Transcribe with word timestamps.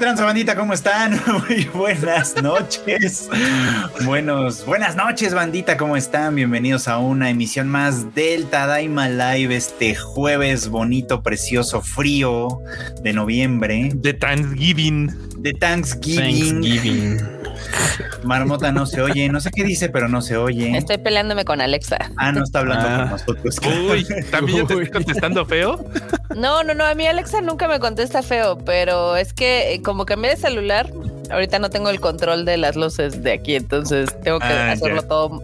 tranza 0.00 0.24
bandita? 0.24 0.56
¿Cómo 0.56 0.72
están? 0.72 1.20
Muy 1.48 1.64
buenas 1.74 2.34
noches. 2.42 3.28
Buenos, 4.06 4.64
buenas 4.64 4.96
noches, 4.96 5.34
bandita, 5.34 5.76
¿cómo 5.76 5.94
están? 5.94 6.34
Bienvenidos 6.34 6.88
a 6.88 6.96
una 6.98 7.28
emisión 7.28 7.68
más 7.68 8.14
del 8.14 8.46
Tadaima 8.46 9.10
Live 9.10 9.54
este 9.54 9.94
jueves 9.94 10.70
bonito, 10.70 11.22
precioso, 11.22 11.82
frío 11.82 12.60
de 13.02 13.12
noviembre. 13.12 13.90
De 13.94 14.14
Thanksgiving. 14.14 15.29
De 15.42 15.52
Thanksgiving. 15.54 16.52
Thanksgiving. 16.62 17.20
Marmota 18.24 18.72
no 18.72 18.86
se 18.86 19.00
oye, 19.00 19.28
no 19.28 19.40
sé 19.40 19.50
qué 19.50 19.64
dice, 19.64 19.88
pero 19.88 20.08
no 20.08 20.20
se 20.22 20.36
oye. 20.36 20.76
Estoy 20.76 20.98
peleándome 20.98 21.44
con 21.44 21.60
Alexa. 21.60 21.98
Ah, 22.16 22.32
no 22.32 22.42
está 22.44 22.60
hablando 22.60 22.86
Ah. 22.88 22.98
con 23.02 23.10
nosotros. 23.10 23.56
Uy, 23.90 24.06
¿también 24.30 24.66
te 24.66 24.74
Uy. 24.74 24.84
estoy 24.84 24.90
contestando 24.90 25.44
feo? 25.46 25.84
No, 26.36 26.62
no, 26.62 26.74
no, 26.74 26.84
a 26.84 26.94
mí 26.94 27.06
Alexa 27.06 27.40
nunca 27.40 27.68
me 27.68 27.78
contesta 27.80 28.22
feo, 28.22 28.58
pero 28.58 29.16
es 29.16 29.32
que 29.32 29.74
eh, 29.74 29.82
como 29.82 30.04
cambié 30.06 30.30
de 30.32 30.36
celular, 30.36 30.90
ahorita 31.30 31.58
no 31.58 31.70
tengo 31.70 31.90
el 31.90 32.00
control 32.00 32.44
de 32.44 32.56
las 32.56 32.76
luces 32.76 33.22
de 33.22 33.32
aquí, 33.32 33.54
entonces 33.56 34.08
tengo 34.22 34.38
que 34.38 34.46
Ah, 34.46 34.72
hacerlo 34.72 35.02
todo 35.02 35.42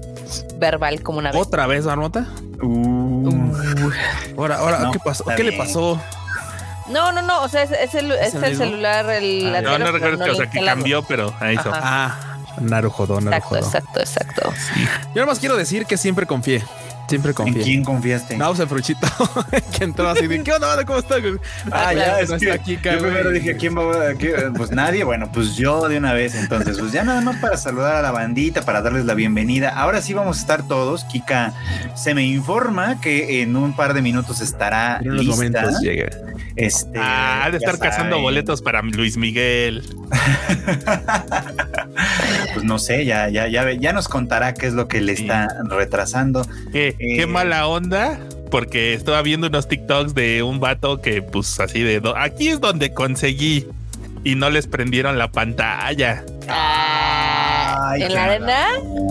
verbal 0.59 1.03
como 1.03 1.19
una 1.19 1.33
vez. 1.33 1.41
¿Otra 1.41 1.67
vez, 1.67 1.85
Marmota? 1.87 2.27
Uh, 2.63 3.31
Ahora, 4.37 4.57
ahora, 4.59 4.79
No, 4.81 4.93
¿qué 4.93 4.99
pasó? 5.05 5.25
¿Qué 5.37 5.43
le 5.45 5.53
pasó? 5.53 6.01
No, 6.89 7.13
no, 7.13 7.23
no, 7.23 7.43
o 7.43 7.49
sea, 7.49 7.63
es, 7.63 7.73
es 7.73 7.95
el, 7.95 8.13
es 8.13 8.35
el 8.35 8.57
celular, 8.57 9.09
el... 9.11 9.55
Ah, 9.55 9.61
No, 9.61 9.91
recuerdo 9.91 10.33
o 10.33 10.35
sea, 10.37 10.49
que 10.49 10.65
cambió, 10.65 11.03
pero 11.03 11.35
a 11.41 11.51
eso. 11.51 11.69
Ajá. 11.73 12.17
Ah, 12.21 12.37
Narujodo, 12.61 13.19
Exacto, 13.19 13.31
Narujodo. 13.31 13.59
exacto, 13.59 14.01
exacto. 14.01 14.53
Yo 15.15 15.17
nada 15.17 15.27
más 15.27 15.39
quiero 15.41 15.57
decir 15.57 15.85
que 15.87 15.97
siempre 15.97 16.27
confié. 16.27 16.65
Siempre 17.09 17.33
¿En 17.45 17.55
quién 17.55 17.85
confiaste? 17.85 18.37
Nauce 18.37 18.67
Fruchito, 18.67 19.07
que 19.79 19.85
entró 19.85 20.09
así 20.09 20.27
de, 20.27 20.43
¿qué 20.43 20.53
onda, 20.53 20.67
banda? 20.69 20.85
¿Cómo 20.85 20.99
estás? 20.99 21.21
güey?" 21.21 21.35
Ah, 21.71 21.93
ya, 21.95 22.21
es 22.21 22.31
no 22.31 22.39
que 22.39 22.47
está 22.51 22.63
Kika, 22.63 22.95
yo 22.95 22.99
primero 23.01 23.31
dije, 23.31 23.57
¿quién 23.57 23.77
va 23.77 24.11
a...? 24.11 24.15
qué? 24.15 24.35
Pues 24.57 24.71
nadie, 24.73 25.05
bueno, 25.05 25.31
pues 25.33 25.55
yo 25.57 25.89
de 25.89 25.99
una 25.99 26.13
vez, 26.13 26.35
entonces, 26.35 26.79
pues 26.79 26.93
ya 26.93 27.05
nada 27.05 27.21
más 27.21 27.37
para 27.37 27.57
saludar 27.57 27.95
a 27.97 28.03
la 28.03 28.11
bandita, 28.11 28.63
para 28.63 28.83
darles 28.83 29.05
la 29.05 29.15
bienvenida. 29.15 29.69
Ahora 29.71 30.03
sí 30.03 30.15
vamos 30.15 30.39
a 30.39 30.41
estar 30.41 30.67
todos. 30.67 31.05
Kika 31.05 31.53
se 31.95 32.15
me 32.15 32.25
informa 32.25 33.01
que 33.01 33.43
en 33.43 33.55
un 33.57 33.75
par 33.77 33.95
de 33.95 34.03
minutos 34.03 34.41
estará 34.41 34.99
En 35.01 35.13
unos 35.13 35.25
lista. 35.27 35.37
momentos 35.37 35.81
llega. 35.81 36.09
Este, 36.57 36.99
Ah, 36.99 37.45
ha 37.45 37.51
de 37.51 37.59
estar 37.59 37.79
cazando 37.79 38.19
boletos 38.21 38.63
para 38.63 38.83
Luis 38.83 39.17
Miguel. 39.17 39.85
Pues 42.55 42.65
no 42.65 42.79
sé, 42.79 43.05
ya, 43.05 43.29
ya, 43.29 43.49
ya, 43.49 43.71
ya 43.73 43.93
nos 43.93 44.09
contará 44.09 44.55
qué 44.55 44.67
es 44.67 44.73
lo 44.73 44.89
que 44.89 45.01
le 45.01 45.15
Sí. 45.17 45.23
está 45.23 45.49
retrasando. 45.69 46.47
¿Qué, 46.73 46.96
Eh. 46.99 47.17
qué 47.17 47.27
mala 47.27 47.67
onda, 47.67 48.19
porque 48.51 48.95
estaba 48.95 49.23
viendo 49.23 49.47
unos 49.49 49.69
TikToks 49.69 50.15
de 50.15 50.43
un 50.43 50.61
vato 50.61 51.01
que, 51.01 51.23
pues 51.23 51.59
así 51.61 51.83
de 51.83 52.01
aquí 52.17 52.49
es 52.49 52.61
donde 52.61 52.93
conseguí 52.95 53.67
y 54.25 54.35
no 54.35 54.51
les 54.51 54.67
prendieron 54.67 55.19
la 55.19 55.31
pantalla. 55.31 56.25
Ah, 56.49 57.91
Ay, 57.93 58.03
¿En 58.03 58.15
la 58.15 58.25
arena? 58.25 58.67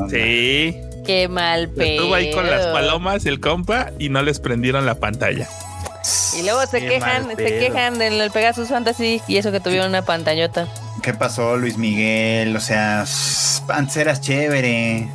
Sí, 0.10 0.76
Qué 1.06 1.28
mal 1.30 1.70
pedo. 1.70 1.86
estuvo 2.02 2.16
ahí 2.16 2.32
con 2.32 2.50
las 2.50 2.66
palomas 2.68 3.26
el 3.26 3.40
compa 3.40 3.92
y 4.00 4.10
no 4.10 4.22
les 4.24 4.40
prendieron 4.40 4.86
la 4.86 4.96
pantalla. 4.96 5.48
Y 6.38 6.44
luego 6.44 6.66
se 6.68 6.82
Qué 6.82 6.88
quejan, 6.90 7.30
se 7.36 7.60
quejan 7.60 7.98
del 7.98 8.30
Pegasus 8.32 8.68
Fantasy 8.70 9.22
y 9.28 9.38
eso 9.38 9.52
que 9.52 9.60
tuvieron 9.60 9.90
una 9.90 10.02
pantallota. 10.04 10.68
¿Qué 11.02 11.14
pasó, 11.14 11.56
Luis 11.58 11.78
Miguel? 11.78 12.56
O 12.56 12.60
sea, 12.60 13.04
s- 13.04 13.62
antes 13.70 13.96
eras 13.98 14.22
chévere. 14.22 15.08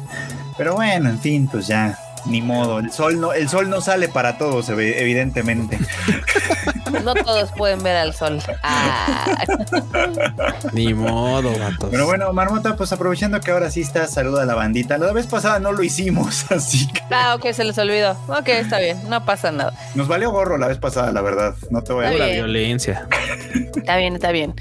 Pero 0.56 0.74
bueno, 0.74 1.10
en 1.10 1.18
fin, 1.20 1.48
pues 1.50 1.66
ya, 1.66 1.98
ni 2.26 2.42
modo. 2.42 2.78
El 2.78 2.92
sol 2.92 3.20
no, 3.20 3.32
el 3.32 3.48
sol 3.48 3.68
no 3.70 3.80
sale 3.80 4.08
para 4.08 4.38
todos, 4.38 4.68
evi- 4.70 4.94
evidentemente. 4.96 5.78
No 7.04 7.14
todos 7.14 7.50
pueden 7.52 7.82
ver 7.82 7.96
al 7.96 8.14
sol. 8.14 8.40
Ah. 8.62 9.36
Ni 10.72 10.94
modo, 10.94 11.50
vatos. 11.58 11.88
Pero 11.90 12.06
bueno, 12.06 12.32
Marmota, 12.32 12.76
pues 12.76 12.92
aprovechando 12.92 13.40
que 13.40 13.50
ahora 13.50 13.70
sí 13.70 13.80
está, 13.80 14.06
saluda 14.06 14.42
a 14.42 14.46
la 14.46 14.54
bandita. 14.54 14.98
La 14.98 15.12
vez 15.12 15.26
pasada 15.26 15.58
no 15.58 15.72
lo 15.72 15.82
hicimos, 15.82 16.46
así 16.50 16.88
que 16.88 17.00
Ah, 17.10 17.34
ok, 17.34 17.52
se 17.52 17.64
les 17.64 17.76
olvidó. 17.78 18.12
Ok, 18.28 18.48
está 18.48 18.78
bien, 18.78 18.98
no 19.08 19.24
pasa 19.24 19.50
nada. 19.50 19.72
nos 19.94 20.08
valió 20.08 20.30
gorro 20.30 20.58
la 20.58 20.68
vez 20.68 20.78
pasada, 20.78 21.12
la 21.12 21.22
verdad. 21.22 21.54
No 21.70 21.82
te 21.82 21.92
voy 21.92 22.06
a 22.06 22.12
La 22.12 22.26
violencia. 22.26 23.06
Está 23.76 23.96
bien, 23.96 24.14
está 24.14 24.30
bien. 24.32 24.54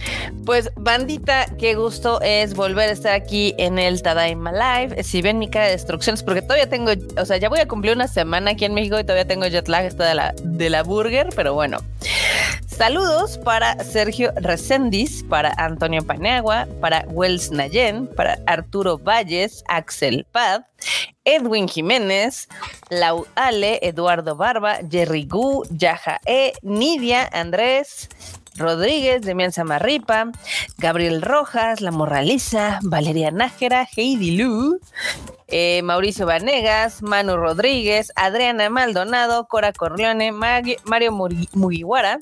Pues, 0.45 0.71
bandita, 0.75 1.45
qué 1.57 1.75
gusto 1.75 2.21
es 2.21 2.53
volver 2.55 2.89
a 2.89 2.91
estar 2.91 3.13
aquí 3.13 3.53
en 3.57 3.77
el 3.79 4.01
Tadaima 4.01 4.51
Live. 4.51 5.03
Si 5.03 5.21
ven 5.21 5.37
mi 5.39 5.49
cara 5.49 5.65
de 5.65 5.71
destrucciones, 5.73 6.23
porque 6.23 6.41
todavía 6.41 6.69
tengo, 6.69 6.91
o 7.17 7.25
sea, 7.25 7.37
ya 7.37 7.49
voy 7.49 7.59
a 7.59 7.67
cumplir 7.67 7.93
una 7.93 8.07
semana 8.07 8.51
aquí 8.51 8.65
en 8.65 8.73
México 8.73 8.99
y 8.99 9.03
todavía 9.03 9.25
tengo 9.25 9.45
jet 9.47 9.67
lag 9.67 9.85
esto 9.85 10.03
de 10.03 10.15
la, 10.15 10.33
de 10.43 10.69
la 10.69 10.83
burger, 10.83 11.29
pero 11.35 11.53
bueno. 11.53 11.77
Saludos 12.67 13.37
para 13.37 13.77
Sergio 13.83 14.31
Reséndiz, 14.37 15.23
para 15.23 15.53
Antonio 15.57 16.01
Paniagua, 16.01 16.65
para 16.79 17.03
Wells 17.09 17.51
Nayen, 17.51 18.07
para 18.07 18.39
Arturo 18.47 18.97
Valles, 18.97 19.63
Axel 19.67 20.25
Pad, 20.31 20.61
Edwin 21.25 21.67
Jiménez, 21.67 22.47
Lau 22.89 23.27
Ale, 23.35 23.79
Eduardo 23.81 24.35
Barba, 24.35 24.79
Jerry 24.89 25.25
Gu, 25.25 25.65
Yaja 25.71 26.21
E, 26.25 26.53
Nidia, 26.61 27.29
Andrés, 27.33 28.07
Rodríguez, 28.59 29.21
Demian 29.21 29.51
Samarripa, 29.51 30.31
Gabriel 30.77 31.21
Rojas, 31.21 31.81
La 31.81 31.91
Morraliza, 31.91 32.79
Valeria 32.83 33.31
Nájera, 33.31 33.87
Heidi 33.95 34.37
Lu, 34.37 34.79
eh, 35.47 35.81
Mauricio 35.81 36.25
Vanegas, 36.25 37.01
Manu 37.01 37.37
Rodríguez, 37.37 38.11
Adriana 38.15 38.69
Maldonado, 38.69 39.47
Cora 39.47 39.73
Corleone, 39.73 40.31
Mario 40.31 41.11
Mugiwara, 41.53 42.19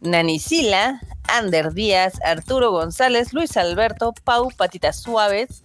Nani 0.00 0.38
Sila, 0.38 1.00
Ander 1.28 1.72
Díaz, 1.72 2.20
Arturo 2.24 2.72
González, 2.72 3.32
Luis 3.32 3.56
Alberto, 3.56 4.12
Pau 4.24 4.50
Patitas 4.50 5.00
Suaves, 5.00 5.62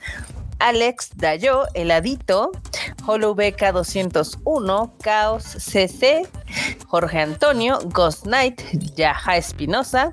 Alex 0.59 1.12
Dayo, 1.16 1.66
Heladito, 1.74 2.52
Holobeca 3.06 3.72
201, 3.72 4.94
Caos 5.02 5.44
CC, 5.44 6.28
Jorge 6.88 7.20
Antonio, 7.20 7.80
Ghost 7.86 8.24
Knight, 8.24 8.62
Yaja 8.96 9.38
Espinosa, 9.38 10.12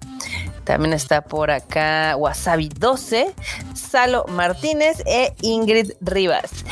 también 0.65 0.95
está 0.95 1.23
por 1.23 1.51
acá 1.51 2.17
Wasabi 2.17 2.69
12, 2.69 3.33
Salo 3.75 4.25
Martínez 4.29 5.03
e 5.07 5.33
Ingrid 5.43 5.93
Rivas. 6.01 6.65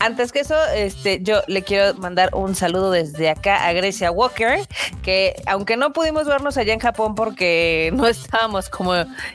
Antes 0.00 0.30
que 0.30 0.40
eso, 0.40 0.54
este, 0.74 1.20
yo 1.22 1.40
le 1.48 1.62
quiero 1.62 1.94
mandar 1.94 2.34
un 2.34 2.54
saludo 2.54 2.90
desde 2.90 3.30
acá 3.30 3.66
a 3.66 3.72
Grecia 3.72 4.12
Walker, 4.12 4.60
que 5.02 5.34
aunque 5.46 5.76
no 5.76 5.92
pudimos 5.92 6.26
vernos 6.26 6.56
allá 6.56 6.72
en 6.72 6.78
Japón 6.78 7.14
porque 7.14 7.90
no 7.94 8.06
estábamos 8.06 8.68
como 8.68 8.92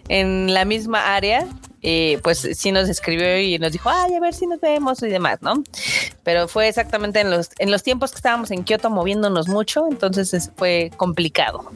en 0.08 0.54
la 0.54 0.64
misma 0.64 1.16
área, 1.16 1.48
eh, 1.84 2.20
pues 2.24 2.48
sí 2.56 2.72
nos 2.72 2.90
escribió 2.90 3.38
y 3.40 3.60
nos 3.60 3.72
dijo, 3.74 3.90
ay, 3.90 4.16
a 4.16 4.20
ver 4.20 4.34
si 4.34 4.48
nos 4.48 4.60
vemos 4.62 5.04
y 5.04 5.08
demás, 5.10 5.40
¿no? 5.42 5.64
Pero 6.24 6.48
fue 6.48 6.68
exactamente 6.70 7.20
en 7.20 7.30
los, 7.30 7.50
en 7.60 7.70
los 7.72 7.84
tiempos 7.84 8.12
que 8.12 8.18
estábamos 8.18 8.50
en 8.52 8.64
Kioto 8.64 8.90
moviéndonos 8.90 9.48
mucho, 9.50 9.86
entonces 9.92 10.34
es- 10.34 10.52
fue 10.56 10.92
complicado. 10.98 11.70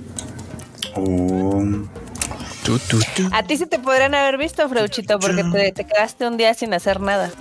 Tu. 3.15 3.25
A 3.31 3.43
ti 3.43 3.55
se 3.57 3.65
te 3.67 3.79
podrían 3.79 4.13
haber 4.15 4.37
visto, 4.37 4.67
Freuchito, 4.67 5.19
porque 5.19 5.43
te, 5.53 5.71
te 5.71 5.83
quedaste 5.85 6.27
un 6.27 6.37
día 6.37 6.53
sin 6.53 6.73
hacer 6.73 6.99
nada. 6.99 7.31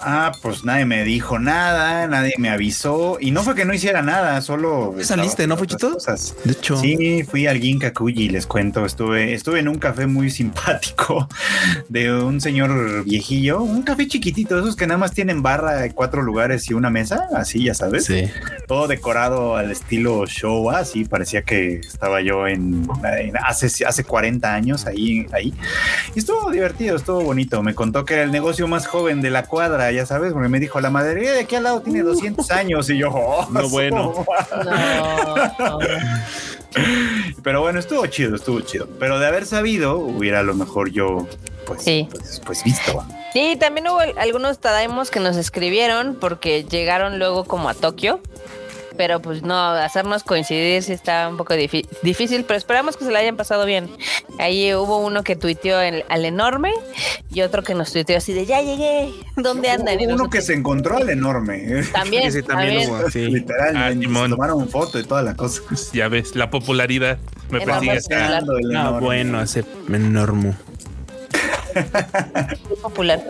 Ah, 0.00 0.32
pues 0.42 0.64
nadie 0.64 0.84
me 0.84 1.04
dijo 1.04 1.38
nada, 1.38 2.06
nadie 2.06 2.34
me 2.38 2.50
avisó. 2.50 3.18
Y 3.20 3.30
no 3.30 3.42
fue 3.42 3.54
que 3.54 3.64
no 3.64 3.74
hiciera 3.74 4.02
nada, 4.02 4.40
solo. 4.40 4.92
¿Qué 4.94 5.02
estaba 5.02 5.22
saliste, 5.22 5.46
no, 5.46 5.56
Fuchito? 5.56 5.92
cosas. 5.94 6.34
De 6.44 6.52
hecho, 6.52 6.76
Sí, 6.76 7.24
fui 7.24 7.46
al 7.46 7.58
Ginkakuji, 7.58 8.28
les 8.28 8.46
cuento. 8.46 8.84
Estuve, 8.86 9.34
estuve 9.34 9.58
en 9.60 9.68
un 9.68 9.78
café 9.78 10.06
muy 10.06 10.30
simpático 10.38 11.28
de 11.88 12.12
un 12.12 12.40
señor 12.40 13.04
viejillo, 13.04 13.62
un 13.62 13.82
café 13.82 14.06
chiquitito, 14.06 14.58
esos 14.58 14.76
que 14.76 14.86
nada 14.86 14.98
más 14.98 15.12
tienen 15.12 15.42
barra 15.42 15.74
de 15.76 15.92
cuatro 15.92 16.22
lugares 16.22 16.70
y 16.70 16.74
una 16.74 16.90
mesa, 16.90 17.26
así 17.34 17.64
ya 17.64 17.74
sabes. 17.74 18.04
sí. 18.06 18.24
Todo 18.66 18.86
decorado 18.86 19.56
al 19.56 19.70
estilo 19.70 20.26
Showa, 20.26 20.78
así 20.80 21.04
parecía 21.06 21.42
que 21.42 21.76
estaba 21.76 22.20
yo 22.20 22.46
en, 22.46 22.86
en 23.18 23.36
hace, 23.38 23.84
hace 23.86 24.04
40 24.04 24.54
años 24.54 24.86
ahí, 24.86 25.26
ahí. 25.32 25.54
Y 26.14 26.18
estuvo 26.18 26.50
divertido, 26.50 26.96
estuvo 26.96 27.22
bonito. 27.22 27.62
Me 27.62 27.74
contó 27.74 28.04
que 28.04 28.14
era 28.14 28.22
el 28.24 28.30
negocio 28.30 28.68
más 28.68 28.86
joven 28.86 29.22
de 29.22 29.30
la 29.30 29.44
cuadra, 29.44 29.87
ya 29.92 30.06
sabes, 30.06 30.32
porque 30.32 30.48
me 30.48 30.60
dijo, 30.60 30.80
la 30.80 30.90
maderería 30.90 31.32
de 31.32 31.40
aquí 31.40 31.56
al 31.56 31.64
lado 31.64 31.80
tiene 31.82 32.02
200 32.02 32.50
años. 32.50 32.88
Y 32.90 32.98
yo, 32.98 33.10
oh, 33.10 33.46
No, 33.50 33.68
bueno. 33.68 34.24
No. 35.58 35.78
Pero 37.42 37.60
bueno, 37.60 37.78
estuvo 37.78 38.06
chido, 38.06 38.36
estuvo 38.36 38.60
chido. 38.60 38.88
Pero 38.98 39.18
de 39.18 39.26
haber 39.26 39.46
sabido, 39.46 39.98
hubiera 39.98 40.40
a 40.40 40.42
lo 40.42 40.54
mejor 40.54 40.90
yo, 40.90 41.26
pues, 41.66 41.82
Sí. 41.82 42.08
pues, 42.10 42.40
pues 42.44 42.64
visto. 42.64 43.04
Sí, 43.32 43.56
también 43.58 43.88
hubo 43.88 44.00
algunos 44.18 44.58
Tadaimos 44.58 45.10
que 45.10 45.20
nos 45.20 45.36
escribieron 45.36 46.16
porque 46.20 46.64
llegaron 46.64 47.18
luego 47.18 47.44
como 47.44 47.68
a 47.68 47.74
Tokio. 47.74 48.20
Pero 48.98 49.22
pues 49.22 49.42
no, 49.42 49.56
hacernos 49.58 50.24
coincidir 50.24 50.82
sí 50.82 50.92
está 50.92 51.28
un 51.28 51.36
poco 51.38 51.54
difícil, 51.54 52.44
pero 52.44 52.58
esperamos 52.58 52.96
que 52.98 53.04
se 53.06 53.10
la 53.12 53.20
hayan 53.20 53.36
pasado 53.36 53.64
bien. 53.64 53.88
Ahí 54.38 54.74
hubo 54.74 54.98
uno 54.98 55.22
que 55.22 55.36
tuiteó 55.36 55.80
el- 55.80 56.04
al 56.10 56.24
enorme 56.24 56.72
y 57.32 57.40
otro 57.42 57.62
que 57.62 57.74
nos 57.74 57.92
tuiteó 57.92 58.16
así 58.18 58.32
de 58.32 58.44
ya 58.44 58.60
llegué, 58.60 59.10
¿dónde 59.36 59.70
andan? 59.70 59.96
Hubo 59.98 60.14
uno 60.14 60.28
que 60.28 60.42
se 60.42 60.52
encontró 60.52 60.96
al 60.96 61.08
enorme. 61.08 61.84
También, 61.92 62.30
Sí, 62.32 62.40
sí, 62.40 62.46
también 62.46 62.74
también. 62.74 62.90
hubo, 62.90 63.10
sí. 63.10 63.20
Literal, 63.30 63.76
Ah, 63.76 63.92
se 63.92 64.28
tomaron 64.28 64.68
foto 64.68 64.98
y 64.98 65.04
toda 65.04 65.22
la 65.22 65.34
cosa. 65.34 65.62
Ya 65.92 66.08
ves, 66.08 66.34
la 66.34 66.50
popularidad 66.50 67.18
me 67.50 67.60
persigue. 67.60 68.00
No, 68.44 68.58
enorme. 68.58 69.00
bueno, 69.00 69.40
ese 69.40 69.64
enorme. 69.88 70.54
Muy 72.68 72.76
popular. 72.82 73.22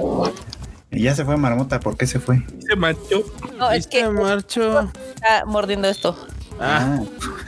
Y 0.91 1.03
ya 1.03 1.15
se 1.15 1.25
fue 1.25 1.37
Marmota, 1.37 1.81
¿por 1.81 1.97
qué 1.97 2.07
se 2.07 2.19
fue? 2.19 2.43
Se 2.67 2.75
manchó. 2.77 3.25
No, 3.59 3.71
es 3.71 3.87
que 3.87 4.09
marcho. 4.09 4.91
está 5.15 5.45
mordiendo 5.47 5.89
esto. 5.89 6.17
Ah, 6.61 6.99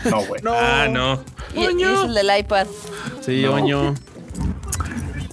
no, 0.04 0.22
güey. 0.24 0.42
no. 0.42 0.52
Ah, 0.56 0.86
no. 0.90 1.22
Y, 1.54 1.60
y 1.60 1.82
es 1.82 2.00
el 2.04 2.14
del 2.14 2.38
iPad. 2.38 2.66
Sí, 3.20 3.42
No. 3.42 3.54
oño. 3.54 3.94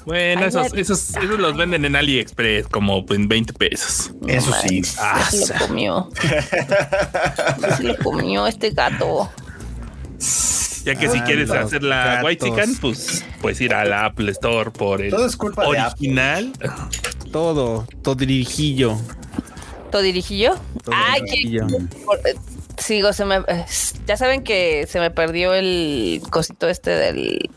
Bueno, 0.06 0.42
Ay, 0.44 0.48
esos, 0.48 0.68
esos, 0.74 1.09
esos 1.18 1.38
los 1.38 1.57
venden 1.57 1.83
en 1.83 1.98
AliExpress 1.98 2.68
como 2.69 3.06
en 3.09 3.27
20 3.27 3.51
pesos. 3.54 4.12
Eso 4.25 4.54
sí. 4.65 4.81
Ah, 5.00 5.19
ya 5.19 5.25
se 5.48 5.54
lo 5.54 5.59
comió. 5.68 6.09
Se 7.77 7.83
lo 7.83 7.98
comió 7.98 8.48
este 8.48 8.69
gato. 8.71 9.30
Ya 10.86 10.95
que 10.95 11.09
si 11.09 11.18
Ah, 11.18 11.24
quieres 11.25 11.51
hacer 11.51 11.83
la 11.83 12.06
gatos. 12.06 12.24
White 12.25 12.45
Chicken, 12.45 12.75
pues 12.77 13.25
puedes 13.42 13.59
ir 13.59 13.74
a 13.74 13.83
la 13.83 14.06
Apple 14.06 14.31
Store 14.31 14.71
por 14.71 15.01
el 15.01 15.09
Todo 15.12 15.25
es 15.25 15.36
culpa 15.36 15.68
original. 15.68 16.54
¿Todo? 17.32 17.86
Todo 20.84 20.94
Ay, 20.96 21.22
que 21.22 21.32
dirijillo. 21.32 21.68
por- 22.06 22.18
eh, 22.20 22.36
sigo, 22.78 23.14
se 23.14 23.26
me 23.26 23.38
eh, 23.48 23.66
ya 24.06 24.18
saben 24.18 24.44
que 24.44 24.86
se 24.88 25.00
me 25.00 25.12
perdió 25.12 25.54
el 25.54 26.22
cosito 26.30 26.68
este 26.68 26.92
del 26.92 27.50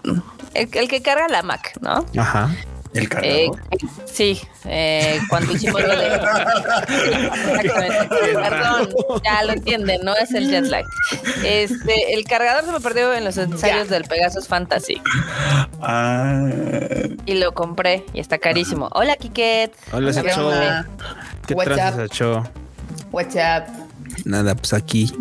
el, 0.55 0.69
el 0.73 0.89
que 0.89 1.03
carga 1.03 1.29
la 1.29 1.43
Mac, 1.43 1.73
¿no? 1.81 2.07
Ajá. 2.17 2.55
El 2.93 3.05
Eh, 3.05 3.09
cargador. 3.09 3.61
sí, 4.07 4.41
eh, 4.65 5.21
cuando 5.29 5.53
hicimos 5.53 5.81
lo 5.81 5.97
de 5.97 6.07
Exactamente. 6.07 8.09
Perdón, 8.35 8.89
ya 9.25 9.45
lo 9.45 9.53
entienden, 9.53 10.01
no 10.03 10.13
es 10.17 10.35
el 10.35 10.51
jet 10.51 10.65
lag. 10.67 10.85
Este, 11.45 12.15
el 12.15 12.25
cargador 12.25 12.65
se 12.65 12.73
me 12.73 12.81
perdió 12.81 13.15
en 13.15 13.25
los 13.25 13.37
ensayos 13.39 13.89
del 13.89 14.05
Pegasus 14.05 14.49
Fantasy 14.49 15.01
Ah, 15.81 16.49
y 17.27 17.35
lo 17.35 17.53
compré 17.53 18.05
y 18.13 18.19
está 18.21 18.39
carísimo. 18.39 18.89
Hola, 18.93 19.15
Kiket. 19.17 19.73
Hola, 19.93 20.13
Sacho. 20.13 20.51
¿Qué 21.47 21.55
What's 21.55 21.73
tranza, 21.73 22.03
up? 22.03 22.09
Sacho? 22.09 22.45
What's 23.13 23.37
up? 23.37 23.65
Nada, 24.25 24.57
pues 24.57 24.73
aquí. 24.73 25.13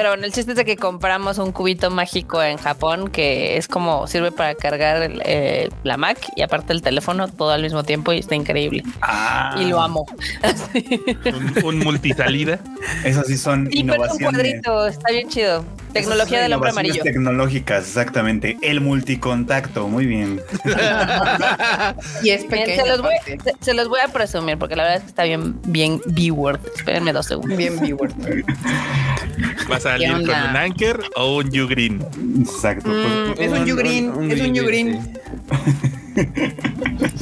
Pero 0.00 0.12
bueno, 0.12 0.24
el 0.24 0.32
chiste 0.32 0.52
es 0.52 0.56
de 0.56 0.64
que 0.64 0.78
compramos 0.78 1.36
un 1.36 1.52
cubito 1.52 1.90
mágico 1.90 2.42
en 2.42 2.56
Japón 2.56 3.10
que 3.10 3.58
es 3.58 3.68
como 3.68 4.06
sirve 4.06 4.32
para 4.32 4.54
cargar 4.54 5.02
el, 5.02 5.20
eh, 5.26 5.68
la 5.82 5.98
Mac 5.98 6.16
y 6.36 6.40
aparte 6.40 6.72
el 6.72 6.80
teléfono 6.80 7.28
todo 7.28 7.50
al 7.50 7.60
mismo 7.60 7.82
tiempo 7.82 8.10
y 8.14 8.20
está 8.20 8.34
increíble. 8.34 8.82
ah, 9.02 9.56
Y 9.60 9.66
lo 9.66 9.78
amo. 9.78 10.06
Un, 11.26 11.64
un 11.64 11.78
multisalida. 11.80 12.60
Esas 13.04 13.26
sí 13.26 13.36
son 13.36 13.68
Y 13.70 13.84
pero 13.84 14.04
un 14.04 14.08
innovaciones. 14.08 14.32
cuadrito, 14.32 14.86
está 14.86 15.12
bien 15.12 15.28
chido. 15.28 15.64
Tecnología 15.92 16.40
del 16.40 16.52
hombre 16.52 16.70
amarillo. 16.70 17.02
Tecnológicas, 17.02 17.86
exactamente. 17.86 18.56
El 18.62 18.80
multicontacto, 18.80 19.88
muy 19.88 20.06
bien. 20.06 20.40
Y 22.22 22.30
es 22.30 22.46
Bien, 22.48 22.50
pequeño. 22.50 22.82
se, 22.82 22.88
los 22.88 23.02
voy, 23.02 23.14
aparte. 23.14 23.38
se, 23.58 23.64
se 23.64 23.74
los 23.74 23.88
voy 23.88 24.00
a 24.00 24.08
presumir 24.08 24.58
porque 24.58 24.76
la 24.76 24.84
verdad 24.84 24.98
es 24.98 25.02
que 25.04 25.08
está 25.08 25.24
bien, 25.24 25.60
bien 25.66 26.00
B-word. 26.06 26.60
Espérenme 26.74 27.12
dos 27.12 27.26
segundos. 27.26 27.56
Bien 27.56 27.78
viewer. 27.80 28.10
¿Vas 29.68 29.86
a 29.86 29.90
salir 29.90 30.08
¿Qué 30.08 30.14
con 30.26 30.50
un 30.50 30.56
Anker 30.56 31.00
o 31.16 31.36
un 31.36 31.46
U-Green? 31.60 32.04
Exacto. 32.40 32.88
Mm, 32.90 33.34
pues, 33.34 33.40
es 33.52 33.52
un 33.52 33.70
Ugreen, 33.70 34.30
es 34.30 34.40
un 34.40 34.58
Ugreen. 34.58 35.20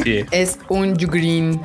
Sí. 0.03 0.25
Es 0.31 0.59
un 0.69 0.93
Ugreen. 0.93 1.61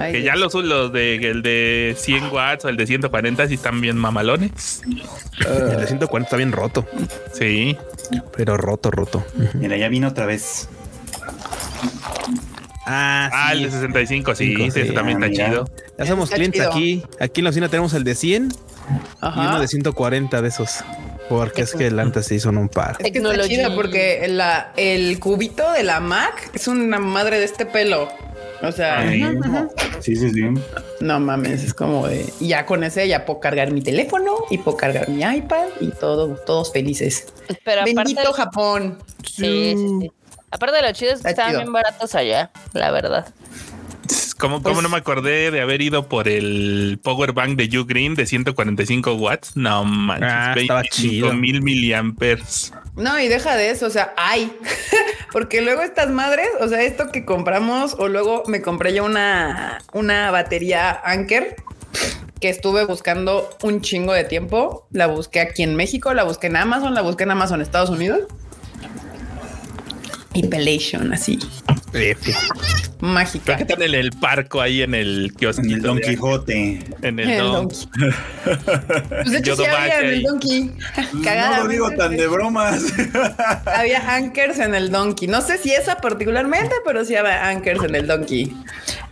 Ay, 0.00 0.12
Que 0.12 0.22
ya 0.22 0.34
los, 0.36 0.54
los 0.54 0.92
de 0.92 1.16
el 1.16 1.42
de 1.42 1.94
100 1.98 2.32
watts 2.32 2.64
o 2.64 2.68
el 2.68 2.76
de 2.76 2.86
140 2.86 3.46
sí 3.48 3.54
están 3.54 3.80
bien 3.80 3.96
mamalones. 3.96 4.82
El 5.38 5.76
de 5.80 5.86
140 5.86 6.26
está 6.26 6.36
bien 6.36 6.52
roto. 6.52 6.86
Sí. 7.32 7.76
Pero 8.36 8.56
roto, 8.56 8.90
roto. 8.90 9.24
Mira, 9.54 9.76
ya 9.76 9.88
vino 9.88 10.08
otra 10.08 10.26
vez. 10.26 10.68
Ah, 12.86 13.30
Ah, 13.32 13.52
el 13.52 13.58
sí. 13.60 13.64
de 13.64 13.70
65, 13.70 14.34
sí, 14.34 14.46
Cinco, 14.48 14.64
ese 14.64 14.86
sí. 14.88 14.94
también 14.94 15.22
Ah, 15.22 15.26
está 15.26 15.42
mira. 15.44 15.50
chido. 15.64 15.70
Ya 15.98 16.06
somos 16.06 16.24
Está 16.24 16.36
clientes 16.36 16.60
chido. 16.60 16.70
aquí. 16.72 17.02
Aquí 17.20 17.40
en 17.40 17.44
la 17.44 17.50
oficina 17.50 17.68
tenemos 17.68 17.94
el 17.94 18.04
de 18.04 18.14
100 18.14 18.48
y 18.52 18.54
Ajá. 19.20 19.40
uno 19.48 19.60
de 19.60 19.68
140 19.68 20.42
de 20.42 20.48
esos. 20.48 20.84
Porque 21.30 21.62
es 21.62 21.72
que 21.72 21.86
el 21.86 21.98
antes 21.98 22.26
se 22.26 22.34
hizo 22.34 22.50
en 22.50 22.58
un 22.58 22.68
par. 22.68 22.96
Es 22.98 23.10
que 23.10 23.18
está 23.18 23.48
chido 23.48 23.74
porque 23.74 24.26
la, 24.28 24.72
el 24.76 25.18
cubito 25.18 25.72
de 25.72 25.82
la 25.82 26.00
Mac 26.00 26.50
es 26.52 26.68
una 26.68 26.98
madre 26.98 27.38
de 27.38 27.46
este 27.46 27.64
pelo. 27.64 28.10
O 28.62 28.72
sea, 28.72 29.00
Ay. 29.00 29.22
Sí, 30.00 30.16
sí, 30.16 30.30
sí. 30.30 30.44
no 31.00 31.20
mames, 31.20 31.62
es 31.64 31.74
como 31.74 32.06
de. 32.06 32.24
Ya 32.40 32.64
con 32.66 32.82
ese 32.84 33.06
ya 33.08 33.24
puedo 33.26 33.40
cargar 33.40 33.70
mi 33.72 33.82
teléfono 33.82 34.34
y 34.50 34.58
puedo 34.58 34.76
cargar 34.76 35.08
mi 35.08 35.22
iPad 35.22 35.66
y 35.80 35.88
todo, 35.88 36.36
todos 36.46 36.72
felices. 36.72 37.26
Pero 37.64 37.82
aparte, 37.82 37.94
Bendito 37.94 38.32
Japón. 38.32 38.98
sí, 39.24 39.74
sí, 39.76 39.86
sí. 40.00 40.12
Aparte 40.50 40.76
de 40.76 40.82
lo 40.82 40.92
chido 40.92 41.12
es 41.12 41.20
que 41.22 41.30
estaban 41.30 41.56
bien 41.56 41.72
baratos 41.72 42.14
allá, 42.14 42.50
la 42.72 42.90
verdad. 42.90 43.26
¿Cómo, 44.38 44.60
Pues- 44.60 44.72
cómo 44.72 44.82
no 44.82 44.88
me 44.88 44.96
acordé 44.98 45.50
de 45.50 45.60
haber 45.60 45.80
ido 45.80 46.08
por 46.08 46.28
el 46.28 46.98
power 47.02 47.32
bank 47.32 47.56
de 47.56 47.78
U-Green 47.78 48.14
de 48.14 48.26
145 48.26 49.14
watts? 49.14 49.56
No 49.56 49.84
manches, 49.84 50.28
Ah, 50.30 50.54
estaba 50.56 50.80
25 50.82 50.90
chido. 51.28 51.32
mil 51.34 51.62
miliamperes. 51.62 52.72
No, 52.96 53.18
y 53.18 53.28
deja 53.28 53.56
de 53.56 53.70
eso, 53.70 53.86
o 53.86 53.90
sea, 53.90 54.12
hay. 54.16 54.52
Porque 55.34 55.62
luego 55.62 55.82
estas 55.82 56.10
madres, 56.10 56.46
o 56.60 56.68
sea, 56.68 56.82
esto 56.82 57.10
que 57.10 57.24
compramos, 57.24 57.96
o 57.98 58.06
luego 58.06 58.44
me 58.46 58.62
compré 58.62 58.94
yo 58.94 59.04
una, 59.04 59.80
una 59.92 60.30
batería 60.30 60.92
Anker 61.02 61.56
que 62.40 62.50
estuve 62.50 62.84
buscando 62.84 63.50
un 63.64 63.80
chingo 63.80 64.12
de 64.12 64.22
tiempo. 64.22 64.86
La 64.92 65.08
busqué 65.08 65.40
aquí 65.40 65.64
en 65.64 65.74
México, 65.74 66.14
la 66.14 66.22
busqué 66.22 66.46
en 66.46 66.54
Amazon, 66.54 66.94
la 66.94 67.02
busqué 67.02 67.24
en 67.24 67.32
Amazon 67.32 67.60
Estados 67.60 67.90
Unidos. 67.90 68.20
Y 70.34 70.48
Pelation, 70.48 71.12
así, 71.12 71.38
mágica. 73.00 73.54
Están 73.54 73.82
en 73.82 73.94
el 73.94 74.10
parco 74.10 74.60
ahí 74.60 74.82
en 74.82 74.94
el 74.94 75.32
kiosco. 75.36 75.62
En 75.62 75.70
el 75.70 75.82
Don 75.82 76.00
Quijote. 76.00 76.80
En 77.02 77.20
el 77.20 77.30
El 77.30 77.38
Don. 77.38 77.68
Donkey. 77.68 77.78
Pues 79.08 79.30
de 79.30 79.38
hecho, 79.38 79.56
sí 79.56 79.64
había 79.64 80.00
en 80.00 80.06
el 80.06 80.22
Donkey. 80.22 80.72
No 81.14 81.56
lo 81.62 81.68
digo 81.68 81.90
tan 81.92 82.16
de 82.16 82.26
bromas. 82.26 82.82
Había 83.64 84.14
anchors 84.14 84.58
en 84.58 84.74
el 84.74 84.90
Donkey. 84.90 85.28
No 85.28 85.40
sé 85.40 85.58
si 85.58 85.72
esa 85.72 85.96
particularmente, 85.96 86.74
pero 86.84 87.04
sí 87.04 87.14
había 87.14 87.48
anchors 87.48 87.84
en 87.84 87.94
el 87.94 88.06
Donkey. 88.06 88.54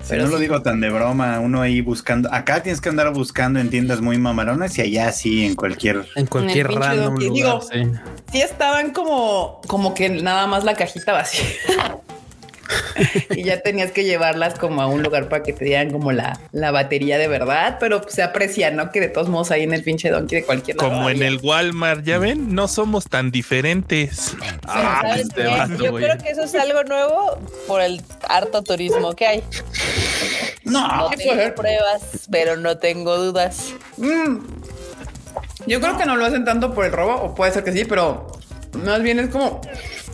Pero 0.09 0.25
no 0.25 0.31
lo 0.31 0.39
digo 0.39 0.63
tan 0.63 0.81
de 0.81 0.91
broma. 0.91 1.41
Uno 1.41 1.63
ahí 1.63 1.81
buscando. 1.81 2.33
Acá 2.33 2.63
tienes 2.63 2.81
que 2.81 2.89
andar 2.89 3.13
buscando 3.13 3.61
en 3.61 3.71
tiendas 3.71 4.01
muy 4.01 4.19
mamaronas 4.19 4.77
y 4.79 4.83
allá 4.83 5.13
sí, 5.13 5.45
en 5.45 5.55
cualquier. 5.55 6.07
En 6.17 6.27
cualquier 6.27 6.69
pinche 6.69 6.81
random 6.81 7.15
lugar. 7.15 7.33
Digo, 7.33 7.61
sí. 7.63 7.83
Sí 8.33 8.43
estaban 8.43 8.93
como, 8.93 9.61
como 9.67 9.95
que 9.95 10.09
nada 10.09 10.47
más 10.47 10.65
la 10.65 10.75
cajita 10.75 11.13
vacía. 11.13 11.47
y 13.31 13.43
ya 13.43 13.61
tenías 13.61 13.93
que 13.93 14.05
llevarlas 14.05 14.59
como 14.59 14.83
a 14.83 14.87
un 14.87 15.03
lugar 15.03 15.29
para 15.29 15.43
que 15.43 15.53
te 15.53 15.65
dieran 15.65 15.91
como 15.91 16.13
la, 16.13 16.41
la 16.53 16.71
batería 16.71 17.19
de 17.19 17.29
verdad, 17.29 17.79
pero 17.81 18.03
pues, 18.03 18.15
se 18.15 18.23
aprecia, 18.23 18.71
¿no? 18.71 18.91
Que 18.91 19.01
de 19.01 19.09
todos 19.09 19.29
modos 19.29 19.51
ahí 19.51 19.63
en 19.63 19.73
el 19.73 19.83
pinche 19.83 20.11
Donkey 20.11 20.41
de 20.41 20.47
cualquier 20.47 20.77
lado 20.77 20.89
Como 20.89 21.09
en 21.09 21.17
había. 21.17 21.29
el 21.29 21.39
Walmart, 21.43 22.05
ya 22.05 22.19
ven, 22.19 22.55
no 22.55 22.69
somos 22.69 23.07
tan 23.07 23.31
diferentes. 23.31 24.37
Ah, 24.67 25.01
¿Sabes 25.03 25.27
este 25.29 25.47
vato, 25.47 25.77
Yo 25.77 25.95
creo 25.95 26.19
que 26.19 26.31
eso 26.31 26.43
es 26.43 26.55
algo 26.55 26.85
nuevo 26.85 27.39
por 27.67 27.81
el 27.81 28.03
harto 28.29 28.63
turismo 28.63 29.15
que 29.15 29.27
hay. 29.27 29.43
No 30.65 31.11
¿qué 31.11 31.25
puede 31.25 31.43
tengo 31.43 31.55
pruebas, 31.55 32.03
pero 32.31 32.57
no 32.57 32.79
tengo 32.79 33.17
dudas. 33.17 33.75
Mm. 33.97 34.39
Yo 35.67 35.81
creo 35.81 35.97
que 35.97 36.07
no 36.07 36.17
lo 36.17 36.25
hacen 36.25 36.45
tanto 36.45 36.75
por 36.75 36.85
el 36.85 36.93
robo, 36.93 37.15
o 37.15 37.35
puede 37.35 37.53
ser 37.53 37.65
que 37.65 37.73
sí, 37.73 37.85
pero 37.85 38.27
más 38.85 39.03
bien 39.03 39.19
es 39.19 39.31
como 39.31 39.61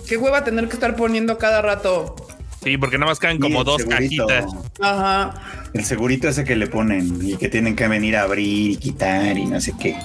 qué 0.09 0.17
hueva 0.17 0.45
tener 0.45 0.69
que 0.69 0.75
estar 0.75 0.97
poniendo 0.97 1.39
cada 1.39 1.63
rato. 1.63 2.17
Sí, 2.63 2.77
porque 2.77 2.99
nada 2.99 3.11
más 3.13 3.19
caen 3.19 3.39
como 3.39 3.63
dos 3.65 3.83
segurito. 3.83 4.27
cajitas. 4.27 4.53
Ajá. 4.81 5.35
El 5.73 5.85
segurito 5.85 6.29
ese 6.29 6.45
que 6.45 6.57
le 6.57 6.67
ponen 6.67 7.19
y 7.23 7.37
que 7.37 7.49
tienen 7.49 7.77
que 7.77 7.87
venir 7.89 8.17
a 8.17 8.23
abrir 8.23 8.73
y 8.73 8.77
quitar 8.77 9.37
y 9.39 9.47
no 9.47 9.61
sé 9.61 9.75
qué. 9.79 9.97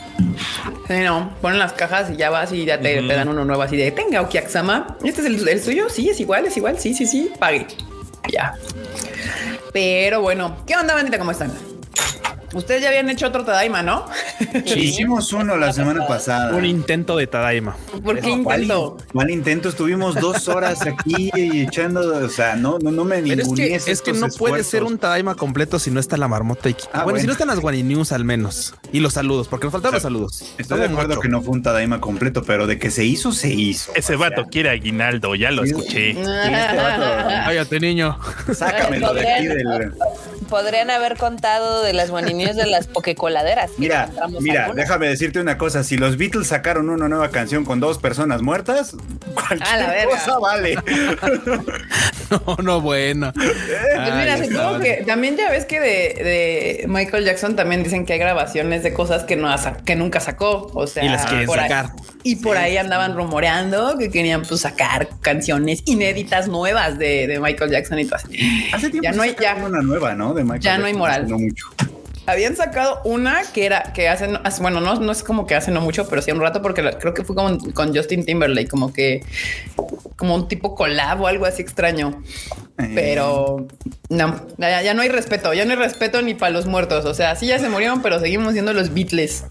Sí, 0.88 1.00
no, 1.03 1.33
ponen 1.41 1.60
las 1.60 1.74
cajas 1.74 2.12
y 2.12 2.17
ya 2.17 2.29
vas 2.29 2.51
y 2.51 2.65
ya 2.65 2.79
te, 2.79 3.01
dan 3.01 3.27
uno 3.27 3.43
nuevo 3.45 3.62
así 3.62 3.75
de 3.75 3.91
tenga 3.91 4.22
Okiaksama. 4.22 4.98
¿Este 5.03 5.22
es 5.22 5.27
el, 5.27 5.48
el 5.48 5.62
suyo? 5.62 5.89
Sí, 5.89 6.10
es 6.10 6.19
igual, 6.19 6.45
es 6.45 6.57
igual. 6.57 6.79
Sí, 6.79 6.93
sí, 6.93 7.05
sí, 7.05 7.31
pague. 7.39 7.65
Ya. 8.31 8.53
Pero 9.72 10.22
bueno, 10.22 10.57
¿qué 10.67 10.75
onda, 10.75 10.93
bandita? 10.93 11.17
¿Cómo 11.17 11.31
están? 11.31 11.51
Ustedes 12.53 12.81
ya 12.81 12.89
habían 12.89 13.10
hecho 13.10 13.27
otro 13.27 13.43
Tadaima, 13.43 13.81
¿no? 13.83 14.05
Sí, 14.65 14.79
hicimos 14.79 15.31
uno 15.33 15.57
la 15.57 15.74
semana 15.74 16.05
pasada. 16.07 16.55
Un 16.55 16.65
intento 16.65 17.17
de 17.17 17.27
Tadaima. 17.27 17.75
¿Por 18.03 18.19
qué 18.19 18.41
¿Cuál, 18.43 18.62
intento? 18.63 18.98
cuál 19.12 19.29
intento? 19.31 19.69
Estuvimos 19.69 20.15
dos 20.15 20.48
horas 20.48 20.81
aquí 20.86 21.31
y 21.36 21.62
echando, 21.63 22.24
o 22.25 22.29
sea, 22.29 22.55
no, 22.55 22.77
no, 22.79 22.91
no 22.91 23.03
me 23.05 23.22
Pero 23.22 23.41
es 23.41 23.50
que, 23.53 23.75
es 23.75 24.01
que 24.01 24.13
no 24.13 24.27
puede 24.29 24.63
ser 24.63 24.83
un 24.83 24.98
Tadaima 24.98 25.36
completo 25.36 25.79
si 25.79 25.91
no 25.91 26.00
está 26.00 26.17
la 26.17 26.27
marmota 26.27 26.69
y 26.69 26.74
Ah, 26.74 27.03
bueno, 27.03 27.03
bueno. 27.05 27.19
si 27.19 27.25
no 27.27 27.31
están 27.33 27.48
las 27.48 27.60
Guani 27.60 27.83
News 27.83 28.12
al 28.12 28.24
menos. 28.25 28.74
Y 28.91 29.00
los 29.00 29.13
saludos, 29.13 29.48
porque 29.48 29.65
nos 29.65 29.72
faltaron 29.74 29.98
O 29.98 30.00
sea, 30.00 30.10
los 30.10 30.38
saludos. 30.38 30.55
Estoy 30.57 30.79
de 30.79 30.86
acuerdo 30.86 31.19
que 31.19 31.29
no 31.29 31.41
fue 31.41 31.53
un 31.53 31.63
Tadaima 31.63 32.00
completo, 32.01 32.43
pero 32.43 32.67
de 32.67 32.77
que 32.77 32.91
se 32.91 33.03
hizo, 33.05 33.31
se 33.31 33.50
hizo. 33.53 33.91
Ese 33.95 34.15
O 34.15 34.19
sea, 34.19 34.29
vato 34.29 34.45
quiere 34.50 34.69
aguinaldo, 34.69 35.33
ya 35.36 35.51
lo 35.51 35.63
escuché. 35.63 36.12
este 36.12 36.24
Cállate, 36.24 37.79
niño. 37.79 38.17
sácamelo 38.53 39.13
de 39.13 39.31
aquí 39.31 39.48
del. 39.48 39.93
podrían 40.50 40.89
haber 40.91 41.17
contado 41.17 41.81
de 41.83 41.93
las 41.93 42.10
de 42.52 42.66
las 42.68 42.88
pokecoladeras. 42.88 43.72
Mira, 43.78 44.10
mira, 44.40 44.66
algunas. 44.66 44.76
déjame 44.76 45.08
decirte 45.08 45.40
una 45.40 45.58
cosa. 45.58 45.84
Si 45.84 45.98
los 45.98 46.18
Beatles 46.18 46.48
sacaron 46.48 46.90
una 46.90 47.08
nueva 47.08 47.30
canción 47.30 47.66
con 47.66 47.80
dos 47.80 47.98
personas 48.00 48.42
muertas, 48.42 48.96
cualquier 49.34 50.08
cosa 50.10 50.40
vale. 50.40 50.76
No, 52.48 52.58
no, 52.64 52.82
bueno. 52.82 53.32
Pues 53.36 53.56
mira, 54.16 54.34
Ay, 54.34 54.48
supongo 54.50 54.80
que 54.80 55.04
también 55.06 55.38
ya 55.38 55.52
ves 55.52 55.66
que 55.66 55.80
de, 55.80 55.88
de 55.88 56.86
Michael 56.88 57.26
Jackson 57.26 57.56
también 57.56 57.84
dicen 57.84 58.06
que 58.08 58.14
hay 58.14 58.20
grabaciones 58.20 58.82
de 58.82 58.92
cosas 58.94 59.24
que 59.24 59.36
no 59.36 59.54
que 59.86 59.96
nunca 59.96 60.20
sacó. 60.20 60.72
O 60.74 60.88
sea, 60.88 61.04
Y 61.06 61.10
las 61.10 61.26
quieren 61.28 61.46
por 61.46 61.60
ahí- 61.60 61.70
sacar. 61.70 61.92
y 62.24 62.38
por 62.38 62.58
ahí 62.58 62.78
andaban 62.78 63.16
rumoreando 63.16 63.98
que 64.00 64.10
querían 64.10 64.42
pues 64.44 64.62
sacar 64.62 65.10
canciones 65.22 65.84
inéditas 65.86 66.48
nuevas 66.48 66.98
de, 66.98 67.28
de 67.28 67.40
Michael 67.40 67.70
Jackson 67.70 68.00
y 68.00 68.06
todo 68.06 68.16
así. 68.16 68.70
Hace 68.74 68.90
tiempo 68.90 69.04
Ya 69.04 69.12
no 69.12 69.22
hay- 69.22 69.36
ya- 69.40 69.56
una 69.56 69.82
nueva, 69.82 70.16
¿no? 70.16 70.34
De 70.34 70.44
Michael 70.44 70.62
ya 70.62 70.78
no 70.80 70.86
hay 70.86 70.94
moral. 70.94 71.28
No 71.30 71.38
mucho. 71.38 71.68
Habían 72.25 72.56
sacado 72.56 73.01
una 73.03 73.42
que 73.53 73.65
era 73.65 73.92
que 73.94 74.08
hacen, 74.08 74.38
hace- 74.44 74.62
bueno, 74.62 74.80
no, 74.80 74.96
no 74.96 75.12
es 75.12 75.24
como 75.24 75.46
que 75.46 75.56
hace 75.56 75.72
no 75.72 75.82
mucho, 75.82 76.08
pero 76.08 76.22
sí 76.22 76.32
un 76.32 76.39
rato, 76.39 76.62
porque 76.62 76.82
la- 76.82 76.98
creo 76.98 77.13
que 77.13 77.24
fue 77.24 77.36
con, 77.36 77.60
con 77.72 77.94
Justin 77.96 78.25
Timberlake, 78.25 78.70
como 78.70 78.94
que 78.94 79.24
como 80.15 80.36
un 80.36 80.48
tipo 80.48 80.74
collab 80.75 81.22
o 81.22 81.27
algo 81.27 81.46
así 81.46 81.62
extraño. 81.62 82.24
Eh, 82.80 82.92
Pero 82.96 83.68
no, 84.10 84.46
ya, 84.58 84.82
ya 84.82 84.94
no 84.94 85.01
hay 85.01 85.10
respeto, 85.10 85.53
ya 85.53 85.65
no 85.65 85.72
hay 85.72 85.77
respeto 85.77 86.22
ni 86.22 86.34
para 86.34 86.51
los 86.51 86.65
muertos. 86.65 87.03
O 87.06 87.13
sea, 87.13 87.36
sí 87.36 87.48
ya 87.48 87.60
se 87.60 87.68
murieron, 87.70 88.01
pero 88.01 88.20
seguimos 88.20 88.53
siendo 88.53 88.72
los 88.74 88.94
Beatles. 88.94 89.46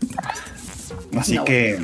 Así 1.16 1.34
no. 1.36 1.44
que 1.44 1.78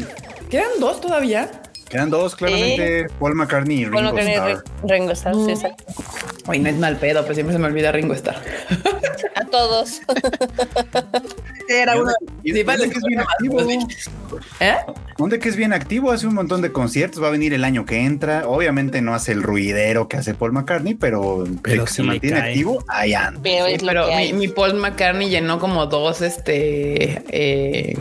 ¿Quedan 0.50 0.80
dos 0.80 1.00
todavía? 1.00 1.50
quedan 1.90 2.11
dos, 2.11 2.35
claramente. 2.37 3.07
Paul 3.18 3.35
McCartney 3.35 3.78
y 3.80 3.85
Ringo 3.87 4.18
Starr. 4.18 4.62
Ringo 4.85 5.11
Starr, 5.12 5.35
sí, 5.35 5.50
exacto. 5.52 5.85
No 6.47 6.52
es 6.68 6.76
mal 6.76 6.97
pedo, 6.97 7.23
pero 7.23 7.35
siempre 7.35 7.54
se 7.54 7.59
me 7.59 7.66
olvida 7.66 7.92
Ringo 7.92 8.12
Starr. 8.14 8.37
A 9.34 9.44
todos. 9.44 10.00
Era 11.68 11.94
uno 11.96 12.04
dónde- 12.20 12.32
y 12.44 12.52
Sí, 12.54 12.62
vale, 12.62 12.78
dónde 12.87 12.92
que 12.94 12.98
es 12.98 13.04
bien 13.04 13.20
activo. 13.20 13.60
¿Eh? 14.60 14.75
Donde 15.18 15.38
que 15.38 15.48
es 15.48 15.56
bien 15.56 15.72
activo, 15.72 16.12
hace 16.12 16.26
un 16.26 16.34
montón 16.34 16.62
de 16.62 16.72
conciertos, 16.72 17.22
va 17.22 17.28
a 17.28 17.30
venir 17.30 17.52
el 17.52 17.64
año 17.64 17.84
que 17.84 18.04
entra. 18.04 18.48
Obviamente 18.48 19.02
no 19.02 19.14
hace 19.14 19.32
el 19.32 19.42
ruidero 19.42 20.08
que 20.08 20.16
hace 20.16 20.32
Paul 20.34 20.52
McCartney, 20.52 20.94
pero, 20.94 21.44
Pero 21.62 21.84
que 21.84 21.90
se 21.92 22.02
mantiene 22.02 22.38
cae. 22.40 22.50
activo, 22.50 22.82
ahí 22.88 23.14
anda. 23.14 23.40
Pero 23.42 23.66
Sí, 24.16 24.32
mi, 24.32 24.48
Paul 24.48 24.75
McCartney 24.75 25.28
llenó 25.28 25.58
como 25.58 25.87
dos, 25.87 26.22
este, 26.22 27.22
eh, 27.28 27.98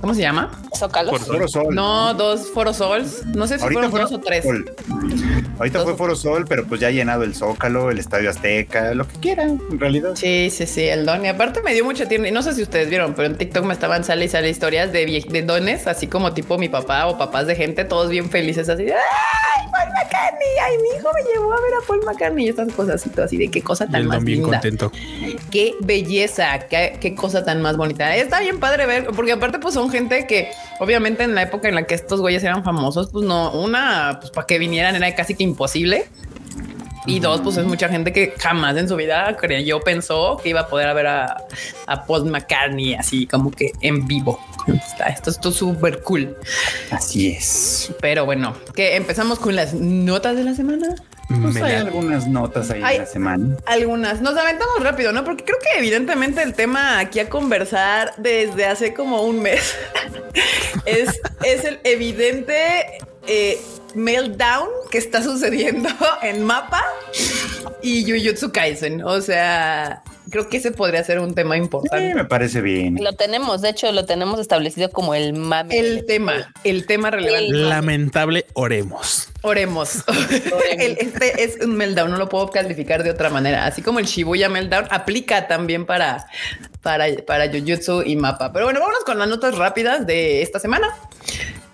¿cómo 0.00 0.14
se 0.14 0.22
llama? 0.22 0.50
Zócalos. 0.76 1.10
Por- 1.12 1.20
Foro 1.20 1.48
Sol. 1.48 1.74
No, 1.74 2.14
dos 2.14 2.50
Foro 2.52 2.72
Sols. 2.72 3.24
No 3.26 3.46
sé 3.46 3.58
si 3.58 3.62
Ahorita 3.62 3.88
fueron 3.88 3.90
fue 3.90 4.00
dos 4.00 4.12
o 4.12 4.20
tres. 4.20 4.44
Sol. 4.44 4.74
Ahorita 5.58 5.78
Dos 5.78 5.86
fue 5.88 5.96
Foro 5.96 6.16
Sol, 6.16 6.46
pero 6.48 6.64
pues 6.66 6.80
ya 6.80 6.88
ha 6.88 6.90
llenado 6.90 7.22
el 7.22 7.34
Zócalo, 7.36 7.90
el 7.92 7.98
Estadio 8.00 8.28
Azteca, 8.28 8.92
lo 8.94 9.06
que 9.06 9.16
quieran, 9.20 9.60
en 9.70 9.78
realidad. 9.78 10.10
Sí, 10.16 10.48
sí, 10.54 10.66
sí, 10.66 10.82
el 10.82 11.04
don. 11.04 11.24
Y 11.24 11.28
aparte 11.28 11.62
me 11.62 11.74
dio 11.74 11.84
mucha 11.84 12.06
tierna. 12.06 12.28
Y 12.28 12.32
no 12.32 12.42
sé 12.42 12.54
si 12.54 12.62
ustedes 12.62 12.88
vieron, 12.88 13.14
pero 13.14 13.26
en 13.26 13.36
TikTok 13.36 13.64
me 13.64 13.74
estaban 13.74 14.04
sale 14.04 14.24
y 14.24 14.28
sale 14.28 14.48
historias 14.48 14.92
de, 14.92 15.44
dones, 15.46 15.86
así 15.86 16.06
como 16.06 16.32
tipo 16.32 16.56
mi 16.58 16.68
papá 16.68 17.06
o 17.06 17.18
papás 17.18 17.46
de 17.46 17.56
gente, 17.56 17.84
todos 17.84 18.08
bien 18.10 18.30
felices, 18.30 18.68
así 18.68 18.84
de 18.84 18.94
¡Ay, 18.94 19.66
Paul 19.70 19.92
McCartney! 19.92 20.48
¡Ay, 20.64 20.76
mi 20.78 20.98
hijo 20.98 21.10
me 21.14 21.32
llevó 21.32 21.52
a 21.52 21.56
ver 21.56 21.74
a 21.82 21.86
Paul 21.86 22.00
McCartney! 22.04 22.46
Y 22.46 22.48
estas 22.48 22.72
cosas 22.72 23.04
así, 23.22 23.36
de 23.36 23.50
qué 23.50 23.62
cosa 23.62 23.84
Y 23.84 23.92
tan 23.92 24.02
el 24.02 24.08
más 24.08 24.16
don 24.18 24.24
bien 24.24 24.38
linda. 24.40 24.60
contento. 24.60 24.92
Qué 25.50 25.74
belleza, 25.80 26.60
qué, 26.70 26.96
qué 27.00 27.14
cosa 27.14 27.44
tan 27.44 27.60
más 27.60 27.76
bonita. 27.76 28.14
Está 28.16 28.40
bien 28.40 28.60
padre 28.60 28.86
ver, 28.86 29.06
porque 29.14 29.32
aparte, 29.32 29.58
pues 29.58 29.74
son 29.74 29.90
gente 29.90 30.26
que 30.26 30.50
obviamente 30.80 31.24
en 31.24 31.34
la 31.34 31.42
época 31.42 31.68
en 31.68 31.74
la 31.74 31.84
que 31.84 31.94
estos 31.94 32.20
güeyes 32.20 32.42
eran 32.44 32.64
famosos, 32.64 33.10
pues 33.10 33.24
no, 33.24 33.52
una, 33.52 34.18
pues 34.20 34.30
para 34.30 34.46
que 34.46 34.58
vinieran 34.58 34.94
era 34.94 35.14
casi 35.14 35.34
que 35.34 35.44
imposible. 35.44 36.06
Y 37.06 37.20
dos, 37.20 37.40
pues 37.42 37.56
es 37.56 37.66
mucha 37.66 37.88
gente 37.88 38.12
que 38.12 38.34
jamás 38.38 38.76
en 38.76 38.88
su 38.88 38.96
vida 38.96 39.36
creyó, 39.36 39.80
pensó 39.80 40.38
que 40.42 40.50
iba 40.50 40.60
a 40.60 40.68
poder 40.68 40.94
ver 40.94 41.06
a, 41.06 41.36
a 41.86 42.04
Paul 42.06 42.30
McCartney 42.30 42.94
así 42.94 43.26
como 43.26 43.50
que 43.50 43.72
en 43.80 44.06
vivo. 44.06 44.40
Está, 44.66 45.06
esto 45.06 45.30
es 45.30 45.56
súper 45.56 46.00
cool. 46.02 46.36
Así 46.90 47.32
es. 47.32 47.92
Pero 48.00 48.24
bueno, 48.24 48.56
que 48.74 48.96
empezamos 48.96 49.38
con 49.38 49.54
las 49.54 49.74
notas 49.74 50.36
de 50.36 50.44
la 50.44 50.54
semana. 50.54 50.94
Pues 51.42 51.56
hay 51.56 51.74
algunas 51.76 52.26
notas 52.26 52.70
ahí 52.70 52.82
Ay. 52.84 52.96
en 52.96 53.02
la 53.02 53.06
semana. 53.06 53.56
Algunas. 53.66 54.20
Nos 54.20 54.36
aventamos 54.36 54.82
rápido, 54.82 55.12
¿no? 55.12 55.24
Porque 55.24 55.44
creo 55.44 55.58
que 55.58 55.78
evidentemente 55.78 56.42
el 56.42 56.54
tema 56.54 56.98
aquí 56.98 57.18
a 57.18 57.28
conversar 57.28 58.14
desde 58.18 58.66
hace 58.66 58.94
como 58.94 59.22
un 59.22 59.40
mes 59.40 59.74
es, 60.86 61.20
es 61.42 61.64
el 61.64 61.80
evidente 61.84 62.98
eh, 63.26 63.60
meltdown 63.94 64.68
que 64.90 64.98
está 64.98 65.22
sucediendo 65.22 65.88
en 66.22 66.42
Mapa 66.44 66.82
y 67.82 68.04
Jujutsu 68.04 68.50
Kaisen. 68.52 69.02
O 69.04 69.20
sea, 69.20 70.02
creo 70.30 70.48
que 70.48 70.56
ese 70.56 70.72
podría 70.72 71.04
ser 71.04 71.20
un 71.20 71.34
tema 71.34 71.54
Sí, 71.54 71.60
importante. 71.62 72.14
me 72.14 72.24
parece 72.24 72.60
bien. 72.60 72.96
Lo 73.02 73.12
tenemos, 73.12 73.62
de 73.62 73.70
hecho, 73.70 73.90
lo 73.92 74.04
tenemos 74.04 74.40
establecido 74.40 74.90
como 74.90 75.14
el 75.14 75.32
mame. 75.34 75.78
El 75.78 76.06
tema, 76.06 76.52
el 76.64 76.86
tema 76.86 77.10
relevante. 77.10 77.52
Lamentable, 77.52 78.46
oremos. 78.54 79.28
Oremos. 79.42 80.02
El- 80.78 80.96
este 80.98 81.44
es 81.44 81.58
un 81.62 81.76
meltdown, 81.76 82.10
no 82.10 82.16
lo 82.16 82.28
puedo 82.28 82.50
calificar 82.50 83.02
de 83.04 83.10
otra 83.10 83.28
manera. 83.30 83.66
Así 83.66 83.82
como 83.82 83.98
el 84.00 84.06
Shibuya 84.06 84.48
meltdown 84.48 84.86
aplica 84.90 85.46
también 85.46 85.84
para, 85.86 86.26
para, 86.82 87.06
para 87.26 87.48
Jujutsu 87.50 88.02
y 88.02 88.16
Mapa. 88.16 88.52
Pero 88.52 88.64
bueno, 88.64 88.80
vámonos 88.80 89.04
con 89.04 89.18
las 89.18 89.28
notas 89.28 89.56
rápidas 89.56 90.06
de 90.06 90.40
esta 90.42 90.58
semana. 90.58 90.88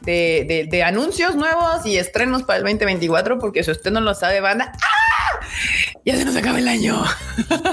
De, 0.00 0.66
de- 0.70 0.82
anuncios 0.82 1.34
nuevos 1.34 1.84
y 1.84 1.96
estrenos 1.98 2.42
para 2.44 2.58
el 2.58 2.64
2024, 2.64 3.38
porque 3.38 3.62
si 3.62 3.70
usted 3.70 3.90
no 3.90 4.00
lo 4.00 4.14
sabe, 4.14 4.40
banda, 4.40 4.72
¡ah! 4.82 5.40
Ya 6.04 6.16
se 6.16 6.24
nos 6.24 6.36
acaba 6.36 6.58
el 6.58 6.68
año. 6.68 7.02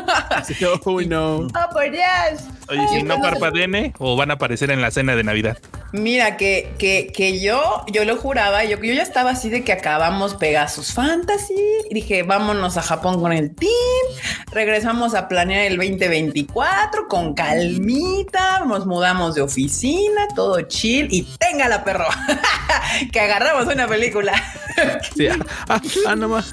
Uy, 0.86 1.06
no. 1.06 1.38
¡Oh, 1.38 1.50
por 1.74 1.90
Dios! 1.92 2.42
Oye, 2.70 2.88
si 2.90 2.96
Ay, 2.96 3.04
no 3.04 3.18
no. 3.18 3.22
parpadene 3.24 3.94
o 3.98 4.16
van 4.18 4.32
a 4.32 4.36
aparecer 4.36 4.72
en 4.72 4.82
la 4.82 4.92
cena 4.92 5.16
de 5.16 5.24
Navidad. 5.24 5.58
Mira, 5.94 6.36
que, 6.36 6.74
que, 6.78 7.12
que 7.16 7.40
yo, 7.40 7.86
yo 7.92 8.04
lo 8.04 8.18
juraba, 8.18 8.66
yo, 8.66 8.78
yo 8.82 8.94
ya 8.94 9.04
estaba 9.04 9.32
así 9.32 9.50
de 9.50 9.64
que 9.64 9.72
acabamos 9.72 10.36
Pegasus 10.36 10.94
Fantasy. 10.94 11.56
y 11.90 11.94
dije, 11.94 12.24
vámonos 12.24 12.76
a 12.78 12.82
Japón 12.82 13.22
con 13.22 13.32
el 13.32 13.56
team. 13.56 13.72
Regresamos 14.52 15.14
a 15.16 15.28
planear 15.30 15.66
el 15.66 15.78
2024 15.78 17.08
con 17.08 17.34
calmita. 17.34 18.66
Nos 18.66 18.86
mudamos 18.86 19.36
de 19.36 19.42
oficina, 19.42 20.28
todo 20.36 20.60
chill 20.62 21.08
y 21.10 21.24
tenga 21.40 21.70
la 21.70 21.84
perro. 21.86 22.08
que 23.12 23.20
agarramos 23.20 23.74
una 23.74 23.88
película. 23.88 24.34
Sí, 25.16 25.28
ah, 25.28 25.38
ah, 25.70 25.82
ah, 26.08 26.16
no 26.16 26.30
más. 26.30 26.52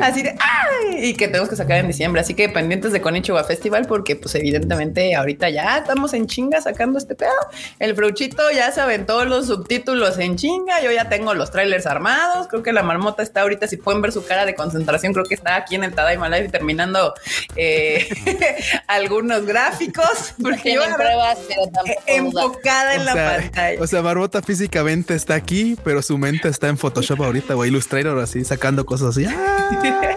Así 0.00 0.22
de 0.22 0.34
¡ay! 0.40 0.95
Y 0.98 1.14
que 1.14 1.28
tenemos 1.28 1.48
que 1.48 1.56
sacar 1.56 1.78
en 1.78 1.88
diciembre. 1.88 2.20
Así 2.20 2.34
que 2.34 2.48
pendientes 2.48 2.92
de 2.92 3.00
Konichiwa 3.00 3.44
Festival, 3.44 3.86
porque 3.86 4.16
pues 4.16 4.34
evidentemente 4.34 5.14
ahorita 5.14 5.48
ya 5.50 5.78
estamos 5.78 6.12
en 6.14 6.26
chinga 6.26 6.60
sacando 6.60 6.98
este 6.98 7.14
pedo. 7.14 7.30
El 7.78 7.94
Fruchito 7.94 8.42
ya 8.50 8.70
se 8.72 8.80
aventó 8.80 9.24
los 9.24 9.46
subtítulos 9.46 10.18
en 10.18 10.36
chinga. 10.36 10.80
Yo 10.82 10.90
ya 10.92 11.08
tengo 11.08 11.34
los 11.34 11.50
trailers 11.50 11.86
armados. 11.86 12.48
Creo 12.48 12.62
que 12.62 12.72
la 12.72 12.82
marmota 12.82 13.22
está 13.22 13.42
ahorita. 13.42 13.66
Si 13.68 13.76
pueden 13.76 14.02
ver 14.02 14.12
su 14.12 14.24
cara 14.24 14.44
de 14.46 14.54
concentración, 14.54 15.12
creo 15.12 15.24
que 15.24 15.34
está 15.34 15.56
aquí 15.56 15.74
en 15.74 15.84
el 15.84 15.94
Tadaima 15.94 16.28
Live 16.28 16.48
terminando 16.48 17.14
eh, 17.56 18.08
algunos 18.86 19.44
gráficos. 19.46 20.34
Porque 20.42 20.74
yo 20.74 20.82
pruebas, 20.96 21.38
pero 21.48 21.62
tampoco 21.72 22.02
enfocada 22.06 22.94
en 22.94 23.00
O 23.02 23.04
la 23.04 23.12
sea, 23.12 23.36
pantalla. 23.36 23.82
o 23.82 23.86
sea, 23.86 24.00
Barbota 24.00 24.42
físicamente 24.42 25.14
está 25.14 25.34
aquí, 25.34 25.76
pero 25.84 26.02
su 26.02 26.16
mente 26.18 26.48
está 26.48 26.68
en 26.68 26.78
Photoshop 26.78 27.22
ahorita 27.22 27.56
o 27.56 27.64
Illustrator 27.64 28.18
así, 28.18 28.44
sacando 28.44 28.86
cosas 28.86 29.16
así. 29.16 29.26
¡Ah! 29.26 30.16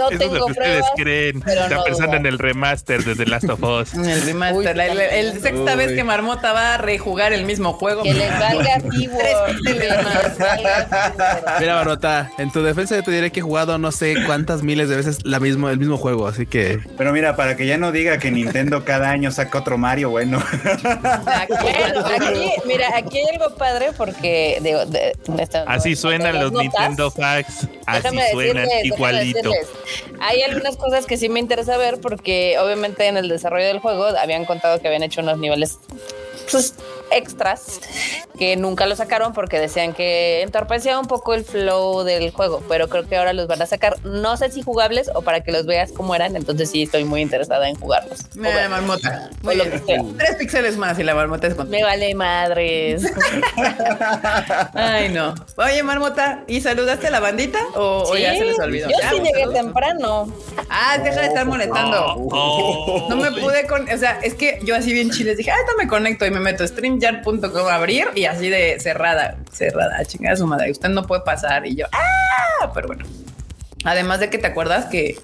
No 0.00 0.08
Eso 0.08 0.14
es 0.14 0.18
lo 0.18 0.18
tengo 0.18 0.34
que 0.46 0.52
ustedes 0.52 0.68
pruebas. 0.70 0.90
creen. 0.96 1.40
pero 1.42 1.60
Está 1.62 1.74
no 1.76 1.84
pensando 1.84 2.16
en 2.16 2.26
el 2.26 2.38
remaster 2.38 3.04
de 3.04 3.14
The 3.16 3.26
Last 3.26 3.48
of 3.50 3.62
Us. 3.62 3.94
El 3.94 4.22
remaster, 4.22 4.56
Uy, 4.56 4.64
la- 4.74 4.86
el, 4.86 5.00
el 5.00 5.32
sexta 5.40 5.72
Uy. 5.72 5.76
vez 5.76 5.92
que 5.92 6.04
Marmota 6.04 6.52
va 6.52 6.74
a 6.74 6.78
rejugar 6.78 7.32
el 7.32 7.44
mismo 7.44 7.72
juego. 7.74 8.02
Que 8.02 8.14
les 8.14 8.30
valga 8.38 8.78
Mira, 11.60 11.74
Barbota, 11.74 12.30
en 12.38 12.50
tu 12.50 12.62
defensa 12.62 12.96
yo 12.96 13.02
te 13.02 13.10
diré 13.10 13.30
que 13.30 13.40
he 13.40 13.42
jugado 13.42 13.78
no 13.78 13.92
sé 13.92 14.14
cuántas 14.26 14.62
miles 14.62 14.88
de 14.88 14.96
veces 14.96 15.24
la 15.24 15.40
mismo, 15.40 15.68
el 15.68 15.78
mismo 15.78 15.96
juego, 15.96 16.26
así 16.26 16.46
que 16.46 16.80
Pero 16.96 17.12
mira, 17.12 17.36
para 17.36 17.56
que 17.56 17.66
ya 17.66 17.78
no 17.78 17.92
diga 17.92 18.18
que 18.18 18.30
Nintendo 18.30 18.84
cada 18.84 19.10
año 19.10 19.30
saca 19.30 19.58
otro 19.58 19.78
Mario, 19.78 20.10
bueno. 20.10 20.42
Bueno, 20.82 22.06
aquí, 22.16 22.52
mira, 22.66 22.88
aquí 22.96 23.18
hay 23.18 23.36
algo 23.36 23.54
padre 23.56 23.90
porque 23.96 24.58
digo, 24.62 24.86
de- 24.86 25.12
de 25.26 25.42
esta- 25.42 25.62
Así 25.64 25.90
de 25.90 25.96
suenan 25.96 26.34
los 26.40 26.52
notas, 26.52 26.62
Nintendo 26.64 27.10
Facts. 27.10 27.68
Así 27.86 28.02
déjame 28.02 28.30
suenan 28.30 28.64
decirles, 28.66 28.84
igualito. 28.84 29.50
decirles, 29.50 29.68
Hay 30.20 30.42
algunas 30.42 30.76
cosas 30.76 31.06
que 31.06 31.16
sí 31.16 31.28
me 31.28 31.40
interesa 31.40 31.76
ver 31.76 32.00
porque 32.00 32.58
obviamente 32.58 33.06
en 33.06 33.16
el 33.16 33.28
desarrollo 33.28 33.66
del 33.66 33.78
juego 33.78 34.06
habían 34.06 34.44
contado 34.44 34.80
que 34.80 34.88
habían 34.88 35.02
hecho 35.02 35.20
unos 35.20 35.38
niveles 35.38 35.78
pues, 36.50 36.74
extras 37.10 37.80
que 38.38 38.56
nunca 38.56 38.86
lo 38.86 38.96
sacaron 38.96 39.32
porque 39.32 39.58
decían 39.60 39.92
que 39.92 40.42
entorpecía 40.42 40.98
un 40.98 41.06
poco 41.06 41.34
el 41.34 41.44
flow 41.44 42.04
del 42.04 42.30
juego, 42.30 42.62
pero 42.68 42.88
creo 42.88 43.06
que 43.06 43.16
ahora 43.16 43.32
los 43.32 43.46
van 43.46 43.60
a 43.62 43.66
sacar. 43.66 43.96
No 44.04 44.36
sé 44.36 44.50
si 44.50 44.62
jugables 44.62 45.10
o 45.14 45.22
para 45.22 45.42
que 45.42 45.52
los 45.52 45.66
veas 45.66 45.92
cómo 45.92 46.14
eran, 46.14 46.36
entonces 46.36 46.70
sí 46.70 46.82
estoy 46.82 47.04
muy 47.04 47.20
interesada 47.20 47.68
en 47.68 47.76
jugarlos. 47.76 48.20
Me 48.36 48.52
ver- 48.52 48.68
marmota. 48.68 49.30
o 49.42 49.44
Muy 49.44 49.56
lo 49.56 49.64
bien. 49.64 49.80
que 49.80 49.86
sea. 49.86 50.02
Tres 50.18 50.36
píxeles 50.36 50.76
más 50.76 50.98
y 50.98 51.02
la 51.02 51.14
marmota 51.14 51.46
es 51.48 51.54
con. 51.54 51.68
Me 51.68 51.82
vale 51.82 52.14
madres. 52.14 53.02
Ay, 54.74 55.08
no. 55.10 55.34
Oye, 55.56 55.82
marmota, 55.82 56.42
¿y 56.46 56.60
saludaste 56.60 57.08
a 57.08 57.10
la 57.10 57.20
bandita 57.20 57.58
o, 57.74 58.04
o 58.08 58.16
ya 58.16 58.32
se 58.34 58.44
les 58.44 58.58
olvidó? 58.58 58.88
Yo 58.88 58.96
Ya, 59.00 59.10
sí 59.10 59.16
llegué 59.16 59.40
saludos. 59.40 59.54
temprano. 59.54 60.34
Ah, 60.68 60.98
deja 61.02 61.20
de 61.20 61.26
estar 61.28 61.46
molestando. 61.46 62.14
Oh. 62.32 63.06
No 63.08 63.16
me 63.16 63.30
pude 63.32 63.66
con, 63.66 63.88
o 63.90 63.98
sea, 63.98 64.18
es 64.22 64.34
que 64.34 64.60
yo 64.62 64.74
así 64.76 64.92
bien 64.92 65.10
chiles 65.10 65.36
dije, 65.36 65.50
ah, 65.50 65.56
me 65.78 65.86
conecto 65.88 66.26
y 66.26 66.30
me 66.30 66.40
meto 66.40 66.64
streamyard.com 67.00 67.66
abrir 67.68 68.08
y 68.14 68.26
así 68.26 68.48
de 68.48 68.78
cerrada, 68.78 69.36
cerrada, 69.52 70.04
chingada 70.04 70.36
su 70.36 70.46
madre. 70.46 70.70
Usted 70.70 70.90
no 70.90 71.06
puede 71.06 71.22
pasar 71.22 71.66
y 71.66 71.76
yo, 71.76 71.86
ah, 71.92 72.70
pero 72.74 72.88
bueno. 72.88 73.04
Además 73.84 74.20
de 74.20 74.28
que 74.28 74.36
te 74.36 74.46
acuerdas 74.46 74.86
que 74.86 75.16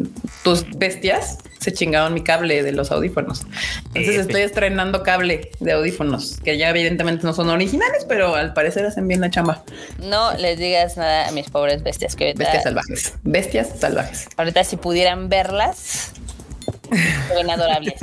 tus 0.43 0.65
bestias 0.79 1.39
se 1.59 1.75
chingaron 1.75 2.15
mi 2.15 2.23
cable 2.23 2.63
de 2.63 2.73
los 2.73 2.91
audífonos. 2.91 3.43
Entonces 3.89 4.17
estoy 4.17 4.41
estrenando 4.43 5.03
cable 5.03 5.51
de 5.61 5.73
audífonos 5.73 6.39
que 6.43 6.57
ya 6.57 6.71
evidentemente 6.71 7.27
no 7.27 7.35
son 7.35 7.51
originales, 7.51 8.07
pero 8.09 8.35
al 8.35 8.55
parecer 8.55 8.87
hacen 8.87 9.07
bien 9.09 9.21
la 9.21 9.29
chamba. 9.29 9.63
No 9.99 10.33
les 10.35 10.59
digas 10.59 10.97
nada 10.97 11.29
a 11.29 11.33
mis 11.33 11.51
pobres 11.51 11.83
bestias 11.83 12.17
que 12.17 12.29
ahorita, 12.29 12.45
Bestias 12.45 12.63
salvajes, 12.63 13.15
bestias 13.25 13.69
salvajes. 13.79 14.29
ahorita 14.39 14.65
si 14.65 14.79
pudieran 14.79 15.29
verlas, 15.29 16.13
ven 17.35 17.51
adorables. 17.51 17.95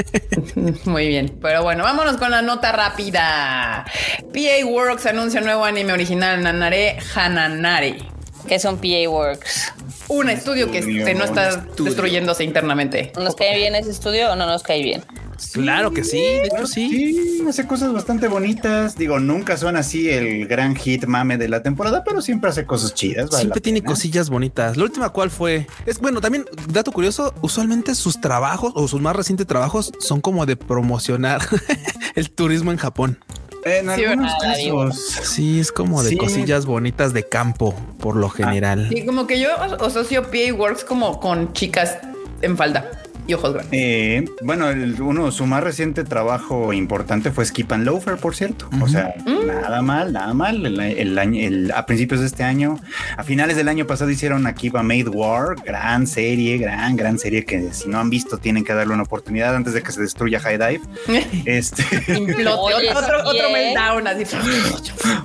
Muy 0.86 1.08
bien, 1.08 1.38
pero 1.42 1.64
bueno, 1.64 1.84
vámonos 1.84 2.18
con 2.18 2.32
la 2.32 2.42
nota 2.42 2.72
rápida. 2.72 3.86
PA 4.34 4.66
Works 4.66 5.06
anuncia 5.06 5.42
nuevo 5.42 5.66
anime 5.66 5.94
original 5.94 6.42
Nanare 6.42 6.98
Hananare. 7.16 8.13
Que 8.48 8.60
son 8.60 8.78
PA 8.78 9.10
Works. 9.10 9.74
Un 10.10 10.30
estudio 10.30 10.70
que 10.72 10.80
Estudio, 10.80 11.00
este, 11.00 11.16
no 11.16 11.24
está 11.24 11.66
destruyéndose 11.78 12.44
internamente. 12.44 13.12
¿Nos 13.16 13.36
cae 13.36 13.58
bien 13.58 13.76
ese 13.76 13.92
estudio 13.92 14.32
o 14.32 14.36
no 14.36 14.46
nos 14.46 14.64
cae 14.64 14.84
bien? 14.84 15.04
Claro 15.52 15.92
que 15.92 16.04
sí, 16.04 16.18
de 16.18 16.46
hecho 16.46 16.68
sí. 16.68 16.90
Sí, 16.90 17.44
hace 17.48 17.66
cosas 17.68 17.92
bastante 17.94 18.28
bonitas. 18.28 18.98
Digo, 18.98 19.20
nunca 19.20 19.58
son 19.58 19.76
así 19.76 20.10
el 20.10 20.48
gran 20.48 20.76
hit 20.76 21.06
mame 21.06 21.38
de 21.38 21.50
la 21.50 21.64
temporada, 21.64 22.04
pero 22.04 22.22
siempre 22.22 22.50
hace 22.50 22.66
cosas 22.66 22.94
chidas. 22.94 23.30
vale 23.30 23.42
Siempre 23.42 23.62
tiene 23.62 23.84
cosillas 23.84 24.30
bonitas. 24.30 24.78
La 24.78 24.84
última 24.84 25.10
cuál 25.10 25.32
fue? 25.32 25.68
Es 25.86 26.00
bueno, 26.00 26.22
también 26.22 26.46
dato 26.70 26.92
curioso, 26.92 27.34
usualmente 27.42 27.96
sus 27.96 28.22
trabajos 28.22 28.74
o 28.76 28.88
sus 28.88 29.02
más 29.02 29.16
recientes 29.16 29.48
trabajos 29.48 29.92
son 30.00 30.22
como 30.22 30.46
de 30.46 30.56
promocionar 30.56 31.42
el 32.16 32.30
turismo 32.32 32.72
en 32.72 32.78
Japón. 32.78 33.20
En 33.66 33.86
Sí, 33.96 34.04
algunos 34.06 34.32
¿verdad? 34.42 34.56
casos. 34.56 35.20
Sí, 35.24 35.60
es 35.60 35.72
como 35.72 36.04
de 36.04 36.10
Sí. 36.12 36.18
cosillas 36.18 36.66
bonitas 36.66 37.14
de 37.14 37.28
campo 37.28 37.74
por 38.00 38.16
lo 38.16 38.30
general. 38.30 38.90
Sí, 38.90 39.06
como 39.06 39.26
que 39.28 39.40
yo 39.40 39.50
asocio 39.82 40.24
PA 40.24 40.54
Works 40.54 40.84
como 40.84 41.20
con 41.20 41.54
chicas 41.54 41.98
en 42.42 42.58
falda 42.58 42.90
y 43.28 43.34
ojos 43.34 43.54
grandes. 43.54 43.72
Eh, 43.74 44.26
bueno, 44.42 44.70
el- 44.70 45.02
uno, 45.02 45.32
su 45.32 45.46
más 45.46 45.64
reciente 45.64 46.04
trabajo 46.04 46.74
importante 46.74 47.32
fue 47.32 47.46
Skip 47.46 47.72
and 47.72 47.86
Loafer, 47.86 48.18
por 48.18 48.36
cierto. 48.36 48.70
O 48.82 48.88
sea, 48.88 49.14
nada 49.26 49.82
mal, 49.82 50.12
nada 50.14 50.34
mal. 50.34 50.66
El, 50.66 50.80
el 50.80 51.18
año, 51.20 51.40
el- 51.42 51.72
a 51.72 51.86
principios 51.86 52.20
de 52.22 52.28
este 52.28 52.44
año, 52.44 52.80
a 53.18 53.24
finales 53.24 53.56
del 53.56 53.68
año 53.70 53.86
pasado 53.88 54.10
hicieron 54.10 54.46
Akiba 54.48 54.84
Made 54.84 55.10
War, 55.10 55.56
gran 55.66 56.08
serie, 56.08 56.58
gran, 56.58 56.96
gran 56.96 57.18
serie 57.20 57.46
que 57.46 57.72
si 57.74 57.90
no 57.90 58.00
han 58.00 58.10
visto 58.10 58.38
tienen 58.38 58.64
que 58.64 58.74
darle 58.74 58.94
una 58.94 59.04
oportunidad 59.04 59.56
antes 59.56 59.74
de 59.74 59.82
que 59.84 59.92
se 59.92 60.02
destruya 60.02 60.40
High 60.40 60.58
Dive. 60.58 60.82
Este, 61.46 61.84
Implote, 62.14 62.74
otro, 62.96 63.20
otro, 63.26 63.50
meltdown 63.52 64.08
así. 64.08 64.24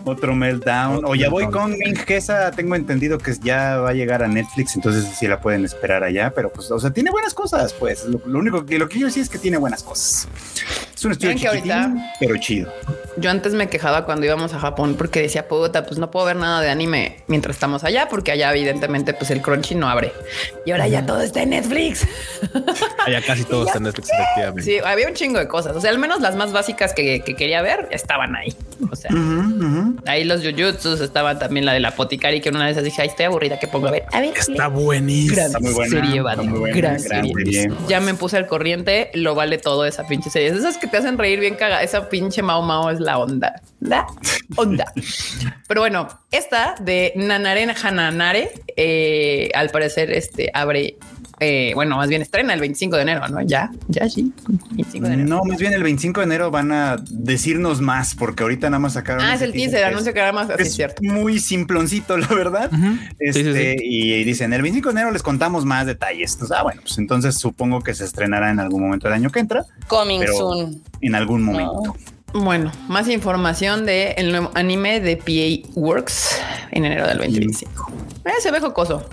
otro 0.04 0.34
meltdown. 0.34 1.04
O 1.04 1.14
ya 1.14 1.28
voy 1.28 1.46
con 1.50 1.72
Ming, 1.72 1.94
que 2.06 2.16
esa 2.16 2.50
tengo 2.50 2.74
entendido 2.74 3.18
que 3.18 3.32
ya 3.42 3.78
va 3.78 3.90
a 3.90 3.92
llegar 3.94 4.22
a 4.22 4.28
Netflix, 4.28 4.74
entonces 4.76 5.04
sí 5.18 5.26
la 5.26 5.40
pueden 5.40 5.64
esperar 5.64 6.02
allá, 6.04 6.32
pero 6.34 6.50
pues, 6.52 6.70
o 6.70 6.78
sea, 6.78 6.90
tiene 6.90 7.10
buenas 7.10 7.34
cosas, 7.34 7.72
pues. 7.74 7.87
Lo, 8.08 8.20
lo 8.26 8.38
único 8.38 8.64
que 8.66 8.78
lo 8.78 8.88
que 8.88 8.98
yo 8.98 9.10
sí 9.10 9.20
es 9.20 9.28
que 9.28 9.38
tiene 9.38 9.56
buenas 9.56 9.82
cosas. 9.82 10.28
Es 10.94 11.04
un 11.04 11.12
estudio 11.12 11.34
que 11.34 11.40
chiquitín, 11.40 11.70
ahorita- 11.72 12.12
pero 12.20 12.36
chido. 12.38 12.72
Yo 13.18 13.30
antes 13.30 13.52
me 13.54 13.68
quejaba 13.68 14.04
cuando 14.04 14.26
íbamos 14.26 14.52
a 14.54 14.60
Japón 14.60 14.94
porque 14.96 15.20
decía, 15.22 15.48
puta, 15.48 15.84
pues 15.86 15.98
no 15.98 16.10
puedo 16.10 16.26
ver 16.26 16.36
nada 16.36 16.60
de 16.60 16.70
anime 16.70 17.22
mientras 17.26 17.56
estamos 17.56 17.82
allá 17.84 18.08
porque 18.08 18.30
allá 18.32 18.52
evidentemente 18.52 19.12
pues 19.12 19.30
el 19.30 19.40
Crunchy 19.42 19.74
no 19.74 19.88
abre. 19.88 20.12
Y 20.66 20.70
ahora 20.72 20.86
ya 20.88 21.04
todo 21.04 21.20
está 21.22 21.42
en 21.42 21.50
Netflix. 21.50 22.06
Allá 23.06 23.22
casi 23.26 23.44
todo 23.44 23.64
está 23.66 23.78
en 23.78 23.84
Netflix, 23.84 24.10
efectivamente. 24.12 24.62
Sí, 24.62 24.78
había 24.84 25.08
un 25.08 25.14
chingo 25.14 25.38
de 25.38 25.48
cosas. 25.48 25.76
O 25.76 25.80
sea, 25.80 25.90
al 25.90 25.98
menos 25.98 26.20
las 26.20 26.36
más 26.36 26.52
básicas 26.52 26.92
que, 26.94 27.20
que 27.24 27.34
quería 27.34 27.62
ver 27.62 27.88
estaban 27.90 28.36
ahí. 28.36 28.54
O 28.90 28.96
sea, 28.96 29.10
Ujú, 29.12 29.64
ujú. 29.64 29.96
ahí 30.06 30.24
los 30.24 30.42
Jujutsus 30.42 31.00
estaban 31.00 31.38
también 31.38 31.64
la 31.66 31.72
de 31.72 31.80
la 31.80 31.88
Apoticari, 31.88 32.40
que 32.40 32.50
una 32.50 32.66
de 32.66 32.72
esas 32.72 32.84
dije, 32.84 33.02
ay, 33.02 33.08
estoy 33.08 33.26
aburrida, 33.26 33.58
que 33.58 33.66
pongo 33.68 33.88
a 33.88 33.90
ver. 33.92 34.04
A 34.12 34.20
ver, 34.20 34.34
Está 34.36 34.68
buenísimo. 34.68 35.34
gran 35.36 35.46
Está 35.46 35.60
muy 35.60 35.72
buena, 35.72 35.90
serie, 35.90 36.18
está 36.20 36.42
muy 36.42 36.58
buena, 36.58 36.76
gran 36.76 37.02
gran 37.02 37.24
serie. 37.24 37.34
serie. 37.34 37.68
Ya 37.86 38.00
me 38.00 38.14
puse 38.14 38.36
al 38.36 38.46
corriente, 38.46 39.10
lo 39.14 39.34
vale 39.34 39.58
todo 39.58 39.84
esa 39.84 40.06
pinche 40.06 40.30
serie. 40.30 40.48
Es 40.48 40.56
esas 40.56 40.78
que 40.78 40.86
te 40.86 40.96
hacen 40.96 41.16
reír 41.16 41.40
bien 41.40 41.54
caga. 41.54 41.82
Esa 41.82 42.08
pinche 42.08 42.42
Mao 42.42 42.62
Mao 42.62 42.90
es 42.90 43.00
la 43.00 43.18
onda. 43.18 43.62
La 43.80 44.06
onda. 44.56 44.92
Pero 45.68 45.80
bueno, 45.80 46.08
esta 46.30 46.74
de 46.80 47.12
Nanare 47.16 47.66
Hananare, 47.82 48.50
eh, 48.76 49.50
al 49.54 49.70
parecer, 49.70 50.10
este 50.10 50.50
abre, 50.52 50.96
eh, 51.40 51.72
bueno, 51.74 51.96
más 51.96 52.08
bien 52.08 52.22
estrena 52.22 52.54
el 52.54 52.60
25 52.60 52.96
de 52.96 53.02
enero, 53.02 53.28
¿no? 53.28 53.40
Ya, 53.42 53.70
ya 53.88 54.08
sí. 54.08 54.32
25 54.70 55.06
de 55.06 55.14
enero. 55.14 55.28
No, 55.28 55.44
más 55.44 55.58
bien 55.58 55.72
el 55.72 55.82
25 55.82 56.20
de 56.20 56.26
enero 56.26 56.50
van 56.50 56.72
a 56.72 56.96
decirnos 57.10 57.80
más, 57.80 58.14
porque 58.14 58.42
ahorita 58.42 58.68
nada 58.70 58.80
más 58.80 58.94
sacaron. 58.94 59.24
Ah, 59.24 59.34
es 59.34 59.42
el 59.42 59.52
teaser, 59.52 59.80
que 59.80 59.84
anuncio 59.84 60.12
que 60.12 60.18
era 60.18 60.32
más 60.32 60.50
así, 60.50 60.62
es 60.62 60.74
cierto. 60.74 61.02
muy 61.02 61.38
simploncito, 61.38 62.16
la 62.16 62.28
verdad. 62.28 62.70
Este, 63.18 63.38
Sí, 63.38 63.52
sí, 63.52 63.52
sí. 63.52 63.76
Y 63.82 64.24
dicen, 64.24 64.52
el 64.52 64.62
25 64.62 64.88
de 64.88 64.92
enero 64.92 65.10
les 65.12 65.22
contamos 65.22 65.64
más 65.64 65.86
detalles. 65.86 66.32
Entonces, 66.32 66.56
ah, 66.58 66.62
bueno, 66.62 66.80
pues 66.82 66.98
entonces 66.98 67.36
supongo 67.36 67.80
que 67.82 67.94
se 67.94 68.04
estrenará 68.04 68.50
en 68.50 68.60
algún 68.60 68.82
momento 68.82 69.06
del 69.06 69.14
año 69.14 69.30
que 69.30 69.40
entra, 69.40 69.64
Coming 69.86 70.26
soon. 70.36 70.82
en 71.00 71.14
algún 71.14 71.42
momento. 71.42 71.96
Bueno, 72.34 72.70
más 72.88 73.08
información 73.08 73.86
de 73.86 74.12
el 74.12 74.30
nuevo 74.30 74.50
anime 74.54 75.00
de 75.00 75.16
PA 75.16 75.70
Works 75.74 76.38
en 76.72 76.84
enero 76.84 77.06
del 77.06 77.18
2025. 77.18 77.92
Eh, 78.26 78.30
se 78.40 78.50
ve 78.50 78.60
jocoso. 78.60 79.08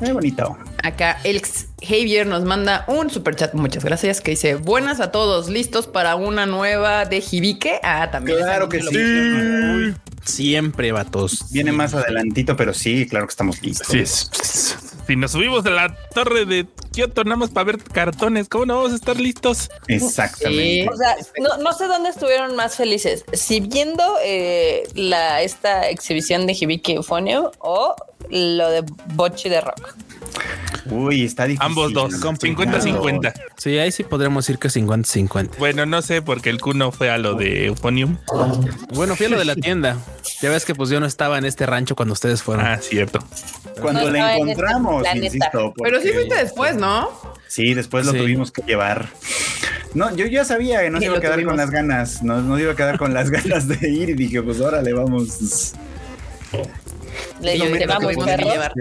Muy 0.00 0.12
bonito. 0.12 0.56
Acá 0.82 1.18
el 1.24 1.42
Javier 1.82 2.26
nos 2.26 2.44
manda 2.44 2.84
un 2.86 3.08
super 3.10 3.34
chat, 3.34 3.54
muchas 3.54 3.84
gracias, 3.84 4.20
que 4.20 4.32
dice 4.32 4.54
buenas 4.56 5.00
a 5.00 5.10
todos, 5.10 5.48
listos 5.48 5.86
para 5.86 6.16
una 6.16 6.44
nueva 6.46 7.06
de 7.06 7.22
Hibike. 7.30 7.80
Ah, 7.82 8.10
también. 8.10 8.38
Claro 8.38 8.68
que 8.68 8.82
sí. 8.82 9.94
Siempre, 10.24 10.92
vatos. 10.92 11.46
Viene 11.50 11.72
más 11.72 11.94
adelantito, 11.94 12.56
pero 12.56 12.74
sí, 12.74 13.06
claro 13.08 13.26
que 13.26 13.30
estamos 13.30 13.62
listos. 13.62 13.86
Sí, 13.88 13.98
es- 14.00 14.89
si 15.10 15.16
nos 15.16 15.32
subimos 15.32 15.64
de 15.64 15.72
la 15.72 15.92
torre 16.14 16.44
de 16.44 16.68
Kioto 16.92 17.24
nada 17.24 17.34
más 17.34 17.50
para 17.50 17.64
ver 17.64 17.82
cartones, 17.82 18.48
¿cómo 18.48 18.64
no 18.64 18.76
vamos 18.76 18.92
a 18.92 18.94
estar 18.94 19.18
listos? 19.18 19.68
Exactamente. 19.88 20.82
Sí. 20.84 20.88
O 20.88 20.96
sea, 20.96 21.16
no, 21.40 21.56
no 21.56 21.72
sé 21.72 21.88
dónde 21.88 22.10
estuvieron 22.10 22.54
más 22.54 22.76
felices, 22.76 23.24
si 23.32 23.58
viendo 23.58 24.04
eh, 24.22 24.84
la, 24.94 25.42
esta 25.42 25.88
exhibición 25.88 26.46
de 26.46 26.52
Hibiki 26.52 26.92
Euphonio 26.92 27.50
o 27.58 27.96
lo 28.28 28.70
de 28.70 28.84
Bochi 29.14 29.48
de 29.48 29.60
Rock. 29.60 29.94
Uy, 30.86 31.24
está 31.24 31.44
difícil. 31.44 31.64
Ambos 31.66 31.92
dos, 31.92 32.14
Complicado. 32.16 32.78
50-50. 32.78 33.32
Sí, 33.56 33.78
ahí 33.78 33.92
sí 33.92 34.02
podríamos 34.02 34.44
decir 34.46 34.58
que 34.58 34.68
50-50. 34.68 35.56
Bueno, 35.58 35.84
no 35.86 36.00
sé, 36.02 36.22
porque 36.22 36.50
el 36.50 36.60
Kuno 36.60 36.90
fue 36.90 37.10
a 37.10 37.18
lo 37.18 37.34
de 37.34 37.66
Euphonium. 37.66 38.16
Bueno, 38.94 39.14
fui 39.14 39.26
a 39.26 39.28
lo 39.28 39.38
de 39.38 39.44
la 39.44 39.54
tienda. 39.56 39.98
Ya 40.40 40.50
ves 40.50 40.64
que 40.64 40.74
pues 40.74 40.88
yo 40.90 40.98
no 40.98 41.06
estaba 41.06 41.36
en 41.38 41.44
este 41.44 41.66
rancho 41.66 41.94
cuando 41.94 42.14
ustedes 42.14 42.42
fueron. 42.42 42.66
Ah, 42.66 42.78
cierto. 42.80 43.18
Cuando 43.80 44.02
No 44.04 44.10
la 44.10 44.36
en 44.36 44.48
este 44.48 44.52
encontramos, 44.52 45.04
insisto. 45.14 45.74
Pero 45.82 46.00
sí 46.00 46.08
fuiste 46.12 46.34
después, 46.36 46.76
¿no? 46.76 47.08
Sí, 47.46 47.74
después 47.74 48.06
lo 48.06 48.12
Sí. 48.12 48.18
tuvimos 48.18 48.50
que 48.50 48.62
llevar. 48.62 49.08
No, 49.92 50.14
yo 50.16 50.26
ya 50.26 50.44
sabía 50.44 50.80
que 50.82 50.90
no 50.90 50.98
se 50.98 51.06
iba 51.06 51.18
a 51.18 51.20
quedar 51.20 51.34
tuvimos. 51.34 51.50
con 51.52 51.56
las 51.58 51.70
ganas, 51.70 52.22
no, 52.22 52.40
no 52.40 52.58
iba 52.58 52.72
a 52.72 52.76
quedar 52.76 52.96
con 52.96 53.12
las 53.12 53.28
ganas 53.30 53.68
de 53.68 53.88
ir 53.88 54.10
y 54.10 54.14
dije, 54.14 54.40
pues 54.42 54.60
órale, 54.60 54.92
vamos. 54.92 55.74
Le 57.40 57.52
digo, 57.52 57.66
"Te 57.78 57.86
vamos, 57.86 58.04
tuvimos 58.04 58.26
que 58.26 58.36
perros". 58.36 58.52
llevar. 58.52 58.72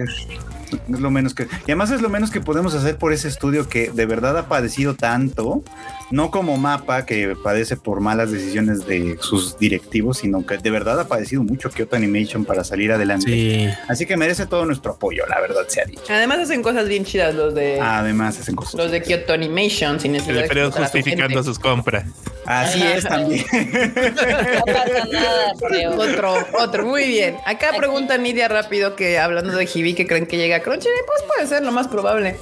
Es 0.71 0.99
lo 0.99 1.11
menos 1.11 1.33
que. 1.33 1.43
Y 1.43 1.71
además 1.71 1.91
es 1.91 2.01
lo 2.01 2.09
menos 2.09 2.29
que 2.31 2.41
podemos 2.41 2.73
hacer 2.75 2.97
por 2.97 3.11
ese 3.13 3.27
estudio 3.27 3.67
que 3.67 3.91
de 3.91 4.05
verdad 4.05 4.37
ha 4.37 4.47
padecido 4.47 4.95
tanto, 4.95 5.63
no 6.11 6.31
como 6.31 6.57
mapa 6.57 7.05
que 7.05 7.35
padece 7.35 7.77
por 7.77 7.99
malas 7.99 8.31
decisiones 8.31 8.85
de 8.85 9.17
sus 9.21 9.57
directivos, 9.57 10.17
sino 10.19 10.45
que 10.45 10.57
de 10.57 10.71
verdad 10.71 10.99
ha 10.99 11.07
padecido 11.07 11.43
mucho 11.43 11.69
Kyoto 11.69 11.95
Animation 11.95 12.45
para 12.45 12.63
salir 12.63 12.91
adelante. 12.91 13.27
Sí. 13.31 13.67
Así 13.87 14.05
que 14.05 14.17
merece 14.17 14.45
todo 14.45 14.65
nuestro 14.65 14.93
apoyo, 14.93 15.25
la 15.27 15.39
verdad 15.39 15.63
se 15.67 15.81
ha 15.81 15.85
dicho. 15.85 16.01
Además 16.09 16.39
hacen 16.39 16.61
cosas 16.63 16.87
bien 16.87 17.05
chidas 17.05 17.35
los 17.35 17.53
de 17.53 17.79
Además, 17.79 18.39
hacen 18.39 18.55
cosas. 18.55 18.75
los 18.75 18.91
de 18.91 19.01
Kyoto 19.01 19.33
Animation 19.33 19.99
sin 19.99 20.13
necesidad 20.13 20.43
El 20.43 20.49
de 20.49 20.65
su 20.65 20.71
justificando 20.71 21.43
sus 21.43 21.59
compras. 21.59 22.05
Así 22.45 22.81
es 22.81 23.03
también. 23.03 23.45
No 23.53 24.65
pasa 24.65 25.05
nada. 25.11 25.53
Otro, 25.97 26.33
otro, 26.59 26.85
muy 26.85 27.05
bien. 27.07 27.35
Acá 27.45 27.69
Aquí. 27.69 27.77
pregunta 27.77 28.17
Nidia 28.17 28.47
rápido 28.47 28.95
que 28.95 29.19
hablando 29.19 29.55
de 29.55 29.69
Hibi 29.71 29.93
que 29.93 30.07
creen 30.07 30.25
que 30.25 30.37
llega 30.37 30.57
a 30.57 30.61
Crunchyroll, 30.61 30.95
pues 31.05 31.23
puede 31.33 31.47
ser 31.47 31.63
lo 31.63 31.71
más 31.71 31.87
probable. 31.87 32.37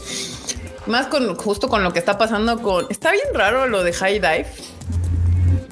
Más 0.87 1.07
con 1.07 1.35
justo 1.35 1.67
con 1.67 1.83
lo 1.83 1.93
que 1.93 1.99
está 1.99 2.17
pasando 2.17 2.61
con. 2.61 2.87
Está 2.89 3.11
bien 3.11 3.27
raro 3.33 3.67
lo 3.67 3.83
de 3.83 3.93
High 3.93 4.19
Dive. 4.19 4.47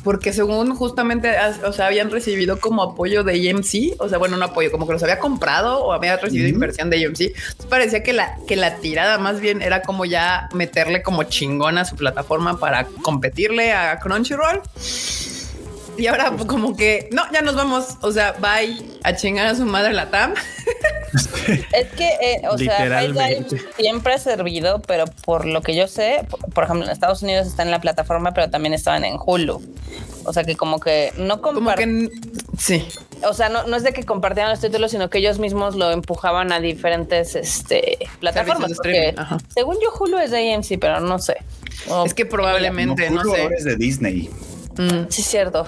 porque 0.03 0.33
según 0.33 0.75
justamente, 0.75 1.35
o 1.65 1.73
sea, 1.73 1.87
habían 1.87 2.11
recibido 2.11 2.59
como 2.59 2.83
apoyo 2.83 3.23
de 3.23 3.49
AMC, 3.49 3.99
o 3.99 4.07
sea, 4.07 4.19
bueno, 4.19 4.37
no 4.37 4.45
apoyo, 4.45 4.71
como 4.71 4.85
que 4.85 4.93
los 4.93 5.01
había 5.01 5.17
comprado 5.17 5.83
o 5.83 5.93
había 5.93 6.15
recibido 6.17 6.47
inversión 6.47 6.91
de 6.91 7.03
AMC. 7.03 7.21
Entonces 7.21 7.65
parecía 7.67 8.03
que 8.03 8.13
la, 8.13 8.37
que 8.47 8.55
la 8.55 8.75
tirada 8.77 9.17
más 9.17 9.39
bien 9.39 9.63
era 9.63 9.81
como 9.81 10.05
ya 10.05 10.47
meterle 10.53 11.01
como 11.01 11.23
chingón 11.23 11.79
a 11.79 11.85
su 11.85 11.95
plataforma 11.95 12.59
para 12.59 12.85
competirle 13.01 13.73
a 13.73 13.97
Crunchyroll. 13.97 14.61
Y 15.97 16.07
ahora 16.07 16.31
pues, 16.31 16.45
como 16.45 16.75
que, 16.75 17.09
no, 17.11 17.23
ya 17.31 17.41
nos 17.41 17.55
vamos, 17.55 17.97
o 18.01 18.11
sea, 18.11 18.33
bye 18.33 18.77
a 19.03 19.15
chingar 19.15 19.47
a 19.47 19.55
su 19.55 19.65
madre 19.65 19.93
la 19.93 20.09
TAM. 20.09 20.33
Es 21.71 21.87
que, 21.93 22.07
eh, 22.21 22.41
o 22.49 22.57
sea, 22.57 23.01
siempre 23.77 24.13
ha 24.13 24.17
servido, 24.17 24.81
pero 24.81 25.05
por 25.25 25.45
lo 25.45 25.61
que 25.61 25.75
yo 25.75 25.87
sé, 25.87 26.25
por, 26.53 26.65
ejemplo, 26.65 26.85
en 26.85 26.91
Estados 26.91 27.21
Unidos 27.21 27.47
está 27.47 27.63
en 27.63 27.71
la 27.71 27.79
plataforma, 27.79 28.33
pero 28.33 28.49
también 28.49 28.73
estaban 28.73 29.05
en 29.05 29.15
Hulu. 29.23 29.61
O 30.25 30.33
sea 30.33 30.43
que 30.43 30.55
como 30.55 30.79
que 30.79 31.13
no 31.17 31.41
comparten, 31.41 32.09
sí. 32.57 32.85
o 33.23 33.33
sea, 33.33 33.47
no, 33.49 33.63
no 33.67 33.75
es 33.77 33.83
de 33.83 33.93
que 33.93 34.03
compartieran 34.03 34.49
los 34.51 34.59
títulos, 34.59 34.89
sino 34.91 35.09
que 35.09 35.19
ellos 35.19 35.37
mismos 35.37 35.75
lo 35.75 35.91
empujaban 35.91 36.51
a 36.51 36.59
diferentes 36.59 37.35
este, 37.35 37.99
plataformas. 38.19 38.73
Porque 38.75 39.13
según 39.53 39.75
yo, 39.75 39.93
Hulu 39.97 40.17
es 40.17 40.31
de 40.31 40.53
AMC, 40.53 40.79
pero 40.79 40.99
no 40.99 41.19
sé. 41.19 41.37
O- 41.89 42.05
Es 42.05 42.13
que 42.15 42.25
probablemente, 42.25 43.09
no, 43.11 43.21
Hulu 43.21 43.35
sé. 43.35 43.41
ahora 43.43 43.55
es 43.55 43.63
de 43.65 43.75
Disney. 43.75 44.29
Mm. 44.77 45.05
Sí, 45.09 45.21
es 45.21 45.27
cierto. 45.27 45.67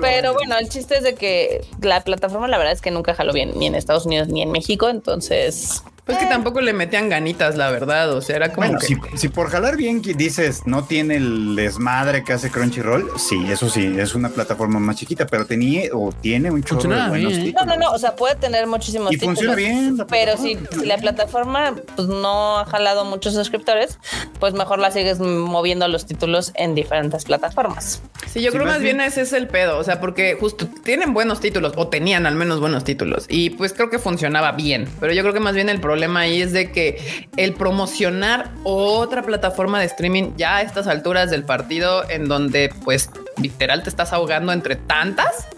Pero 0.00 0.34
bueno, 0.34 0.56
el 0.58 0.68
chiste 0.68 0.96
es 0.98 1.02
de 1.02 1.14
que 1.14 1.64
la 1.80 2.02
plataforma, 2.02 2.48
la 2.48 2.58
verdad 2.58 2.72
es 2.72 2.82
que 2.82 2.90
nunca 2.90 3.14
jaló 3.14 3.32
bien, 3.32 3.52
ni 3.56 3.66
en 3.66 3.74
Estados 3.74 4.06
Unidos 4.06 4.28
ni 4.28 4.42
en 4.42 4.50
México. 4.50 4.88
Entonces, 4.88 5.82
Pues 6.08 6.18
que 6.18 6.26
tampoco 6.26 6.60
le 6.62 6.72
metían 6.72 7.08
ganitas, 7.08 7.56
la 7.56 7.70
verdad. 7.70 8.12
O 8.14 8.20
sea, 8.22 8.36
era 8.36 8.48
como 8.52 8.66
Bueno, 8.66 8.78
que 8.80 8.86
si, 8.86 8.96
si 9.14 9.28
por 9.28 9.50
jalar 9.50 9.76
bien 9.76 10.00
que 10.02 10.14
dices 10.14 10.62
no 10.66 10.84
tiene 10.84 11.16
el 11.16 11.54
desmadre 11.54 12.24
que 12.24 12.32
hace 12.32 12.50
Crunchyroll, 12.50 13.10
sí, 13.18 13.44
eso 13.50 13.68
sí, 13.68 13.94
es 13.98 14.14
una 14.14 14.30
plataforma 14.30 14.80
más 14.80 14.96
chiquita, 14.96 15.26
pero 15.26 15.44
tenía 15.44 15.90
o 15.92 16.10
tiene 16.12 16.50
un 16.50 16.62
chorro 16.64 16.80
de 16.88 17.08
buenos 17.08 17.12
bien, 17.12 17.24
¿eh? 17.32 17.36
no, 17.38 17.44
títulos. 17.60 17.66
no, 17.66 17.76
no. 17.76 17.92
O 17.92 17.98
sea, 17.98 18.16
puede 18.16 18.36
tener 18.36 18.66
muchísimos 18.66 19.12
Y 19.12 19.18
funciona 19.18 19.54
títulos, 19.54 19.56
bien. 19.82 19.96
la 19.98 20.06
Pero 20.06 20.36
si, 20.38 20.58
si 20.78 20.86
la 20.86 20.96
plataforma 20.96 21.74
pues, 21.94 22.08
no 22.08 22.58
ha 22.58 22.64
jalado 22.64 23.04
muchos 23.04 23.34
suscriptores, 23.34 23.98
pues 24.40 24.54
mejor 24.54 24.78
la 24.78 24.90
sigues 24.90 25.20
moviendo 25.20 25.86
los 25.88 26.06
títulos 26.06 26.52
en 26.54 26.74
diferentes 26.74 27.26
plataformas. 27.26 28.00
Sí, 28.32 28.40
yo 28.40 28.50
Sí, 28.50 28.56
creo 28.56 28.64
más 28.64 28.76
más 28.76 28.82
bien 28.82 28.96
bien- 28.96 29.08
ese 29.08 29.20
es 29.20 29.32
el 29.34 29.46
pedo, 29.46 29.76
o 29.78 29.84
sea, 29.84 30.00
porque 30.00 30.36
justo 30.40 30.66
tienen 30.84 31.12
buenos 31.12 31.40
títulos 31.40 31.74
o 31.76 31.88
tenían 31.88 32.24
al 32.26 32.34
menos 32.34 32.60
buenos 32.60 32.82
títulos 32.84 33.26
y 33.28 33.50
pues 33.50 33.74
creo 33.74 33.90
que 33.90 33.98
funcionaba 33.98 34.52
bien, 34.52 34.88
pero 35.00 35.12
yo 35.12 35.20
creo 35.22 35.34
que 35.34 35.40
más 35.40 35.54
bien 35.54 35.68
el 35.68 35.80
problema 35.80 35.97
ahí 36.04 36.42
es 36.42 36.52
de 36.52 36.70
que 36.70 37.26
el 37.36 37.54
promocionar 37.54 38.50
otra 38.64 39.22
plataforma 39.22 39.80
de 39.80 39.86
streaming 39.86 40.32
ya 40.36 40.56
a 40.56 40.62
estas 40.62 40.86
alturas 40.86 41.30
del 41.30 41.44
partido 41.44 42.08
en 42.08 42.28
donde 42.28 42.72
pues 42.84 43.10
literal 43.36 43.82
te 43.82 43.90
estás 43.90 44.12
ahogando 44.12 44.52
entre 44.52 44.76
tantas 44.76 45.48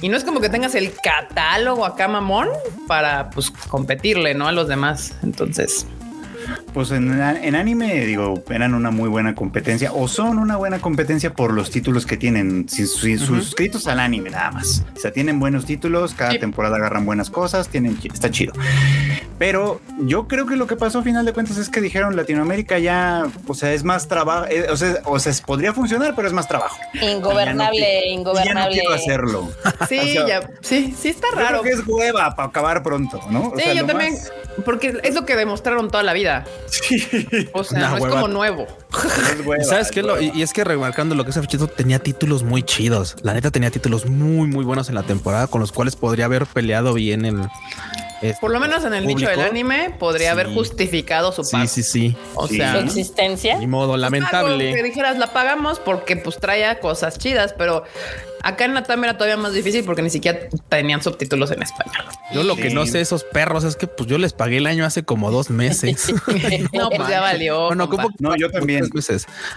y 0.00 0.08
no 0.08 0.16
es 0.16 0.24
como 0.24 0.40
que 0.40 0.48
tengas 0.48 0.74
el 0.74 0.92
catálogo 1.02 1.84
acá 1.84 2.06
mamón 2.06 2.48
para 2.86 3.30
pues 3.30 3.50
competirle, 3.50 4.34
¿no? 4.34 4.46
A 4.46 4.52
los 4.52 4.68
demás. 4.68 5.14
Entonces, 5.22 5.86
Pues 6.74 6.90
en, 6.90 7.20
en 7.20 7.54
anime, 7.54 8.04
digo, 8.06 8.42
eran 8.50 8.74
una 8.74 8.90
muy 8.90 9.08
buena 9.08 9.34
competencia 9.34 9.92
o 9.92 10.06
son 10.08 10.38
una 10.38 10.56
buena 10.56 10.78
competencia 10.80 11.32
por 11.32 11.52
los 11.52 11.70
títulos 11.70 12.06
que 12.06 12.16
tienen, 12.16 12.68
si, 12.68 12.86
si- 12.86 13.18
suscritos 13.18 13.86
al 13.86 14.00
anime 14.00 14.30
nada 14.30 14.50
más. 14.52 14.84
O 14.96 15.00
sea, 15.00 15.12
tienen 15.12 15.40
buenos 15.40 15.64
títulos, 15.66 16.14
cada 16.14 16.32
Sí. 16.32 16.38
temporada 16.38 16.76
agarran 16.76 17.04
buenas 17.06 17.30
cosas, 17.30 17.68
tienen, 17.68 17.98
está 18.12 18.30
chido. 18.30 18.52
Pero 19.38 19.80
yo 20.00 20.26
creo 20.26 20.46
que 20.46 20.56
lo 20.56 20.66
que 20.66 20.74
pasó 20.76 20.98
a 20.98 21.02
final 21.02 21.24
de 21.24 21.32
cuentas 21.32 21.56
es 21.58 21.68
que 21.68 21.80
dijeron 21.80 22.16
Latinoamérica 22.16 22.78
ya, 22.78 23.24
o 23.46 23.54
sea, 23.54 23.72
es 23.72 23.84
más 23.84 24.08
trabajo, 24.08 24.46
eh, 24.50 24.66
o 24.70 24.76
sea, 24.76 24.96
o 25.04 25.18
sea, 25.20 25.32
podría 25.46 25.72
funcionar, 25.72 26.14
pero 26.16 26.26
es 26.26 26.34
más 26.34 26.48
trabajo. 26.48 26.76
Ingobernable, 27.00 27.78
Y 27.78 27.80
ya 28.10 28.14
no 28.14 28.20
ingobernable. 28.20 28.72
quiero 28.80 28.94
hacerlo. 28.94 29.48
sí, 29.88 29.98
O 30.08 30.12
sea, 30.12 30.26
ya, 30.26 30.50
sí, 30.60 30.94
sí 30.98 31.08
está 31.10 31.28
Yo 31.30 31.36
creo 31.36 31.48
raro. 31.48 31.62
que 31.62 31.70
es 31.70 31.86
hueva 31.86 32.34
para 32.34 32.48
acabar 32.48 32.82
pronto, 32.82 33.20
¿no? 33.30 33.48
O 33.50 33.56
Sí, 33.56 33.62
sea, 33.62 33.74
yo 33.74 33.86
también, 33.86 34.12
más- 34.14 34.32
porque 34.64 34.98
es 35.04 35.14
lo 35.14 35.24
que 35.24 35.36
demostraron 35.36 35.88
toda 35.88 36.02
la 36.02 36.12
vida. 36.14 36.37
O 37.52 37.64
sea, 37.64 37.78
Una 37.78 37.90
no 37.90 37.96
es 37.98 38.04
como 38.06 38.28
nuevo. 38.28 38.66
es 38.66 39.46
hueva, 39.46 39.62
¿Y 39.62 39.66
¿Sabes 39.66 39.86
es 39.86 39.92
qué? 39.92 40.02
Lo- 40.02 40.20
y, 40.20 40.30
y 40.34 40.42
es 40.42 40.52
que 40.52 40.64
remarcando 40.64 41.14
lo 41.14 41.24
que 41.24 41.30
ese 41.30 41.40
fichito 41.40 41.66
tenía 41.66 41.98
títulos 41.98 42.42
muy 42.42 42.62
chidos. 42.62 43.16
La 43.22 43.34
neta 43.34 43.50
tenía 43.50 43.70
títulos 43.70 44.06
muy, 44.06 44.46
muy 44.48 44.64
buenos 44.64 44.88
en 44.88 44.94
la 44.94 45.02
temporada 45.02 45.46
con 45.46 45.60
los 45.60 45.72
cuales 45.72 45.96
podría 45.96 46.24
haber 46.26 46.46
peleado 46.46 46.94
bien 46.94 47.24
el. 47.24 47.40
este, 48.22 48.38
Por 48.40 48.50
lo 48.50 48.60
menos 48.60 48.84
en 48.84 48.94
el 48.94 49.06
nicho 49.06 49.20
público. 49.26 49.40
del 49.40 49.50
anime 49.50 49.94
podría 49.98 50.28
Sí. 50.28 50.32
haber 50.32 50.54
justificado 50.54 51.32
su 51.32 51.48
pago. 51.48 51.66
Sí, 51.66 51.82
sí, 51.82 51.90
sí. 52.10 52.16
O 52.34 52.46
Sí. 52.48 52.56
sea, 52.56 52.72
Su 52.72 52.78
existencia. 52.78 53.58
Ni 53.58 53.66
modo, 53.66 53.94
algo 53.94 53.96
que 53.96 54.00
lamentable. 54.00 54.82
dijeras 54.82 55.18
la 55.18 55.32
pagamos 55.32 55.78
porque 55.80 56.16
pues 56.16 56.36
traía 56.38 56.80
cosas 56.80 57.18
chidas, 57.18 57.54
pero 57.56 57.84
acá 58.42 58.64
en 58.64 58.74
Latam 58.74 59.02
era 59.04 59.14
todavía 59.14 59.36
más 59.36 59.52
difícil 59.52 59.84
porque 59.84 60.02
ni 60.02 60.10
siquiera 60.10 60.38
tenían 60.68 61.02
subtítulos 61.02 61.50
en 61.50 61.62
español. 61.62 62.04
Yo 62.32 62.42
lo 62.44 62.56
que 62.56 62.70
no 62.70 62.86
sé 62.86 63.00
esos 63.00 63.24
perros 63.24 63.64
es 63.64 63.76
que 63.76 63.86
pues 63.86 64.08
yo 64.08 64.18
les 64.18 64.32
pagué 64.32 64.58
el 64.58 64.66
año 64.66 64.84
hace 64.84 65.02
como 65.04 65.30
dos 65.30 65.50
meses. 65.50 66.12
no, 66.72 66.90
pues 66.90 67.08
ya 67.08 67.20
valió. 67.22 67.66
Bueno, 67.66 67.88
compa. 67.88 68.02
¿cómo? 68.04 68.14
No, 68.18 68.36
yo 68.36 68.50
también. 68.50 68.88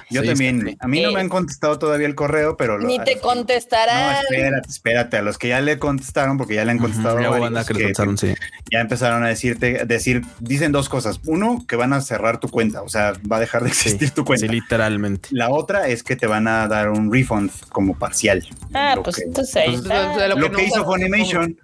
Yo 0.09 0.21
Sí, 0.21 0.27
también. 0.27 0.77
A 0.79 0.87
mí 0.87 1.01
no 1.01 1.09
Eh, 1.09 1.13
me 1.13 1.19
han 1.21 1.29
contestado 1.29 1.77
todavía 1.79 2.07
el 2.07 2.15
correo, 2.15 2.57
pero 2.57 2.77
lo- 2.77 2.87
Ni 2.87 2.99
te 3.03 3.15
No, 3.15 3.21
contestarán. 3.21 4.17
espérate, 4.29 4.69
espérate. 4.69 5.17
A 5.17 5.21
los 5.21 5.37
que 5.37 5.49
ya 5.49 5.61
le 5.61 5.77
contestaron, 5.79 6.37
porque 6.37 6.55
ya 6.55 6.65
le 6.65 6.71
han 6.71 6.77
contestado, 6.79 7.15
Ujú, 7.15 7.23
ya 7.23 7.29
varios, 7.29 7.45
banda 7.51 7.65
que 7.65 7.73
les 7.73 7.77
que- 7.87 7.93
contestaron, 7.93 8.17
sí. 8.17 8.33
ya 8.71 8.79
empezaron 8.79 9.23
a 9.23 9.27
decirte, 9.27 9.85
decir, 9.85 10.21
dicen 10.39 10.71
dos 10.71 10.89
cosas. 10.89 11.19
Uno, 11.25 11.63
que 11.67 11.75
van 11.75 11.93
a 11.93 12.01
cerrar 12.01 12.39
tu 12.39 12.49
cuenta, 12.49 12.81
o 12.81 12.89
sea, 12.89 13.13
va 13.31 13.37
a 13.37 13.39
dejar 13.39 13.63
de 13.63 13.69
existir 13.69 14.07
Sí, 14.09 14.13
tu 14.15 14.25
cuenta. 14.25 14.45
Sí, 14.47 14.51
literalmente. 14.51 15.29
La 15.31 15.49
otra 15.49 15.87
es 15.87 16.03
que 16.03 16.15
te 16.15 16.27
van 16.27 16.47
a 16.47 16.67
dar 16.67 16.89
un 16.89 17.11
refund 17.11 17.51
como 17.69 17.97
parcial. 17.97 18.47
Ah, 18.73 18.93
Lo 18.95 19.03
pues 19.03 19.17
que- 19.17 19.23
entonces 19.23 19.55
ahí 19.57 19.67
Pues, 19.71 19.81
está. 19.81 20.27
lo 20.29 20.35
que 20.35 20.41
que, 20.43 20.49
no 20.49 20.59
hizo 20.61 20.85
Funimation, 20.85 21.57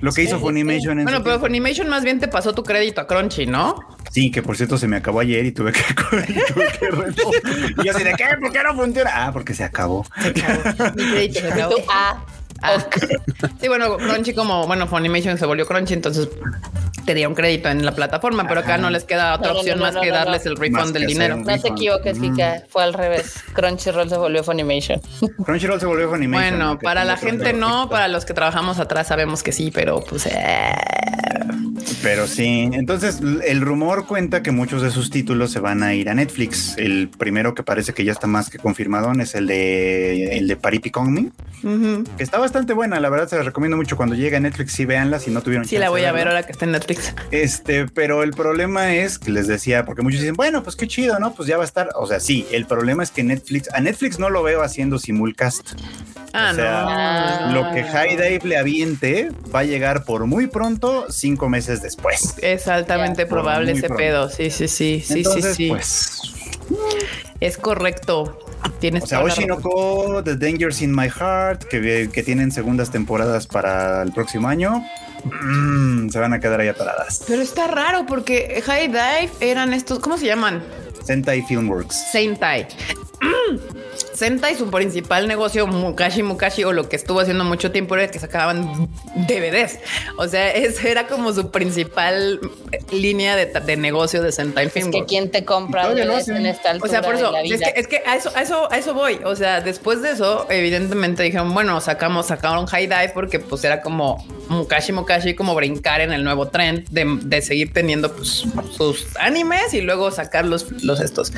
lo 0.00 0.12
que 0.12 0.22
hizo 0.22 0.36
Sí, 0.36 0.40
Funimation 0.42 0.98
en 0.98 1.04
Bueno, 1.04 1.18
pero 1.22 1.36
tiempo. 1.36 1.46
Funimation 1.46 1.88
más 1.88 2.02
bien 2.02 2.18
te 2.18 2.28
pasó 2.28 2.54
tu 2.54 2.62
crédito 2.64 3.00
a 3.00 3.06
Crunchy, 3.06 3.46
¿no? 3.46 3.76
Sí, 4.10 4.30
que 4.30 4.42
por 4.42 4.56
cierto 4.56 4.76
se 4.78 4.88
me 4.88 4.96
acabó 4.96 5.20
ayer 5.20 5.44
y 5.46 5.52
tuve 5.52 5.72
que, 5.72 5.80
tuve 6.52 6.66
que 6.78 6.90
renovar. 6.90 7.12
Y 7.78 7.84
yo 7.84 7.92
así 7.94 8.02
de 8.04 8.14
qué, 8.14 8.24
¿por 8.40 8.50
qué 8.52 8.62
no 8.64 8.74
funciona? 8.74 9.10
Ah, 9.14 9.30
porque 9.32 9.54
se 9.54 9.64
acabó. 9.64 10.04
Mi 10.96 11.10
crédito 11.10 11.40
se 11.40 11.48
acabó. 11.52 11.74
Ah, 11.88 12.24
Ah. 12.62 12.74
ok. 12.76 12.96
Sí, 13.60 13.68
bueno, 13.68 13.96
Crunchy 13.96 14.34
como, 14.34 14.66
bueno, 14.66 14.86
Funimation 14.86 15.38
se 15.38 15.46
volvió 15.46 15.66
Crunchy, 15.66 15.94
entonces 15.94 16.28
te 17.04 17.14
dieron 17.14 17.34
crédito 17.34 17.68
en 17.70 17.84
la 17.86 17.92
plataforma, 17.92 18.46
pero 18.46 18.60
acá 18.60 18.74
Ajá. 18.74 18.82
no 18.82 18.90
les 18.90 19.04
queda 19.04 19.34
otra 19.34 19.48
No, 19.48 19.54
no, 19.54 19.60
opción 19.60 19.78
no, 19.78 19.84
más 19.86 19.94
no, 19.94 20.00
que 20.02 20.08
no, 20.08 20.12
no. 20.18 20.24
darles 20.24 20.44
el 20.46 20.56
refund 20.56 20.92
del 20.92 21.06
dinero. 21.06 21.36
No 21.36 21.58
te 21.58 21.68
equivoques, 21.68 22.18
Mm. 22.18 22.22
Kika. 22.34 22.62
Fue 22.68 22.82
al 22.82 22.92
revés. 22.92 23.34
Crunchyroll 23.54 24.10
se 24.10 24.16
volvió 24.18 24.44
Funimation. 24.44 25.00
Crunchyroll 25.44 25.80
se 25.80 25.86
volvió 25.86 26.10
Funimation. 26.10 26.56
Bueno, 26.58 26.78
para 26.80 27.04
la 27.04 27.16
gente 27.16 27.52
no, 27.54 27.88
para 27.88 28.08
los 28.08 28.24
que 28.26 28.34
trabajamos 28.34 28.78
atrás 28.78 29.06
sabemos 29.06 29.42
que 29.42 29.52
sí, 29.52 29.70
pero 29.72 30.00
pues 30.04 30.26
eh, 30.26 30.72
Pero 32.02 32.26
sí, 32.26 32.68
entonces 32.72 33.20
el 33.46 33.60
rumor 33.62 34.06
cuenta 34.06 34.42
que 34.42 34.50
muchos 34.50 34.82
de 34.82 34.90
sus 34.90 35.10
títulos 35.10 35.50
se 35.50 35.60
van 35.60 35.82
a 35.82 35.94
ir 35.94 36.10
a 36.10 36.14
Netflix. 36.14 36.76
El 36.76 37.08
primero 37.08 37.54
que 37.54 37.62
parece 37.62 37.92
que 37.94 38.04
ya 38.04 38.12
está 38.12 38.26
más 38.26 38.50
que 38.50 38.58
confirmado 38.58 39.10
es 39.20 39.34
el 39.34 39.46
de 39.46 40.36
el 40.36 40.46
de 40.48 40.56
Paripi 40.56 40.92
Me, 41.06 41.30
ujú. 41.64 42.04
que 42.16 42.22
está 42.22 42.38
bastante 42.48 42.72
buena, 42.72 42.98
la 43.00 43.08
verdad 43.10 43.28
se 43.28 43.36
la 43.36 43.42
recomiendo 43.42 43.76
mucho 43.76 43.96
cuando 43.96 44.14
llegue 44.14 44.36
a 44.36 44.40
Netflix, 44.40 44.72
sí 44.72 44.84
véanla 44.86 45.18
si 45.20 45.30
no 45.30 45.42
tuvieron 45.42 45.66
sí 45.66 45.76
la 45.78 45.90
voy 45.90 46.04
a 46.04 46.12
ver 46.12 46.28
ahora 46.28 46.42
que 46.44 46.52
está 46.52 46.64
en 46.64 46.72
Netflix. 46.72 47.12
Este, 47.30 47.86
pero 47.86 48.22
el 48.22 48.32
problema 48.32 48.94
es 48.94 49.18
que 49.18 49.30
les 49.30 49.46
decía, 49.46 49.84
porque 49.84 50.02
muchos 50.02 50.20
dicen, 50.20 50.34
bueno, 50.34 50.62
pues 50.62 50.76
qué 50.76 50.86
chido, 50.88 51.18
¿no? 51.18 51.34
Pues 51.34 51.48
ya 51.48 51.56
va 51.56 51.62
a 51.64 51.66
estar. 51.66 51.90
O 51.94 52.06
sea, 52.06 52.20
sí, 52.20 52.46
el 52.50 52.66
problema 52.66 53.02
es 53.02 53.10
que 53.10 53.22
Netflix, 53.22 53.68
a 53.72 53.80
Netflix 53.80 54.18
no 54.18 54.30
lo 54.30 54.42
veo 54.42 54.62
haciendo 54.62 54.98
simulcast. 54.98 55.72
Ah, 56.32 56.50
O 56.52 56.54
sea, 56.54 57.46
no, 57.48 57.54
Lo 57.54 57.74
que. 57.74 57.84
High 57.84 58.16
Dive 58.16 58.40
le 58.44 58.56
aviente 58.58 59.30
va 59.54 59.60
a 59.60 59.64
llegar 59.64 60.04
por 60.04 60.26
muy 60.26 60.46
pronto, 60.46 61.06
cinco 61.10 61.48
meses 61.48 61.82
después. 61.82 62.34
Es 62.42 62.68
altamente 62.68 63.26
probable 63.26 63.72
ese 63.72 63.82
pronto. 63.88 63.96
pedo. 63.96 64.30
Sí, 64.30 64.50
sí, 64.50 64.68
sí, 64.68 65.02
sí, 65.04 65.18
Entonces, 65.18 65.56
sí, 65.56 65.64
sí. 65.64 65.68
pues, 65.70 66.34
Es 67.40 67.56
correcto. 67.56 68.38
Tienes 68.80 69.04
o 69.04 69.06
sea, 69.06 69.22
Oshinoko, 69.22 70.22
The 70.24 70.36
Dangers 70.36 70.82
in 70.82 70.94
My 70.94 71.08
Heart, 71.08 71.64
que, 71.64 72.10
que 72.12 72.22
tienen 72.22 72.50
segundas 72.50 72.90
temporadas 72.90 73.46
para 73.46 74.02
el 74.02 74.12
próximo 74.12 74.48
año, 74.48 74.84
mm, 75.24 76.08
se 76.08 76.18
van 76.18 76.32
a 76.32 76.40
quedar 76.40 76.60
ahí 76.60 76.68
atoradas. 76.68 77.24
Pero 77.26 77.42
está 77.42 77.68
raro 77.68 78.06
porque 78.06 78.62
High 78.64 78.88
Dive 78.88 79.30
eran 79.40 79.72
estos, 79.72 80.00
¿cómo 80.00 80.18
se 80.18 80.26
llaman? 80.26 80.62
Sentai 81.04 81.42
Filmworks. 81.42 82.10
Sentai. 82.12 82.66
Sentai, 84.18 84.56
su 84.56 84.68
principal 84.68 85.28
negocio, 85.28 85.68
Mukashi 85.68 86.24
Mukashi, 86.24 86.64
o 86.64 86.72
lo 86.72 86.88
que 86.88 86.96
estuvo 86.96 87.20
haciendo 87.20 87.44
mucho 87.44 87.70
tiempo 87.70 87.94
era 87.94 88.10
que 88.10 88.18
sacaban 88.18 88.88
DVDs. 89.14 89.78
O 90.16 90.26
sea, 90.26 90.50
esa 90.50 90.88
era 90.88 91.06
como 91.06 91.32
su 91.32 91.52
principal 91.52 92.40
línea 92.90 93.36
de, 93.36 93.46
de 93.46 93.76
negocio 93.76 94.20
de 94.20 94.32
Sentai 94.32 94.72
Es 94.74 94.88
que 94.88 95.04
quién 95.04 95.30
te 95.30 95.44
compra 95.44 95.88
DVDs 95.88 96.26
en 96.30 96.46
esta 96.46 96.70
O 96.70 96.72
altura 96.72 96.90
sea, 96.90 97.02
por 97.02 97.14
eso, 97.14 97.32
que, 97.32 97.72
es 97.76 97.86
que 97.86 98.02
a, 98.04 98.16
eso, 98.16 98.32
a, 98.34 98.42
eso, 98.42 98.72
a 98.72 98.76
eso 98.76 98.92
voy. 98.92 99.20
O 99.24 99.36
sea, 99.36 99.60
después 99.60 100.02
de 100.02 100.10
eso, 100.10 100.48
evidentemente 100.50 101.22
dijeron, 101.22 101.54
bueno, 101.54 101.80
sacamos, 101.80 102.26
sacaron 102.26 102.66
High 102.66 102.88
Dive 102.88 103.12
porque 103.14 103.38
pues 103.38 103.62
era 103.62 103.82
como 103.82 104.26
Mukashi 104.48 104.90
Mukashi, 104.90 105.34
como 105.34 105.54
brincar 105.54 106.00
en 106.00 106.12
el 106.12 106.24
nuevo 106.24 106.48
trend 106.48 106.88
de, 106.88 107.06
de 107.22 107.40
seguir 107.40 107.72
teniendo 107.72 108.12
pues, 108.12 108.44
sus 108.76 109.16
animes 109.20 109.74
y 109.74 109.80
luego 109.80 110.10
sacar 110.10 110.44
los, 110.44 110.72
los 110.82 110.98
estos. 110.98 111.32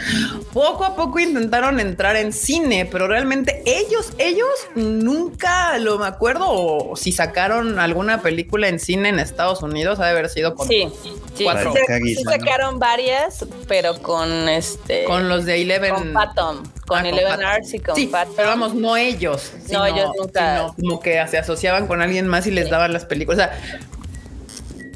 Poco 0.54 0.86
a 0.86 0.96
poco 0.96 1.20
intentaron 1.20 1.78
entrar 1.78 2.16
en 2.16 2.32
cine 2.32 2.69
cine, 2.70 2.86
pero 2.86 3.08
realmente 3.08 3.62
ellos, 3.66 4.12
ellos 4.18 4.48
nunca 4.74 5.76
lo 5.78 5.98
me 5.98 6.06
acuerdo 6.06 6.46
o 6.48 6.96
si 6.96 7.12
sacaron 7.12 7.78
alguna 7.78 8.22
película 8.22 8.68
en 8.68 8.78
cine 8.78 9.08
en 9.08 9.18
Estados 9.18 9.62
Unidos, 9.62 9.98
ha 10.00 10.04
de 10.04 10.10
haber 10.10 10.28
sido 10.28 10.54
con, 10.54 10.68
Sí, 10.68 10.88
sí, 11.34 11.44
Cuatro. 11.44 11.72
sí, 12.04 12.14
sacaron 12.24 12.78
varias, 12.78 13.44
pero 13.66 14.00
con 14.00 14.48
este 14.48 15.04
con 15.04 15.28
los 15.28 15.44
de 15.44 15.62
Eleven. 15.62 15.94
con 15.94 16.12
Phantom, 16.12 16.62
con 16.86 16.98
Ah, 16.98 17.02
con 17.02 17.06
Eleven. 17.06 17.42
Arts 17.44 17.74
y 17.74 17.80
con 17.80 17.94
sí, 17.96 18.06
Phantom. 18.06 18.34
pero 18.36 18.48
vamos, 18.48 18.74
no 18.74 18.96
ellos. 18.96 19.52
No, 19.70 19.84
ellos 19.86 20.10
nunca. 20.18 20.56
sino 20.56 20.74
como 20.76 21.00
que 21.00 21.26
se 21.28 21.38
asociaban 21.38 21.86
con 21.86 22.00
alguien 22.02 22.26
más 22.28 22.46
y 22.46 22.50
les 22.50 22.70
daban 22.70 22.92
las 22.92 23.04
películas. 23.04 23.48
O 23.48 23.50
sea, 23.50 23.60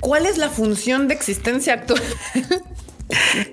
¿cuál 0.00 0.26
es 0.26 0.38
la 0.38 0.48
función 0.48 1.08
de 1.08 1.14
existencia 1.14 1.74
actual? 1.74 2.02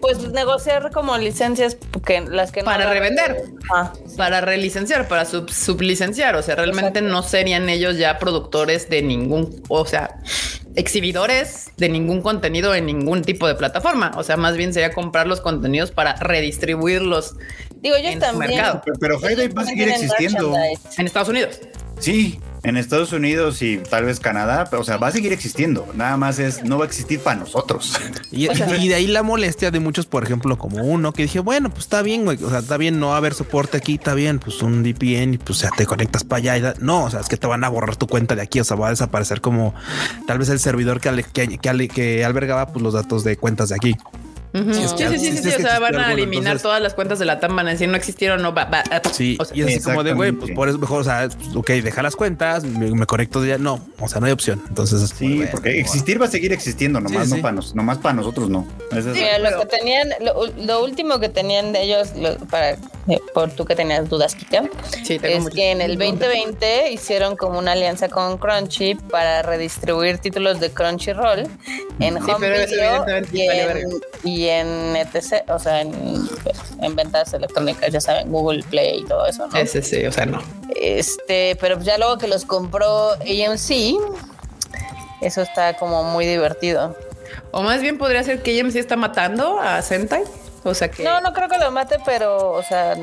Pues 0.02 0.20
negociar 0.32 0.92
como 0.92 1.18
licencias 1.18 1.78
que 2.06 2.22
las 2.22 2.52
que 2.52 2.62
no 2.62 2.66
Para 2.66 2.90
revender. 2.92 3.44
Ah, 3.74 3.92
para 4.18 4.42
relicenciar, 4.42 5.08
para 5.08 5.26
sub- 5.26 5.50
sublicenciar. 5.52 6.36
O 6.36 6.42
sea, 6.42 6.56
realmente 6.56 7.00
Exacto. 7.00 7.10
no 7.10 7.24
serían 7.24 7.68
ellos 7.70 7.98
ya 7.98 8.18
productores 8.18 8.90
de 8.90 9.02
ningún, 9.02 9.62
o 9.68 9.86
sea, 9.86 10.16
exhibidores 10.76 11.72
de 11.78 11.90
ningún 11.90 12.22
contenido 12.22 12.74
en 12.76 12.86
ningún 12.86 13.24
tipo 13.24 13.48
de 13.48 13.56
plataforma. 13.56 14.12
O 14.16 14.24
sea, 14.24 14.38
más 14.38 14.56
bien 14.56 14.74
sería 14.74 14.94
comprar 14.94 15.28
los 15.28 15.42
contenidos 15.42 15.92
para 15.92 16.16
redistribuirlos 16.16 17.36
digo, 17.82 17.96
ellos 17.96 18.14
En 18.14 18.20
su 18.22 18.26
también. 18.28 18.52
mercado. 18.52 18.82
Pero- 18.86 19.20
pero 19.20 19.36
Dive 19.36 19.48
va 19.50 19.64
a 19.64 19.66
seguir 19.66 19.90
existiendo. 19.90 20.54
en 20.98 21.06
Estados 21.08 21.30
Unidos. 21.30 21.60
Sí, 22.00 22.40
en 22.64 22.78
Estados 22.78 23.12
Unidos 23.12 23.62
y 23.64 23.78
tal 23.78 24.06
vez 24.06 24.20
Canadá, 24.20 24.68
pero 24.70 24.82
o 24.84 24.86
sea, 24.86 24.98
va 24.98 25.08
a 25.08 25.12
seguir 25.12 25.34
existiendo. 25.34 25.88
Nada 25.96 26.16
más 26.18 26.38
es, 26.40 26.64
no 26.64 26.78
va 26.78 26.86
a 26.86 26.88
existir 26.88 27.20
para 27.20 27.40
nosotros. 27.40 27.98
Y, 28.34 28.48
y 28.50 28.88
de 28.88 28.96
ahí 28.96 29.08
la 29.08 29.24
molestia 29.24 29.72
de 29.72 29.80
muchos, 29.82 30.06
por 30.06 30.24
ejemplo, 30.24 30.58
como 30.58 30.82
uno 30.84 31.12
que 31.12 31.24
dije, 31.24 31.40
bueno, 31.42 31.70
pues 31.70 31.82
está 31.82 32.02
bien, 32.02 32.24
güey. 32.24 32.42
O 32.42 32.50
sea, 32.50 32.60
está 32.60 32.78
bien 32.78 32.98
no 33.00 33.14
haber 33.14 33.34
soporte 33.34 33.76
aquí, 33.78 33.96
está 33.96 34.14
bien, 34.14 34.40
pues 34.40 34.62
un 34.62 34.84
VPN 34.84 35.34
y 35.34 35.38
pues 35.38 35.60
ya 35.60 35.70
te 35.76 35.86
conectas 35.86 36.24
para 36.24 36.38
allá. 36.38 36.58
Y 36.58 36.62
da- 36.62 36.74
no, 36.80 37.04
o 37.04 37.10
sea, 37.10 37.20
es 37.20 37.28
que 37.28 37.36
te 37.36 37.46
van 37.48 37.64
a 37.66 37.70
borrar 37.70 37.98
tu 37.98 38.08
cuenta 38.08 38.36
de 38.36 38.42
aquí. 38.42 38.62
O 38.62 38.64
sea, 38.64 38.78
va 38.78 38.88
a 38.88 38.90
desaparecer 38.92 39.42
como 39.42 39.74
tal 40.28 40.40
vez 40.40 40.48
el 40.48 40.60
servidor 40.60 41.02
que, 41.02 41.10
ale- 41.10 41.24
que, 41.24 41.58
que 41.58 41.70
ale- 41.70 41.90
que 41.90 42.24
albergaba 42.24 42.68
pues, 42.68 42.82
los 42.82 42.94
datos 42.94 43.26
de 43.26 43.36
cuentas 43.36 43.68
de 43.70 43.76
aquí. 43.76 43.96
Sí, 44.54 44.84
es 44.84 44.94
que- 44.94 45.08
sí, 45.10 45.18
sí, 45.20 45.32
si 45.32 45.38
sí, 45.38 45.52
sí, 45.52 45.56
O 45.58 45.60
sea, 45.62 45.80
van 45.80 45.96
a 45.98 46.12
eliminar 46.12 46.38
entonces- 46.44 46.62
todas 46.64 46.82
las 46.82 46.94
cuentas 46.94 47.20
de 47.20 47.26
la 47.26 47.40
TAM, 47.40 47.56
van 47.56 47.68
a 47.68 47.72
decir 47.72 47.88
no 47.88 47.96
existieron, 47.96 48.42
no 48.42 48.54
va, 48.54 48.66
va. 48.66 48.84
Sí, 49.14 49.38
O 49.40 49.46
sea, 49.46 49.56
y 49.56 49.62
es 49.62 49.68
así 49.68 49.82
como 49.82 50.04
de, 50.04 50.14
güey, 50.14 50.32
pues 50.34 50.52
por 50.52 50.68
eso 50.68 50.78
mejor, 50.78 51.02
o 51.02 51.04
sea, 51.06 51.30
ok, 51.56 51.70
deja 51.70 52.02
las 52.04 52.16
cuentas, 52.18 52.64
me, 52.66 52.92
me 52.92 53.06
conecto 53.06 53.46
ya. 53.46 53.58
No, 53.58 53.80
o 54.00 54.08
sea, 54.10 54.20
no 54.20 54.26
hay 54.28 54.34
opción. 54.34 54.62
Entonces, 54.68 55.14
Sí, 55.18 55.44
porque 55.52 55.80
existir 55.80 56.22
va 56.22 56.26
a 56.26 56.30
seguir 56.30 56.52
existiendo, 56.52 57.00
nomás, 57.00 57.24
Sí, 57.26 57.30
no 57.30 57.36
sí. 57.38 57.42
para 57.42 57.54
nos- 57.54 57.76
nomás 57.76 57.98
para 58.00 58.14
nosotros 58.14 58.50
no. 58.50 58.68
Es 58.96 59.06
la- 59.06 59.52
lo 59.52 59.60
que 59.62 59.66
tenían, 59.68 60.10
lo, 60.20 60.46
lo 60.48 60.84
último 60.84 61.20
que 61.20 61.30
tenían 61.30 61.72
de 61.72 61.84
ellos, 61.84 62.10
lo- 62.18 62.36
para 62.48 62.72
eh, 63.08 63.20
por 63.34 63.50
tú 63.52 63.66
que 63.66 63.76
tenías 63.76 64.10
dudas, 64.10 64.36
Kika, 64.36 64.64
Sí, 65.04 65.20
es 65.24 65.50
que 65.50 65.72
en 65.72 65.82
el 65.82 65.98
2020 65.98 66.92
hicieron 66.92 67.36
como 67.36 67.58
una 67.58 67.72
alianza 67.72 68.10
con 68.10 68.38
Crunchy 68.38 68.96
para 68.96 69.42
redistribuir 69.42 70.20
títulos 70.20 70.60
de 70.60 70.70
Crunchyroll 70.70 71.48
en 72.00 72.24
Sí, 72.24 72.32
Home 72.32 72.50
Video 72.50 73.06
y 74.24 74.41
en. 74.41 74.41
Y 74.42 74.50
en 74.50 74.96
ETC, 74.96 75.48
o 75.50 75.60
sea, 75.60 75.82
en, 75.82 75.94
en 76.82 76.96
ventas 76.96 77.32
electrónicas, 77.32 77.92
ya 77.92 78.02
saben, 78.02 78.32
Google 78.32 78.64
Play 78.64 79.02
y 79.02 79.06
todo 79.06 79.28
eso, 79.28 79.46
¿no? 79.46 79.56
Ese 79.56 79.84
sí, 79.84 80.04
o 80.04 80.12
sea, 80.12 80.26
no. 80.26 80.42
Este, 80.76 81.56
pero 81.62 81.80
ya 81.80 82.00
luego 82.00 82.18
que 82.18 82.28
los 82.28 82.44
compró 82.46 83.12
AMC, 83.12 84.00
eso 85.22 85.42
está 85.44 85.78
como 85.78 86.04
muy 86.04 86.26
divertido. 86.26 86.98
O 87.52 87.62
más 87.62 87.82
bien 87.82 88.00
podría 88.00 88.24
ser 88.24 88.42
que 88.42 88.60
AMC 88.60 88.78
está 88.78 88.96
matando 88.96 89.60
a 89.60 89.80
Sentai. 89.84 90.24
O 90.64 90.74
sea 90.74 90.90
que, 90.90 91.04
No, 91.04 91.22
no 91.22 91.34
creo 91.34 91.48
que 91.48 91.60
lo 91.60 91.70
mate, 91.70 91.98
pero, 92.04 92.52
o 92.54 92.64
sea, 92.64 92.96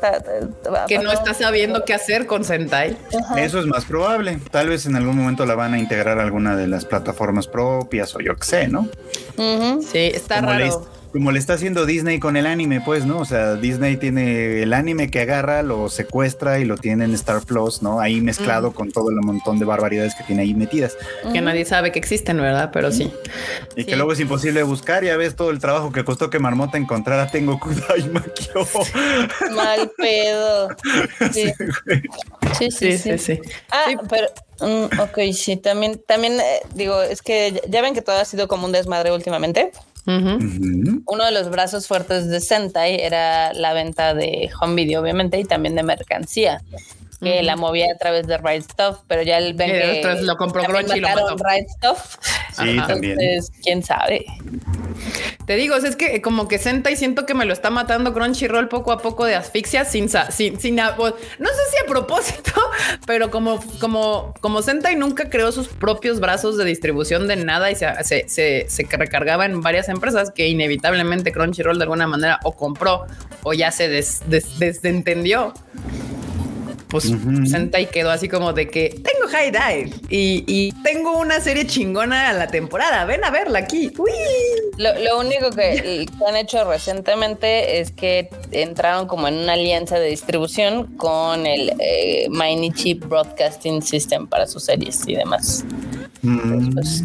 que 0.00 0.06
está. 0.06 0.86
que 0.86 0.98
no 0.98 1.12
está 1.12 1.34
sabiendo 1.34 1.84
qué 1.84 1.94
hacer 1.94 2.26
con 2.26 2.44
Sentai. 2.44 2.96
Ajá. 3.22 3.40
Eso 3.40 3.60
es 3.60 3.66
más 3.66 3.84
probable. 3.84 4.38
Tal 4.50 4.68
vez 4.68 4.86
en 4.86 4.96
algún 4.96 5.16
momento 5.16 5.46
la 5.46 5.54
van 5.54 5.74
a 5.74 5.78
integrar 5.78 6.18
a 6.18 6.22
alguna 6.22 6.56
de 6.56 6.66
las 6.66 6.84
plataformas 6.84 7.46
propias 7.46 8.14
o 8.14 8.20
yo 8.20 8.36
qué 8.36 8.44
sé, 8.44 8.68
¿no? 8.68 8.88
Sí, 9.36 10.10
está 10.14 10.36
como, 10.36 10.50
raro. 10.50 10.86
Como 11.12 11.30
le 11.30 11.38
está 11.38 11.54
haciendo 11.54 11.84
Disney 11.86 12.18
con 12.18 12.36
el 12.36 12.46
anime, 12.46 12.80
pues, 12.80 13.04
¿no? 13.04 13.18
O 13.18 13.24
sea, 13.24 13.54
Disney 13.54 13.96
tiene 13.98 14.62
el 14.62 14.72
anime 14.72 15.10
que 15.10 15.20
agarra, 15.20 15.62
lo 15.62 15.88
secuestra 15.90 16.58
y 16.58 16.64
lo 16.64 16.76
tiene 16.78 17.04
en 17.04 17.12
Star 17.14 17.42
Plus, 17.42 17.82
¿no? 17.82 18.00
Ahí 18.00 18.20
mezclado 18.20 18.72
con 18.72 18.90
todo 18.90 19.10
el 19.10 19.16
montón 19.16 19.58
de 19.58 19.64
barbaridades 19.66 20.14
que 20.14 20.24
tiene 20.24 20.42
ahí 20.42 20.54
metidas. 20.54 20.96
Que 21.32 21.40
nadie 21.42 21.64
sabe 21.64 21.92
que 21.92 21.98
existen, 21.98 22.38
¿verdad? 22.38 22.70
Pero 22.72 22.90
sí. 22.90 23.12
Y 23.76 23.84
que 23.84 23.96
luego 23.96 24.12
es 24.12 24.20
imposible 24.20 24.62
buscar. 24.62 25.04
Ya 25.04 25.16
ves 25.16 25.36
todo 25.36 25.50
el 25.50 25.58
trabajo 25.58 25.92
que 25.92 26.04
costó 26.04 26.30
que 26.30 26.38
Marmota 26.38 26.78
encontrara 26.78 27.26
Tengo 27.30 27.58
Kudai 27.60 28.08
Makio. 28.08 28.66
Mal 29.54 29.90
pedo. 29.96 30.68
Sí. 31.32 31.50
Sí, 32.58 32.70
sí, 32.70 32.70
Sí, 32.70 32.98
sí. 32.98 32.98
sí, 32.98 33.18
sí. 33.18 33.40
Ah, 33.70 33.84
Sí. 33.88 33.96
pero, 34.08 34.26
mm, 34.60 35.00
ok, 35.00 35.18
sí, 35.32 35.56
también, 35.56 36.00
también 36.06 36.34
eh, 36.40 36.60
digo, 36.74 37.00
es 37.02 37.22
que 37.22 37.52
ya- 37.52 37.60
ya 37.68 37.82
ven 37.82 37.94
que 37.94 38.02
todo 38.02 38.18
ha 38.18 38.24
sido 38.24 38.48
como 38.48 38.66
un 38.66 38.72
desmadre 38.72 39.12
últimamente. 39.12 39.72
Uno 40.04 41.24
de 41.24 41.30
los 41.32 41.50
brazos 41.50 41.86
fuertes 41.86 42.28
de 42.28 42.40
Sentai 42.40 42.96
era 43.00 43.52
la 43.52 43.72
venta 43.72 44.14
de 44.14 44.50
home 44.60 44.74
video, 44.74 45.00
obviamente, 45.00 45.38
y 45.38 45.44
también 45.44 45.74
de 45.74 45.82
mercancía. 45.82 46.62
Que 47.22 47.42
la 47.42 47.56
movía 47.56 47.86
a 47.94 47.98
través 47.98 48.26
de 48.26 48.36
Right 48.38 48.62
Stuff, 48.62 48.98
pero 49.06 49.22
ya 49.22 49.38
el 49.38 49.54
ven 49.54 49.68
Y 49.68 49.72
que 49.72 49.78
después 49.86 50.22
lo 50.22 50.36
compró 50.36 50.64
Crunchy 50.64 50.98
y 50.98 51.00
lo 51.00 51.08
mataron 51.08 51.36
mató. 51.38 51.44
Right 51.48 51.68
Stuff. 51.68 52.16
Sí, 52.52 52.78
Ajá. 52.78 52.86
también. 52.88 53.18
Entonces, 53.20 53.52
quién 53.62 53.82
sabe. 53.82 54.26
Te 55.46 55.56
digo, 55.56 55.74
es 55.76 55.96
que 55.96 56.20
como 56.22 56.48
que 56.48 56.58
Sentai 56.58 56.96
siento 56.96 57.24
que 57.26 57.34
me 57.34 57.44
lo 57.44 57.52
está 57.52 57.70
matando 57.70 58.12
Crunchyroll 58.12 58.68
poco 58.68 58.92
a 58.92 58.98
poco 58.98 59.24
de 59.24 59.34
asfixia 59.34 59.84
sin, 59.84 60.08
sa- 60.08 60.30
sin, 60.30 60.60
sin 60.60 60.76
no 60.76 60.92
sé 60.92 61.62
si 61.70 61.84
a 61.84 61.86
propósito, 61.88 62.52
pero 63.06 63.30
como, 63.30 63.60
como, 63.80 64.34
como 64.40 64.62
Sentai 64.62 64.96
nunca 64.96 65.30
creó 65.30 65.50
sus 65.50 65.68
propios 65.68 66.20
brazos 66.20 66.56
de 66.58 66.64
distribución 66.64 67.26
de 67.26 67.36
nada 67.36 67.70
y 67.70 67.74
se, 67.74 67.86
se, 68.04 68.28
se, 68.28 68.66
se 68.68 68.86
recargaba 68.90 69.46
en 69.46 69.60
varias 69.62 69.88
empresas 69.88 70.30
que 70.30 70.48
inevitablemente 70.48 71.32
Crunchyroll 71.32 71.78
de 71.78 71.84
alguna 71.84 72.06
manera 72.06 72.38
o 72.44 72.52
compró 72.52 73.06
o 73.42 73.52
ya 73.54 73.70
se 73.72 73.88
des- 73.88 74.22
des- 74.28 74.58
desentendió. 74.58 75.54
Pues 76.92 77.06
Ujú. 77.06 77.46
Sentai 77.46 77.86
quedó 77.86 78.10
así 78.10 78.28
como 78.28 78.52
de 78.52 78.68
que 78.68 78.90
tengo 78.90 79.26
High 79.30 79.50
Dive 79.50 79.96
y, 80.10 80.44
y 80.46 80.72
tengo 80.82 81.18
una 81.18 81.40
serie 81.40 81.66
chingona 81.66 82.28
a 82.28 82.32
la 82.34 82.48
temporada. 82.48 83.06
Ven 83.06 83.24
a 83.24 83.30
verla 83.30 83.60
aquí. 83.60 83.90
Uy. 83.96 84.10
Lo, 84.76 84.94
lo 84.98 85.18
único 85.20 85.48
que, 85.50 86.06
que 86.18 86.26
han 86.28 86.36
hecho 86.36 86.64
recientemente 86.70 87.80
es 87.80 87.92
que 87.92 88.28
entraron 88.50 89.08
como 89.08 89.26
en 89.26 89.36
una 89.38 89.54
alianza 89.54 89.98
de 89.98 90.08
distribución 90.08 90.94
con 90.98 91.46
el 91.46 91.72
eh, 91.78 92.26
Mainichi 92.28 92.92
Broadcasting 92.92 93.80
System 93.80 94.26
para 94.26 94.46
sus 94.46 94.64
series 94.64 95.08
y 95.08 95.14
demás. 95.14 95.64
Mm. 96.22 96.72
Pues, 96.74 97.02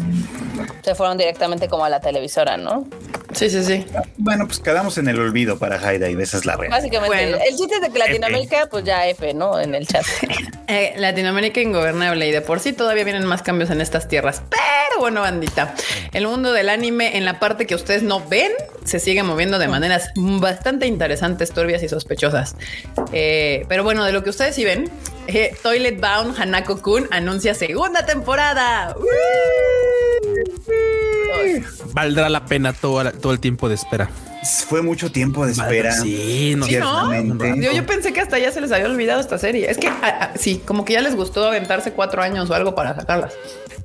se 0.82 0.94
fueron 0.94 1.18
directamente 1.18 1.68
como 1.68 1.84
a 1.84 1.88
la 1.88 2.00
televisora, 2.00 2.56
¿no? 2.56 2.86
Sí, 3.32 3.50
sí, 3.50 3.62
sí. 3.62 3.84
Bueno, 4.16 4.46
pues 4.46 4.58
quedamos 4.60 4.96
en 4.96 5.08
el 5.08 5.18
olvido 5.20 5.58
para 5.58 5.78
High 5.78 5.98
Dive, 5.98 6.22
esa 6.22 6.38
es 6.38 6.46
la 6.46 6.56
realidad. 6.56 6.78
Básicamente, 6.78 7.16
Bueno. 7.16 7.36
el 7.46 7.56
chiste 7.56 7.74
es 7.74 7.80
de 7.82 7.90
que 7.90 7.98
Latinoamérica, 7.98 8.68
pues 8.70 8.84
ya 8.84 9.06
F, 9.08 9.34
¿no? 9.34 9.60
En 9.60 9.74
el 9.74 9.86
chat. 9.86 10.04
Eh, 10.70 10.92
Latinoamérica 10.98 11.62
ingobernable 11.62 12.28
y 12.28 12.30
de 12.30 12.42
por 12.42 12.60
sí 12.60 12.74
todavía 12.74 13.02
vienen 13.02 13.24
más 13.24 13.40
cambios 13.40 13.70
en 13.70 13.80
estas 13.80 14.06
tierras. 14.06 14.42
Pero 14.50 15.00
bueno, 15.00 15.22
bandita, 15.22 15.74
el 16.12 16.26
mundo 16.26 16.52
del 16.52 16.68
anime 16.68 17.16
en 17.16 17.24
la 17.24 17.40
parte 17.40 17.66
que 17.66 17.74
ustedes 17.74 18.02
no 18.02 18.20
ven 18.28 18.52
se 18.84 19.00
sigue 19.00 19.22
moviendo 19.22 19.58
de 19.58 19.66
maneras 19.66 20.10
bastante 20.14 20.86
interesantes, 20.86 21.52
turbias 21.52 21.82
y 21.82 21.88
sospechosas. 21.88 22.54
Eh, 23.14 23.64
pero 23.70 23.82
bueno, 23.82 24.04
de 24.04 24.12
lo 24.12 24.22
que 24.22 24.28
ustedes 24.28 24.54
sí 24.56 24.64
ven, 24.64 24.90
eh, 25.28 25.54
Toilet 25.62 26.00
Bound 26.00 26.38
Hanako 26.38 26.80
Kun 26.82 27.06
anuncia 27.10 27.54
segunda 27.54 28.04
temporada. 28.06 28.96
Valdrá 31.92 32.28
la 32.28 32.44
pena 32.46 32.72
todo, 32.72 33.12
todo 33.12 33.32
el 33.32 33.40
tiempo 33.40 33.68
de 33.68 33.74
espera. 33.74 34.10
Fue 34.68 34.82
mucho 34.82 35.12
tiempo 35.12 35.44
de 35.44 35.52
espera. 35.52 35.92
Sí, 35.92 36.54
no 36.56 36.64
Sí, 36.66 36.76
¿no? 36.76 37.12
Yo, 37.56 37.72
yo 37.72 37.86
pensé 37.86 38.12
que 38.12 38.20
hasta 38.20 38.38
ya 38.38 38.52
se 38.52 38.60
les 38.60 38.72
había 38.72 38.86
olvidado 38.86 39.20
esta 39.20 39.36
serie. 39.36 39.70
Es 39.70 39.78
que 39.78 39.88
ah, 39.88 40.00
ah, 40.02 40.30
sí, 40.36 40.62
como 40.64 40.84
que 40.84 40.94
ya 40.94 41.02
les 41.02 41.14
gustó 41.14 41.46
aventarse 41.46 41.92
cuatro 41.92 42.22
años 42.22 42.48
o 42.48 42.54
algo 42.54 42.74
para 42.74 42.94
sacarlas. 42.94 43.34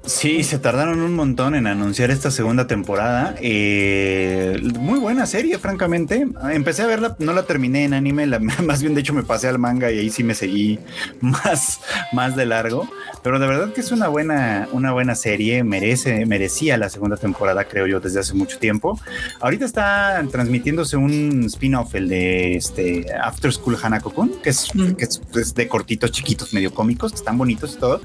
Sí, 0.06 0.44
se 0.44 0.60
tardaron 0.60 1.00
un 1.00 1.16
montón 1.16 1.56
en 1.56 1.66
anunciar 1.66 2.12
esta 2.12 2.30
segunda 2.30 2.68
temporada. 2.68 3.36
Eh, 3.40 4.60
muy 4.78 5.00
buena 5.00 5.26
serie, 5.26 5.58
francamente. 5.60 6.28
Empecé 6.52 6.82
a 6.82 6.88
verla, 6.88 7.16
no 7.20 7.32
la 7.32 7.44
terminé 7.44 7.86
en 7.86 7.94
anime, 7.94 8.28
la- 8.28 8.40
más 8.64 8.82
bien 8.82 8.96
de 8.96 9.00
hecho 9.02 9.14
me 9.14 9.24
pasé 9.24 9.48
al 9.48 9.60
manga 9.60 9.90
y 9.92 10.00
ahí 10.00 10.10
sí 10.10 10.22
me 10.26 10.36
seguí 10.36 10.78
más, 11.22 11.80
más 12.12 12.36
de 12.36 12.46
largo. 12.46 12.90
Pero 13.24 13.40
de 13.40 13.48
verdad 13.48 13.72
que 13.72 13.80
es 13.80 13.94
una 13.94 14.10
buena, 14.10 14.68
una 14.74 14.92
buena 14.92 15.16
serie, 15.16 15.64
merece, 15.64 16.26
merecía 16.26 16.76
la 16.78 16.90
segunda 16.90 17.16
temporada, 17.16 17.64
creo 17.64 17.88
yo, 17.88 18.02
desde 18.02 18.20
hace 18.20 18.34
mucho 18.34 18.60
tiempo. 18.60 19.00
Ahorita 19.40 19.64
está 19.64 20.22
transmitiéndose 20.30 20.98
un 20.98 21.46
spin-off, 21.46 21.96
el 21.96 22.10
de 22.10 22.58
este 22.58 23.06
After 23.24 23.54
School 23.54 23.78
Hanako-kun, 23.82 24.42
que, 24.44 24.50
es, 24.50 24.68
Mm. 24.76 24.96
que 24.96 25.06
es, 25.06 25.22
es 25.36 25.56
de 25.56 25.70
cortitos, 25.70 26.12
chiquitos, 26.12 26.54
medio 26.54 26.74
cómicos, 26.74 27.14
que 27.14 27.20
están 27.20 27.38
bonitos 27.38 27.76
y 27.76 27.78
todo. 27.80 28.02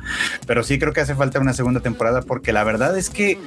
Pero 0.46 0.62
sí 0.62 0.78
creo 0.78 0.92
que 0.92 1.00
hace 1.00 1.16
falta 1.16 1.40
una 1.40 1.52
segunda 1.52 1.80
temporada 1.80 1.87
temporada 1.88 2.22
porque 2.22 2.52
la 2.52 2.64
verdad 2.64 2.96
es 2.96 3.10
que 3.10 3.38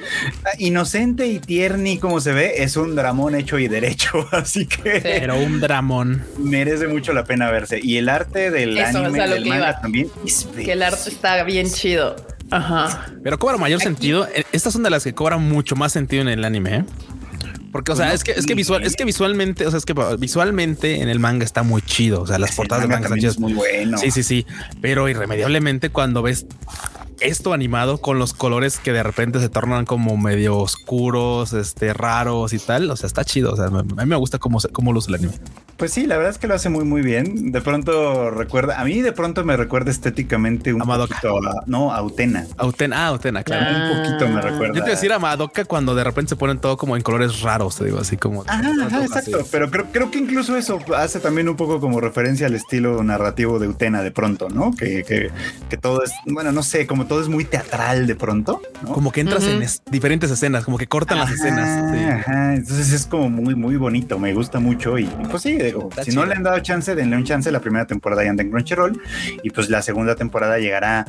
ah, 0.46 0.50
inocente 0.58 1.28
y 1.28 1.40
tierni 1.40 1.98
como 1.98 2.20
se 2.22 2.32
ve 2.32 2.64
es 2.64 2.78
un 2.78 2.96
dramón 2.96 3.36
hecho 3.36 3.58
y 3.60 3.68
derecho, 3.68 4.28
así 4.32 4.66
que 4.66 5.00
Pero 5.02 5.38
un 5.38 5.60
dramón. 5.60 6.24
merece 6.38 6.88
mucho 6.88 7.14
la 7.14 7.24
pena 7.24 7.50
verse 7.52 7.80
y 7.82 7.98
el 7.98 8.10
arte 8.10 8.52
del 8.52 8.78
Eso, 8.78 9.00
anime 9.00 9.28
lo 9.28 9.34
del 9.34 9.46
manga 9.46 9.80
también 9.82 10.10
es 10.26 10.48
Que 10.56 10.74
el 10.74 10.84
arte 10.84 11.10
está 11.10 11.44
bien 11.44 11.70
chido. 11.72 12.16
Ajá. 12.50 13.06
Pero 13.24 13.40
cobra 13.40 13.58
mayor 13.58 13.80
sentido. 13.82 14.28
Eh, 14.36 14.44
Estas 14.52 14.74
son 14.74 14.84
de 14.84 14.90
las 14.90 15.04
que 15.06 15.14
cobran 15.14 15.42
mucho 15.48 15.76
más 15.78 15.94
sentido 15.94 16.22
en 16.22 16.28
el 16.28 16.44
anime. 16.44 16.76
¿eh? 16.78 16.86
Porque, 17.72 17.94
o 17.94 17.96
sea, 17.96 18.08
No, 18.08 18.12
es 18.12 18.26
que 18.26 18.32
es 18.32 18.46
que 18.46 18.54
visual, 18.56 18.84
es 18.84 18.98
que 18.98 19.06
visualmente, 19.06 19.66
o 19.66 19.72
sea, 19.72 19.78
es 19.78 19.86
que 19.86 19.94
visualmente 20.20 21.02
en 21.02 21.08
el 21.08 21.20
manga 21.20 21.46
está 21.46 21.64
muy 21.64 21.82
chido. 21.82 22.22
O 22.22 22.28
sea, 22.28 22.38
las 22.40 22.54
portadas 22.54 22.84
de 22.84 22.90
manga 22.90 23.08
manga 23.08 23.16
están 23.16 23.32
también 23.32 23.32
chidas. 23.32 23.36
es 23.36 23.40
muy 23.40 23.54
bueno. 23.54 23.98
Sí, 23.98 24.12
sí, 24.12 24.24
sí. 24.24 24.46
Pero 24.82 25.08
irremediablemente 25.08 25.90
cuando 25.90 26.22
ves 26.22 26.46
esto 27.22 27.54
animado 27.54 28.00
con 28.00 28.20
los 28.20 28.34
colores 28.34 28.80
que 28.80 28.92
de 28.92 29.04
repente 29.04 29.40
se 29.40 29.50
tornan 29.50 29.86
como 29.86 30.18
medio 30.18 30.58
oscuros, 30.58 31.54
este, 31.54 31.94
raros 31.94 32.54
y 32.54 32.60
tal. 32.60 32.90
O 32.90 32.96
sea, 32.96 33.08
está 33.08 33.24
chido. 33.24 33.54
O 33.54 33.56
sea, 33.56 33.66
a 33.66 33.72
mí 33.72 34.06
me 34.06 34.16
gusta 34.16 34.40
cómo, 34.40 34.60
cómo 34.74 34.92
luce 34.94 35.10
el 35.10 35.16
anime. 35.16 35.34
Pues 35.82 35.94
sí, 35.94 36.06
la 36.06 36.16
verdad 36.16 36.30
es 36.34 36.38
que 36.38 36.46
lo 36.46 36.54
hace 36.54 36.70
muy 36.70 36.84
muy 36.86 37.02
bien. 37.02 37.52
De 37.52 37.60
pronto 37.60 38.30
recuerda, 38.30 38.80
a 38.80 38.84
mí 38.86 39.02
de 39.02 39.14
pronto 39.14 39.44
me 39.44 39.58
recuerda 39.58 39.90
estéticamente 39.90 40.74
un 40.76 40.84
A 40.84 40.86
Madoka. 40.86 41.16
poquito 41.16 41.38
a, 41.40 41.64
no, 41.66 41.92
a 41.92 42.04
Utena. 42.04 42.46
Autena, 42.58 42.98
ah, 43.06 43.08
Autena, 43.08 43.44
claro. 43.44 43.66
Ah. 43.68 43.92
Un 43.92 43.98
poquito 44.04 44.28
me 44.28 44.36
Yo 44.36 44.42
recuerda. 44.48 44.74
te 44.74 44.78
iba 44.78 44.86
a 44.86 44.90
decir 44.92 45.12
a 45.12 45.18
Madoka 45.18 45.66
cuando 45.66 45.96
de 45.96 46.04
repente 46.04 46.30
se 46.30 46.36
ponen 46.36 46.60
todo 46.60 46.78
como 46.78 46.96
en 46.96 47.02
colores 47.02 47.42
raros, 47.42 47.78
te 47.78 47.86
digo, 47.86 47.98
así 47.98 48.16
como. 48.16 48.44
Ajá, 48.48 48.62
ajá, 48.86 49.04
exacto. 49.06 49.40
Pero 49.52 49.72
creo, 49.72 49.88
creo 49.92 50.12
que 50.12 50.20
incluso 50.20 50.56
eso 50.56 50.78
hace 50.96 51.20
también 51.20 51.50
un 51.50 51.56
poco 51.56 51.80
como 51.80 52.00
referencia 52.00 52.46
al 52.46 52.54
estilo 52.54 53.02
narrativo 53.04 53.58
de 53.58 53.68
Utena 53.68 54.04
de 54.04 54.12
pronto, 54.12 54.50
¿no? 54.50 54.76
Que, 54.76 55.04
que, 55.04 55.32
que 55.68 55.78
todo 55.78 56.04
es, 56.04 56.12
bueno, 56.28 56.52
no 56.52 56.62
sé, 56.62 56.86
como 56.86 57.08
todo 57.08 57.22
es 57.22 57.28
muy 57.28 57.44
teatral 57.44 58.06
de 58.06 58.16
pronto, 58.16 58.62
¿no? 58.84 58.94
Como 58.94 59.12
que 59.12 59.22
entras 59.22 59.46
en 59.46 59.64
es- 59.64 59.82
diferentes 59.90 60.30
escenas, 60.30 60.64
como 60.64 60.78
que 60.78 60.86
cortan 60.86 61.18
las 61.18 61.32
escenas. 61.32 61.92
sí. 61.92 62.04
ajá. 62.06 62.54
Entonces 62.54 62.92
es 62.92 63.08
como 63.08 63.32
muy, 63.32 63.56
muy 63.56 63.78
bonito. 63.78 64.20
Me 64.20 64.34
gusta 64.36 64.60
mucho. 64.60 65.00
Y 65.00 65.06
pues 65.32 65.42
sí, 65.42 65.58
Está 65.80 66.04
si 66.04 66.12
chido. 66.12 66.24
no 66.24 66.30
le 66.30 66.36
han 66.36 66.44
dado 66.44 66.60
chance, 66.60 66.94
denle 66.96 67.16
un 67.18 67.24
chance. 67.24 67.52
La 67.52 67.60
primera 67.60 67.86
temporada 67.86 68.24
ya 68.24 68.30
anda 68.30 68.44
en 68.44 68.52
Crunchyroll 68.52 69.02
y 69.44 69.50
pues 69.50 69.70
la 69.70 69.82
segunda 69.82 70.16
temporada 70.16 70.60
llegará 70.60 71.06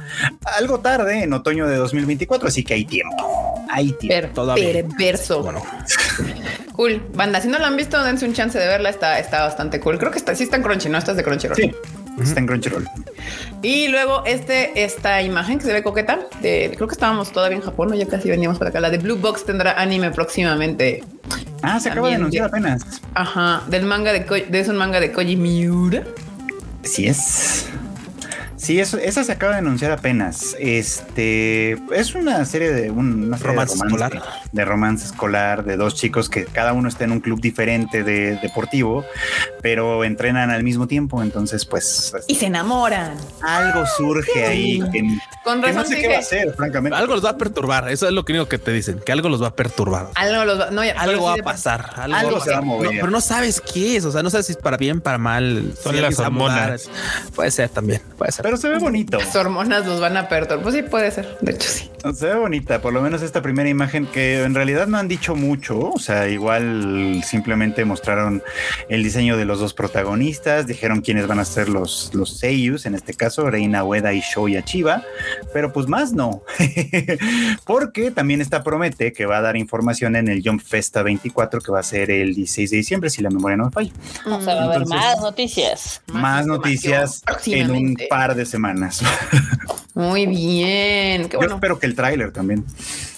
algo 0.59 0.81
tarde 0.81 1.23
en 1.23 1.33
otoño 1.33 1.67
de 1.67 1.77
2024. 1.77 2.49
Así 2.49 2.65
que 2.65 2.75
hay 2.75 2.85
tiempo. 2.85 3.65
Hay 3.71 3.93
tiempo. 3.93 4.55
Per 4.55 4.87
perverso. 4.87 5.43
Bueno. 5.43 5.63
Cool. 6.73 7.03
Banda, 7.13 7.39
si 7.41 7.49
no 7.49 7.59
la 7.59 7.67
han 7.67 7.77
visto, 7.77 8.03
dense 8.03 8.25
un 8.25 8.33
chance 8.33 8.59
de 8.59 8.67
verla. 8.67 8.89
Está, 8.89 9.19
está 9.19 9.43
bastante 9.43 9.79
cool. 9.79 9.99
Creo 9.99 10.11
que 10.11 10.17
está, 10.17 10.35
sí 10.35 10.45
está 10.45 10.57
en 10.57 10.63
Crunchy, 10.63 10.89
¿no? 10.89 10.97
Estás 10.97 11.17
de 11.17 11.23
Crunchyroll. 11.23 11.55
Sí, 11.55 11.71
está 12.21 12.41
en 12.41 12.47
Crunchyroll. 12.47 12.89
Y 13.63 13.89
luego 13.89 14.23
este, 14.27 14.85
esta 14.85 15.23
imagen 15.23 15.59
que 15.59 15.65
se 15.65 15.73
ve 15.73 15.83
coqueta, 15.83 16.19
de, 16.41 16.73
creo 16.75 16.89
que 16.89 16.95
estábamos 16.95 17.33
todavía 17.33 17.57
en 17.57 17.63
Japón, 17.63 17.89
¿no? 17.91 17.95
ya 17.95 18.07
casi 18.09 18.29
veníamos 18.29 18.59
para 18.59 18.71
acá. 18.71 18.81
La 18.81 18.91
de 18.91 18.99
Blue 18.99 19.17
Box 19.17 19.45
tendrá 19.45 19.81
anime 19.81 20.11
próximamente. 20.11 21.05
Ah, 21.63 21.79
se 21.81 21.91
acaba 21.91 22.09
de 22.09 22.17
anunciar 22.17 22.51
de- 22.51 22.59
apenas. 22.59 22.83
Ajá, 23.15 23.63
del 23.69 23.85
manga 23.85 24.13
de, 24.13 24.27
Ko- 24.27 24.35
de 24.35 24.61
es 24.61 24.69
un 24.69 24.77
manga 24.77 24.99
de 25.01 25.13
Koji 25.13 25.37
Miura. 25.37 26.03
Sí 26.83 27.07
es. 27.07 27.67
Sí, 28.57 28.79
eso, 28.79 28.97
esa 28.99 29.25
se 29.25 29.33
acaba 29.33 29.53
de 29.53 29.59
anunciar 29.59 29.91
apenas. 29.93 30.55
Este 30.61 31.73
es 31.95 32.15
una 32.15 32.45
serie 32.45 32.73
de 32.73 32.91
un, 32.91 33.25
una 33.25 33.37
serie 33.39 33.53
Romance 33.55 33.75
de 33.75 33.81
romance 33.83 34.07
escolar. 34.15 34.42
De 34.53 34.65
romance 34.67 35.07
escolar 35.07 35.65
de 35.65 35.77
dos 35.77 35.95
chicos 35.95 36.29
que 36.29 36.45
cada 36.45 36.73
uno 36.75 36.89
está 36.89 37.05
en 37.05 37.13
un 37.13 37.21
club 37.21 37.41
diferente 37.41 38.05
de 38.05 38.37
deportivo, 38.37 39.05
pero 39.63 40.05
entrenan 40.05 40.51
al 40.51 40.63
mismo 40.63 40.87
tiempo. 40.87 41.23
Entonces, 41.23 41.65
pues 41.65 42.13
Y 42.29 42.35
se 42.35 42.47
enamoran. 42.47 43.15
algo 43.43 43.85
surge 43.97 44.45
ahí 44.45 44.81
que, 44.93 45.03
Con 45.45 45.63
que 45.63 45.73
no 45.73 45.85
sé 45.85 46.01
qué 46.01 46.09
va 46.09 46.17
a 46.17 46.19
hacer, 46.19 46.53
francamente. 46.55 46.97
Algo 46.99 47.15
los 47.15 47.25
va 47.25 47.31
a 47.31 47.37
perturbar. 47.39 47.89
Eso 47.91 48.07
es 48.07 48.13
lo 48.13 48.25
único 48.29 48.47
que 48.47 48.59
te 48.59 48.73
dicen, 48.73 49.01
que 49.05 49.13
algo 49.13 49.29
los 49.29 49.43
va 49.43 49.49
a 49.49 49.55
perturbar. 49.57 50.09
algo, 50.15 50.45
los 50.45 50.61
va- 50.61 50.71
no, 50.71 50.85
ya, 50.85 50.93
Algo 50.93 51.25
va 51.25 51.35
a 51.35 51.37
pasar. 51.39 51.91
Algo, 51.97 52.41
se 52.41 52.51
va 52.51 52.59
a 52.59 52.61
mover. 52.61 52.85
No, 52.87 52.91
pero 53.01 53.11
no 53.11 53.21
sabes 53.21 53.61
qué 53.61 53.97
es. 53.97 54.05
O 54.05 54.13
sea, 54.13 54.23
no 54.23 54.31
sabes 54.31 54.47
si 54.47 54.53
es 54.53 54.59
para 54.59 54.77
bien, 54.77 55.01
para 55.01 55.19
mal. 55.19 55.73
Son 55.83 55.95
si 55.95 56.01
las 56.01 56.19
hormonas. 56.19 56.91
Puede 57.35 57.51
ser 57.51 57.69
también. 57.71 58.03
Puede 58.19 58.33
ser. 58.33 58.43
Pero 58.43 58.57
se 58.57 58.69
ve 58.69 58.79
bonito. 58.79 59.19
Las 59.19 59.35
hormonas 59.35 59.87
los 59.87 60.01
van 60.01 60.17
a 60.17 60.29
perturbar. 60.29 60.63
Pues 60.63 60.75
sí, 60.75 60.83
puede 60.83 61.11
ser. 61.11 61.37
De 61.41 61.53
hecho, 61.53 61.69
sí. 61.69 61.91
Se 62.15 62.27
ve 62.27 62.35
bonita, 62.35 62.81
por 62.83 62.93
lo 62.93 63.01
menos 63.01 63.23
esta 63.23 63.43
primera 63.43 63.69
imagen 63.69 64.07
que 64.07 64.43
en 64.43 64.55
realidad 64.55 64.87
no 64.89 64.99
han 64.99 65.07
dicho 65.09 65.37
mucho, 65.37 65.79
o 65.91 65.99
sea, 65.99 66.29
igual 66.29 67.23
simplemente 67.25 67.85
mostraron 67.85 68.43
el 68.89 69.03
diseño 69.05 69.37
de 69.37 69.45
los 69.45 69.61
dos 69.61 69.73
protagonistas, 69.73 70.67
dijeron 70.67 71.01
quiénes 71.01 71.27
van 71.29 71.39
a 71.39 71.45
ser 71.45 71.69
los, 71.69 72.11
los 72.13 72.39
seiyus, 72.39 72.87
en 72.87 72.95
este 72.97 73.15
caso 73.15 73.49
Reina 73.51 73.85
Ueda 73.85 74.13
y 74.13 74.21
Shoya 74.21 74.65
Chiba, 74.65 75.05
pero 75.53 75.73
pues 75.73 75.87
más 75.87 76.13
no, 76.13 76.43
porque 77.65 78.11
también 78.11 78.41
está 78.41 78.63
promete 78.63 79.13
que 79.13 79.27
va 79.27 79.39
a 79.39 79.43
dar 79.43 79.57
información 79.57 80.17
en 80.17 80.29
el 80.29 80.43
Jump 80.45 80.61
Festa 80.63 81.03
24 81.03 81.61
que 81.61 81.71
va 81.73 81.81
a 81.81 81.85
ser 81.85 82.11
el 82.11 82.35
16 82.35 82.71
de 82.71 82.77
diciembre, 82.79 83.11
si 83.11 83.23
la 83.23 83.31
memoria 83.31 83.57
no 83.57 83.67
me 83.67 83.71
falla. 83.71 83.93
O 84.27 84.41
sea, 84.41 84.55
va 84.55 84.61
a 84.63 84.65
haber 84.65 84.83
Entonces- 84.83 84.97
más 84.99 85.21
noticias. 85.21 86.03
Más 86.13 86.47
noticias 86.47 87.23
en 87.47 87.71
un 87.71 87.97
par 88.11 88.35
de 88.35 88.45
semanas. 88.45 89.03
Muy 89.95 90.25
bien. 90.27 91.25
Qué 91.29 91.33
Yo 91.33 91.39
bueno. 91.39 91.55
espero 91.57 91.79
que 91.79 91.87
el 91.93 91.97
tráiler 91.97 92.33
también. 92.33 92.65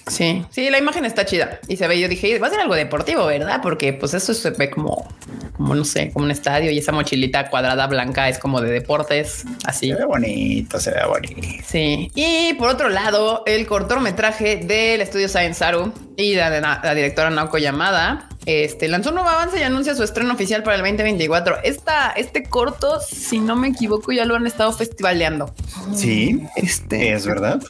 Sí, 0.06 0.44
sí, 0.50 0.68
la 0.70 0.78
imagen 0.78 1.04
está 1.04 1.24
chida 1.24 1.60
y 1.66 1.76
se 1.76 1.88
ve. 1.88 1.98
Yo 1.98 2.08
dije, 2.08 2.38
va 2.38 2.48
a 2.48 2.50
ser 2.50 2.60
algo 2.60 2.74
deportivo, 2.74 3.24
¿verdad? 3.26 3.60
Porque 3.62 3.92
pues 3.94 4.12
eso 4.14 4.34
se 4.34 4.50
ve 4.50 4.68
como, 4.70 5.08
como 5.56 5.74
no 5.74 5.84
sé, 5.84 6.10
como 6.12 6.26
un 6.26 6.30
estadio 6.30 6.70
y 6.70 6.78
esa 6.78 6.92
mochilita 6.92 7.48
cuadrada 7.48 7.86
blanca 7.86 8.28
es 8.28 8.38
como 8.38 8.60
de 8.60 8.70
deportes, 8.70 9.44
así. 9.64 9.88
Se 9.88 9.94
ve 9.94 10.04
bonito, 10.04 10.78
se 10.78 10.90
ve 10.90 11.06
bonito. 11.06 11.48
Sí. 11.66 12.10
Y 12.14 12.52
por 12.54 12.68
otro 12.68 12.88
lado, 12.90 13.42
el 13.46 13.66
cortometraje 13.66 14.56
del 14.56 15.00
estudio 15.00 15.28
Science 15.28 15.60
Saru 15.60 15.92
y 16.16 16.34
la, 16.34 16.50
la- 16.50 16.80
la 16.84 16.94
directora 16.94 17.30
Naoko 17.30 17.58
Yamada 17.58 18.28
este, 18.46 18.88
lanzó 18.88 19.08
un 19.08 19.14
nuevo 19.16 19.30
avance 19.30 19.58
y 19.58 19.62
anuncia 19.62 19.94
su 19.94 20.02
estreno 20.02 20.34
oficial 20.34 20.62
para 20.62 20.76
el 20.76 20.82
2024. 20.82 21.62
Esta, 21.64 22.10
este 22.10 22.42
corto, 22.44 23.00
si 23.00 23.38
no 23.38 23.56
me 23.56 23.68
equivoco, 23.68 24.12
ya 24.12 24.26
lo 24.26 24.34
han 24.36 24.46
estado 24.46 24.70
festivaleando. 24.74 25.54
Sí, 25.94 26.42
Este 26.56 27.14
es 27.14 27.26
verdad. 27.26 27.62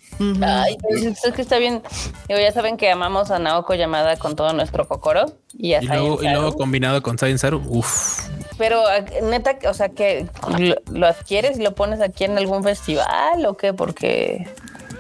Ay, 0.42 0.76
pues, 0.82 1.04
es 1.04 1.32
que 1.32 1.42
está 1.42 1.58
bien. 1.58 1.80
Digo, 2.28 2.40
ya 2.40 2.52
saben 2.52 2.76
que 2.76 2.90
amamos 2.90 3.30
a 3.30 3.38
Naoko 3.38 3.74
llamada 3.74 4.16
con 4.16 4.34
todo 4.36 4.52
nuestro 4.54 4.88
cocoro 4.88 5.26
y 5.52 5.74
a 5.74 5.82
Y 5.82 5.86
luego, 5.86 6.18
y 6.22 6.56
combinado 6.56 7.02
con 7.02 7.18
Science 7.18 7.38
Saru, 7.42 7.62
uff. 7.66 8.20
Pero 8.56 8.82
eh, 8.90 9.04
neta, 9.24 9.56
o 9.68 9.74
sea, 9.74 9.88
que 9.90 10.26
lo, 10.58 10.76
lo 10.92 11.06
adquieres 11.06 11.58
y 11.58 11.62
lo 11.62 11.74
pones 11.74 12.00
aquí 12.00 12.24
en 12.24 12.38
algún 12.38 12.62
festival 12.64 13.44
o 13.46 13.56
qué? 13.56 13.72
Porque 13.74 14.46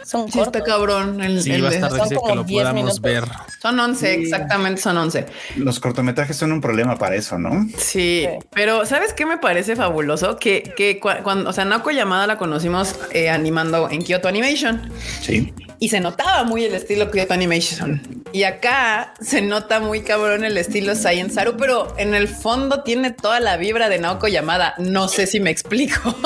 es 0.02 0.12
un 0.12 0.30
Sí, 0.30 0.40
está 0.40 0.62
cabrón. 0.62 1.22
El, 1.22 1.40
Sí, 1.40 1.52
el 1.52 1.64
va 1.64 1.68
a 1.68 1.70
de- 1.70 1.76
estar 1.76 1.90
son 1.90 2.08
difícil 2.08 2.18
que 2.28 2.34
lo 2.34 2.44
10 2.44 2.62
podamos 2.62 2.82
minutos. 2.82 3.00
ver. 3.00 3.24
Son 3.62 3.80
11, 3.80 4.14
Sí. 4.16 4.22
exactamente, 4.24 4.82
son 4.82 4.98
11. 4.98 5.26
Los 5.56 5.80
cortometrajes 5.80 6.36
son 6.36 6.52
un 6.52 6.60
problema 6.60 6.96
para 6.98 7.14
eso, 7.14 7.38
¿no? 7.38 7.64
Sí, 7.78 8.26
Sí. 8.26 8.28
pero 8.50 8.84
¿sabes 8.84 9.14
qué 9.14 9.24
me 9.24 9.38
parece 9.38 9.76
fabuloso? 9.76 10.36
Que, 10.36 10.74
que 10.76 11.00
cua- 11.00 11.22
cuando, 11.22 11.48
o 11.48 11.52
sea, 11.54 11.64
Naoko 11.64 11.90
Yamada 11.90 12.26
la 12.26 12.36
conocimos 12.36 12.96
eh, 13.12 13.30
animando 13.30 13.88
en 13.88 14.02
Kyoto 14.02 14.28
Animation 14.28 14.90
Sí. 15.22 15.54
Y 15.84 15.90
se 15.90 16.00
notaba 16.00 16.44
muy 16.44 16.64
el 16.64 16.74
estilo 16.74 17.10
Kyoto 17.10 17.34
Animation. 17.34 18.00
Y 18.32 18.44
acá 18.44 19.12
se 19.20 19.42
nota 19.42 19.80
muy 19.80 20.00
cabrón 20.00 20.42
el 20.42 20.56
estilo 20.56 20.94
Science 20.94 21.34
Saru, 21.34 21.58
pero 21.58 21.94
en 21.98 22.14
el 22.14 22.26
fondo 22.26 22.82
tiene 22.82 23.10
toda 23.10 23.38
la 23.38 23.58
vibra 23.58 23.90
de 23.90 23.98
Naoko 23.98 24.26
Yamada. 24.26 24.74
No 24.78 25.08
sé 25.08 25.26
si 25.26 25.40
me 25.40 25.50
explico. 25.50 26.16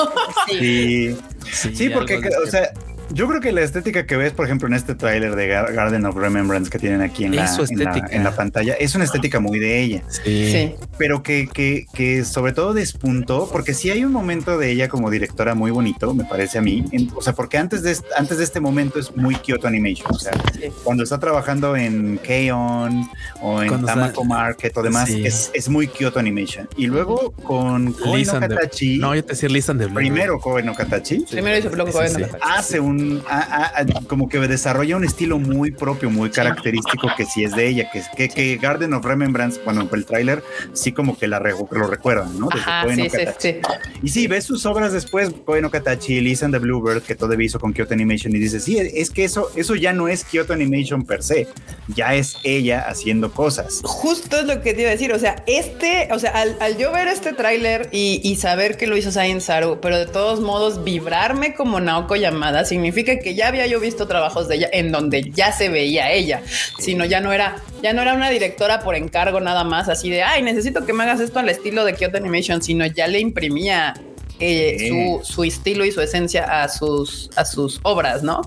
Sí. 0.47 1.13
Sí, 1.51 1.75
sí, 1.75 1.89
porque, 1.89 2.21
o 2.41 2.49
sea, 2.49 2.71
yo 3.13 3.27
creo 3.27 3.41
que 3.41 3.51
la 3.51 3.61
estética 3.61 4.05
que 4.05 4.15
ves, 4.17 4.33
por 4.33 4.45
ejemplo, 4.45 4.67
en 4.67 4.73
este 4.73 4.95
tráiler 4.95 5.35
de 5.35 5.47
Gar- 5.49 5.73
Garden 5.73 6.05
of 6.05 6.15
Remembrance 6.15 6.69
que 6.69 6.79
tienen 6.79 7.01
aquí 7.01 7.25
en 7.25 7.35
la, 7.35 7.45
en 7.69 7.79
la- 7.83 8.07
en 8.11 8.23
la 8.23 8.35
pantalla, 8.35 8.73
es 8.73 8.95
una 8.95 9.03
estética 9.05 9.39
muy 9.39 9.59
de 9.59 9.81
ella, 9.81 10.03
Sí. 10.09 10.51
Sí, 10.51 10.75
pero 10.97 11.23
que, 11.23 11.47
que, 11.51 11.85
que 11.93 12.23
sobre 12.25 12.53
todo 12.53 12.73
despuntó, 12.73 13.49
porque 13.51 13.73
sí 13.73 13.89
hay 13.89 14.03
un 14.05 14.11
momento 14.11 14.57
de 14.57 14.71
ella 14.71 14.87
como 14.89 15.09
directora 15.09 15.55
muy 15.55 15.71
bonito, 15.71 16.13
me 16.13 16.23
parece 16.25 16.57
a 16.57 16.61
mí, 16.61 16.85
en- 16.91 17.09
o 17.15 17.21
sea, 17.21 17.33
porque 17.33 17.57
antes 17.57 17.83
de, 17.83 17.95
antes 18.17 18.37
de 18.37 18.43
este 18.43 18.59
momento 18.59 18.99
es 18.99 19.15
muy 19.15 19.35
Kyoto 19.35 19.67
Animation, 19.67 20.07
o 20.11 20.19
sea, 20.19 20.33
sí. 20.53 20.69
cuando 20.83 21.03
está 21.03 21.19
trabajando 21.19 21.75
en 21.75 22.17
K-On 22.25 23.09
o 23.41 23.61
en 23.61 23.69
Cuando 23.69 23.87
Tamako 23.87 24.25
Market 24.25 24.75
o 24.77 24.81
demás, 24.83 25.07
Sí. 25.09 25.25
es, 25.25 25.49
es 25.53 25.69
muy 25.69 25.87
Kyoto 25.87 26.19
Animation. 26.19 26.67
Y 26.77 26.87
luego 26.87 27.31
con 27.43 27.93
Koe 27.93 28.23
no 28.25 28.39
Katachi, 28.39 28.97
No, 28.99 29.15
yo 29.15 29.23
te 29.23 29.29
decía 29.33 29.49
Listen 29.49 29.77
de 29.77 29.87
primero 29.89 30.39
Koe 30.39 30.61
no 30.63 30.73
Katachi, 30.75 31.25
Primero 31.29 31.57
hizo 31.57 31.69
Koe 31.71 31.85
no 31.85 31.91
Katachi. 32.19 32.23
hace 32.41 32.79
un 32.79 32.98
a- 33.27 33.37
a- 33.39 33.81
a- 33.81 33.85
como 34.07 34.29
que 34.29 34.39
desarrolla 34.39 34.95
un 34.97 35.03
estilo 35.03 35.39
muy 35.39 35.71
propio, 35.71 36.09
muy 36.09 36.29
característico 36.29 37.09
que 37.15 37.25
sí 37.25 37.43
es 37.43 37.55
de 37.55 37.67
ella, 37.67 37.89
que 37.91 37.99
es 37.99 38.07
que, 38.15 38.29
que 38.29 38.57
Garden 38.57 38.93
of 38.93 39.05
Remembrance, 39.05 39.59
bueno, 39.65 39.87
el 39.91 40.05
tráiler 40.05 40.43
sí 40.73 40.91
como 40.91 41.17
que 41.17 41.27
la 41.27 41.39
re- 41.39 41.53
lo 41.71 41.87
recuerdan, 41.87 42.39
¿no? 42.39 42.47
Desde 42.49 42.69
Ajá, 42.69 42.87
sí, 42.95 43.09
sí, 43.09 43.17
sí. 43.37 43.55
Y 44.03 44.09
sí, 44.09 44.27
ves 44.27 44.43
sus 44.45 44.65
obras 44.65 44.91
después, 44.93 45.31
Koe 45.45 45.61
no 45.61 45.69
Katachi, 45.69 46.21
Lisa 46.21 46.45
and 46.45 46.53
the 46.53 46.59
Bluebird, 46.59 47.01
que 47.03 47.15
todavía 47.15 47.45
hizo 47.45 47.59
con 47.59 47.73
Kyoto 47.73 47.93
Animation, 47.93 48.35
y 48.35 48.39
dices, 48.39 48.63
sí, 48.63 48.77
es 48.79 49.09
que 49.09 49.23
eso, 49.25 49.49
eso 49.55 49.75
ya 49.75 49.93
no 49.93 50.07
es 50.07 50.23
Kyoto 50.23 50.53
Animation 50.53 51.05
per 51.05 51.23
se, 51.23 51.47
ya 51.87 52.13
es 52.15 52.37
ella 52.43 52.85
haciendo 52.87 53.31
cosas. 53.31 53.81
Justo 53.83 54.39
es 54.39 54.45
lo 54.45 54.61
que 54.61 54.73
te 54.73 54.81
iba 54.81 54.89
a 54.89 54.93
decir. 54.93 55.11
O 55.13 55.19
sea, 55.19 55.43
este, 55.47 56.07
o 56.11 56.19
sea, 56.19 56.31
al, 56.31 56.55
al 56.59 56.77
yo 56.77 56.91
ver 56.91 57.07
este 57.07 57.33
tráiler 57.33 57.89
y, 57.91 58.21
y 58.23 58.35
saber 58.35 58.77
que 58.77 58.87
lo 58.87 58.95
hizo 58.97 59.11
Science 59.11 59.47
Saru, 59.47 59.79
pero 59.81 59.97
de 59.97 60.05
todos 60.05 60.39
modos 60.39 60.83
vibrarme 60.83 61.53
como 61.55 61.79
Naoko 61.79 62.15
Yamada 62.15 62.65
significa 62.65 62.88
significa 62.89 63.21
que 63.21 63.35
ya 63.35 63.47
había 63.47 63.67
yo 63.67 63.79
visto 63.79 64.07
trabajos 64.07 64.47
de 64.47 64.55
ella 64.55 64.69
en 64.71 64.91
donde 64.91 65.29
ya 65.31 65.51
se 65.51 65.69
veía 65.69 66.11
ella, 66.11 66.41
sino 66.79 67.05
ya 67.05 67.21
no 67.21 67.31
era, 67.31 67.57
ya 67.83 67.93
no 67.93 68.01
era 68.01 68.13
una 68.13 68.29
directora 68.29 68.79
por 68.79 68.95
encargo 68.95 69.39
nada 69.39 69.63
más, 69.63 69.89
así 69.89 70.09
de 70.09 70.23
ay, 70.23 70.41
necesito 70.41 70.85
que 70.85 70.93
me 70.93 71.03
hagas 71.03 71.19
esto 71.19 71.39
al 71.39 71.49
estilo 71.49 71.85
de 71.85 71.93
Kyoto 71.93 72.17
Animation, 72.17 72.61
sino 72.61 72.85
ya 72.87 73.07
le 73.07 73.19
imprimía 73.19 73.93
eh, 74.39 74.89
su, 74.89 75.33
su 75.33 75.43
estilo 75.43 75.85
y 75.85 75.91
su 75.91 76.01
esencia 76.01 76.63
a 76.63 76.67
sus, 76.67 77.29
a 77.35 77.45
sus 77.45 77.79
obras, 77.83 78.23
¿no? 78.23 78.41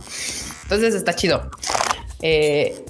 Entonces 0.64 0.94
está 0.94 1.14
chido. 1.14 1.48
Eh, 2.20 2.84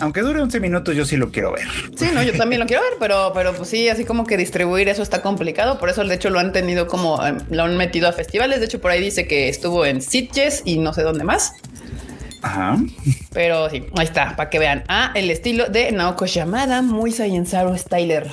Aunque 0.00 0.20
dure 0.20 0.40
11 0.40 0.60
minutos, 0.60 0.94
yo 0.94 1.04
sí 1.04 1.16
lo 1.16 1.30
quiero 1.30 1.52
ver. 1.52 1.66
Sí, 1.96 2.08
no, 2.12 2.22
yo 2.22 2.32
también 2.36 2.60
lo 2.60 2.66
quiero 2.66 2.82
ver, 2.82 2.92
pero, 2.98 3.32
pero 3.34 3.52
pues 3.54 3.68
sí, 3.68 3.88
así 3.88 4.04
como 4.04 4.26
que 4.26 4.36
distribuir 4.36 4.88
eso 4.88 5.02
está 5.02 5.22
complicado. 5.22 5.78
Por 5.78 5.90
eso, 5.90 6.04
de 6.04 6.14
hecho, 6.14 6.30
lo 6.30 6.38
han 6.38 6.52
tenido 6.52 6.86
como 6.86 7.24
eh, 7.26 7.34
lo 7.50 7.64
han 7.64 7.76
metido 7.76 8.08
a 8.08 8.12
festivales. 8.12 8.60
De 8.60 8.66
hecho, 8.66 8.80
por 8.80 8.90
ahí 8.90 9.00
dice 9.00 9.26
que 9.26 9.48
estuvo 9.48 9.84
en 9.84 10.00
Sitges 10.00 10.62
y 10.64 10.78
no 10.78 10.92
sé 10.92 11.02
dónde 11.02 11.24
más. 11.24 11.54
Ajá. 12.42 12.76
Pero 13.32 13.68
sí, 13.70 13.84
ahí 13.96 14.04
está, 14.04 14.36
para 14.36 14.48
que 14.50 14.58
vean. 14.58 14.84
Ah, 14.88 15.10
el 15.14 15.30
estilo 15.30 15.66
de 15.68 15.90
Naoko 15.92 16.26
Yamada, 16.26 16.82
muy 16.82 17.10
Saiyanzaru 17.12 17.76
Styler. 17.76 18.30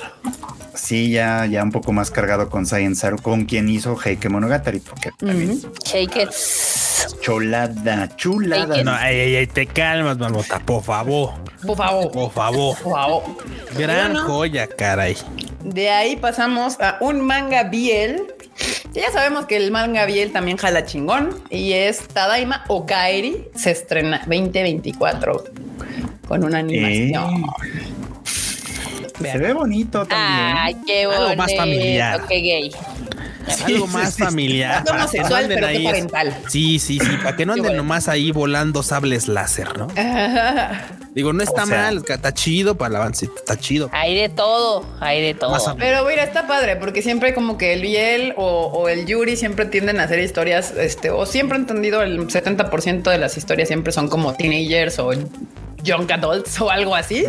Sí, 0.74 1.10
ya, 1.10 1.46
ya 1.46 1.62
un 1.62 1.72
poco 1.72 1.92
más 1.92 2.10
cargado 2.10 2.50
con 2.50 2.66
Saru, 2.66 3.16
con 3.18 3.46
quien 3.46 3.68
hizo 3.68 3.96
Heike 3.98 4.28
Monogatari, 4.28 4.80
porque 4.80 5.10
también 5.18 5.58
Shake 5.84 6.16
it. 6.16 6.30
chulada, 7.20 8.14
chulada. 8.16 8.74
Heike. 8.74 8.84
No, 8.84 8.92
ay, 8.94 9.20
ay, 9.20 9.36
ay, 9.36 9.46
te 9.46 9.66
calmas, 9.66 10.18
Marmota, 10.18 10.58
por 10.60 10.82
favor. 10.82 11.32
Por 11.66 11.76
favor, 11.76 12.12
Por 12.12 12.30
favor. 12.30 12.76
por 12.82 12.92
favor. 12.92 13.22
Gran 13.76 14.12
Bueno. 14.12 14.28
joya, 14.28 14.66
caray. 14.68 15.16
De 15.64 15.90
ahí 15.90 16.16
pasamos 16.16 16.78
a 16.80 16.98
un 17.00 17.22
manga 17.22 17.64
Biel. 17.64 18.22
Ya 18.92 19.10
sabemos 19.12 19.46
que 19.46 19.56
el 19.56 19.70
manga 19.70 20.06
Biel 20.06 20.32
también 20.32 20.56
jala 20.56 20.84
chingón 20.86 21.42
y 21.50 21.72
es 21.72 22.08
Tadaima 22.08 22.64
Okaeri. 22.68 23.44
Se 23.54 23.70
estrena 23.72 24.18
2024 24.26 25.44
con 26.26 26.44
una 26.44 26.58
animación. 26.58 27.44
Se 29.20 29.38
ve 29.38 29.52
bonito 29.52 30.06
también. 30.06 30.56
Ay, 30.56 30.76
qué 30.86 31.04
Algo 31.04 31.22
bonito. 31.24 31.36
más 31.36 31.56
familiar. 31.56 32.26
Qué 32.28 32.36
gay. 32.40 32.70
Algo 33.64 33.86
sí, 33.86 33.92
más 33.92 34.14
sí. 34.14 34.22
familiar. 34.22 34.82
Es 34.84 34.90
homosexual, 34.90 35.44
pero 35.48 35.66
ahí- 35.66 35.84
parental. 35.84 36.36
Sí, 36.48 36.78
sí, 36.78 36.98
sí. 36.98 37.16
Para 37.22 37.36
que 37.36 37.46
no 37.46 37.52
anden 37.54 37.66
bueno. 37.66 37.82
nomás 37.82 38.08
ahí 38.08 38.30
volando 38.32 38.82
sables 38.82 39.28
láser, 39.28 39.76
¿no? 39.78 39.88
Digo, 41.14 41.32
no 41.32 41.42
está 41.42 41.62
O 41.64 41.66
sea- 41.66 41.82
mal, 41.82 42.02
está 42.06 42.34
chido 42.34 42.76
para 42.76 42.90
el 42.90 42.96
avance, 42.96 43.26
está 43.34 43.58
chido. 43.58 43.88
Hay 43.92 44.14
de 44.14 44.28
todo, 44.28 44.86
hay 45.00 45.22
de 45.22 45.34
todo. 45.34 45.50
Más 45.50 45.64
Pero 45.78 46.04
mira, 46.04 46.22
está 46.24 46.46
padre 46.46 46.76
porque 46.76 47.00
siempre 47.02 47.32
como 47.34 47.56
que 47.56 47.72
el 47.72 47.80
Biel 47.80 48.34
o, 48.36 48.66
o 48.66 48.88
el 48.88 49.06
Yuri 49.06 49.36
siempre 49.36 49.64
tienden 49.66 49.98
a 50.00 50.04
hacer 50.04 50.18
historias, 50.18 50.72
este, 50.72 51.08
o 51.10 51.24
siempre 51.24 51.56
he 51.56 51.60
entendido 51.60 52.02
el 52.02 52.18
70% 52.28 53.10
de 53.10 53.18
las 53.18 53.36
historias 53.38 53.68
siempre 53.68 53.92
son 53.92 54.08
como 54.08 54.34
teenagers 54.34 54.98
o 54.98 55.12
young 55.82 56.10
adults 56.10 56.60
o 56.60 56.70
algo 56.70 56.94
así. 56.94 57.24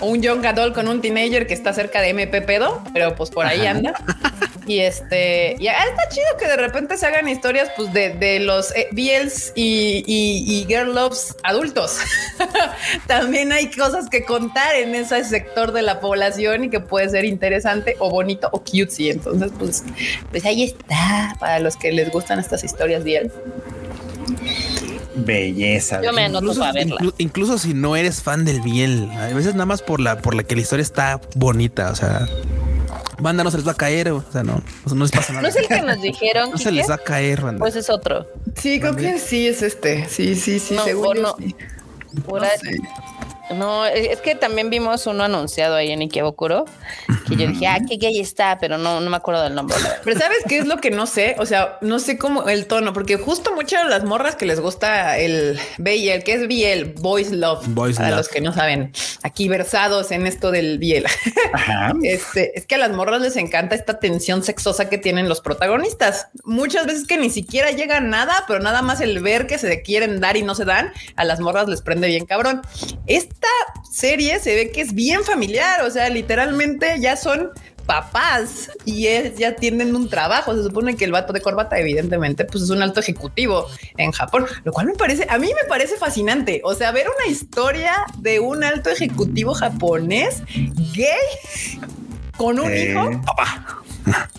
O 0.00 0.06
un 0.06 0.22
young 0.22 0.44
adult 0.46 0.74
con 0.74 0.88
un 0.88 1.00
teenager 1.00 1.46
que 1.46 1.54
está 1.54 1.72
cerca 1.72 2.00
de 2.00 2.10
MP 2.10 2.42
pedo, 2.42 2.82
pero 2.92 3.14
pues 3.14 3.30
por 3.30 3.46
ahí 3.46 3.66
anda. 3.66 3.94
Y 4.66 4.78
este, 4.80 5.56
y 5.58 5.66
ah, 5.66 5.74
está 5.88 6.08
chido 6.08 6.26
que 6.38 6.46
de 6.46 6.56
repente 6.56 6.96
se 6.96 7.06
hagan 7.06 7.28
historias 7.28 7.70
pues 7.76 7.92
de, 7.92 8.10
de 8.10 8.38
los 8.38 8.74
eh, 8.76 8.88
BLs 8.92 9.52
y, 9.56 10.04
y, 10.06 10.44
y 10.46 10.66
girl 10.66 10.94
loves 10.94 11.34
adultos. 11.42 11.98
También 13.06 13.52
hay 13.52 13.70
cosas 13.70 14.08
que 14.08 14.24
contar 14.24 14.76
en 14.76 14.94
ese 14.94 15.24
sector 15.24 15.72
de 15.72 15.82
la 15.82 16.00
población 16.00 16.64
y 16.64 16.70
que 16.70 16.80
puede 16.80 17.08
ser 17.08 17.24
interesante 17.24 17.96
o 17.98 18.10
bonito 18.10 18.48
o 18.52 18.60
cutesy. 18.60 19.10
Entonces, 19.10 19.50
pues, 19.58 19.84
pues 20.30 20.44
ahí 20.44 20.62
está 20.62 21.34
para 21.40 21.58
los 21.58 21.76
que 21.76 21.90
les 21.90 22.10
gustan 22.10 22.38
estas 22.38 22.62
historias 22.62 23.02
BL. 23.02 23.30
Belleza. 25.14 26.00
Yo 26.02 26.12
me 26.12 26.24
anoto 26.24 26.40
Incluso, 26.44 26.60
para 26.60 26.72
verla. 26.72 26.96
inclu- 26.96 27.14
incluso 27.18 27.58
si 27.58 27.74
no 27.74 27.96
eres 27.96 28.22
fan 28.22 28.44
del 28.44 28.60
biel, 28.60 29.10
a 29.12 29.26
veces 29.34 29.54
nada 29.54 29.66
más 29.66 29.82
por 29.82 30.00
la 30.00 30.18
por 30.22 30.34
la 30.34 30.42
que 30.44 30.54
la 30.54 30.62
historia 30.62 30.82
está 30.82 31.20
bonita, 31.34 31.90
o 31.90 31.94
sea, 31.94 32.26
banda 33.18 33.44
no 33.44 33.50
se 33.50 33.58
les 33.58 33.66
va 33.66 33.72
a 33.72 33.76
caer, 33.76 34.10
o 34.10 34.24
sea, 34.32 34.42
no, 34.42 34.62
no 34.86 35.02
les 35.04 35.10
pasa 35.10 35.32
nada. 35.32 35.42
¿No 35.42 35.48
es 35.48 35.56
el 35.56 35.68
que 35.68 35.82
nos 35.82 36.00
dijeron? 36.00 36.50
No 36.52 36.58
se 36.58 36.72
les 36.72 36.88
va 36.90 36.94
a 36.94 36.98
caer, 36.98 37.40
banda. 37.42 37.58
Pues 37.58 37.76
es 37.76 37.90
otro. 37.90 38.26
Sí, 38.56 38.80
creo 38.80 38.96
que 38.96 39.18
sí 39.18 39.46
es 39.48 39.62
este. 39.62 40.08
Sí, 40.08 40.34
sí, 40.34 40.58
sí, 40.58 40.74
No, 40.74 40.84
según 40.84 41.06
o 41.06 41.14
yo 41.14 41.22
no. 41.22 41.36
sí. 41.38 41.54
No 42.14 42.40
sé. 42.40 42.78
No, 43.50 43.84
es 43.84 44.20
que 44.20 44.34
también 44.34 44.70
vimos 44.70 45.06
uno 45.06 45.24
anunciado 45.24 45.76
ahí 45.76 45.90
en 45.90 46.00
Ikebukuro 46.00 46.64
que 47.28 47.36
yo 47.36 47.46
dije, 47.46 47.66
ah, 47.66 47.78
qué 47.88 47.96
gay 47.96 48.20
está, 48.20 48.58
pero 48.60 48.78
no, 48.78 49.00
no 49.00 49.10
me 49.10 49.16
acuerdo 49.16 49.42
del 49.42 49.54
nombre. 49.54 49.76
Pero 50.04 50.18
¿sabes 50.18 50.38
qué 50.48 50.58
es 50.58 50.66
lo 50.66 50.78
que 50.78 50.90
no 50.90 51.06
sé? 51.06 51.36
O 51.38 51.46
sea, 51.46 51.78
no 51.80 51.98
sé 51.98 52.18
cómo 52.18 52.48
el 52.48 52.66
tono, 52.66 52.92
porque 52.92 53.16
justo 53.16 53.54
muchas 53.54 53.84
de 53.84 53.90
las 53.90 54.04
morras 54.04 54.36
que 54.36 54.46
les 54.46 54.60
gusta 54.60 55.18
el 55.18 55.58
BL, 55.78 56.22
que 56.24 56.34
es 56.34 56.48
BL, 56.48 57.00
Boys 57.00 57.30
Love, 57.30 57.66
Boys 57.68 57.96
para 57.96 58.10
Love. 58.10 58.18
los 58.18 58.28
que 58.28 58.40
no 58.40 58.52
saben, 58.52 58.92
aquí 59.22 59.48
versados 59.48 60.10
en 60.10 60.26
esto 60.26 60.50
del 60.50 60.78
BL. 60.78 61.06
Ajá. 61.52 61.92
Este, 62.02 62.58
es 62.58 62.66
que 62.66 62.74
a 62.74 62.78
las 62.78 62.90
morras 62.90 63.22
les 63.22 63.36
encanta 63.36 63.74
esta 63.74 63.98
tensión 63.98 64.42
sexosa 64.42 64.88
que 64.88 64.98
tienen 64.98 65.28
los 65.28 65.40
protagonistas. 65.40 66.28
Muchas 66.44 66.86
veces 66.86 67.06
que 67.06 67.16
ni 67.16 67.30
siquiera 67.30 67.70
llega 67.70 67.98
a 67.98 68.00
nada, 68.00 68.44
pero 68.46 68.60
nada 68.60 68.82
más 68.82 69.00
el 69.00 69.20
ver 69.20 69.46
que 69.46 69.56
se 69.58 69.82
quieren 69.82 70.20
dar 70.20 70.36
y 70.36 70.42
no 70.42 70.54
se 70.54 70.64
dan, 70.64 70.92
a 71.16 71.24
las 71.24 71.40
morras 71.40 71.68
les 71.68 71.80
prende 71.80 72.08
bien 72.08 72.26
cabrón. 72.26 72.62
Esta 73.42 73.82
serie 73.90 74.38
se 74.38 74.54
ve 74.54 74.70
que 74.70 74.80
es 74.82 74.94
bien 74.94 75.24
familiar, 75.24 75.82
o 75.82 75.90
sea, 75.90 76.08
literalmente 76.08 77.00
ya 77.00 77.16
son 77.16 77.50
papás 77.86 78.70
y 78.84 79.08
es- 79.08 79.34
ya 79.36 79.56
tienen 79.56 79.96
un 79.96 80.08
trabajo. 80.08 80.54
Se 80.54 80.62
supone 80.62 80.94
que 80.96 81.04
el 81.04 81.10
vato 81.10 81.32
de 81.32 81.40
corbata, 81.40 81.76
evidentemente, 81.76 82.44
pues 82.44 82.62
es 82.62 82.70
un 82.70 82.80
alto 82.82 83.00
ejecutivo 83.00 83.66
en 83.96 84.12
Japón, 84.12 84.46
lo 84.62 84.72
cual 84.72 84.86
me 84.86 84.94
parece, 84.94 85.26
a 85.28 85.38
mí 85.38 85.48
me 85.48 85.68
parece 85.68 85.96
fascinante. 85.96 86.60
O 86.62 86.74
sea, 86.76 86.92
ver 86.92 87.06
una 87.08 87.32
historia 87.32 87.92
de 88.18 88.38
un 88.38 88.62
alto 88.62 88.90
ejecutivo 88.90 89.54
japonés 89.54 90.42
gay 90.94 91.08
con 92.36 92.60
un 92.60 92.70
Eh. 92.70 92.90
hijo, 92.92 93.10
papá. 93.26 93.78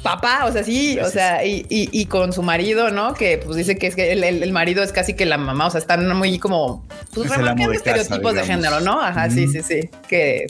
Papá, 0.01 0.45
o 0.45 0.51
sea, 0.51 0.63
sí, 0.63 0.99
o 0.99 1.09
sea, 1.09 1.45
y, 1.45 1.65
y- 1.69 1.89
y 1.91 2.05
con 2.07 2.33
su 2.33 2.43
marido, 2.43 2.91
¿no? 2.91 3.13
Que 3.13 3.37
pues 3.37 3.55
dice 3.55 3.77
que 3.77 3.87
es 3.87 3.95
que 3.95 4.11
el, 4.11 4.23
el- 4.23 4.43
el 4.43 4.51
marido 4.51 4.83
es 4.83 4.91
casi 4.91 5.13
que 5.13 5.25
la 5.25 5.37
mamá, 5.37 5.67
o 5.67 5.71
sea, 5.71 5.79
están 5.79 6.07
muy 6.17 6.37
como 6.39 6.85
pues, 7.13 7.27
Es 7.27 7.37
el 7.37 7.47
amo 7.47 7.55
remarcando 7.65 7.71
de 7.71 7.77
casa, 7.79 7.95
estereotipos 8.01 8.33
de 8.35 8.43
género, 8.43 8.79
¿no? 8.81 9.01
Ajá, 9.01 9.29
sí, 9.29 9.47
sí, 9.47 9.61
sí. 9.63 9.89
Que 10.07 10.47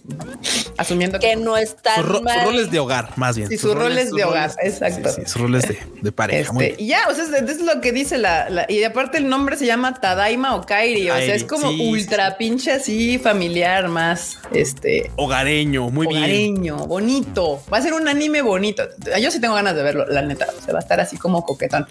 asumiendo 0.77 1.19
que 1.19 1.29
Que 1.29 1.35
no 1.35 1.55
es 1.57 1.75
tan 1.77 1.95
Sus, 1.97 2.05
ro- 2.05 2.17
sus 2.19 2.43
roles 2.43 2.71
de 2.71 2.79
hogar, 2.79 3.09
más 3.17 3.37
bien. 3.37 3.49
Sí, 3.49 3.57
sus 3.57 3.75
roles 3.75 4.11
de 4.11 4.23
hogar, 4.23 4.49
sus- 4.51 4.59
exacto. 4.63 5.09
sí, 5.09 5.21
sí, 5.25 5.29
sus 5.31 5.41
roles 5.41 5.67
de, 5.67 5.77
de 6.01 6.11
pareja. 6.11 6.51
muy 6.51 6.65
Este, 6.65 6.75
bien. 6.77 6.85
y 6.87 6.89
ya, 6.89 7.07
o 7.09 7.13
sea, 7.13 7.23
es, 7.25 7.31
es 7.49 7.61
lo 7.61 7.79
que 7.81 7.91
dice 7.91 8.17
la, 8.17 8.49
la- 8.49 8.65
y 8.69 8.83
aparte 8.83 9.17
el 9.17 9.29
nombre 9.29 9.55
se 9.57 9.65
llama 9.65 9.93
Tadaima 9.99 10.55
o 10.55 10.65
Kairi, 10.65 11.09
o 11.09 11.15
sea, 11.15 11.35
es 11.35 11.43
como 11.43 11.69
sí, 11.71 11.89
ultra 11.89 12.37
pinche 12.37 12.71
así 12.71 13.19
familiar, 13.19 13.87
más 13.89 14.37
este 14.53 15.11
Hogareño, 15.15 15.89
muy 15.89 16.07
bien. 16.07 16.17
hogareño, 16.19 16.77
bonito. 16.87 17.61
Va 17.71 17.77
a 17.77 17.81
ser 17.81 17.93
un 17.93 18.07
anime 18.07 18.41
bonito. 18.41 18.83
Yo 19.21 19.31
sí 19.31 19.39
tengo 19.41 19.55
ganas 19.55 19.75
de 19.75 19.83
verlo, 19.83 20.05
la 20.07 20.21
neta. 20.21 20.47
Se 20.65 20.71
va 20.71 20.79
a 20.79 20.81
estar 20.81 20.99
así 20.99 21.17
como 21.17 21.43
coquetón. 21.45 21.87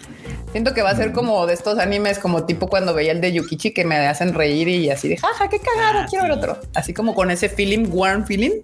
Siento 0.51 0.73
que 0.73 0.81
va 0.81 0.91
a 0.91 0.95
ser 0.95 1.11
como 1.11 1.45
de 1.47 1.53
estos 1.53 1.79
animes, 1.79 2.19
como 2.19 2.45
tipo 2.45 2.67
cuando 2.67 2.93
veía 2.93 3.11
el 3.11 3.21
de 3.21 3.31
Yukichi 3.33 3.71
que 3.71 3.85
me 3.85 3.97
hacen 4.07 4.33
reír 4.33 4.67
y 4.67 4.89
así 4.89 5.07
de 5.09 5.17
jaja, 5.17 5.47
qué 5.49 5.59
cagado, 5.59 6.05
quiero 6.09 6.23
ver 6.25 6.33
otro. 6.33 6.59
Así 6.75 6.93
como 6.93 7.13
con 7.15 7.31
ese 7.31 7.49
feeling, 7.49 7.87
warm 7.91 8.25
feeling, 8.25 8.61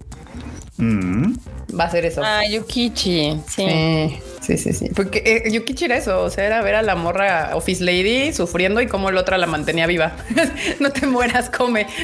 Mm. 0.78 1.34
va 1.78 1.84
a 1.86 1.92
ser 1.92 2.06
eso. 2.06 2.22
Ah, 2.24 2.42
Yukichi. 2.50 3.42
Sí. 3.48 3.66
Sí, 3.68 4.20
sí, 4.58 4.58
sí, 4.58 4.74
sí. 4.74 4.90
Porque 4.96 5.24
eh, 5.26 5.52
Yukichi 5.52 5.86
era 5.86 5.98
eso, 5.98 6.22
o 6.22 6.30
sea, 6.30 6.46
era 6.46 6.62
ver 6.62 6.76
a 6.76 6.82
la 6.82 6.96
morra 6.96 7.52
Office 7.54 7.84
Lady 7.84 8.34
sufriendo 8.34 8.82
y 8.82 8.88
cómo 8.88 9.12
la 9.12 9.22
otra 9.22 9.38
la 9.38 9.48
mantenía 9.48 9.88
viva. 9.88 10.14
no 10.80 10.92
te 10.92 11.06
mueras, 11.06 11.50
come. 11.50 11.88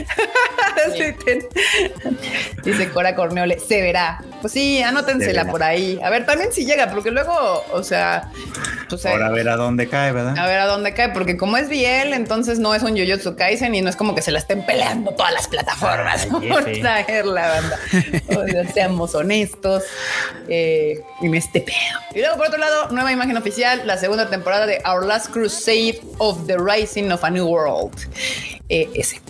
Dice 2.63 2.89
Cora 2.89 3.15
Corneole, 3.15 3.59
se 3.59 3.81
verá. 3.81 4.23
Pues 4.41 4.53
sí, 4.53 4.81
anótensela 4.81 5.45
por 5.45 5.63
ahí. 5.63 5.99
A 6.03 6.09
ver, 6.09 6.25
también 6.25 6.51
si 6.51 6.65
llega, 6.65 6.91
porque 6.91 7.11
luego, 7.11 7.63
o 7.71 7.83
sea, 7.83 8.29
pues, 8.89 9.05
eh, 9.05 9.09
Ahora 9.09 9.27
a 9.27 9.31
ver 9.31 9.49
a 9.49 9.55
dónde 9.55 9.87
cae, 9.87 10.11
¿verdad? 10.11 10.37
a 10.37 10.47
ver 10.47 10.59
a 10.59 10.65
dónde 10.65 10.93
cae, 10.93 11.09
porque 11.09 11.37
como 11.37 11.57
es 11.57 11.69
Biel, 11.69 12.13
entonces 12.13 12.59
no 12.59 12.73
es 12.75 12.83
un 12.83 12.97
Jujutsu 12.97 13.35
Kaisen 13.35 13.75
y 13.75 13.81
no 13.81 13.89
es 13.89 13.95
como 13.95 14.15
que 14.15 14.21
se 14.21 14.31
la 14.31 14.39
estén 14.39 14.65
peleando 14.65 15.11
todas 15.11 15.33
las 15.33 15.47
plataformas 15.47 16.27
Ay, 16.31 16.49
por 16.49 16.63
traer 16.63 17.25
la 17.25 17.47
banda. 17.47 17.79
O 18.29 18.47
sea, 18.47 18.67
seamos 18.71 19.15
honestos 19.15 19.83
eh, 20.47 21.01
en 21.21 21.35
este 21.35 21.61
pedo. 21.61 21.75
Y 22.13 22.19
luego, 22.19 22.37
por 22.37 22.47
otro 22.47 22.59
lado, 22.59 22.89
nueva 22.91 23.11
imagen 23.11 23.37
oficial, 23.37 23.81
la 23.85 23.97
segunda 23.97 24.29
temporada 24.29 24.65
de 24.65 24.81
Our 24.85 25.05
Last 25.05 25.31
Crusade 25.31 26.01
of 26.17 26.47
the 26.47 26.57
Rising 26.57 27.11
of 27.11 27.23
a 27.23 27.29
New 27.29 27.47
World. 27.47 27.95
Eh, 28.69 28.89
ese. 28.95 29.21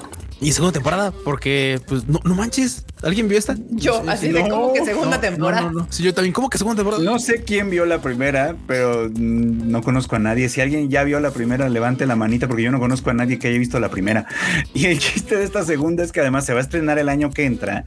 Y 0.41 0.51
segunda 0.51 0.73
temporada, 0.73 1.11
porque 1.23 1.79
pues 1.88 2.07
no, 2.07 2.19
no 2.23 2.36
manches, 2.36 2.86
¿Alguien 3.05 3.27
vio 3.27 3.38
esta? 3.38 3.55
Yo, 3.69 4.01
Sí, 4.01 4.09
así 4.09 4.27
sí, 4.27 4.33
de 4.33 4.43
no, 4.43 4.49
como 4.49 4.73
que 4.73 4.83
segunda 4.83 5.17
no, 5.17 5.21
temporada. 5.21 5.61
No, 5.61 5.71
no, 5.71 5.79
no. 5.81 5.88
Sí, 5.91 6.01
yo 6.01 6.13
también. 6.15 6.33
¿Cómo 6.33 6.49
que 6.49 6.57
segunda 6.57 6.77
temporada? 6.77 7.03
No 7.03 7.19
sé 7.19 7.43
quién 7.43 7.69
vio 7.69 7.86
la 7.86 8.01
primera, 8.01 8.55
pero 8.65 9.09
mm, 9.09 9.69
no 9.69 9.83
conozco 9.83 10.15
a 10.15 10.19
nadie. 10.19 10.49
Si 10.49 10.59
alguien 10.59 10.89
ya 10.89 11.03
vio 11.03 11.19
la 11.19 11.29
primera, 11.29 11.69
levante 11.69 12.07
la 12.07 12.15
manita 12.15 12.47
porque 12.47 12.63
yo 12.63 12.71
no 12.71 12.79
conozco 12.79 13.11
a 13.11 13.13
nadie 13.13 13.38
que 13.38 13.49
haya 13.49 13.59
visto 13.59 13.79
la 13.79 13.89
primera. 13.89 14.25
Y 14.73 14.88
el 14.88 14.99
chiste 14.99 15.38
de 15.38 15.43
esta 15.43 15.63
segunda 15.63 16.03
es 16.03 16.11
que 16.11 16.19
además 16.19 16.45
se 16.45 16.53
va 16.53 16.59
a 16.59 16.63
estrenar 16.63 16.97
el 16.99 17.07
año 17.07 17.29
que 17.29 17.45
entra, 17.45 17.86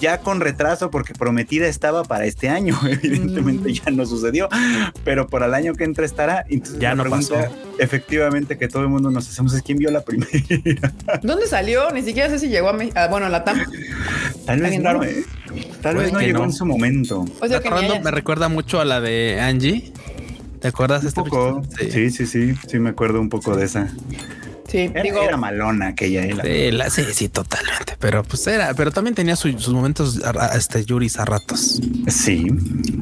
ya 0.00 0.18
con 0.18 0.40
retraso 0.40 0.90
porque 0.90 1.14
prometida 1.14 1.66
estaba 1.66 2.04
para 2.04 2.26
este 2.26 2.48
año. 2.48 2.78
Evidentemente 2.86 3.72
ya 3.72 3.90
no 3.90 4.04
sucedió, 4.06 4.48
pero 5.04 5.28
para 5.28 5.46
el 5.46 5.54
año 5.54 5.74
que 5.74 5.84
entra 5.84 6.04
estará. 6.04 6.44
Entonces, 6.48 6.78
Ya 6.78 6.94
no 6.94 7.04
pregunta, 7.04 7.34
pasó. 7.34 7.56
Efectivamente 7.78 8.58
que 8.58 8.68
todo 8.68 8.82
el 8.82 8.88
mundo 8.88 9.10
nos 9.10 9.28
hacemos 9.28 9.54
es 9.54 9.62
quién 9.62 9.78
vio 9.78 9.90
la 9.90 10.02
primera. 10.02 10.30
¿Dónde 11.22 11.46
salió? 11.46 11.71
Ni 11.92 12.02
siquiera 12.02 12.28
sé 12.28 12.38
si 12.38 12.48
llegó 12.48 12.68
a 12.68 12.72
México. 12.72 12.98
Bueno, 13.10 13.28
la 13.28 13.44
TAM. 13.44 13.60
Tal 14.46 14.60
vez 14.60 14.78
no, 14.78 14.84
raro. 14.84 15.04
¿eh? 15.04 15.24
Tal 15.80 15.96
vez 15.96 16.12
no 16.12 16.20
llegó 16.20 16.38
no. 16.40 16.44
en 16.44 16.52
su 16.52 16.66
momento. 16.66 17.24
O 17.40 17.46
sea 17.48 17.58
haya- 17.58 18.00
me 18.00 18.10
recuerda 18.10 18.48
mucho 18.48 18.80
a 18.80 18.84
la 18.84 19.00
de 19.00 19.40
Angie. 19.40 19.92
¿Te 20.60 20.68
acuerdas 20.68 21.02
de 21.02 21.06
Un 21.06 21.08
este 21.08 21.22
poco. 21.22 21.62
Sí, 21.90 22.10
sí, 22.10 22.26
sí, 22.26 22.54
sí, 22.68 22.78
me 22.78 22.90
acuerdo 22.90 23.20
un 23.20 23.28
poco 23.28 23.56
de 23.56 23.64
esa. 23.64 23.88
Sí, 24.72 24.90
Era, 24.94 25.02
digo, 25.02 25.22
era 25.22 25.36
malona 25.36 25.88
aquella. 25.88 26.24
eh, 26.24 26.32
la- 26.34 26.42
Sí, 26.44 26.70
la- 26.70 26.90
sí, 26.90 27.04
sí, 27.12 27.28
totalmente. 27.28 27.94
Pero 28.00 28.24
pues 28.24 28.46
era, 28.46 28.72
pero 28.72 28.90
también 28.90 29.14
tenía 29.14 29.36
su- 29.36 29.58
sus 29.58 29.74
momentos 29.74 30.20
a- 30.24 30.30
a- 30.54 30.56
este 30.56 30.82
Yuris 30.84 31.18
a 31.18 31.26
ratos. 31.26 31.78
Sí. 32.08 32.46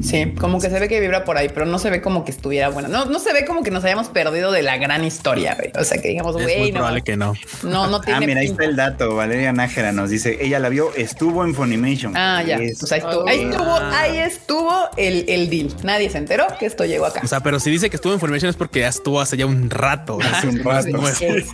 sí, 0.03 0.35
como 0.39 0.61
que 0.61 0.69
se 0.69 0.81
ve 0.81 0.89
que 0.89 0.99
vibra 1.01 1.25
por 1.25 1.37
ahí, 1.37 1.49
pero 1.49 1.67
no 1.67 1.79
se 1.79 1.91
ve 1.91 2.01
como 2.03 2.25
que 2.25 2.33
estuviera 2.33 2.69
buena. 2.71 2.89
No, 2.89 3.05
no 3.05 3.19
se 3.21 3.33
ve 3.33 3.45
como 3.45 3.63
que 3.63 3.71
nos 3.71 3.85
hayamos 3.85 4.09
perdido 4.09 4.51
de 4.51 4.63
la 4.63 4.79
gran 4.79 5.05
historia, 5.05 5.55
güey. 5.55 5.71
O 5.81 5.85
sea, 5.85 6.03
que 6.03 6.09
digamos, 6.09 6.35
Es 6.37 6.43
güey, 6.43 6.59
muy 6.59 6.73
no, 6.73 6.79
probable 6.79 7.03
que 7.03 7.17
no. 7.17 7.35
no, 7.63 7.87
no 7.87 8.01
tiene 8.01 8.17
Ah, 8.25 8.27
mira, 8.27 8.41
ahí 8.41 8.47
está 8.49 8.65
el 8.65 8.75
dato. 8.75 9.15
Valeria 9.15 9.53
Nájera 9.53 9.93
nos 9.93 10.11
dice, 10.11 10.39
ella 10.41 10.59
la 10.59 10.69
vio, 10.71 10.93
estuvo 10.97 11.45
en 11.45 11.55
Funimation. 11.55 12.17
Ah, 12.17 12.43
ya. 12.45 12.57
Es- 12.57 12.81
Pues 12.81 12.91
ahí 12.93 12.99
estuvo, 12.99 13.29
ahí 13.29 13.41
estuvo, 13.43 13.75
ahí 13.77 14.19
estuvo 14.19 14.89
el, 14.97 15.25
el 15.29 15.49
deal. 15.49 15.69
Nadie 15.85 16.11
se 16.11 16.19
enteró 16.19 16.47
que 16.59 16.67
esto 16.67 16.85
llegó 16.85 17.07
acá. 17.07 17.21
O 17.23 17.29
sea, 17.29 17.41
pero 17.41 17.61
si 17.61 17.71
dice 17.71 17.89
que 17.91 17.97
estuvo 17.97 18.13
en 18.13 18.19
Formation 18.19 18.51
es 18.51 18.57
porque 18.57 18.81
ya 18.81 18.89
estuvo 18.89 19.21
hace 19.21 19.37
ya 19.37 19.47
un 19.47 19.71
rato. 19.71 20.19
Hace 20.21 20.49
un 20.49 20.59
rato. 20.65 20.99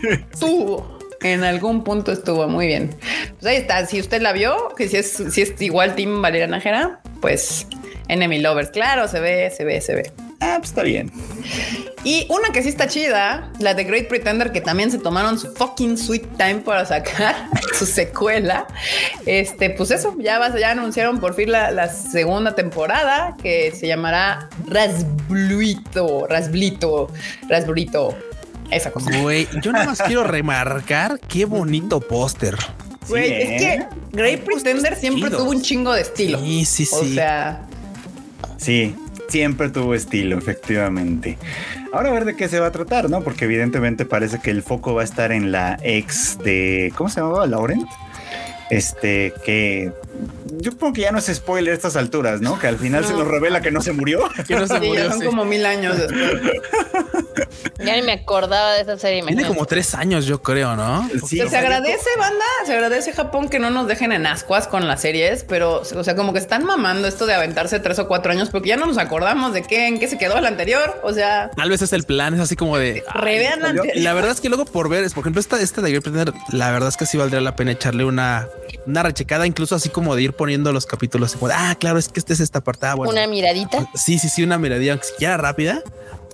Estuvo. 0.31 0.97
En 1.21 1.43
algún 1.43 1.83
punto 1.83 2.11
estuvo 2.11 2.47
muy 2.47 2.67
bien. 2.67 2.95
Pues 3.39 3.45
ahí 3.45 3.57
está. 3.57 3.85
Si 3.85 3.99
usted 3.99 4.21
la 4.21 4.33
vio, 4.33 4.69
que 4.77 4.87
si 4.87 4.97
es, 4.97 5.23
si 5.31 5.41
es 5.41 5.59
igual 5.61 5.95
Team 5.95 6.21
Valeria 6.21 6.47
Nájera, 6.47 7.01
pues 7.21 7.65
Enemy 8.07 8.39
Lovers. 8.39 8.69
Claro, 8.69 9.07
se 9.07 9.19
ve, 9.19 9.51
se 9.55 9.65
ve, 9.65 9.81
se 9.81 9.95
ve. 9.95 10.11
Ah, 10.39 10.57
pues 10.59 10.69
está 10.69 10.83
bien. 10.83 11.11
Y 12.03 12.27
una 12.29 12.49
que 12.53 12.61
sí 12.61 12.69
está 12.69 12.87
chida, 12.87 13.51
la 13.59 13.73
de 13.73 13.83
Great 13.83 14.07
Pretender, 14.07 14.51
que 14.51 14.61
también 14.61 14.91
se 14.91 14.99
tomaron 14.99 15.39
su 15.39 15.51
fucking 15.53 15.97
sweet 15.97 16.37
time 16.37 16.59
para 16.59 16.85
sacar 16.85 17.35
su 17.73 17.85
secuela. 17.87 18.67
Este, 19.25 19.71
pues 19.71 19.89
eso, 19.89 20.15
ya, 20.19 20.37
vas, 20.37 20.57
ya 20.57 20.71
anunciaron 20.71 21.19
por 21.19 21.33
fin 21.33 21.51
la, 21.51 21.71
la 21.71 21.89
segunda 21.89 22.53
temporada 22.53 23.35
que 23.41 23.71
se 23.71 23.87
llamará 23.87 24.47
Rasblito, 24.67 26.27
Rasblito, 26.27 27.09
Rasblito. 27.49 28.15
Esa 28.71 28.91
cosa. 28.91 29.09
Güey, 29.21 29.47
yo 29.61 29.71
nada 29.71 29.85
más 29.85 30.01
quiero 30.01 30.23
remarcar 30.23 31.19
qué 31.27 31.45
bonito 31.45 31.99
póster. 32.01 32.55
Güey, 33.07 33.27
Sí, 33.29 33.33
es 33.33 33.61
¿eh? 33.61 33.87
que 34.11 34.17
Great 34.17 34.41
Pretender 34.41 34.95
siempre 34.95 35.29
chidos. 35.29 35.41
tuvo 35.41 35.51
un 35.51 35.61
chingo 35.61 35.93
de 35.93 36.01
estilo. 36.01 36.39
Sí, 36.39 36.65
sí, 36.65 36.87
O 36.91 37.03
sí. 37.03 37.13
sea, 37.15 37.61
Sí, 38.57 38.95
siempre 39.29 39.69
tuvo 39.69 39.93
estilo, 39.93 40.37
efectivamente. 40.37 41.37
Ahora 41.93 42.09
a 42.09 42.11
ver 42.13 42.25
de 42.25 42.35
qué 42.35 42.49
se 42.49 42.59
va 42.59 42.67
a 42.67 42.71
tratar, 42.71 43.09
¿no? 43.09 43.21
Porque 43.23 43.45
evidentemente 43.45 44.03
parece 44.03 44.39
que 44.39 44.49
el 44.51 44.61
foco 44.63 44.93
va 44.95 45.01
a 45.01 45.05
estar 45.05 45.31
en 45.31 45.51
la 45.51 45.77
ex 45.83 46.37
de. 46.39 46.91
¿Cómo 46.95 47.09
se 47.09 47.21
llamaba? 47.21 47.45
Laurent. 47.47 47.87
Este, 48.69 49.33
que 49.45 49.93
yo 50.59 50.71
supongo 50.71 50.93
que 50.93 51.01
ya 51.01 51.11
no 51.11 51.19
es 51.19 51.25
spoiler 51.33 51.73
a 51.73 51.75
estas 51.75 51.95
alturas, 51.95 52.41
¿no? 52.41 52.57
Que 52.59 52.67
al 52.67 52.77
final 52.77 53.05
se 53.05 53.13
No. 53.13 53.19
nos 53.19 53.27
revela 53.27 53.61
que 53.61 53.71
no 53.71 53.81
se 53.81 53.91
murió. 53.93 54.27
Que 54.47 54.55
no 54.55 54.67
se 54.67 54.75
sí, 54.79 54.81
ya 54.81 54.87
murió, 54.87 55.09
son 55.11 55.19
sí. 55.19 55.25
como 55.25 55.45
mil 55.45 55.65
años 55.65 55.97
después. 55.97 56.41
Ya 57.79 57.95
ni 57.95 58.01
me 58.01 58.13
acordaba 58.13 58.73
de 58.73 58.81
esa 58.81 58.97
serie. 58.97 59.23
Tiene 59.23 59.45
como 59.45 59.65
tres 59.65 59.93
años, 59.93 60.25
yo 60.25 60.41
creo, 60.41 60.75
¿no? 60.75 61.07
Sí, 61.27 61.37
se 61.47 61.57
agradece, 61.57 62.09
banda, 62.17 62.43
se 62.65 62.73
agradece 62.73 63.13
Japón 63.13 63.49
que 63.49 63.59
no 63.59 63.69
nos 63.69 63.87
dejen 63.87 64.11
en 64.11 64.25
ascuas 64.25 64.67
con 64.67 64.87
las 64.87 65.01
series, 65.01 65.43
pero, 65.43 65.81
o 65.81 66.03
sea, 66.03 66.15
como 66.15 66.33
que 66.33 66.39
están 66.39 66.65
mamando 66.65 67.07
esto 67.07 67.25
de 67.27 67.35
aventarse 67.35 67.79
tres 67.79 67.99
o 67.99 68.07
cuatro 68.07 68.31
años 68.31 68.49
porque 68.49 68.69
ya 68.69 68.77
no 68.77 68.87
nos 68.87 68.97
acordamos 68.97 69.53
de 69.53 69.61
qué, 69.61 69.87
en 69.87 69.99
qué 69.99 70.07
se 70.07 70.17
quedó 70.17 70.37
el 70.37 70.45
anterior. 70.45 70.99
O 71.03 71.13
sea, 71.13 71.51
Tal 71.55 71.69
vez 71.69 71.81
es 71.83 71.93
el 71.93 72.03
plan, 72.03 72.33
es 72.33 72.39
así 72.39 72.55
como 72.55 72.77
de. 72.77 73.03
revean 73.13 73.59
la 73.61 73.67
Y 73.67 73.71
anterior. 73.71 73.97
la 73.97 74.13
verdad 74.13 74.31
es 74.31 74.41
que 74.41 74.49
luego 74.49 74.65
por 74.65 74.89
ver, 74.89 75.03
es 75.03 75.13
por 75.13 75.21
ejemplo, 75.21 75.39
esta, 75.39 75.61
esta 75.61 75.81
de 75.81 75.91
Great 75.91 76.03
Pretender, 76.03 76.33
la 76.51 76.71
verdad 76.71 76.89
es 76.89 76.97
que 76.97 77.05
sí 77.05 77.17
valdría 77.17 77.41
la 77.41 77.55
pena 77.55 77.71
echarle 77.73 78.05
una, 78.05 78.47
una 78.87 79.03
rechecada, 79.03 79.45
incluso 79.45 79.75
así 79.75 79.89
como 79.89 80.15
de 80.15 80.23
ir 80.23 80.33
poniendo 80.33 80.71
los 80.71 80.85
capítulos. 80.85 81.33
como 81.33 81.49
de, 81.49 81.53
ah, 81.55 81.75
claro, 81.79 81.99
es 81.99 82.07
que 82.09 82.19
este 82.19 82.33
es 82.33 82.39
esta 82.39 82.61
parte. 82.63 82.87
Ah, 82.87 82.95
bueno. 82.95 83.11
Una 83.11 83.27
miradita. 83.27 83.87
Sí, 83.93 84.17
sí, 84.17 84.29
sí, 84.29 84.43
una 84.43 84.57
miradilla, 84.57 84.93
aunque 84.93 85.07
siquiera 85.07 85.37
rápida, 85.37 85.81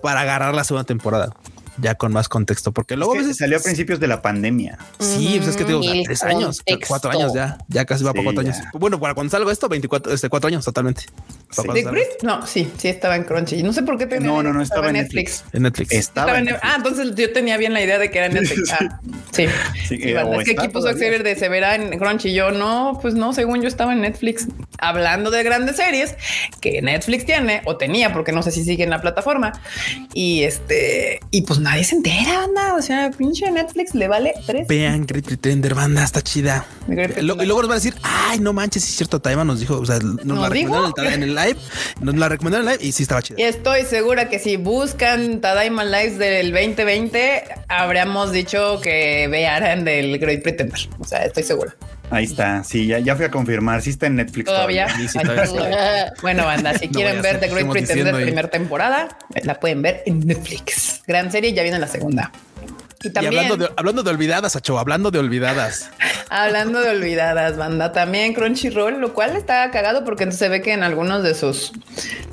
para 0.01 0.21
agarrar 0.21 0.53
la 0.53 0.63
segunda 0.63 0.85
temporada. 0.85 1.35
Ya 1.79 1.95
con 1.95 2.11
más 2.13 2.29
contexto, 2.29 2.71
porque 2.71 2.95
luego 2.95 3.13
Es 3.13 3.17
a 3.17 3.21
que 3.21 3.27
veces 3.29 3.37
salió 3.39 3.57
a 3.57 3.59
principios 3.59 3.99
de 3.99 4.05
la 4.05 4.21
pandemia. 4.21 4.77
Sí, 4.99 5.33
pues 5.37 5.49
es 5.49 5.57
que 5.57 5.63
te 5.63 5.69
digo, 5.69 5.79
o 5.79 5.83
sea, 5.83 5.93
El 5.93 6.03
tres 6.03 6.21
años, 6.21 6.61
cuatro 6.87 7.09
años 7.09 7.33
ya, 7.33 7.57
ya 7.67 7.83
casi 7.85 8.03
va 8.03 8.11
Sí, 8.11 8.17
para 8.17 8.23
cuatro 8.25 8.43
ya. 8.43 8.51
años. 8.55 8.63
Bueno, 8.73 8.99
para 8.99 9.15
cuando 9.15 9.31
salga 9.31 9.51
esto, 9.51 9.67
24, 9.67 10.13
este, 10.13 10.29
cuatro 10.29 10.49
años 10.49 10.63
totalmente. 10.63 11.05
Sí. 11.53 11.61
cuando 11.63 11.73
¿De 11.73 11.83
salga 11.83 11.97
Great? 11.99 12.23
No, 12.23 12.45
sí, 12.47 12.71
sí 12.77 12.87
estaba 12.87 13.15
en 13.15 13.23
Crunchy. 13.23 13.63
No 13.63 13.73
sé 13.73 13.83
por 13.83 13.97
qué 13.97 14.05
tenía 14.07 14.27
No, 14.27 14.43
no, 14.43 14.53
no, 14.53 14.61
estaba 14.61 14.81
estaba 14.81 14.87
en 14.89 15.03
Netflix. 15.03 15.43
En 15.53 15.63
Netflix. 15.63 15.91
Estaba 15.91 16.27
Estaba 16.31 16.39
en 16.39 16.49
en- 16.49 16.55
ah, 16.61 16.73
entonces 16.77 17.13
yo 17.15 17.31
tenía 17.33 17.57
bien 17.57 17.73
la 17.73 17.81
idea 17.81 17.99
de 17.99 18.09
que 18.11 18.17
era 18.17 18.27
en 18.27 18.33
Netflix. 18.41 18.71
Ah, 18.71 18.99
sí. 19.31 19.45
Sí, 19.87 19.97
Sí, 19.97 20.09
eh, 20.09 20.23
es 20.39 20.45
que 20.45 20.51
aquí 20.51 20.67
puso. 20.69 20.87
Xavier 20.87 21.23
de 21.23 21.35
Severa 21.35 21.75
en 21.75 21.97
Crunchy. 21.99 22.33
Yo 22.33 22.51
no, 22.51 22.97
pues 23.01 23.13
no, 23.15 23.33
según 23.33 23.61
yo 23.61 23.67
estaba 23.67 23.93
en 23.93 24.01
Netflix. 24.01 24.47
Hablando 24.79 25.31
de 25.31 25.43
grandes 25.43 25.77
series 25.77 26.15
que 26.61 26.81
Netflix 26.81 27.25
tiene 27.25 27.61
o 27.65 27.77
tenía, 27.77 28.11
porque 28.13 28.31
no 28.31 28.43
sé 28.43 28.51
si 28.51 28.63
sigue 28.63 28.83
en 28.83 28.89
la 28.89 29.01
plataforma. 29.01 29.53
Y 30.13 30.43
este, 30.43 31.19
y 31.31 31.43
pues 31.43 31.59
nadie 31.59 31.83
se 31.83 31.95
entera, 31.95 32.39
banda. 32.39 32.75
O 32.75 32.81
sea, 32.81 33.11
pinche 33.11 33.49
Netflix 33.51 33.93
le 33.95 34.07
vale 34.07 34.33
tres. 34.45 34.67
Vean 34.67 35.05
Great 35.05 35.25
Pretender, 35.25 35.73
banda, 35.75 36.03
está 36.03 36.21
chida. 36.21 36.65
Y 36.87 37.21
luego 37.21 37.43
nos 37.61 37.67
van 37.67 37.71
a 37.71 37.75
decir, 37.75 37.95
ay, 38.03 38.39
no 38.39 38.51
manches, 38.53 38.83
es 38.83 38.95
cierto, 38.95 39.19
Taima 39.21 39.43
nos 39.45 39.59
dijo, 39.59 39.77
o 39.79 39.85
sea, 39.85 39.99
nos 39.99 40.23
¿Nos 40.25 40.39
la 40.39 40.49
dijo? 40.49 40.93
en 40.97 41.23
el 41.23 41.37
live, 41.45 41.59
nos 42.01 42.15
la 42.15 42.29
recomendaron 42.29 42.65
live 42.65 42.79
y 42.81 42.91
sí 42.91 43.03
estaba 43.03 43.21
chida. 43.21 43.39
Y 43.39 43.43
estoy 43.43 43.83
segura 43.83 44.29
que 44.29 44.39
si 44.39 44.57
buscan 44.57 45.41
Tadaima 45.41 45.83
Lives 45.83 46.17
del 46.17 46.51
2020, 46.51 47.43
habríamos 47.67 48.31
dicho 48.31 48.79
que 48.81 49.27
vearan 49.29 49.85
del 49.85 50.19
Great 50.19 50.43
Pretender. 50.43 50.79
O 50.99 51.03
sea, 51.03 51.25
estoy 51.25 51.43
segura. 51.43 51.75
Ahí 52.09 52.25
está. 52.25 52.63
Sí, 52.63 52.85
ya, 52.85 52.99
ya 52.99 53.15
fui 53.15 53.25
a 53.25 53.31
confirmar. 53.31 53.81
Sí 53.81 53.89
está 53.89 54.05
en 54.05 54.17
Netflix 54.17 54.45
Todavía. 54.45 54.87
Sí, 54.89 55.19
todavía 55.19 55.43
está. 55.43 56.13
Bueno, 56.21 56.45
banda, 56.45 56.77
si 56.77 56.87
No 56.87 56.93
quieren 56.93 57.21
ver 57.21 57.39
The 57.39 57.47
Great 57.47 57.69
Pretender 57.69 58.13
primera 58.15 58.49
temporada, 58.49 59.17
la 59.43 59.59
pueden 59.59 59.81
ver 59.81 60.03
en 60.05 60.19
Netflix. 60.19 61.01
Gran 61.07 61.31
serie, 61.31 61.53
ya 61.53 61.63
viene 61.63 61.79
la 61.79 61.87
segunda. 61.87 62.31
Y 63.03 63.07
Y 63.07 63.11
también, 63.11 63.35
hablando 63.45 63.57
de, 63.57 63.73
hablando 63.75 64.03
de 64.03 64.09
olvidadas, 64.09 64.55
Acho, 64.55 64.79
hablando 64.79 65.11
de 65.11 65.19
olvidadas. 65.19 65.89
hablando 66.29 66.79
de 66.81 66.89
olvidadas, 66.89 67.57
banda, 67.57 67.91
también 67.91 68.33
Crunchyroll, 68.33 68.99
lo 68.99 69.13
cual 69.13 69.35
está 69.35 69.69
cagado 69.71 70.03
porque 70.05 70.23
entonces 70.23 70.39
se 70.39 70.49
ve 70.49 70.61
que 70.61 70.73
en 70.73 70.83
algunos 70.83 71.23
de 71.23 71.35
sus 71.35 71.71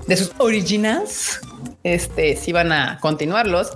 de 0.07 0.17
sus 0.17 0.33
originals 0.39 1.41
este 1.83 2.37
sí 2.37 2.53
van 2.53 2.73
a 2.73 2.99
continuarlos 3.01 3.71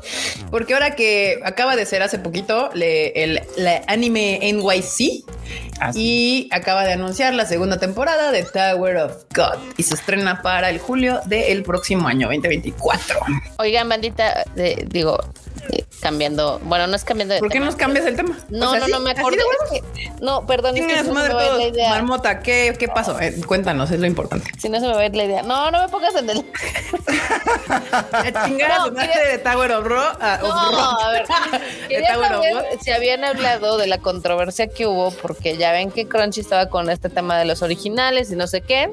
porque 0.51 0.75
ahora 0.75 0.95
que 0.95 1.41
acaba 1.45 1.75
de 1.77 1.87
ser 1.87 2.03
hace 2.03 2.19
poquito 2.19 2.71
le- 2.75 3.23
el 3.23 3.41
la 3.57 3.83
anime 3.87 4.41
NYC 4.43 5.25
Ah, 5.81 5.93
sí. 5.93 6.01
y 6.01 6.49
acaba 6.55 6.85
de 6.85 6.93
anunciar 6.93 7.35
la 7.35 7.47
segunda 7.47 7.79
temporada 7.79 8.31
de 8.31 8.43
Tower 8.45 8.97
of 8.99 9.25
God 9.35 9.59
y 9.77 9.83
se 9.83 9.95
estrena 9.95 10.41
para 10.43 10.71
el 10.71 10.79
julio 10.79 11.21
del 11.27 11.63
próximo 11.65 12.07
año 12.07 12.29
2024. 12.29 13.19
Oigan, 13.59 13.89
bandita, 13.89 14.45
de- 14.55 14.87
digo, 14.89 15.19
cambiando. 16.01 16.61
Bueno, 16.65 16.87
no 16.87 16.97
es 16.97 17.05
cambiando 17.05 17.35
de 17.35 17.41
¿Por 17.41 17.49
qué 17.49 17.55
tema. 17.55 17.67
nos 17.67 17.77
cambias 17.77 18.05
el 18.07 18.17
tema? 18.17 18.39
No, 18.51 18.69
O 18.69 18.71
sea, 18.73 18.81
no, 18.81 18.89
no 18.89 19.01
me 19.01 19.11
¿Así 19.13 19.21
acuerdo. 19.21 19.39
de 19.39 19.45
huevos? 19.45 19.73
es 19.73 19.81
que- 20.01 20.25
no, 20.25 20.47
perdón, 20.47 20.77
es 20.77 20.87
que 20.87 21.03
no 21.03 21.15
madre 21.15 21.35
me 21.35 21.59
la 21.59 21.67
idea. 21.69 21.91
Marmota, 21.91 22.41
¿qué, 22.41 22.75
qué 22.79 22.89
pasó? 22.89 23.19
Eh, 23.21 23.35
cuéntanos, 23.47 23.91
es 23.91 24.01
lo 24.01 24.07
importante. 24.07 24.51
Si 24.59 24.69
no 24.69 24.79
se 24.81 24.87
me 24.87 24.95
va 24.95 25.01
a 25.01 25.07
ir 25.07 25.17
la 25.17 25.25
idea. 25.25 25.43
No, 25.43 25.71
no 25.71 25.81
me 25.83 25.89
pongas 25.89 26.15
en 26.17 26.31
el. 26.31 26.45
La 27.69 28.45
chingada 28.47 28.79
No, 28.79 28.87
su 28.87 28.93
madre 28.93 29.11
quería- 29.13 29.31
de 29.33 29.39
Tower 29.39 29.73
of 29.73 29.85
Ro. 29.87 30.03
ah, 30.21 30.39
of 30.43 30.49
No, 30.49 30.71
Rock. 30.71 31.01
a 31.03 31.11
ver. 31.11 31.27
De 31.83 31.89
Quería 31.89 32.15
Tower 32.15 32.33
of 32.35 32.45
saber 32.45 32.79
si 32.83 32.91
habían 32.91 33.25
hablado 33.25 33.77
de 33.79 33.87
la 33.87 33.99
controversia 33.99 34.67
que 34.69 34.87
hubo, 34.87 35.11
porque 35.11 35.57
ya 35.57 35.73
ven 35.73 35.91
que 35.91 36.07
Crunchy 36.07 36.41
estaba 36.41 36.69
con 36.69 36.91
este 36.91 37.09
tema 37.09 37.39
de 37.39 37.45
los 37.45 37.63
originales 37.63 38.31
y 38.31 38.37
no 38.37 38.47
sé 38.47 38.61
qué. 38.61 38.91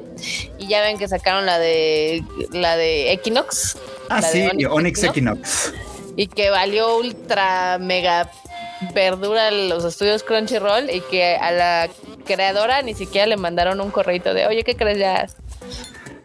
Y 0.58 0.68
ya 0.68 0.80
ven 0.80 0.98
que 0.98 1.08
sacaron 1.08 1.46
la 1.46 1.58
de 1.58 2.22
la 2.52 2.76
de 2.76 3.12
Equinox. 3.12 3.76
Ah, 4.08 4.20
la 4.20 4.30
de 4.30 4.50
sí, 4.50 4.64
Onyx 4.66 5.02
Equinox, 5.04 5.04
Equinox. 5.04 5.72
Y 6.16 6.26
que 6.26 6.50
valió 6.50 6.96
ultra 6.96 7.78
mega 7.80 8.30
verdura 8.94 9.50
los 9.50 9.84
estudios 9.84 10.22
Crunchyroll 10.22 10.90
y 10.90 11.00
que 11.02 11.36
a 11.36 11.52
la 11.52 11.88
creadora 12.26 12.82
ni 12.82 12.94
siquiera 12.94 13.26
le 13.26 13.36
mandaron 13.36 13.80
un 13.80 13.90
correito 13.90 14.34
de, 14.34 14.46
oye, 14.46 14.64
¿qué 14.64 14.74
crees? 14.76 14.98
Ya, 14.98 15.26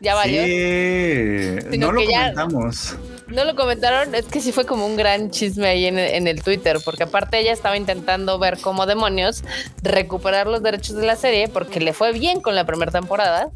ya 0.01 0.15
valió. 0.15 0.43
Sí, 0.43 1.67
Sino 1.71 1.87
no 1.87 1.91
lo 1.93 2.01
ya- 2.09 2.33
comentamos. 2.33 2.95
no 3.27 3.43
lo 3.45 3.55
comentaron, 3.55 4.13
es 4.15 4.25
que 4.25 4.41
sí 4.41 4.51
fue 4.51 4.65
como 4.65 4.85
un 4.85 4.95
gran 4.95 5.29
chisme 5.31 5.67
ahí 5.67 5.85
en, 5.85 5.99
en 5.99 6.27
el 6.27 6.41
Twitter, 6.43 6.77
porque 6.83 7.03
aparte 7.03 7.39
ella 7.39 7.53
estaba 7.53 7.77
intentando 7.77 8.39
ver 8.39 8.57
cómo 8.59 8.85
demonios 8.85 9.43
recuperar 9.83 10.47
los 10.47 10.63
derechos 10.63 10.95
de 10.95 11.05
la 11.05 11.15
serie, 11.15 11.47
porque 11.47 11.79
le 11.79 11.93
fue 11.93 12.11
bien 12.11 12.41
con 12.41 12.55
la 12.55 12.65
primera 12.65 12.91
temporada 12.91 13.49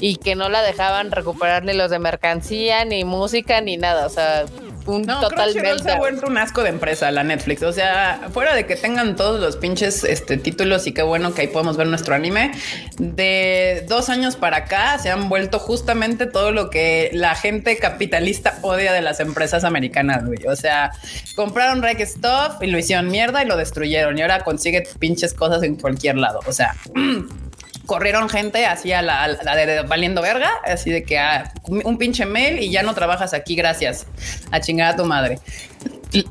y 0.00 0.16
que 0.16 0.34
no 0.34 0.48
la 0.48 0.62
dejaban 0.62 1.10
recuperar 1.12 1.64
ni 1.64 1.72
los 1.74 1.90
de 1.90 1.98
mercancía, 1.98 2.84
ni 2.84 3.04
música, 3.04 3.60
ni 3.60 3.76
nada. 3.76 4.06
O 4.06 4.10
sea, 4.10 4.44
un 4.86 5.02
No, 5.02 5.28
Crunchyroll 5.28 5.80
se 5.80 5.90
ha 5.90 5.98
vuelto 5.98 6.26
un 6.26 6.38
asco 6.38 6.62
de 6.62 6.70
empresa, 6.70 7.10
la 7.10 7.24
Netflix. 7.24 7.62
O 7.62 7.72
sea, 7.72 8.28
fuera 8.32 8.54
de 8.54 8.66
que 8.66 8.76
tengan 8.76 9.16
todos 9.16 9.40
los 9.40 9.56
pinches 9.56 10.04
este, 10.04 10.36
títulos 10.36 10.86
y 10.86 10.92
qué 10.92 11.02
bueno 11.02 11.34
que 11.34 11.42
ahí 11.42 11.48
podemos 11.48 11.76
ver 11.76 11.86
nuestro 11.86 12.14
anime, 12.14 12.52
de 12.98 13.84
dos 13.88 14.08
años 14.08 14.36
para 14.36 14.58
acá 14.58 14.98
se 14.98 15.10
han 15.10 15.28
vuelto 15.28 15.58
justamente 15.58 16.26
todo 16.26 16.52
lo 16.52 16.70
que 16.70 17.10
la 17.12 17.34
gente 17.34 17.76
capitalista 17.78 18.58
odia 18.62 18.92
de 18.92 19.02
las 19.02 19.20
empresas 19.20 19.64
americanas, 19.64 20.24
güey. 20.24 20.46
O 20.46 20.56
sea, 20.56 20.92
compraron 21.36 21.82
Rec 21.82 22.00
Stuff 22.04 22.62
y 22.62 22.66
lo 22.66 22.78
hicieron 22.78 23.08
mierda 23.08 23.42
y 23.42 23.46
lo 23.46 23.56
destruyeron 23.56 24.18
y 24.18 24.22
ahora 24.22 24.40
consigue 24.44 24.82
pinches 24.98 25.34
cosas 25.34 25.62
en 25.62 25.76
cualquier 25.76 26.16
lado. 26.16 26.40
O 26.46 26.52
sea, 26.52 26.74
corrieron 27.86 28.28
gente 28.28 28.66
así 28.66 28.92
a 28.92 29.02
la, 29.02 29.28
de, 29.28 29.82
valiendo 29.82 30.22
verga, 30.22 30.50
así 30.64 30.90
de 30.90 31.04
que 31.04 31.18
ah, 31.18 31.52
un 31.64 31.98
pinche 31.98 32.26
mail 32.26 32.62
y 32.62 32.70
ya 32.70 32.82
no 32.82 32.94
trabajas 32.94 33.34
aquí, 33.34 33.54
gracias. 33.54 34.06
A 34.50 34.60
chingar 34.60 34.94
a 34.94 34.96
tu 34.96 35.04
madre. 35.04 35.38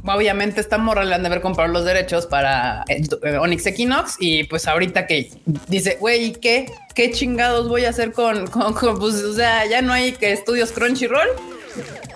Obviamente 0.05 0.61
esta 0.61 0.77
morra 0.77 1.03
le 1.03 1.15
han 1.15 1.23
de 1.23 1.27
haber 1.27 1.41
comprado 1.41 1.71
los 1.71 1.85
derechos 1.85 2.27
para 2.27 2.83
eh, 2.87 3.01
Onyx 3.39 3.65
Equinox 3.65 4.15
y 4.19 4.43
pues 4.43 4.67
ahorita 4.67 5.07
que 5.07 5.31
dice, 5.67 5.97
güey, 5.99 6.25
¿y 6.25 6.31
¿qué? 6.33 6.71
¿Qué 6.93 7.09
chingados 7.11 7.67
voy 7.67 7.85
a 7.85 7.89
hacer 7.89 8.11
con, 8.11 8.45
con, 8.47 8.73
con, 8.73 8.99
pues, 8.99 9.15
o 9.15 9.33
sea, 9.33 9.65
ya 9.65 9.81
no 9.81 9.91
hay 9.91 10.11
que 10.11 10.33
estudios 10.33 10.71
Crunchyroll 10.71 11.29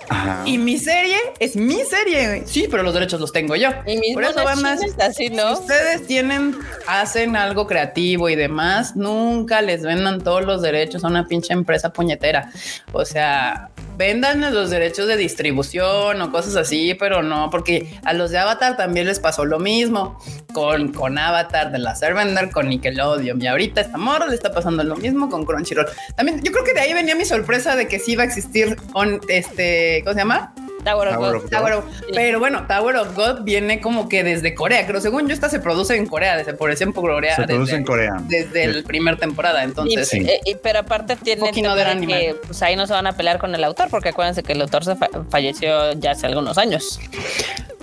Ajá. 0.08 0.42
y 0.46 0.58
mi 0.58 0.78
serie 0.78 1.16
es 1.38 1.56
mi 1.56 1.80
serie. 1.84 2.44
Sí, 2.46 2.68
pero 2.70 2.82
los 2.82 2.94
derechos 2.94 3.20
los 3.20 3.32
tengo 3.32 3.56
yo. 3.56 3.70
Y 3.86 3.98
mis 3.98 4.14
Por 4.14 4.24
eso, 4.24 4.44
bandas, 4.44 4.80
así, 5.00 5.30
¿no? 5.30 5.56
si 5.56 5.62
ustedes 5.62 6.06
tienen, 6.06 6.56
hacen 6.86 7.36
algo 7.36 7.66
creativo 7.66 8.28
y 8.28 8.36
demás, 8.36 8.96
nunca 8.96 9.62
les 9.62 9.82
vendan 9.82 10.20
todos 10.22 10.44
los 10.44 10.62
derechos 10.62 11.04
a 11.04 11.08
una 11.08 11.26
pinche 11.26 11.52
empresa 11.52 11.92
puñetera. 11.92 12.50
O 12.92 13.04
sea, 13.04 13.70
vendan 13.96 14.40
los 14.52 14.70
derechos 14.70 15.06
de 15.06 15.16
distribución 15.16 16.20
o 16.20 16.30
cosas 16.30 16.56
así, 16.56 16.94
pero 16.94 17.22
no, 17.22 17.50
porque 17.50 17.98
a 18.04 18.12
los 18.12 18.30
de 18.30 18.38
Avatar 18.38 18.76
también 18.76 19.06
les 19.06 19.20
pasó 19.20 19.44
lo 19.44 19.58
mismo 19.58 20.18
con, 20.52 20.92
con 20.92 21.18
Avatar 21.18 21.72
de 21.72 21.78
la 21.78 21.94
Vender, 22.14 22.50
con 22.50 22.68
Nickelodeon. 22.68 23.40
Y 23.40 23.46
ahorita 23.46 23.80
esta 23.80 23.98
morra 23.98 24.26
le 24.26 24.34
está 24.34 24.52
pasando 24.52 24.84
lo 24.84 24.96
mismo 24.96 25.28
con 25.28 25.44
Crunchyroll. 25.44 25.86
También, 26.14 26.42
yo 26.42 26.52
creo 26.52 26.64
que 26.64 26.72
de 26.74 26.80
ahí 26.80 26.94
venía 26.94 27.14
mi 27.14 27.24
sorpresa 27.24 27.76
de 27.76 27.88
que 27.88 27.98
sí 27.98 28.12
iba 28.12 28.22
a 28.22 28.26
existir 28.26 28.76
on, 28.92 29.20
este, 29.28 29.95
¿cómo 30.02 30.14
se 30.14 30.20
llama? 30.20 30.52
Tower 30.84 31.08
of 31.08 31.14
Tower 31.14 31.28
God. 31.32 31.36
of 31.36 31.42
God. 31.42 31.50
Tower 31.50 31.72
of- 31.72 31.84
Sí. 31.98 32.04
Pero 32.14 32.38
bueno, 32.38 32.64
Tower 32.68 32.96
of 32.96 33.16
God 33.16 33.42
viene 33.42 33.80
como 33.80 34.08
que 34.08 34.22
desde 34.22 34.54
Corea, 34.54 34.84
pero 34.86 35.00
según 35.00 35.26
yo 35.26 35.34
esta 35.34 35.48
se 35.48 35.58
produce 35.58 35.96
en 35.96 36.06
Corea, 36.06 36.44
se 36.44 36.54
produce 36.54 36.84
en 36.84 36.92
Corea. 36.92 37.34
Se 37.34 37.42
desde, 37.42 37.54
produce 37.54 37.74
en 37.76 37.84
Corea. 37.84 38.12
Desde 38.28 38.66
la 38.68 38.82
primera 38.86 39.16
temporada, 39.16 39.64
entonces. 39.64 40.14
Y- 40.14 40.18
eh, 40.28 40.40
y- 40.44 40.54
pero 40.54 40.78
aparte 40.80 41.16
tiene 41.16 41.50
que 41.50 42.36
pues 42.46 42.62
ahí 42.62 42.76
no 42.76 42.86
se 42.86 42.92
van 42.92 43.06
a 43.08 43.12
pelear 43.16 43.38
con 43.38 43.52
el 43.54 43.64
autor, 43.64 43.88
porque 43.90 44.10
acuérdense 44.10 44.42
que 44.44 44.52
el 44.52 44.62
autor 44.62 44.84
se 44.84 44.94
fa- 44.94 45.08
falleció 45.28 45.92
ya 45.94 46.12
hace 46.12 46.26
algunos 46.26 46.56
años. 46.56 47.00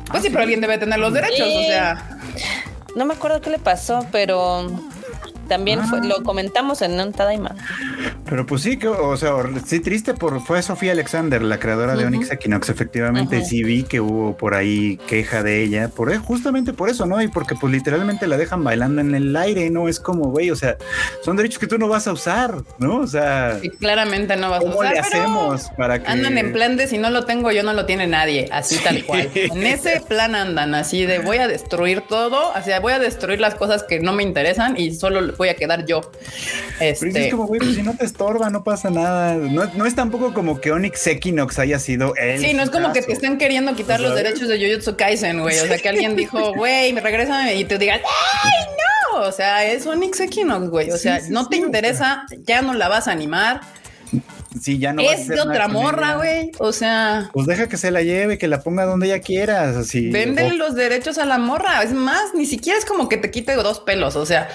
Pues 0.10 0.24
sí, 0.24 0.30
pero 0.30 0.44
alguien 0.44 0.62
debe 0.62 0.78
tener 0.78 1.00
los 1.00 1.12
derechos, 1.14 1.48
Sí. 1.48 1.58
o 1.58 1.68
sea. 1.68 2.20
No 2.96 3.06
me 3.06 3.16
acuerdo 3.16 3.42
qué 3.42 3.50
le 3.50 3.60
pasó, 3.60 4.06
pero 4.12 4.70
también 5.54 5.84
fue- 5.88 6.04
lo 6.04 6.24
comentamos 6.24 6.82
en 6.82 7.00
un 7.00 7.14
Tadaima. 7.14 7.56
Pero 8.28 8.46
pues 8.48 8.64
sí, 8.64 8.78
que, 8.78 8.88
o 8.88 9.16
sea, 9.18 9.34
sí 9.66 9.80
triste 9.80 10.16
por 10.16 10.42
fue 10.42 10.62
Sofía 10.64 10.94
Alexander, 10.94 11.42
la 11.44 11.60
creadora 11.60 11.96
de. 11.96 12.06
Onyx 12.06 12.32
Equinox. 12.32 12.70
Efectivamente, 12.70 13.38
Ujú. 13.38 13.46
sí 13.46 13.64
vi 13.64 13.84
que 13.84 14.02
hubo 14.02 14.36
por 14.36 14.56
ahí 14.56 14.98
queja 15.08 15.44
de 15.44 15.62
ella, 15.62 15.90
por 15.90 16.12
e- 16.12 16.18
justamente 16.18 16.74
por 16.74 16.90
eso, 16.90 17.06
¿no? 17.06 17.22
Y 17.22 17.28
porque 17.28 17.54
pues 17.56 17.72
literalmente 17.72 18.26
la 18.28 18.38
dejan 18.38 18.64
bailando 18.64 19.02
en 19.02 19.14
el 19.14 19.36
aire, 19.36 19.70
¿no? 19.70 19.88
Es 19.88 20.00
como, 20.00 20.32
güey, 20.32 20.50
o 20.50 20.56
sea, 20.56 20.78
son 21.22 21.38
derechos 21.38 21.60
que 21.60 21.68
tú 21.68 21.78
no 21.78 21.88
vas 21.88 22.08
a 22.08 22.14
usar, 22.14 22.56
¿no? 22.80 22.98
O 22.98 23.08
sea, 23.08 23.60
que 23.62 23.70
claramente 23.70 24.36
no 24.36 24.50
vas 24.50 24.62
a 24.62 24.64
¿cómo 24.64 24.80
usar, 24.80 24.94
le 24.96 25.02
pero 25.04 25.24
hacemos 25.24 25.70
para 25.78 26.02
que 26.02 26.10
Andan 26.10 26.38
en 26.40 26.52
plan 26.54 26.76
de 26.78 26.88
si 26.88 26.98
no 26.98 27.10
lo 27.12 27.26
tengo 27.26 27.52
yo 27.52 27.62
no 27.62 27.74
lo 27.74 27.86
tiene 27.86 28.08
nadie, 28.08 28.50
así 28.52 28.78
tal 28.84 29.04
cual. 29.06 29.30
En 29.36 29.64
ese 29.64 30.02
plan 30.08 30.34
andan 30.36 30.74
así 30.74 31.06
de 31.06 31.20
voy 31.20 31.38
a 31.38 31.48
destruir 31.48 32.02
todo, 32.02 32.52
o 32.58 32.62
sea, 32.64 32.80
voy 32.80 32.94
a 32.94 33.00
destruir 33.00 33.40
las 33.40 33.54
cosas 33.56 33.84
que 33.84 34.00
no 34.00 34.14
me 34.14 34.24
interesan 34.24 34.76
y 34.78 34.94
solo 34.96 35.34
voy 35.44 35.50
a 35.50 35.56
quedar 35.56 35.86
yo. 35.86 36.02
Pero 36.80 36.92
es 36.92 37.04
Este, 37.04 37.30
como, 37.30 37.46
güey, 37.48 37.60
pues 37.60 37.76
si 37.76 37.84
no 37.84 37.96
te 37.96 38.06
estorba, 38.06 38.50
no 38.50 38.64
pasa 38.64 38.90
nada. 38.90 39.36
No, 39.36 39.66
no 39.76 39.86
es 39.86 39.96
tampoco 39.96 40.34
como 40.34 40.60
que 40.60 40.72
Onyx 40.72 41.06
Equinox 41.08 41.60
haya 41.60 41.80
sido 41.80 42.16
él. 42.16 42.40
Sí, 42.40 42.54
no 42.54 42.64
es 42.64 42.70
como 42.70 42.92
que 42.94 43.02
te 43.02 43.14
estén 43.14 43.38
queriendo 43.38 43.76
quitar 43.76 44.00
los 44.00 44.10
¿Sabes? 44.12 44.24
derechos 44.24 44.48
de 44.48 44.60
Jujutsu 44.60 44.96
Kaisen, 44.98 45.42
güey. 45.42 45.60
O 45.60 45.66
sea, 45.68 45.78
que 45.78 45.90
alguien 45.90 46.16
dijo, 46.16 46.54
güey, 46.56 46.94
me 46.94 47.02
regresa 47.02 47.54
y 47.54 47.66
te 47.66 47.78
digan, 47.78 48.00
¡ay, 48.00 48.66
no! 49.14 49.22
O 49.22 49.32
sea, 49.32 49.64
es 49.66 49.86
Onyx 49.86 50.20
Equinox, 50.22 50.70
güey. 50.70 50.90
O 50.92 50.98
sea, 50.98 51.20
sí, 51.20 51.32
no 51.32 51.44
sí, 51.44 51.50
te 51.50 51.56
o 51.56 51.60
sea. 51.60 51.66
interesa, 51.68 52.26
ya 52.46 52.62
no 52.62 52.74
la 52.74 52.88
vas 52.88 53.08
a 53.08 53.12
animar. 53.12 53.62
Sí, 54.62 54.78
ya 54.78 54.94
no 54.94 55.02
es 55.02 55.28
de 55.28 55.42
otra 55.42 55.68
morra, 55.68 56.16
güey. 56.18 56.52
O 56.60 56.72
sea, 56.72 57.32
Pues 57.34 57.48
deja 57.48 57.68
que 57.68 57.78
se 57.78 57.90
la 57.90 58.04
lleve, 58.04 58.38
que 58.38 58.48
la 58.48 58.62
ponga 58.62 58.86
donde 58.86 59.08
ella 59.08 59.20
quiera. 59.20 59.70
Así. 59.80 60.12
venden 60.12 60.60
los 60.60 60.76
derechos 60.76 61.18
a 61.18 61.26
la 61.26 61.40
morra. 61.40 61.82
Es 61.82 61.92
más, 61.94 62.36
ni 62.36 62.46
siquiera 62.46 62.78
es 62.78 62.86
como 62.86 63.10
que 63.10 63.18
te 63.18 63.32
quite 63.32 63.56
dos 63.56 63.80
pelos. 63.80 64.16
O 64.16 64.28
sea, 64.28 64.50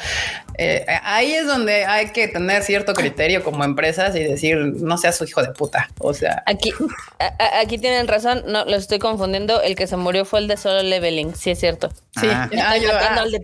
eh, 0.58 0.84
ahí 1.04 1.32
es 1.34 1.46
donde 1.46 1.84
hay 1.84 2.10
que 2.10 2.26
tener 2.28 2.62
cierto 2.64 2.92
criterio 2.92 3.42
como 3.44 3.64
empresas 3.64 4.14
y 4.16 4.24
decir, 4.24 4.56
no 4.58 4.98
seas 4.98 5.16
su 5.16 5.24
hijo 5.24 5.40
de 5.42 5.50
puta. 5.52 5.88
O 6.00 6.12
sea, 6.12 6.42
Aquí, 6.46 6.72
a- 7.20 7.24
a- 7.38 7.60
aquí 7.60 7.78
tienen 7.78 8.08
razón, 8.08 8.42
no, 8.46 8.64
lo 8.64 8.76
estoy 8.76 8.98
confundiendo. 8.98 9.62
El 9.62 9.76
que 9.76 9.86
se 9.86 9.96
murió 9.96 10.24
fue 10.24 10.40
el 10.40 10.48
de 10.48 10.56
solo 10.56 10.82
leveling, 10.82 11.34
sí 11.34 11.50
es 11.52 11.60
cierto. 11.60 11.90
sí. 12.20 12.26
Ah. 12.30 12.50
Ah, 12.60 12.76
Estoy 12.76 12.88
yo- 12.88 12.94
matando 12.94 13.20
ah. 13.20 13.22
al 13.24 13.30
de 13.30 13.38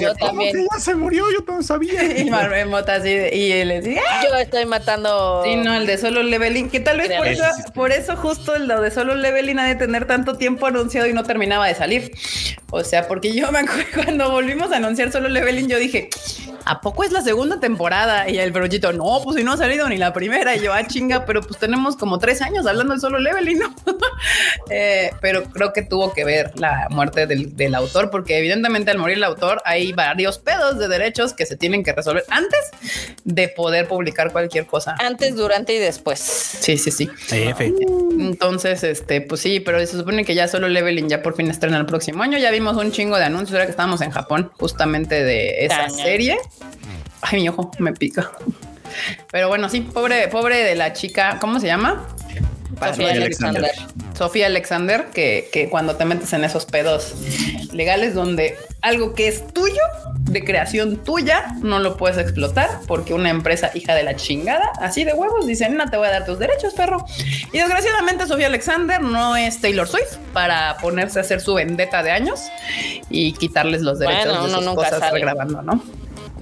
Yo 0.00 0.08
God 0.08 0.16
¿cómo 0.18 0.26
también. 0.30 0.52
que 0.56 0.66
ya 0.72 0.78
se 0.80 0.94
murió, 0.94 1.24
yo 1.32 1.44
no 1.46 1.62
sabía. 1.62 2.02
Y 2.20 2.30
Marmota 2.30 2.94
así 2.94 3.12
de- 3.14 3.34
y 3.36 3.52
él 3.52 3.68
decía, 3.68 4.00
Yo 4.28 4.36
estoy 4.36 4.64
matando. 4.66 5.42
Sí, 5.44 5.56
no, 5.56 5.74
el 5.74 5.86
de 5.86 5.98
solo 5.98 6.22
leveling, 6.22 6.70
que 6.70 6.80
tal 6.80 6.98
vez 6.98 7.10
por 7.16 7.26
eso, 7.26 7.44
por 7.74 7.92
eso 7.92 8.16
justo 8.16 8.54
el 8.54 8.68
de 8.68 8.90
solo 8.90 9.14
leveling 9.16 9.58
ha 9.58 9.66
de 9.66 9.74
tener 9.74 10.06
tanto 10.06 10.36
tiempo 10.36 10.66
anunciado 10.66 11.06
y 11.08 11.12
no 11.12 11.24
terminaba 11.24 11.66
de 11.66 11.74
salir. 11.74 12.12
O 12.70 12.84
sea, 12.84 13.08
porque 13.08 13.32
yo 13.34 13.50
me 13.50 13.58
acuerdo 13.60 13.84
cuando 14.04 14.30
volvimos 14.30 14.70
a 14.70 14.76
anunciar 14.76 15.10
solo 15.10 15.28
leveling, 15.28 15.68
yo 15.68 15.78
dije, 15.78 16.08
¿a 16.64 16.80
poco 16.80 17.04
es 17.04 17.12
la 17.12 17.22
segunda 17.22 17.60
temporada? 17.60 18.28
Y 18.28 18.38
el 18.38 18.52
peruchito, 18.52 18.92
no, 18.92 19.20
pues 19.22 19.36
si 19.36 19.44
no 19.44 19.52
ha 19.52 19.56
salido 19.56 19.88
ni 19.88 19.96
la 19.96 20.12
primera. 20.12 20.56
Y 20.56 20.62
yo, 20.62 20.72
ah, 20.72 20.86
chinga, 20.86 21.24
pero 21.24 21.40
pues 21.42 21.58
tenemos 21.58 21.96
como 21.96 22.18
tres 22.18 22.42
años 22.42 22.66
hablando 22.66 22.94
de 22.94 23.00
solo 23.00 23.18
leveling, 23.18 23.58
¿no? 23.58 23.74
Eh, 24.70 25.10
pero 25.20 25.44
creo 25.44 25.72
que 25.72 25.82
tuvo 25.82 26.12
que 26.12 26.24
ver 26.24 26.52
la 26.56 26.86
muerte 26.90 27.26
del, 27.26 27.56
del 27.56 27.74
autor, 27.74 28.10
porque 28.10 28.38
evidentemente 28.38 28.90
al 28.90 28.98
morir 28.98 29.16
el 29.16 29.24
autor 29.24 29.60
hay 29.64 29.92
varios 29.92 30.38
pedos 30.38 30.78
de 30.78 30.86
derechos 30.86 31.32
que 31.32 31.46
se 31.46 31.56
tienen 31.56 31.82
que 31.82 31.92
resolver 31.92 32.24
antes 32.28 32.70
de 33.24 33.48
poder 33.48 33.88
publicar 33.88 34.30
cualquier 34.32 34.66
cosa. 34.66 34.94
Antes, 35.00 35.34
durante 35.34 35.74
y 35.74 35.78
después. 35.78 36.20
Sí, 36.20 36.78
sí, 36.78 36.90
sí. 36.90 37.08
F. 37.30 37.72
Entonces, 38.18 38.84
este, 38.84 39.20
pues 39.20 39.40
sí, 39.40 39.60
pero 39.60 39.78
se 39.80 39.86
supone 39.86 40.24
que 40.24 40.34
ya 40.34 40.48
solo 40.48 40.68
Leveling 40.68 41.08
ya 41.08 41.22
por 41.22 41.34
fin 41.34 41.50
estrena 41.50 41.78
el 41.78 41.86
próximo 41.86 42.22
año. 42.22 42.38
Ya 42.38 42.50
vimos 42.50 42.76
un 42.76 42.92
chingo 42.92 43.16
de 43.16 43.24
anuncios 43.24 43.52
ahora 43.52 43.66
que 43.66 43.70
estábamos 43.70 44.00
en 44.00 44.10
Japón, 44.10 44.50
justamente 44.58 45.22
de 45.22 45.64
esa 45.64 45.88
serie. 45.88 46.38
Ay, 47.22 47.40
mi 47.40 47.48
ojo 47.48 47.70
me 47.78 47.92
pica. 47.92 48.30
Pero 49.30 49.48
bueno, 49.48 49.68
sí, 49.68 49.82
pobre, 49.82 50.28
pobre 50.28 50.64
de 50.64 50.74
la 50.74 50.92
chica, 50.92 51.38
¿cómo 51.40 51.60
se 51.60 51.66
llama? 51.66 52.06
Sofía 52.78 53.12
Alexander. 53.12 53.70
Sofía 54.16 54.46
Alexander, 54.46 55.06
que, 55.12 55.48
que 55.52 55.68
cuando 55.68 55.96
te 55.96 56.04
metes 56.04 56.32
en 56.32 56.44
esos 56.44 56.66
pedos 56.66 57.14
legales 57.72 58.14
donde 58.14 58.56
algo 58.80 59.14
que 59.14 59.28
es 59.28 59.46
tuyo, 59.52 59.80
de 60.30 60.44
creación 60.44 60.96
tuya, 60.98 61.54
no 61.60 61.80
lo 61.80 61.96
puedes 61.96 62.16
explotar 62.16 62.68
porque 62.86 63.12
una 63.12 63.30
empresa 63.30 63.70
hija 63.74 63.94
de 63.94 64.04
la 64.04 64.14
chingada, 64.14 64.70
así 64.80 65.04
de 65.04 65.12
huevos, 65.12 65.46
dice, 65.46 65.68
no 65.68 65.90
te 65.90 65.96
voy 65.96 66.06
a 66.06 66.10
dar 66.12 66.24
tus 66.24 66.38
derechos, 66.38 66.72
perro. 66.74 67.04
Y 67.52 67.58
desgraciadamente 67.58 68.26
Sofía 68.26 68.46
Alexander 68.46 69.00
no 69.02 69.36
es 69.36 69.60
Taylor 69.60 69.88
Swift 69.88 70.16
para 70.32 70.76
ponerse 70.78 71.18
a 71.18 71.22
hacer 71.22 71.40
su 71.40 71.54
vendetta 71.54 72.02
de 72.02 72.12
años 72.12 72.48
y 73.10 73.32
quitarles 73.32 73.82
los 73.82 73.98
derechos 73.98 74.26
Bueno, 74.26 74.46
de 74.46 74.54
sus 74.54 74.64
nunca 74.64 74.84
cosas 74.84 75.00
sabe. 75.00 75.12
regrabando, 75.18 75.62
¿no? 75.62 75.82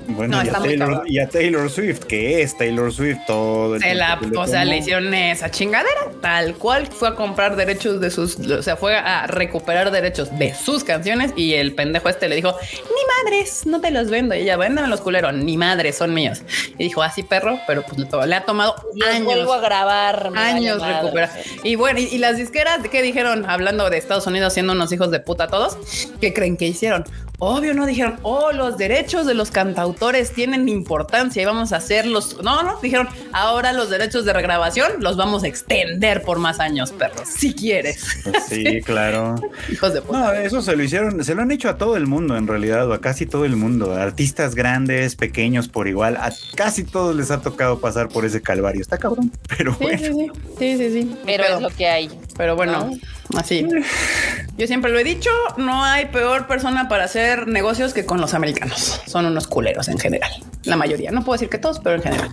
Bueno, 0.08 0.38
No, 0.38 0.44
y, 0.44 0.48
a 0.48 0.52
Taylor, 0.52 0.88
cabrón. 0.88 1.02
y 1.06 1.18
a 1.18 1.28
Taylor 1.28 1.70
Swift, 1.70 2.00
que 2.04 2.42
es 2.42 2.56
Taylor 2.56 2.92
Swift 2.92 3.18
todo 3.26 3.76
el 3.76 3.82
Se 3.82 3.94
la, 3.94 4.18
o 4.36 4.46
sea, 4.46 4.64
le 4.64 4.78
hicieron 4.78 5.12
esa 5.12 5.50
chingadera, 5.50 6.10
tal 6.22 6.54
cual 6.54 6.86
fue 6.86 7.08
a 7.08 7.14
comprar 7.14 7.56
derechos 7.56 8.00
de 8.00 8.10
sus, 8.10 8.38
o 8.38 8.62
sea, 8.62 8.76
fue 8.76 8.96
a 8.96 9.26
recuperar 9.26 9.90
derechos 9.90 10.36
de 10.38 10.54
sus 10.54 10.82
canciones 10.82 11.32
y 11.36 11.54
el 11.54 11.74
pendejo 11.74 12.08
este 12.08 12.28
le 12.28 12.36
dijo, 12.36 12.56
ni 12.72 13.30
madres, 13.30 13.66
no 13.66 13.80
te 13.80 13.90
los 13.90 14.08
vendo. 14.08 14.34
Y 14.34 14.40
ella, 14.40 14.56
véndame 14.56 14.88
los 14.88 15.00
culeros, 15.00 15.34
ni 15.34 15.56
madres, 15.56 15.96
son 15.96 16.14
míos. 16.14 16.42
Y 16.78 16.84
dijo, 16.84 17.02
así 17.02 17.22
perro, 17.22 17.58
pero 17.66 17.82
pues 17.82 17.98
le, 18.26 18.34
ha 18.34 18.44
tomado 18.44 18.76
Los 18.94 19.08
años. 19.08 19.24
vuelvo 19.24 19.52
a 19.52 19.60
grabar. 19.60 20.30
me 20.30 20.38
Años 20.40 20.78
vale 20.78 21.00
recuperar. 21.00 21.30
Y 21.62 21.74
bueno, 21.76 22.00
y, 22.00 22.04
y 22.04 22.18
las 22.18 22.36
disqueras, 22.38 22.80
¿qué 22.90 23.02
dijeron? 23.02 23.44
Hablando 23.48 23.90
de 23.90 23.98
Estados 23.98 24.26
Unidos 24.26 24.54
siendo 24.54 24.72
unos 24.72 24.90
hijos 24.92 25.10
de 25.10 25.20
puta 25.20 25.48
todos, 25.48 25.76
¿qué 26.20 26.32
creen 26.32 26.56
que 26.56 26.66
hicieron? 26.66 27.04
Obvio, 27.40 27.72
no 27.72 27.86
dijeron, 27.86 28.16
oh, 28.22 28.50
los 28.50 28.76
derechos 28.78 29.24
de 29.24 29.34
los 29.34 29.52
cantautores 29.52 30.32
tienen 30.32 30.68
importancia 30.68 31.40
y 31.40 31.44
vamos 31.44 31.72
a 31.72 31.76
hacerlos. 31.76 32.36
No, 32.42 32.64
no, 32.64 32.80
dijeron, 32.80 33.08
ahora 33.32 33.72
los 33.72 33.90
derechos 33.90 34.24
de 34.24 34.32
regrabación 34.32 34.90
los 34.98 35.16
vamos 35.16 35.44
a 35.44 35.46
extender 35.46 36.22
por 36.22 36.40
más 36.40 36.58
años, 36.58 36.90
perros, 36.90 37.28
si 37.28 37.54
quieres. 37.54 38.04
Pues 38.24 38.44
sí, 38.48 38.80
claro. 38.84 39.36
Hijos 39.70 39.94
de 39.94 40.02
puta. 40.02 40.18
No, 40.18 40.32
eso 40.32 40.60
se 40.62 40.74
lo 40.74 40.82
hicieron, 40.82 41.22
se 41.22 41.34
lo 41.36 41.42
han 41.42 41.52
hecho 41.52 41.68
a 41.68 41.76
todo 41.78 41.96
el 41.96 42.08
mundo 42.08 42.36
en 42.36 42.48
realidad, 42.48 42.88
o 42.88 42.92
a 42.92 43.00
casi 43.00 43.24
todo 43.24 43.44
el 43.44 43.54
mundo, 43.54 43.94
artistas 43.94 44.56
grandes, 44.56 45.14
pequeños 45.14 45.68
por 45.68 45.86
igual, 45.86 46.16
a 46.16 46.32
casi 46.56 46.82
todos 46.82 47.14
les 47.14 47.30
ha 47.30 47.40
tocado 47.40 47.78
pasar 47.78 48.08
por 48.08 48.24
ese 48.24 48.42
calvario. 48.42 48.80
Está 48.80 48.98
cabrón, 48.98 49.30
pero 49.56 49.72
Sí, 49.74 49.78
bueno. 49.80 49.98
sí, 49.98 50.08
sí, 50.08 50.30
sí, 50.58 50.76
sí, 50.76 50.90
sí. 51.02 51.16
Pero 51.24 51.44
es 51.44 51.60
lo 51.60 51.70
que 51.70 51.86
hay. 51.86 52.10
Pero 52.38 52.56
bueno, 52.56 52.92
así. 53.36 53.66
Yo 54.56 54.66
siempre 54.66 54.90
lo 54.90 54.98
he 54.98 55.04
dicho, 55.04 55.30
no 55.56 55.84
hay 55.84 56.06
peor 56.06 56.46
persona 56.46 56.88
para 56.88 57.04
hacer 57.04 57.46
negocios 57.48 57.92
que 57.92 58.06
con 58.06 58.20
los 58.20 58.32
americanos. 58.32 59.00
Son 59.06 59.26
unos 59.26 59.46
culeros 59.46 59.88
en 59.88 59.98
general. 59.98 60.30
La 60.64 60.76
mayoría. 60.76 61.10
No 61.10 61.24
puedo 61.24 61.34
decir 61.34 61.48
que 61.48 61.58
todos, 61.58 61.80
pero 61.80 61.96
en 61.96 62.02
general. 62.02 62.30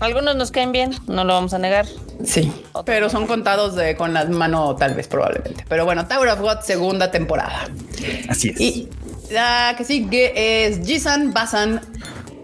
Algunos 0.00 0.36
nos 0.36 0.50
caen 0.50 0.72
bien, 0.72 0.90
no 1.06 1.24
lo 1.24 1.34
vamos 1.34 1.54
a 1.54 1.58
negar. 1.58 1.86
Sí, 2.24 2.52
pero 2.84 3.08
son 3.08 3.26
contados 3.26 3.76
de 3.76 3.96
con 3.96 4.12
las 4.12 4.28
manos 4.28 4.76
tal 4.76 4.94
vez 4.94 5.08
probablemente. 5.08 5.64
Pero 5.68 5.84
bueno, 5.84 6.06
Tower 6.06 6.28
of 6.28 6.40
God 6.40 6.60
segunda 6.60 7.10
temporada. 7.10 7.68
Así 8.28 8.50
es. 8.50 8.60
Y 8.60 8.88
la 9.30 9.74
que 9.78 9.84
sigue 9.84 10.66
es 10.66 10.86
Jisan 10.86 11.32
Basan 11.32 11.80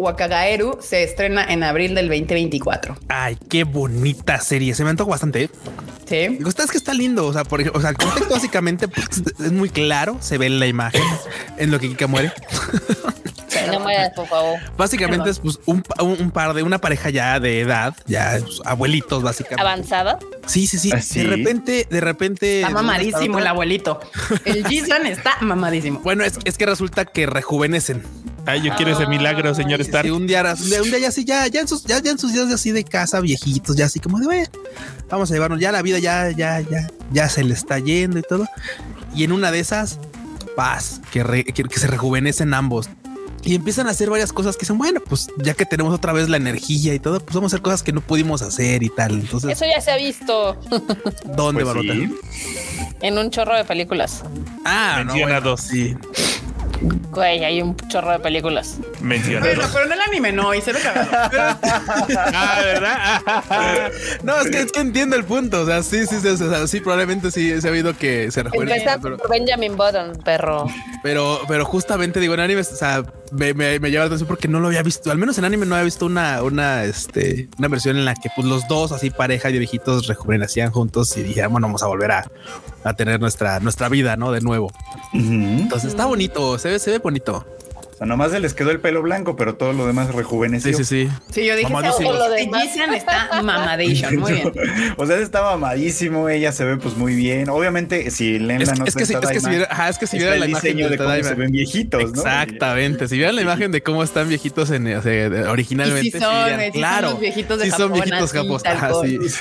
Wakagaeru. 0.03 0.79
Se 0.81 1.03
estrena 1.03 1.45
en 1.53 1.63
abril 1.63 1.95
del 1.95 2.09
2024. 2.09 2.97
Ay, 3.09 3.37
qué 3.49 3.65
bonita 3.65 4.39
serie. 4.41 4.75
Se 4.75 4.85
me 4.85 4.91
antojó 4.91 5.11
bastante. 5.11 5.45
¿eh? 5.45 5.51
Sí. 6.07 6.29
Digo, 6.37 6.49
está- 6.49 6.65
es 6.65 6.71
que 6.71 6.79
está 6.79 6.93
lindo. 6.95 7.27
O 7.27 7.33
sea, 7.33 7.45
por 7.45 7.61
o 7.75 7.81
sea, 7.81 7.91
el 7.91 7.97
contexto 7.97 8.33
básicamente 8.35 8.89
pues, 8.89 9.07
es 9.41 9.53
muy 9.53 9.71
claro. 9.71 10.19
Se 10.21 10.37
ve 10.39 10.47
en 10.47 10.61
la 10.61 10.67
imagen 10.67 11.03
en 11.59 11.71
lo 11.71 11.79
que 11.81 11.89
Kika 11.89 12.07
muere. 12.07 12.33
No 13.71 13.81
mueras, 13.81 14.13
por 14.15 14.27
favor. 14.27 14.59
Básicamente 14.77 15.31
es 15.31 15.39
pues, 15.39 15.59
un, 15.67 15.83
un- 16.01 16.31
par 16.31 16.55
de 16.55 16.63
una 16.63 16.81
pareja 16.81 17.11
ya 17.11 17.39
de 17.41 17.61
edad, 17.61 17.95
ya 18.07 18.39
pues, 18.43 18.61
abuelitos, 18.65 19.23
básicamente. 19.23 19.63
Avanzada. 19.63 20.19
Sí, 20.47 20.67
sí, 20.67 20.79
sí. 20.79 20.91
¿Ah, 20.93 21.01
sí? 21.01 21.21
De 21.21 21.25
repente, 21.27 21.87
de 21.91 22.01
repente. 22.01 22.57
Está 22.61 22.69
de 22.69 22.75
mamadísimo 22.75 23.39
el 23.39 23.47
abuelito. 23.47 24.01
El 24.45 24.67
Jisan 24.69 25.07
está 25.07 25.37
mamadísimo. 25.41 26.01
Bueno, 26.01 26.25
es, 26.25 26.39
es 26.45 26.59
que 26.59 26.67
resulta 26.67 27.05
que 27.05 27.27
rejuvenecen. 27.27 28.03
Ay, 28.45 28.61
yo 28.63 28.75
quiero 28.75 28.91
ese 28.93 29.07
milagro, 29.07 29.55
señor 29.55 29.79
Sí, 29.79 29.87
Stark. 29.87 30.05
sí, 30.05 30.11
un 30.11 30.27
día, 30.27 30.43
un 30.83 30.91
día 30.91 30.99
ya 30.99 31.09
así, 31.09 31.25
ya, 31.25 31.47
ya 31.47 31.61
en 31.61 31.69
sus, 31.69 31.85
ya, 31.85 32.01
ya 32.01 32.11
en 32.11 32.19
sus 32.19 32.33
días 32.33 32.51
así 32.53 32.73
de 32.73 32.83
casa, 32.83 33.21
viejitos, 33.21 33.77
ya 33.77 33.87
así 33.87 34.01
como 34.01 34.19
de, 34.19 34.27
"Bueno, 34.27 34.49
vamos 35.09 35.31
a 35.31 35.35
llevarnos, 35.35 35.61
ya 35.61 35.71
la 35.71 35.81
vida 35.81 36.01
ya, 36.01 36.29
ya, 36.33 36.59
ya, 36.61 36.89
ya 37.13 37.29
se 37.29 37.45
le 37.45 37.55
está 37.55 37.79
yendo 37.79 38.19
y 38.19 38.23
todo. 38.23 38.49
Y 39.15 39.23
en 39.23 39.31
una 39.31 39.53
de 39.53 39.61
esas, 39.61 40.01
paz, 40.57 41.01
que, 41.13 41.23
re- 41.23 41.45
que, 41.45 41.63
que 41.63 41.79
se 41.79 41.87
rejuvenecen 41.87 42.53
ambos. 42.53 42.89
Y 43.45 43.57
empiezan 43.57 43.89
a 43.89 43.91
hacer 43.91 44.09
varias 44.09 44.33
cosas 44.33 44.57
que 44.57 44.61
dicen, 44.61 44.79
bueno, 44.79 45.01
pues 45.07 45.29
ya 45.39 45.55
que 45.55 45.67
tenemos 45.67 45.93
otra 45.93 46.13
vez 46.13 46.29
la 46.29 46.37
energía 46.37 46.95
y 46.95 47.01
todo, 47.01 47.19
pues 47.21 47.35
vamos 47.35 47.53
a 47.53 47.57
hacer 47.57 47.63
cosas 47.63 47.83
que 47.83 47.93
no 47.93 48.01
pudimos 48.01 48.41
hacer 48.43 48.83
y 48.85 48.89
tal. 48.89 49.13
Entonces, 49.21 49.51
Eso 49.51 49.65
ya 49.67 49.81
se 49.81 49.91
ha 49.91 49.97
visto 49.97 50.57
¿dónde, 51.25 51.65
Pues 51.65 51.67
Barota? 51.67 51.93
sí. 51.93 52.15
en 53.01 53.19
un 53.19 53.31
chorro 53.31 53.57
de 53.57 53.65
películas. 53.65 54.23
Ah, 54.65 55.03
no, 55.05 55.15
bueno, 55.15 55.41
dos. 55.41 55.61
sí. 55.63 55.97
Güey, 57.11 57.45
hay 57.45 57.63
un 57.63 57.77
chorro 57.89 58.13
de 58.13 58.19
películas. 58.21 58.77
Menciona 59.03 59.45
Bueno, 59.47 59.63
pero 59.73 59.85
en 59.87 59.93
el 59.93 60.01
anime 60.01 60.33
no, 60.33 60.55
y 60.55 60.61
se 60.63 60.73
ve 60.73 60.81
cagado. 60.81 61.11
Ah, 62.35 62.61
¿verdad? 62.65 63.91
No, 64.23 64.41
es 64.41 64.51
que, 64.51 64.61
es 64.61 64.73
que 64.73 64.81
entiendo 64.81 65.17
el 65.17 65.25
punto. 65.25 65.63
O 65.63 65.67
sea, 65.67 65.83
sí, 65.83 66.07
sí, 66.07 66.17
sí, 66.21 66.29
o 66.29 66.37
sea, 66.37 66.67
sí, 66.67 66.81
probablemente 66.81 67.31
sí 67.31 67.61
se 67.61 67.67
ha 67.67 67.71
habido 67.71 67.97
que 67.97 68.31
se. 68.31 68.41
Empezando 68.41 69.03
pero- 69.03 69.17
por 69.19 69.31
Benjamin 69.31 69.77
Button, 69.77 70.19
perro. 70.25 70.67
Pero, 71.03 71.41
pero 71.49 71.65
justamente 71.65 72.21
digo, 72.21 72.35
en 72.35 72.41
animes, 72.41 72.71
o 72.73 72.77
sea, 72.77 73.05
me, 73.33 73.55
me, 73.55 73.79
me 73.81 73.91
lleva 73.91 74.05
la 74.05 74.07
atención 74.07 74.29
porque 74.29 74.47
no 74.49 74.61
lo 74.61 74.69
había 74.69 74.83
visto. 74.83 75.11
Al 75.11 75.19
menos 75.19 75.37
en 75.39 75.45
anime 75.45 75.67
no 75.67 75.75
había 75.75 75.85
visto 75.85 76.07
una, 76.07 76.43
una, 76.43 76.85
este, 76.85 77.49
una 77.59 77.69
versión 77.69 77.97
en 77.97 78.05
la 78.05 78.15
que 78.15 78.29
pues 78.35 78.47
los 78.47 78.69
dos 78.69 78.93
así 78.93 79.11
pareja 79.11 79.49
de 79.49 79.59
viejitos 79.59 80.07
rejuvenecían 80.07 80.71
juntos 80.71 81.17
y 81.17 81.23
dijeran, 81.23 81.51
bueno, 81.53 81.67
vamos 81.67 81.83
a 81.83 81.87
volver 81.87 82.13
a, 82.13 82.31
a 82.85 82.95
tener 82.95 83.21
nuestra, 83.21 83.59
nuestra 83.61 83.89
vida, 83.89 84.17
¿no? 84.17 84.31
De 84.33 84.41
nuevo. 84.41 84.73
Entonces 85.13 85.91
está 85.91 86.07
bonito, 86.07 86.59
se 86.59 86.71
ve, 86.71 86.79
se 86.79 86.91
ve 86.93 86.99
bonito. 86.99 87.45
Sea, 88.03 88.07
nomás 88.09 88.33
se 88.33 88.41
les 88.41 88.53
quedó 88.53 88.71
el 88.73 88.81
pelo 88.81 89.01
blanco, 89.01 89.37
pero 89.37 89.55
todo 89.55 89.73
lo 89.73 89.87
demás 89.87 90.13
rejuveneció. 90.13 90.77
Sí, 90.77 90.85
sí, 90.85 91.07
sí. 91.07 91.13
Sí, 91.31 91.47
yo 91.47 91.55
dije. 91.55 91.73
"Oh, 91.73 91.81
Lo 91.81 92.25
este 92.35 92.47
demás". 92.47 92.63
Jisan 92.65 92.95
está 92.95 93.43
mamadation. 93.43 94.17
Muy 94.21 94.33
bien. 94.33 94.53
o 94.97 95.07
sea, 95.07 95.19
está 95.19 95.43
mamadísimo, 95.43 96.29
ella 96.29 96.51
se 96.53 96.65
ve 96.65 96.77
pues 96.79 96.97
muy 96.97 97.15
bien. 97.15 97.49
Obviamente, 97.49 98.11
si 98.11 98.39
leen 98.41 98.59
la 98.65 98.73
es 98.73 98.79
nota 98.79 98.93
que, 98.93 99.07
si, 99.07 99.15
de 99.15 99.21
es 99.21 99.29
que 99.31 99.41
si 99.41 99.49
viera, 99.51 99.69
ajá, 99.71 99.89
es 99.89 99.99
que 99.99 100.07
si 100.07 100.17
está 100.17 100.25
viera 100.31 100.35
el 100.35 100.41
la 100.41 100.47
imagen 100.47 100.63
diseño 100.77 100.85
de 100.87 100.91
de 100.91 100.99
cómo 100.99 101.23
se 101.23 101.35
ven 101.35 101.53
viejitos, 101.53 102.03
¿no? 102.03 102.09
Exactamente. 102.09 103.09
Si 103.09 103.17
vieran 103.17 103.37
la 103.37 103.43
imagen 103.43 103.71
de 103.71 103.83
cómo 103.83 104.03
están 104.03 104.29
viejitos 104.29 104.71
en, 104.71 104.87
o 104.97 105.03
sea, 105.03 105.31
de- 105.31 105.45
originalmente, 105.49 106.09
Y 106.09 106.11
sí 106.11 106.19
son, 106.19 106.45
dirían, 106.45 106.61
sí 106.61 106.65
son 106.67 106.73
claro, 106.73 107.11
los 107.11 107.21
viejitos 107.21 107.59
de 107.59 107.65
sí 107.67 107.71
son 107.71 107.79
Japón, 107.93 107.93
viejitos 107.95 108.31
sí. 109.31 109.39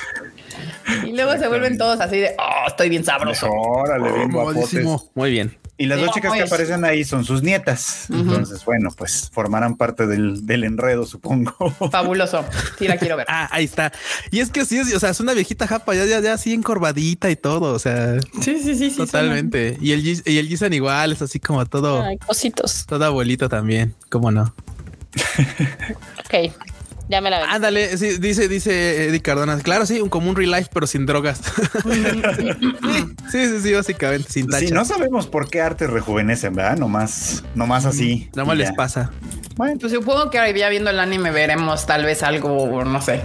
Y 1.06 1.12
luego 1.12 1.32
se 1.38 1.48
vuelven 1.48 1.78
todos 1.78 2.00
así 2.00 2.18
de, 2.18 2.34
oh, 2.38 2.68
estoy 2.68 2.88
bien 2.88 3.04
sabroso. 3.04 3.48
Órale, 3.50 4.12
bien 4.12 4.30
guapotes. 4.30 4.70
Comodísimo. 4.70 5.10
Muy 5.14 5.30
bien. 5.30 5.56
Y 5.82 5.86
las 5.86 5.98
dos 6.00 6.10
chicas 6.12 6.32
que 6.32 6.38
pues. 6.40 6.52
aparecen 6.52 6.84
ahí 6.84 7.04
son 7.04 7.24
sus 7.24 7.42
nietas. 7.42 8.06
Entonces, 8.10 8.64
bueno, 8.64 8.90
pues 8.96 9.30
formarán 9.32 9.76
parte 9.76 10.06
del, 10.06 10.46
del 10.46 10.64
enredo, 10.64 11.04
supongo. 11.06 11.52
Fabuloso. 11.90 12.44
Sí, 12.78 12.86
la 12.88 12.96
quiero 12.96 13.16
ver. 13.16 13.26
Ah, 13.28 13.48
ahí 13.50 13.64
está. 13.64 13.92
Y 14.30 14.40
es 14.40 14.50
que 14.50 14.64
sí, 14.64 14.78
es, 14.78 14.94
o 14.94 15.00
sea, 15.00 15.10
es 15.10 15.20
una 15.20 15.32
viejita 15.34 15.66
japa, 15.66 15.94
ya, 15.94 16.04
ya, 16.06 16.20
ya 16.20 16.34
así 16.34 16.52
encorvadita 16.52 17.30
y 17.30 17.36
todo. 17.36 17.72
O 17.74 17.78
sea, 17.78 18.20
Sí, 18.40 18.58
sí, 18.62 18.74
sí, 18.76 18.90
sí. 18.90 18.96
totalmente. 18.96 19.76
Y 19.80 19.92
el, 19.92 20.02
Gis- 20.02 20.22
y 20.24 20.38
el 20.38 20.46
Gisan 20.48 20.72
igual, 20.72 21.12
es 21.12 21.22
así 21.22 21.40
como 21.40 21.66
todo, 21.66 22.02
Ay, 22.02 22.18
cositos. 22.18 22.86
todo 22.86 23.04
abuelito 23.04 23.48
también. 23.48 23.94
¿Cómo 24.10 24.30
no? 24.30 24.54
Ok, 26.24 26.52
ya 27.12 27.20
me 27.20 27.30
la 27.30 27.40
ven. 27.40 27.50
Ándale, 27.50 27.96
sí, 27.98 28.18
dice, 28.18 28.48
dice 28.48 29.08
Eddie 29.08 29.20
Cardona. 29.20 29.58
Claro, 29.58 29.86
sí, 29.86 30.00
un 30.00 30.08
como 30.08 30.30
un 30.30 30.36
real 30.36 30.50
life, 30.50 30.70
pero 30.72 30.86
sin 30.86 31.06
drogas. 31.06 31.40
sí, 33.30 33.46
sí, 33.46 33.60
sí, 33.62 33.72
básicamente, 33.72 34.30
sin 34.30 34.46
tacha. 34.48 34.66
Sí, 34.66 34.72
no 34.72 34.84
sabemos 34.84 35.26
por 35.26 35.50
qué 35.50 35.60
artes 35.60 35.90
rejuvenecen, 35.90 36.54
¿verdad? 36.54 36.78
Nomás, 36.78 37.44
nomás 37.54 37.84
así. 37.84 38.28
Nada 38.34 38.46
más 38.46 38.56
y 38.56 38.58
les 38.58 38.72
pasa. 38.72 39.12
Bueno, 39.56 39.78
Pues 39.78 39.92
supongo 39.92 40.30
que 40.30 40.38
ya 40.56 40.68
viendo 40.70 40.90
el 40.90 40.98
anime 40.98 41.30
veremos 41.30 41.86
tal 41.86 42.04
vez 42.04 42.22
algo, 42.22 42.82
no 42.84 43.00
sé. 43.02 43.20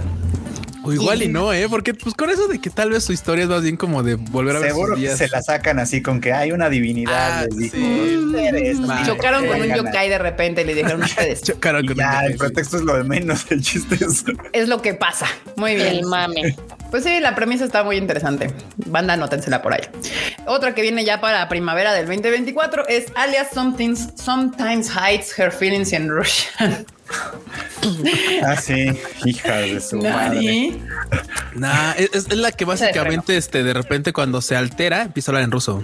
O 0.88 0.94
igual 0.94 1.22
y 1.22 1.28
no, 1.28 1.52
¿eh? 1.54 1.68
Porque 1.70 1.94
pues 1.94 2.16
con 2.16 2.30
eso 2.30 2.48
de 2.48 2.60
que 2.60 2.70
tal 2.70 2.90
vez 2.92 3.04
su 3.04 3.12
historia 3.14 3.44
es 3.44 3.50
más 3.50 3.62
bien 3.62 3.76
como 3.78 4.04
de 4.04 4.16
volver 4.16 4.56
a 4.56 4.60
ver 4.60 4.70
seguro 4.72 4.88
sus 4.94 4.96
que 4.96 5.02
días. 5.02 5.18
se 5.18 5.28
la 5.28 5.42
sacan 5.42 5.80
así 5.80 6.02
con 6.02 6.22
que 6.22 6.32
hay 6.34 6.52
una 6.52 6.70
divinidad. 6.70 7.40
Ah, 7.42 7.46
les 7.50 7.58
dijo, 7.58 7.76
sí. 7.76 8.18
"Ustedes, 8.18 8.88
Vale. 8.88 9.06
Chocaron 9.08 9.46
con 9.46 9.56
un 9.56 9.62
vengan 9.62 9.80
a-". 9.80 9.84
yokai 9.90 10.10
de 10.10 10.18
repente 10.18 10.62
y 10.62 10.66
le 10.66 10.76
dijeron 10.76 11.02
ustedes. 11.04 11.42
Chocaron 11.44 11.84
Y 11.84 11.88
con 11.90 11.98
ya, 11.98 12.20
un 12.20 12.26
el 12.26 12.32
yokai, 12.32 12.32
sí. 12.34 12.38
pretexto 12.40 12.78
es 12.78 12.84
lo 12.84 12.96
de 12.96 13.04
menos, 13.04 13.46
el 13.50 13.62
chiste 13.62 13.96
es. 13.96 14.24
Es 14.54 14.68
lo 14.70 14.82
que 14.82 14.94
pasa. 14.94 15.28
Muy 15.58 15.76
bien. 15.76 15.88
El 15.88 16.06
mame. 16.06 16.56
Pues 16.90 17.04
sí, 17.04 17.20
la 17.20 17.36
premisa 17.36 17.66
está 17.66 17.84
muy 17.84 17.98
interesante. 17.98 18.50
Banda, 18.86 19.14
anótensela 19.16 19.62
por 19.62 19.74
ahí. 19.74 19.82
Otra 20.46 20.74
que 20.74 20.82
viene 20.82 21.04
ya 21.04 21.20
para 21.20 21.50
primavera 21.50 21.92
del 21.94 22.06
2024 22.06 22.88
es 22.88 23.08
Alias 23.16 23.50
Something's, 23.54 24.08
Sometimes 24.16 24.90
Hides 24.90 25.38
Her 25.38 25.52
Feelings 25.52 25.92
in 25.92 26.10
Russian. 26.10 26.86
Ah, 28.44 28.56
sí, 28.58 28.98
hija 29.26 29.56
de 29.58 29.80
su 29.82 29.98
madre. 30.02 30.80
Nah, 31.56 31.94
es, 31.94 32.10
es 32.14 32.38
la 32.38 32.52
que 32.52 32.66
básicamente, 32.66 33.38
este, 33.38 33.64
de 33.64 33.74
repente 33.74 34.14
cuando 34.14 34.42
se 34.42 34.56
altera, 34.56 35.04
empieza 35.04 35.32
a 35.32 35.34
hablar 35.34 35.44
en 35.44 35.52
ruso. 35.52 35.84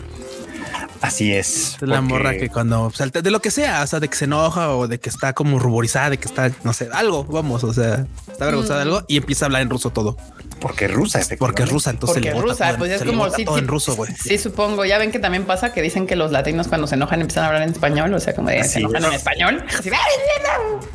Así 1.02 1.34
es. 1.34 1.76
Es 1.76 1.82
la 1.82 1.98
porque- 1.98 2.02
morra 2.14 2.32
que 2.38 2.50
cuando 2.50 2.90
se 2.92 3.04
altera, 3.04 3.22
de 3.24 3.32
lo 3.32 3.42
que 3.42 3.52
sea, 3.52 3.84
o 3.84 3.88
sea, 3.88 4.00
de 4.00 4.08
que 4.08 4.16
se 4.16 4.26
enoja 4.26 4.70
o 4.72 4.88
de 4.88 5.00
que 5.00 5.10
está 5.10 5.34
como 5.34 5.60
ruborizada, 5.60 6.12
de 6.12 6.18
que 6.18 6.28
está, 6.28 6.50
no 6.64 6.72
sé, 6.74 6.88
algo, 6.94 7.26
vamos, 7.26 7.64
o 7.64 7.74
sea, 7.74 8.06
está 8.32 8.46
avergonzada 8.46 8.80
de 8.80 8.84
algo 8.84 9.04
y 9.08 9.18
empieza 9.18 9.46
a 9.46 9.48
hablar 9.48 9.62
en 9.64 9.70
ruso 9.70 9.90
todo. 9.90 10.18
Porque 10.64 10.86
es 10.86 10.92
rusa, 10.92 11.20
este 11.20 11.36
Porque 11.38 11.64
es 11.64 11.70
rusa, 11.70 11.90
entonces 11.92 12.24
Porque 12.24 12.32
rusa, 12.42 12.70
todo, 12.70 12.78
pues 12.80 12.92
es 12.94 13.04
como 13.04 13.30
sí, 13.30 13.44
todo 13.46 13.56
sí, 13.58 13.62
en 13.62 13.68
ruso, 13.68 13.96
güey. 13.96 14.12
Sí, 14.16 14.38
supongo. 14.38 14.86
Ya 14.86 14.98
ven 14.98 15.12
que 15.12 15.20
también 15.20 15.44
pasa 15.44 15.74
que 15.74 15.82
dicen 15.82 16.08
que 16.08 16.16
los 16.16 16.32
latinos 16.32 16.70
cuando 16.70 16.88
se 16.88 16.96
enojan 16.96 17.20
empiezan 17.22 17.44
a 17.44 17.48
hablar 17.48 17.64
en 17.64 17.70
español, 17.72 18.14
o 18.14 18.20
sea, 18.20 18.34
como 18.34 18.48
de 18.50 18.64
se 18.64 18.80
enojan 18.80 19.04
es. 19.04 19.10
en 19.10 19.14
español. 19.16 19.64
Así, 19.78 19.92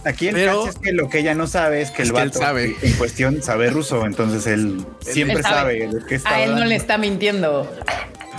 Aquí 0.05 0.29
el 0.29 0.35
Pero- 0.35 0.65
caso 0.65 0.69
es 0.71 0.79
que 0.79 0.93
lo 0.93 1.09
que 1.11 1.19
ella 1.19 1.35
no 1.35 1.47
sabe 1.47 1.83
es 1.83 1.91
que 1.91 2.03
el 2.03 2.09
que 2.09 2.15
vato 2.15 2.39
sabe. 2.39 2.77
en 2.83 2.93
cuestión 2.95 3.43
sabe 3.43 3.69
ruso, 3.71 4.07
entonces 4.07 4.47
él 4.47 4.85
siempre 5.01 5.37
Él 5.37 5.43
sabe. 5.43 5.81
sabe 5.81 5.95
de 6.01 6.07
qué 6.07 6.15
está 6.15 6.31
a 6.35 6.43
él 6.43 6.55
no 6.57 6.65
le 6.65 6.75
está 6.75 6.97
mintiendo. 6.99 7.71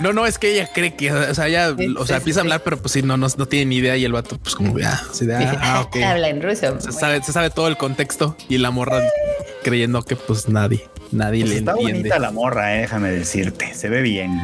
No, 0.00 0.12
no, 0.12 0.26
es 0.26 0.38
que 0.38 0.52
ella 0.52 0.68
cree 0.72 0.94
que, 0.94 1.12
o 1.12 1.34
sea, 1.34 1.48
ella, 1.48 1.74
Sí, 1.78 1.94
o 1.98 2.06
sea, 2.06 2.16
sí, 2.16 2.20
empieza 2.20 2.40
a 2.40 2.42
hablar, 2.42 2.62
pero 2.64 2.78
pues 2.78 2.92
sí, 2.92 3.02
no, 3.02 3.16
no, 3.16 3.26
no 3.36 3.46
tiene 3.46 3.66
ni 3.66 3.76
idea 3.76 3.96
y 3.96 4.04
el 4.04 4.12
vato, 4.12 4.38
pues 4.38 4.54
como, 4.54 4.74
ah, 4.84 5.00
ah, 5.60 5.80
ok. 5.86 5.96
Habla 6.04 6.28
en 6.28 6.42
ruso. 6.42 6.80
Se 6.80 6.92
sabe, 6.92 7.22
se 7.22 7.32
sabe 7.32 7.50
todo 7.50 7.68
el 7.68 7.76
contexto 7.76 8.36
y 8.48 8.58
la 8.58 8.70
morra 8.70 9.02
creyendo 9.62 10.02
que 10.02 10.16
pues 10.16 10.48
nadie, 10.48 10.88
nadie 11.12 11.42
Pues 11.42 11.52
le 11.52 11.58
está 11.58 11.72
entiende. 11.72 11.98
bonita 12.00 12.18
la 12.18 12.30
morra, 12.30 12.76
eh, 12.76 12.80
déjame 12.82 13.10
decirte. 13.10 13.74
Se 13.74 13.88
ve 13.88 14.00
bien. 14.02 14.40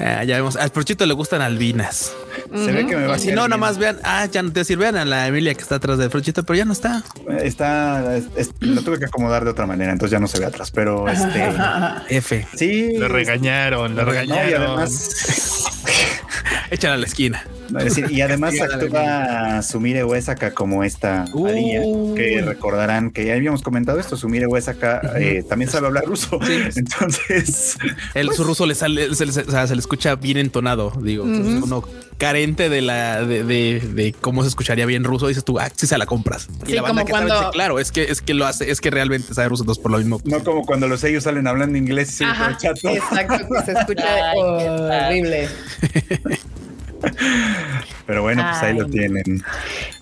Ah, 0.00 0.22
ya 0.24 0.36
vemos, 0.36 0.54
al 0.56 0.70
Prochito 0.70 1.04
le 1.06 1.12
gustan 1.14 1.42
albinas. 1.42 2.12
Se 2.54 2.70
ve 2.72 2.86
que 2.86 2.96
me 2.96 3.06
va 3.06 3.16
a 3.16 3.18
Si 3.18 3.32
no, 3.32 3.48
nada 3.48 3.56
más 3.56 3.78
vean, 3.78 3.98
ah, 4.04 4.26
ya 4.26 4.42
no 4.42 4.52
te 4.52 4.60
decir, 4.60 4.78
vean 4.78 4.96
a 4.96 5.04
la 5.04 5.26
Emilia 5.26 5.54
que 5.54 5.62
está 5.62 5.74
atrás 5.76 5.98
del 5.98 6.08
Prochito, 6.08 6.44
pero 6.44 6.56
ya 6.56 6.64
no 6.64 6.72
está. 6.72 7.02
Está, 7.42 8.16
es- 8.16 8.26
es- 8.36 8.50
lo 8.60 8.80
tuve 8.82 8.98
que 9.00 9.06
acomodar 9.06 9.44
de 9.44 9.50
otra 9.50 9.66
manera, 9.66 9.90
entonces 9.92 10.12
ya 10.12 10.20
no 10.20 10.28
se 10.28 10.38
ve 10.38 10.46
atrás, 10.46 10.70
pero 10.70 11.08
este 11.08 11.52
F. 12.16 12.46
sí. 12.56 12.96
Lo 12.96 13.08
regañaron, 13.08 13.96
lo 13.96 14.04
No, 14.04 14.10
y 14.10 14.12
regañaron. 14.12 14.62
además 14.62 15.64
Échala 16.70 16.94
a 16.94 16.98
la 16.98 17.06
esquina. 17.06 17.44
No, 17.70 17.78
es 17.80 17.84
decir, 17.84 18.10
y 18.10 18.20
además 18.22 18.54
actúa 18.60 19.62
Sumire 19.62 20.04
Uesaka 20.04 20.52
como 20.54 20.84
esta 20.84 21.26
María, 21.34 21.82
que 22.16 22.42
recordarán 22.44 23.10
que 23.10 23.26
ya 23.26 23.34
habíamos 23.34 23.62
comentado 23.62 23.98
esto, 24.00 24.16
Sumire 24.16 24.46
Uesaka 24.46 25.00
eh, 25.18 25.44
también 25.48 25.70
sabe 25.70 25.86
hablar 25.88 26.04
ruso, 26.04 26.38
entonces 26.76 27.76
El 28.14 28.30
su 28.32 28.44
ruso 28.44 28.66
le 28.66 28.74
sale, 28.74 29.14
se, 29.14 29.26
le- 29.26 29.32
o 29.32 29.50
sea, 29.50 29.66
se 29.66 29.74
le 29.74 29.80
escucha 29.80 30.14
bien 30.16 30.38
entonado. 30.38 30.92
Digo, 31.02 31.24
entonces 31.24 31.62
uno 31.62 31.82
carente 32.16 32.68
de 32.68 32.80
la 32.82 33.22
de, 33.24 33.44
de- 33.44 33.80
de 33.80 34.12
cómo 34.12 34.42
se 34.42 34.48
escucharía 34.48 34.86
bien 34.86 35.04
ruso, 35.04 35.28
dices 35.28 35.44
tú, 35.44 35.58
ah, 35.60 35.68
sí 35.74 35.86
se 35.86 35.96
la 35.98 36.06
compras. 36.06 36.48
Y 36.64 36.70
Sí, 36.70 36.72
la 36.72 36.82
banda 36.82 37.02
como 37.02 37.06
que 37.06 37.10
cuando- 37.12 37.38
dice, 37.38 37.50
claro, 37.52 37.78
es 37.78 37.92
que 37.92 38.04
es 38.04 38.20
que 38.22 38.34
lo 38.34 38.46
hace, 38.46 38.70
es 38.70 38.80
que 38.80 38.90
realmente 38.90 39.34
sabe 39.34 39.48
ruso, 39.50 39.62
entonces 39.62 39.82
por 39.82 39.92
lo 39.92 39.98
mismo. 39.98 40.20
no 40.24 40.42
como 40.42 40.64
cuando 40.64 40.88
los 40.88 41.00
sellos 41.00 41.24
salen 41.24 41.46
hablando 41.46 41.76
inglés 41.78 42.08
y 42.10 42.12
se 42.14 42.24
exacto, 42.24 42.90
que 42.90 43.62
se 43.64 43.72
escucha 43.72 44.04
Ay, 44.32 44.38
horrible. 44.40 45.48
Pero 48.06 48.22
bueno, 48.22 48.44
pues 48.48 48.62
ahí 48.62 48.76
lo 48.76 48.84
Ay. 48.86 48.90
tienen. 48.90 49.42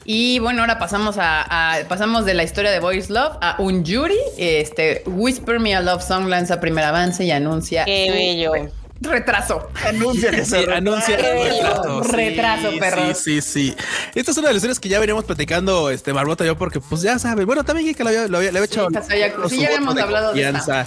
Y 0.04 0.38
bueno, 0.38 0.60
ahora 0.62 0.78
pasamos 0.78 1.18
a, 1.18 1.74
a- 1.74 1.84
pasamos 1.88 2.24
de 2.24 2.34
la 2.34 2.44
historia 2.44 2.70
de 2.70 2.78
Boys 2.80 3.10
Love 3.10 3.36
a 3.40 3.56
un 3.58 3.84
Yuri. 3.84 4.16
Este 4.38 5.02
Whisper 5.06 5.58
Me 5.60 5.74
a 5.74 5.80
Love 5.80 6.02
Song 6.06 6.28
lanza 6.28 6.60
primer 6.60 6.84
avance 6.84 7.24
y 7.24 7.30
anuncia 7.32 7.84
Qué 7.84 8.10
bello. 8.10 8.52
retraso. 9.00 9.68
Anuncia 9.84 10.30
que 10.30 10.44
Sí, 10.44 10.50
se 10.52 10.72
anuncia 10.72 11.16
Qué 11.16 11.50
retraso. 11.50 12.04
Sí, 12.04 12.10
Retraso, 12.12 12.70
perro. 12.78 13.14
Sí, 13.14 13.14
sí, 13.14 13.40
sí. 13.42 13.76
Esta 14.14 14.30
es 14.30 14.38
una 14.38 14.48
de 14.48 14.54
las 14.54 14.58
historias 14.58 14.80
que 14.80 14.88
ya 14.88 14.98
veníamos 15.00 15.24
platicando, 15.24 15.90
este 15.90 16.12
Barbota 16.12 16.44
y 16.44 16.46
yo, 16.46 16.56
porque 16.56 16.80
pues 16.80 17.02
ya 17.02 17.18
sabes, 17.18 17.44
bueno, 17.44 17.64
también 17.64 17.92
que 17.94 18.02
lo 18.04 18.08
había, 18.10 18.28
lo 18.28 18.38
había, 18.38 18.52
le 18.52 18.58
había 18.58 18.66
echado. 18.66 18.86
o 18.88 18.90
sea, 19.02 19.16
ya- 19.16 19.34
su 19.34 19.48
sí, 19.48 19.58
ya 19.60 19.66
habíamos 19.66 19.96
de 19.96 20.02
hablado 20.02 20.32
de 20.32 20.42
confianza 20.44 20.86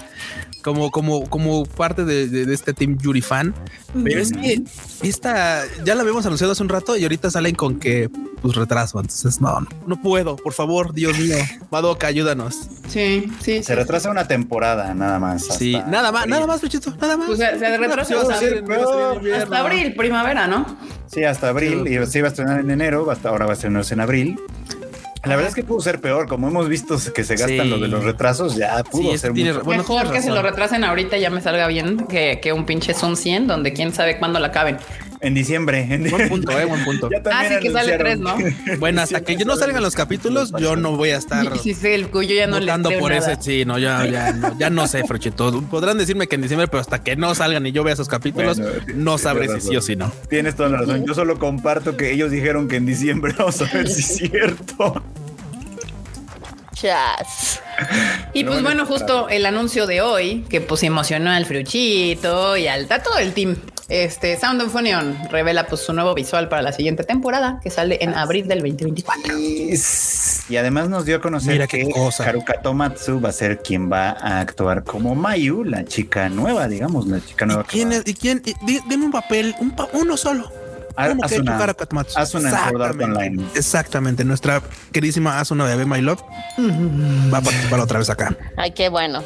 Como, 0.62 0.92
como, 0.92 1.30
como 1.30 1.66
parte 1.66 2.04
de, 2.04 2.28
de- 2.28 2.46
de 2.46 2.54
este 2.54 2.74
team 2.74 2.98
Yuri 2.98 3.22
fan. 3.22 3.54
Pero 4.04 4.20
es 4.22 4.32
que 4.34 4.62
esta 5.02 5.64
ya 5.86 5.96
la 5.96 6.02
habíamos 6.02 6.26
anunciado 6.26 6.52
hace 6.54 6.62
un 6.62 6.70
rato 6.70 6.98
y 6.98 7.04
ahorita 7.04 7.32
salen 7.32 7.56
con 7.56 7.80
que 7.80 8.10
pues 8.42 8.56
retraso. 8.56 9.00
Entonces, 9.00 9.40
no, 9.42 9.62
no, 9.62 9.68
no 9.88 10.02
puedo, 10.02 10.36
por 10.36 10.54
favor, 10.54 10.94
Dios 10.94 11.18
mío. 11.18 11.38
Madoka, 11.72 12.08
ayúdanos. 12.08 12.56
Sí, 12.88 13.32
sí. 13.42 13.64
Se 13.64 13.74
retrasa 13.76 14.10
una 14.12 14.28
temporada 14.28 14.94
nada 14.94 15.18
más. 15.20 15.46
Sí, 15.46 15.74
nada 15.88 16.12
más, 16.12 16.22
abril. 16.24 16.32
nada 16.36 16.48
más, 16.48 16.60
Pechito, 16.62 16.94
nada 17.00 17.16
más. 17.18 17.28
Pues 17.28 17.40
se, 17.40 17.58
se 17.60 17.78
retrasa 17.78 18.38
sí, 18.40 18.52
hasta 19.34 19.60
abril, 19.60 19.96
primavera, 19.96 20.48
¿no? 20.48 20.66
Sí, 21.08 21.24
hasta 21.24 21.50
abril. 21.50 21.88
Y 21.88 22.06
se 22.06 22.20
iba 22.20 22.28
a 22.28 22.32
estrenar 22.32 22.60
en 22.60 22.70
enero, 22.72 23.10
hasta 23.10 23.30
ahora 23.30 23.46
va 23.46 23.52
a 23.52 23.56
estrenarse 23.56 23.94
en 23.94 24.02
abril. 24.02 24.40
La 25.26 25.36
verdad 25.36 25.50
es 25.50 25.56
que 25.56 25.64
pudo 25.64 25.82
ser 25.82 26.00
peor, 26.00 26.28
como 26.28 26.48
hemos 26.48 26.70
visto 26.70 26.98
que 27.14 27.24
se 27.26 27.36
gastan 27.36 27.50
Sí. 27.64 27.70
lo 27.70 27.78
de 27.78 27.88
los 27.90 28.04
retrasos, 28.06 28.56
ya 28.56 28.84
pudo 28.84 29.12
Sí, 29.12 29.18
ser 29.18 29.34
tiene- 29.34 29.52
mucho. 29.54 29.66
Bueno, 29.66 29.84
Mejor 29.84 30.12
que 30.12 30.22
se 30.22 30.30
lo 30.30 30.42
retrasen 30.42 30.84
ahorita 30.86 31.18
ya 31.18 31.30
me 31.30 31.42
salga 31.42 31.68
bien 31.68 32.08
que, 32.08 32.40
que 32.42 32.54
un 32.54 32.66
pinche 32.66 32.94
Zoom 32.94 33.16
100 33.18 33.46
donde 33.48 33.74
quién 33.74 33.94
sabe 33.94 34.18
cuándo 34.18 34.40
la 34.40 34.48
acaben. 34.48 34.78
En 35.22 35.34
diciembre. 35.34 35.86
En 35.90 36.10
Buen 36.10 36.30
punto, 36.30 36.58
eh, 36.58 36.66
buen 36.66 36.84
punto. 36.86 37.10
Ya 37.12 37.22
Ah, 37.32 37.60
que 37.62 37.72
sale 37.72 37.98
tres, 37.98 38.20
¿no? 38.20 38.38
Bueno, 38.80 39.02
hasta 39.04 39.22
que 39.22 39.36
yo 39.36 39.46
no 39.46 39.56
salgan 39.58 39.84
los 39.84 39.96
capítulos, 39.96 40.52
yo 40.60 40.76
no 40.76 40.96
voy 40.96 41.10
a 41.10 41.18
estar 41.18 41.58
Sí, 41.60 41.74
sí, 41.74 41.88
el 41.88 42.10
cuyo 42.10 42.36
ya 42.36 42.48
no 42.48 42.60
le 42.60 42.72
por 43.00 43.12
nada. 43.12 43.34
ese. 43.34 43.42
Sí, 43.42 43.66
no, 43.66 43.78
ya, 43.78 44.06
ya, 44.06 44.32
no, 44.32 44.58
ya 44.58 44.70
no 44.70 44.88
sé, 44.88 45.04
Frochito. 45.06 45.62
Podrán 45.64 45.98
decirme 45.98 46.28
que 46.28 46.36
en 46.36 46.42
diciembre, 46.42 46.68
pero 46.68 46.80
hasta 46.82 47.04
que 47.04 47.16
no 47.16 47.36
salgan 47.36 47.66
y 47.68 47.72
yo 47.72 47.84
vea 47.84 47.94
esos 47.94 48.08
capítulos, 48.08 48.60
Bueno, 48.60 48.74
no 48.96 49.18
sabré 49.18 49.50
si 49.60 49.70
sí 49.70 49.76
o 49.76 49.82
si 49.82 49.96
no. 49.96 50.12
Tienes 50.30 50.56
toda 50.56 50.70
la 50.70 50.78
razón. 50.80 51.06
Yo 51.06 51.14
solo 51.14 51.38
comparto 51.38 51.98
que 51.98 52.12
ellos 52.12 52.32
dijeron 52.32 52.68
que 52.68 52.78
en 52.78 52.86
diciembre 52.86 53.34
vamos 53.38 53.62
a 53.62 53.66
ver 53.66 53.90
si 53.90 54.00
es 54.02 54.30
cierto. 54.30 55.04
Chas. 56.74 57.62
Y 58.34 58.44
Pero 58.44 58.52
pues 58.54 58.64
bueno, 58.64 58.86
bueno, 58.86 58.86
justo 58.86 59.28
el 59.30 59.46
anuncio 59.46 59.86
de 59.86 60.02
hoy, 60.02 60.46
que 60.50 60.62
pues 60.62 60.84
emocionó 60.84 61.30
al 61.32 61.46
Fruchito 61.46 62.56
y 62.56 62.68
al 62.68 62.88
a 62.90 63.04
todo 63.04 63.18
el 63.18 63.34
team. 63.34 63.58
Este 63.90 64.38
Sound 64.40 64.62
of 64.62 64.76
Union 64.76 65.18
revela 65.32 65.66
pues 65.66 65.82
su 65.82 65.94
nuevo 65.94 66.14
visual 66.14 66.48
para 66.48 66.62
la 66.62 66.72
siguiente 66.74 67.04
temporada 67.04 67.60
que 67.64 67.72
sale 67.72 67.98
en 68.02 68.14
abril 68.14 68.48
del 68.48 68.60
2024. 68.60 69.38
Y, 69.40 69.74
y 70.50 70.58
además 70.58 70.90
nos 70.90 71.06
dio 71.06 71.16
a 71.18 71.20
conocer 71.22 71.54
Mira 71.54 71.66
que 71.68 71.90
cosa. 71.90 72.24
Haruka 72.30 72.62
Tomatsu 72.62 73.20
va 73.20 73.30
a 73.30 73.32
ser 73.32 73.60
quien 73.64 73.92
va 73.92 74.10
a 74.12 74.42
actuar 74.42 74.84
como 74.84 75.16
Mayu, 75.16 75.64
la 75.64 75.86
chica 75.86 76.30
nueva, 76.30 76.68
digamos, 76.68 77.08
la 77.08 77.20
chica 77.20 77.46
¿Y 77.46 77.48
nueva. 77.48 77.64
que 77.64 77.70
quién 77.70 77.92
es? 77.92 78.04
¿Y 78.06 78.14
quién? 78.14 78.42
y 78.46 78.54
di- 78.66 78.80
dime 78.88 79.06
un 79.06 79.12
papel, 79.12 79.56
un 79.60 79.72
pa- 79.72 79.88
uno 79.94 80.16
solo. 80.18 80.52
A- 80.96 81.08
Uno 81.12 81.22
que 81.28 81.36
ha 81.36 81.38
hecho 81.38 81.52
Asuna. 81.54 82.06
Asuna 82.16 82.50
Exactamente. 82.50 83.04
Online. 83.06 83.44
Exactamente. 83.56 84.26
Nuestra 84.26 84.62
queridísima 84.92 85.40
Asuna 85.40 85.64
bebé 85.64 85.86
My 85.86 86.02
Love 86.02 86.22
va 87.34 87.38
a 87.38 87.42
participar 87.42 87.80
otra 87.80 88.00
vez 88.00 88.10
acá. 88.10 88.36
Ay, 88.58 88.72
qué 88.72 88.90
bueno. 88.90 89.24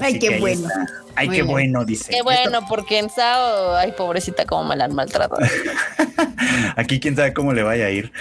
Ay, 0.00 0.18
qué 0.18 0.40
bueno. 0.40 0.66
está. 0.68 1.05
Ay, 1.16 1.28
Muy 1.28 1.36
qué 1.36 1.42
bien. 1.42 1.52
bueno, 1.52 1.84
dice. 1.84 2.10
Qué 2.10 2.22
bueno, 2.22 2.60
porque 2.68 2.98
en 2.98 3.10
Sao, 3.10 3.74
ay, 3.76 3.92
pobrecita, 3.96 4.44
cómo 4.44 4.64
me 4.68 4.76
la 4.76 4.84
han 4.84 4.94
maltratado. 4.94 5.38
Aquí 6.76 7.00
quién 7.00 7.16
sabe 7.16 7.32
cómo 7.32 7.52
le 7.52 7.62
vaya 7.62 7.86
a 7.86 7.90
ir. 7.90 8.12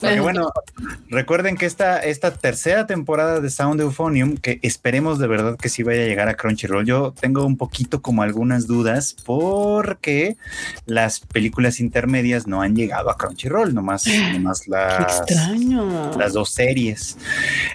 Porque 0.00 0.20
bueno, 0.20 0.50
recuerden 1.08 1.56
que 1.56 1.66
esta, 1.66 1.98
esta 2.00 2.32
tercera 2.32 2.86
temporada 2.86 3.40
de 3.40 3.50
Sound 3.50 3.80
Euphonium, 3.80 4.36
que 4.36 4.58
esperemos 4.62 5.18
de 5.18 5.26
verdad 5.26 5.56
que 5.56 5.68
sí 5.68 5.82
vaya 5.82 6.02
a 6.02 6.06
llegar 6.06 6.28
a 6.28 6.34
Crunchyroll. 6.34 6.86
Yo 6.86 7.12
tengo 7.20 7.44
un 7.44 7.56
poquito 7.56 8.02
como 8.02 8.22
algunas 8.22 8.66
dudas 8.66 9.16
porque 9.24 10.36
las 10.86 11.20
películas 11.20 11.80
intermedias 11.80 12.46
no 12.46 12.62
han 12.62 12.76
llegado 12.76 13.10
a 13.10 13.16
Crunchyroll, 13.16 13.74
nomás, 13.74 14.04
nomás 14.32 14.62
Qué 14.62 14.70
las, 14.70 15.20
extraño. 15.20 16.16
las 16.16 16.32
dos 16.32 16.50
series. 16.50 17.18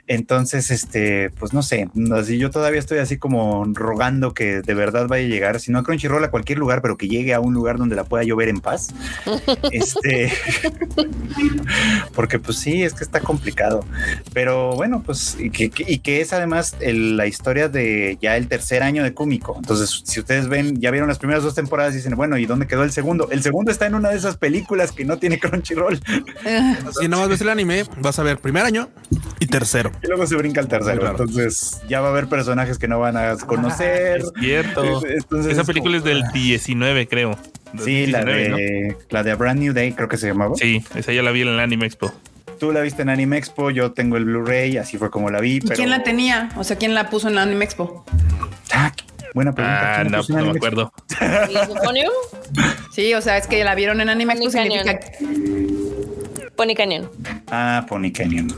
Entonces, 0.07 0.71
este, 0.71 1.30
pues 1.32 1.53
no 1.53 1.63
sé, 1.63 1.89
así 2.15 2.38
yo 2.38 2.49
todavía 2.51 2.80
estoy 2.80 2.99
así 2.99 3.17
como 3.17 3.65
rogando 3.73 4.34
que 4.34 4.61
de 4.70 4.76
verdad 4.76 5.07
vaya 5.07 5.26
a 5.26 5.28
llegar, 5.28 5.59
si 5.59 5.72
no 5.72 5.80
a 5.80 5.84
Crunchyroll 5.84 6.24
a 6.24 6.30
cualquier 6.30 6.59
lugar, 6.59 6.84
pero 6.84 6.95
que 6.95 7.07
llegue 7.07 7.34
a 7.34 7.39
un 7.39 7.55
lugar 7.55 7.78
donde 7.80 7.95
la 7.95 8.03
pueda 8.03 8.24
yo 8.24 8.36
ver 8.36 8.49
en 8.49 8.59
paz. 8.59 8.93
este, 9.72 10.32
porque 12.13 12.38
pues 12.38 12.57
sí, 12.59 12.84
es 12.84 12.93
que 12.93 13.03
está 13.03 13.20
complicado. 13.20 13.84
Pero 14.32 14.74
bueno, 14.76 15.01
pues 15.03 15.36
y 15.39 15.49
que, 15.49 15.72
y 15.88 15.97
que 15.99 16.22
es 16.22 16.34
además 16.34 16.76
el- 16.82 17.17
la 17.17 17.26
historia 17.26 17.67
de 17.67 18.20
ya 18.22 18.38
el 18.38 18.47
tercer 18.47 18.84
año 18.84 19.03
de 19.03 19.11
Kumiko. 19.15 19.55
Entonces, 19.57 20.03
si 20.05 20.20
ustedes 20.20 20.47
ven, 20.47 20.80
ya 20.80 20.91
vieron 20.91 21.09
las 21.09 21.17
primeras 21.17 21.43
dos 21.43 21.55
temporadas 21.55 21.93
y 21.93 21.97
dicen, 21.97 22.15
bueno, 22.15 22.38
¿y 22.38 22.45
dónde 22.45 22.67
quedó 22.67 22.84
el 22.84 22.91
segundo? 22.91 23.28
El 23.32 23.41
segundo 23.41 23.72
está 23.72 23.88
en 23.88 23.95
una 23.95 24.09
de 24.09 24.17
esas 24.17 24.38
películas 24.38 24.91
que 24.91 25.03
no 25.03 25.17
tiene 25.17 25.39
Crunchyroll. 25.39 25.99
Si 26.99 27.07
nada 27.07 27.24
más 27.24 27.30
ves 27.30 27.41
el 27.41 27.49
anime, 27.49 27.86
vas 28.01 28.20
a 28.20 28.24
ver 28.24 28.39
primer 28.39 28.65
año 28.65 28.89
y 29.39 29.45
tercero. 29.47 29.91
Y 30.03 30.07
luego 30.07 30.26
se 30.28 30.36
brinca 30.36 30.59
al 30.61 30.67
tercero. 30.67 31.09
Entonces 31.09 31.80
ya 31.88 32.01
va 32.01 32.07
a 32.07 32.11
haber 32.11 32.28
personajes 32.28 32.78
que 32.78 32.88
no 32.88 32.99
van 32.99 33.15
a 33.17 33.36
conocer. 33.38 34.22
Cierto. 34.62 35.05
Entonces, 35.05 35.51
Esa 35.51 35.62
es 35.62 35.68
película 35.68 35.97
es 35.97 36.03
del 36.03 36.24
19, 36.34 37.07
creo. 37.07 37.38
Sí, 37.84 38.07
la 38.07 38.24
19, 38.24 38.49
¿no? 38.49 38.57
de, 38.57 38.97
la 39.10 39.24
de 39.24 39.32
A 39.32 39.36
Brand 39.36 39.60
New 39.60 39.74
Day, 39.74 39.91
creo 39.93 40.07
que 40.07 40.18
se 40.18 40.28
llamaba. 40.28 40.55
Sí, 40.55 40.84
esa 40.95 41.12
ya 41.12 41.22
la 41.22 41.32
vi 41.32 41.41
en 41.41 41.49
el 41.49 41.60
Anime 41.60 41.86
Expo. 41.86 42.12
Tú 42.60 42.72
la 42.72 42.82
viste 42.82 43.03
en 43.03 43.10
Anime 43.10 43.38
Expo, 43.38 43.72
yo 43.72 43.91
tengo 43.93 44.18
el 44.18 44.26
Blu-ray, 44.26 44.78
así 44.78 44.97
fue 44.97 45.10
como 45.10 45.30
la 45.30 45.39
vi. 45.39 45.55
¿Y 45.55 45.62
Pero... 45.62 45.76
quién 45.76 45.89
la 45.89 46.03
tenía? 46.03 46.49
O 46.57 46.64
sea, 46.64 46.78
¿quién 46.78 46.93
la 46.93 47.10
puso 47.10 47.30
en 47.30 47.36
la 47.36 47.43
Anime 47.43 47.64
Expo? 47.64 48.05
Ah, 48.74 48.91
buena 49.34 49.53
pregunta. 49.53 49.80
Ah, 49.80 50.01
¿Quién 50.01 50.12
la 50.12 50.18
no, 50.18 50.45
no 50.45 50.51
me 50.51 50.57
acuerdo. 50.57 50.93
¿Y? 51.49 52.05
Sí, 52.93 53.14
o 53.14 53.22
sea, 53.22 53.38
es 53.38 53.47
que 53.47 53.64
la 53.64 53.76
vieron 53.76 54.01
en 54.01 54.10
Anime 54.10 54.34
Expo 54.34 54.49
significa 54.49 54.99
Pony 56.60 56.76
Canyon. 56.76 57.10
Ah, 57.51 57.86
Pony 57.88 58.12
Canyon. 58.12 58.49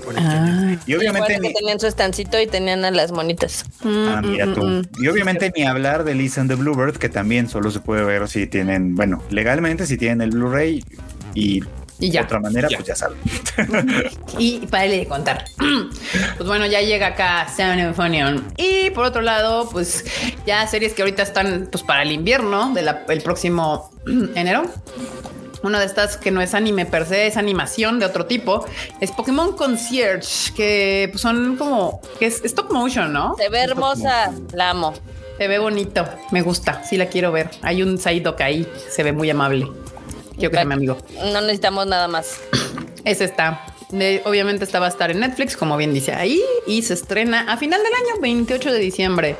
Y 0.87 0.95
obviamente 0.95 1.27
Recuerdo 1.33 1.41
ni, 1.43 1.47
que 1.49 1.53
tenían 1.53 1.79
su 1.79 1.85
estancito 1.85 2.41
y 2.41 2.47
tenían 2.47 2.83
a 2.83 2.89
las 2.89 3.11
monitas. 3.11 3.63
ah, 3.85 4.21
mira 4.23 4.47
Mm, 4.47 4.53
tú. 4.55 4.63
mm, 4.63 4.79
mm. 4.79 5.03
Y 5.03 5.07
obviamente 5.07 5.53
ni 5.55 5.65
hablar 5.65 6.03
de 6.03 6.15
Lisa 6.15 6.41
and 6.41 6.49
the 6.49 6.55
Bluebird, 6.55 6.97
que 6.97 7.09
también 7.09 7.47
solo 7.47 7.69
se 7.69 7.79
puede 7.79 8.03
ver 8.03 8.27
si 8.27 8.47
tienen, 8.47 8.95
bueno, 8.95 9.21
legalmente 9.29 9.85
si 9.85 9.97
tienen 9.99 10.21
el 10.21 10.31
Blu-ray 10.31 10.83
y 11.35 11.61
Y 11.99 12.09
ya. 12.09 12.21
de 12.21 12.25
otra 12.25 12.39
manera, 12.39 12.67
Ya. 12.71 12.77
pues 12.77 12.87
ya 12.87 12.95
saben. 12.95 13.17
Y 14.39 14.65
para 14.65 14.85
de 14.85 15.05
contar. 15.05 15.45
Pues 16.37 16.47
bueno, 16.47 16.65
ya 16.65 16.81
llega 16.81 17.05
acá 17.07 17.45
of 17.91 17.99
Union. 17.99 18.43
Y 18.57 18.89
por 18.89 19.05
otro 19.05 19.21
lado, 19.21 19.69
pues 19.69 20.03
ya 20.47 20.65
series 20.65 20.93
que 20.93 21.03
ahorita 21.03 21.21
están 21.21 21.67
pues 21.71 21.83
para 21.83 22.01
el 22.01 22.11
invierno 22.11 22.73
del 22.73 23.21
próximo 23.21 23.91
enero. 24.33 24.63
Una 25.63 25.79
de 25.79 25.85
estas 25.85 26.17
que 26.17 26.31
no 26.31 26.41
es 26.41 26.53
anime 26.53 26.85
per 26.85 27.05
se, 27.05 27.27
es 27.27 27.37
animación 27.37 27.99
de 27.99 28.05
otro 28.07 28.25
tipo, 28.25 28.65
es 28.99 29.11
Pokémon 29.11 29.55
Concierge, 29.55 30.53
que 30.55 31.09
pues, 31.11 31.21
son 31.21 31.55
como, 31.57 32.01
que 32.19 32.25
es 32.25 32.43
stop 32.43 32.71
motion, 32.71 33.13
¿no? 33.13 33.35
Se 33.37 33.49
ve 33.49 33.59
hermosa, 33.59 34.31
la 34.53 34.71
amo. 34.71 34.93
Se 35.37 35.47
ve 35.47 35.59
bonito, 35.59 36.05
me 36.31 36.41
gusta, 36.41 36.83
sí 36.83 36.97
la 36.97 37.05
quiero 37.07 37.31
ver. 37.31 37.49
Hay 37.61 37.83
un 37.83 37.97
Psyduck 37.97 38.41
ahí, 38.41 38.67
se 38.89 39.03
ve 39.03 39.11
muy 39.11 39.29
amable. 39.29 39.67
Quiero 40.35 40.49
que 40.51 40.57
sea 40.57 40.65
mi 40.65 40.73
amigo. 40.73 40.97
No 41.31 41.41
necesitamos 41.41 41.85
nada 41.87 42.07
más. 42.07 42.39
Ese 43.03 43.25
está. 43.25 43.65
De- 43.89 44.21
obviamente 44.25 44.63
esta 44.63 44.79
va 44.79 44.85
a 44.85 44.89
estar 44.89 45.11
en 45.11 45.19
Netflix, 45.19 45.57
como 45.57 45.77
bien 45.77 45.93
dice 45.93 46.13
ahí, 46.13 46.41
y 46.65 46.81
se 46.83 46.93
estrena 46.93 47.41
a 47.51 47.57
final 47.57 47.81
del 47.83 47.93
año, 47.93 48.21
28 48.21 48.71
de 48.71 48.79
diciembre. 48.79 49.35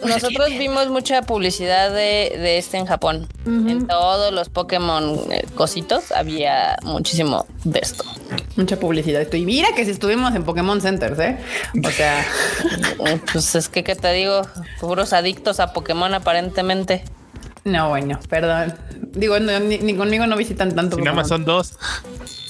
Nosotros 0.06 0.48
vimos 0.58 0.88
mucha 0.88 1.22
publicidad 1.22 1.90
de, 1.90 2.34
de 2.38 2.58
este 2.58 2.76
en 2.78 2.86
Japón. 2.86 3.28
En 3.46 3.86
todos 3.86 4.32
los 4.32 4.48
Pokémon 4.48 5.18
eh, 5.30 5.44
cositos 5.54 6.12
había 6.12 6.76
muchísimo 6.82 7.46
de 7.64 7.80
esto. 7.80 8.04
Mucha 8.56 8.78
publicidad. 8.78 9.30
Y 9.32 9.44
mira 9.44 9.68
que 9.74 9.84
si 9.84 9.90
estuvimos 9.90 10.34
en 10.34 10.44
Pokémon 10.44 10.80
Centers, 10.80 11.18
¿eh? 11.18 11.38
O 11.84 11.90
sea, 11.90 12.20
Eh, 13.06 13.20
Pues 13.32 13.54
es 13.54 13.68
que, 13.68 13.84
¿qué 13.84 13.94
te 13.94 14.12
digo? 14.12 14.42
Puros 14.80 15.12
adictos 15.12 15.60
a 15.60 15.72
Pokémon 15.72 16.12
aparentemente. 16.14 17.04
no, 17.64 17.88
bueno, 17.90 18.18
perdón. 18.28 18.74
digo, 19.12 19.38
no, 19.40 19.58
ni, 19.60 19.78
ni 19.78 19.94
conmigo 19.94 20.26
no 20.26 20.36
visitan 20.36 20.74
tanto. 20.74 20.96
Nada 20.98 21.12
más 21.14 21.28
son 21.28 21.44
dos. 21.44 21.74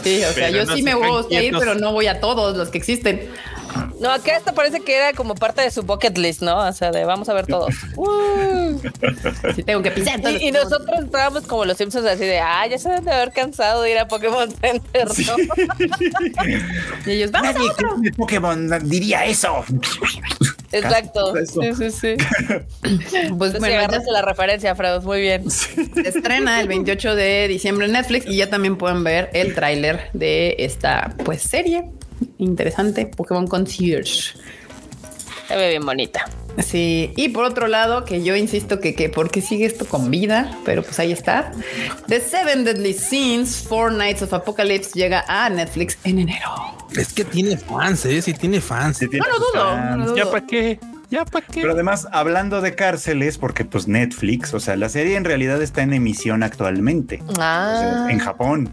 Sí, 0.02 0.22
o 0.24 0.32
sea, 0.32 0.50
yo 0.50 0.64
no 0.64 0.74
sí 0.76 0.82
me 0.82 0.94
quedan 0.94 1.10
gusta 1.10 1.42
ir, 1.42 1.54
pero 1.58 1.74
no 1.74 1.92
voy 1.92 2.06
a 2.06 2.20
todos 2.20 2.56
los 2.56 2.68
que 2.70 2.78
existen. 2.78 3.28
No, 4.00 4.10
acá 4.10 4.34
esto 4.34 4.54
parece 4.54 4.80
que 4.80 4.96
era 4.96 5.12
como 5.12 5.34
parte 5.34 5.60
de 5.60 5.70
su 5.70 5.82
bucket 5.82 6.16
list, 6.16 6.40
¿no? 6.40 6.56
O 6.66 6.72
sea, 6.72 6.90
de 6.90 7.04
vamos 7.04 7.28
a 7.28 7.34
ver 7.34 7.46
todos. 7.46 7.74
Uh. 7.96 8.80
Sí, 9.54 9.62
tengo 9.62 9.82
que 9.82 9.90
pisar. 9.90 10.20
todos 10.20 10.40
Y, 10.40 10.50
nosotros 10.52 11.04
estábamos 11.04 11.46
como 11.46 11.66
los 11.66 11.76
Simpsons 11.76 12.06
así 12.06 12.24
de, 12.24 12.38
ah, 12.38 12.66
ya 12.66 12.78
se 12.78 12.88
deben 12.88 13.04
de 13.04 13.12
haber 13.12 13.32
cansado 13.32 13.82
de 13.82 13.90
ir 13.90 13.98
a 13.98 14.08
Pokémon 14.08 14.50
Center, 14.50 15.08
¿no? 15.26 15.36
Y 17.06 17.10
ellos, 17.10 17.30
vamos 17.30 17.56
a 17.56 17.62
otro. 17.62 17.96
Pokémon 18.16 18.88
diría 18.88 19.26
eso. 19.26 19.64
Exacto. 20.72 21.36
Eso. 21.36 21.60
Sí, 21.60 21.74
sí, 21.74 21.90
sí. 21.90 22.16
Pues 22.80 23.52
Entonces, 23.52 23.52
sí, 23.52 23.58
bueno, 23.58 23.74
ya 23.74 23.78
agarraste 23.80 24.10
la 24.12 24.22
referencia, 24.22 24.74
Freud. 24.74 25.02
Muy 25.02 25.20
bien. 25.20 25.50
se 25.50 25.82
estrena 26.04 26.60
el 26.60 26.68
28 26.68 27.14
de 27.14 27.48
diciembre 27.48 27.86
en 27.86 27.92
Netflix 27.92 28.26
y 28.26 28.36
ya 28.36 28.48
también 28.48 28.76
pueden 28.76 29.04
ver 29.04 29.30
el 29.34 29.54
tráiler 29.54 30.10
de 30.14 30.56
esta 30.58 31.14
pues 31.24 31.42
serie 31.42 31.90
interesante, 32.38 33.06
Pokémon 33.06 33.46
Concierge. 33.46 34.34
Se 35.48 35.56
ve 35.56 35.70
bien 35.70 35.84
bonita. 35.84 36.26
Sí, 36.58 37.12
y 37.16 37.28
por 37.30 37.44
otro 37.44 37.66
lado, 37.68 38.04
que 38.04 38.22
yo 38.22 38.36
insisto 38.36 38.80
que, 38.80 38.94
que 38.94 39.08
porque 39.08 39.40
sigue 39.40 39.66
esto 39.66 39.86
con 39.86 40.10
vida, 40.10 40.56
pero 40.64 40.82
pues 40.82 40.98
ahí 40.98 41.12
está. 41.12 41.52
The 42.08 42.20
Seven 42.20 42.64
Deadly 42.64 42.92
Sins, 42.92 43.56
Four 43.68 43.92
Nights 43.92 44.22
of 44.22 44.32
Apocalypse 44.32 44.90
llega 44.94 45.24
a 45.28 45.48
Netflix 45.48 45.96
en 46.04 46.18
enero. 46.20 46.48
Es 46.96 47.12
que 47.12 47.24
tiene 47.24 47.56
fans, 47.56 48.04
¿eh? 48.06 48.20
Sí, 48.20 48.34
tiene 48.34 48.60
fans. 48.60 48.98
Sí, 48.98 49.08
tiene 49.08 49.24
No 49.26 49.32
lo 49.32 49.38
dudo, 49.38 49.76
fans. 49.76 49.96
no 49.98 50.06
lo 50.06 50.16
¿Ya 50.16 50.24
para 50.30 50.46
qué? 50.46 50.80
¿Ya 51.08 51.24
para 51.24 51.46
qué? 51.46 51.60
Pero 51.62 51.72
además, 51.72 52.06
hablando 52.12 52.60
de 52.60 52.74
cárceles, 52.74 53.38
porque 53.38 53.64
pues 53.64 53.88
Netflix, 53.88 54.52
o 54.54 54.60
sea, 54.60 54.76
la 54.76 54.88
serie 54.88 55.16
en 55.16 55.24
realidad 55.24 55.60
está 55.62 55.82
en 55.82 55.92
emisión 55.92 56.42
actualmente 56.44 57.22
o 57.26 57.34
sea, 57.34 58.04
Ah. 58.04 58.06
en 58.10 58.18
Japón. 58.18 58.70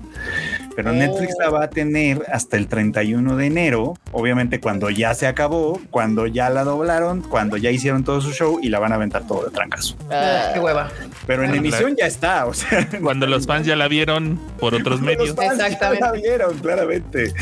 Pero 0.77 0.91
Oh. 0.91 0.93
Netflix 0.93 1.33
la 1.39 1.49
va 1.49 1.63
a 1.63 1.69
tener 1.71 2.23
hasta 2.31 2.55
el 2.55 2.67
31 2.67 3.35
de 3.35 3.47
enero, 3.47 3.95
obviamente 4.11 4.59
cuando 4.59 4.91
ya 4.91 5.15
se 5.15 5.25
acabó, 5.25 5.81
cuando 5.89 6.27
ya 6.27 6.51
la 6.51 6.63
doblaron, 6.63 7.21
cuando 7.23 7.57
ya 7.57 7.71
hicieron 7.71 8.03
todo 8.03 8.21
su 8.21 8.31
show 8.31 8.59
y 8.61 8.69
la 8.69 8.77
van 8.77 8.91
a 8.91 8.95
aventar 8.95 9.25
todo 9.25 9.43
de 9.45 9.49
trancazo. 9.51 9.95
Ah. 10.11 10.51
Qué 10.53 10.59
hueva. 10.59 10.89
Pero 11.25 11.43
en 11.43 11.55
emisión 11.55 11.95
ya 11.97 12.05
está, 12.05 12.45
o 12.45 12.53
sea, 12.53 12.87
Cuando 13.01 13.25
los 13.25 13.47
fans 13.47 13.65
ya 13.65 13.75
la 13.75 13.87
vieron 13.87 14.39
por 14.59 14.75
otros 14.75 15.01
medios. 15.01 15.29
los 15.29 15.35
fans 15.35 15.57
ya 15.57 15.65
Exactamente. 15.65 16.05
la 16.05 16.11
vieron, 16.11 16.57
claramente. 16.59 17.33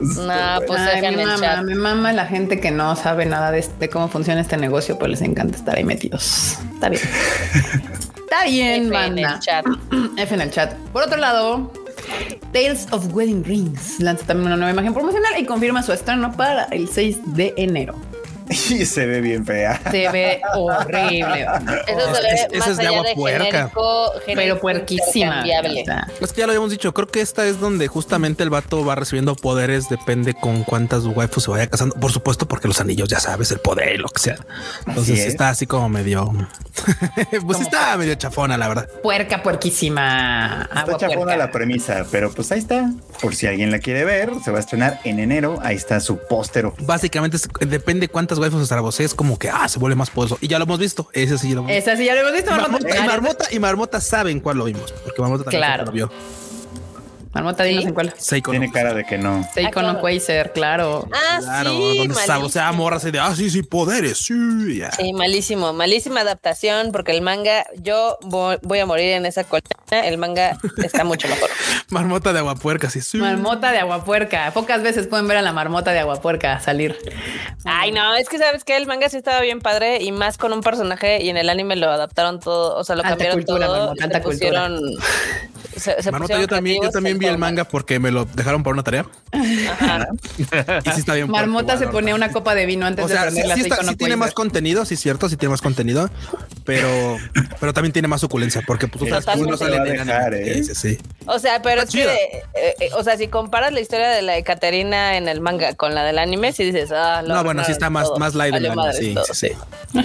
No, 0.00 0.60
pues 0.66 0.80
Ay, 0.80 1.16
mi 1.16 1.24
mamá, 1.24 1.62
me 1.62 1.74
mama 1.76 2.12
la 2.12 2.26
gente 2.26 2.58
que 2.58 2.72
no 2.72 2.96
sabe 2.96 3.26
nada 3.26 3.52
de, 3.52 3.64
de 3.78 3.88
cómo 3.88 4.08
funciona 4.08 4.40
este 4.40 4.56
negocio, 4.56 4.98
pues 4.98 5.08
les 5.12 5.22
encanta 5.22 5.56
estar 5.56 5.76
ahí 5.76 5.84
metidos. 5.84 6.58
Está 6.74 6.88
bien. 6.88 7.02
Está 8.32 8.44
bien, 8.46 8.66
F 8.72 8.84
en 8.84 8.90
banda. 8.90 9.34
el 9.34 9.38
chat. 9.40 9.64
F 10.16 10.34
en 10.34 10.40
el 10.40 10.50
chat. 10.50 10.74
Por 10.92 11.02
otro 11.04 11.18
lado, 11.18 11.70
Tales 12.52 12.86
of 12.92 13.14
Wedding 13.14 13.44
Rings 13.44 14.00
lanza 14.00 14.26
también 14.26 14.48
una 14.48 14.56
nueva 14.56 14.72
imagen 14.72 14.94
promocional 14.94 15.32
y 15.38 15.46
confirma 15.46 15.82
su 15.82 15.92
estreno 15.92 16.32
para 16.32 16.64
el 16.64 16.88
6 16.88 17.34
de 17.34 17.54
enero. 17.56 17.94
Y 18.70 18.84
se 18.86 19.06
ve 19.06 19.20
bien 19.20 19.44
fea. 19.44 19.80
Se 19.90 20.08
ve 20.10 20.40
horrible. 20.54 21.46
Eso 21.86 22.14
se 22.14 22.20
Es- 22.34 22.48
ve 22.50 22.56
esa 22.56 22.58
más 22.58 22.68
es 22.68 22.76
de 22.76 22.86
allá 22.86 22.96
agua 22.98 23.08
de 23.08 23.14
puerca. 23.14 23.44
genérico, 23.44 24.12
Pero 24.26 24.60
puerquísima. 24.60 25.42
intercambiable. 25.44 25.82
o 25.82 25.84
sea, 25.84 26.08
Es 26.20 26.32
que 26.32 26.40
ya 26.40 26.46
lo 26.46 26.52
habíamos 26.52 26.70
dicho. 26.70 26.92
Creo 26.94 27.08
que 27.08 27.20
esta 27.20 27.46
es 27.46 27.60
donde 27.60 27.88
justamente 27.88 28.42
el 28.42 28.50
vato 28.50 28.84
va 28.84 28.94
recibiendo 28.94 29.34
poderes. 29.36 29.88
Depende 29.88 30.34
con 30.34 30.64
cuántas 30.64 31.04
waifus 31.04 31.44
se 31.44 31.50
vaya 31.50 31.66
casando. 31.66 31.94
Por 31.96 32.12
supuesto, 32.12 32.46
porque 32.48 32.68
los 32.68 32.80
anillos 32.80 33.08
ya 33.08 33.20
sabes, 33.20 33.50
el 33.52 33.58
poder 33.60 33.94
y 33.94 33.98
lo 33.98 34.08
que 34.08 34.20
sea. 34.20 34.36
Entonces 34.86 35.20
es. 35.20 35.26
está 35.26 35.48
así 35.50 35.66
como 35.66 35.88
medio. 35.88 36.32
pues 37.46 37.60
está 37.60 37.96
medio 37.96 38.14
chafona, 38.14 38.56
la 38.56 38.68
verdad. 38.68 38.88
puerca, 39.02 39.42
puerquísima. 39.42 40.62
Está 40.68 40.80
Agua 40.80 40.96
chafona 40.98 41.16
puerca. 41.20 41.36
la 41.36 41.50
premisa, 41.52 42.06
pero 42.10 42.32
pues 42.32 42.50
ahí 42.52 42.58
está. 42.60 42.90
Por 43.20 43.34
si 43.34 43.46
alguien 43.46 43.70
la 43.70 43.78
quiere 43.78 44.04
ver, 44.04 44.30
se 44.44 44.50
va 44.50 44.58
a 44.58 44.60
estrenar 44.60 45.00
en 45.04 45.18
enero. 45.20 45.58
Ahí 45.62 45.76
está 45.76 46.00
su 46.00 46.18
póster. 46.18 46.66
Básicamente 46.80 47.36
es- 47.36 47.48
depende 47.68 48.08
cuántas 48.08 48.38
waifus 48.42 48.68
se 48.68 49.04
es 49.04 49.14
como 49.14 49.38
que 49.38 49.48
ah, 49.48 49.68
se 49.68 49.78
vuelve 49.78 49.96
más 49.96 50.10
poderoso. 50.10 50.38
Y 50.40 50.48
ya 50.48 50.58
lo 50.58 50.64
hemos 50.64 50.78
visto. 50.78 51.08
Ese 51.12 51.38
sí 51.38 51.48
ya 51.50 51.54
lo 51.56 51.60
hemos 51.62 51.72
visto. 51.72 51.90
Esa 51.90 51.96
sí 51.96 52.04
ya 52.06 52.14
lo 52.14 52.20
hemos 52.20 52.32
visto. 52.32 52.50
Marmota, 52.50 52.72
Marmota, 52.88 52.96
y 52.98 53.06
Marmota 53.06 53.48
y 53.52 53.58
Marmota 53.58 54.00
saben 54.00 54.40
cuál 54.40 54.58
lo 54.58 54.64
vimos, 54.64 54.92
porque 55.04 55.20
Marmota 55.20 55.44
también 55.44 55.60
Claro. 55.62 55.84
lo 55.86 55.92
vio. 55.92 56.10
Marmota, 57.34 57.64
dinos 57.64 57.82
¿Sí? 57.84 57.88
en 57.88 57.94
cuál. 57.94 58.14
Seiko 58.18 58.50
Tiene 58.50 58.66
no. 58.66 58.72
cara 58.72 58.94
de 58.94 59.04
que 59.04 59.16
no. 59.18 59.48
Seiko 59.54 59.80
Ah, 59.80 59.82
no 59.82 59.88
claro. 59.88 60.00
Quasar, 60.00 60.52
claro. 60.52 61.08
Ah, 61.12 61.38
Claro, 61.40 61.70
sí, 61.70 61.98
donde 61.98 62.14
se 62.14 62.26
sabrosea 62.26 62.62
malísimo. 62.64 62.82
morras 62.84 63.04
y 63.04 63.10
de 63.10 63.18
ah, 63.20 63.34
sí, 63.34 63.50
sí, 63.50 63.62
poderes. 63.62 64.18
Sí, 64.18 65.12
malísimo, 65.14 65.72
malísima 65.72 66.20
adaptación 66.20 66.92
porque 66.92 67.12
el 67.12 67.22
manga, 67.22 67.64
yo 67.80 68.18
vo- 68.22 68.58
voy 68.62 68.78
a 68.80 68.86
morir 68.86 69.12
en 69.12 69.26
esa 69.26 69.44
colina, 69.44 69.66
el 70.04 70.18
manga 70.18 70.58
está 70.82 71.04
mucho 71.04 71.28
mejor. 71.28 71.48
Marmota 71.90 72.32
de 72.32 72.38
aguapuerca, 72.40 72.88
sí, 72.90 73.00
sí. 73.00 73.18
Marmota 73.18 73.72
de 73.72 73.78
aguapuerca. 73.78 74.50
Pocas 74.52 74.82
veces 74.82 75.06
pueden 75.06 75.26
ver 75.28 75.36
a 75.38 75.42
la 75.42 75.52
marmota 75.52 75.92
de 75.92 76.00
aguapuerca 76.00 76.60
salir. 76.60 76.96
Ay, 77.64 77.92
no, 77.92 78.14
es 78.14 78.28
que 78.28 78.38
sabes 78.38 78.64
que 78.64 78.76
el 78.76 78.86
manga 78.86 79.08
sí 79.08 79.16
estaba 79.16 79.40
bien 79.40 79.60
padre 79.60 80.02
y 80.02 80.12
más 80.12 80.38
con 80.38 80.52
un 80.52 80.60
personaje 80.60 81.22
y 81.22 81.28
en 81.30 81.36
el 81.36 81.48
anime 81.48 81.76
lo 81.76 81.90
adaptaron 81.90 82.40
todo, 82.40 82.76
o 82.76 82.84
sea, 82.84 82.96
lo 82.96 83.02
Alta 83.02 83.10
cambiaron 83.10 83.38
cultura, 83.38 83.66
todo, 83.66 83.78
Marmota, 83.78 83.94
y 83.94 83.98
se 83.98 84.04
alta 84.04 84.22
cultura. 84.22 84.66
pusieron 84.68 84.94
se, 85.76 86.02
se 86.02 86.10
Marmota, 86.10 86.34
pusieron 86.34 86.40
yo 86.42 86.46
también, 86.48 86.82
yo 86.82 86.90
también 86.90 87.18
vi 87.22 87.28
el 87.28 87.38
manga 87.38 87.64
porque 87.64 87.98
me 87.98 88.10
lo 88.10 88.24
dejaron 88.24 88.62
para 88.62 88.74
una 88.74 88.82
tarea. 88.82 89.06
Ajá. 89.32 90.06
Y 90.84 90.90
sí 90.90 91.00
está 91.00 91.14
bien. 91.14 91.30
Marmota 91.30 91.78
se 91.78 91.86
ponía 91.86 92.12
¿verdad? 92.14 92.28
una 92.28 92.32
copa 92.32 92.54
de 92.54 92.66
vino 92.66 92.86
antes 92.86 93.04
O 93.04 93.08
sea, 93.08 93.24
de 93.26 93.30
sí, 93.30 93.36
sí 93.36 93.42
está- 93.42 93.54
Seiko 93.76 93.82
no 93.82 93.90
sí 93.92 93.96
tiene 93.96 94.14
Quasar. 94.14 94.18
más 94.18 94.34
contenido, 94.34 94.84
sí, 94.84 94.96
cierto, 94.96 95.28
sí 95.28 95.36
tiene 95.36 95.50
más 95.50 95.62
contenido, 95.62 96.10
pero, 96.64 96.88
pero 97.60 97.72
también 97.72 97.92
tiene 97.92 98.08
más 98.08 98.20
suculencia 98.20 98.62
porque 98.66 98.88
pues, 98.88 99.04
otras 99.04 99.24
tú 99.24 99.44
no 99.44 99.56
a 99.56 99.68
en 99.76 99.84
dejar, 99.84 100.34
anime. 100.34 100.50
¿eh? 100.58 100.64
Sí. 100.64 100.98
O 101.26 101.38
sea, 101.38 101.62
pero 101.62 101.82
es 101.82 101.88
chida. 101.88 102.12
que, 102.12 102.38
eh, 102.60 102.74
eh, 102.80 102.88
o 102.96 103.02
sea, 103.04 103.16
si 103.16 103.28
comparas 103.28 103.72
la 103.72 103.80
historia 103.80 104.08
de 104.10 104.22
la 104.22 104.32
de 104.34 104.42
Caterina 104.42 105.16
en 105.16 105.28
el 105.28 105.40
manga 105.40 105.74
con 105.74 105.94
la 105.94 106.04
del 106.04 106.18
anime, 106.18 106.52
sí 106.52 106.64
dices, 106.64 106.90
ah, 106.92 107.22
lo 107.22 107.34
No, 107.34 107.44
bueno, 107.44 107.64
sí 107.64 107.72
está 107.72 107.90
más, 107.90 108.04
todo. 108.04 108.18
más 108.18 108.34
light 108.34 108.54
sí, 108.98 109.14
sí, 109.32 109.48
sí. 109.48 109.52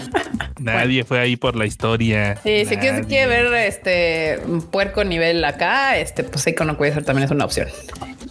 Nadie 0.59 1.03
fue 1.03 1.20
ahí 1.20 1.36
por 1.36 1.55
la 1.55 1.65
historia. 1.65 2.39
Sí, 2.43 2.65
si 2.65 2.78
quieres 2.78 3.05
quiere 3.05 3.28
ver 3.28 3.53
este 3.53 4.39
puerco 4.72 5.03
nivel 5.03 5.43
acá, 5.45 5.97
este 5.97 6.24
pues 6.24 6.41
Seiko 6.41 6.65
no 6.65 6.78
Quasar 6.78 7.03
también 7.08 7.26
es 7.26 7.32
una 7.32 7.45
opción. 7.45 7.68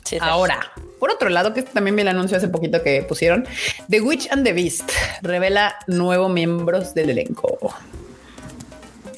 Sí. 0.05 0.19
Ahora, 0.21 0.61
por 1.01 1.11
otro 1.11 1.29
lado, 1.29 1.53
que 1.53 1.63
también 1.63 1.97
vi 1.97 2.03
el 2.03 2.09
anuncio 2.09 2.37
hace 2.37 2.47
poquito 2.47 2.81
que 2.85 3.03
pusieron, 3.03 3.45
The 3.91 4.01
Witch 4.01 4.29
and 4.31 4.45
the 4.45 4.53
Beast 4.53 4.89
revela 5.23 5.75
nuevos 5.89 6.33
miembros 6.33 6.95
del 6.95 7.11
elenco. 7.11 7.59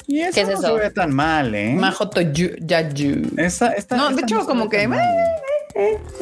Y 0.07 0.21
eso 0.21 0.33
¿Qué 0.33 0.41
es 0.41 0.47
no 0.47 0.53
eso? 0.55 0.61
se 0.63 0.73
ve 0.73 0.89
tan 0.89 1.13
mal, 1.13 1.53
¿eh? 1.53 1.73
Majo 1.73 2.09
Toyu 2.09 2.55
Yayu. 2.59 3.29
Esta, 3.37 3.73
esta- 3.73 3.95
No, 3.95 4.07
de 4.09 4.15
esta 4.15 4.25
hecho, 4.25 4.41
se 4.41 4.47
como 4.47 4.67
que, 4.67 4.81
eh, 4.81 4.87
mal. 4.87 4.99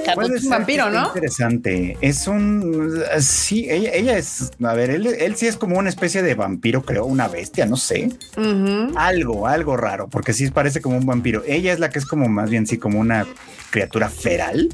Caput- 0.05 0.13
Puede 0.15 0.33
un 0.33 0.39
ser 0.41 0.49
vampiro, 0.49 0.89
¿no? 0.89 1.07
Interesante. 1.07 1.97
Es 2.01 2.27
un. 2.27 3.01
Sí, 3.19 3.67
ella, 3.69 3.91
ella 3.93 4.17
es. 4.17 4.51
A 4.63 4.73
ver, 4.73 4.89
él, 4.89 5.07
él 5.07 5.35
sí 5.35 5.47
es 5.47 5.55
como 5.57 5.77
una 5.77 5.89
especie 5.89 6.21
de 6.21 6.35
vampiro, 6.35 6.83
creo, 6.83 7.05
una 7.05 7.27
bestia, 7.27 7.65
no 7.65 7.77
sé. 7.77 8.11
Algo, 8.95 9.47
algo 9.47 9.77
raro, 9.77 10.07
porque 10.09 10.33
sí 10.33 10.49
parece 10.51 10.81
como 10.81 10.97
un 10.97 11.05
vampiro. 11.05 11.43
Ella 11.47 11.71
es 11.73 11.79
la 11.79 11.89
que 11.89 11.99
es 11.99 12.05
como 12.05 12.27
más 12.27 12.49
bien, 12.49 12.67
sí, 12.67 12.77
como 12.77 12.99
una 12.99 13.25
criatura 13.69 14.09
feral. 14.09 14.69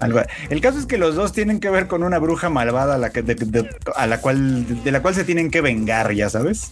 Algo. 0.00 0.20
El 0.50 0.60
caso 0.60 0.78
es 0.78 0.86
que 0.86 0.98
los 0.98 1.14
dos 1.14 1.32
tienen 1.32 1.58
que 1.58 1.70
ver 1.70 1.86
con 1.88 2.02
una 2.02 2.18
bruja 2.18 2.50
malvada 2.50 2.96
a 2.96 2.98
la, 2.98 3.10
que, 3.10 3.22
de, 3.22 3.34
de- 3.34 3.68
a 3.96 4.06
la 4.06 4.20
cual, 4.20 4.82
de 4.84 4.92
la 4.92 5.00
cual 5.02 5.14
se 5.14 5.24
tienen 5.24 5.50
que 5.50 5.60
vengar, 5.62 6.12
ya 6.12 6.28
sabes. 6.30 6.70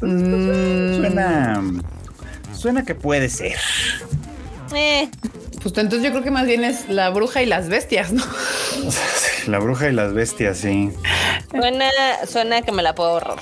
Mm, 0.00 0.96
Suena. 0.96 1.62
Suena 2.54 2.84
que 2.84 2.94
puede 2.94 3.28
ser. 3.28 3.56
Eh, 4.74 5.08
Pues 5.66 5.78
entonces 5.78 6.04
yo 6.04 6.12
creo 6.12 6.22
que 6.22 6.30
más 6.30 6.46
bien 6.46 6.62
es 6.62 6.88
la 6.88 7.10
bruja 7.10 7.42
y 7.42 7.46
las 7.46 7.68
bestias, 7.68 8.12
¿no? 8.12 8.22
La 9.48 9.58
bruja 9.58 9.88
y 9.88 9.92
las 9.92 10.12
bestias, 10.12 10.58
sí. 10.58 10.90
suena, 11.50 11.88
suena 12.28 12.62
que 12.62 12.70
me 12.72 12.82
la 12.84 12.94
puedo 12.94 13.10
ahorrar. 13.10 13.38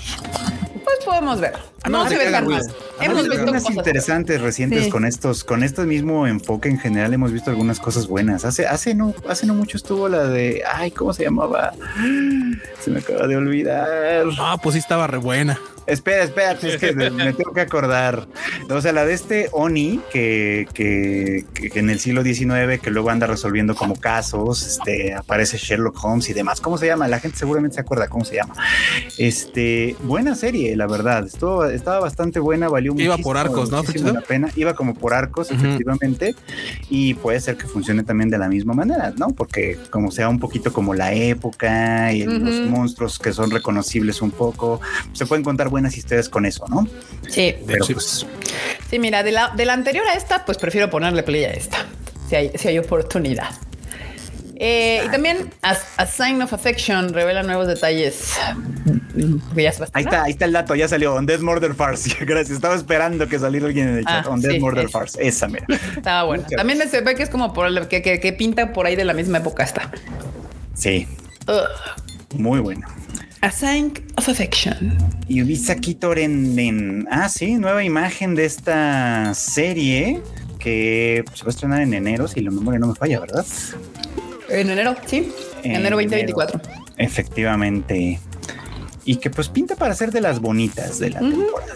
Pues 0.84 0.98
podemos 1.04 1.38
ver. 1.40 1.52
No 1.90 2.08
se 2.08 2.16
ve 2.16 2.30
tan 2.30 2.46
mal. 2.46 2.62
Hemos 3.00 3.28
visto 3.28 3.42
unas 3.44 3.62
cosas. 3.62 3.76
interesantes 3.76 4.40
recientes 4.40 4.84
Sí. 4.84 4.90
con 4.90 5.04
estos, 5.04 5.44
con 5.44 5.62
este 5.62 5.82
mismo 5.84 6.26
enfoque 6.26 6.68
en 6.70 6.78
general 6.78 7.12
hemos 7.14 7.30
visto 7.32 7.50
algunas 7.50 7.78
cosas 7.80 8.06
buenas. 8.06 8.44
Hace, 8.46 8.66
hace 8.66 8.94
no, 8.94 9.14
hace 9.28 9.46
no 9.46 9.54
mucho 9.54 9.76
estuvo 9.76 10.08
la 10.08 10.24
de, 10.24 10.62
ay, 10.70 10.90
¿cómo 10.92 11.12
se 11.12 11.24
llamaba? 11.24 11.72
Se 12.80 12.90
me 12.90 13.00
acaba 13.00 13.26
de 13.26 13.36
olvidar. 13.36 14.24
Ah, 14.38 14.56
pues 14.62 14.74
sí 14.74 14.78
estaba 14.78 15.06
re 15.06 15.18
buena. 15.18 15.58
Espera, 15.86 16.24
espera, 16.24 16.52
es 16.52 16.76
que 16.78 16.92
me 16.92 17.32
tengo 17.34 17.52
que 17.52 17.60
acordar. 17.60 18.26
O 18.70 18.80
sea, 18.80 18.92
la 18.92 19.04
de 19.04 19.12
este 19.14 19.48
Oni 19.52 20.00
que, 20.10 20.66
que, 20.72 21.44
que 21.54 21.78
en 21.78 21.90
el 21.90 21.98
siglo 22.00 22.22
XIX, 22.22 22.80
que 22.82 22.90
luego 22.90 23.10
anda 23.10 23.26
resolviendo 23.26 23.74
como 23.74 23.96
casos, 23.96 24.66
este, 24.66 25.14
aparece 25.14 25.58
Sherlock 25.58 26.02
Holmes 26.02 26.28
y 26.30 26.32
demás. 26.32 26.60
¿Cómo 26.60 26.78
se 26.78 26.86
llama? 26.86 27.06
La 27.08 27.20
gente 27.20 27.36
seguramente 27.36 27.74
se 27.74 27.80
acuerda 27.82 28.08
cómo 28.08 28.24
se 28.24 28.36
llama. 28.36 28.54
Este, 29.18 29.96
buena 30.02 30.34
serie, 30.34 30.74
la 30.76 30.86
verdad. 30.86 31.26
Estuvo, 31.26 31.66
estaba 31.66 32.00
bastante 32.00 32.40
buena, 32.40 32.68
valió 32.68 32.92
Iba 32.92 33.16
muchísimo, 33.16 33.22
por 33.22 33.36
arcos, 33.36 33.70
¿no, 33.70 33.82
la 34.12 34.20
pena. 34.22 34.50
Iba 34.56 34.74
como 34.74 34.94
por 34.94 35.14
arcos, 35.14 35.50
Ujú. 35.50 35.60
efectivamente. 35.60 36.34
Y 36.88 37.14
puede 37.14 37.40
ser 37.40 37.56
que 37.56 37.66
funcione 37.66 38.04
también 38.04 38.30
de 38.30 38.38
la 38.38 38.48
misma 38.48 38.74
manera, 38.74 39.12
¿no? 39.16 39.28
Porque 39.28 39.78
como 39.90 40.10
sea 40.10 40.28
un 40.28 40.38
poquito 40.38 40.72
como 40.72 40.94
la 40.94 41.12
época 41.12 42.12
y 42.12 42.24
los 42.24 42.60
Ujú. 42.60 42.68
monstruos 42.70 43.18
que 43.18 43.32
son 43.32 43.50
reconocibles 43.50 44.22
un 44.22 44.30
poco, 44.30 44.80
se 45.12 45.26
pueden 45.26 45.44
contar 45.44 45.68
buenas 45.74 45.96
historias 45.96 46.28
con 46.28 46.46
eso, 46.46 46.64
¿no? 46.68 46.86
Sí, 47.28 47.56
Pero 47.66 47.84
Sí. 47.84 47.92
pues, 47.94 48.26
sí, 48.88 48.98
mira, 49.00 49.22
de 49.24 49.32
la, 49.32 49.48
de 49.56 49.64
la 49.66 49.72
anterior 49.72 50.06
a 50.06 50.14
esta, 50.14 50.44
pues 50.44 50.56
prefiero 50.56 50.88
ponerle 50.88 51.22
play 51.24 51.44
a 51.44 51.50
esta, 51.52 51.78
si 52.28 52.36
hay, 52.36 52.50
si 52.54 52.68
hay 52.68 52.78
oportunidad. 52.78 53.48
Eh, 54.56 55.02
y 55.04 55.08
también 55.10 55.50
a, 55.62 55.76
a 55.96 56.06
Sign 56.06 56.40
of 56.40 56.52
Affection 56.52 57.12
revela 57.12 57.42
nuevos 57.42 57.66
detalles. 57.66 58.32
A 58.38 58.56
Ahí 59.92 60.04
está, 60.04 60.22
ahí 60.22 60.30
está 60.32 60.44
el 60.44 60.52
dato, 60.52 60.74
ya 60.76 60.86
salió. 60.86 61.14
On 61.14 61.26
Dead 61.26 61.40
Murder 61.40 61.74
Farce. 61.74 62.14
Gracias. 62.24 62.50
Estaba 62.50 62.76
esperando 62.76 63.26
que 63.28 63.38
saliera 63.40 63.66
alguien 63.66 63.88
en 63.88 63.98
el 63.98 64.04
chat. 64.04 64.26
Ah, 64.26 64.30
On 64.30 64.40
Dead 64.40 64.52
sí, 64.52 64.60
Murder. 64.60 64.88
Farce. 64.88 65.18
Esa, 65.26 65.48
mira. 65.48 65.66
Estaba 65.96 66.22
bueno. 66.24 66.44
También 66.56 66.78
se 66.88 67.00
ve 67.00 67.14
que 67.16 67.24
es 67.24 67.30
como 67.30 67.52
por 67.52 67.66
el- 67.66 67.88
que, 67.88 68.00
que, 68.00 68.20
que 68.20 68.32
pinta 68.32 68.72
por 68.72 68.86
ahí 68.86 68.94
de 68.94 69.04
la 69.04 69.12
misma 69.12 69.38
época 69.38 69.64
esta. 69.64 69.90
Sí, 70.74 71.06
Ugh. 71.48 72.38
muy 72.38 72.60
bueno. 72.60 72.86
A 73.44 73.50
Sign 73.50 73.92
of 74.16 74.26
Affection. 74.28 74.96
Y 75.28 75.42
Ubisa 75.42 75.76
Kitor 75.76 76.18
en, 76.18 76.58
en- 76.58 77.06
Ah, 77.10 77.28
sí, 77.28 77.56
nueva 77.56 77.84
imagen 77.84 78.34
de 78.34 78.46
esta 78.46 79.34
serie 79.34 80.22
que 80.58 81.22
se 81.34 81.42
va 81.44 81.48
a 81.48 81.50
estrenar 81.50 81.82
en 81.82 81.92
enero, 81.92 82.26
si 82.26 82.40
la 82.40 82.50
memoria 82.50 82.80
no 82.80 82.86
me 82.86 82.94
falla, 82.94 83.20
¿verdad? 83.20 83.44
En 84.48 84.70
enero, 84.70 84.96
sí. 85.04 85.30
En 85.62 85.72
enero 85.72 85.96
2024. 85.96 86.58
Efectivamente. 86.96 88.18
Y 89.04 89.16
que 89.16 89.28
pues 89.28 89.50
pinta 89.50 89.76
para 89.76 89.94
ser 89.94 90.10
de 90.10 90.22
las 90.22 90.40
bonitas 90.40 90.98
de 90.98 91.10
la 91.10 91.18
temporada. 91.18 91.74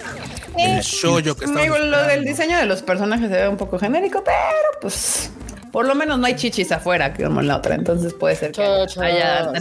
El 0.56 0.80
shoujo 0.80 1.34
que 1.36 1.44
estaba. 1.44 1.60
Digo, 1.62 1.76
lo 1.78 2.02
del 2.06 2.24
diseño 2.24 2.56
de 2.56 2.64
los 2.64 2.80
personajes 2.80 3.28
se 3.28 3.36
ve 3.36 3.46
un 3.48 3.58
poco 3.58 3.78
genérico, 3.78 4.22
pero 4.24 4.80
pues 4.80 5.30
por 5.72 5.86
lo 5.86 5.94
menos 5.94 6.18
no 6.18 6.26
hay 6.26 6.34
chichis 6.36 6.72
afuera 6.72 7.12
que 7.14 7.24
como 7.24 7.40
en 7.40 7.48
la 7.48 7.56
otra. 7.56 7.74
Entonces 7.74 8.14
puede 8.14 8.36
ser 8.36 8.52
que 8.52 8.62
haya 9.00 9.52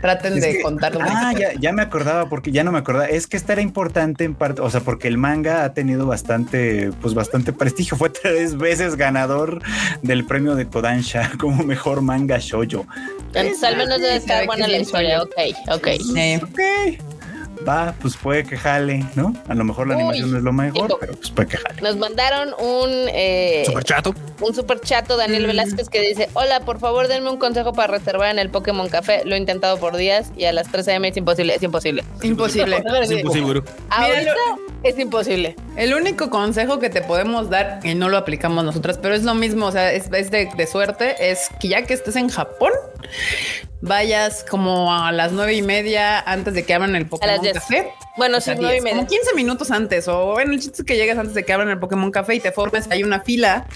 traten 0.00 0.34
Es 0.34 0.42
de 0.42 0.52
que- 0.56 0.62
contar 0.62 0.96
una 0.96 1.28
Ah, 1.28 1.32
ya, 1.32 1.52
ya 1.54 1.72
me 1.72 1.82
acordaba 1.82 2.28
porque 2.28 2.52
ya 2.52 2.64
no 2.64 2.72
me 2.72 2.78
acordaba. 2.78 3.06
Es 3.06 3.26
que 3.26 3.36
esta 3.36 3.52
era 3.52 3.62
importante 3.62 4.24
en 4.24 4.34
parte, 4.34 4.60
o 4.62 4.70
sea, 4.70 4.80
porque 4.80 5.08
el 5.08 5.18
manga 5.18 5.64
ha 5.64 5.72
tenido 5.74 6.06
bastante, 6.06 6.90
pues 7.00 7.14
bastante 7.14 7.52
prestigio. 7.52 7.96
Fue 7.96 8.10
tres 8.10 8.56
veces 8.56 8.96
ganador 8.96 9.60
del 10.02 10.24
premio 10.26 10.54
de 10.54 10.66
Kodansha 10.66 11.30
como 11.40 11.62
mejor 11.64 12.00
manga 12.02 12.38
shoujo. 12.38 12.86
Entonces, 13.32 13.62
al 13.62 13.76
menos 13.76 14.00
debe 14.00 14.16
estar 14.16 14.46
buena 14.46 14.66
la 14.66 14.76
sí, 14.76 14.82
historia. 14.82 15.22
Ok, 15.22 15.34
ok. 15.70 15.86
Eh, 16.16 16.40
Ok. 16.42 17.17
Va, 17.68 17.94
pues 18.00 18.16
puede 18.16 18.44
que 18.44 18.56
jale, 18.56 19.04
¿no? 19.14 19.34
A 19.46 19.54
lo 19.54 19.62
mejor 19.64 19.88
la 19.88 19.94
Uy, 19.96 20.00
animación 20.00 20.30
no 20.30 20.38
es 20.38 20.42
lo 20.42 20.52
mejor, 20.52 20.96
pero 20.98 21.12
pues 21.14 21.30
puede 21.30 21.48
que 21.48 21.56
jale. 21.58 21.82
Nos 21.82 21.96
mandaron 21.96 22.54
un 22.58 22.88
eh, 23.12 23.64
Super 23.66 23.84
chato. 23.84 24.14
un 24.40 24.54
super 24.54 24.80
chato 24.80 25.16
Daniel 25.18 25.46
Velázquez 25.46 25.90
que 25.90 26.00
dice, 26.00 26.30
hola, 26.32 26.60
por 26.60 26.78
favor 26.78 27.08
denme 27.08 27.28
un 27.30 27.36
consejo 27.36 27.74
para 27.74 27.92
reservar 27.92 28.30
en 28.30 28.38
el 28.38 28.48
Pokémon 28.48 28.88
Café. 28.88 29.22
Lo 29.26 29.34
he 29.34 29.38
intentado 29.38 29.76
por 29.78 29.96
días 29.96 30.32
y 30.36 30.46
a 30.46 30.52
las 30.52 30.70
3 30.72 30.88
am 30.88 31.04
es 31.04 31.16
imposible, 31.18 31.54
es 31.54 31.62
imposible. 31.62 32.04
imposible. 32.22 32.82
Es 33.02 33.10
imposible. 33.10 33.62
Ahorita 33.90 34.32
es 34.82 34.98
imposible. 34.98 35.56
El 35.76 35.94
único 35.94 36.30
consejo 36.30 36.78
que 36.78 36.88
te 36.88 37.02
podemos 37.02 37.50
dar, 37.50 37.80
y 37.84 37.94
no 37.94 38.08
lo 38.08 38.16
aplicamos 38.16 38.64
nosotras, 38.64 38.98
pero 38.98 39.14
es 39.14 39.24
lo 39.24 39.34
mismo, 39.34 39.66
o 39.66 39.72
sea, 39.72 39.92
es, 39.92 40.10
es 40.12 40.30
de, 40.30 40.48
de 40.56 40.66
suerte, 40.66 41.30
es 41.30 41.48
que 41.60 41.68
ya 41.68 41.82
que 41.82 41.94
estés 41.94 42.16
en 42.16 42.28
Japón, 42.28 42.72
vayas 43.80 44.44
como 44.48 44.92
a 44.92 45.12
las 45.12 45.32
nueve 45.32 45.54
y 45.54 45.62
media 45.62 46.18
antes 46.20 46.54
de 46.54 46.64
que 46.64 46.74
abran 46.74 46.96
el 46.96 47.06
Pokémon 47.06 47.40
10. 47.40 47.57
Café. 47.60 47.92
Bueno, 48.16 48.40
sí, 48.40 48.50
nueve 48.56 48.68
y 48.78 48.80
10, 48.80 48.82
media. 48.84 48.96
Como 48.96 49.08
15 49.08 49.34
minutos 49.36 49.70
antes, 49.70 50.08
o 50.08 50.32
bueno, 50.32 50.52
el 50.52 50.58
chiste 50.60 50.82
es 50.82 50.84
que 50.86 50.96
llegues 50.96 51.16
antes 51.16 51.34
de 51.34 51.44
que 51.44 51.52
abran 51.52 51.68
el 51.68 51.78
Pokémon 51.78 52.10
Café 52.10 52.34
y 52.34 52.40
te 52.40 52.50
formes. 52.50 52.86
Hay 52.90 53.04
una 53.04 53.20
fila 53.20 53.66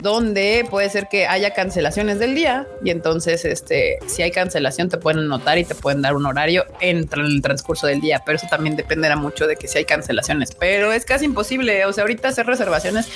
donde 0.00 0.66
puede 0.70 0.88
ser 0.88 1.08
que 1.10 1.26
haya 1.26 1.52
cancelaciones 1.52 2.18
del 2.18 2.34
día 2.34 2.66
y 2.82 2.90
entonces, 2.90 3.44
este, 3.44 3.98
si 4.06 4.22
hay 4.22 4.30
cancelación, 4.30 4.88
te 4.88 4.96
pueden 4.96 5.20
anotar 5.20 5.58
y 5.58 5.64
te 5.64 5.74
pueden 5.74 6.00
dar 6.00 6.16
un 6.16 6.24
horario 6.24 6.64
en 6.80 7.08
tra- 7.08 7.26
el 7.26 7.42
transcurso 7.42 7.86
del 7.86 8.00
día. 8.00 8.22
Pero 8.24 8.36
eso 8.38 8.46
también 8.48 8.76
dependerá 8.76 9.16
mucho 9.16 9.46
de 9.46 9.56
que 9.56 9.68
si 9.68 9.76
hay 9.78 9.84
cancelaciones. 9.84 10.52
Pero 10.58 10.92
es 10.92 11.04
casi 11.04 11.26
imposible. 11.26 11.84
O 11.84 11.92
sea, 11.92 12.02
ahorita 12.02 12.28
hacer 12.28 12.46
reservaciones 12.46 13.06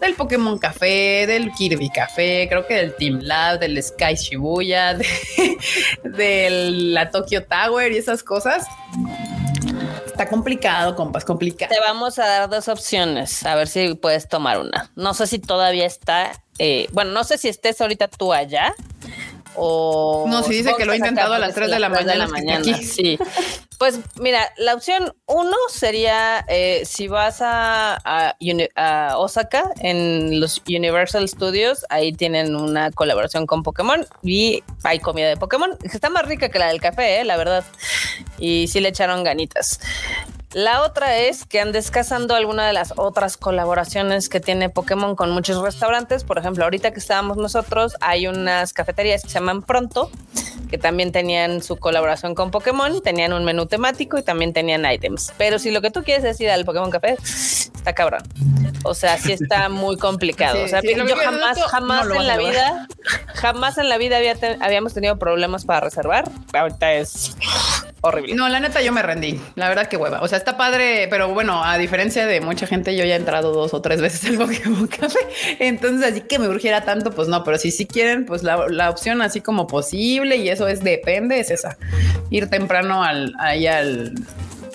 del 0.00 0.14
Pokémon 0.14 0.58
Café, 0.58 1.26
del 1.26 1.52
Kirby 1.52 1.88
Café, 1.90 2.46
creo 2.50 2.66
que 2.66 2.74
del 2.74 2.94
Team 2.96 3.20
Lab, 3.22 3.60
del 3.60 3.82
Sky 3.82 4.14
Shibuya, 4.16 4.92
de, 4.94 5.06
de 6.04 6.48
la 6.50 7.10
Tokyo 7.10 7.44
Tower 7.44 7.92
y 7.92 7.96
esas 7.96 8.22
cosas. 8.22 8.66
Está 10.14 10.28
complicado, 10.28 10.94
compas, 10.94 11.24
complicado. 11.24 11.74
Te 11.74 11.80
vamos 11.80 12.20
a 12.20 12.24
dar 12.24 12.48
dos 12.48 12.68
opciones, 12.68 13.44
a 13.44 13.56
ver 13.56 13.66
si 13.66 13.96
puedes 13.96 14.28
tomar 14.28 14.60
una. 14.60 14.88
No 14.94 15.12
sé 15.12 15.26
si 15.26 15.40
todavía 15.40 15.86
está, 15.86 16.30
eh, 16.60 16.86
bueno, 16.92 17.10
no 17.10 17.24
sé 17.24 17.36
si 17.36 17.48
estés 17.48 17.80
ahorita 17.80 18.06
tú 18.06 18.32
allá 18.32 18.72
o... 19.56 20.26
No, 20.28 20.42
sí 20.42 20.54
dice 20.54 20.74
que 20.76 20.84
lo 20.84 20.92
ha 20.92 20.96
intentado 20.96 21.34
a 21.34 21.38
las 21.38 21.54
porque 21.54 21.66
3 21.66 21.70
de 21.72 21.80
la 21.80 21.88
las 21.88 22.04
3 22.04 22.30
mañana. 22.30 22.78
Sí. 22.78 23.18
Pues 23.78 23.98
mira, 24.20 24.52
la 24.56 24.74
opción 24.74 25.14
uno 25.26 25.56
sería 25.68 26.44
eh, 26.48 26.82
si 26.84 27.08
vas 27.08 27.40
a, 27.42 27.98
a 28.04 28.36
a 28.76 29.18
Osaka 29.18 29.64
en 29.80 30.40
los 30.40 30.62
Universal 30.66 31.28
Studios, 31.28 31.84
ahí 31.88 32.12
tienen 32.12 32.54
una 32.54 32.90
colaboración 32.92 33.46
con 33.46 33.62
Pokémon 33.62 34.06
y 34.22 34.62
hay 34.84 35.00
comida 35.00 35.28
de 35.28 35.36
Pokémon. 35.36 35.76
que 35.78 35.88
Está 35.88 36.08
más 36.08 36.26
rica 36.26 36.48
que 36.48 36.58
la 36.58 36.68
del 36.68 36.80
café, 36.80 37.20
eh, 37.20 37.24
la 37.24 37.36
verdad. 37.36 37.64
Y 38.38 38.68
sí 38.68 38.80
le 38.80 38.88
echaron 38.90 39.24
ganitas. 39.24 39.80
La 40.54 40.82
otra 40.82 41.16
es 41.16 41.44
que 41.44 41.58
andes 41.60 41.90
cazando 41.90 42.36
alguna 42.36 42.64
de 42.64 42.72
las 42.72 42.94
otras 42.96 43.36
colaboraciones 43.36 44.28
que 44.28 44.38
tiene 44.38 44.70
Pokémon 44.70 45.16
con 45.16 45.32
muchos 45.32 45.60
restaurantes. 45.60 46.22
Por 46.22 46.38
ejemplo, 46.38 46.62
ahorita 46.62 46.92
que 46.92 47.00
estábamos 47.00 47.36
nosotros, 47.36 47.96
hay 48.00 48.28
unas 48.28 48.72
cafeterías 48.72 49.22
que 49.22 49.30
se 49.30 49.34
llaman 49.34 49.62
Pronto, 49.62 50.12
que 50.70 50.78
también 50.78 51.10
tenían 51.10 51.60
su 51.60 51.76
colaboración 51.76 52.36
con 52.36 52.52
Pokémon, 52.52 53.02
tenían 53.02 53.32
un 53.32 53.44
menú 53.44 53.66
temático 53.66 54.16
y 54.16 54.22
también 54.22 54.52
tenían 54.52 54.88
items. 54.88 55.32
Pero 55.38 55.58
si 55.58 55.72
lo 55.72 55.82
que 55.82 55.90
tú 55.90 56.04
quieres 56.04 56.24
es 56.24 56.40
ir 56.40 56.50
al 56.50 56.64
Pokémon 56.64 56.92
Café, 56.92 57.16
está 57.20 57.92
cabrón. 57.92 58.22
O 58.84 58.94
sea, 58.94 59.18
sí 59.18 59.32
está 59.32 59.68
muy 59.70 59.96
complicado. 59.96 60.58
Sí, 60.58 60.62
o 60.62 60.68
sea, 60.68 60.80
sí, 60.82 60.94
yo 60.94 61.16
jamás, 61.16 61.60
jamás 61.64 62.06
no 62.06 62.14
en 62.14 62.28
la 62.28 62.36
lograr. 62.36 62.52
vida, 62.52 62.88
jamás 63.34 63.76
en 63.78 63.88
la 63.88 63.98
vida 63.98 64.18
había 64.18 64.36
habíamos 64.60 64.94
tenido 64.94 65.18
problemas 65.18 65.64
para 65.64 65.80
reservar. 65.80 66.30
Ahorita 66.52 66.92
es 66.92 67.36
No, 68.34 68.48
la 68.48 68.60
neta 68.60 68.82
yo 68.82 68.92
me 68.92 69.02
rendí. 69.02 69.40
La 69.54 69.68
verdad 69.68 69.86
que 69.88 69.96
hueva. 69.96 70.20
O 70.20 70.28
sea, 70.28 70.38
está 70.38 70.56
padre, 70.56 71.06
pero 71.08 71.32
bueno, 71.32 71.62
a 71.64 71.78
diferencia 71.78 72.26
de 72.26 72.40
mucha 72.40 72.66
gente, 72.66 72.96
yo 72.96 73.04
ya 73.04 73.14
he 73.14 73.18
entrado 73.18 73.52
dos 73.52 73.74
o 73.74 73.80
tres 73.80 74.00
veces 74.00 74.24
al 74.26 74.36
Pokémon 74.38 74.86
Café. 74.86 75.18
Entonces, 75.58 76.12
así 76.12 76.20
que 76.22 76.38
me 76.38 76.48
urgiera 76.48 76.84
tanto, 76.84 77.10
pues 77.12 77.28
no. 77.28 77.42
Pero 77.44 77.58
si 77.58 77.70
sí 77.70 77.86
quieren, 77.86 78.26
pues 78.26 78.42
la, 78.42 78.66
la 78.68 78.90
opción 78.90 79.22
así 79.22 79.40
como 79.40 79.66
posible 79.66 80.36
y 80.36 80.48
eso 80.48 80.68
es 80.68 80.82
depende, 80.82 81.40
es 81.40 81.50
esa. 81.50 81.78
Ir 82.30 82.48
temprano 82.50 83.02
al, 83.02 83.34
al, 83.38 84.14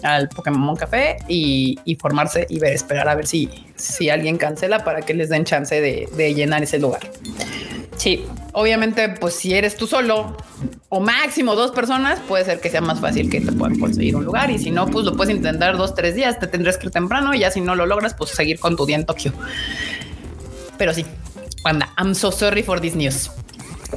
al 0.04 0.30
Pokémon 0.30 0.76
Café 0.76 1.18
y, 1.28 1.78
y 1.86 1.96
formarse 1.96 2.48
y 2.50 2.60
ver, 2.60 2.74
esperar 2.74 3.08
a 3.10 3.16
ver 3.16 3.28
si, 3.28 3.50
si 3.76 4.10
alguien 4.10 4.38
cancela 4.38 4.84
para 4.84 5.02
que 5.02 5.14
les 5.14 5.30
den 5.30 5.46
chance 5.46 5.80
de, 5.80 6.08
de 6.16 6.34
llenar 6.34 6.64
ese 6.64 6.80
lugar. 6.80 7.02
Sí, 8.00 8.26
Obviamente, 8.54 9.08
pues 9.10 9.36
si 9.36 9.54
eres 9.54 9.78
tú 9.78 9.86
solo 9.86 10.36
o 10.90 11.00
máximo 11.00 11.56
dos 11.56 11.72
personas, 11.72 12.20
puede 12.28 12.46
ser 12.46 12.60
que 12.60 12.70
sea 12.70 12.82
más 12.82 13.00
fácil 13.00 13.30
que 13.30 13.42
te 13.42 13.52
puedan 13.52 13.78
conseguir 13.80 14.16
un 14.16 14.26
lugar. 14.26 14.50
Y 14.50 14.58
si 14.58 14.72
no, 14.72 14.88
pues 14.88 15.06
lo 15.06 15.16
puedes 15.16 15.36
intentar 15.36 15.78
dos, 15.78 15.94
tres 15.94 16.16
días, 16.16 16.40
te 16.40 16.48
tendrás 16.48 16.78
que 16.78 16.88
ir 16.88 16.92
temprano 16.92 17.34
y 17.34 17.40
ya 17.40 17.52
si 17.52 17.62
no 17.62 17.76
lo 17.76 17.86
logras, 17.86 18.16
pues 18.16 18.32
seguir 18.32 18.60
con 18.60 18.76
tu 18.76 18.86
día 18.86 18.96
en 18.96 19.06
Tokio. 19.06 19.32
Pero 20.78 20.94
sí, 20.94 21.06
anda, 21.64 21.94
I'm 21.98 22.16
so 22.16 22.32
sorry 22.32 22.64
for 22.64 22.82
this 22.82 22.96
news. 22.96 23.30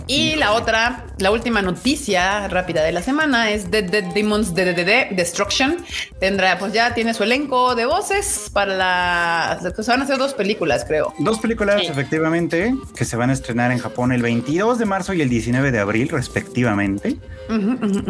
Y 0.07 0.36
la 0.36 0.53
otra, 0.53 1.07
la 1.18 1.30
última 1.30 1.62
noticia 1.62 2.49
rápida 2.49 2.82
de 2.82 2.93
la 2.93 3.03
semana 3.03 3.51
es 3.51 3.70
Dead 3.70 3.84
Dead 3.84 4.05
Demons 4.14 4.55
DDD 4.55 5.14
Destruction. 5.14 5.84
Tendrá, 6.18 6.59
pues 6.59 6.72
ya 6.72 6.95
tiene 6.95 7.14
su 7.14 7.22
elenco 7.22 7.74
de 7.74 7.86
voces 7.86 8.51
para 8.53 8.74
la. 8.74 9.59
Se 9.61 9.90
van 9.90 10.01
a 10.01 10.05
hacer 10.05 10.18
dos 10.18 10.34
películas, 10.34 10.84
creo. 10.86 11.12
Dos 11.18 11.38
películas, 11.38 11.80
Sí. 11.82 11.86
efectivamente, 11.88 12.74
que 12.97 13.05
se 13.05 13.16
van 13.16 13.30
a 13.30 13.32
estrenar 13.32 13.70
en 13.72 13.78
Japón 13.78 14.12
el 14.12 14.22
22 14.22 14.78
de 14.78 14.84
marzo 14.84 15.12
y 15.14 15.20
el 15.22 15.28
19 15.28 15.70
de 15.72 15.78
abril, 15.78 16.09
respectivamente. 16.09 17.16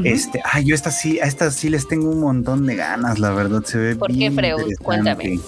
Este, 0.04 0.40
ay, 0.50 0.64
yo 0.66 0.74
estas 0.74 1.00
sí, 1.00 1.18
a 1.20 1.24
estas 1.24 1.54
sí 1.54 1.68
les 1.68 1.88
tengo 1.88 2.10
un 2.10 2.20
montón 2.20 2.66
de 2.66 2.76
ganas, 2.76 3.18
la 3.18 3.30
verdad, 3.30 3.62
se 3.64 3.78
ve 3.78 3.96
¿Por 3.96 4.08
qué, 4.10 4.16
bien 4.18 4.34
Freud? 4.34 4.50
interesante. 4.50 4.84
Cuéntame. 4.84 5.40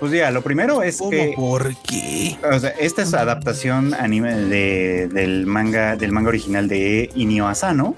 Pues 0.00 0.12
ya, 0.12 0.30
lo 0.30 0.42
primero 0.42 0.82
es 0.82 0.98
¿Cómo? 0.98 1.10
que 1.10 1.32
¿Por 1.36 1.74
qué? 1.86 2.36
o 2.52 2.58
sea, 2.58 2.70
esta 2.70 3.02
es 3.02 3.14
adaptación 3.14 3.94
anime 3.94 4.34
de, 4.34 5.08
del 5.12 5.46
manga 5.46 5.96
del 5.96 6.12
manga 6.12 6.28
original 6.28 6.68
de 6.68 7.10
Inio 7.14 7.46
Asano, 7.48 7.94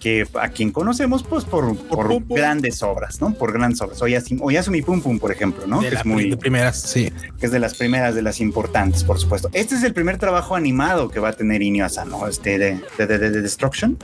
que 0.00 0.26
a 0.40 0.48
quien 0.50 0.72
conocemos 0.72 1.22
pues 1.22 1.44
por, 1.44 1.76
por 1.88 2.08
Pum 2.08 2.22
Pum. 2.24 2.36
grandes 2.36 2.82
obras, 2.82 3.20
¿no? 3.20 3.34
Por 3.34 3.52
grandes 3.52 3.80
obras. 3.80 4.00
Oyasumi, 4.02 4.40
Oyasumi 4.42 4.82
Pum 4.82 5.00
Pum, 5.00 5.18
por 5.18 5.32
ejemplo, 5.32 5.66
¿no? 5.66 5.80
De, 5.80 5.88
Que 5.88 5.94
la 5.94 6.00
es 6.00 6.06
muy 6.06 6.30
de 6.30 6.36
primeras, 6.36 6.80
sí. 6.80 7.12
que 7.38 7.46
es 7.46 7.52
de 7.52 7.58
las 7.58 7.74
primeras, 7.74 8.14
de 8.14 8.22
las 8.22 8.40
importantes, 8.40 9.04
por 9.04 9.18
supuesto. 9.18 9.48
Este 9.52 9.74
es 9.74 9.82
el 9.82 9.92
primer 9.94 10.18
trabajo 10.18 10.54
animado 10.56 11.08
que 11.08 11.20
va 11.20 11.30
a 11.30 11.32
tener 11.32 11.62
Inio 11.62 11.84
Asano, 11.86 12.26
este 12.26 12.58
de, 12.58 12.80
de, 12.98 13.06
de- 13.06 13.18
de 13.30 13.42
Destruction. 13.42 13.96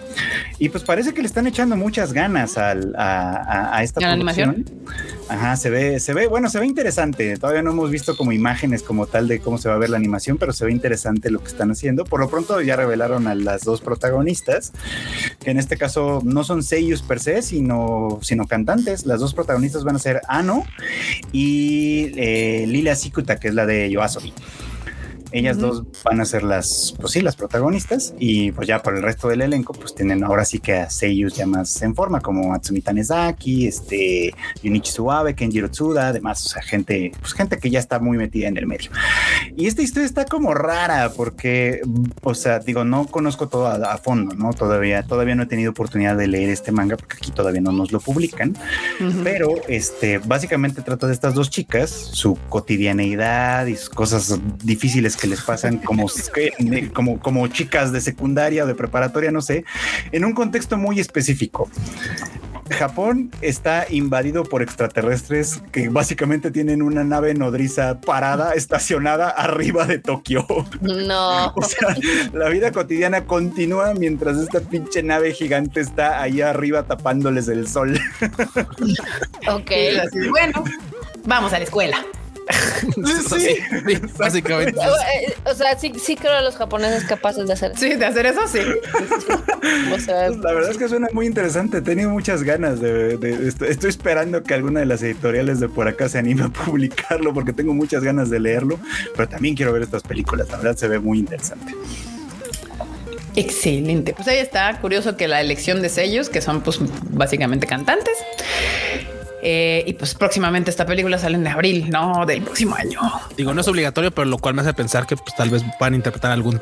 Y 0.59 0.69
pues 0.69 0.85
parece 0.85 1.13
que 1.15 1.21
le 1.23 1.27
están 1.27 1.47
echando 1.47 1.77
muchas 1.77 2.13
ganas 2.13 2.57
al- 2.59 2.95
a, 2.97 3.33
a- 3.37 3.77
a 3.79 3.83
esta 3.83 4.01
¿A 4.01 4.03
la 4.03 4.15
producción. 4.55 4.81
Ajá, 5.29 5.57
se 5.57 5.71
ve, 5.71 5.99
se 6.01 6.13
ve, 6.13 6.27
bueno, 6.27 6.49
se 6.51 6.59
ve 6.59 6.67
interesante. 6.67 7.37
Todavía 7.39 7.63
no 7.63 7.71
hemos 7.71 7.91
visto 7.91 8.17
como 8.17 8.33
imágenes 8.33 8.83
como 8.83 9.07
tal 9.07 9.29
de 9.29 9.41
cómo 9.41 9.57
se 9.59 9.69
va 9.69 9.77
a 9.77 9.79
ver 9.79 9.89
la 9.91 9.97
animación, 9.97 10.37
pero 10.39 10.53
se 10.53 10.65
ve 10.65 10.73
interesante 10.73 11.31
lo 11.31 11.41
que 11.41 11.49
están 11.49 11.71
haciendo. 11.71 12.05
Por 12.05 12.21
lo 12.21 12.29
pronto 12.29 12.61
ya 12.61 12.77
revelaron 12.77 13.27
a 13.29 13.35
las 13.35 13.63
dos 13.63 13.81
protagonistas, 13.81 14.73
que 15.43 15.51
en 15.51 15.59
este 15.59 15.77
caso 15.77 16.21
no 16.25 16.45
son 16.45 16.63
seiyus 16.63 17.03
per 17.03 17.19
se, 17.21 17.41
sino, 17.43 18.19
sino 18.23 18.47
cantantes. 18.47 19.07
Las 19.07 19.21
dos 19.21 19.33
protagonistas 19.35 19.85
van 19.85 19.97
a 19.97 19.99
ser 19.99 20.21
Ano 20.29 20.65
y 21.33 22.13
eh, 22.17 22.67
Lilia 22.67 22.95
Sikuta, 22.95 23.37
que 23.39 23.49
es 23.49 23.55
la 23.55 23.67
de 23.67 23.91
Yoasobi. 23.91 24.33
Ellas 25.33 25.59
dos 25.59 25.85
van 26.05 26.21
a 26.21 26.25
ser 26.25 26.43
las, 26.43 26.95
pues 27.01 27.13
sí, 27.13 27.21
las 27.21 27.37
protagonistas 27.37 28.15
y 28.19 28.53
pues 28.53 28.69
ya 28.69 28.83
por 28.83 28.97
el 28.97 29.03
resto 29.03 29.29
del 29.29 29.43
elenco 29.43 29.73
pues 29.73 29.95
tienen 29.95 30.25
ahora 30.25 30.45
sí 30.45 30.59
que 30.61 30.75
a 30.75 30.91
seiyus 30.91 31.35
ya 31.35 31.47
más 31.47 31.83
en 31.83 31.95
forma 31.95 32.21
como 32.21 32.55
Atsumi 32.55 32.81
Tanezaki, 32.81 33.67
este 33.67 34.35
Junichi 34.63 34.93
Suabe, 34.93 35.35
Kenjiro 35.35 35.71
Tsuda, 35.71 36.09
además, 36.09 36.45
o 36.47 36.49
sea, 36.49 36.63
gente, 36.63 37.13
pues 37.21 37.33
gente 37.33 37.59
que 37.59 37.71
ya 37.71 37.79
está 37.79 37.99
muy 37.99 38.19
metida 38.19 38.49
en 38.49 38.57
el 38.57 38.67
medio. 38.67 38.91
Y 39.57 39.67
esta 39.67 39.83
historia 39.83 40.07
está 40.07 40.25
como 40.25 40.55
rara 40.55 41.13
porque, 41.17 41.81
o 42.23 42.35
sea, 42.35 42.59
digo, 42.59 42.85
no 42.85 43.07
conozco 43.07 43.49
todo 43.49 43.67
a, 43.67 43.75
a 43.75 43.99
fondo, 43.99 44.35
¿no? 44.35 44.53
Todavía, 44.53 45.03
todavía 45.03 45.35
no 45.35 45.45
he 45.45 45.47
tenido 45.47 45.71
oportunidad 45.71 46.17
de 46.17 46.27
leer 46.27 46.51
este 46.51 46.73
manga 46.73 46.97
porque 46.97 47.17
aquí 47.17 47.31
todavía 47.31 47.61
no 47.61 47.73
nos 47.73 47.93
lo 47.93 48.01
publican, 48.01 48.57
pero 49.25 49.55
este, 49.69 50.19
básicamente 50.19 50.83
trata 50.83 51.07
de 51.07 51.13
estas 51.13 51.35
dos 51.35 51.51
chicas, 51.51 51.91
su 51.91 52.37
cotidianeidad 52.49 53.67
y 53.67 53.77
sus 53.77 53.91
cosas 53.91 54.39
difíciles 54.63 55.17
que 55.23 55.29
les 55.29 55.41
pasan 55.41 55.79
como, 55.79 56.07
como, 56.93 57.21
como 57.21 57.47
chicas 57.47 57.93
de 57.93 58.01
secundaria 58.01 58.65
o 58.65 58.67
de 58.67 58.75
preparatoria, 58.75 59.31
no 59.31 59.41
sé, 59.41 59.65
en 60.11 60.25
un 60.25 60.33
contexto 60.33 60.77
muy 60.77 60.99
específico. 60.99 61.71
Japón 62.71 63.31
está 63.41 63.87
invadido 63.89 64.45
por 64.45 64.63
extraterrestres 64.63 65.63
que 65.71 65.89
básicamente 65.91 66.51
tienen 66.51 66.83
una 66.83 67.05
nave 67.05 67.35
nodriza 67.35 68.01
parada, 68.01 68.53
estacionada 68.55 69.29
arriba 69.31 69.87
de 69.87 69.99
Tokio. 69.99 70.45
No. 70.81 71.53
O 71.63 71.63
sea, 71.63 71.95
la 72.33 72.49
vida 72.49 72.73
cotidiana 72.73 73.25
continúa 73.27 73.95
mientras 73.95 74.39
esta 74.39 74.61
pinche 74.61 75.03
nave 75.03 75.33
gigante 75.33 75.81
está 75.81 76.21
ahí 76.21 76.41
arriba 76.41 76.83
tapándoles 76.85 77.47
el 77.47 77.69
sol. 77.69 78.01
Ok. 79.49 79.71
Así, 80.05 80.29
bueno, 80.29 80.65
vamos 81.25 81.53
a 81.53 81.59
la 81.59 81.65
escuela. 81.65 82.05
Sí, 82.83 83.39
sí, 83.39 83.97
básicamente. 84.19 84.79
O, 84.79 84.83
eh, 84.85 85.35
o 85.45 85.55
sea, 85.55 85.79
sí, 85.79 85.93
sí 86.03 86.17
creo 86.17 86.33
a 86.33 86.43
los 86.43 86.57
japoneses 86.57 87.05
capaces 87.05 87.47
de 87.47 87.53
hacer 87.53 87.73
eso. 87.73 87.81
Sí, 87.81 87.95
de 87.95 88.05
hacer 88.05 88.27
eso, 88.27 88.41
sí. 88.49 88.59
O 89.95 89.99
sea, 89.99 90.29
La 90.31 90.53
verdad 90.53 90.71
es 90.73 90.77
que 90.79 90.89
suena 90.89 91.09
muy 91.13 91.27
interesante. 91.27 91.79
He 91.79 91.83
tenido 91.83 92.11
muchas 92.11 92.43
ganas 92.43 92.81
de, 92.81 93.17
de- 93.17 93.49
estoy, 93.49 93.69
estoy 93.69 93.91
esperando 93.91 94.43
que 94.43 94.55
alguna 94.55 94.81
de 94.81 94.87
las 94.87 95.03
editoriales 95.03 95.61
de 95.61 95.69
por 95.69 95.87
acá 95.89 96.09
se 96.09 96.19
anime 96.19 96.45
a 96.45 96.49
publicarlo 96.49 97.33
porque 97.33 97.53
tengo 97.53 97.73
muchas 97.73 98.03
ganas 98.03 98.29
de 98.31 98.41
leerlo, 98.41 98.79
pero 99.17 99.29
también 99.29 99.55
quiero 99.55 99.73
ver 99.73 99.83
estas 99.83 100.03
películas. 100.03 100.49
La 100.51 100.57
verdad 100.57 100.77
se 100.77 100.89
ve 100.89 100.99
muy 100.99 101.19
interesante. 101.21 101.75
Excelente. 103.37 104.13
Pues 104.15 104.29
ahí 104.29 104.39
está. 104.39 104.79
Curioso 104.81 105.17
que 105.17 105.29
la 105.29 105.41
elección 105.41 105.81
de 105.81 105.89
sellos, 105.89 106.29
que 106.29 106.41
son 106.43 106.61
pues 106.63 106.79
básicamente 107.11 107.67
cantantes. 107.67 108.15
Eh, 109.45 109.83
y 109.87 109.93
pues 109.95 110.15
próximamente 110.15 110.71
esta 110.71 110.87
película 110.87 111.19
sale 111.19 111.37
en 111.37 111.47
abril, 111.49 111.91
no 111.91 112.25
del 112.27 112.43
próximo 112.43 112.77
año. 112.77 113.01
Digo, 113.37 113.53
no 113.53 113.61
es 113.61 113.69
obligatorio, 113.69 114.13
pero 114.13 114.25
lo 114.27 114.39
cual 114.39 114.55
me 114.55 114.63
hace 114.63 114.73
pensar 114.73 115.07
que 115.07 115.17
pues, 115.17 115.35
tal 115.35 115.51
vez 115.51 115.63
van 115.81 115.95
a 115.95 115.97
interpretar 115.97 116.31
algún 116.31 116.61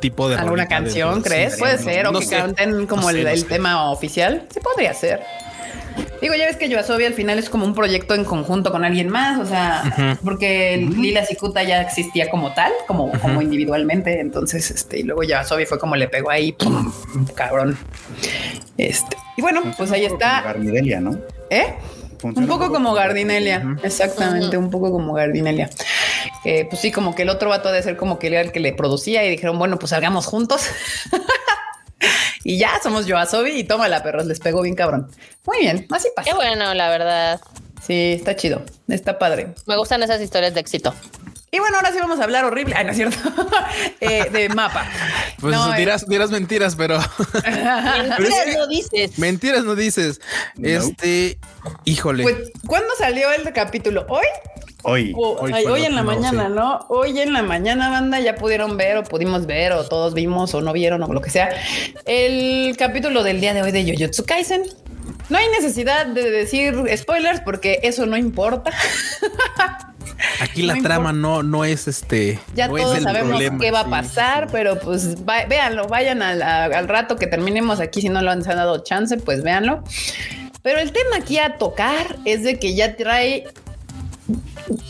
tipo 0.00 0.28
de 0.28 0.36
¿Alguna 0.36 0.66
canción, 0.66 1.20
crees? 1.22 1.54
Sí, 1.54 1.60
Puede 1.60 1.76
no- 1.76 1.82
ser, 1.82 2.06
o 2.06 2.12
no 2.12 2.18
que 2.20 2.26
sé. 2.26 2.36
canten 2.36 2.86
como 2.86 3.02
No 3.02 3.08
sé, 3.10 3.18
el, 3.18 3.24
no 3.24 3.30
el 3.30 3.38
sé. 3.40 3.44
tema 3.46 3.90
oficial. 3.90 4.46
Sí, 4.52 4.60
podría 4.60 4.94
ser. 4.94 5.20
Digo, 6.20 6.34
ya 6.34 6.44
ves 6.46 6.56
que 6.56 6.68
Yoasobi 6.68 7.04
al 7.06 7.14
final 7.14 7.38
es 7.38 7.48
como 7.48 7.64
un 7.64 7.74
proyecto 7.74 8.14
en 8.14 8.24
conjunto 8.24 8.70
con 8.70 8.84
alguien 8.84 9.08
más, 9.08 9.38
o 9.38 9.46
sea, 9.46 10.16
porque 10.24 10.74
el 10.74 10.90
Lila 11.00 11.24
Sikuta 11.24 11.62
ya 11.62 11.80
existía 11.80 12.28
como 12.30 12.52
tal, 12.52 12.70
como, 12.86 13.10
como 13.20 13.40
individualmente, 13.40 14.20
entonces, 14.20 14.70
este, 14.70 14.98
y 15.00 15.02
luego 15.04 15.22
Yoasobi 15.22 15.64
fue 15.64 15.78
como 15.78 15.96
le 15.96 16.08
pegó 16.08 16.30
ahí, 16.30 16.52
pum, 16.52 16.92
cabrón. 17.34 17.78
Este, 18.76 19.16
y 19.38 19.42
bueno, 19.42 19.62
pues 19.78 19.90
ahí 19.92 20.04
está, 20.04 20.42
Garnidelia, 20.42 21.00
¿no? 21.00 21.18
¿eh? 21.48 21.74
Funciona 22.18 22.52
Un 22.52 22.58
poco 22.58 22.72
como 22.72 22.94
Gardinelia, 22.94 23.76
exactamente, 23.82 24.56
un 24.56 24.70
poco 24.70 24.90
como 24.90 25.12
Gardinelia. 25.12 25.70
Eh, 26.44 26.66
pues 26.68 26.80
sí, 26.80 26.90
como 26.90 27.14
que 27.14 27.22
el 27.22 27.28
otro 27.28 27.48
vato 27.48 27.72
de 27.72 27.82
ser 27.82 27.96
como 27.96 28.18
que 28.18 28.28
era 28.28 28.40
el 28.40 28.52
que 28.52 28.60
le 28.60 28.72
producía 28.72 29.24
y 29.24 29.30
dijeron, 29.30 29.58
bueno, 29.58 29.78
pues 29.78 29.90
salgamos 29.90 30.26
juntos. 30.26 30.66
y 32.44 32.58
ya 32.58 32.78
somos 32.82 33.06
Yoasobi 33.06 33.50
y 33.50 33.64
tómala, 33.64 34.02
perros, 34.02 34.26
les 34.26 34.40
pegó 34.40 34.62
bien 34.62 34.74
cabrón. 34.74 35.10
Muy 35.46 35.58
bien, 35.58 35.86
así 35.90 36.08
pasa. 36.14 36.30
qué 36.30 36.34
bueno, 36.34 36.72
la 36.74 36.88
verdad. 36.88 37.40
Sí, 37.84 38.14
está 38.14 38.34
chido, 38.36 38.62
está 38.88 39.18
padre. 39.18 39.54
Me 39.66 39.76
gustan 39.76 40.02
esas 40.02 40.20
historias 40.20 40.54
de 40.54 40.60
éxito. 40.60 40.94
Y 41.56 41.58
bueno, 41.58 41.76
ahora 41.76 41.90
sí 41.90 41.98
vamos 41.98 42.20
a 42.20 42.24
hablar 42.24 42.44
horrible. 42.44 42.74
Ay, 42.76 42.84
no 42.84 42.90
es 42.90 42.96
cierto. 42.98 43.16
Eh, 44.00 44.28
de 44.30 44.48
mapa. 44.50 44.86
Pues 45.40 45.54
No, 45.54 45.74
eh, 45.74 45.78
dirás, 45.78 46.06
dirás 46.06 46.30
mentiras, 46.30 46.76
pero 46.76 46.98
Mentiras 46.98 48.46
no 48.56 48.66
dices. 48.66 49.18
mentiras 49.18 49.64
no 49.64 49.74
dices. 49.74 50.20
No. 50.56 50.68
Este, 50.68 51.38
híjole. 51.84 52.22
Pues, 52.22 52.36
¿cuándo 52.66 52.88
salió 52.98 53.30
el 53.32 53.52
capítulo? 53.52 54.04
¿Hoy? 54.08 54.24
Hoy. 54.82 55.12
O- 55.16 55.36
Hoy 55.40 55.52
ay, 55.54 55.64
hoy 55.66 55.84
en 55.84 55.94
la 55.94 56.02
último, 56.02 56.20
mañana, 56.22 56.46
sí. 56.48 56.52
¿no? 56.54 56.86
Hoy 56.88 57.18
en 57.20 57.32
la 57.32 57.42
mañana, 57.42 57.90
banda, 57.90 58.20
ya 58.20 58.34
pudieron 58.36 58.76
ver 58.76 58.98
o 58.98 59.02
pudimos 59.04 59.46
ver 59.46 59.72
o 59.72 59.84
todos 59.88 60.14
vimos 60.14 60.54
o 60.54 60.60
no 60.60 60.72
vieron 60.72 61.02
o 61.02 61.12
lo 61.12 61.20
que 61.20 61.30
sea. 61.30 61.48
El 62.04 62.76
capítulo 62.78 63.22
del 63.22 63.40
día 63.40 63.52
de 63.54 63.62
hoy 63.62 63.72
de 63.72 63.84
Jujutsu 63.90 64.24
Kaisen. 64.24 64.62
No 65.28 65.38
hay 65.38 65.48
necesidad 65.48 66.06
de 66.06 66.30
decir 66.30 66.74
spoilers 66.96 67.40
porque 67.40 67.80
eso 67.82 68.06
no 68.06 68.16
importa. 68.16 68.70
Aquí 70.40 70.62
la 70.62 70.74
trama 70.76 71.12
no, 71.12 71.42
no 71.42 71.64
es 71.64 71.88
este. 71.88 72.38
Ya 72.54 72.68
no 72.68 72.76
todos 72.76 73.02
sabemos 73.02 73.30
problema, 73.30 73.58
qué 73.58 73.70
va 73.70 73.80
a 73.80 73.90
pasar, 73.90 74.44
sí. 74.44 74.50
pero 74.52 74.78
pues 74.78 75.16
va- 75.26 75.44
véanlo, 75.46 75.86
vayan 75.88 76.22
al, 76.22 76.42
al 76.42 76.88
rato 76.88 77.16
que 77.16 77.26
terminemos 77.26 77.80
aquí. 77.80 78.00
Si 78.00 78.08
no 78.08 78.20
lo 78.22 78.30
han 78.30 78.42
dado 78.42 78.82
chance, 78.82 79.16
pues 79.18 79.42
véanlo. 79.42 79.82
Pero 80.62 80.80
el 80.80 80.92
tema 80.92 81.16
aquí 81.18 81.38
a 81.38 81.58
tocar 81.58 82.16
es 82.24 82.42
de 82.42 82.58
que 82.58 82.74
ya 82.74 82.96
trae 82.96 83.44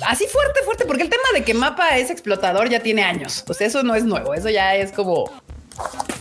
así 0.06 0.24
fuerte, 0.27 0.60
fuerte, 0.64 0.85
porque 0.86 1.02
el 1.02 1.10
tema 1.10 1.23
de 1.35 1.44
que 1.44 1.55
Mapa 1.55 1.98
es 1.98 2.10
explotador 2.10 2.68
ya 2.70 2.81
tiene 2.81 3.05
años. 3.05 3.44
O 3.48 3.55
sea, 3.55 3.66
eso 3.66 3.82
no 3.82 3.94
es 3.94 4.05
nuevo, 4.05 4.35
eso 4.35 4.48
ya 4.48 4.74
es 4.74 4.93
como. 4.93 5.31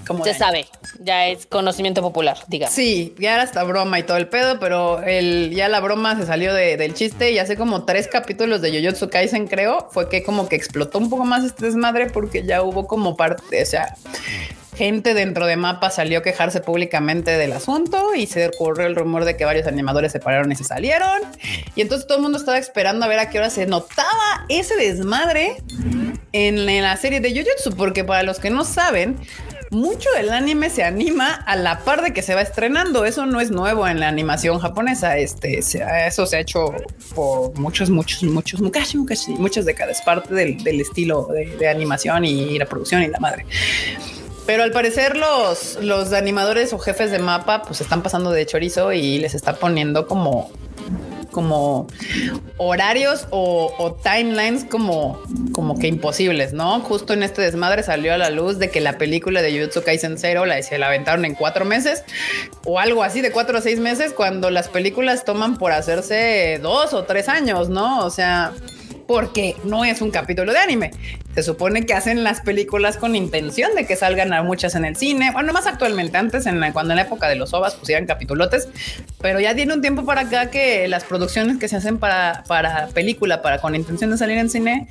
Como 0.07 0.23
Se 0.23 0.33
sabe, 0.33 0.67
ya 0.99 1.27
es 1.27 1.45
conocimiento 1.45 2.01
popular, 2.01 2.37
digamos. 2.47 2.73
Sí, 2.75 3.13
ya 3.19 3.33
era 3.35 3.43
hasta 3.43 3.63
broma 3.63 3.99
y 3.99 4.03
todo 4.03 4.17
el 4.17 4.27
pedo, 4.27 4.59
pero 4.59 5.01
el, 5.03 5.51
ya 5.55 5.67
la 5.69 5.79
broma 5.79 6.15
se 6.19 6.25
salió 6.25 6.53
de- 6.53 6.77
del 6.77 6.93
chiste 6.93 7.31
y 7.31 7.39
hace 7.39 7.55
como 7.57 7.83
tres 7.85 8.07
capítulos 8.07 8.61
de 8.61 8.71
Jujutsu 8.79 9.09
Kaisen, 9.09 9.47
creo, 9.47 9.89
fue 9.91 10.09
que 10.09 10.23
como 10.23 10.47
que 10.47 10.55
explotó 10.55 10.97
un 10.99 11.09
poco 11.09 11.25
más 11.25 11.43
este 11.43 11.65
desmadre 11.65 12.07
porque 12.09 12.43
ya 12.45 12.61
hubo 12.63 12.87
como 12.87 13.15
parte, 13.17 13.61
o 13.61 13.65
sea, 13.65 13.95
gente 14.75 15.13
dentro 15.13 15.45
de 15.45 15.55
Mapa 15.55 15.89
salió 15.89 16.19
a 16.19 16.21
quejarse 16.21 16.59
públicamente 16.59 17.31
del 17.37 17.53
asunto 17.53 18.13
y 18.13 18.27
se 18.27 18.51
corrió 18.57 18.85
el 18.87 18.95
rumor 18.97 19.23
de 19.23 19.37
que 19.37 19.45
varios 19.45 19.67
animadores 19.67 20.11
se 20.11 20.19
pararon 20.19 20.51
y 20.51 20.55
se 20.57 20.65
salieron. 20.65 21.21
Y 21.75 21.81
entonces 21.81 22.05
todo 22.07 22.17
el 22.17 22.23
mundo 22.23 22.37
estaba 22.37 22.57
esperando 22.57 23.05
a 23.05 23.07
ver 23.07 23.19
a 23.19 23.29
qué 23.29 23.37
hora 23.37 23.49
se 23.49 23.65
notaba 23.67 24.45
ese 24.49 24.75
desmadre 24.75 25.55
en, 26.33 26.67
en 26.67 26.83
la 26.83 26.97
serie 26.97 27.21
de 27.21 27.29
Jujutsu, 27.31 27.77
porque 27.77 28.03
para 28.03 28.23
los 28.23 28.39
que 28.39 28.49
no 28.49 28.65
saben, 28.65 29.17
mucho 29.71 30.09
del 30.15 30.31
anime 30.31 30.69
se 30.69 30.83
anima 30.83 31.33
a 31.33 31.55
la 31.55 31.79
par 31.79 32.01
de 32.01 32.13
que 32.13 32.21
se 32.21 32.35
va 32.35 32.41
estrenando. 32.41 33.05
Eso 33.05 33.25
no 33.25 33.39
es 33.41 33.51
nuevo 33.51 33.87
en 33.87 33.99
la 33.99 34.07
animación 34.07 34.59
japonesa. 34.59 35.17
Este, 35.17 35.59
eso 35.59 36.25
se 36.25 36.37
ha 36.37 36.39
hecho 36.39 36.73
por 37.13 37.57
muchos, 37.57 37.89
muchos, 37.89 38.23
muchos, 38.23 38.61
muchas, 38.61 38.95
muchas, 38.95 39.27
muchas 39.29 39.65
décadas. 39.65 40.01
Parte 40.01 40.33
del, 40.33 40.63
del 40.63 40.81
estilo 40.81 41.27
de, 41.27 41.57
de 41.57 41.67
animación 41.67 42.25
y 42.25 42.57
la 42.57 42.65
producción 42.65 43.03
y 43.03 43.07
la 43.07 43.19
madre. 43.19 43.45
Pero 44.45 44.61
al 44.61 44.71
parecer 44.71 45.17
los, 45.17 45.79
los 45.81 46.13
animadores 46.13 46.71
o 46.73 46.77
jefes 46.77 47.09
de 47.09 47.19
mapa 47.19 47.63
pues 47.63 47.81
están 47.81 48.03
pasando 48.03 48.31
de 48.31 48.45
chorizo 48.45 48.93
y 48.93 49.17
les 49.17 49.33
está 49.33 49.55
poniendo 49.55 50.07
como 50.07 50.51
como 51.35 51.87
horarios 52.55 53.27
o, 53.29 53.97
timelines 54.01 54.63
como, 54.63 55.21
como 55.51 55.77
que 55.77 55.87
imposibles, 55.87 56.53
¿no? 56.53 56.79
Justo 56.79 57.11
en 57.11 57.23
este 57.23 57.41
desmadre 57.41 57.83
salió 57.83 58.13
a 58.13 58.17
la 58.17 58.29
luz 58.29 58.57
de 58.57 58.71
que 58.71 58.79
la 58.79 58.97
película 58.97 59.41
de 59.41 59.51
Jujutsu 59.51 59.83
Kaisen 59.83 60.17
Zero 60.17 60.45
la, 60.45 60.63
se 60.63 60.77
la 60.77 60.87
aventaron 60.87 61.25
en 61.25 61.35
cuatro 61.35 61.65
meses 61.65 62.05
o 62.63 62.79
algo 62.79 63.03
así 63.03 63.19
de 63.19 63.33
cuatro 63.33 63.57
o 63.57 63.61
seis 63.61 63.81
meses 63.81 64.13
cuando 64.13 64.49
las 64.49 64.69
películas 64.69 65.25
toman 65.25 65.57
por 65.57 65.73
hacerse 65.73 66.57
dos 66.61 66.93
o 66.93 67.03
tres 67.03 67.27
años, 67.27 67.67
¿no? 67.67 68.05
O 68.05 68.09
sea, 68.09 68.53
porque 69.07 69.55
no 69.63 69.85
es 69.85 70.01
un 70.01 70.11
capítulo 70.11 70.51
de 70.51 70.59
anime. 70.59 70.91
Se 71.35 71.43
supone 71.43 71.85
que 71.85 71.93
hacen 71.93 72.23
las 72.23 72.41
películas 72.41 72.97
con 72.97 73.15
intención 73.15 73.75
de 73.75 73.85
que 73.85 73.95
salgan 73.95 74.33
a 74.33 74.41
muchas 74.41 74.75
en 74.75 74.85
el 74.85 74.95
cine. 74.95 75.31
Bueno, 75.31 75.53
más 75.53 75.67
actualmente, 75.67 76.17
antes, 76.17 76.45
en 76.45 76.59
cuando 76.71 76.93
en 76.93 76.97
la 76.97 77.03
época 77.03 77.27
de 77.27 77.35
los 77.35 77.53
OVAs 77.53 77.75
pusieran 77.75 78.05
capitulotes, 78.05 78.69
pero 79.21 79.39
ya 79.39 79.53
tiene 79.53 79.73
un 79.73 79.81
tiempo 79.81 80.05
para 80.05 80.21
acá 80.21 80.49
que 80.49 80.87
las 80.87 81.03
producciones 81.03 81.57
que 81.57 81.67
se 81.67 81.75
hacen 81.75 81.97
para, 81.97 82.43
para 82.47 82.87
película, 82.87 83.41
para 83.41 83.59
con 83.59 83.75
intención 83.75 84.11
de 84.11 84.17
salir 84.17 84.37
en 84.37 84.49
cine, 84.49 84.87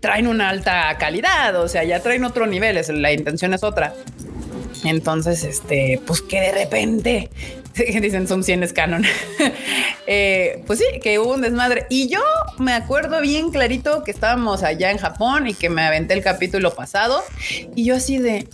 traen 0.00 0.26
una 0.26 0.48
alta 0.48 0.96
calidad. 0.98 1.54
O 1.56 1.68
sea, 1.68 1.84
ya 1.84 2.00
traen 2.00 2.24
otro 2.24 2.46
nivel. 2.46 2.80
La 3.00 3.12
intención 3.12 3.52
es 3.54 3.62
otra. 3.62 3.94
Entonces, 4.84 5.44
este, 5.44 6.00
pues 6.06 6.22
que 6.22 6.40
de 6.40 6.52
repente 6.52 7.30
dicen 8.00 8.28
son 8.28 8.44
100 8.44 8.62
es 8.62 8.72
canon. 8.72 9.04
Eh, 10.08 10.64
pues 10.66 10.80
sí, 10.80 10.98
que 11.00 11.20
hubo 11.20 11.34
un 11.34 11.42
desmadre. 11.42 11.86
Y 11.88 12.08
yo 12.08 12.20
me 12.58 12.72
acuerdo 12.72 13.20
bien 13.20 13.50
clarito 13.50 14.02
que 14.02 14.10
estábamos 14.10 14.64
allá 14.64 14.90
en 14.90 14.98
Japón 14.98 15.46
y 15.46 15.54
que 15.54 15.70
me 15.70 15.82
aventé 15.82 16.14
el 16.14 16.24
capítulo 16.24 16.74
pasado 16.74 17.22
y 17.76 17.84
yo 17.84 17.94
así 17.94 18.18
de 18.18 18.48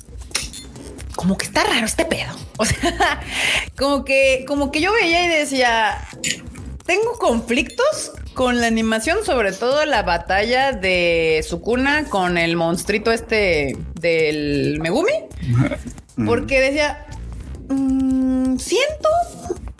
como 1.16 1.38
que 1.38 1.46
está 1.46 1.64
raro 1.64 1.86
este 1.86 2.04
pedo. 2.04 2.36
O 2.60 2.64
sea, 2.64 3.20
como 3.78 4.04
que, 4.04 4.44
como 4.46 4.70
que 4.70 4.80
yo 4.80 4.92
veía 4.92 5.24
y 5.24 5.28
decía, 5.28 5.96
tengo 6.84 7.12
conflictos 7.18 8.12
con 8.34 8.60
la 8.60 8.66
animación, 8.66 9.24
sobre 9.24 9.52
todo 9.52 9.84
la 9.84 10.02
batalla 10.02 10.72
de 10.72 11.44
Sukuna 11.48 12.06
con 12.08 12.36
el 12.36 12.56
monstruito 12.56 13.12
este 13.12 13.76
del 13.94 14.80
Megumi, 14.80 15.12
porque 16.26 16.60
decía, 16.60 17.06
mm, 17.68 18.17
siento 18.58 19.08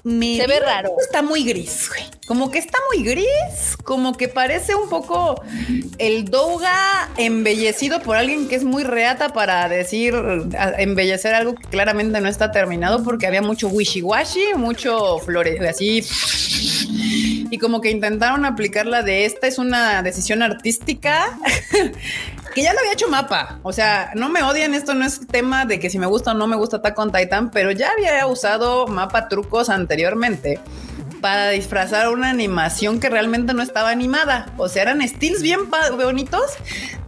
se 0.08 0.46
ve 0.46 0.60
raro. 0.60 0.92
Está 1.00 1.22
muy 1.22 1.44
gris, 1.44 1.88
güey. 1.88 2.04
Como 2.26 2.50
que 2.50 2.58
está 2.58 2.78
muy 2.92 3.04
gris, 3.04 3.76
como 3.84 4.14
que 4.14 4.28
parece 4.28 4.74
un 4.74 4.88
poco 4.88 5.42
el 5.98 6.26
Douga 6.26 7.08
embellecido 7.16 8.00
por 8.00 8.16
alguien 8.16 8.48
que 8.48 8.54
es 8.54 8.64
muy 8.64 8.84
reata 8.84 9.30
para 9.32 9.68
decir, 9.68 10.14
embellecer 10.78 11.34
algo 11.34 11.54
que 11.54 11.64
claramente 11.68 12.20
no 12.20 12.28
está 12.28 12.52
terminado 12.52 13.02
porque 13.02 13.26
había 13.26 13.40
mucho 13.40 13.70
wishy-washy, 13.70 14.54
mucho 14.56 15.18
flores, 15.20 15.60
así. 15.62 16.04
Y 17.50 17.58
como 17.58 17.80
que 17.80 17.90
intentaron 17.90 18.44
aplicarla 18.44 19.02
de 19.02 19.24
esta 19.24 19.46
es 19.46 19.58
una 19.58 20.02
decisión 20.02 20.42
artística 20.42 21.38
que 22.54 22.62
ya 22.62 22.72
lo 22.72 22.80
había 22.80 22.92
hecho 22.92 23.08
mapa. 23.08 23.58
O 23.62 23.72
sea, 23.72 24.10
no 24.14 24.28
me 24.28 24.42
odian, 24.42 24.74
esto 24.74 24.94
no 24.94 25.04
es 25.04 25.26
tema 25.26 25.66
de 25.66 25.78
que 25.78 25.90
si 25.90 25.98
me 25.98 26.06
gusta 26.06 26.32
o 26.32 26.34
no 26.34 26.46
me 26.46 26.56
gusta 26.56 26.78
Attack 26.78 26.98
on 26.98 27.12
Titan, 27.12 27.50
pero 27.50 27.70
ya 27.70 27.90
había 27.90 28.26
usado 28.26 28.86
mapa 28.86 29.28
trucos 29.28 29.68
anteriormente 29.68 30.60
para 31.20 31.50
disfrazar 31.50 32.08
una 32.08 32.30
animación 32.30 33.00
que 33.00 33.10
realmente 33.10 33.54
no 33.54 33.62
estaba 33.62 33.90
animada. 33.90 34.52
O 34.56 34.68
sea, 34.68 34.82
eran 34.82 35.06
steals 35.06 35.42
bien 35.42 35.68
bonitos, 35.70 36.56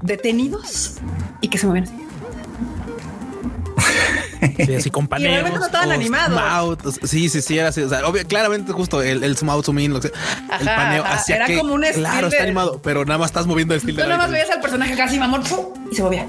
detenidos 0.02 0.96
y 1.40 1.48
que 1.48 1.58
se 1.58 1.66
así. 1.66 1.94
Sí, 4.64 4.74
así 4.74 4.90
con 4.90 5.08
paneos. 5.08 5.52
no 5.52 5.66
estaban 5.66 5.92
animados. 5.92 6.78
sí, 7.02 7.28
sí, 7.28 7.42
sí, 7.42 7.58
era 7.58 7.68
así. 7.68 7.82
O 7.82 7.88
sea, 7.88 8.02
claramente 8.28 8.72
justo 8.72 9.02
el, 9.02 9.22
el 9.22 9.36
zoom 9.36 9.50
out, 9.50 9.64
zoom 9.64 9.78
in, 9.78 9.92
lo 9.92 10.00
que, 10.00 10.08
el 10.08 10.66
paneo 10.66 11.04
hacia 11.04 11.36
Era 11.36 11.58
como 11.58 11.74
un 11.74 11.82
Claro, 11.82 12.28
está 12.28 12.42
animado, 12.42 12.80
pero 12.82 13.04
nada 13.04 13.18
más 13.18 13.30
estás 13.30 13.46
moviendo 13.46 13.74
el 13.74 13.78
estilo. 13.78 14.02
Tú 14.02 14.08
nada 14.08 14.22
más 14.22 14.30
veías 14.30 14.50
al 14.50 14.60
personaje 14.60 14.96
casi 14.96 15.18
mamón 15.18 15.42
y 15.90 15.94
se 15.94 16.02
movía. 16.02 16.26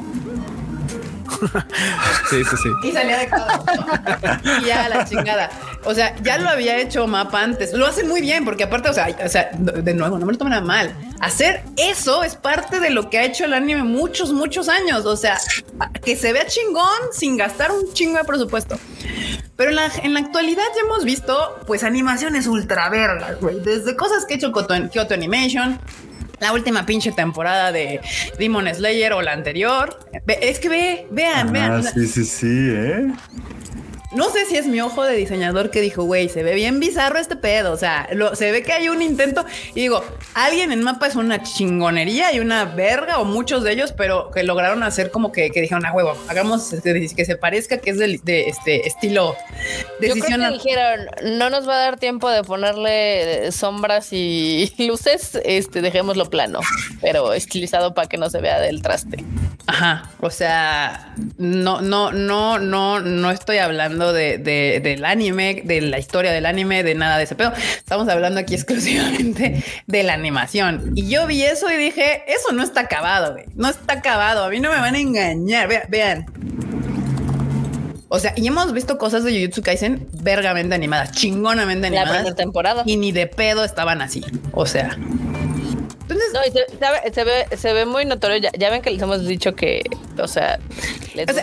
Sí, 2.30 2.44
sí, 2.44 2.56
sí. 2.64 2.70
Y 2.84 2.92
salía 2.92 3.20
de 3.20 3.28
cada 3.28 4.40
Y 4.62 4.66
ya 4.66 4.90
la 4.90 5.06
chingada. 5.06 5.50
O 5.84 5.94
sea, 5.94 6.16
ya 6.22 6.38
lo 6.38 6.50
había 6.50 6.78
hecho 6.78 7.08
mapa 7.08 7.42
antes. 7.42 7.74
Lo 7.74 7.86
hace 7.86 8.04
muy 8.04 8.22
bien, 8.22 8.46
porque 8.46 8.64
aparte, 8.64 8.90
o 8.90 8.94
sea, 8.94 9.16
o 9.24 9.30
sea, 9.30 9.50
de 9.54 9.94
nuevo, 9.94 10.18
no 10.18 10.26
me 10.26 10.32
lo 10.32 10.38
tomen 10.38 10.52
nada 10.52 10.66
mal. 10.66 10.96
Hacer 11.20 11.64
eso 11.78 12.24
es 12.24 12.36
parte 12.36 12.80
de 12.80 12.90
lo 12.90 13.10
que 13.10 13.20
ha 13.20 13.24
hecho 13.24 13.46
el 13.46 13.54
anime 13.54 13.84
muchos, 13.84 14.32
muchos 14.34 14.70
años. 14.70 15.06
O 15.06 15.16
sea, 15.16 15.38
que 16.04 16.16
se 16.16 16.34
vea 16.34 16.46
chingón 16.46 17.00
sin 17.12 17.38
gastar 17.38 17.72
un 17.72 17.94
chingo 17.94 18.18
de 18.18 18.24
presupuesto. 18.24 18.78
Pero 19.56 19.70
en 19.70 19.76
la, 19.76 19.92
en 20.04 20.14
la 20.14 20.22
actualidad 20.22 20.64
ya 20.76 20.82
hemos 20.82 21.04
visto, 21.04 21.60
pues, 21.68 21.84
animaciones 21.84 22.48
ultra 22.48 22.90
vergas, 22.90 23.40
güey. 23.40 23.60
Desde 23.60 23.96
cosas 23.96 24.26
que 24.26 24.34
ha 24.34 24.38
hecho 24.38 24.52
Kyoto 24.52 25.14
Animation, 25.14 25.80
la 26.42 26.52
última 26.52 26.86
pinche 26.86 27.12
temporada 27.12 27.72
de 27.72 28.02
Demon 28.38 28.68
Slayer 28.74 29.14
o 29.14 29.22
la 29.22 29.32
anterior. 29.32 29.98
Es 30.42 30.60
que 30.60 30.70
ve, 30.70 31.08
vean, 31.12 31.50
ah, 31.50 31.52
vean. 31.52 31.84
Sí, 31.84 32.08
sí, 32.08 32.26
sí, 32.26 32.70
¿eh? 32.72 33.14
No 34.12 34.30
sé 34.30 34.46
si 34.46 34.58
es 34.58 34.68
mi 34.68 34.82
ojo 34.82 35.04
de 35.04 35.16
diseñador 35.16 35.70
que 35.70 35.80
dijo, 35.80 36.04
güey, 36.04 36.28
se 36.28 36.44
ve 36.44 36.54
bien 36.54 36.80
bizarro 36.80 37.18
este 37.18 37.36
pedo. 37.36 37.72
O 37.72 37.78
sea, 37.78 38.10
se 38.34 38.52
ve 38.52 38.62
que 38.62 38.74
hay 38.74 38.90
un 38.90 39.02
intento. 39.02 39.46
Y 39.74 39.82
digo, 39.82 40.04
alguien 40.34 40.72
en 40.72 40.84
mapa 40.84 41.08
es 41.08 41.16
una 41.16 41.42
chingonería 41.44 42.34
y 42.34 42.40
una 42.40 42.66
verga, 42.66 43.20
o 43.20 43.26
muchos 43.26 43.64
de 43.64 43.72
ellos, 43.72 43.94
pero 43.94 44.30
que 44.32 44.44
lograron 44.44 44.84
hacer 44.84 45.12
como 45.12 45.32
que, 45.32 45.50
dijeron, 45.50 45.86
a 45.86 45.94
huevo, 45.94 46.16
hagamos 46.28 46.72
que 46.82 47.26
se 47.26 47.36
parezca 47.38 47.78
que 47.78 47.92
es 47.92 47.98
de, 47.98 48.50
este 48.50 48.88
estilo. 48.88 49.36
Decisión. 50.00 50.30
Yo 50.30 50.36
creo 50.36 50.50
que 50.50 50.54
dijeron, 50.56 51.08
no 51.38 51.50
nos 51.50 51.68
va 51.68 51.76
a 51.76 51.80
dar 51.80 51.98
tiempo 51.98 52.30
de 52.30 52.44
ponerle 52.44 53.52
sombras 53.52 54.10
y 54.12 54.74
luces, 54.88 55.40
este, 55.46 55.82
dejémoslo 55.82 56.30
plano, 56.30 56.60
pero 57.02 57.34
estilizado 57.34 57.94
para 57.94 58.08
que 58.08 58.18
no 58.18 58.30
se 58.30 58.42
vea 58.42 58.60
del 58.60 58.82
traste. 58.82 59.24
Ajá. 59.68 60.10
O 60.20 60.30
sea, 60.30 61.14
no, 61.38 61.82
no, 61.82 62.12
no, 62.12 62.60
no, 62.60 63.00
no 63.00 63.32
estoy 63.32 63.58
hablando 63.58 64.01
de, 64.14 64.38
del 64.38 65.06
anime, 65.06 65.62
de 65.64 65.82
la 65.82 66.00
historia 66.00 66.32
del 66.32 66.46
anime, 66.46 66.84
de 66.84 66.96
nada 66.96 67.18
de 67.18 67.24
ese 67.24 67.36
pedo. 67.36 67.54
Estamos 67.78 68.08
hablando 68.10 68.40
aquí 68.40 68.56
exclusivamente 68.56 69.64
de 69.88 70.04
la 70.04 70.14
animación. 70.14 70.94
Y 70.96 71.08
yo 71.10 71.28
vi 71.28 71.44
eso 71.44 71.72
y 71.72 71.78
dije, 71.78 72.24
eso 72.28 72.52
no 72.54 72.64
está 72.64 72.82
acabado, 72.82 73.34
güey. 73.34 73.46
No 73.56 73.70
está 73.70 73.94
acabado. 73.94 74.44
A 74.44 74.50
mí 74.50 74.60
no 74.60 74.72
me 74.72 74.78
van 74.78 74.96
a 74.96 75.00
engañar. 75.00 75.70
vean. 75.90 76.26
O 78.14 78.20
sea, 78.20 78.34
y 78.36 78.46
hemos 78.48 78.74
visto 78.74 78.98
cosas 78.98 79.24
de 79.24 79.32
Jujutsu 79.32 79.62
Kaisen 79.62 80.06
vergamente 80.22 80.76
animadas, 80.76 81.14
chingonamente 81.14 81.88
animadas. 81.88 82.26
La 82.26 82.36
temporada. 82.36 82.84
Y 82.86 82.98
ni 82.98 83.14
de 83.14 83.26
pedo 83.28 83.64
estaban 83.64 84.02
así. 84.02 84.22
O 84.52 84.66
sea, 84.66 84.98
no, 86.16 87.12
se, 87.14 87.24
ve, 87.24 87.48
se 87.58 87.74
ve 87.74 87.86
muy 87.86 88.06
notorio. 88.06 88.50
Ya, 88.58 88.70
ven 88.70 88.82
que 88.82 88.92
les 88.92 89.02
hemos 89.02 89.26
dicho 89.26 89.56
que, 89.56 89.84
o 90.18 90.28
sea, 90.28 90.60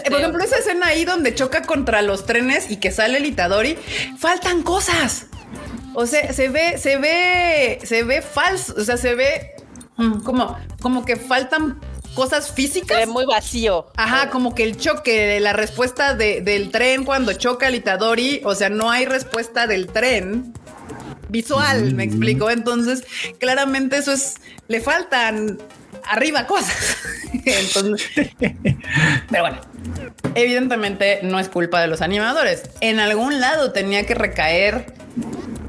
por 0.09 0.19
ejemplo, 0.19 0.43
esa 0.43 0.59
escena 0.59 0.89
ahí 0.89 1.05
donde 1.05 1.35
choca 1.35 1.62
contra 1.62 2.03
los 2.03 2.27
trenes 2.27 2.70
y 2.70 2.77
que 2.77 2.90
sale 2.90 3.19
el 3.19 3.27
Itadori, 3.27 3.77
faltan 4.19 4.62
cosas. 4.62 5.27
O 5.95 6.07
sea, 6.07 6.32
se 6.32 6.49
ve, 6.49 6.78
se 6.78 6.97
ve, 6.97 7.78
se 7.82 8.05
ve 8.05 8.23
falso. 8.23 8.74
O 8.77 8.85
sea, 8.85 8.97
se 8.97 9.15
ve 9.15 9.57
mm, 9.97 10.20
como, 10.20 10.59
como 10.81 11.05
que 11.05 11.16
faltan 11.16 11.81
cosas 12.15 12.53
físicas. 12.53 12.99
Se 12.99 13.07
ve 13.07 13.12
muy 13.12 13.24
vacío. 13.27 13.86
Ajá, 13.97 14.31
como 14.31 14.55
que 14.55 14.65
el 14.65 14.77
choque, 14.77 15.39
la 15.40 15.53
respuesta 15.53 16.15
del 16.15 16.70
tren 16.70 17.05
cuando 17.05 17.32
choca 17.32 17.69
el 17.69 17.77
Itadori, 17.77 18.43
o 18.45 18.55
sea, 18.55 18.69
no 18.69 18.90
hay 18.90 19.07
respuesta 19.07 19.66
del 19.66 19.89
tren 19.89 20.53
visual, 21.29 21.95
me 21.95 22.05
explico. 22.05 22.51
Entonces, 22.51 23.05
claramente 23.39 23.97
eso 23.97 24.13
es, 24.13 24.37
le 24.69 24.81
faltan 24.81 25.59
arriba 26.05 26.47
cosas. 26.47 26.97
Entonces, 27.45 28.31
pero 29.31 29.43
bueno, 29.43 29.61
evidentemente 30.35 31.21
no 31.23 31.39
es 31.39 31.49
culpa 31.49 31.81
de 31.81 31.89
los 31.89 32.03
animadores. 32.03 32.65
En 32.81 33.01
algún 33.01 33.41
lado 33.41 33.73
tenía 33.73 34.07
que 34.07 34.15
recaer 34.15 34.95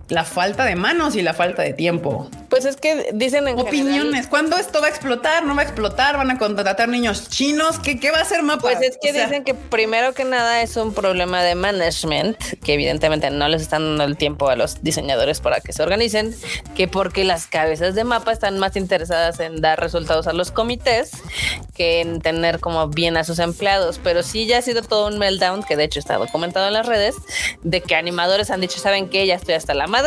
la 0.10 0.26
falta 0.26 0.65
de 0.65 0.76
manos 0.76 1.15
y 1.15 1.22
la 1.22 1.34
falta 1.34 1.61
de 1.61 1.73
tiempo. 1.73 2.30
Pues 2.49 2.65
es 2.65 2.77
que 2.77 3.11
dicen 3.14 3.48
en 3.48 3.60
opiniones. 3.60 4.27
¿Cuándo 4.27 4.57
esto 4.57 4.81
va 4.81 4.88
a 4.88 4.90
explotar? 4.90 5.45
¿No 5.45 5.56
va 5.56 5.61
a 5.61 5.65
explotar? 5.65 6.18
¿Van 6.18 6.31
a 6.31 6.38
contratar 6.38 6.90
niños 6.90 7.30
chinos? 7.30 7.80
¿Qué, 7.80 7.99
qué 7.99 8.10
va 8.11 8.18
a 8.18 8.22
hacer 8.22 8.41
Mapa? 8.41 8.61
Pues 8.61 8.81
es 8.81 8.98
que 8.99 9.14
dicen 9.14 9.44
que 9.44 9.53
primero 9.53 10.14
que 10.14 10.26
nada 10.26 10.61
es 10.61 10.76
un 10.76 10.94
problema 10.94 11.44
de 11.44 11.53
management, 11.53 12.38
que 12.64 12.73
evidentemente 12.73 13.30
no 13.30 13.48
les 13.48 13.61
están 13.61 13.84
dando 13.84 14.03
el 14.03 14.18
tiempo 14.18 14.49
a 14.49 14.56
los 14.56 14.81
diseñadores 14.81 15.41
para 15.41 15.61
que 15.61 15.73
se 15.73 15.84
organicen, 15.84 16.36
que 16.76 16.88
porque 16.88 17.23
las 17.23 17.45
cabezas 17.45 17.94
de 17.94 18.03
Mapa 18.03 18.31
están 18.31 18.57
más 18.57 18.76
interesadas 18.76 19.40
en 19.40 19.61
dar 19.61 19.80
resultados 19.80 20.26
a 20.26 20.34
los 20.34 20.52
comités 20.52 21.11
que 21.76 22.02
en 22.02 22.19
tener 22.19 22.60
como 22.60 22.88
bien 22.88 23.15
a 23.15 23.23
sus 23.23 23.40
empleados. 23.40 23.99
Pero 24.03 24.23
sí 24.23 24.48
ya 24.48 24.57
ha 24.57 24.61
sido 24.61 24.81
todo 24.81 25.07
un 25.07 25.19
meltdown, 25.19 25.64
que 25.64 25.77
de 25.77 25.84
hecho 25.84 25.99
está 25.99 26.18
documentado 26.18 26.68
en 26.68 26.73
las 26.73 26.88
redes, 26.88 27.15
de 27.64 27.81
que 27.81 27.95
animadores 27.95 28.49
han 28.49 28.60
dicho, 28.60 28.80
¿saben 28.80 29.07
qué? 29.07 29.27
Ya 29.27 29.36
estoy 29.36 29.53
hasta 29.53 29.73
la 29.73 29.88
madre, 29.88 29.98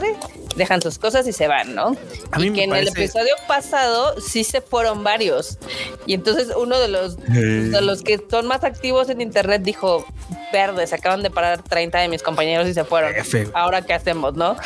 dejan 0.57 0.83
sus 0.83 0.99
cosas 0.99 1.27
y 1.27 1.33
se 1.33 1.49
van, 1.49 1.75
¿no? 1.75 1.97
y 2.39 2.53
que 2.53 2.65
en 2.65 2.75
el 2.75 2.89
episodio 2.89 3.35
pasado 3.49 4.21
sí 4.21 4.45
se 4.45 4.61
fueron 4.61 5.03
varios. 5.03 5.59
Y 6.07 6.15
entonces 6.15 6.49
uno 6.57 6.79
de 6.79 6.89
los, 6.89 7.17
de 7.17 7.81
los 7.81 8.03
que 8.03 8.21
son 8.31 8.47
más 8.47 8.65
activos 8.65 9.09
en 9.09 9.21
internet 9.21 9.63
dijo, 9.63 10.05
verde, 10.53 10.87
se 10.87 10.95
acaban 10.95 11.23
de 11.23 11.31
parar 11.31 11.63
30 11.63 11.99
de 11.99 12.09
mis 12.09 12.23
compañeros 12.23 12.69
y 12.69 12.75
se 12.75 12.85
fueron. 12.85 13.13
Ahora 13.55 13.83
qué 13.83 13.95
hacemos, 13.95 14.35
¿no? 14.35 14.57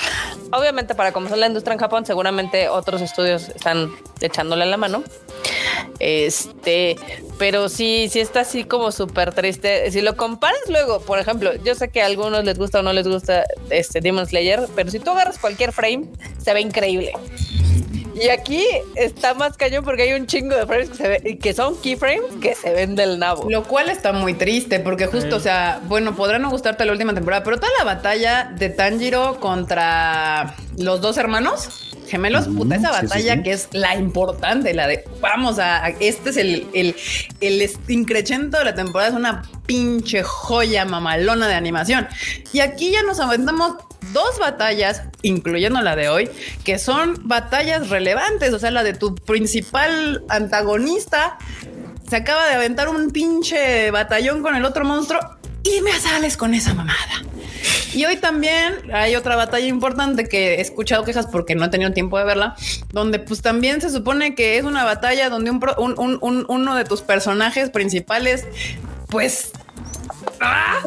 Obviamente 0.53 0.95
para 0.95 1.13
comenzar 1.13 1.39
la 1.39 1.47
industria 1.47 1.75
en 1.75 1.81
Japón, 1.81 2.05
seguramente 2.07 2.69
otros 2.69 3.01
estudios 3.01 3.49
están 3.51 3.91
echándole 4.21 4.67
la 4.67 4.77
mano. 4.77 5.05
Este, 5.99 6.97
pero 7.39 7.69
sí, 7.69 8.09
sí 8.11 8.21
está 8.21 8.41
así 8.41 8.65
como 8.65 8.93
súper 8.93 9.33
triste. 9.33 9.91
Si 9.91 10.01
lo 10.01 10.17
comparas 10.17 10.61
luego, 10.69 11.01
por 11.01 11.19
ejemplo, 11.19 11.55
yo 11.65 11.75
sé 11.75 11.89
que 11.89 12.03
a 12.03 12.07
algunos 12.07 12.45
les 12.45 12.59
gusta 12.59 12.81
o 12.81 12.83
no 12.83 12.93
les 12.93 13.09
gusta 13.09 13.45
este 13.71 14.01
Demon 14.01 14.27
Slayer, 14.27 14.67
pero 14.75 14.91
si 14.91 14.99
tú 14.99 15.11
agarras 15.11 15.39
cualquier 15.39 15.73
frame, 15.73 16.07
se 16.43 16.53
ve 16.53 16.61
increíble. 16.61 17.13
Y 18.19 18.31
aquí 18.31 18.65
está 18.95 19.35
más 19.35 19.59
cañón 19.59 19.85
porque 19.85 20.05
hay 20.05 20.15
un 20.15 20.27
chingo 20.27 20.57
de 20.57 20.67
frames 20.67 20.89
que, 20.89 20.97
se 20.97 21.09
ve, 21.09 21.39
que 21.39 21.53
son 21.53 21.77
keyframes 21.77 22.33
que 22.41 22.55
se 22.55 22.73
ven 22.73 22.95
del 22.95 23.19
nabo. 23.19 23.51
Lo 23.51 23.65
cual 23.65 23.91
está 23.91 24.13
muy 24.13 24.33
triste 24.33 24.81
porque 24.81 25.07
justo, 25.07 25.37
o 25.37 25.41
sea, 25.41 25.83
bueno, 25.85 26.17
podrá 26.17 26.39
no 26.39 26.49
gustarte 26.49 26.87
la 26.87 26.93
última 26.93 27.13
temporada, 27.13 27.45
pero 27.45 27.59
toda 27.59 27.73
la 27.79 27.85
batalla 27.85 28.55
de 28.57 28.71
Tanjiro 28.71 29.39
contra 29.39 30.57
los 30.79 31.03
dos 31.03 31.19
hermanos 31.19 31.95
Gemelos, 32.09 32.47
puta, 32.49 32.77
esa 32.77 32.93
sí, 33.01 33.07
batalla 33.07 33.35
sí. 33.35 33.43
que 33.43 33.53
es 33.53 33.69
la 33.73 33.97
importante, 33.97 34.73
la 34.75 34.87
de 34.87 35.05
vamos 35.21 35.59
a, 35.59 35.85
a- 35.85 35.89
este 35.89 36.31
es 36.31 36.37
el, 36.37 36.67
el, 36.73 36.95
el 37.41 37.71
increchento 37.89 38.59
de 38.59 38.65
la 38.65 38.75
temporada, 38.75 39.11
es 39.11 39.17
una 39.17 39.43
pinche 39.67 40.23
joya 40.23 40.85
mamalona 40.85 41.49
de 41.49 41.55
animación. 41.55 42.07
Y 42.53 42.61
aquí 42.61 42.93
ya 42.93 43.03
nos 43.03 43.19
aventamos 43.21 43.75
dos 44.13 44.39
batallas, 44.39 45.03
incluyendo 45.23 45.81
la 45.83 45.97
de 45.97 46.09
hoy, 46.09 46.31
que 46.65 46.79
son 46.79 47.19
batallas 47.25 47.89
relevantes, 47.91 48.53
o 48.53 48.59
sea, 48.59 48.71
la 48.71 48.85
de 48.85 48.95
tu 48.95 49.15
principal 49.15 50.23
antagonista 50.29 51.39
se 52.09 52.15
acaba 52.15 52.47
de 52.47 52.55
aventar 52.55 52.89
un 52.89 53.11
pinche 53.11 53.91
batallón 53.91 54.41
con 54.41 54.55
el 54.55 54.65
otro 54.65 54.85
monstruo 54.85 55.19
y 55.67 55.81
me 55.81 55.93
sales 55.93 56.37
con 56.37 56.55
esa 56.55 56.75
mamada. 56.75 57.23
Y 57.95 58.05
hoy 58.05 58.17
también 58.17 58.75
hay 58.93 59.17
otra 59.17 59.37
batalla 59.37 59.67
importante 59.67 60.29
que 60.29 60.57
he 60.57 60.61
escuchado 60.61 61.05
quejas 61.05 61.27
porque 61.27 61.55
no 61.55 61.65
he 61.65 61.69
tenido 61.69 61.93
tiempo 61.93 62.19
de 62.19 62.25
verla, 62.25 62.55
donde 62.93 63.19
pues 63.19 63.43
también 63.43 63.81
se 63.81 63.91
supone 63.91 64.35
que 64.35 64.59
es 64.59 64.65
una 64.65 64.85
batalla 64.85 65.31
donde 65.31 65.51
un, 65.51 66.47
uno 66.49 66.75
de 66.75 66.85
tus 66.85 67.03
personajes 67.03 67.71
principales 67.71 68.45
pues... 69.09 69.53
¡ah! 70.41 70.79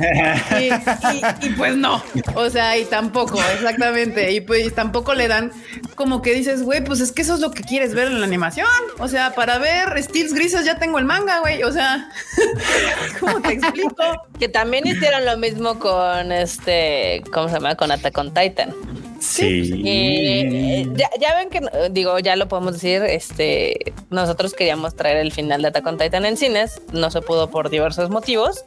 Y, 0.59 0.65
y- 0.65 1.47
y, 1.47 1.49
pues 1.57 1.75
no, 1.75 2.01
o 2.35 2.49
sea, 2.49 2.77
y 2.77 2.85
tampoco, 2.85 3.39
exactamente, 3.53 4.31
y 4.31 4.41
pues 4.41 4.73
tampoco 4.75 5.13
le 5.13 5.27
dan 5.27 5.51
como 5.95 6.21
que 6.21 6.33
dices, 6.33 6.63
güey, 6.63 6.83
pues 6.83 6.99
es 7.01 7.11
que 7.11 7.21
eso 7.21 7.33
es 7.35 7.39
lo 7.41 7.51
que 7.51 7.63
quieres 7.63 7.93
ver 7.93 8.07
en 8.07 8.19
la 8.19 8.25
animación, 8.25 8.67
o 8.99 9.07
sea, 9.07 9.33
para 9.33 9.57
ver 9.57 10.01
Steels 10.01 10.33
Grises 10.33 10.65
ya 10.65 10.77
tengo 10.79 10.99
el 10.99 11.05
manga, 11.05 11.39
güey, 11.39 11.63
o 11.63 11.71
sea, 11.71 12.09
¿cómo 13.19 13.41
te 13.41 13.53
explico? 13.53 13.95
Que 14.39 14.47
también 14.49 14.87
hicieron 14.87 15.25
lo 15.25 15.37
mismo 15.37 15.79
con 15.79 16.31
este, 16.31 17.23
¿cómo 17.33 17.47
se 17.49 17.55
llama? 17.55 17.75
Con 17.75 17.91
Attack 17.91 18.17
on 18.17 18.33
Titan. 18.33 18.73
Sí. 19.19 19.83
Eh, 19.85 20.87
ya, 20.95 21.09
ya 21.19 21.35
ven 21.35 21.49
que, 21.49 21.57
eh, 21.57 21.89
digo, 21.91 22.17
ya 22.19 22.35
lo 22.35 22.47
podemos 22.47 22.73
decir, 22.73 23.03
este, 23.03 23.93
nosotros 24.09 24.53
queríamos 24.53 24.95
traer 24.95 25.17
el 25.17 25.31
final 25.31 25.61
de 25.61 25.67
Attack 25.69 25.97
Titan 25.97 26.25
en 26.25 26.37
cines, 26.37 26.81
no 26.93 27.11
se 27.11 27.21
pudo 27.21 27.49
por 27.49 27.69
diversos 27.69 28.09
motivos, 28.09 28.63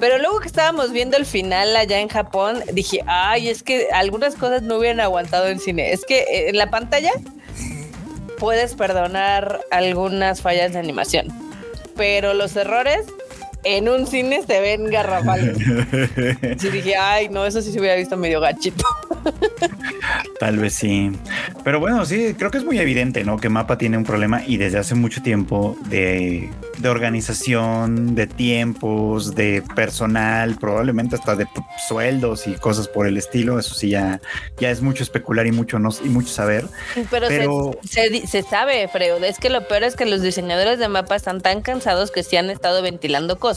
pero 0.00 0.18
luego 0.18 0.40
que 0.40 0.48
estábamos 0.48 0.92
viendo 0.92 1.16
el 1.16 1.26
final 1.26 1.76
allá 1.76 2.00
en 2.00 2.08
Japón, 2.08 2.62
dije, 2.72 3.02
ay, 3.06 3.48
es 3.48 3.62
que 3.62 3.88
algunas 3.92 4.34
cosas 4.34 4.62
no 4.62 4.78
hubieran 4.78 5.00
aguantado 5.00 5.46
en 5.46 5.60
cine, 5.60 5.92
es 5.92 6.04
que 6.04 6.20
eh, 6.20 6.48
en 6.48 6.58
la 6.58 6.70
pantalla 6.70 7.12
puedes 8.38 8.74
perdonar 8.74 9.60
algunas 9.70 10.42
fallas 10.42 10.72
de 10.72 10.80
animación, 10.80 11.28
pero 11.96 12.34
los 12.34 12.56
errores 12.56 13.06
en 13.64 13.88
un 13.88 14.06
cine 14.06 14.42
se 14.46 14.60
ven 14.60 14.90
garrafales. 14.90 15.56
Sí 16.58 16.68
dije, 16.70 16.96
ay, 16.96 17.28
no, 17.28 17.44
eso 17.46 17.60
sí 17.62 17.72
se 17.72 17.80
hubiera 17.80 17.96
visto 17.96 18.16
medio 18.16 18.40
gachito. 18.40 18.84
Tal 20.38 20.58
vez 20.58 20.74
sí. 20.74 21.10
Pero 21.62 21.80
bueno, 21.80 22.04
sí, 22.04 22.34
creo 22.38 22.50
que 22.50 22.58
es 22.58 22.64
muy 22.64 22.78
evidente, 22.78 23.24
¿no? 23.24 23.38
Que 23.38 23.48
Mapa 23.48 23.78
tiene 23.78 23.96
un 23.96 24.04
problema 24.04 24.42
y 24.46 24.56
desde 24.56 24.78
hace 24.78 24.94
mucho 24.94 25.22
tiempo 25.22 25.76
de, 25.86 26.50
de 26.78 26.88
organización, 26.88 28.14
de 28.14 28.26
tiempos, 28.26 29.34
de 29.34 29.62
personal, 29.74 30.56
probablemente 30.56 31.16
hasta 31.16 31.34
de 31.36 31.46
sueldos 31.88 32.46
y 32.46 32.54
cosas 32.54 32.88
por 32.88 33.06
el 33.06 33.16
estilo. 33.16 33.58
Eso 33.58 33.74
sí, 33.74 33.90
ya, 33.90 34.20
ya 34.58 34.70
es 34.70 34.82
mucho 34.82 35.02
especular 35.02 35.46
y 35.46 35.52
mucho, 35.52 35.78
no, 35.78 35.90
y 36.04 36.08
mucho 36.08 36.28
saber. 36.28 36.66
Pero, 37.10 37.26
se- 37.28 37.38
Pero- 37.38 37.78
Se, 37.88 38.10
di- 38.10 38.26
se 38.26 38.42
sabe, 38.42 38.86
Freud. 38.88 39.22
Es 39.24 39.38
que 39.38 39.50
lo 39.50 39.66
peor 39.66 39.84
es 39.84 39.96
que 39.96 40.04
los 40.06 40.20
diseñadores 40.22 40.78
de 40.78 40.88
mapa 40.88 41.16
están 41.16 41.40
tan 41.40 41.62
cansados 41.62 42.10
que 42.10 42.22
sí 42.22 42.36
han 42.36 42.50
estado 42.50 42.82
ventilando 42.82 43.38
cosas 43.38 43.53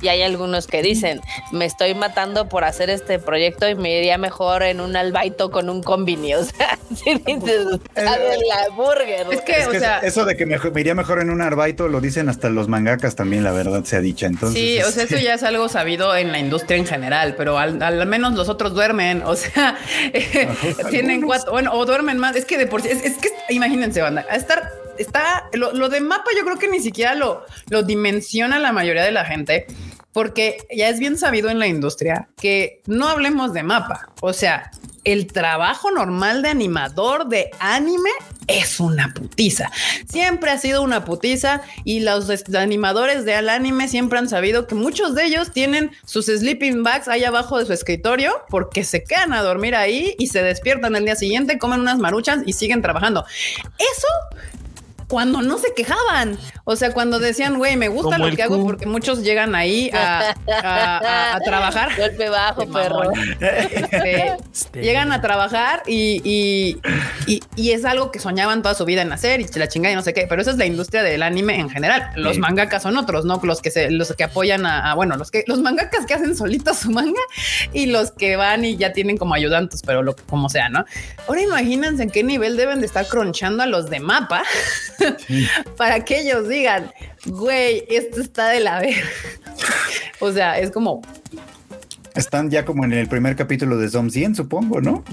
y 0.00 0.08
hay 0.08 0.22
algunos 0.22 0.66
que 0.66 0.82
dicen, 0.82 1.20
me 1.52 1.64
estoy 1.64 1.94
matando 1.94 2.48
por 2.48 2.64
hacer 2.64 2.90
este 2.90 3.18
proyecto 3.18 3.68
y 3.68 3.74
me 3.74 3.98
iría 3.98 4.18
mejor 4.18 4.62
en 4.62 4.80
un 4.80 4.96
albaito 4.96 5.50
con 5.50 5.68
un 5.70 5.82
combini. 5.82 6.34
O 6.44 6.44
sea, 6.44 6.78
si 6.94 7.14
dices, 7.14 7.66
"Sabe 7.94 8.36
la 8.48 8.68
burger. 8.74 9.26
Es 9.30 9.40
que, 9.40 9.52
Es 9.52 9.66
o 9.66 9.70
que 9.70 9.78
sea, 9.80 9.98
eso 10.00 10.24
de 10.24 10.36
que 10.36 10.44
me, 10.46 10.58
me 10.58 10.80
iría 10.80 10.94
mejor 10.94 11.20
en 11.20 11.30
un 11.30 11.40
arbaito 11.40 11.88
lo 11.88 12.00
dicen 12.00 12.28
hasta 12.28 12.50
los 12.50 12.68
mangakas 12.68 13.16
también, 13.16 13.42
la 13.42 13.52
verdad 13.52 13.84
se 13.84 13.96
ha 13.96 14.00
dicho. 14.00 14.26
Entonces, 14.26 14.58
Sí, 14.60 14.80
o 14.82 14.90
sea, 14.90 15.04
este, 15.04 15.16
eso 15.16 15.24
ya 15.24 15.34
es 15.34 15.42
algo 15.42 15.68
sabido 15.68 16.14
en 16.16 16.30
la 16.32 16.38
industria 16.38 16.76
en 16.76 16.86
general, 16.86 17.34
pero 17.36 17.58
al, 17.58 17.82
al 17.82 18.06
menos 18.06 18.34
los 18.34 18.48
otros 18.48 18.74
duermen, 18.74 19.22
o 19.24 19.34
sea, 19.36 19.76
tienen 20.90 21.22
cuatro, 21.22 21.52
bueno, 21.52 21.72
o 21.72 21.84
duermen 21.86 22.18
más. 22.18 22.36
Es 22.36 22.44
que 22.44 22.58
de 22.58 22.66
por 22.66 22.82
sí, 22.82 22.88
es, 22.88 23.04
es 23.04 23.16
que 23.18 23.28
imagínense, 23.48 24.00
banda, 24.02 24.24
a 24.28 24.36
estar, 24.36 24.70
está, 24.98 25.48
lo, 25.52 25.72
lo 25.72 25.88
de 25.88 26.00
mapa 26.00 26.30
yo 26.36 26.44
creo 26.44 26.58
que 26.58 26.68
ni 26.68 26.80
siquiera 26.80 27.14
lo, 27.14 27.44
lo 27.70 27.82
dimensiona 27.82 28.58
la 28.58 28.72
mayoría 28.72 29.04
de 29.04 29.12
la 29.12 29.24
gente, 29.24 29.66
porque 30.12 30.58
ya 30.74 30.88
es 30.88 30.98
bien 30.98 31.18
sabido 31.18 31.50
en 31.50 31.58
la 31.58 31.66
industria 31.66 32.28
que 32.40 32.80
no 32.86 33.08
hablemos 33.08 33.52
de 33.52 33.62
mapa, 33.62 34.08
o 34.20 34.32
sea, 34.32 34.70
el 35.04 35.26
trabajo 35.26 35.90
normal 35.90 36.42
de 36.42 36.48
animador 36.48 37.28
de 37.28 37.50
anime 37.60 38.10
es 38.46 38.80
una 38.80 39.12
putiza. 39.14 39.70
Siempre 40.08 40.50
ha 40.50 40.58
sido 40.58 40.82
una 40.82 41.04
putiza 41.04 41.62
y 41.84 42.00
los 42.00 42.30
animadores 42.54 43.24
de 43.24 43.34
al 43.34 43.48
anime 43.48 43.88
siempre 43.88 44.18
han 44.18 44.28
sabido 44.28 44.66
que 44.66 44.74
muchos 44.74 45.14
de 45.14 45.24
ellos 45.24 45.52
tienen 45.52 45.90
sus 46.04 46.26
sleeping 46.26 46.82
bags 46.82 47.08
ahí 47.08 47.24
abajo 47.24 47.58
de 47.58 47.66
su 47.66 47.72
escritorio 47.72 48.32
porque 48.48 48.84
se 48.84 49.04
quedan 49.04 49.32
a 49.32 49.42
dormir 49.42 49.74
ahí 49.74 50.14
y 50.18 50.28
se 50.28 50.42
despiertan 50.42 50.96
el 50.96 51.04
día 51.04 51.16
siguiente, 51.16 51.58
comen 51.58 51.80
unas 51.80 51.98
maruchas 51.98 52.40
y 52.46 52.52
siguen 52.54 52.82
trabajando. 52.82 53.24
Eso 53.78 54.08
cuando 55.14 55.42
no 55.42 55.58
se 55.58 55.72
quejaban. 55.74 56.36
O 56.64 56.74
sea, 56.74 56.92
cuando 56.92 57.20
decían, 57.20 57.56
güey, 57.56 57.76
me 57.76 57.86
gusta 57.86 58.16
Como 58.16 58.28
lo 58.28 58.34
que 58.34 58.42
hago 58.42 58.56
Q. 58.58 58.66
porque 58.66 58.86
muchos 58.86 59.22
llegan 59.22 59.54
ahí 59.54 59.88
a, 59.94 60.34
a- 60.48 60.98
a- 60.98 61.36
a 61.36 61.40
trabajar. 61.40 61.90
Golpe 61.96 62.28
bajo, 62.28 62.66
perro. 62.66 63.12
Este, 63.40 64.34
Este. 64.52 64.82
llegan 64.82 65.12
a 65.12 65.20
trabajar 65.20 65.82
y, 65.86 66.20
y, 66.24 66.78
y- 67.32 67.42
y 67.54 67.70
es 67.70 67.84
algo 67.84 68.10
que 68.10 68.18
soñaban 68.18 68.62
toda 68.62 68.74
su 68.74 68.84
vida 68.84 69.02
en 69.02 69.12
hacer 69.12 69.40
y 69.40 69.46
la 69.54 69.68
chingada 69.68 69.92
y 69.92 69.94
no 69.96 70.02
sé 70.02 70.12
qué, 70.14 70.26
pero 70.28 70.42
esa 70.42 70.50
es 70.50 70.56
la 70.56 70.66
industria 70.66 71.04
del 71.04 71.22
anime 71.22 71.60
en 71.60 71.70
general. 71.70 72.10
Los 72.16 72.34
Sí. 72.34 72.40
mangakas 72.40 72.82
son 72.82 72.96
otros, 72.96 73.24
¿no? 73.24 73.38
Los 73.44 73.60
que 73.62 73.70
se, 73.70 73.90
los 73.92 74.12
que 74.16 74.24
apoyan 74.24 74.66
a, 74.66 74.90
a, 74.90 74.94
bueno, 74.96 75.16
los 75.16 75.30
que, 75.30 75.44
los 75.46 75.60
mangakas 75.60 76.06
que 76.06 76.14
hacen 76.14 76.36
solitos 76.36 76.78
su 76.78 76.90
manga 76.90 77.20
y 77.72 77.86
los 77.86 78.10
que 78.10 78.34
van 78.34 78.64
y 78.64 78.76
ya 78.76 78.92
tienen 78.92 79.16
como 79.16 79.34
ayudantes, 79.34 79.80
pero 79.86 80.02
lo 80.02 80.16
como 80.28 80.48
sea, 80.48 80.68
¿no? 80.70 80.84
Ahora 81.28 81.40
imagínense 81.42 82.02
en 82.02 82.10
qué 82.10 82.24
nivel 82.24 82.56
deben 82.56 82.80
de 82.80 82.86
estar 82.86 83.06
cronchando 83.06 83.62
a 83.62 83.66
los 83.66 83.90
de 83.90 84.00
mapa 84.00 84.42
para 85.76 86.04
que 86.04 86.20
ellos 86.20 86.48
digan, 86.48 86.90
güey, 87.26 87.84
esto 87.88 88.20
está 88.20 88.48
de 88.48 88.60
la 88.60 88.80
verga. 88.80 89.02
o 90.20 90.32
sea, 90.32 90.58
es 90.58 90.70
como, 90.70 91.02
están 92.14 92.48
ya 92.48 92.64
como 92.64 92.84
en 92.84 92.92
el 92.92 93.08
primer 93.08 93.34
capítulo 93.34 93.76
de 93.76 93.88
Zom 93.88 94.08
100, 94.08 94.36
supongo, 94.36 94.80
¿no? 94.80 95.04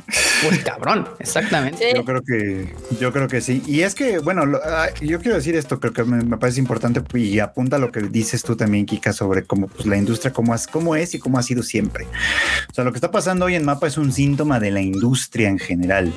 pues 0.44 0.60
cabrón, 0.60 1.08
exactamente. 1.20 1.90
Sí. 1.90 1.96
Yo 1.96 2.06
creo 2.06 2.22
que, 2.22 2.76
yo 3.00 3.12
creo 3.12 3.28
que 3.28 3.42
sí. 3.42 3.64
Y 3.66 3.82
es 3.82 3.96
que, 3.96 4.20
bueno, 4.20 4.46
lo- 4.46 4.60
ah, 4.64 4.88
yo 5.02 5.20
quiero 5.20 5.36
decir 5.36 5.56
esto, 5.56 5.80
creo 5.80 5.94
que 5.94 6.04
me, 6.04 6.24
me 6.24 6.38
parece 6.38 6.60
importante 6.60 7.02
y 7.18 7.40
apunta 7.40 7.78
a 7.78 7.80
lo 7.80 7.92
que 7.92 8.02
dices 8.02 8.44
tú 8.44 8.56
también, 8.56 8.86
Kika, 8.86 9.14
sobre 9.14 9.44
cómo 9.44 9.68
pues, 9.68 9.88
la 9.88 9.98
industria, 9.98 10.32
cómo, 10.32 10.54
es, 10.54 10.68
cómo 10.68 10.96
es 10.96 11.16
y 11.16 11.20
cómo 11.20 11.40
ha 11.40 11.44
sido 11.44 11.64
siempre. 11.64 12.06
O 12.70 12.74
sea, 12.74 12.84
lo 12.84 12.92
que 12.92 12.98
está 12.98 13.10
pasando 13.10 13.46
hoy 13.46 13.56
en 13.56 13.66
Mapa 13.66 13.88
es 13.88 13.98
un 13.98 14.12
síntoma 14.14 14.60
de 14.60 14.70
la 14.72 14.82
industria 14.82 15.50
en 15.50 15.58
general. 15.58 16.14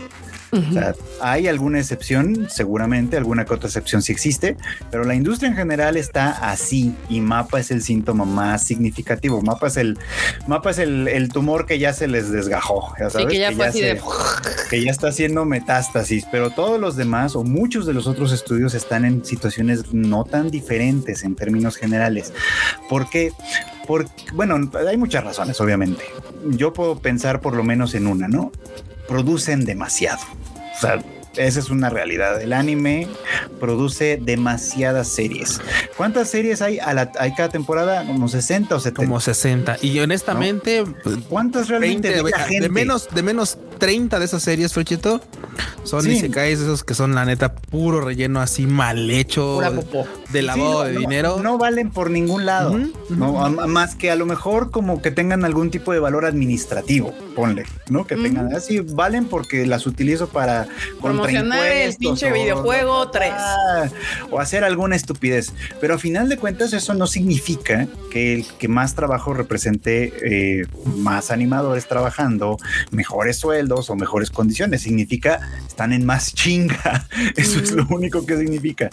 O 0.55 0.73
sea, 0.73 0.95
hay 1.21 1.49
alguna 1.49 1.79
excepción, 1.81 2.49
seguramente 2.51 3.17
alguna 3.17 3.45
que 3.45 3.55
otra 3.55 3.69
excepción 3.69 4.03
sí 4.03 4.13
existe, 4.13 4.57
pero 4.91 5.05
la 5.05 5.15
industria 5.15 5.49
en 5.51 5.57
general 5.57 5.97
está 5.97 6.31
así 6.51 6.95
y 7.09 7.21
Mapa 7.21 7.61
es 7.61 7.71
el 7.71 7.83
síntoma 7.83 8.25
más 8.25 8.65
significativo. 8.65 9.43
Mapa 9.43 9.67
es 9.67 9.77
el, 9.77 9.99
Mapa 10.47 10.71
es 10.71 10.79
el, 10.79 11.09
el 11.09 11.29
tumor 11.31 11.67
que 11.67 11.79
ya 11.79 11.93
se 11.93 12.07
les 12.09 12.31
desgajó. 12.31 12.95
Ya 12.99 13.11
Sí, 13.11 13.13
sabes, 13.15 13.29
que 13.29 13.39
ya 13.39 13.53
fue 13.53 13.67
así 13.67 13.79
se- 13.81 13.85
de 13.95 14.01
que 14.71 14.85
ya 14.85 14.91
está 14.91 15.09
haciendo 15.09 15.45
metástasis, 15.45 16.27
pero 16.31 16.51
todos 16.51 16.81
los 16.81 16.97
demás 16.97 17.35
o 17.37 17.45
muchos 17.45 17.87
de 17.87 17.95
los 17.95 18.07
otros 18.07 18.33
estudios 18.33 18.75
están 18.75 19.05
en 19.05 19.25
situaciones 19.25 19.93
no 19.93 20.25
tan 20.25 20.51
diferentes 20.51 21.23
en 21.25 21.35
términos 21.35 21.77
generales. 21.77 22.33
¿Por 22.89 23.09
qué? 23.11 23.33
Porque, 23.87 24.11
bueno, 24.33 24.59
hay 24.89 24.97
muchas 24.97 25.25
razones, 25.25 25.61
obviamente. 25.61 26.05
Yo 26.51 26.73
puedo 26.73 26.99
pensar 26.99 27.41
por 27.41 27.55
lo 27.55 27.63
menos 27.65 27.95
en 27.95 28.07
una, 28.07 28.29
¿no? 28.29 28.51
Producen 29.07 29.65
demasiado. 29.65 30.23
O 30.77 30.81
sea, 30.81 31.03
esa 31.37 31.61
es 31.61 31.71
una 31.71 31.91
realidad. 31.91 32.41
El 32.41 32.53
anime 32.53 33.09
produce 33.61 34.19
demasiadas 34.21 35.09
series. 35.09 35.61
¿Cuántas 35.97 36.31
series 36.31 36.63
hay, 36.63 36.79
a 36.79 36.95
la, 36.95 37.11
hay 37.19 37.35
cada 37.35 37.49
temporada? 37.49 38.07
¿Como 38.07 38.29
60 38.29 38.75
o 38.75 38.81
70? 38.81 39.03
Como 39.03 39.21
60. 39.21 39.79
Y 39.83 39.99
honestamente, 40.01 40.85
¿Cuántas 41.29 41.69
realmente 41.69 42.11
20, 42.11 42.23
ve 42.23 42.31
la 42.31 42.39
de, 42.39 42.45
gente? 42.45 42.69
menos, 42.69 43.09
de 43.13 43.23
menos 43.23 43.59
30 43.85 44.19
de 44.19 44.25
esas 44.25 44.43
series, 44.43 44.73
Frechito, 44.73 45.21
son 45.83 46.03
Sí. 46.05 46.13
isekais 46.13 46.59
esos 46.59 46.85
que 46.85 46.95
son 46.95 47.15
la 47.15 47.27
neta 47.27 47.55
puro 47.55 48.01
relleno 48.01 48.41
así 48.41 48.67
mal 48.67 49.11
hecho. 49.11 49.61
de 50.33 50.43
lavado 50.43 50.83
Sí, 50.83 50.89
de 50.89 50.95
no, 50.95 51.01
dinero. 51.01 51.39
No 51.43 51.59
valen 51.59 51.91
por 51.91 52.11
ningún 52.11 52.47
lado. 52.47 52.75
Más 53.11 53.95
que 53.95 54.11
a 54.11 54.17
lo 54.17 54.27
mejor 54.27 54.71
como 54.71 55.03
que 55.03 55.11
tengan 55.11 55.45
algún 55.45 55.71
tipo 55.71 55.93
de 55.93 55.99
valor 56.01 56.25
administrativo, 56.25 57.13
ponle, 57.37 57.65
¿no? 57.89 58.07
Que 58.07 58.17
tengan 58.17 58.55
así, 58.55 58.81
valen 58.81 59.27
porque 59.27 59.67
las 59.67 59.87
utilizo 59.87 60.29
para 60.29 60.67
Promocionar 61.01 61.67
el 61.67 61.95
pinche 61.97 62.31
o- 62.31 62.35
videojuego 62.35 63.11
3. 63.11 63.33
Ah, 63.37 63.89
o 64.31 64.41
hacer 64.41 64.65
alguna 64.65 64.97
estupidez. 64.97 65.53
Pero 65.81 65.95
a 65.95 65.99
final 65.99 66.29
de 66.29 66.39
cuentas, 66.39 66.73
eso 66.73 66.95
no 66.95 67.07
significa 67.07 67.87
que 68.11 68.35
el 68.35 68.47
que 68.59 68.69
más 68.69 68.95
trabajo 68.95 69.35
represente 69.35 70.13
eh, 70.25 70.67
más 70.97 71.31
animadores 71.31 71.87
trabajando, 71.87 72.57
mejores 72.91 73.37
sueldos 73.39 73.74
o 73.75 73.97
mejores 73.97 74.31
condiciones. 74.31 74.83
Significa 74.83 75.41
están 75.67 75.93
en 75.93 76.05
más 76.07 76.35
chinga. 76.35 77.09
Eso 77.37 77.61
es 77.61 77.73
lo 77.73 77.87
único 77.89 78.25
que 78.25 78.37
significa. 78.37 78.91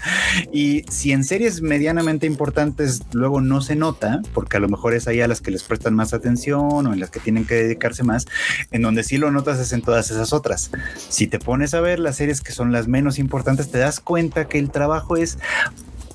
Y 0.51 0.83
si 0.89 1.11
en 1.11 1.23
series 1.23 1.61
medianamente 1.61 2.25
importantes 2.25 3.01
luego 3.13 3.41
no 3.41 3.61
se 3.61 3.75
nota, 3.75 4.21
porque 4.33 4.57
a 4.57 4.59
lo 4.59 4.69
mejor 4.69 4.93
es 4.93 5.07
ahí 5.07 5.21
a 5.21 5.27
las 5.27 5.41
que 5.41 5.51
les 5.51 5.63
prestan 5.63 5.93
más 5.93 6.13
atención 6.13 6.87
o 6.87 6.93
en 6.93 6.99
las 6.99 7.11
que 7.11 7.19
tienen 7.19 7.45
que 7.45 7.55
dedicarse 7.55 8.03
más, 8.03 8.25
en 8.71 8.81
donde 8.81 9.03
sí 9.03 9.17
lo 9.17 9.31
notas 9.31 9.59
es 9.59 9.73
en 9.73 9.81
todas 9.81 10.11
esas 10.11 10.33
otras. 10.33 10.71
Si 11.09 11.27
te 11.27 11.39
pones 11.39 11.73
a 11.73 11.81
ver 11.81 11.99
las 11.99 12.17
series 12.17 12.41
que 12.41 12.51
son 12.51 12.71
las 12.71 12.87
menos 12.87 13.19
importantes, 13.19 13.71
te 13.71 13.77
das 13.77 13.99
cuenta 13.99 14.47
que 14.47 14.59
el 14.59 14.71
trabajo 14.71 15.17
es 15.17 15.37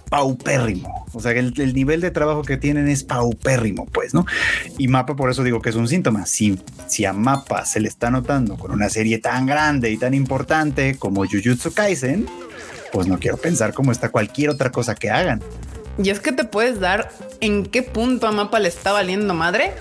paupérrimo. 0.08 1.06
O 1.12 1.20
sea, 1.20 1.32
el, 1.32 1.52
el 1.56 1.74
nivel 1.74 2.00
de 2.00 2.10
trabajo 2.10 2.42
que 2.42 2.56
tienen 2.56 2.88
es 2.88 3.04
paupérrimo, 3.04 3.86
pues, 3.86 4.14
¿no? 4.14 4.26
Y 4.78 4.88
Mapa, 4.88 5.16
por 5.16 5.30
eso 5.30 5.42
digo 5.42 5.60
que 5.60 5.70
es 5.70 5.76
un 5.76 5.88
síntoma. 5.88 6.26
Si, 6.26 6.58
si 6.86 7.04
a 7.04 7.12
Mapa 7.12 7.64
se 7.64 7.80
le 7.80 7.88
está 7.88 8.10
notando 8.10 8.56
con 8.56 8.70
una 8.70 8.88
serie 8.88 9.18
tan 9.18 9.46
grande 9.46 9.90
y 9.90 9.96
tan 9.96 10.14
importante 10.14 10.96
como 10.98 11.24
Jujutsu 11.24 11.72
Kaisen, 11.72 12.26
pues 12.92 13.06
no 13.06 13.18
quiero 13.18 13.36
pensar 13.36 13.72
cómo 13.74 13.92
está 13.92 14.10
cualquier 14.10 14.50
otra 14.50 14.70
cosa 14.70 14.94
que 14.94 15.10
hagan. 15.10 15.42
Y 16.02 16.10
es 16.10 16.20
que 16.20 16.32
te 16.32 16.44
puedes 16.44 16.78
dar 16.78 17.10
en 17.40 17.64
qué 17.64 17.82
punto 17.82 18.26
a 18.26 18.32
Mapa 18.32 18.58
le 18.60 18.68
está 18.68 18.92
valiendo 18.92 19.34
madre 19.34 19.72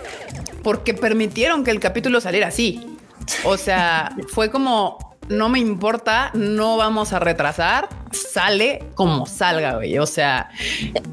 porque 0.63 0.93
permitieron 0.93 1.63
que 1.63 1.71
el 1.71 1.79
capítulo 1.79 2.21
saliera 2.21 2.47
así. 2.47 2.97
O 3.43 3.57
sea, 3.57 4.15
fue 4.29 4.49
como 4.49 5.14
no 5.29 5.49
me 5.49 5.59
importa, 5.59 6.29
no 6.33 6.77
vamos 6.77 7.13
a 7.13 7.19
retrasar, 7.19 7.89
sale 8.11 8.83
como 8.95 9.25
salga, 9.25 9.75
güey. 9.75 9.97
O 9.99 10.05
sea, 10.05 10.49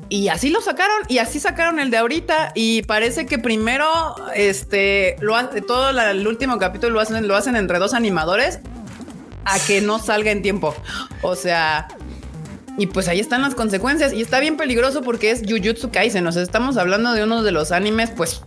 y 0.09 0.29
así 0.29 0.51
lo 0.51 0.61
sacaron 0.61 0.97
y 1.09 1.19
así 1.19 1.41
sacaron 1.41 1.81
el 1.81 1.91
de 1.91 1.97
ahorita 1.99 2.53
y 2.55 2.83
parece 2.83 3.27
que 3.27 3.39
primero 3.39 3.87
este 4.35 5.17
lo 5.21 5.35
todo 5.67 5.93
la- 5.93 6.11
el 6.11 6.27
último 6.27 6.59
capítulo 6.59 6.95
lo 6.95 7.01
hacen 7.01 7.27
lo 7.27 7.37
hacen 7.37 7.57
entre 7.57 7.79
dos 7.79 7.95
animadores 7.95 8.61
a 9.45 9.59
que 9.61 9.81
no 9.81 9.99
salga 9.99 10.31
en 10.31 10.43
tiempo. 10.43 10.75
O 11.23 11.35
sea, 11.35 11.89
y 12.79 12.87
pues 12.87 13.09
ahí 13.09 13.21
están 13.21 13.43
las 13.43 13.55
consecuencias. 13.55 14.13
Y 14.13 14.23
está 14.23 14.41
bien 14.41 14.57
peligroso 14.57 15.03
porque 15.03 15.31
es 15.31 15.43
Jujutsu 15.49 15.91
Kaisen. 15.91 16.27
O 16.27 16.33
sea, 16.33 16.43
estamos 16.43 16.77
hablando 16.77 17.13
de 17.13 17.25
uno 17.25 17.43
de 17.43 17.51
los 17.53 17.73
animes, 17.73 18.11
pues, 18.11 18.43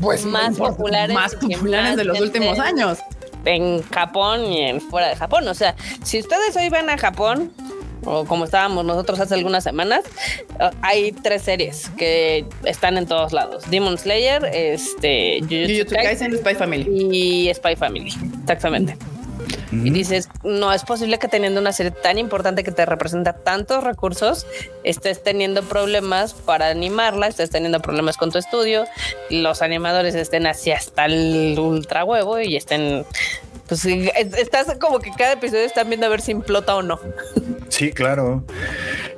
pues 0.00 0.24
Más 0.24 0.56
populares 0.56 1.14
más 1.14 1.34
populares 1.34 1.90
más 1.90 1.96
de 1.96 2.04
los 2.04 2.20
últimos 2.20 2.58
años. 2.58 2.98
En 3.44 3.82
Japón 3.82 4.44
y 4.44 4.62
en 4.62 4.80
fuera 4.80 5.08
de 5.08 5.16
Japón. 5.16 5.46
O 5.48 5.54
sea, 5.54 5.74
si 6.02 6.18
ustedes 6.18 6.56
hoy 6.56 6.68
van 6.68 6.90
a 6.90 6.98
Japón, 6.98 7.52
o 8.04 8.24
como 8.24 8.44
estábamos 8.44 8.84
nosotros 8.84 9.20
hace 9.20 9.34
algunas 9.34 9.64
semanas, 9.64 10.02
eh, 10.58 10.70
hay 10.82 11.12
tres 11.12 11.42
series 11.42 11.90
que 11.96 12.46
están 12.64 12.96
en 12.96 13.06
todos 13.06 13.32
lados. 13.32 13.64
Demon 13.70 13.98
Slayer, 13.98 14.44
este, 14.52 15.40
Jujutsu, 15.40 15.72
Jujutsu 15.74 15.94
Kaisen, 15.94 16.38
Spy 16.38 16.54
Family. 16.54 16.86
y 17.12 17.54
Spy 17.54 17.76
Family. 17.76 18.12
Exactamente. 18.42 18.96
Y 19.72 19.90
dices, 19.90 20.28
no 20.42 20.72
es 20.72 20.82
posible 20.84 21.18
que 21.18 21.28
teniendo 21.28 21.60
una 21.60 21.72
serie 21.72 21.92
tan 21.92 22.18
importante 22.18 22.64
que 22.64 22.72
te 22.72 22.84
representa 22.86 23.32
tantos 23.32 23.84
recursos, 23.84 24.46
estés 24.84 25.22
teniendo 25.22 25.62
problemas 25.62 26.34
para 26.34 26.68
animarla, 26.68 27.28
estés 27.28 27.50
teniendo 27.50 27.80
problemas 27.80 28.16
con 28.16 28.32
tu 28.32 28.38
estudio, 28.38 28.84
los 29.30 29.62
animadores 29.62 30.14
estén 30.14 30.46
así 30.46 30.72
hasta 30.72 31.06
el 31.06 31.58
ultra 31.58 32.04
huevo 32.04 32.40
y 32.40 32.56
estén, 32.56 33.04
pues 33.70 33.86
estás 33.86 34.76
como 34.78 34.98
que 34.98 35.10
cada 35.16 35.32
episodio 35.32 35.64
están 35.64 35.88
viendo 35.88 36.04
a 36.06 36.10
ver 36.10 36.20
si 36.20 36.32
implota 36.32 36.74
o 36.76 36.82
no. 36.82 37.00
Sí, 37.70 37.92
claro. 37.92 38.44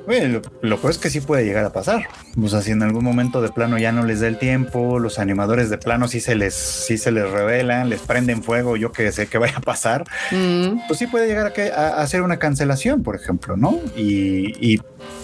Bueno, 0.05 0.39
lo, 0.61 0.69
lo 0.69 0.77
peor 0.79 0.91
es 0.91 0.97
que 0.99 1.09
sí 1.09 1.19
puede 1.21 1.43
llegar 1.43 1.65
a 1.65 1.73
pasar. 1.73 2.07
O 2.41 2.47
sea, 2.47 2.61
si 2.61 2.71
en 2.71 2.83
algún 2.83 3.03
momento 3.03 3.41
de 3.41 3.49
plano 3.49 3.77
ya 3.77 3.91
no 3.91 4.05
les 4.05 4.19
da 4.21 4.27
el 4.27 4.37
tiempo, 4.37 4.99
los 4.99 5.17
animadores 5.19 5.69
de 5.69 5.77
plano 5.77 6.07
sí 6.07 6.19
se 6.21 6.35
les, 6.35 6.53
sí 6.53 6.97
se 6.97 7.11
les 7.11 7.29
revelan, 7.29 7.89
les 7.89 8.01
prenden 8.01 8.43
fuego, 8.43 8.77
yo 8.77 8.91
que 8.91 9.11
sé 9.11 9.27
que 9.27 9.37
vaya 9.37 9.57
a 9.57 9.61
pasar, 9.61 10.03
Mm. 10.31 10.81
pues 10.87 10.99
sí 10.99 11.07
puede 11.07 11.27
llegar 11.27 11.47
a, 11.47 11.53
que, 11.53 11.71
a, 11.71 11.87
a 11.95 12.01
hacer 12.03 12.21
una 12.21 12.37
cancelación, 12.37 13.01
por 13.03 13.15
ejemplo, 13.15 13.57
¿no? 13.57 13.79
Y, 13.95 14.55
y 14.73 14.81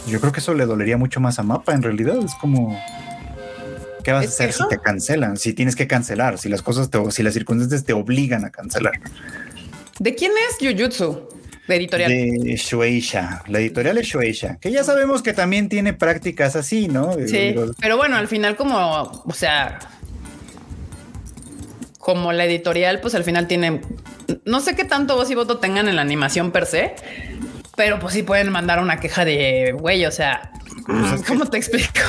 yo 0.07 0.19
creo 0.19 0.31
que 0.31 0.39
eso 0.39 0.53
le 0.53 0.65
dolería 0.65 0.97
mucho 0.97 1.19
más 1.19 1.39
a 1.39 1.43
Mapa, 1.43 1.73
en 1.73 1.83
realidad. 1.83 2.17
Es 2.25 2.33
como, 2.35 2.77
¿qué 4.03 4.11
vas 4.11 4.25
a 4.25 4.27
hacer 4.27 4.53
si 4.53 4.67
te 4.67 4.77
cancelan? 4.77 5.37
Si 5.37 5.53
tienes 5.53 5.75
que 5.75 5.87
cancelar, 5.87 6.37
si 6.37 6.49
las 6.49 6.61
cosas, 6.61 6.89
te, 6.89 6.99
si 7.11 7.23
las 7.23 7.33
circunstancias 7.33 7.83
te 7.83 7.93
obligan 7.93 8.45
a 8.45 8.49
cancelar. 8.49 8.99
¿De 9.99 10.15
quién 10.15 10.31
es 10.49 10.57
Jujutsu? 10.59 11.29
De 11.67 11.75
editorial. 11.75 12.09
De 12.09 12.55
Shueisha, 12.55 13.43
la 13.47 13.59
editorial 13.59 13.97
es 13.99 14.07
Shueisha, 14.07 14.57
que 14.59 14.71
ya 14.71 14.83
sabemos 14.83 15.21
que 15.21 15.33
también 15.33 15.69
tiene 15.69 15.93
prácticas 15.93 16.55
así, 16.55 16.87
¿no? 16.87 17.13
Sí, 17.13 17.37
Digo, 17.37 17.71
pero 17.79 17.95
bueno, 17.95 18.15
al 18.15 18.27
final 18.27 18.55
como, 18.55 19.23
o 19.25 19.33
sea, 19.33 19.77
como 21.99 22.31
la 22.31 22.45
editorial, 22.45 23.01
pues 23.01 23.13
al 23.13 23.23
final 23.23 23.47
tiene, 23.47 23.81
no 24.45 24.61
sé 24.61 24.75
qué 24.75 24.83
tanto 24.83 25.15
voz 25.15 25.29
y 25.29 25.35
voto 25.35 25.59
tengan 25.59 25.87
en 25.87 25.95
la 25.95 26.01
animación 26.01 26.51
per 26.51 26.65
se, 26.65 26.95
pero 27.75 27.99
pues 27.99 28.15
sí 28.15 28.23
pueden 28.23 28.51
mandar 28.51 28.79
una 28.79 28.99
queja 28.99 29.23
de, 29.23 29.75
güey, 29.77 30.05
o 30.05 30.11
sea, 30.11 30.51
Pues 30.87 31.11
es 31.11 31.23
¿cómo 31.23 31.45
te 31.45 31.57
explico? 31.57 32.01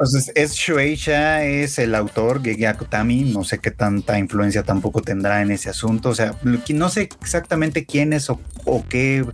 Entonces 0.00 0.30
es 0.36 0.54
Shueisha, 0.54 1.44
es 1.44 1.80
el 1.80 1.92
autor 1.96 2.40
Gege 2.40 2.68
Akutami, 2.68 3.32
no 3.32 3.42
sé 3.42 3.58
qué 3.58 3.72
tanta 3.72 4.16
influencia 4.16 4.62
tampoco 4.62 5.02
tendrá 5.02 5.42
en 5.42 5.50
ese 5.50 5.70
asunto, 5.70 6.10
o 6.10 6.14
sea, 6.14 6.36
no 6.44 6.88
sé 6.88 7.08
exactamente 7.20 7.84
quiénes 7.84 8.30
o, 8.30 8.40
o 8.64 8.84
qué 8.88 9.24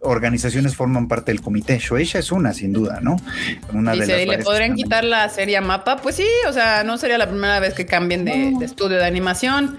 organizaciones 0.00 0.76
forman 0.76 1.08
parte 1.08 1.32
del 1.32 1.40
comité. 1.40 1.78
Shueisha 1.78 2.18
es 2.18 2.30
una, 2.30 2.52
sin 2.52 2.74
duda, 2.74 3.00
¿no? 3.00 3.16
Una 3.72 3.92
Dice, 3.92 4.12
las 4.12 4.20
¿y 4.20 4.26
le 4.26 4.44
podrían 4.44 4.74
quitar 4.74 5.02
la 5.02 5.30
serie 5.30 5.58
mapa? 5.62 5.96
Pues 5.96 6.16
sí, 6.16 6.28
o 6.46 6.52
sea, 6.52 6.84
no 6.84 6.98
sería 6.98 7.16
la 7.16 7.30
primera 7.30 7.58
vez 7.58 7.72
que 7.72 7.86
cambien 7.86 8.26
de, 8.26 8.52
de 8.58 8.64
estudio 8.66 8.98
de 8.98 9.06
animación. 9.06 9.78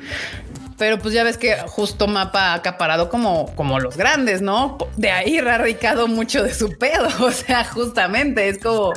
Pero 0.77 0.99
pues 0.99 1.13
ya 1.13 1.23
ves 1.23 1.37
que 1.37 1.55
justo 1.67 2.07
Mapa 2.07 2.51
ha 2.51 2.53
acaparado 2.55 3.09
como, 3.09 3.53
como 3.55 3.79
los 3.79 3.97
grandes, 3.97 4.41
¿no? 4.41 4.77
De 4.97 5.11
ahí 5.11 5.37
ha 5.37 5.43
radicado 5.43 6.07
mucho 6.07 6.43
de 6.43 6.53
su 6.53 6.77
pedo. 6.77 7.07
O 7.23 7.31
sea, 7.31 7.63
justamente 7.63 8.49
es 8.49 8.59
como 8.59 8.91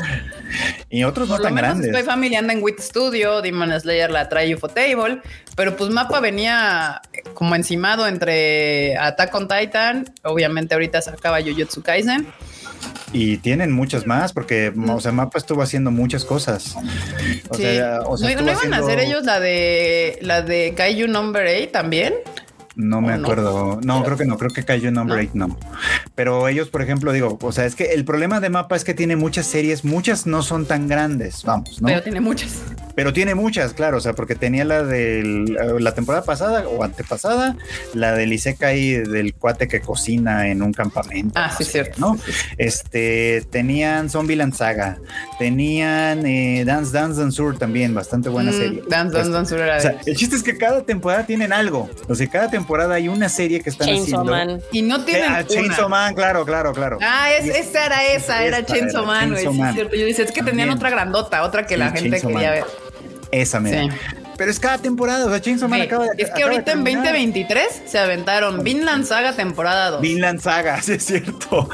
Y 0.91 1.05
otros 1.05 1.29
no 1.29 1.39
tan 1.39 1.55
menos 1.55 1.71
grandes. 1.71 1.95
Spy 1.95 2.03
Family 2.05 2.35
anda 2.37 2.53
en 2.53 2.63
Wit 2.63 2.81
Studio, 2.81 3.41
Demon 3.41 3.79
Slayer 3.81 4.11
la 4.11 4.29
trae 4.29 4.55
Ufotable, 4.55 5.21
pero 5.55 5.77
pues 5.77 5.91
Mapa 5.91 6.21
venía 6.21 7.01
como 7.35 7.55
encimado 7.55 8.07
entre 8.07 8.97
Attack 8.97 9.35
on 9.35 9.49
Titan, 9.49 10.13
obviamente 10.23 10.75
ahorita 10.75 11.01
se 11.03 11.11
acaba 11.11 11.41
Jujutsu 11.41 11.83
Kaisen. 11.83 12.27
Y 13.13 13.39
tienen 13.39 13.73
muchas 13.73 14.07
más, 14.07 14.33
porque 14.33 14.73
o 14.89 15.01
sea, 15.01 15.13
Mapa 15.13 15.39
estuvo 15.39 15.63
haciendo 15.63 15.91
muchas 15.91 16.25
cosas. 16.25 16.77
O 17.49 17.55
Sí. 17.55 17.63
sea, 17.63 18.01
o 18.05 18.17
sea, 18.17 18.35
¿No, 18.35 18.43
iban 18.43 18.75
a 18.75 18.79
hacer 18.79 18.99
ellos 18.99 19.25
la 19.25 19.41
de 19.41 20.19
la 20.23 20.43
de 20.43 20.75
Kaiju 20.77 21.07
Number 21.09 21.47
8 21.47 21.71
también? 21.73 22.15
No 22.77 23.01
me 23.01 23.15
¿O 23.15 23.17
no? 23.17 23.23
acuerdo. 23.25 23.81
No, 23.83 24.05
creo 24.05 24.17
que 24.17 24.27
no. 24.27 24.37
Creo 24.39 24.51
que 24.51 24.63
cayó 24.65 24.91
Number 24.93 25.17
¿No? 25.35 25.47
8, 25.47 25.57
no. 25.57 25.59
Pero 26.15 26.47
ellos, 26.49 26.69
por 26.69 26.83
ejemplo, 26.83 27.11
digo, 27.13 27.39
o 27.41 27.51
sea, 27.53 27.65
es 27.65 27.75
que 27.75 27.87
el 27.95 28.05
problema 28.05 28.39
de 28.41 28.51
Mapa 28.51 28.77
es 28.77 28.85
que 28.85 28.93
tiene 28.95 29.17
muchas 29.17 29.47
series, 29.47 29.85
muchas 29.85 30.27
no 30.27 30.43
son 30.43 30.67
tan 30.67 30.87
grandes, 30.87 31.43
vamos, 31.43 31.81
¿no? 31.81 31.89
Pero 31.89 32.01
Pero, 32.01 32.03
tiene 32.05 32.21
muchas. 32.21 32.53
tiene 33.15 33.35
muchas, 33.35 33.73
claro, 33.73 33.97
o 33.97 34.01
sea, 34.01 34.13
porque 34.15 34.35
tenía 34.35 34.65
la 34.67 34.83
de 34.83 35.23
la 35.81 35.95
temporada 35.95 36.25
pasada 36.25 36.69
o 36.69 36.83
antepasada, 36.85 37.57
la 37.95 38.13
del 38.13 38.33
Isekai 38.33 39.03
del 39.05 39.35
cuate 39.35 39.69
que 39.69 39.81
cocina 39.81 40.49
en 40.49 40.63
un 40.63 40.73
campamento. 40.73 41.33
Ah, 41.35 41.49
no 41.51 41.57
sí, 41.57 41.65
sé, 41.65 41.71
cierto. 41.73 41.99
¿no? 41.99 42.19
Este, 42.59 43.43
tenían 43.51 44.11
Zombieland 44.11 44.55
Saga, 44.55 44.99
tenían 45.39 46.27
eh, 46.27 46.65
Dance 46.67 46.93
Dance 46.93 47.21
Danceur 47.21 47.57
también, 47.59 47.95
bastante 47.95 48.29
buena 48.29 48.51
Mm, 48.51 48.55
serie. 48.55 48.83
Dance, 48.89 49.17
Dance, 49.17 49.31
Dance 49.31 49.55
era 49.55 49.77
o 49.77 49.81
sea, 49.81 49.91
de- 49.93 50.11
el 50.11 50.17
chiste 50.17 50.37
es 50.37 50.43
que 50.43 50.57
cada 50.59 50.83
temporada 50.83 51.25
tienen 51.27 51.53
algo. 51.53 51.89
O 52.09 52.15
sea, 52.15 52.27
cada 52.29 52.51
temporada 52.51 52.66
hay 52.93 53.09
una 53.09 53.29
serie 53.29 53.61
que 53.61 53.71
están 53.71 53.87
Chainsaw 53.89 54.21
haciendo. 54.23 54.33
Man. 54.33 54.61
Y 54.73 54.83
no 54.83 55.05
tienen 55.05 55.31
Ah, 55.33 55.45
Chainsaw 55.47 55.87
una. 55.87 55.97
Man, 55.97 56.15
claro, 56.15 56.45
claro, 56.45 56.73
claro. 56.73 56.99
Ah, 57.03 57.31
es- 57.33 57.47
esa 57.55 57.87
era 57.87 58.05
esa, 58.07 58.45
era 58.45 58.59
Esta 58.59 58.75
Chainsaw 58.75 59.03
era 59.05 59.13
Man, 59.13 59.31
güey. 59.31 59.45
Chainsaw 59.45 59.53
Sí, 59.53 59.59
Man. 59.61 59.69
es 59.69 59.75
cierto. 59.75 59.97
Yo 59.97 60.07
dice, 60.07 60.23
es 60.23 60.33
que 60.33 60.43
tenían 60.43 60.71
otra 60.71 60.91
grandota, 60.91 61.43
otra 61.43 61.67
que 61.67 61.77
la 61.77 61.91
gente 61.91 62.11
Chainsaw 62.21 62.31
quería 62.33 62.49
Man. 62.51 62.59
ver. 62.59 62.65
Esa 63.33 63.61
mera. 63.61 63.83
Sí. 63.83 63.89
Pero 64.37 64.51
es 64.51 64.61
cada 64.61 64.77
temporada. 64.79 65.25
O 65.27 65.31
sea, 65.31 65.41
Chainsaw 65.41 65.69
Man 65.69 65.81
acaba 65.81 66.05
de 66.07 66.23
es 66.23 66.31
que 66.31 66.43
ahorita 66.43 66.73
en 66.73 66.85
terminar. 66.85 67.05
2023 67.05 67.83
se 67.87 67.99
aventaron 67.99 68.63
Vinland 68.63 69.05
Saga 69.07 69.33
temporada 69.33 69.91
2. 69.93 70.01
Vinland 70.03 70.41
Saga, 70.41 70.81
sí 70.83 70.93
es 70.93 71.05
cierto. 71.07 71.69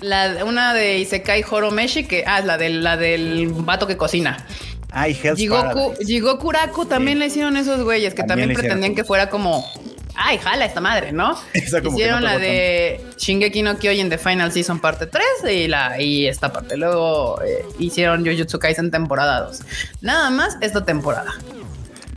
La, 0.00 0.44
una 0.46 0.72
de 0.74 0.98
Isekai 0.98 1.44
Horomeshi, 1.48 2.04
que 2.04 2.24
ah, 2.26 2.40
la 2.40 2.56
del, 2.56 2.82
la 2.82 2.96
del 2.96 3.48
vato 3.52 3.86
que 3.86 3.96
cocina. 3.98 4.46
Ay, 4.90 5.16
Hell's 5.22 5.38
Jigoku. 5.38 5.94
Jigoku 6.04 6.50
Raku 6.50 6.86
también 6.86 7.18
Sí. 7.18 7.20
le 7.20 7.26
hicieron 7.26 7.56
esos 7.58 7.82
güeyes 7.84 8.14
que 8.14 8.22
También 8.22 8.54
pretendían 8.54 8.94
que 8.94 9.04
fuera 9.04 9.28
como 9.28 9.62
ay, 10.18 10.38
jala 10.38 10.64
esta 10.64 10.80
madre, 10.80 11.12
¿no? 11.12 11.38
Esa 11.52 11.80
como 11.80 11.96
que 11.96 12.02
Hicieron 12.02 12.22
no 12.22 12.28
la 12.28 12.38
de 12.38 13.04
Shingeki 13.16 13.62
no 13.62 13.78
Kyojin 13.78 14.10
The 14.10 14.18
Final 14.18 14.52
Season 14.52 14.80
parte 14.80 15.06
3 15.06 15.24
y 15.50 15.68
la 15.68 16.00
y 16.00 16.26
esta 16.26 16.52
parte. 16.52 16.76
Luego 16.76 17.40
eh, 17.42 17.64
hicieron 17.78 18.24
Jujutsu 18.24 18.58
Kaisen 18.58 18.90
temporada 18.90 19.40
2. 19.42 19.60
Nada 20.02 20.30
más 20.30 20.56
esta 20.60 20.84
temporada. 20.84 21.32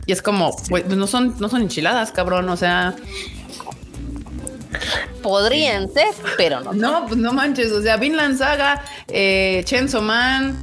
Y 0.04 0.12
es 0.12 0.20
como, 0.20 0.50
güey, 0.68 0.82
pues 0.82 0.96
no 0.96 1.06
son, 1.06 1.36
no 1.38 1.48
son 1.48 1.62
enchiladas, 1.62 2.10
cabrón. 2.10 2.48
O 2.48 2.56
sea, 2.56 2.96
Podrían 5.22 5.92
ser, 5.92 6.08
pero 6.36 6.60
no. 6.60 6.72
no, 6.72 7.06
pues 7.06 7.18
no 7.18 7.32
manches. 7.32 7.70
O 7.72 7.80
sea, 7.82 7.96
Vinland 7.96 8.38
Saga, 8.38 8.82
eh, 9.08 9.62
Chainsaw 9.64 10.02
Man, 10.02 10.56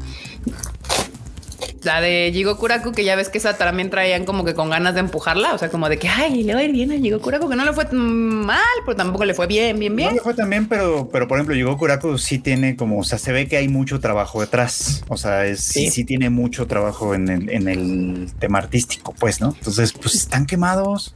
la 1.84 2.02
de 2.02 2.32
Jigokuraku, 2.34 2.92
que 2.92 3.04
ya 3.04 3.16
ves 3.16 3.30
que 3.30 3.38
esa 3.38 3.58
también 3.58 3.90
traían 3.90 4.26
como 4.26 4.44
que 4.44 4.54
con 4.54 4.70
ganas 4.70 4.94
de 4.94 5.00
empujarla. 5.02 5.54
O 5.54 5.58
sea, 5.58 5.70
como 5.70 5.90
de 5.90 5.98
que, 5.98 6.08
ay, 6.10 6.44
le 6.44 6.54
va 6.54 6.60
a 6.60 6.64
ir 6.64 6.72
bien 6.72 6.92
a 6.92 6.96
Jigokuraku, 6.96 7.50
que 7.50 7.56
no 7.56 7.66
le 7.66 7.74
fue 7.74 7.86
mal, 7.92 8.60
pero 8.86 8.98
tampoco 8.98 9.26
le 9.26 9.34
fue 9.34 9.48
bien, 9.48 9.80
bien, 9.80 9.96
bien. 9.96 10.10
No 10.10 10.16
le 10.16 10.22
fue 10.22 10.34
también, 10.34 10.68
pero, 10.68 11.10
pero 11.12 11.28
por 11.28 11.38
ejemplo, 11.38 11.56
llegó 11.56 11.78
Kuraku 11.78 12.18
sí 12.18 12.40
tiene 12.40 12.76
como, 12.76 13.00
o 13.00 13.04
sea, 13.04 13.18
se 13.18 13.32
ve 13.32 13.48
que 13.48 13.58
hay 13.58 13.68
mucho 13.68 14.00
trabajo 14.00 14.42
detrás. 14.42 15.04
O 15.08 15.18
sea, 15.18 15.46
es, 15.46 15.62
sí. 15.62 15.86
Sí. 15.86 15.92
sí, 15.92 16.06
tiene 16.06 16.30
mucho 16.30 16.68
trabajo 16.68 17.16
en 17.16 17.30
el, 17.30 17.50
en 17.50 17.68
el 17.68 18.32
tema 18.40 18.60
artístico, 18.60 19.14
pues, 19.18 19.42
¿no? 19.42 19.54
Entonces, 19.58 19.94
pues 19.94 20.16
están 20.16 20.46
quemados. 20.46 21.16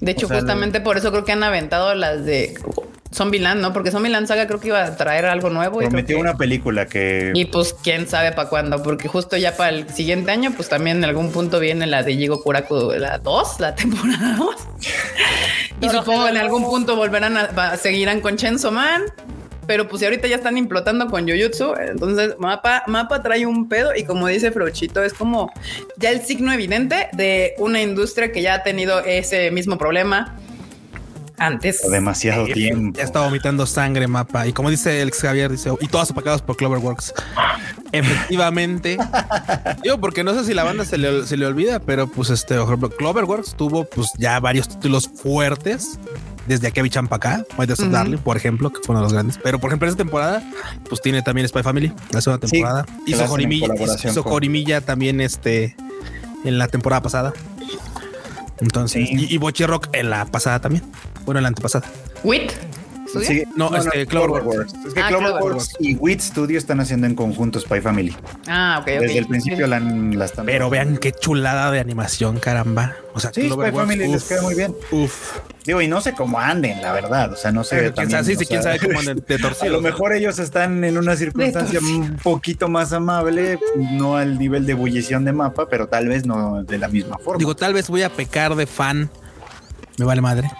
De 0.00 0.12
hecho, 0.12 0.26
O 0.26 0.28
sea, 0.28 0.38
justamente 0.38 0.80
por 0.80 0.96
eso 0.96 1.10
creo 1.10 1.24
que 1.24 1.32
han 1.32 1.42
aventado 1.42 1.94
las 1.94 2.24
de 2.24 2.54
Zombieland, 3.14 3.60
¿no? 3.60 3.72
Porque 3.72 3.90
Zombieland 3.90 4.26
Saga 4.26 4.46
creo 4.46 4.60
que 4.60 4.68
iba 4.68 4.84
a 4.84 4.96
traer 4.96 5.24
algo 5.26 5.48
nuevo. 5.50 5.80
y 5.80 5.86
Prometió 5.86 6.16
que- 6.16 6.20
una 6.22 6.36
película 6.36 6.86
que 6.86 7.32
Y 7.34 7.46
pues 7.46 7.74
quién 7.82 8.06
sabe 8.06 8.32
para 8.32 8.48
cuándo, 8.48 8.82
porque 8.82 9.08
justo 9.08 9.36
ya 9.36 9.56
para 9.56 9.70
el 9.70 9.88
siguiente 9.88 10.30
año, 10.30 10.52
pues 10.54 10.68
también 10.68 10.98
en 10.98 11.04
algún 11.04 11.32
punto 11.32 11.58
viene 11.60 11.86
la 11.86 12.02
de 12.02 12.14
Jigo 12.16 12.42
Kuraku, 12.42 12.92
la 12.98 13.18
2, 13.18 13.60
la 13.60 13.74
temporada 13.76 14.36
2. 14.36 14.56
y 15.80 15.88
supongo 15.88 16.24
que 16.24 16.30
en 16.30 16.36
algún 16.36 16.62
no. 16.62 16.68
punto 16.70 16.96
volverán 16.96 17.36
a, 17.36 17.46
va- 17.48 17.76
seguirán 17.76 18.20
con 18.20 18.36
Chainsaw 18.36 18.72
Man. 18.72 19.02
Pero 19.66 19.86
pues 19.86 20.00
si 20.00 20.06
ahorita 20.06 20.26
ya 20.28 20.36
están 20.36 20.56
implotando 20.56 21.08
con 21.08 21.28
Jujutsu, 21.28 21.74
entonces 21.78 22.36
Mapa, 22.38 22.84
Mapa 22.86 23.22
trae 23.22 23.44
un 23.44 23.68
pedo 23.68 23.94
y 23.94 24.04
como 24.04 24.26
dice 24.26 24.50
Frochito, 24.50 25.02
es 25.02 25.12
como 25.12 25.52
ya 25.98 26.08
el 26.10 26.22
signo 26.22 26.50
evidente 26.54 27.08
de 27.12 27.52
una 27.58 27.82
industria 27.82 28.32
que 28.32 28.40
ya 28.40 28.54
ha 28.54 28.62
tenido 28.62 29.00
ese 29.00 29.50
mismo 29.50 29.76
problema 29.76 30.38
antes. 31.38 31.80
demasiado 31.90 32.46
tiempo. 32.46 32.96
Ya 32.98 33.04
está 33.04 33.20
vomitando 33.20 33.66
sangre, 33.66 34.06
mapa. 34.06 34.46
Y 34.46 34.52
como 34.52 34.70
dice 34.70 35.00
el 35.02 35.08
ex 35.08 35.20
Javier, 35.20 35.50
dice, 35.50 35.70
y 35.80 35.86
todas 35.88 36.10
apacadas 36.10 36.42
por 36.42 36.56
Cloverworks. 36.56 37.14
Efectivamente. 37.92 38.98
Yo, 39.84 39.98
porque 39.98 40.24
no 40.24 40.34
sé 40.34 40.44
si 40.44 40.54
la 40.54 40.64
banda 40.64 40.84
se 40.84 40.98
le, 40.98 41.26
se 41.26 41.36
le 41.36 41.46
olvida, 41.46 41.80
pero 41.80 42.06
pues 42.06 42.30
este, 42.30 42.56
Cloverworks 42.98 43.54
tuvo 43.54 43.84
pues 43.84 44.08
ya 44.18 44.38
varios 44.40 44.68
títulos 44.68 45.08
fuertes. 45.08 45.98
Desde 46.46 46.68
Akebi 46.68 46.88
Chan 46.88 47.08
para 47.08 47.34
acá, 47.42 47.44
Desert 47.58 47.80
Ujú. 47.88 47.90
Darling, 47.90 48.16
por 48.18 48.38
ejemplo, 48.38 48.70
que 48.70 48.78
fue 48.82 48.94
uno 48.94 49.00
de 49.00 49.04
los 49.04 49.12
grandes. 49.12 49.38
Pero 49.44 49.58
por 49.58 49.68
ejemplo, 49.68 49.86
esta 49.86 49.98
temporada, 49.98 50.42
pues 50.88 51.02
tiene 51.02 51.20
también 51.20 51.46
Spy 51.46 51.62
Family, 51.62 51.92
la 52.10 52.22
segunda 52.22 52.46
Sí, 52.46 52.52
temporada. 52.52 52.86
la 52.88 53.02
hizo 53.04 53.26
Jorimilla, 53.26 53.66
hizo 54.02 54.22
con- 54.22 54.32
Jorimilla 54.32 54.80
también 54.80 55.20
este 55.20 55.76
en 56.46 56.56
la 56.56 56.68
temporada 56.68 57.02
pasada. 57.02 57.34
Entonces, 58.62 59.08
Sí. 59.10 59.26
y, 59.28 59.34
y 59.34 59.36
Bochi 59.36 59.66
Rock 59.66 59.88
en 59.92 60.08
la 60.08 60.24
pasada 60.24 60.58
también. 60.58 60.84
Bueno, 61.28 61.40
en 61.40 61.42
la 61.42 61.48
antepasada. 61.48 61.86
Wit. 62.24 62.52
Sí, 63.22 63.42
No, 63.54 63.74
este, 63.76 64.06
Cloverworks. 64.06 64.72
Es 64.86 64.94
que 64.94 65.00
Ah, 65.00 65.08
Cloverworks 65.08 65.76
y 65.78 65.94
Wit 65.96 66.20
Studio 66.20 66.56
están 66.56 66.80
haciendo 66.80 67.06
en 67.06 67.14
conjunto 67.14 67.60
Spy 67.60 67.80
Family. 67.82 68.16
Ah, 68.46 68.78
ok. 68.80 68.86
Desde 68.86 69.18
el 69.18 69.26
principio 69.26 69.66
la, 69.66 69.78
la 69.80 70.24
están. 70.24 70.46
Pero 70.46 70.70
vean 70.70 70.96
qué 70.96 71.12
chulada 71.12 71.70
de 71.70 71.80
animación, 71.80 72.38
caramba. 72.38 72.96
O 73.14 73.20
sea, 73.20 73.30
Sí, 73.32 73.42
Spy 73.42 73.48
Cloverworks, 73.48 73.78
Family 73.78 74.08
les 74.12 74.24
queda 74.24 74.40
muy 74.42 74.54
bien. 74.54 74.74
Uf. 74.90 75.38
Digo, 75.66 75.82
y 75.82 75.88
no 75.88 76.00
sé 76.00 76.14
cómo 76.14 76.38
anden, 76.40 76.80
la 76.80 76.92
verdad. 76.94 77.32
O 77.32 77.36
sea, 77.36 77.52
no 77.52 77.62
sé. 77.62 77.76
Pero 77.76 77.94
quién 77.94 78.10
sabe, 78.10 78.24
sí, 78.24 78.36
sí, 78.36 78.46
quién 78.46 78.62
sabe 78.62 78.78
cómo 78.78 78.98
andan 78.98 79.22
de 79.26 79.34
A 79.34 79.38
torcido. 79.38 79.72
lo 79.72 79.80
mejor 79.82 80.14
ellos 80.14 80.38
están 80.38 80.82
en 80.84 80.96
una 80.96 81.14
circunstancia 81.16 81.78
un 81.80 82.16
poquito 82.22 82.68
más 82.68 82.92
amable, 82.94 83.58
no 83.92 84.16
al 84.16 84.38
nivel 84.38 84.64
de 84.64 84.72
ebullición 84.72 85.26
de 85.26 85.32
mapa, 85.32 85.66
pero 85.68 85.88
tal 85.88 86.08
vez 86.08 86.24
no 86.26 86.62
de 86.62 86.78
la 86.78 86.88
misma 86.88 87.18
forma. 87.18 87.38
Digo, 87.38 87.54
tal 87.54 87.74
vez 87.74 87.88
voy 87.88 88.02
a 88.02 88.08
pecar 88.10 88.54
de 88.54 88.66
fan. 88.66 89.10
Me 89.98 90.04
vale 90.04 90.20
madre. 90.20 90.50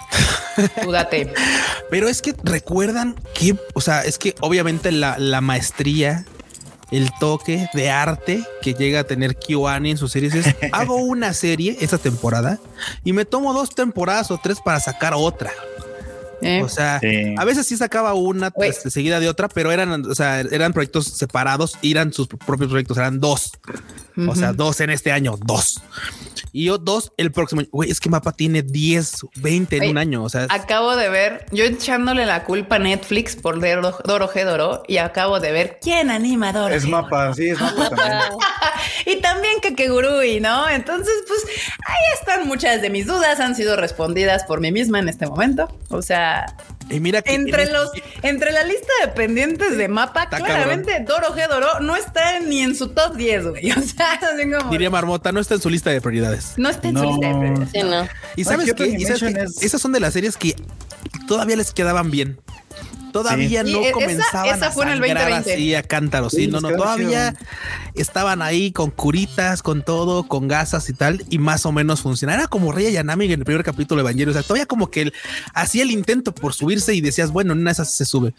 Tú 0.83 0.91
date. 0.91 1.33
Pero 1.91 2.09
es 2.09 2.21
que 2.21 2.35
recuerdan 2.43 3.15
que, 3.35 3.57
o 3.75 3.81
sea, 3.81 4.03
es 4.03 4.19
que 4.19 4.35
obviamente 4.41 4.93
la, 4.93 5.17
la 5.19 5.41
maestría, 5.41 6.25
el 6.91 7.11
toque 7.21 7.69
de 7.73 7.91
arte 7.91 8.45
que 8.61 8.75
llega 8.75 9.01
a 9.01 9.05
tener 9.05 9.37
KyoAni 9.37 9.93
en 9.93 9.99
sus 9.99 10.13
series 10.13 10.35
es 10.35 10.57
hago 10.73 10.97
una 10.97 11.33
serie 11.33 11.77
esta 11.81 11.99
temporada 11.99 12.59
y 13.05 13.13
me 13.13 13.25
tomo 13.25 13.53
dos 13.53 13.75
temporadas 13.75 14.31
o 14.31 14.39
tres 14.39 14.59
para 14.61 14.81
sacar 14.81 15.15
otra. 15.15 15.53
¿Eh? 16.43 16.63
O 16.63 16.69
sea, 16.69 16.99
Sí. 17.01 17.35
a 17.37 17.45
veces 17.45 17.67
sí 17.67 17.77
sacaba 17.77 18.15
una 18.15 18.53
este, 18.63 18.91
seguida 18.91 19.21
de 19.21 19.29
otra, 19.29 19.49
pero 19.49 19.73
eran, 19.73 20.05
o 20.07 20.15
sea, 20.15 20.41
eran 20.41 20.73
proyectos 20.73 21.07
separados, 21.07 21.77
y 21.83 21.91
eran 21.93 22.13
sus 22.13 22.27
propios 22.29 22.69
proyectos, 22.71 22.97
eran 22.99 23.21
dos. 23.21 23.53
O 24.29 24.35
sea, 24.35 24.53
dos 24.53 24.81
en 24.81 24.91
este 24.91 25.13
año, 25.13 25.37
dos. 25.47 25.81
Y 26.51 26.65
yo 26.65 26.79
dos 26.79 27.13
el 27.19 27.31
próximo 27.31 27.61
año. 27.61 27.69
Güey, 27.71 27.89
es 27.91 28.01
que 28.01 28.09
Mapa 28.09 28.33
tiene 28.33 28.63
10, 28.63 29.19
20 29.37 29.77
en 29.77 29.81
Güey, 29.81 29.91
un 29.93 29.99
año. 29.99 30.25
O 30.25 30.29
sea, 30.29 30.45
es- 30.45 30.51
Acabo 30.51 30.97
de 30.97 31.09
ver, 31.09 31.47
yo 31.53 31.65
echándole 31.65 32.27
la 32.27 32.43
culpa 32.43 32.77
a 32.77 32.79
Netflix 32.81 33.37
por 33.37 33.61
Doro, 33.61 33.97
Doro 34.05 34.29
G. 34.29 34.45
Doro 34.45 34.83
y 34.89 34.97
acabo 34.97 35.39
de 35.39 35.53
ver 35.53 35.79
quién 35.81 36.11
anima 36.11 36.53
Doro. 36.53 36.75
Es 36.75 36.85
G. 36.85 36.89
mapa, 36.91 37.33
sí, 37.35 37.51
es 37.51 37.61
mapa 37.61 37.91
también. 37.91 38.19
Y 39.07 39.17
también 39.21 39.61
Kakegurui, 39.61 40.41
¿no? 40.41 40.69
Entonces, 40.69 41.15
pues 41.27 41.41
ahí 41.87 42.19
están 42.19 42.47
muchas 42.47 42.83
de 42.83 42.91
mis 42.91 43.07
dudas, 43.07 43.41
han 43.41 43.55
sido 43.55 43.77
respondidas 43.77 44.45
por 44.45 44.61
mí 44.61 44.73
misma 44.73 44.99
en 44.99 45.09
este 45.09 45.27
momento. 45.27 45.69
O 45.91 46.03
sea, 46.03 46.47
y 46.91 47.01
mira 47.01 47.21
que 47.23 47.35
entre 47.35 47.65
en 47.65 47.73
los, 47.73 47.91
este- 47.95 48.29
entre 48.29 48.53
la 48.53 48.65
lista 48.65 48.93
de 49.03 49.09
pendientes 49.09 49.77
de 49.77 49.89
mapa, 49.89 50.25
Está 50.25 50.39
claramente 50.39 51.01
Doro 51.07 51.35
G. 51.35 51.47
Doro 51.49 51.81
no 51.81 51.97
está 51.97 52.41
ni 52.41 52.61
en 52.63 52.75
su 52.75 52.89
top 52.89 53.15
10, 53.17 53.47
güey. 53.49 53.71
O 53.79 53.81
sea, 53.83 54.13
así 54.15 54.51
como, 54.51 54.71
diría 54.71 54.91
Marmota, 54.91 55.33
no 55.33 55.41
está 55.41 55.55
en 55.55 55.61
su 55.61 55.71
lista 55.71 55.91
de 55.91 56.01
prioridades. 56.01 56.55
no 56.57 56.69
está 56.69 56.89
en 56.89 56.97
su 56.97 57.03
No. 57.03 57.11
lista 57.11 57.29
de 57.29 57.35
prioridades. 57.35 57.71
Sí, 57.73 57.83
no. 57.83 58.09
Y 58.37 58.45
sabes 58.45 58.73
qué? 58.75 58.85
Es- 58.97 59.63
Esas 59.63 59.81
son 59.81 59.93
de 59.93 60.01
las 60.01 60.13
series 60.15 60.37
que 60.37 60.55
todavía 61.27 61.57
les 61.57 61.73
quedaban 61.73 62.11
bien. 62.11 62.39
Todavía 63.13 63.65
Sí. 63.65 63.73
no 63.73 63.81
Y 63.81 63.85
esa- 63.85 63.93
comenzaban 63.93 64.57
esa 64.57 64.67
a 64.69 64.71
fue 64.71 64.85
en 64.85 64.91
el 64.93 64.99
sangrar 64.99 65.17
2020. 65.31 65.53
así 65.55 65.75
a 65.75 65.83
cántaros. 65.83 66.33
Sí, 66.33 66.45
Sí, 66.45 66.47
no, 66.49 66.61
no, 66.61 66.69
todavía 66.71 67.35
estaban 67.95 68.43
ahí 68.43 68.71
con 68.73 68.91
curitas, 68.91 69.63
con 69.63 69.83
todo, 69.83 70.27
con 70.29 70.49
gasas 70.49 70.89
y 70.89 70.93
tal, 70.93 71.25
y 71.31 71.39
más 71.39 71.67
o 71.67 71.73
menos 71.73 72.01
funcionaba. 72.03 72.39
Era 72.41 72.49
como 72.49 72.73
Rey 72.73 72.93
Yanami 72.93 73.27
en 73.27 73.33
el 73.41 73.45
primer 73.45 73.65
capítulo 73.65 74.03
de 74.03 74.09
Evangelion. 74.09 74.31
O 74.31 74.33
sea, 74.35 74.43
todavía 74.43 74.67
como 74.67 74.91
que 74.91 75.03
él 75.03 75.13
hacía 75.55 75.83
el 75.83 75.91
intento 75.91 76.33
por 76.35 76.55
subirse 76.55 76.95
y 76.95 77.01
decías, 77.01 77.31
bueno, 77.33 77.53
en 77.53 77.61
una 77.61 77.71
de 77.71 77.73
esas 77.73 77.93
se 77.93 78.05
sube. 78.05 78.35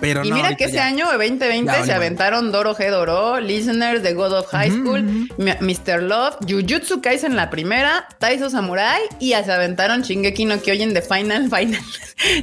Pero 0.00 0.24
Y 0.24 0.30
no, 0.30 0.36
mira 0.36 0.54
que 0.56 0.64
ese 0.64 0.74
ya. 0.74 0.86
año, 0.86 1.06
2020, 1.06 1.64
Ya, 1.66 1.72
se 1.74 1.80
vale, 1.80 1.92
aventaron 1.94 2.52
Doro 2.52 2.74
G. 2.76 2.88
Doro, 2.90 3.40
Listeners 3.40 4.02
de 4.02 4.14
God 4.14 4.32
of 4.32 4.46
High 4.48 4.70
School, 4.70 5.28
Mr. 5.38 6.02
Love, 6.02 6.36
Jujutsu 6.48 7.00
Kaisen 7.00 7.34
la 7.36 7.50
primera, 7.50 8.06
Taiso 8.18 8.48
Samurai 8.50 9.00
y 9.18 9.30
ya 9.30 9.42
se 9.44 9.52
aventaron 9.52 10.02
Shingeki 10.02 10.44
no 10.44 10.60
Kyojin 10.60 10.94
de 10.94 11.02
Final 11.02 11.50
Final 11.54 11.80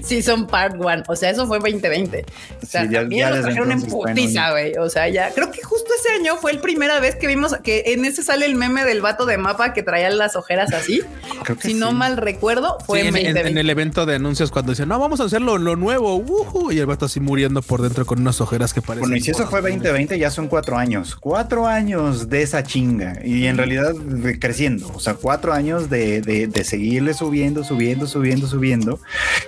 Season 0.03 0.47
Part 0.47 0.75
1. 0.79 1.03
O 1.07 1.15
sea, 1.15 1.29
eso 1.29 1.47
fue 1.47 1.59
2020. 1.59 2.25
O 2.61 2.65
sea, 2.65 2.83
Sí, 2.83 2.89
ya- 2.91 2.99
también 3.01 3.29
trajeron 3.41 3.71
en 3.71 3.81
putiza, 3.83 4.51
güey. 4.51 4.73
O 4.77 4.89
sea, 4.89 5.07
ya 5.09 5.31
creo 5.31 5.51
que 5.51 5.61
justo 5.63 5.89
ese 5.99 6.13
año 6.13 6.35
fue 6.37 6.53
la 6.53 6.61
primera 6.61 6.99
vez 6.99 7.15
que 7.15 7.27
vimos 7.27 7.55
que 7.63 7.83
en 7.87 8.05
ese 8.05 8.23
sale 8.23 8.45
el 8.45 8.55
meme 8.55 8.83
del 8.85 9.01
vato 9.01 9.25
de 9.25 9.37
mapa 9.37 9.73
que 9.73 9.83
traía 9.83 10.09
las 10.09 10.35
ojeras 10.35 10.73
así. 10.73 11.01
Creo 11.43 11.57
que 11.57 11.67
si 11.67 11.73
no 11.73 11.91
mal 11.91 12.17
recuerdo, 12.17 12.77
fue 12.85 13.01
Sí, 13.01 13.07
en 13.07 13.15
en, 13.15 13.25
en- 13.27 13.33
2020. 13.33 13.49
en 13.51 13.57
el 13.57 13.69
evento 13.69 14.05
de 14.05 14.15
anuncios 14.15 14.51
cuando 14.51 14.71
decían, 14.71 14.89
no, 14.89 14.97
vamos 14.99 15.19
a 15.19 15.23
hacer 15.25 15.41
lo, 15.41 15.57
lo 15.57 15.75
nuevo, 15.75 16.15
ujú", 16.15 16.71
y 16.71 16.79
el 16.79 16.85
vato 16.85 17.05
así 17.05 17.19
muriendo 17.45 17.61
por 17.61 17.81
dentro 17.81 18.05
con 18.05 18.19
unas 18.21 18.41
ojeras 18.41 18.73
que 18.73 18.81
parecen. 18.81 19.01
Bueno, 19.01 19.15
y 19.17 19.21
si 19.21 19.31
eso 19.31 19.47
fue 19.47 19.61
muy- 19.61 19.71
2020, 19.73 20.17
ya 20.17 20.31
son 20.31 20.47
cuatro 20.47 20.77
años. 20.77 21.15
Cuatro 21.15 21.67
años 21.67 22.27
de 22.29 22.41
esa 22.41 22.63
chinga. 22.63 23.19
Y 23.23 23.45
en 23.45 23.57
realidad 23.57 23.93
creciendo. 24.39 24.91
O 24.95 24.99
sea, 24.99 25.13
cuatro 25.13 25.53
años 25.53 25.89
de, 25.89 26.21
de- 26.21 26.47
de 26.47 26.63
seguirle 26.63 27.13
subiendo, 27.13 27.63
subiendo, 27.63 28.07
subiendo, 28.07 28.47
subiendo. 28.47 28.99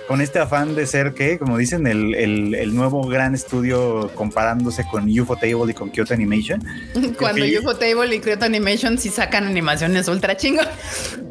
Con 0.06 0.20
este 0.20 0.38
afán 0.38 0.74
de 0.76 0.86
ser 0.86 1.14
que, 1.14 1.38
como 1.38 1.58
dicen, 1.58 1.86
el, 1.88 2.14
el- 2.14 2.54
el 2.54 2.74
nuevo 2.74 3.06
gran 3.08 3.34
estudio 3.34 4.10
comparándose 4.14 4.84
con 4.90 5.08
UFO 5.18 5.34
Table 5.36 5.70
y 5.70 5.74
con 5.74 5.90
Kyoto 5.90 6.14
Animation. 6.14 6.62
Cuando. 7.18 7.44
UFO 7.60 7.74
Table 7.76 8.14
y 8.14 8.20
Kyoto 8.20 8.44
Animation 8.44 8.98
sí 8.98 9.08
sacan 9.08 9.46
animaciones 9.46 10.06
ultra 10.08 10.36
chingo. 10.36 10.62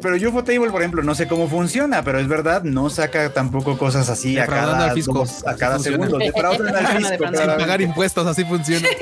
Pero 0.02 0.16
UFO 0.28 0.44
Table, 0.44 0.70
por 0.70 0.82
ejemplo, 0.82 1.02
no 1.02 1.14
sé 1.14 1.26
cómo 1.28 1.48
funciona, 1.48 2.04
pero 2.04 2.18
es 2.18 2.28
verdad, 2.28 2.62
no 2.64 2.90
saca 2.90 3.32
tampoco 3.32 3.78
cosas 3.78 4.08
así 4.10 4.38
a 4.38 4.46
cada, 4.46 4.84
al 4.90 4.92
fisco. 4.92 5.12
dos- 5.14 5.46
a 5.46 5.54
cada 5.56 5.78
segundo. 5.78 6.18
Pagar 6.58 7.80
impuestos, 7.80 8.26
así 8.26 8.44
funciona. 8.44 8.86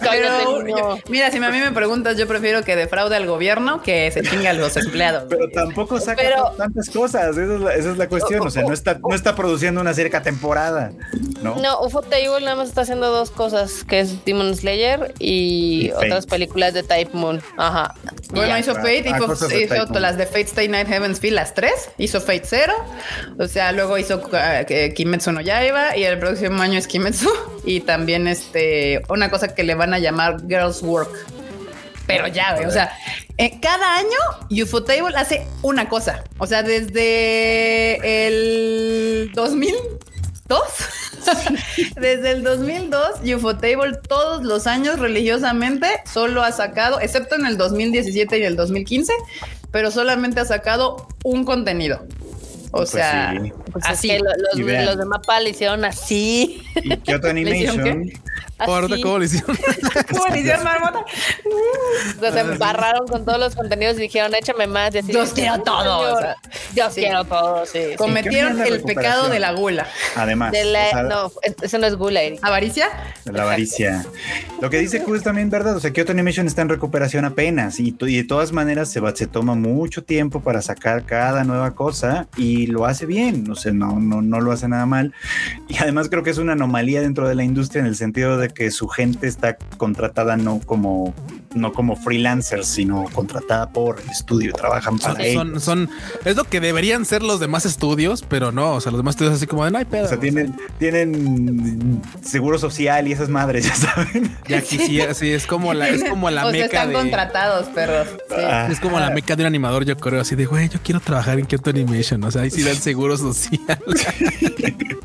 Pero, 0.00 0.66
yo- 0.66 0.98
mira, 1.08 1.30
si 1.30 1.38
a 1.38 1.50
mí 1.50 1.58
me 1.60 1.72
preguntas, 1.72 2.16
yo 2.16 2.26
prefiero 2.26 2.64
que 2.64 2.76
defraude 2.76 3.16
al 3.16 3.26
gobierno 3.26 3.82
que 3.82 4.10
se 4.10 4.22
chinga 4.22 4.50
a 4.50 4.52
los 4.52 4.76
empleados. 4.76 5.24
Pero 5.28 5.48
tampoco 5.50 6.00
saca 6.00 6.22
Pero- 6.22 6.52
tantas 6.56 6.88
cosas, 6.90 7.36
esa 7.36 7.54
es, 7.54 7.60
la, 7.60 7.74
esa 7.74 7.90
es 7.92 7.98
la 7.98 8.08
cuestión. 8.08 8.46
O 8.46 8.50
sea, 8.50 8.62
no 8.62 8.72
está, 8.72 8.98
no 8.98 9.14
está 9.14 9.34
produciendo 9.34 9.80
una 9.80 9.94
cada 9.94 10.22
temporada, 10.22 10.92
¿no? 11.42 11.56
No, 11.56 11.80
UFO 11.80 12.02
Table 12.02 12.40
nada 12.40 12.56
más 12.56 12.68
está 12.68 12.82
haciendo 12.82 13.10
dos 13.10 13.30
cosas, 13.30 13.84
que 13.84 14.00
es 14.00 14.24
Demon 14.24 14.54
Slayer 14.54 15.12
y, 15.18 15.90
otras 15.90 16.26
películas 16.26 16.74
de 16.74 16.82
Type 16.82 17.10
Moon. 17.14 17.42
Ajá. 17.56 17.94
Bueno, 18.30 18.56
hizo 18.58 18.72
Ah, 18.72 18.74
Fate, 18.76 19.04
ah, 19.12 19.18
hizo, 19.18 19.86
todas 19.86 20.02
las 20.02 20.16
de 20.16 20.26
Fate 20.26 20.42
Stay 20.42 20.68
Night 20.68 20.86
Heaven's 20.88 21.18
Feel, 21.18 21.34
las 21.34 21.54
tres. 21.54 21.88
Hizo 21.98 22.20
Fate 22.20 22.44
Zero. 22.44 22.74
O 23.38 23.48
sea, 23.48 23.72
luego 23.72 23.98
hizo 23.98 24.18
uh, 24.18 24.66
que 24.66 24.92
Kimetsu 24.94 25.32
no 25.32 25.40
Yaiba 25.40 25.87
y 25.96 26.04
el 26.04 26.18
próximo 26.18 26.62
año 26.62 26.78
es 26.78 26.86
Kimetsu. 26.86 27.30
Y 27.64 27.80
también 27.80 28.26
este, 28.28 29.02
una 29.08 29.30
cosa 29.30 29.54
que 29.54 29.62
le 29.62 29.74
van 29.74 29.94
a 29.94 29.98
llamar 29.98 30.46
Girls 30.48 30.82
Work. 30.82 31.10
Pero 32.06 32.26
ya, 32.26 32.54
güey, 32.54 32.66
o 32.66 32.70
sea, 32.70 32.90
eh, 33.36 33.60
cada 33.60 33.96
año 33.96 34.18
Ufotable 34.64 35.14
hace 35.14 35.46
una 35.62 35.90
cosa. 35.90 36.24
O 36.38 36.46
sea, 36.46 36.62
desde 36.62 38.26
el 38.26 39.30
2002, 39.34 40.60
desde 41.96 42.30
el 42.30 42.42
2002, 42.42 43.20
Ufotable 43.36 43.98
todos 44.08 44.42
los 44.42 44.66
años 44.66 44.98
religiosamente 44.98 45.86
solo 46.10 46.42
ha 46.42 46.50
sacado, 46.50 46.98
excepto 46.98 47.34
en 47.34 47.44
el 47.44 47.58
2017 47.58 48.38
y 48.38 48.42
el 48.42 48.56
2015, 48.56 49.12
pero 49.70 49.90
solamente 49.90 50.40
ha 50.40 50.46
sacado 50.46 51.08
un 51.24 51.44
contenido. 51.44 52.06
O 52.70 52.78
Pues 52.78 52.90
sea, 52.90 53.34
sí. 53.42 53.52
Pues 53.72 53.84
es 53.84 53.90
así. 53.90 54.08
que 54.08 54.18
lo- 54.18 54.30
Y 54.54 54.58
los, 54.58 54.66
vean. 54.66 54.86
los 54.86 54.98
de 54.98 55.04
Mapa 55.06 55.40
le 55.40 55.50
hicieron 55.50 55.84
así. 55.84 56.62
Y 56.76 56.96
Kyoto 56.98 57.32
¿Le 57.32 57.40
hicieron 57.40 57.80
Animation. 57.80 58.12
Ahorita. 58.60 58.96
¿cómo 59.02 59.18
lo 59.18 59.24
hicieron? 59.24 59.56
¿Cómo 60.10 60.26
le 60.34 60.40
hicieron, 60.40 60.64
marmota? 60.64 61.04
O 62.16 62.20
sea, 62.20 62.32
se 62.32 62.40
embarraron 62.40 63.06
con 63.06 63.24
todos 63.24 63.38
los 63.38 63.54
contenidos 63.54 63.96
y 63.98 64.02
dijeron, 64.02 64.34
échame 64.34 64.66
más. 64.66 64.92
Y 64.94 64.98
así, 64.98 65.12
Los 65.12 65.32
quiero 65.32 65.60
todos. 65.62 66.18
Señor, 66.18 66.36
Yo 66.74 66.90
Sí. 66.90 67.00
quiero 67.00 67.24
todos, 67.24 67.68
sí. 67.68 67.78
sí. 67.90 67.96
Cometieron 67.96 68.56
¿Qué 68.56 68.62
opinas 68.62 68.64
de 68.64 68.70
la 68.70 68.76
el 68.76 68.82
pecado 68.82 69.28
de 69.28 69.38
la 69.38 69.52
gula. 69.52 69.86
Además, 70.16 70.50
De 70.52 70.64
la- 70.64 70.86
o 70.86 70.90
sea, 70.90 71.02
no, 71.04 71.32
es- 71.42 71.54
eso 71.62 71.78
no 71.78 71.86
es 71.86 71.94
gula, 71.94 72.20
Eric. 72.22 72.40
¿Avaricia? 72.42 72.88
de 73.24 73.32
la 73.32 73.42
avaricia. 73.42 74.04
Lo 74.60 74.70
que 74.70 74.78
dice 74.78 75.02
Q 75.02 75.14
es 75.14 75.22
también 75.22 75.50
verdad. 75.50 75.76
O 75.76 75.80
sea, 75.80 75.92
Kyoto 75.92 76.10
Animation 76.12 76.46
está 76.48 76.62
en 76.62 76.68
recuperación 76.70 77.24
apenas 77.24 77.78
y, 77.78 77.92
to- 77.92 78.08
y 78.08 78.16
de 78.16 78.24
todas 78.24 78.50
maneras 78.52 78.90
se, 78.90 78.98
va, 79.00 79.14
se 79.14 79.26
toma 79.28 79.54
mucho 79.54 80.02
tiempo 80.02 80.40
para 80.40 80.62
sacar 80.62 81.04
cada 81.04 81.44
nueva 81.44 81.74
cosa 81.76 82.26
y 82.36 82.57
lo 82.66 82.86
hace 82.86 83.06
bien. 83.06 83.50
O 83.50 83.54
sea, 83.54 83.72
no, 83.72 83.98
no, 84.00 84.22
no 84.22 84.40
lo 84.40 84.52
hace 84.52 84.68
nada 84.68 84.86
mal. 84.86 85.14
Y 85.68 85.76
además 85.78 86.08
creo 86.08 86.22
que 86.22 86.30
es 86.30 86.38
una 86.38 86.52
anomalía 86.52 87.00
dentro 87.00 87.28
de 87.28 87.34
la 87.34 87.44
industria 87.44 87.80
en 87.80 87.86
el 87.86 87.96
sentido 87.96 88.38
de 88.38 88.48
que 88.48 88.70
su 88.70 88.88
gente 88.88 89.26
está 89.26 89.56
contratada 89.76 90.36
no 90.36 90.60
como, 90.60 91.14
no 91.54 91.72
como 91.72 91.96
freelancers, 91.96 92.66
sino 92.66 93.04
contratada 93.12 93.70
por 93.70 94.00
el 94.00 94.10
estudio. 94.10 94.52
Trabajan 94.52 94.98
para 94.98 95.24
ellos. 95.24 95.42
Son, 95.42 95.60
son, 95.60 95.90
es 96.24 96.36
lo 96.36 96.44
que 96.44 96.60
deberían 96.60 97.04
ser 97.04 97.22
los 97.22 97.40
demás 97.40 97.64
estudios, 97.64 98.22
pero 98.28 98.52
no, 98.52 98.74
o 98.74 98.80
sea, 98.80 98.92
los 98.92 98.98
demás 99.00 99.14
estudios 99.14 99.34
así 99.34 99.46
como 99.46 99.64
de 99.64 99.70
no 99.70 99.78
hay 99.78 99.84
pedo. 99.84 100.04
O 100.04 100.08
sea, 100.08 100.20
tienen, 100.20 100.54
tienen 100.78 102.02
seguro 102.22 102.58
social 102.58 103.08
y 103.08 103.12
esas 103.12 103.28
madres, 103.28 103.66
ya 103.68 103.74
saben. 103.74 104.36
Ya 104.46 104.60
quisiera, 104.60 105.14
sí, 105.14 105.30
es 105.32 105.46
como 105.46 105.74
la, 105.74 105.88
es 105.88 106.04
como 106.04 106.30
la 106.30 106.42
o 106.46 106.50
sea, 106.50 106.60
meca 106.60 106.66
están 106.66 106.88
de, 106.88 106.94
contratados, 106.94 107.68
perros. 107.68 108.08
Sí. 108.28 108.34
Ah, 108.38 108.68
es 108.70 108.80
como 108.80 109.00
la 109.00 109.10
meca 109.10 109.36
de 109.36 109.42
un 109.42 109.46
animador, 109.46 109.84
yo 109.84 109.96
creo, 109.96 110.20
así 110.20 110.34
de 110.36 110.46
güey, 110.46 110.68
yo 110.68 110.78
quiero 110.82 111.00
trabajar 111.00 111.38
en 111.38 111.46
Kyoto 111.46 111.70
Animation, 111.70 112.22
o 112.24 112.30
sea, 112.30 112.42
ahí 112.42 112.50
sí 112.50 112.62
dan 112.62 112.76
seguro 112.76 113.16
social. 113.16 113.78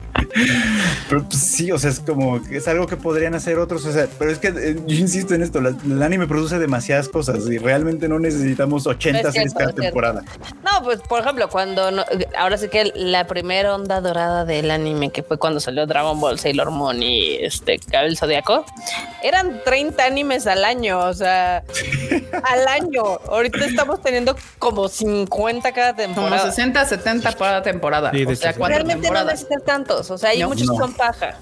Pero 1.09 1.23
pues, 1.27 1.39
sí, 1.39 1.71
o 1.71 1.77
sea, 1.77 1.91
es 1.91 1.99
como 1.99 2.41
que 2.43 2.57
es 2.57 2.67
algo 2.67 2.87
que 2.87 2.97
podrían 2.97 3.35
hacer 3.35 3.59
otros. 3.59 3.85
O 3.85 3.91
sea, 3.91 4.07
pero 4.17 4.31
es 4.31 4.39
que 4.39 4.47
eh, 4.47 4.75
yo 4.87 4.95
insisto 4.95 5.33
en 5.35 5.43
esto: 5.43 5.61
la- 5.61 5.75
el 5.85 6.01
anime 6.01 6.27
produce 6.27 6.42
demasiadas 6.51 7.09
cosas 7.09 7.47
y 7.49 7.57
realmente 7.57 8.07
no 8.07 8.19
necesitamos 8.19 8.87
80 8.87 9.19
Es 9.29 9.33
series 9.33 9.53
cada 9.53 9.71
temporada. 9.73 10.23
No, 10.63 10.83
pues 10.83 10.99
por 11.01 11.21
ejemplo, 11.21 11.49
cuando 11.49 11.91
no- 11.91 12.05
ahora 12.37 12.57
sí 12.57 12.69
que 12.69 12.91
la 12.95 13.25
primera 13.27 13.73
onda 13.75 14.01
dorada 14.01 14.45
del 14.45 14.71
anime, 14.71 15.11
que 15.11 15.23
fue 15.23 15.37
cuando 15.37 15.59
salió 15.59 15.85
Dragon 15.85 16.19
Ball, 16.19 16.39
Sailor 16.39 16.71
Moon 16.71 17.01
y 17.03 17.35
este 17.43 17.79
Cabel 17.79 18.17
Zodiaco, 18.17 18.65
eran 19.23 19.61
30 19.63 20.05
animes 20.05 20.47
al 20.47 20.63
año, 20.65 20.99
o 20.99 21.13
sea, 21.13 21.63
al 22.43 22.67
año. 22.67 23.03
Ahorita 23.27 23.65
estamos 23.65 24.01
teniendo 24.01 24.35
como 24.59 24.87
50 24.87 25.71
cada 25.71 25.93
Como 25.93 26.05
temporada. 26.13 26.49
60, 26.51 26.85
70 26.85 27.31
por 27.33 27.61
temporada. 27.61 28.11
Sí, 28.11 28.25
o 28.25 28.35
sea, 28.35 28.51
Realmente 28.53 28.95
no 28.95 29.01
temporadas. 29.01 29.33
necesitas 29.33 29.63
tantos, 29.65 30.09
o 30.11 30.17
sea, 30.17 30.31
hay 30.31 30.39
No. 30.39 30.49
muchos 30.49 30.67
No. 30.67 30.73
que 30.73 30.79
son 30.79 30.93
paja. 30.93 31.35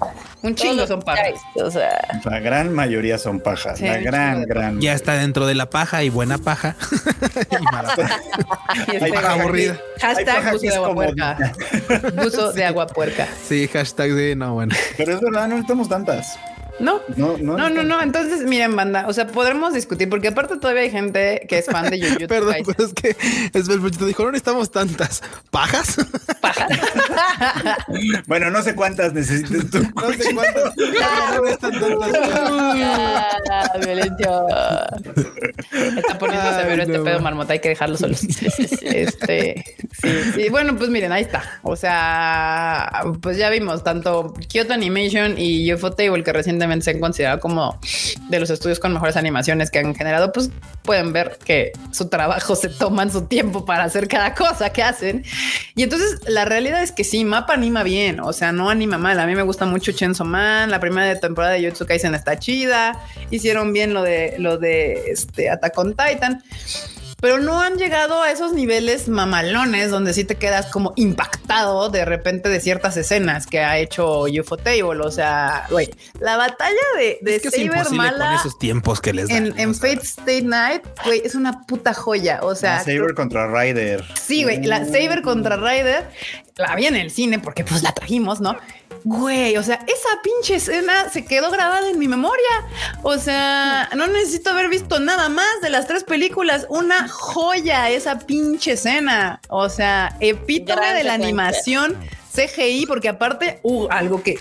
Un 0.44 0.56
chingo 0.56 0.88
son 0.88 1.02
pajas. 1.02 1.30
guys, 1.56 1.64
O 1.64 1.70
sea, 1.72 2.20
La 2.26 2.40
gran 2.40 2.74
mayoría 2.74 3.18
son 3.18 3.40
pajas. 3.40 3.78
Sí, 3.78 3.86
la 3.86 3.98
gran, 3.98 4.44
gran. 4.44 4.81
Ya 4.82 4.94
está 4.94 5.14
dentro 5.14 5.46
de 5.46 5.56
la 5.56 5.70
paja 5.70 6.04
y 6.04 6.10
buena 6.10 6.38
paja. 6.38 6.76
y 7.52 7.64
mala 7.74 7.96
paja. 7.96 8.20
Y 8.88 8.96
este 8.96 9.06
Hay 9.06 9.12
paja 9.12 9.34
aburrida. 9.34 9.74
Hay 9.74 10.02
Hashtag 10.02 10.36
paja 10.36 10.52
buzo 10.54 10.66
de 10.66 10.76
agua 10.76 10.94
puerca. 10.94 11.54
Buzo 12.24 12.54
de 12.54 12.66
agua 12.66 12.88
puerca. 12.88 13.28
Sí, 13.48 13.68
hashtag 13.68 14.14
de 14.14 14.36
no, 14.36 14.54
bueno. 14.54 14.76
Pero 14.98 15.14
es 15.14 15.22
verdad, 15.22 15.42
no 15.44 15.56
necesitamos 15.56 15.90
tantas. 15.90 16.40
No. 16.82 17.02
No, 17.16 17.38
no, 17.38 17.58
No, 17.58 17.70
no, 17.70 17.84
no. 17.84 18.02
Entonces, 18.02 18.42
miren, 18.44 18.76
banda. 18.76 19.06
O 19.08 19.14
sea, 19.14 19.28
podremos 19.28 19.74
discutir, 19.74 20.10
porque 20.10 20.30
aparte 20.30 20.58
todavía 20.58 20.84
hay 20.84 20.92
gente 20.92 21.46
que 21.48 21.60
es 21.60 21.66
fan 21.66 21.90
de 21.90 22.00
Jujutsu 22.02 22.28
Perdón, 22.28 22.54
Kaisen. 22.54 22.74
pero 22.76 22.88
es 22.88 22.94
que 22.94 23.16
es 23.60 23.70
el 23.70 23.82
pochito 23.82 24.06
dijo, 24.06 24.24
no 24.24 24.32
necesitamos 24.32 24.72
tantas 24.72 25.22
pajas. 25.50 25.98
Bueno, 28.28 28.50
no 28.50 28.62
sé 28.62 28.76
cuántas 28.76 29.14
necesites 29.14 29.70
tú. 29.70 29.80
No 29.96 30.12
sé 30.14 30.34
cuántas. 30.34 30.76
No 30.78 31.42
necesitan 31.42 31.80
tantas. 31.80 32.12
violencia. 33.86 34.30
Está 35.98 36.18
poniendo 36.20 36.50
Ay, 36.50 36.62
severo 36.62 36.84
este 36.84 37.00
pedo, 37.00 37.20
marmota. 37.22 37.54
Hay 37.54 37.60
que 37.60 37.70
dejarlo 37.70 37.98
solo. 37.98 38.16
Este, 38.82 39.64
sí, 40.02 40.10
sí. 40.36 40.50
Bueno, 40.50 40.76
pues 40.78 40.90
miren, 40.90 41.12
ahí 41.12 41.24
está. 41.24 41.44
O 41.64 41.76
sea, 41.76 43.04
pues 43.22 43.38
ya 43.38 43.50
vimos 43.50 43.84
tanto 43.84 44.34
Kyoto 44.48 44.74
Animation 44.74 45.36
y 45.38 45.72
UFO 45.74 45.92
Table, 45.92 46.24
que 46.24 46.34
recientemente 46.34 46.71
se 46.80 46.92
han 46.92 47.00
considerado 47.00 47.40
como 47.40 47.80
de 48.30 48.40
los 48.40 48.50
estudios 48.50 48.80
con 48.80 48.94
mejores 48.94 49.18
animaciones 49.18 49.72
que 49.72 49.80
han 49.80 49.96
generado, 49.96 50.32
pues 50.32 50.52
pueden 50.84 51.12
ver 51.12 51.40
que 51.44 51.72
su 51.92 52.08
trabajo 52.08 52.56
se 52.56 52.70
toman 52.70 53.12
su 53.12 53.26
tiempo 53.26 53.66
para 53.66 53.84
hacer 53.84 54.08
cada 54.08 54.36
cosa 54.36 54.72
que 54.72 54.84
hacen. 54.84 55.24
Y 55.76 55.84
entonces 55.84 56.20
la 56.28 56.46
realidad 56.46 56.84
es 56.84 56.92
que 56.92 57.04
sí, 57.04 57.26
Mapa 57.26 57.54
anima 57.54 57.84
bien, 57.84 58.20
o 58.20 58.34
sea, 58.34 58.52
no 58.52 58.70
anima 58.70 58.98
mal. 58.98 59.20
A 59.20 59.26
mí 59.26 59.36
me 59.36 59.44
gusta 59.44 59.66
mucho 59.66 59.92
Chainsaw 59.92 60.28
Man, 60.28 60.70
la 60.70 60.80
primera 60.80 61.20
temporada 61.20 61.54
de 61.54 61.62
Jujutsu 61.62 61.86
Kaisen 61.86 62.14
está 62.14 62.38
chida, 62.38 63.00
hicieron 63.30 63.74
bien 63.74 63.94
lo 63.94 64.04
de 64.04 64.36
lo 64.38 64.58
de 64.58 65.12
este 65.12 65.50
Attack 65.50 65.76
Titan. 65.98 66.44
Pero 67.22 67.38
no 67.40 67.62
han 67.62 67.78
llegado 67.78 68.22
a 68.22 68.32
esos 68.32 68.52
niveles 68.52 69.08
mamalones 69.08 69.92
donde 69.92 70.12
sí 70.14 70.24
te 70.24 70.36
quedas 70.36 70.66
como 70.72 70.92
impactado 70.96 71.90
de 71.90 72.04
repente 72.04 72.50
de 72.50 72.60
ciertas 72.60 72.98
escenas 72.98 73.46
que 73.48 73.60
ha 73.60 73.78
hecho 73.78 74.24
UFO 74.24 74.58
Table. 74.58 75.02
O 75.06 75.12
sea, 75.12 75.68
güey, 75.70 75.90
la 76.20 76.36
batalla 76.38 76.76
de, 76.98 77.20
de 77.22 77.36
Es 77.36 77.42
que 77.44 77.48
es 77.50 77.56
Saber 77.56 77.84
con 77.86 77.96
Mala 77.98 78.36
esos 78.36 78.58
tiempos 78.58 79.00
que 79.02 79.14
les 79.14 79.30
dan. 79.30 79.54
en. 79.58 79.76
Fate 79.76 80.02
State 80.02 80.42
Night, 80.42 80.82
güey, 81.06 81.22
es 81.24 81.36
una 81.36 81.62
puta 81.68 81.94
joya. 81.94 82.40
O 82.42 82.56
sea, 82.56 82.78
Ah, 82.78 82.84
Saber 82.84 83.14
contra 83.14 83.48
Ryder. 83.48 84.04
Sí, 84.20 84.44
güey, 84.44 84.64
la 84.64 84.84
Saber 84.86 85.22
contra 85.22 85.58
Ryder 85.58 86.10
la 86.58 86.76
vi 86.76 86.86
en 86.88 86.96
el 86.96 87.12
cine 87.12 87.40
porque 87.40 87.64
pues 87.64 87.82
la 87.84 87.92
trajimos, 87.94 88.42
¿no? 88.42 88.58
Güey, 89.04 89.58
o 89.58 89.64
sea, 89.64 89.76
esa 89.88 90.22
pinche 90.22 90.56
escena 90.56 91.10
se 91.10 91.26
quedó 91.26 91.50
grabada 91.50 91.90
en 91.90 91.98
mi 91.98 92.08
memoria. 92.08 92.50
O 93.02 93.18
sea, 93.18 93.90
no 93.96 94.08
necesito 94.08 94.52
haber 94.52 94.70
visto 94.70 95.00
nada 95.00 95.30
más 95.30 95.62
de 95.62 95.70
las 95.70 95.88
tres 95.88 96.04
películas. 96.04 96.68
Una 96.70 97.08
joya 97.08 97.90
esa 97.90 98.20
pinche 98.20 98.74
escena. 98.74 99.42
O 99.50 99.70
sea, 99.70 100.16
epítome 100.20 100.94
de 100.94 101.04
la 101.04 101.14
animación 101.14 101.98
CGI, 102.34 102.86
porque 102.86 103.10
aparte, 103.10 103.60
uh, 103.64 103.88
algo 103.90 104.22
que 104.24 104.40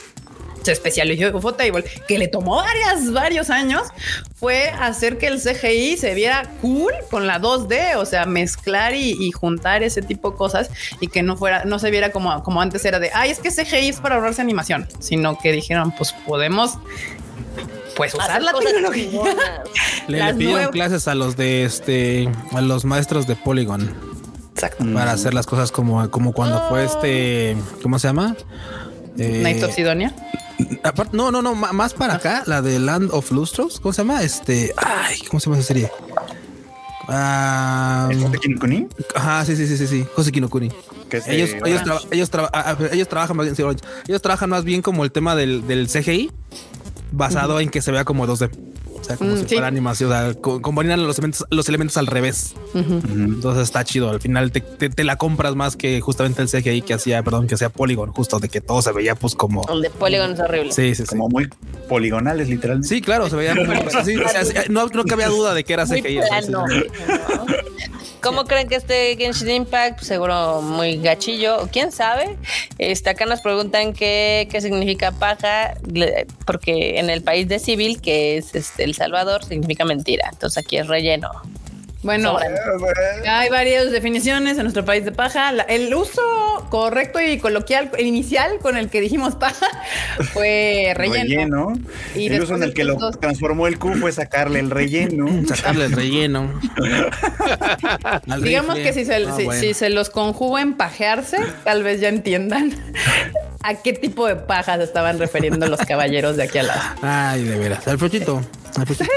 se 0.62 0.73
especializó 0.73 1.27
en 1.28 1.35
Ufotable, 1.35 1.85
que 2.07 2.19
le 2.19 2.28
tomó 2.28 2.57
varias, 2.57 3.12
varios 3.12 3.51
años, 3.51 3.82
fue 4.37 4.69
hacer 4.70 5.19
que 5.19 5.27
el 5.27 5.41
CGI 5.41 5.97
se 5.97 6.15
viera 6.15 6.51
cool 6.61 6.93
con 7.11 7.27
la 7.27 7.41
2D, 7.41 7.97
o 7.97 8.05
sea, 8.07 8.27
mezclar 8.27 8.95
y, 8.95 9.12
y 9.19 9.32
juntar 9.32 9.82
ese 9.82 10.03
tipo 10.03 10.31
de 10.32 10.37
cosas 10.37 10.70
y 11.01 11.09
que 11.09 11.23
no 11.23 11.37
fuera, 11.37 11.65
no 11.65 11.78
se 11.78 11.91
viera 11.91 12.11
como, 12.12 12.43
como 12.43 12.61
antes 12.61 12.85
era 12.85 12.99
de, 12.99 13.11
ay, 13.15 13.31
es 13.31 13.39
que 13.39 13.51
CGI 13.51 13.89
es 13.89 14.01
para 14.01 14.16
ahorrarse 14.16 14.41
animación, 14.43 14.87
sino 14.99 15.39
que 15.39 15.53
dijeron, 15.53 15.93
pues 15.97 16.12
podemos, 16.27 16.78
pues 17.97 18.15
usar 18.15 18.31
Hacer 18.31 18.43
la 18.43 18.53
tecnología. 18.53 19.20
Le, 20.09 20.19
pidieron 20.35 20.39
nuevas- 20.39 20.69
clases 20.70 21.09
a 21.09 21.15
los 21.15 21.37
de 21.37 21.65
este, 21.65 22.28
a 22.53 22.61
los 22.61 22.85
maestros 22.85 23.27
de 23.27 23.37
Polygon 23.37 23.95
Exacto. 24.55 24.85
para 24.95 25.12
hacer 25.12 25.35
las 25.35 25.47
cosas 25.47 25.70
como, 25.73 26.11
como 26.11 26.32
cuando 26.32 26.66
fue 26.69 26.85
este, 26.85 27.57
¿cómo 27.82 27.99
se 27.99 28.09
llama? 28.09 28.37
Eh, 29.19 29.41
Night 29.43 29.62
of 29.62 29.74
Sidonia. 29.74 30.15
Aparte- 30.82 31.16
no, 31.16 31.31
no, 31.31 31.43
no, 31.43 31.55
más 31.55 31.95
para 31.95 32.15
acá, 32.15 32.43
la 32.47 32.62
de 32.62 32.78
Land 32.78 33.11
of 33.12 33.31
Lustros, 33.32 33.81
¿cómo 33.81 33.93
se 33.93 34.03
llama? 34.03 34.23
Este, 34.23 34.73
ay, 34.77 35.19
¿cómo 35.28 35.41
se 35.41 35.47
llama 35.47 35.59
esa 35.59 35.69
serie? 35.69 35.91
Ah, 37.09 38.09
¿El 38.11 38.31
de 38.31 38.39
Kinikuni? 38.39 38.87
ajá, 39.16 39.45
sí, 39.45 39.57
sí, 39.57 39.66
sí, 39.66 39.77
sí, 39.77 39.87
sí, 39.87 40.07
Jose 40.15 40.31
Kinokuni. 40.31 40.70
Que 41.09 41.16
es 41.16 41.27
Ellos, 41.27 41.51
de 41.51 41.57
ellos, 41.57 41.62
Orange. 41.62 41.85
traba- 41.85 42.01
ellos, 42.12 42.31
traba- 42.31 42.51
ah, 42.53 42.77
ah, 42.78 42.85
ellos 42.93 43.09
trabajan 43.09 43.37
más 43.37 43.47
bien, 43.47 43.57
sí, 43.57 43.62
ellos 44.07 44.23
trabajan 44.23 44.51
más 44.51 44.65
bien 44.65 44.81
como 44.81 45.03
el 45.05 45.11
tema 45.11 45.35
del, 45.35 45.66
del 45.66 45.89
CGI 45.89 46.31
basado 47.11 47.59
en 47.59 47.69
que 47.69 47.82
se 47.82 47.91
vea 47.91 48.05
como 48.05 48.27
2D. 48.28 48.51
O 49.01 49.05
sea, 49.05 49.16
como 49.16 49.31
Mm, 49.32 49.36
si 49.36 49.43
sí. 49.43 49.55
fuera 49.55 49.66
animación. 49.66 50.10
O 50.10 50.14
sea, 50.14 50.35
co- 50.35 50.60
combinan 50.60 51.02
los 51.06 51.18
elementos, 51.18 51.47
los 51.51 51.68
elementos 51.68 51.97
al 51.97 52.06
revés. 52.06 52.55
Entonces 52.74 53.62
está 53.64 53.82
chido. 53.85 54.10
Al 54.10 54.20
final 54.20 54.52
te, 54.52 54.60
te- 54.60 54.90
te 54.90 55.05
la 55.05 55.16
compras 55.16 55.55
más 55.56 55.77
que 55.77 56.01
justamente 56.01 56.43
el 56.43 56.48
CGI 56.48 56.82
que 56.82 56.94
hacía, 56.94 57.22
perdón, 57.22 57.47
que 57.47 57.55
hacía 57.55 57.70
Polygon, 57.70 58.12
justo 58.12 58.39
de 58.39 58.48
que 58.48 58.60
todo 58.60 58.82
se 58.82 58.93
veía 58.93 59.14
pues 59.14 59.35
como. 59.35 59.62
El 59.72 59.82
de 59.82 59.90
Polygon 59.90 60.32
es 60.32 60.40
horrible. 60.40 60.72
Sí, 60.72 60.94
sí, 60.94 61.02
sí. 61.02 61.09
Como 61.09 61.28
muy 61.28 61.48
poligonales, 61.89 62.48
literalmente. 62.48 62.89
Sí, 62.89 63.01
claro, 63.01 63.28
se 63.31 63.36
veía 63.36 63.55
muy. 63.55 63.66
sí, 64.05 64.16
o 64.16 64.28
sea, 64.28 64.44
sí, 64.44 64.52
no, 64.68 64.86
no 64.86 65.05
cabía 65.05 65.28
duda 65.28 65.55
de 65.55 65.64
que 65.64 65.72
era 65.72 65.86
Muy 65.86 66.02
CGI. 66.02 66.20
sí, 66.20 66.28
plano. 66.28 66.64
¿no? 66.66 67.69
¿Cómo 68.23 68.44
creen 68.44 68.69
que 68.69 68.77
este 68.77 69.16
Genshin 69.16 69.51
Impact? 69.51 69.97
Pues 69.97 70.09
seguro 70.09 70.62
muy 70.62 70.98
gachillo. 70.98 71.69
¿Quién 71.73 71.93
sabe? 71.93 72.36
Este, 72.78 73.11
acá 73.11 73.27
nos 73.27 73.40
preguntan 73.40 73.93
qué, 73.93 74.48
qué 74.51 74.61
significa 74.61 75.12
paja, 75.12 75.74
porque 76.47 76.98
en 76.98 77.11
el 77.11 77.23
país 77.23 77.48
de 77.48 77.59
civil, 77.59 78.01
que 78.01 78.36
es 78.39 78.55
este, 78.55 78.85
El 78.85 78.94
Salvador, 78.94 79.44
significa 79.44 79.85
mentira. 79.85 80.28
Entonces 80.32 80.65
aquí 80.65 80.77
es 80.77 80.86
relleno. 80.86 81.31
Bueno, 82.02 82.39
hay 83.28 83.51
varias 83.51 83.90
definiciones 83.90 84.56
en 84.56 84.62
nuestro 84.62 84.85
país 84.86 85.05
de 85.05 85.12
paja. 85.12 85.52
La- 85.52 85.64
el 85.64 85.94
uso 85.94 86.22
correcto 86.70 87.20
y 87.20 87.39
coloquial, 87.39 87.90
el 87.98 88.06
inicial 88.06 88.59
con 88.62 88.78
el 88.78 88.89
que 88.89 89.02
dijimos 89.02 89.35
paja 89.36 89.66
fue 90.32 90.94
relleno. 90.97 91.68
Relleno. 91.68 91.72
Y 92.14 92.28
el 92.28 92.43
uso 92.43 92.55
en 92.55 92.62
el 92.62 92.72
que 92.72 92.85
lo 92.85 92.97
transformó 93.12 93.66
el 93.66 93.78
Q 93.78 93.94
fue 93.97 94.12
sacarle 94.12 94.60
el 94.60 94.70
relleno. 94.70 95.27
Sacarle 95.55 95.85
el 95.86 95.93
relleno. 95.93 96.59
Al 98.28 98.43
Digamos 98.43 98.77
que 98.77 98.93
si 98.94 99.05
se, 99.05 99.16
Ah, 99.16 99.35
si, 99.36 99.44
bueno. 99.44 99.60
si 99.60 99.74
se 99.74 99.90
los 99.90 100.09
conjugo 100.09 100.59
en 100.59 100.74
pajearse, 100.78 101.36
tal 101.64 101.82
vez 101.82 102.01
ya 102.01 102.09
entiendan 102.09 102.72
a 103.62 103.74
qué 103.74 103.93
tipo 103.93 104.27
de 104.27 104.36
pajas 104.36 104.81
estaban 104.81 105.18
refiriendo 105.18 105.66
los 105.66 105.81
caballeros 105.81 106.36
de 106.39 106.44
aquí 106.44 106.59
al 106.59 106.68
lado. 106.68 106.81
Ay, 107.02 107.44
de 107.44 107.59
veras. 107.59 107.86
El 107.86 107.98
fruchito. 107.98 108.40
El 108.78 108.86
fruchito. 108.86 109.10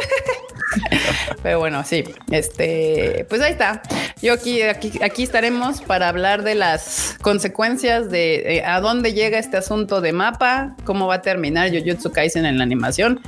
Pero 1.44 1.60
bueno, 1.60 1.84
sí, 1.84 2.04
este, 2.32 3.26
pues 3.30 3.42
ahí 3.42 3.52
está. 3.52 3.82
Yo 4.22 4.34
aquí, 4.34 4.62
aquí, 4.62 4.92
aquí 5.02 5.24
estaremos 5.24 5.82
para 5.82 6.10
hablar 6.10 6.44
de 6.44 6.56
las 6.56 7.18
consecuencias 7.22 8.10
de 8.10 8.58
eh, 8.58 8.64
a 8.66 8.80
dónde 8.80 9.14
llega 9.14 9.38
este 9.40 9.58
asunto 9.58 10.02
de 10.02 10.14
mapa, 10.14 10.76
cómo 10.84 11.08
va 11.08 11.16
a 11.16 11.22
terminar 11.22 11.70
Jujutsu 11.72 12.12
Kaisen 12.12 12.46
en 12.46 12.58
la 12.58 12.64
animación, 12.64 13.22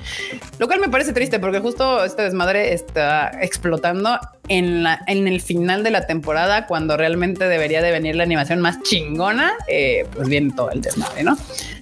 lo 0.60 0.68
cual 0.68 0.80
me 0.80 0.90
parece 0.90 1.14
triste 1.14 1.40
porque 1.40 1.60
justo 1.60 2.04
este 2.04 2.24
desmadre 2.24 2.74
está 2.74 3.32
explotando 3.42 4.20
en 4.48 4.84
la 4.84 5.02
en 5.08 5.28
el 5.28 5.42
final 5.42 5.84
de 5.84 5.92
la 5.92 6.06
temporada 6.08 6.68
cuando 6.68 6.98
realmente 6.98 7.48
debería 7.48 7.82
de 7.82 7.92
venir 7.92 8.16
la 8.16 8.24
animación 8.24 8.60
más 8.62 8.82
chingona, 8.84 9.54
eh, 9.68 10.06
pues 10.14 10.28
viene 10.28 10.54
todo 10.56 10.72
el 10.72 10.82
desmadre, 10.82 11.24
¿no? 11.24 11.38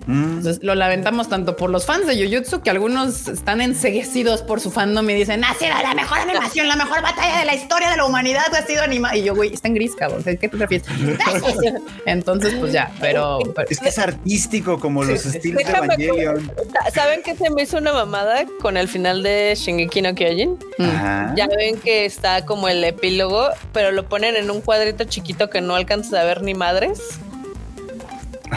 Mm. 0.06 0.38
Entonces 0.40 0.60
lo 0.64 0.76
lamentamos 0.76 1.30
tanto 1.30 1.56
por 1.56 1.70
los 1.70 1.86
fans 1.86 2.06
de 2.08 2.16
Jujutsu 2.22 2.62
que 2.62 2.70
algunos 2.70 3.28
están 3.30 3.62
enseguecidos 3.62 4.42
por 4.42 4.60
su 4.60 4.70
fandom 4.70 5.10
y 5.10 5.14
dicen 5.14 5.44
ha 5.46 5.54
sido 5.54 5.72
la 5.82 5.94
mejor 5.94 6.20
animación, 6.20 6.68
la 6.68 6.76
mejor 6.76 7.02
batalla 7.02 7.40
de 7.40 7.46
la 7.46 7.56
historia 7.56 7.90
de 7.90 7.98
la 7.98 8.06
humanidad 8.06 8.54
ha 8.54 8.66
sido 8.66 8.82
animada. 8.84 9.16
Y 9.16 9.24
yo, 9.24 9.34
güey, 9.36 9.54
está 9.54 9.70
en 9.70 9.76
gris, 9.76 9.96
cabrón. 9.96 10.22
¿Qué 10.24 10.36
te 10.38 10.58
refieres? 10.58 10.86
Entonces, 12.06 12.54
pues 12.60 12.74
ya, 12.74 12.92
pero, 13.00 13.40
pero- 13.56 13.68
Es 13.70 13.80
que 13.80 13.90
es 13.90 13.98
artístico 14.00 14.80
como 14.80 15.04
los 15.04 15.22
Sí, 15.22 15.30
sí, 15.32 15.38
estilos 15.38 15.64
de 15.64 15.72
Evangelion. 15.72 16.52
¿Saben 16.94 17.22
qué 17.24 17.36
se 17.36 17.50
me 17.50 17.64
hizo 17.64 17.78
una 17.78 17.94
mamada 17.94 18.46
con 18.62 18.78
el 18.78 18.88
final 18.88 19.24
de 19.24 19.54
Shingeki 19.56 20.02
no 20.02 20.16
Kyojin? 20.16 20.58
Ajá. 20.80 21.34
Ya 21.36 21.48
ven 21.48 21.78
que 21.80 22.06
está 22.06 22.46
como 22.54 22.68
el 22.68 22.84
epílogo, 22.84 23.50
pero 23.72 23.92
lo 23.92 24.08
ponen 24.08 24.36
en 24.36 24.52
un 24.52 24.62
cuadrito 24.62 25.06
chiquito 25.06 25.50
que 25.50 25.60
no 25.60 25.74
alcanzas 25.74 26.14
a 26.14 26.24
ver 26.24 26.44
ni 26.44 26.54
madres. 26.54 27.00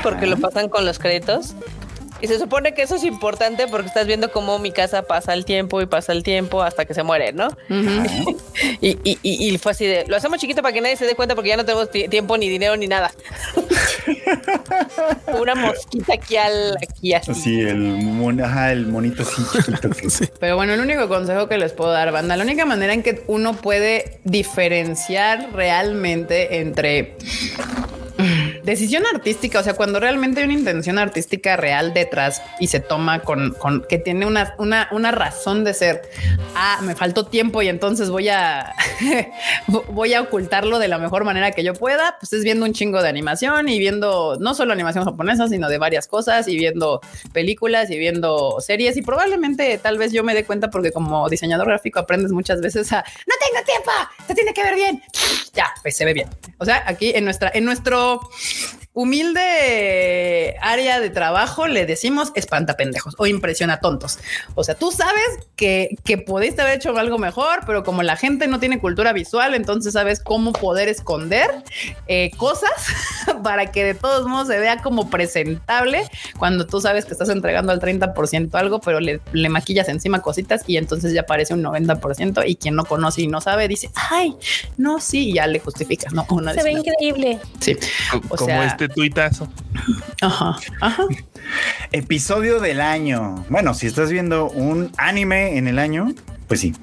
Porque 0.02 0.26
lo 0.26 0.36
pasan 0.36 0.68
con 0.68 0.84
los 0.84 0.98
créditos. 0.98 1.54
Y 2.22 2.28
se 2.28 2.38
supone 2.38 2.72
que 2.72 2.82
eso 2.82 2.94
es 2.96 3.04
importante 3.04 3.66
porque 3.68 3.88
estás 3.88 4.06
viendo 4.06 4.30
cómo 4.32 4.58
mi 4.58 4.72
casa 4.72 5.02
pasa 5.02 5.34
el 5.34 5.44
tiempo 5.44 5.82
y 5.82 5.86
pasa 5.86 6.12
el 6.12 6.22
tiempo 6.22 6.62
hasta 6.62 6.84
que 6.86 6.94
se 6.94 7.02
muere, 7.02 7.32
¿no? 7.32 7.48
Y, 8.80 8.98
y, 9.04 9.18
y, 9.22 9.54
y 9.54 9.58
fue 9.58 9.72
así 9.72 9.84
de, 9.86 10.06
lo 10.08 10.16
hacemos 10.16 10.38
chiquito 10.38 10.62
para 10.62 10.72
que 10.72 10.80
nadie 10.80 10.96
se 10.96 11.04
dé 11.04 11.14
cuenta 11.14 11.34
porque 11.34 11.50
ya 11.50 11.58
no 11.58 11.64
tenemos 11.66 11.90
ti- 11.90 12.08
tiempo 12.08 12.38
ni 12.38 12.48
dinero 12.48 12.74
ni 12.76 12.86
nada. 12.86 13.12
Una 15.40 15.54
mosquita 15.54 16.14
aquí 16.14 16.36
al, 16.36 16.76
aquí 16.82 17.12
así. 17.14 17.34
Sí, 17.34 17.60
el, 17.60 17.76
mon- 17.76 18.40
ajá, 18.42 18.72
el 18.72 18.86
monito 18.86 19.22
así 19.22 19.42
chiquito. 19.52 19.90
que- 19.90 20.08
Pero 20.40 20.56
bueno, 20.56 20.72
el 20.72 20.80
único 20.80 21.06
consejo 21.08 21.48
que 21.48 21.58
les 21.58 21.72
puedo 21.72 21.90
dar, 21.92 22.12
banda, 22.12 22.36
la 22.36 22.44
única 22.44 22.64
manera 22.64 22.92
en 22.94 23.02
que 23.02 23.24
uno 23.26 23.54
puede 23.54 24.20
diferenciar 24.24 25.50
realmente 25.52 26.60
entre 26.60 27.16
decisión 28.66 29.04
artística, 29.06 29.60
o 29.60 29.62
sea, 29.62 29.74
cuando 29.74 30.00
realmente 30.00 30.40
hay 30.40 30.46
una 30.46 30.54
intención 30.54 30.98
artística 30.98 31.56
real 31.56 31.94
detrás 31.94 32.42
y 32.58 32.66
se 32.66 32.80
toma 32.80 33.20
con, 33.20 33.52
con 33.54 33.86
que 33.88 33.96
tiene 33.96 34.26
una, 34.26 34.54
una, 34.58 34.88
una 34.90 35.12
razón 35.12 35.62
de 35.62 35.72
ser. 35.72 36.02
Ah, 36.56 36.80
me 36.82 36.96
faltó 36.96 37.26
tiempo 37.26 37.62
y 37.62 37.68
entonces 37.68 38.10
voy 38.10 38.28
a 38.28 38.74
voy 39.68 40.14
a 40.14 40.20
ocultarlo 40.20 40.80
de 40.80 40.88
la 40.88 40.98
mejor 40.98 41.22
manera 41.22 41.52
que 41.52 41.62
yo 41.62 41.74
pueda. 41.74 42.16
Pues 42.18 42.32
es 42.32 42.42
viendo 42.42 42.66
un 42.66 42.72
chingo 42.72 43.00
de 43.02 43.08
animación 43.08 43.68
y 43.68 43.78
viendo 43.78 44.36
no 44.40 44.52
solo 44.52 44.72
animación 44.72 45.04
japonesa, 45.04 45.48
sino 45.48 45.68
de 45.68 45.78
varias 45.78 46.08
cosas 46.08 46.48
y 46.48 46.56
viendo 46.56 47.00
películas 47.32 47.88
y 47.90 47.98
viendo 47.98 48.56
series. 48.60 48.96
Y 48.96 49.02
probablemente 49.02 49.78
tal 49.78 49.96
vez 49.96 50.10
yo 50.10 50.24
me 50.24 50.34
dé 50.34 50.44
cuenta 50.44 50.70
porque 50.70 50.90
como 50.90 51.28
diseñador 51.28 51.68
gráfico 51.68 52.00
aprendes 52.00 52.32
muchas 52.32 52.60
veces 52.60 52.92
a 52.92 53.04
no 53.26 53.34
tengo 53.46 53.64
tiempo, 53.64 53.90
se 54.26 54.34
tiene 54.34 54.52
que 54.52 54.64
ver 54.64 54.74
bien. 54.74 55.02
Ya, 55.54 55.72
pues 55.82 55.96
se 55.96 56.04
ve 56.04 56.14
bien. 56.14 56.28
O 56.58 56.64
sea, 56.64 56.82
aquí 56.84 57.12
en 57.14 57.24
nuestra, 57.24 57.52
en 57.54 57.64
nuestro 57.64 58.20
humilde 58.96 60.56
área 60.62 61.00
de 61.00 61.10
trabajo 61.10 61.66
le 61.66 61.84
decimos 61.86 62.32
espanta 62.34 62.76
pendejos 62.76 63.14
o 63.18 63.26
impresiona 63.26 63.78
tontos. 63.80 64.18
O 64.54 64.64
sea, 64.64 64.74
tú 64.74 64.90
sabes 64.90 65.22
que, 65.54 65.96
que 66.04 66.18
pudiste 66.18 66.62
haber 66.62 66.76
hecho 66.76 66.96
algo 66.96 67.18
mejor, 67.18 67.60
pero 67.66 67.84
como 67.84 68.02
la 68.02 68.16
gente 68.16 68.46
no 68.46 68.58
tiene 68.58 68.78
cultura 68.78 69.12
visual, 69.12 69.54
entonces 69.54 69.92
sabes 69.92 70.20
cómo 70.20 70.52
poder 70.52 70.88
esconder 70.88 71.50
eh, 72.06 72.30
cosas 72.36 72.70
para 73.42 73.70
que 73.70 73.84
de 73.84 73.94
todos 73.94 74.26
modos 74.26 74.48
se 74.48 74.58
vea 74.58 74.82
como 74.82 75.10
presentable 75.10 76.02
cuando 76.38 76.66
tú 76.66 76.80
sabes 76.80 77.04
que 77.04 77.12
estás 77.12 77.28
entregando 77.28 77.72
al 77.72 77.80
30% 77.80 78.54
algo, 78.54 78.80
pero 78.80 79.00
le, 79.00 79.20
le 79.32 79.48
maquillas 79.50 79.88
encima 79.88 80.22
cositas 80.22 80.62
y 80.66 80.78
entonces 80.78 81.12
ya 81.12 81.24
parece 81.24 81.52
un 81.54 81.62
90% 81.62 82.44
y 82.46 82.56
quien 82.56 82.74
no 82.74 82.84
conoce 82.84 83.22
y 83.22 83.26
no 83.26 83.40
sabe 83.40 83.68
dice, 83.68 83.90
ay, 84.10 84.34
no, 84.78 85.00
sí, 85.00 85.30
y 85.30 85.34
ya 85.34 85.46
le 85.46 85.60
justificas, 85.60 86.12
¿no? 86.14 86.26
Una 86.30 86.54
Se 86.54 86.62
ve 86.62 86.72
increíble. 86.72 87.38
Sí. 87.60 87.76
O 88.30 88.36
como 88.36 88.46
sea- 88.46 88.66
este 88.66 88.85
tuitazo. 88.88 89.48
Ajá, 90.20 90.56
ajá. 90.80 91.04
Episodio 91.92 92.60
del 92.60 92.80
año. 92.80 93.44
Bueno, 93.48 93.74
si 93.74 93.86
estás 93.86 94.10
viendo 94.10 94.48
un 94.50 94.92
anime 94.96 95.58
en 95.58 95.68
el 95.68 95.78
año, 95.78 96.12
pues 96.48 96.60
sí, 96.60 96.74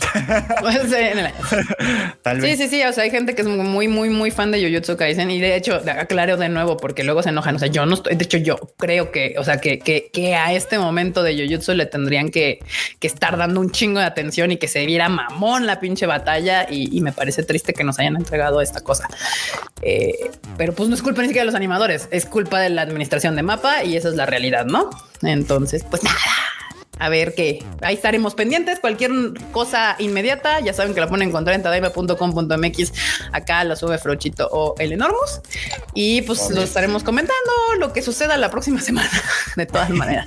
tal 2.22 2.36
Sí, 2.40 2.42
vez. 2.42 2.58
sí, 2.58 2.68
sí. 2.68 2.82
O 2.82 2.92
sea, 2.92 3.04
hay 3.04 3.10
gente 3.10 3.34
que 3.34 3.42
es 3.42 3.48
muy, 3.48 3.88
muy, 3.88 4.08
muy 4.10 4.30
fan 4.30 4.50
de 4.50 4.62
Jujutsu 4.64 4.96
Kaisen 4.96 5.30
y 5.30 5.40
de 5.40 5.56
hecho, 5.56 5.80
aclaro 5.98 6.36
de 6.36 6.48
nuevo 6.48 6.76
porque 6.76 7.04
luego 7.04 7.22
se 7.22 7.28
enojan. 7.30 7.56
O 7.56 7.58
sea, 7.58 7.68
yo 7.68 7.86
no 7.86 7.94
estoy, 7.94 8.16
de 8.16 8.24
hecho, 8.24 8.38
yo 8.38 8.56
creo 8.78 9.10
que, 9.12 9.34
o 9.38 9.44
sea, 9.44 9.58
que, 9.60 9.78
que, 9.78 10.10
que 10.12 10.34
a 10.34 10.52
este 10.52 10.78
momento 10.78 11.22
de 11.22 11.36
Jujutsu 11.36 11.74
le 11.74 11.86
tendrían 11.86 12.30
que, 12.30 12.60
que 12.98 13.06
estar 13.06 13.36
dando 13.36 13.60
un 13.60 13.70
chingo 13.70 14.00
de 14.00 14.06
atención 14.06 14.50
y 14.52 14.56
que 14.56 14.68
se 14.68 14.86
viera 14.86 15.08
mamón 15.08 15.66
la 15.66 15.80
pinche 15.80 16.06
batalla. 16.06 16.66
Y, 16.70 16.96
y 16.96 17.00
me 17.00 17.12
parece 17.12 17.42
triste 17.42 17.72
que 17.72 17.84
nos 17.84 17.98
hayan 17.98 18.16
entregado 18.16 18.60
esta 18.60 18.80
cosa. 18.80 19.08
Eh, 19.82 20.30
pero 20.56 20.74
pues 20.74 20.88
no 20.88 20.94
es 20.94 21.02
culpa 21.02 21.22
ni 21.22 21.28
siquiera 21.28 21.42
de 21.42 21.46
los 21.46 21.54
animadores, 21.54 22.08
es 22.10 22.26
culpa 22.26 22.60
de 22.60 22.68
la 22.70 22.82
administración 22.82 23.34
de 23.36 23.42
mapa 23.42 23.82
y 23.84 23.96
esa 23.96 24.08
es 24.08 24.14
la 24.14 24.26
realidad, 24.26 24.66
¿no? 24.66 24.90
Entonces, 25.22 25.84
pues 25.88 26.02
nada. 26.02 26.16
A 27.00 27.08
ver 27.08 27.34
qué. 27.34 27.64
Ahí 27.80 27.94
estaremos 27.94 28.34
pendientes. 28.34 28.78
Cualquier 28.78 29.10
cosa 29.52 29.96
inmediata, 29.98 30.60
ya 30.60 30.72
saben 30.74 30.94
que 30.94 31.00
la 31.00 31.08
pueden 31.08 31.28
encontrar 31.28 31.56
en 31.56 31.62
tadaima.com.mx. 31.62 32.92
Acá 33.32 33.64
lo 33.64 33.74
sube 33.74 33.98
Frochito 33.98 34.48
o 34.52 34.74
el 34.78 34.92
Enormous. 34.92 35.40
Y 35.94 36.22
pues 36.22 36.50
lo 36.50 36.62
estaremos 36.62 37.02
comentando 37.02 37.50
lo 37.78 37.92
que 37.92 38.02
suceda 38.02 38.36
la 38.36 38.50
próxima 38.50 38.80
semana. 38.82 39.10
De 39.56 39.66
todas 39.66 39.90
maneras. 39.90 40.26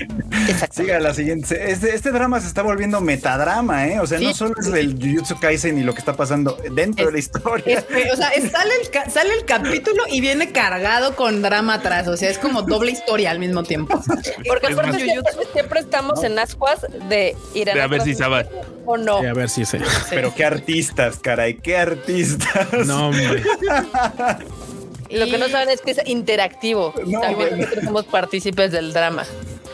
Exacto. 0.50 0.82
Siga 0.82 1.00
la 1.00 1.14
siguiente. 1.14 1.72
Este, 1.72 1.94
este 1.96 2.12
drama 2.12 2.40
se 2.42 2.48
está 2.48 2.62
volviendo 2.64 3.00
metadrama, 3.02 3.88
¿eh? 3.88 4.00
O 4.00 4.08
sea, 4.08 4.18
Sí. 4.20 4.26
no 4.26 4.34
solo 4.34 4.54
es 4.60 4.68
el 4.68 4.94
Jujutsu 5.00 5.40
Kaisen 5.40 5.78
y 5.78 5.84
lo 5.84 5.94
que 5.94 6.00
está 6.00 6.14
pasando 6.16 6.58
dentro 6.74 7.06
de 7.06 7.12
la 7.12 7.20
historia. 7.20 7.80
Este, 7.80 8.12
o 8.12 8.16
sea, 8.16 8.30
es- 8.30 8.52
sale, 8.52 8.72
el 8.82 8.90
ca- 8.90 9.10
sale 9.10 9.34
el 9.34 9.46
capítulo 9.46 10.04
y 10.10 10.22
viene 10.22 10.52
cargado 10.52 11.16
con 11.16 11.42
drama 11.42 11.76
atrás. 11.76 12.08
O 12.08 12.18
sea, 12.18 12.30
es 12.30 12.38
como 12.40 12.62
doble 12.64 12.92
historia 12.92 13.32
al 13.32 13.40
mismo 13.40 13.64
tiempo. 13.64 14.02
Porque 14.48 14.68
Es 14.68 14.74
aparte 14.74 14.92
más- 14.94 15.02
siempre, 15.02 15.34
siempre 15.54 15.80
estamos 15.80 16.24
en 16.24 16.36
ascuas 16.66 17.10
de 17.10 17.36
ir 17.54 17.70
a 17.70 17.74
De 17.74 17.80
la 17.80 17.86
a 17.86 17.88
ver 17.88 18.02
si 18.02 18.16
sabe. 18.16 18.48
o 18.86 18.98
no. 18.98 19.20
Sí, 19.22 19.26
a 19.26 19.34
ver 19.34 19.50
si 19.50 19.66
se. 19.66 19.80
Pero 20.10 20.34
qué 20.36 20.46
artistas, 20.46 21.18
caray, 21.20 21.56
qué 21.56 21.78
artistas. 21.78 22.86
No, 22.86 23.08
hombre. 23.10 23.44
Lo 25.10 25.26
que 25.28 25.38
no 25.38 25.48
saben 25.48 25.70
es 25.70 25.82
que 25.82 25.92
es 25.92 26.02
interactivo. 26.06 26.94
No, 27.06 27.22
También 27.22 27.60
nosotros 27.60 27.86
somos 27.86 28.06
partícipes 28.06 28.72
del 28.72 28.94
drama. 28.94 29.26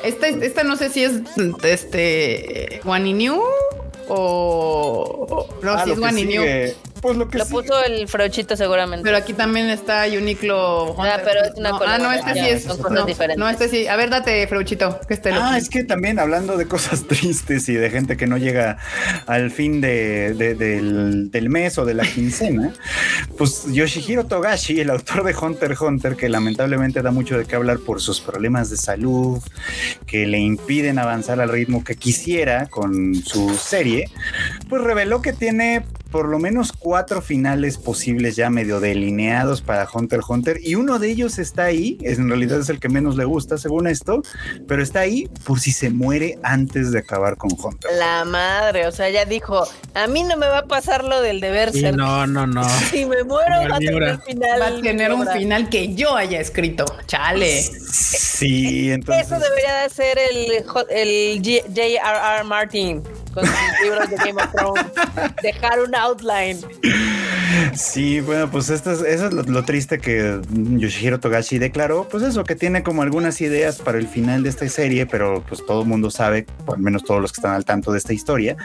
Esta, 0.04 0.28
esta 0.28 0.64
no 0.64 0.76
sé 0.76 0.90
si 0.90 1.04
es 1.04 1.22
este 1.64 2.82
One 2.86 3.14
New 3.14 3.42
o 4.10 5.48
no, 5.62 5.72
Ah, 5.74 5.84
si 5.86 5.92
es 5.92 5.98
One 5.98 6.26
New. 6.26 6.44
Pues 7.02 7.16
lo 7.18 7.30
que 7.30 7.38
Lo 7.38 7.46
sí. 7.46 7.52
puso 7.52 7.84
el 7.84 8.08
Frochito 8.08 8.56
seguramente. 8.58 9.04
Pero 9.04 9.18
aquí 9.18 9.34
también 9.34 9.70
está 9.70 10.06
Uniqlo. 10.08 10.96
Ah, 11.02 11.20
pero 11.24 11.44
es 11.46 11.52
una 11.56 11.70
no, 11.70 11.80
Ah, 11.86 11.98
no, 11.98 12.12
este 12.12 12.34
sí 12.34 12.40
es. 12.40 12.64
son 12.64 12.78
cosas 12.78 12.92
no, 12.92 13.06
diferentes. 13.06 13.38
no, 13.38 13.48
este 13.50 13.70
sí. 13.70 13.88
A 13.88 13.96
ver, 13.96 14.10
date, 14.10 14.46
Freuchito, 14.48 15.00
que 15.08 15.14
este 15.14 15.32
lo. 15.32 15.42
Ah, 15.42 15.58
es 15.58 15.70
que 15.70 15.84
también 15.84 16.20
hablando 16.20 16.58
de 16.58 16.66
cosas 16.68 17.04
tristes 17.08 17.70
y 17.70 17.74
de 17.76 17.90
gente 17.90 18.18
que 18.18 18.28
no 18.28 18.38
llega 18.38 18.78
al 19.28 19.52
fin 19.52 19.80
de, 19.82 20.34
de- 20.34 20.56
del, 20.56 21.32
del 21.32 21.50
mes 21.50 21.78
o 21.78 21.86
de 21.86 21.94
la 21.94 22.04
quincena, 22.04 22.74
pues 23.38 23.66
Yoshihiro 23.72 24.26
Togashi, 24.26 24.80
el 24.82 24.90
autor 24.90 25.24
de 25.24 25.36
Hunter 25.36 25.72
x 25.72 25.82
Hunter, 25.82 26.16
que 26.16 26.28
lamentablemente 26.30 27.02
da 27.02 27.12
mucho 27.12 27.38
de 27.38 27.46
qué 27.46 27.56
hablar 27.56 27.80
por 27.80 28.02
sus 28.02 28.20
problemas 28.20 28.70
de 28.70 28.78
salud, 28.78 29.42
que 30.06 30.28
le 30.28 30.40
impiden 30.40 31.00
avanzar 31.00 31.40
al 31.40 31.50
ritmo 31.50 31.84
que 31.84 31.96
quisiera 31.96 32.68
con 32.68 33.16
su 33.16 33.56
serie, 33.58 34.10
pues 34.68 34.82
reveló 34.82 35.22
que 35.22 35.34
tiene 35.34 35.86
por 36.12 36.28
lo 36.28 36.40
menos 36.40 36.72
cuatro 36.72 37.22
finales 37.22 37.78
posibles 37.78 38.36
ya 38.36 38.50
medio 38.50 38.80
delineados 38.80 39.62
para 39.62 39.88
Hunter 39.94 40.20
x 40.20 40.30
Hunter 40.30 40.60
y 40.64 40.76
uno 40.76 40.98
de 41.00 41.10
ellos 41.12 41.38
está 41.40 41.66
ahí, 41.66 41.98
es- 42.02 42.18
en 42.20 42.30
realidad 42.30 42.60
es 42.60 42.70
el 42.70 42.80
que 42.80 42.90
menos 42.90 43.16
le 43.16 43.26
gusta 43.26 43.58
según 43.58 43.88
esto, 43.88 44.22
pero 44.68 44.82
está 44.82 45.02
ahí 45.02 45.30
por 45.46 45.60
si 45.60 45.72
se 45.72 45.90
muere 45.90 46.38
antes 46.44 46.92
de 46.92 47.00
acabar 47.00 47.38
con 47.38 47.52
Hunter. 47.52 47.92
La 47.98 48.26
madre, 48.26 48.88
o 48.88 48.92
sea, 48.92 49.10
ya 49.10 49.26
dijo, 49.26 49.68
a 49.94 50.08
mí 50.08 50.24
no 50.24 50.36
me 50.38 50.48
va 50.48 50.60
a 50.60 50.66
pasar 50.66 51.04
lo 51.04 51.22
del 51.22 51.40
deber 51.42 51.72
ser. 51.72 51.96
no, 51.96 52.26
no, 52.28 52.48
no. 52.48 52.64
Si 52.90 53.06
me 53.06 53.24
muero, 53.24 53.56
va 53.70 53.76
a 53.76 53.80
tener 53.80 54.20
final. 54.22 54.62
Va 54.62 54.68
a 54.68 54.82
tener 54.82 55.14
un 55.14 55.28
final 55.28 55.70
que 55.70 55.94
yo 55.94 56.16
haya 56.16 56.40
escrito. 56.40 56.86
Chale. 57.06 57.62
Sí, 57.62 58.92
entonces 58.92 59.28
Eso 59.28 59.40
debería 59.40 59.84
de 59.84 59.90
ser 59.90 60.18
el, 60.18 60.64
el 60.90 61.38
J.R.R. 61.44 62.44
Martin 62.46 63.04
con 63.34 63.46
sus 63.46 63.56
libros 63.84 64.10
de 64.10 64.16
Game 64.18 64.42
of 64.42 64.52
Thrones. 64.54 64.86
Dejar 65.42 65.80
un 65.80 65.96
outline. 65.96 66.60
Sí, 67.74 68.20
bueno, 68.22 68.50
pues 68.52 68.70
esto 68.70 68.92
es, 68.92 69.02
eso 69.02 69.28
es 69.28 69.34
lo, 69.34 69.44
lo 69.44 69.64
triste 69.64 70.00
que 70.00 70.40
Yoshihiro 70.52 71.20
Togashi 71.20 71.58
declaró, 71.58 72.08
pues 72.08 72.24
eso, 72.24 72.44
que 72.44 72.56
tiene 72.56 72.84
como 72.84 73.02
algunas 73.02 73.42
ideas 73.42 73.78
para 73.78 73.98
el 73.98 74.08
final 74.08 74.44
de 74.44 74.50
esta 74.50 74.68
serie, 74.70 75.06
pero 75.06 75.44
pues 75.48 75.66
todo 75.66 75.82
el 75.82 75.88
mundo 75.88 76.12
sabe, 76.12 76.46
al 76.68 76.80
menos 76.80 77.04
todos 77.04 77.22
los 77.22 77.32
que 77.32 77.40
están 77.40 77.56
al 77.56 77.66
tanto 77.66 77.92
de 77.92 77.98
esta 77.98 78.14
historia, 78.14 78.56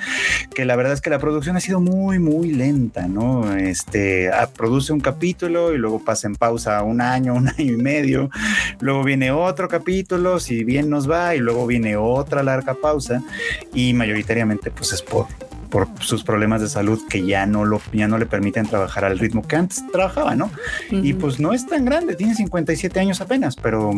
que 0.54 0.64
la 0.64 0.76
verdad 0.76 0.92
es 0.92 1.00
que 1.00 1.10
la 1.10 1.18
producción 1.18 1.56
ha 1.56 1.60
sido 1.60 1.80
muy, 1.80 2.18
muy 2.18 2.52
lenta, 2.52 3.08
¿no? 3.08 3.54
Este, 3.56 4.30
ah, 4.30 4.48
produce 4.54 4.92
un 4.92 5.00
capítulo 5.00 5.72
y 5.72 5.78
luego 5.78 6.04
pasa 6.04 6.26
en 6.26 6.34
pausa 6.34 6.82
un 6.82 7.00
año, 7.00 7.34
un 7.34 7.48
año 7.48 7.72
y 7.72 7.76
medio, 7.76 8.30
luego 8.80 9.02
viene 9.02 9.30
otro 9.30 9.68
capítulo, 9.68 10.40
si 10.40 10.62
bien 10.64 10.90
nos 10.90 11.10
va, 11.10 11.34
y 11.34 11.38
luego 11.38 11.66
viene 11.66 11.96
otra 11.96 12.42
larga 12.42 12.74
pausa, 12.74 13.22
y 13.72 13.94
mayoritariamente 13.94 14.53
pues 14.58 14.92
es 14.92 15.02
por 15.02 15.26
por 15.74 15.88
sus 15.98 16.22
problemas 16.22 16.60
de 16.60 16.68
salud 16.68 17.00
que 17.10 17.26
ya 17.26 17.46
no 17.46 17.64
lo 17.64 17.80
ya 17.92 18.06
no 18.06 18.16
le 18.16 18.26
permiten 18.26 18.64
trabajar 18.64 19.04
al 19.04 19.18
ritmo 19.18 19.42
que 19.42 19.56
antes 19.56 19.82
trabajaba, 19.90 20.36
¿no? 20.36 20.50
Y 20.90 21.14
pues 21.14 21.40
no 21.40 21.52
es 21.52 21.66
tan 21.66 21.84
grande, 21.84 22.14
tiene 22.14 22.36
57 22.36 23.00
años 23.00 23.20
apenas, 23.20 23.56
pero 23.56 23.90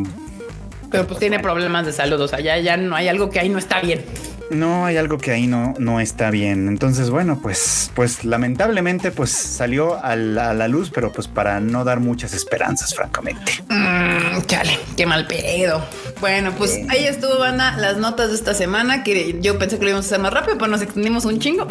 Pero 0.91 1.07
pues 1.07 1.19
tiene 1.21 1.39
problemas 1.39 1.85
de 1.85 1.93
salud. 1.93 2.19
O 2.21 2.29
sea, 2.29 2.41
ya, 2.41 2.57
ya 2.59 2.79
no 2.79 2.97
hay 2.97 3.09
algo 3.09 3.29
que 3.29 3.41
ahí 3.41 3.51
no 3.51 3.59
está 3.59 3.81
bien. 3.81 4.03
No 4.51 4.87
hay 4.87 4.97
algo 4.97 5.19
que 5.19 5.33
ahí 5.33 5.47
no, 5.47 5.75
no 5.79 6.01
está 6.01 6.31
bien. 6.31 6.69
Entonces, 6.69 7.11
bueno, 7.11 7.41
pues, 7.43 7.91
pues 7.95 8.25
lamentablemente 8.25 9.11
pues 9.11 9.31
salió 9.31 10.03
a 10.03 10.17
la, 10.17 10.51
a 10.51 10.55
la 10.55 10.69
luz, 10.69 10.91
pero 10.93 11.13
pues 11.13 11.29
para 11.29 11.61
no 11.61 11.85
dar 11.85 12.01
muchas 12.01 12.33
esperanzas, 12.35 12.95
francamente. 12.95 13.53
Mm, 13.69 14.43
chale, 14.47 14.79
qué 14.97 15.07
mal 15.07 15.27
pedo. 15.27 15.85
Bueno, 16.21 16.53
pues 16.57 16.81
ahí 16.89 17.05
estuvo, 17.05 17.39
banda, 17.39 17.77
las 17.77 17.97
notas 17.99 18.29
de 18.31 18.37
esta 18.37 18.55
semana, 18.55 19.03
que 19.05 19.39
yo 19.41 19.59
pensé 19.59 19.79
que 19.79 19.85
lo 19.85 19.91
íbamos 19.91 20.07
a 20.07 20.09
hacer 20.09 20.21
más 20.21 20.33
rápido, 20.33 20.57
pero 20.59 20.69
nos 20.69 20.83
extendimos 20.83 21.25
un 21.25 21.39
chingo. 21.39 21.67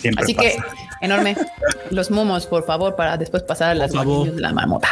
Siempre 0.00 0.24
Así 0.24 0.34
pasa. 0.34 0.48
que, 0.48 0.58
enorme. 1.00 1.36
Los 1.90 2.10
momos, 2.10 2.46
por 2.46 2.64
favor, 2.64 2.96
para 2.96 3.16
después 3.16 3.42
pasar 3.42 3.70
a 3.70 3.74
las 3.74 3.92
manillas 3.92 4.34
de 4.34 4.40
la 4.40 4.52
marmota. 4.52 4.88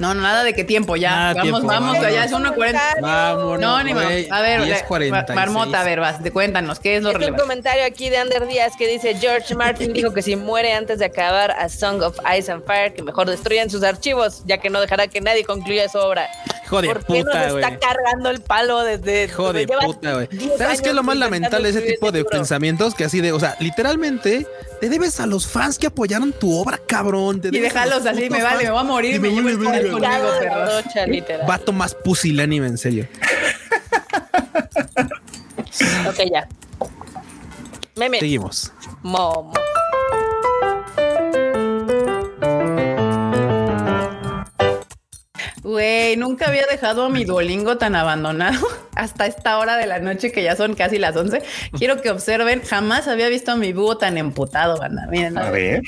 No, 0.00 0.14
no, 0.14 0.22
nada 0.22 0.42
de 0.44 0.54
qué 0.54 0.64
tiempo, 0.64 0.96
ya. 0.96 1.10
Nada, 1.10 1.26
vamos, 1.34 1.42
tiempo, 1.42 1.66
vamos, 1.68 1.92
vámonos. 1.92 2.12
ya 2.14 2.24
es 2.24 2.32
1.40. 2.32 2.80
Vámonos. 3.00 3.60
No, 3.60 3.82
ni 3.84 3.94
más. 3.94 4.04
güey. 4.04 4.28
A 4.30 4.40
ver, 4.40 4.62
10:46. 4.62 5.28
la- 5.28 5.34
marmota, 5.34 5.80
a 5.80 5.84
ver, 5.84 6.00
vas, 6.00 6.16
cuéntanos, 6.32 6.80
¿qué 6.80 6.96
es 6.96 7.02
lo 7.02 7.10
Es 7.10 7.14
un 7.16 7.20
relevante? 7.20 7.42
comentario 7.42 7.84
aquí 7.84 8.08
de 8.10 8.18
Ander 8.18 8.46
Díaz 8.46 8.72
que 8.78 8.88
dice 8.88 9.14
George 9.14 9.54
Martin 9.54 9.92
dijo 9.92 10.12
que 10.12 10.22
si 10.22 10.36
muere 10.36 10.72
antes 10.72 10.98
de 10.98 11.04
acabar 11.04 11.50
a 11.52 11.68
Song 11.68 12.02
of 12.02 12.18
Ice 12.38 12.50
and 12.50 12.64
Fire, 12.64 12.92
que 12.94 13.02
mejor 13.02 13.28
destruyan 13.28 13.68
sus 13.70 13.82
archivos, 13.82 14.42
ya 14.46 14.58
que 14.58 14.70
no 14.70 14.80
dejará 14.80 15.06
que 15.08 15.20
nadie 15.20 15.44
concluya 15.44 15.88
su 15.88 15.98
obra. 15.98 16.28
Hijo 16.64 16.80
de 16.82 16.88
¿Por 16.88 16.98
qué 17.04 17.24
puta, 17.24 17.42
nos 17.44 17.52
güey. 17.52 17.64
está 17.64 17.78
cargando 17.78 18.30
el 18.30 18.40
palo 18.40 18.80
desde 18.84 19.24
Hijo 19.24 19.52
de 19.52 19.66
lleva 19.66 19.82
puta, 19.82 20.14
güey. 20.14 20.28
10 20.30 20.56
¿Sabes 20.56 20.80
qué 20.80 20.90
es 20.90 20.94
lo 20.94 21.02
más 21.02 21.16
lamentable 21.16 21.72
de 21.72 21.78
ese 21.78 21.92
tipo 21.92 22.10
de 22.12 22.18
libro? 22.20 22.30
pensamientos? 22.30 22.94
Que 22.94 23.04
así 23.04 23.20
de, 23.20 23.32
o 23.32 23.40
sea, 23.40 23.56
literalmente 23.58 24.46
te 24.80 24.88
debes 24.88 25.20
a 25.20 25.26
los 25.26 25.46
fans 25.46 25.78
que 25.78 25.86
apoyaron 25.86 26.32
tu 26.32 26.52
obra, 26.52 26.78
cabrón. 26.78 27.40
Te 27.40 27.48
Y 27.48 27.60
déjalos 27.60 28.04
los 28.04 28.06
así, 28.06 28.30
me 28.30 28.42
vale, 28.42 28.64
me 28.64 28.70
voy 28.70 28.80
a 28.80 28.84
morir, 28.84 29.14
Y 29.16 29.18
me 29.18 29.30
llevo 29.30 29.48
el 29.48 29.58
conmigo, 29.58 30.00
literal. 31.06 31.46
Vato 31.46 31.72
más 31.72 31.94
pusilánime, 31.94 32.66
en 32.66 32.78
serio. 32.78 33.06
Ok, 36.08 36.20
ya. 36.32 36.48
Meme. 37.96 38.18
Seguimos. 38.18 38.72
Momo. 39.02 39.52
Nunca 46.16 46.48
había 46.48 46.66
dejado 46.66 47.04
a 47.04 47.08
mi 47.08 47.24
Duolingo 47.24 47.78
tan 47.78 47.94
abandonado 47.94 48.66
hasta 48.94 49.26
esta 49.26 49.58
hora 49.58 49.76
de 49.76 49.86
la 49.86 49.98
noche 49.98 50.32
que 50.32 50.42
ya 50.42 50.56
son 50.56 50.74
casi 50.74 50.98
las 50.98 51.16
11. 51.16 51.42
Quiero 51.76 52.00
que 52.00 52.10
observen, 52.10 52.62
jamás 52.62 53.08
había 53.08 53.28
visto 53.28 53.52
a 53.52 53.56
mi 53.56 53.72
búho 53.72 53.98
tan 53.98 54.18
emputado, 54.18 54.78
banda. 54.78 55.06
Miren, 55.10 55.38
A 55.38 55.50
ver. 55.50 55.82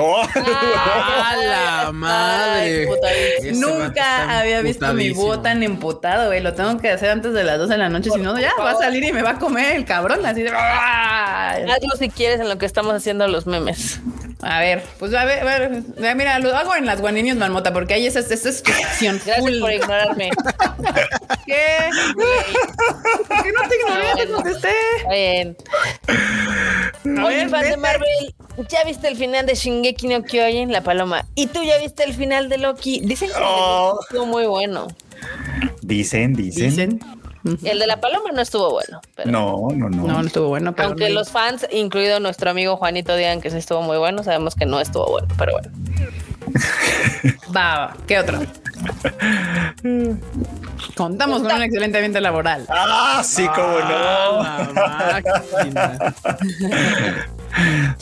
¡Oh! 0.00 0.22
¡A 0.22 1.36
la 1.36 1.86
Ay, 1.88 1.92
madre! 1.92 2.86
puta, 2.86 3.08
Nunca 3.54 4.38
había 4.38 4.60
visto 4.60 4.92
mi 4.94 5.10
búho 5.10 5.40
tan 5.40 5.62
emputado, 5.62 6.26
güey. 6.26 6.40
Lo 6.40 6.54
tengo 6.54 6.78
que 6.78 6.90
hacer 6.90 7.10
antes 7.10 7.32
de 7.32 7.44
las 7.44 7.58
12 7.58 7.72
de 7.72 7.78
la 7.78 7.88
noche, 7.88 8.10
si 8.10 8.20
no, 8.20 8.38
ya 8.38 8.52
va 8.60 8.72
a 8.72 8.76
salir 8.76 9.04
y 9.04 9.12
me 9.12 9.22
va 9.22 9.30
a 9.30 9.38
comer 9.38 9.76
el 9.76 9.84
cabrón, 9.84 10.24
así 10.24 10.42
de... 10.42 10.50
Hazlo 10.50 11.96
si 11.98 12.10
quieres 12.10 12.40
en 12.40 12.48
lo 12.48 12.58
que 12.58 12.66
estamos 12.66 12.94
haciendo 12.94 13.26
los 13.26 13.46
memes. 13.46 14.00
A 14.40 14.60
ver, 14.60 14.84
pues 15.00 15.12
a 15.14 15.24
ver, 15.24 15.46
a 15.46 15.58
ver, 15.58 15.82
mira, 16.16 16.38
lo 16.38 16.54
hago 16.54 16.74
en 16.76 16.86
las 16.86 17.00
guaninios 17.00 17.36
marmota, 17.36 17.72
porque 17.72 17.94
ahí 17.94 18.06
esa, 18.06 18.20
esa 18.20 18.34
es 18.48 18.62
tu 18.62 18.70
sección. 18.72 19.20
Gracias 19.26 19.40
full. 19.40 19.58
por 19.60 19.72
ignorarme. 19.72 20.30
¿Qué? 21.44 21.90
¿Por 22.14 23.42
qué 23.42 23.52
no 23.52 23.68
te 23.68 23.76
ignoré? 23.76 24.06
Te 24.16 24.32
contesté. 24.32 24.72
Bien. 25.10 25.56
Oye, 27.24 27.48
fan 27.48 27.62
de. 27.64 27.76
Marvel, 27.78 28.34
¿ya 28.68 28.84
viste 28.84 29.08
el 29.08 29.16
final 29.16 29.46
de 29.46 29.54
Shingeki 29.54 30.08
no 30.08 30.22
Kyojin, 30.22 30.72
La 30.72 30.82
Paloma? 30.82 31.24
¿Y 31.34 31.46
tú 31.46 31.62
ya 31.62 31.78
viste 31.78 32.04
el 32.04 32.14
final 32.14 32.48
de 32.48 32.58
Loki? 32.58 33.00
Dicen 33.00 33.28
que 33.28 33.34
Oh. 33.40 33.98
Estuvo 34.02 34.26
muy 34.26 34.46
bueno. 34.46 34.88
Dicen, 35.82 36.34
dicen. 36.34 36.70
Dicen. 36.70 37.00
El 37.64 37.78
de 37.78 37.86
La 37.86 38.00
Paloma 38.00 38.30
no 38.32 38.42
estuvo 38.42 38.70
bueno, 38.70 39.00
pero... 39.14 39.30
No, 39.30 39.68
no, 39.74 39.88
no. 39.88 40.06
No, 40.06 40.20
no 40.20 40.26
estuvo 40.26 40.48
bueno, 40.48 40.74
pero 40.74 40.88
Aunque 40.88 41.08
no- 41.08 41.14
los 41.14 41.30
fans, 41.30 41.66
incluido 41.72 42.20
nuestro 42.20 42.50
amigo 42.50 42.76
Juanito, 42.76 43.14
digan 43.16 43.40
que 43.40 43.50
sí 43.50 43.56
estuvo 43.56 43.80
muy 43.80 43.96
bueno, 43.96 44.22
sabemos 44.24 44.54
que 44.54 44.66
no 44.66 44.80
estuvo 44.80 45.06
bueno, 45.06 45.28
pero 45.38 45.52
bueno. 45.52 45.70
Va, 47.56 47.78
va. 47.78 47.96
¿Qué 48.06 48.18
otro? 48.18 48.40
Contamos 50.94 51.42
con 51.42 51.52
un 51.52 51.62
excelente 51.62 51.98
ambiente 51.98 52.20
laboral. 52.20 52.66
Ah, 52.68 53.22
sí, 53.24 53.46
cómo 53.54 53.78
no. 53.78 54.42
Ah, 54.42 55.20
máquina. 55.52 56.14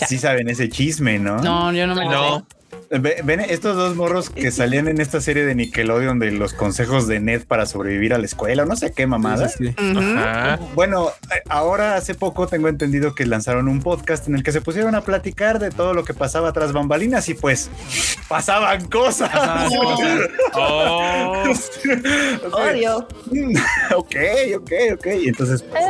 Sí 0.06 0.18
saben 0.18 0.48
ese 0.48 0.68
chisme, 0.68 1.18
¿no? 1.18 1.38
No, 1.38 1.72
yo 1.72 1.86
no 1.86 1.94
me 1.94 2.04
lo 2.04 2.10
No. 2.10 2.46
Ven 2.90 3.40
estos 3.40 3.76
dos 3.76 3.96
morros 3.96 4.30
que 4.30 4.50
salían 4.52 4.86
en 4.86 5.00
esta 5.00 5.20
serie 5.20 5.44
de 5.44 5.54
Nickelodeon 5.56 6.18
de 6.20 6.30
los 6.30 6.52
consejos 6.52 7.08
de 7.08 7.18
Ned 7.18 7.44
para 7.46 7.66
sobrevivir 7.66 8.14
a 8.14 8.18
la 8.18 8.26
escuela, 8.26 8.62
o 8.62 8.66
no 8.66 8.76
sé 8.76 8.92
qué 8.92 9.06
mamada. 9.06 9.48
Sí, 9.48 9.66
sí, 9.66 9.74
sí. 9.76 9.90
Ujú. 9.90 10.18
Ajá. 10.18 10.58
Bueno, 10.74 11.08
eh, 11.34 11.42
ahora 11.48 11.96
hace 11.96 12.14
poco 12.14 12.46
tengo 12.46 12.68
entendido 12.68 13.14
que 13.14 13.26
lanzaron 13.26 13.68
un 13.68 13.80
podcast 13.82 14.28
en 14.28 14.36
el 14.36 14.44
que 14.44 14.52
se 14.52 14.60
pusieron 14.60 14.94
a 14.94 15.00
platicar 15.00 15.58
de 15.58 15.70
todo 15.70 15.94
lo 15.94 16.04
que 16.04 16.14
pasaba 16.14 16.52
tras 16.52 16.72
bambalinas 16.72 17.28
y 17.28 17.34
pues 17.34 17.70
pasaban 18.28 18.86
cosas. 18.88 19.30
Oh, 20.58 21.44
Odio. 22.52 22.98
ok, 23.96 24.16
ok, 24.56 24.72
ok. 24.94 25.06
Y 25.22 25.28
entonces, 25.28 25.62
pues, 25.62 25.84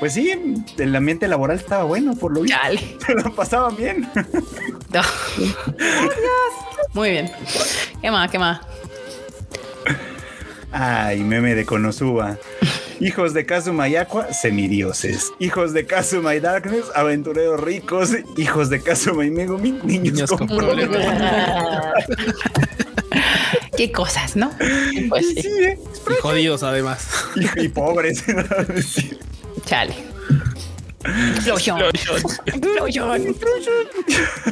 pues 0.00 0.14
sí, 0.14 0.64
el 0.78 0.96
ambiente 0.96 1.28
laboral 1.28 1.56
estaba 1.58 1.84
bueno, 1.84 2.14
por 2.16 2.32
lo 2.32 2.40
visto. 2.40 2.58
Se 3.06 3.14
lo 3.14 3.34
pasaban 3.34 3.76
bien. 3.76 4.08
No. 4.92 5.02
Dios. 5.78 6.88
Muy 6.92 7.10
bien. 7.10 7.30
¿Qué 8.00 8.10
más? 8.10 8.30
¿Qué 8.30 8.38
más? 8.38 8.60
Ay, 10.72 11.20
meme 11.20 11.54
de 11.54 11.64
Konosuba. 11.64 12.36
Hijos 13.00 13.34
de 13.34 13.44
Kazuma 13.44 13.88
y 13.88 13.96
Aqua, 13.96 14.32
semidioses. 14.32 15.32
Hijos 15.38 15.72
de 15.72 15.84
Kazuma 15.86 16.34
y 16.34 16.40
Darkness, 16.40 16.84
aventureros 16.94 17.60
ricos. 17.60 18.10
Hijos 18.36 18.70
de 18.70 18.80
Kazuma 18.82 19.24
y 19.24 19.30
Megumin, 19.30 19.80
niños, 19.84 20.12
Niños 20.14 20.30
con 20.30 20.46
con 20.48 20.58
problemas. 20.58 21.04
Qué 23.76 23.90
cosas, 23.90 24.36
¿no? 24.36 24.52
pues 25.08 25.26
Sí, 25.26 25.42
sí. 25.42 25.48
¿eh? 25.64 25.78
Y 26.08 26.14
jodidos, 26.20 26.62
además. 26.62 27.08
y, 27.56 27.64
y 27.64 27.68
pobres. 27.68 28.24
Chale. 29.66 29.94
Explosion. 31.04 31.80
Explosion. 32.46 33.36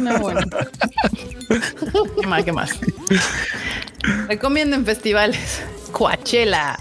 No, 0.00 0.18
bueno. 0.18 0.40
¿Qué 2.20 2.26
más? 2.26 2.44
¿Qué 2.44 2.52
más? 2.52 2.70
Recomiendo 4.28 4.76
en 4.76 4.84
festivales. 4.84 5.62
Coachella. 5.92 6.78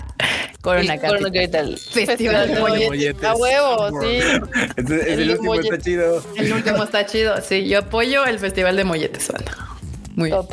Corona 0.61 0.97
Capital. 0.99 1.31
Capital. 1.31 1.77
Festival 1.77 2.47
de 2.47 2.59
molletes. 2.59 2.87
molletes. 2.89 3.23
A 3.23 3.35
huevo, 3.35 4.01
sí. 4.01 4.19
Entonces, 4.77 5.07
el, 5.07 5.19
El 5.21 5.29
último 5.31 5.55
está 5.55 5.77
chido. 5.79 6.23
El 6.35 6.53
último 6.53 6.83
está 6.83 7.05
chido. 7.05 7.41
Sí, 7.41 7.67
yo 7.67 7.79
apoyo 7.79 8.25
el 8.25 8.39
Festival 8.39 8.75
de 8.75 8.83
Molletes, 8.83 9.31
banda. 9.31 9.57
Muy 10.15 10.29
bien. 10.29 10.41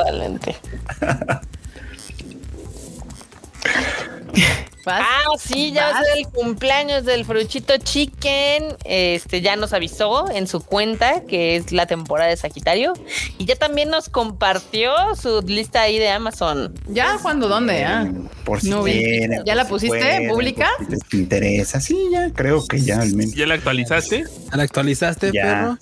Ah, 4.97 5.37
sí, 5.39 5.73
ya 5.73 5.83
va 5.85 5.89
a 5.89 5.93
¿Vas? 5.95 6.07
ser 6.07 6.19
el 6.19 6.29
cumpleaños 6.29 7.05
del 7.05 7.25
Fruchito 7.25 7.75
Chicken. 7.79 8.77
Este 8.85 9.41
ya 9.41 9.57
nos 9.57 9.73
avisó 9.73 10.31
en 10.31 10.47
su 10.47 10.61
cuenta 10.65 11.23
que 11.29 11.57
es 11.57 11.73
la 11.73 11.87
temporada 11.87 12.31
de 12.31 12.37
Sagitario. 12.37 12.93
Y 13.39 13.45
ya 13.45 13.57
también 13.57 13.91
nos 13.91 14.09
compartió 14.09 14.93
su 15.21 15.43
lista 15.43 15.83
ahí 15.83 15.99
de 15.99 16.09
Amazon. 16.11 16.75
¿Ya? 16.89 17.19
¿Cuándo? 17.23 17.49
¿Dónde? 17.49 17.85
Ah. 17.85 18.07
Por 18.45 18.61
si 18.61 18.71
No 18.71 18.83
vi. 18.83 18.93
quieren, 18.93 19.43
¿Ya 19.45 19.53
por 19.53 19.57
la 19.57 19.65
si 19.65 19.71
pusiste 19.71 20.29
pública? 20.31 20.69
por 20.79 20.87
si 20.87 20.93
les 20.93 21.15
interesa. 21.15 21.81
Sí, 21.81 21.97
ya 22.11 22.31
creo 22.33 22.67
que 22.67 22.81
ya 22.81 23.01
al 23.01 23.13
menos. 23.15 23.35
¿Ya 23.35 23.47
la 23.47 23.55
actualizaste? 23.55 24.25
¿La 24.53 24.63
actualizaste, 24.63 25.31
Ya. 25.33 25.77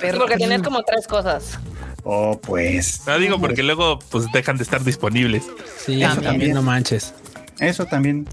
perro? 0.00 0.18
Porque 0.20 0.36
tenías 0.36 0.62
como 0.62 0.82
tres 0.82 1.06
cosas. 1.06 1.58
Oh, 2.06 2.38
pues. 2.38 3.00
No 3.06 3.18
digo 3.18 3.40
porque 3.40 3.62
luego 3.62 3.98
pues 4.10 4.26
dejan 4.30 4.58
de 4.58 4.62
estar 4.62 4.84
disponibles. 4.84 5.44
Sí, 5.86 5.98
También. 6.00 6.22
también 6.22 6.52
no 6.52 6.60
manches. 6.62 7.14
Eso 7.60 7.86
también. 7.86 8.26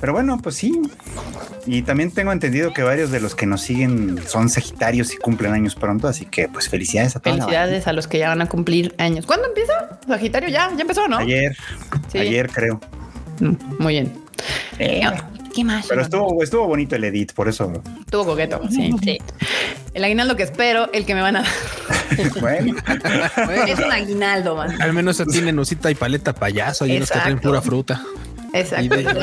Pero 0.00 0.12
bueno, 0.12 0.38
pues 0.38 0.56
sí. 0.56 0.80
Y 1.66 1.82
también 1.82 2.10
tengo 2.12 2.32
entendido 2.32 2.72
que 2.72 2.82
varios 2.82 3.10
de 3.10 3.20
los 3.20 3.34
que 3.34 3.44
nos 3.46 3.60
siguen 3.60 4.18
son 4.26 4.48
sagitarios 4.48 5.12
y 5.12 5.16
cumplen 5.16 5.52
años 5.52 5.74
pronto, 5.74 6.08
así 6.08 6.24
que 6.24 6.48
pues 6.48 6.68
felicidades 6.68 7.16
a 7.16 7.20
todos. 7.20 7.36
Felicidades 7.38 7.86
a 7.86 7.92
los 7.92 8.06
que 8.08 8.18
ya 8.18 8.28
van 8.28 8.40
a 8.42 8.48
cumplir 8.48 8.94
años. 8.98 9.26
¿Cuándo 9.26 9.48
empieza? 9.48 9.98
Sagitario 10.06 10.48
ya, 10.48 10.70
ya 10.74 10.80
empezó, 10.82 11.06
¿no? 11.08 11.18
Ayer, 11.18 11.56
Sí. 12.10 12.18
ayer 12.18 12.48
creo. 12.50 12.80
Mm, 13.40 13.54
Muy 13.78 13.92
bien. 13.94 14.12
Eh, 14.78 15.02
¿Qué 15.54 15.64
más? 15.64 15.86
pero 15.88 16.02
estuvo, 16.02 16.42
estuvo 16.42 16.66
bonito 16.66 16.94
el 16.94 17.04
edit, 17.04 17.32
por 17.32 17.48
eso. 17.48 17.72
Estuvo 18.00 18.24
coqueto, 18.24 18.60
sí. 18.70 18.92
Sí. 19.02 19.18
El 19.92 20.04
aguinaldo 20.04 20.36
que 20.36 20.44
espero, 20.44 20.88
el 20.92 21.04
que 21.04 21.14
me 21.14 21.20
van 21.22 21.36
a 21.36 21.42
dar. 21.42 21.50
Bueno, 22.40 22.74
es 23.66 23.78
un 23.78 23.92
aguinaldo, 23.92 24.56
man. 24.56 24.80
Al 24.80 24.92
menos 24.92 25.22
tiene 25.30 25.52
nusita 25.52 25.90
y 25.90 25.94
paleta 25.94 26.32
payaso 26.32 26.86
y 26.86 26.96
unos 26.96 27.10
que 27.10 27.18
traen 27.18 27.38
pura 27.38 27.60
fruta. 27.60 28.02
Exacto. 28.52 28.98
Y 28.98 29.04
fruta, 29.04 29.14
Ni 29.14 29.20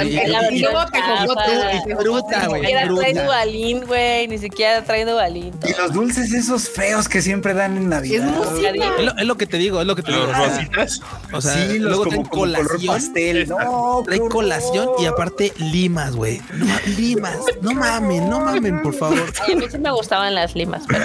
güey, 2.47 2.61
siquiera 2.61 2.81
trae 2.85 2.85
fruta. 2.85 3.23
Dubalín, 3.23 3.85
güey. 3.85 4.27
Ni 4.27 4.37
siquiera 4.37 4.83
trae 4.83 5.05
Dubalín. 5.05 5.53
y 5.67 5.81
los 5.81 5.93
dulces 5.93 6.31
esos 6.33 6.69
feos 6.69 7.07
que 7.09 7.21
siempre 7.21 7.53
dan 7.53 7.77
en 7.77 7.89
Navidad. 7.89 8.25
Es 8.27 8.31
música. 8.31 8.69
Es 8.99 9.05
lo, 9.05 9.17
es 9.17 9.25
lo 9.25 9.35
que 9.37 9.47
te 9.47 9.57
digo, 9.57 9.81
es 9.81 9.87
lo 9.87 9.95
que 9.95 10.03
te 10.03 10.11
digo. 10.11 10.25
Los 10.27 10.37
rositas. 10.37 11.01
O 11.33 11.41
sea, 11.41 11.53
sí, 11.53 11.79
los 11.79 11.89
luego 11.89 12.03
como, 12.03 12.09
traen 12.11 12.23
como 12.25 12.41
color 12.41 12.67
colación. 12.67 12.93
pastel. 12.95 13.47
No, 13.49 14.03
Trae 14.05 14.19
qué 14.19 14.29
colación 14.29 14.89
y 14.99 15.05
aparte 15.05 15.53
limas, 15.57 16.15
güey. 16.15 16.41
No, 16.53 16.65
ma- 16.65 16.81
limas. 16.97 17.37
No 17.61 17.73
mamen, 17.73 18.29
no 18.29 18.39
mamen, 18.41 18.81
por 18.81 18.93
favor. 18.93 19.23
Ay, 19.47 19.53
a 19.53 19.55
mí 19.57 19.65
sí 19.71 19.77
me 19.79 19.91
gustaban 19.91 20.35
las 20.35 20.55
limas, 20.55 20.83
pero 20.87 21.03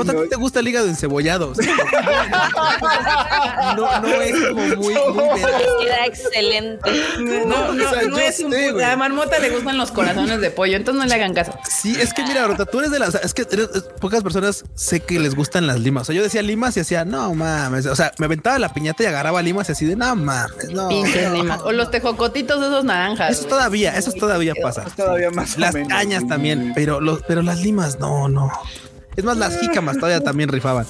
¿a 0.00 0.04
no. 0.04 0.22
te 0.28 0.36
gusta 0.36 0.60
el 0.60 0.68
hígado 0.68 0.88
encebollado? 0.88 1.52
No, 3.76 4.00
no 4.00 4.08
es 4.08 4.48
como 4.48 4.62
muy, 4.76 4.94
muy 4.94 5.86
era 5.86 6.06
excelente. 6.06 6.90
No, 7.26 7.72
no, 7.72 8.08
no 8.08 8.18
es 8.18 8.40
un 8.40 8.52
sé, 8.52 8.70
pu- 8.70 8.72
güey. 8.74 8.84
A 8.84 8.96
Marmota 8.96 9.38
le 9.38 9.50
gustan 9.50 9.76
los 9.78 9.90
corazones 9.92 10.40
de 10.40 10.50
pollo, 10.50 10.76
entonces 10.76 11.02
no 11.02 11.08
le 11.08 11.14
hagan 11.14 11.34
caso. 11.34 11.52
Sí, 11.68 11.96
es 12.00 12.12
que 12.14 12.22
mira, 12.24 12.42
Marmota, 12.42 12.64
tú 12.66 12.78
eres 12.80 12.90
de 12.90 12.98
las. 12.98 13.14
Es 13.16 13.34
que 13.34 13.42
eres- 13.50 13.68
es- 13.74 13.82
pocas 14.00 14.22
personas 14.22 14.64
sé 14.74 15.00
que 15.00 15.18
les 15.18 15.34
gustan 15.34 15.66
las 15.66 15.80
limas. 15.80 16.02
O 16.02 16.04
sea, 16.06 16.14
yo 16.14 16.22
decía 16.22 16.42
limas 16.42 16.76
y 16.76 16.80
decía, 16.80 17.04
no 17.04 17.34
mames. 17.34 17.86
O 17.86 17.96
sea, 17.96 18.12
me 18.18 18.26
aventaba 18.26 18.58
la 18.58 18.72
piñata 18.72 19.02
y 19.02 19.06
agarraba 19.06 19.42
limas 19.42 19.68
y 19.68 19.72
así 19.72 19.84
de, 19.86 19.96
no 19.96 20.14
mames, 20.16 20.70
no. 20.72 20.88
Pinches 20.88 21.28
no". 21.30 21.34
limas. 21.34 21.60
O 21.62 21.72
los 21.72 21.90
tejocotitos 21.90 22.58
esos 22.62 22.84
naranjas. 22.84 23.38
Eso 23.38 23.46
todavía, 23.48 23.96
eso 23.96 24.12
todavía 24.12 24.54
pasa. 24.62 24.84
Es 24.86 24.94
todavía 24.94 25.30
más 25.30 25.56
Las 25.58 25.74
menos. 25.74 25.88
cañas 25.88 26.26
también, 26.26 26.72
pero 26.74 27.00
los, 27.00 27.22
pero 27.26 27.42
las 27.42 27.60
limas 27.60 27.98
no, 27.98 28.28
no. 28.28 28.50
Es 29.16 29.24
más, 29.24 29.36
las 29.38 29.58
jícamas 29.58 29.96
todavía 29.96 30.20
también 30.20 30.50
rifaban, 30.50 30.86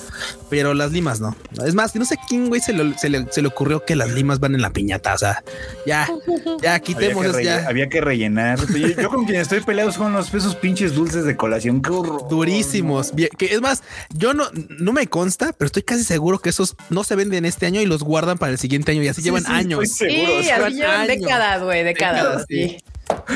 pero 0.51 0.75
las 0.75 0.91
limas 0.93 1.21
no. 1.21 1.37
Es 1.65 1.75
más, 1.75 1.95
no 1.95 2.05
sé 2.05 2.17
quién 2.29 2.49
güey 2.49 2.61
se 2.61 2.73
le, 2.73 2.99
se 2.99 3.09
le, 3.09 3.27
se 3.31 3.41
le 3.41 3.49
ocurrió 3.49 3.85
que 3.85 3.95
las 3.95 4.11
limas 4.11 4.41
van 4.41 4.55
en 4.55 4.63
la 4.63 4.71
piñata. 4.71 5.15
O 5.15 5.19
sea, 5.19 5.43
ya, 5.87 6.09
ya 6.63 6.75
Había 6.75 6.81
quitemos 6.81 7.23
que, 7.25 7.31
eso, 7.31 7.39
relle- 7.39 7.45
ya. 7.45 7.67
había 7.69 7.89
que 7.89 8.01
rellenar. 8.01 8.59
Yo, 8.67 8.89
yo 8.89 9.09
con 9.11 9.25
quien 9.27 9.41
estoy 9.41 9.61
peleado 9.61 9.93
son 9.93 10.13
los 10.13 10.33
esos 10.35 10.57
pinches 10.57 10.95
dulces 10.95 11.25
de 11.25 11.37
colación. 11.37 11.81
Qué 11.83 11.91
horror. 11.91 12.29
Durísimos. 12.29 13.15
Bien, 13.15 13.29
que 13.39 13.47
es 13.55 13.61
más, 13.61 13.83
yo 14.15 14.35
no, 14.35 14.45
no 14.79 14.93
me 14.93 15.07
consta, 15.07 15.53
pero 15.57 15.67
estoy 15.67 15.83
casi 15.83 16.03
seguro 16.05 16.41
que 16.41 16.51
esos 16.51 16.75
no 16.91 17.05
se 17.05 17.15
venden 17.15 17.45
este 17.45 17.67
año 17.67 17.81
y 17.81 17.87
los 17.87 18.03
guardan 18.03 18.39
para 18.39 18.53
el 18.53 18.59
siguiente 18.59 18.93
año 18.93 19.03
y 19.03 19.09
así 19.09 19.21
Sí, 19.23 19.27
llevan 19.29 19.45
sí, 19.45 19.53
años. 19.53 19.83
estoy 19.85 20.11
seguro. 20.11 20.43
Sí, 20.43 20.51
así 20.51 20.75
llevan 20.75 21.01
años. 21.03 21.09
décadas, 21.09 21.63
güey, 21.63 21.85
décadas. 21.85 22.47
Décadas, 22.47 22.47
sí. 22.49 22.79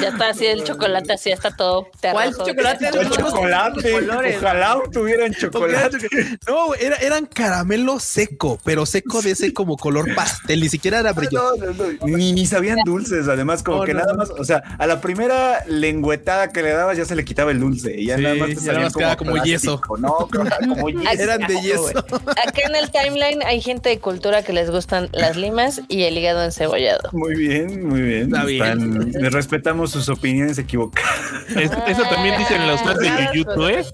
Ya 0.00 0.08
está 0.08 0.28
así 0.30 0.46
el 0.46 0.64
chocolate, 0.64 1.12
así 1.14 1.30
está 1.30 1.50
todo 1.56 1.88
¿Cuál 2.12 2.34
chocolate? 2.36 2.88
el 2.88 2.94
Los 2.96 3.10
chocolate. 3.16 3.92
colores. 3.92 4.36
Ojalá 4.38 4.78
tuvieran 4.92 5.32
chocolate. 5.34 5.98
No, 6.46 6.74
era, 6.74 6.96
eran 6.96 7.26
caramelo 7.26 7.98
seco, 7.98 8.58
pero 8.64 8.86
seco 8.86 9.22
de 9.22 9.32
ese 9.32 9.52
como 9.52 9.76
color 9.76 10.14
pastel, 10.14 10.60
ni 10.60 10.68
siquiera 10.68 11.00
era 11.00 11.12
brilloso. 11.12 11.56
No, 11.56 11.66
no, 11.72 11.92
no. 12.00 12.16
Ni, 12.16 12.32
ni 12.32 12.46
sabían 12.46 12.78
dulces, 12.84 13.26
además, 13.28 13.62
como 13.62 13.78
No, 13.78 13.84
que 13.84 13.94
nada 13.94 14.14
más, 14.14 14.30
o 14.30 14.44
sea, 14.44 14.62
a 14.78 14.86
la 14.86 15.00
primera 15.00 15.64
lengüetada 15.66 16.50
que 16.52 16.62
le 16.62 16.70
dabas 16.72 16.96
ya 16.96 17.04
se 17.04 17.16
le 17.16 17.24
quitaba 17.24 17.50
el 17.50 17.60
dulce 17.60 17.94
y 17.98 18.06
ya 18.06 18.16
Sí, 18.16 18.22
nada 18.22 18.34
más 18.36 18.48
te 18.48 18.54
nada 18.66 18.80
más 18.80 18.92
como 19.16 19.32
plástico, 19.32 19.44
yeso. 19.44 19.80
No, 19.98 20.28
como 20.68 20.88
yeso. 20.90 21.10
Eran 21.22 21.40
de 21.46 21.60
yeso. 21.62 21.98
Acá 21.98 22.62
en 22.66 22.76
el 22.76 22.90
timeline 22.90 23.42
hay 23.44 23.60
gente 23.60 23.88
de 23.88 23.98
cultura 23.98 24.42
que 24.42 24.52
les 24.52 24.70
gustan 24.70 25.08
las 25.12 25.36
limas 25.36 25.80
y 25.88 26.02
el 26.04 26.16
hígado 26.18 26.42
encebollado. 26.44 27.08
Muy 27.12 27.34
bien, 27.36 27.88
muy 27.88 28.02
bien. 28.02 28.22
Está 28.34 28.44
bien. 28.44 28.62
Están- 28.62 29.10
les 29.22 29.32
respetamos 29.32 29.79
sus 29.88 30.08
opiniones 30.08 30.58
equivocadas. 30.58 31.10
Es- 31.50 31.70
eso 31.88 32.02
también 32.10 32.38
dicen 32.38 32.66
los 32.66 32.80
fans 32.82 32.98
de 33.00 33.08
Nada, 33.08 33.32
YouTube, 33.32 33.68
¿eh? 33.68 33.84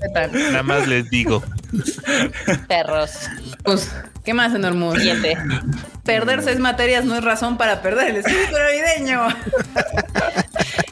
Nada 0.51 0.63
más 0.63 0.87
les 0.87 1.09
digo. 1.11 1.43
Perros. 2.69 3.13
Pues, 3.65 3.91
¿qué 4.25 4.35
más, 4.35 4.55
Enormous? 4.55 4.99
Siguiente. 4.99 5.37
Perder 6.05 6.43
seis 6.43 6.59
materias 6.59 7.05
no 7.05 7.17
es 7.17 7.25
razón 7.25 7.57
para 7.57 7.83
perder 7.83 8.11
el 8.11 8.17
espíritu 8.17 8.53
navideño. 8.53 9.29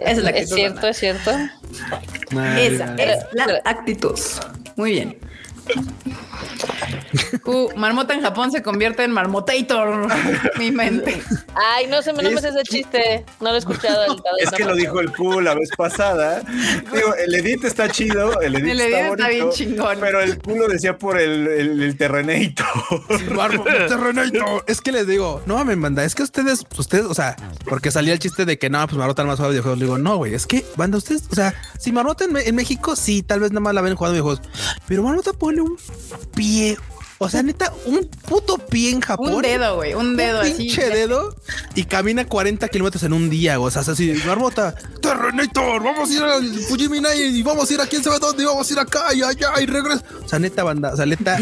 Esa 0.01 0.11
es 0.11 0.19
la 0.19 0.33
que 0.33 0.41
Es 0.41 0.51
cierto, 0.51 0.87
es 0.89 0.97
cierto. 0.99 1.31
Esa 2.57 2.95
es 2.97 3.25
la 3.33 3.61
actitud. 3.65 4.19
Muy 4.77 4.91
bien. 4.93 5.19
Uh, 7.47 7.69
marmota 7.77 8.15
en 8.15 8.23
Japón 8.23 8.51
se 8.51 8.63
convierte 8.63 9.05
en 9.05 9.11
marmotator. 9.13 10.09
Mi 10.59 10.71
mente. 10.71 11.23
Ay, 11.55 11.87
no 11.89 12.03
sé, 12.03 12.13
no 12.13 12.23
me 12.23 12.31
Es- 12.31 12.45
ese 12.45 12.63
chiste. 12.65 13.25
No 13.41 13.51
lo 13.51 13.55
he 13.57 13.59
escuchado. 13.59 14.17
Es 14.41 14.51
que 14.51 14.65
lo 14.65 14.75
dijo 14.75 15.01
el 15.01 15.13
Q 15.13 15.41
la 15.41 15.55
vez 15.55 15.71
pasada. 15.77 16.43
Digo, 16.93 17.15
el 17.15 17.35
edit 17.35 17.65
está 17.65 17.89
chido, 17.89 18.41
el 18.41 18.57
edit, 18.57 18.71
El 18.73 18.81
está, 18.81 18.99
edit 19.01 19.11
está 19.13 19.29
bien 19.29 19.45
bonito, 19.45 19.57
chingón. 19.57 19.99
Pero 20.01 20.21
el 20.21 20.39
Q 20.39 20.57
lo 20.57 20.69
decía 20.69 20.99
por 20.99 21.19
el, 21.21 21.47
el, 21.47 21.83
el 21.83 21.97
terrenator. 21.97 22.67
Es 24.67 24.81
que 24.81 24.93
les 24.93 25.07
digo, 25.07 25.43
no 25.47 25.57
mames, 25.57 25.81
banda, 25.81 26.05
es 26.05 26.15
que 26.15 26.23
ustedes, 26.23 26.65
ustedes, 26.77 27.05
o 27.07 27.15
sea, 27.15 27.37
porque 27.69 27.91
salía 27.91 28.13
el 28.13 28.19
chiste 28.19 28.45
de 28.45 28.59
que 28.59 28.71
no, 28.71 28.85
pues 28.87 28.97
Marmota 28.99 29.25
más 29.25 29.37
juega 29.37 29.51
videojuegos. 29.51 29.79
Le 29.79 29.85
digo, 29.87 29.99
no, 29.99 30.17
güey, 30.17 30.35
es 30.35 30.47
que, 30.47 30.65
banda, 30.77 30.99
ustedes, 30.99 31.25
o 31.31 31.35
sea, 31.35 31.55
si 31.79 31.93
Marmota 31.93 32.25
en, 32.25 32.33
Me- 32.33 32.49
en 32.49 32.55
México, 32.55 32.97
sí, 32.97 33.23
tal 33.23 33.41
vez 33.41 33.51
nada 33.53 33.61
más 33.61 33.75
la 33.75 33.81
ven 33.83 33.95
jugando 33.95 34.15
videojuegos, 34.15 34.43
pero 34.89 35.03
Marmota 35.03 35.33
pone 35.55 35.77
pie, 36.35 36.77
o 37.25 37.29
sea, 37.29 37.43
neta, 37.43 37.73
un 37.87 38.09
puto 38.29 38.59
pie 38.59 38.91
en 38.91 39.01
Japón. 39.01 39.35
Un 39.35 39.43
dedo, 39.43 39.77
güey. 39.77 39.95
Un 39.95 40.17
dedo 40.17 40.41
un 40.41 40.47
así. 40.47 40.55
pinche 40.55 40.89
dedo 40.91 41.35
y 41.75 41.85
camina 41.85 42.27
40 42.27 42.69
kilómetros 42.69 43.03
en 43.03 43.13
un 43.13 43.31
día, 43.31 43.57
güey. 43.57 43.69
O 43.69 43.71
sea, 43.71 43.83
así, 43.83 44.15
Marmota, 44.27 44.75
Terrenator, 45.01 45.83
vamos 45.83 46.11
a 46.11 46.13
ir 46.13 46.23
al 46.23 46.45
Fujiminai 46.61 47.21
y 47.21 47.43
vamos 47.43 47.71
a 47.71 47.75
ir 47.75 47.81
a 47.81 47.87
quién 47.87 48.03
sabe 48.03 48.19
dónde, 48.19 48.43
y 48.43 48.47
vamos 48.47 48.69
a 48.69 48.73
ir 48.73 48.79
acá 48.79 49.15
y 49.15 49.23
allá 49.23 49.53
y 49.61 49.67
regreso. 49.67 50.03
O 50.25 50.29
sea, 50.29 50.39
neta, 50.39 50.65
banda, 50.65 50.93
o 50.93 50.97
sea, 50.97 51.07
neta, 51.07 51.39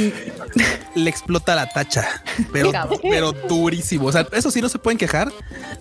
le 0.94 1.10
explota 1.10 1.54
la 1.54 1.68
tacha, 1.68 2.22
pero, 2.52 2.72
pero 3.02 3.32
durísimo. 3.32 4.06
O 4.06 4.12
sea, 4.12 4.26
eso 4.32 4.50
sí 4.50 4.60
no 4.60 4.68
se 4.68 4.78
pueden 4.78 4.98
quejar 4.98 5.32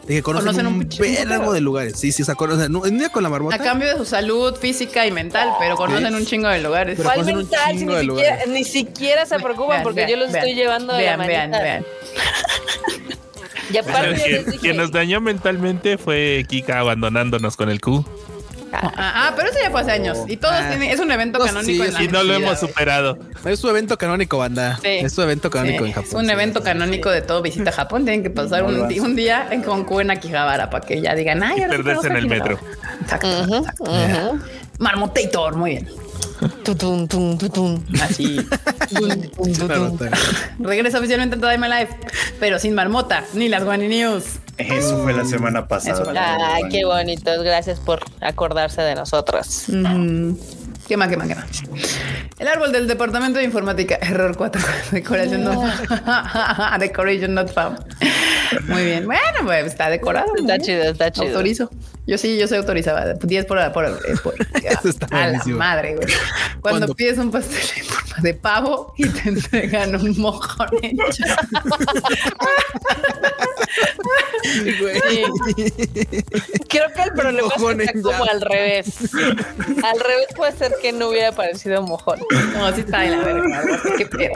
de 0.08 0.16
que 0.16 0.24
conocen, 0.24 0.48
Conocen 0.48 0.68
un 0.68 0.74
un 0.74 0.90
chingo, 0.90 1.30
vergo 1.30 1.54
de 1.54 1.62
lugares. 1.62 1.94
Sí, 1.98 2.12
sí, 2.12 2.24
o 2.24 2.26
sea, 2.26 2.36
conocen, 2.36 2.66
en 2.66 2.76
un 2.76 2.98
día 2.98 3.10
con 3.10 3.24
la 3.24 3.30
marmota. 3.30 3.56
A 3.56 3.60
cambio 3.60 3.88
de 3.90 3.98
su 3.98 4.06
salud 4.06 4.56
física 4.56 5.06
y 5.06 5.12
mental, 5.12 5.50
pero 5.60 5.76
conocen 5.76 6.16
un 6.16 6.26
chingo 6.26 6.48
de 6.50 6.60
lugares. 6.60 7.00
¿Cuál 7.02 7.26
mental? 7.26 7.78
Si 7.78 7.86
ni 7.86 7.96
siquiera, 7.96 8.46
ni 8.48 8.64
siquiera 8.64 9.26
se 9.26 9.40
preocupan 9.40 9.84
porque 9.94 10.06
vean, 10.08 10.10
yo 10.10 10.16
los 10.18 10.32
vean. 10.32 10.46
estoy 10.46 10.56
llevando 10.56 10.94
de 10.94 11.00
vean, 11.04 11.20
la 11.20 11.28
vean, 11.28 11.52
manita. 11.52 11.64
vean. 11.64 11.86
Y 13.72 13.78
aparte 13.78 14.16
yo 14.18 14.24
Quien, 14.26 14.46
dije, 14.46 14.60
quien 14.60 14.78
nos 14.78 14.92
dañó 14.92 15.22
mentalmente 15.22 15.98
fue 15.98 16.46
Kika 16.48 16.80
abandonándonos 16.80 17.56
con 17.56 17.70
el 17.70 17.80
Q. 17.80 18.04
Ah, 18.74 18.92
ah, 18.96 19.34
pero 19.36 19.50
eso 19.50 19.60
ya 19.62 19.70
fue 19.70 19.82
hace 19.82 19.92
años. 19.92 20.20
Y 20.28 20.38
todos 20.38 20.56
Ah. 20.58 20.70
tienen, 20.70 20.92
es 20.92 21.00
un 21.02 21.12
evento 21.12 21.40
No, 21.40 21.46
canónico 21.46 21.84
sí, 21.84 21.90
en 21.90 21.94
la 21.94 22.04
Y 22.04 22.08
no 22.08 22.24
lo 22.24 22.34
hemos 22.34 22.58
superado. 22.58 23.18
Es 23.44 23.60
su 23.60 23.70
evento 23.70 23.98
canónico, 23.98 24.38
banda. 24.38 24.80
Sí. 24.82 24.88
Es 24.88 25.12
su 25.14 25.22
evento 25.22 25.50
canónico 25.50 25.84
Sí, 25.84 25.90
en 25.90 25.94
Japón. 25.94 26.08
Es 26.10 26.14
un 26.16 26.26
sí. 26.26 26.32
evento 26.32 26.64
canónico 26.64 27.10
de 27.10 27.22
todo 27.22 27.42
visita 27.42 27.70
a 27.70 27.74
Japón. 27.74 28.06
Tienen 28.06 28.24
que 28.24 28.30
pasar 28.30 28.64
un, 28.64 29.16
día 29.16 29.48
en 29.52 29.62
Concu 29.62 30.00
en 30.00 30.12
Akihabara 30.12 30.70
para 30.70 30.86
que 30.86 31.02
ya 31.02 31.14
digan, 31.16 31.44
ay, 31.44 31.60
Y 31.60 31.62
ahora 31.64 31.76
sí 31.78 31.84
perderse 31.84 32.08
en 32.08 32.16
a 32.16 32.20
el 32.20 32.28
metro. 32.28 32.60
Akihabara". 33.10 33.58
Exacto. 33.58 34.40
Marmotator, 34.80 35.56
muy 35.58 35.72
bien. 35.72 35.90
Tutun, 36.64 37.08
tun, 37.08 37.38
tutun. 37.38 37.86
Así. 38.02 38.38
Tun. 38.90 39.22
está 39.46 40.10
Regresa 40.60 40.98
oficialmente 40.98 41.36
en 41.36 41.42
Tadaima 41.42 41.68
Life, 41.68 41.96
pero 42.40 42.58
sin 42.58 42.74
marmota 42.74 43.24
ni 43.34 43.48
las 43.48 43.64
Guani 43.64 43.88
News. 43.88 44.40
Eso 44.58 45.04
fue 45.04 45.14
la 45.14 45.26
semana 45.26 45.68
pasada. 45.68 46.14
Ay, 46.54 46.64
qué 46.70 46.86
bonitos. 46.86 47.44
Gracias 47.44 47.80
por 47.80 48.02
acordarse 48.22 48.82
de 48.82 48.96
nosotros. 48.96 49.70
Ujú. 49.70 50.38
¿Qué 50.88 50.98
más, 50.98 51.08
qué 51.08 51.18
más, 51.18 51.28
qué 51.28 51.36
más? 51.36 51.48
El 52.38 52.48
árbol 52.48 52.72
del 52.72 52.88
departamento 52.88 53.40
de 53.40 53.46
informática, 53.46 53.98
error 54.02 54.36
4, 54.36 54.62
decoración 54.92 55.44
no 55.44 55.64
decoration 56.80 57.34
not 57.34 57.54
found. 57.54 57.80
Muy 58.68 58.84
bien. 58.84 59.06
Bueno, 59.06 59.22
pues 59.46 59.68
está 59.68 59.90
decorado. 59.90 60.34
Está 60.36 60.60
chido, 60.60 60.84
está 60.84 61.12
chido. 61.12 61.28
Autorizo. 61.28 61.70
Yo 62.08 62.18
sí, 62.18 62.38
yo 62.38 62.48
soy 62.48 62.58
autorizada. 62.58 63.14
10 63.14 63.46
por, 63.46 63.72
por, 63.74 63.86
eh, 63.86 63.92
por- 64.24 64.34
Eso 64.64 64.90
está 64.90 65.06
a 65.12 65.16
la 65.20 65.24
buenísimo. 65.28 65.58
madre, 65.58 65.96
güey. 65.96 66.08
Cuando 66.62 66.80
¿Cuándo? 66.80 66.96
pides 66.96 67.18
un 67.20 67.32
pastel 67.32 67.60
en 67.78 67.86
forma 67.86 68.16
de 68.22 68.34
pavo 68.34 68.94
y 68.98 69.08
te 69.08 69.30
entregan 69.30 69.96
un 69.96 70.18
mojón 70.20 70.70
hecho. 70.82 71.24
Creo 76.70 76.88
que 76.94 77.02
el 77.04 77.12
problema 77.14 77.48
mojón 77.48 77.82
es 77.82 77.88
que 77.92 77.92
en 77.92 77.98
está 78.06 78.12
como 78.18 78.24
al 78.32 78.42
revés. 78.42 78.86
Al 79.84 80.00
revés 80.00 80.28
puede 80.36 80.52
ser 80.54 80.74
que 80.82 80.92
no 80.92 81.10
hubiera 81.10 81.32
parecido 81.32 81.82
mojón. 81.84 82.20
No, 82.54 82.74
sí 82.74 82.82
está 82.82 83.02
de 83.02 83.10
la 83.10 83.24
verga. 83.24 83.64
Qué 83.98 84.06
pedo. 84.06 84.34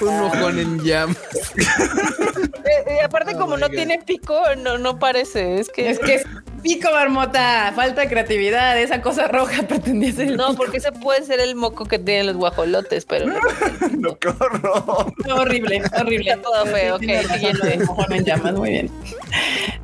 Un 0.00 0.18
mojón 0.20 0.58
en 0.58 0.82
llamas. 0.84 1.16
Eh, 1.56 2.96
Y 3.00 3.04
aparte, 3.04 3.32
Oh 3.34 3.38
como 3.38 3.56
no 3.56 3.66
God. 3.68 3.74
tiene 3.74 4.00
pico, 4.04 4.40
no, 4.58 4.78
no 4.78 4.98
parece. 4.98 5.60
Es 5.60 5.68
que 5.76 5.90
Es 5.90 5.98
que 5.98 6.22
pico 6.66 6.90
marmota, 6.92 7.72
falta 7.76 8.00
de 8.02 8.08
creatividad. 8.08 8.78
Esa 8.78 9.00
cosa 9.00 9.28
roja 9.28 9.62
pretendía 9.68 10.12
ser 10.12 10.28
el 10.28 10.36
No, 10.36 10.48
pico. 10.48 10.56
porque 10.58 10.78
ese 10.78 10.90
puede 10.92 11.24
ser 11.24 11.38
el 11.40 11.54
moco 11.54 11.84
que 11.84 11.98
tienen 11.98 12.26
los 12.26 12.36
guajolotes, 12.36 13.04
pero 13.04 13.26
no. 13.26 13.38
No, 13.96 14.18
qué 14.18 14.28
horror. 14.28 15.12
horrible, 15.32 15.82
horrible. 15.98 16.30
Está 16.32 16.42
todo 16.42 16.66
feo, 16.66 16.96
ok, 16.96 17.02
siguiente. 17.32 17.78
en 18.10 18.24
llamas, 18.24 18.52
muy 18.54 18.70
bien. 18.70 18.90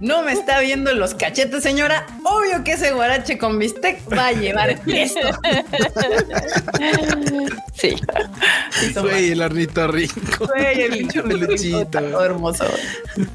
No 0.00 0.22
me 0.22 0.32
está 0.32 0.59
viendo 0.60 0.92
los 0.94 1.14
cachetes, 1.14 1.62
señora. 1.62 2.06
Obvio 2.24 2.62
que 2.64 2.72
ese 2.72 2.92
guarache 2.92 3.38
con 3.38 3.59
bistec 3.59 4.00
va 4.12 4.28
a 4.28 4.32
llevar 4.32 4.70
esto. 4.86 5.20
Sí. 7.74 7.96
Güey, 9.00 9.32
el 9.32 9.42
hornito 9.42 9.86
rico. 9.88 10.46
Güey, 10.46 10.82
el 10.82 11.09
todo 11.90 12.24
hermoso. 12.24 12.64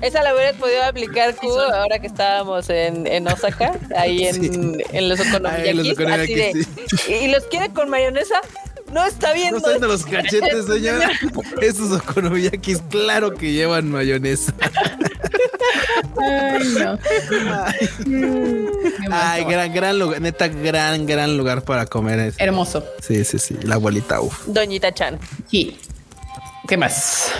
Esa 0.02 0.24
la 0.24 0.34
hubieras 0.34 0.56
podido 0.56 0.84
aplicar, 0.84 1.36
Q, 1.36 1.48
ahora 1.60 1.99
que 1.99 2.07
estábamos 2.07 2.69
en, 2.69 3.07
en 3.07 3.28
Osaka, 3.38 3.80
ahí 3.96 4.26
en, 4.28 4.36
Sí. 4.36 4.84
en 4.92 5.10
los 5.10 5.20
así 5.20 5.30
de, 5.32 5.92
okonomiyakis, 5.92 6.68
¿Y 7.10 7.28
los 7.28 7.44
quiere 7.46 7.70
con 7.72 7.90
mayonesa? 7.90 8.36
No 8.92 9.06
está 9.06 9.34
bien. 9.34 9.52
¿No 9.52 9.58
está 9.58 9.70
viendo 9.72 9.88
los 9.88 10.06
cachetes, 10.06 10.66
señora? 10.68 11.12
Esos 11.62 11.92
okonomiyakis, 11.92 12.82
claro 12.90 13.34
que 13.34 13.52
llevan 13.52 13.92
mayonesa. 13.92 14.54
Ay, 16.20 16.68
no. 16.80 16.98
Ay, 19.12 19.44
gran, 19.46 19.74
gran 19.74 20.00
lugar, 20.00 20.22
neta, 20.22 20.48
gran, 20.48 21.06
gran 21.06 21.38
lugar 21.38 21.64
para 21.64 21.86
comer. 21.86 22.34
Hermoso. 22.38 22.84
Sí, 23.02 23.24
sí, 23.24 23.38
sí. 23.40 23.56
La 23.64 23.76
abuelita, 23.76 24.22
uf. 24.22 24.48
Doñita 24.48 24.94
Chan. 24.94 25.20
Sí. 25.50 25.78
¿Qué 26.68 26.76
más? 26.76 27.31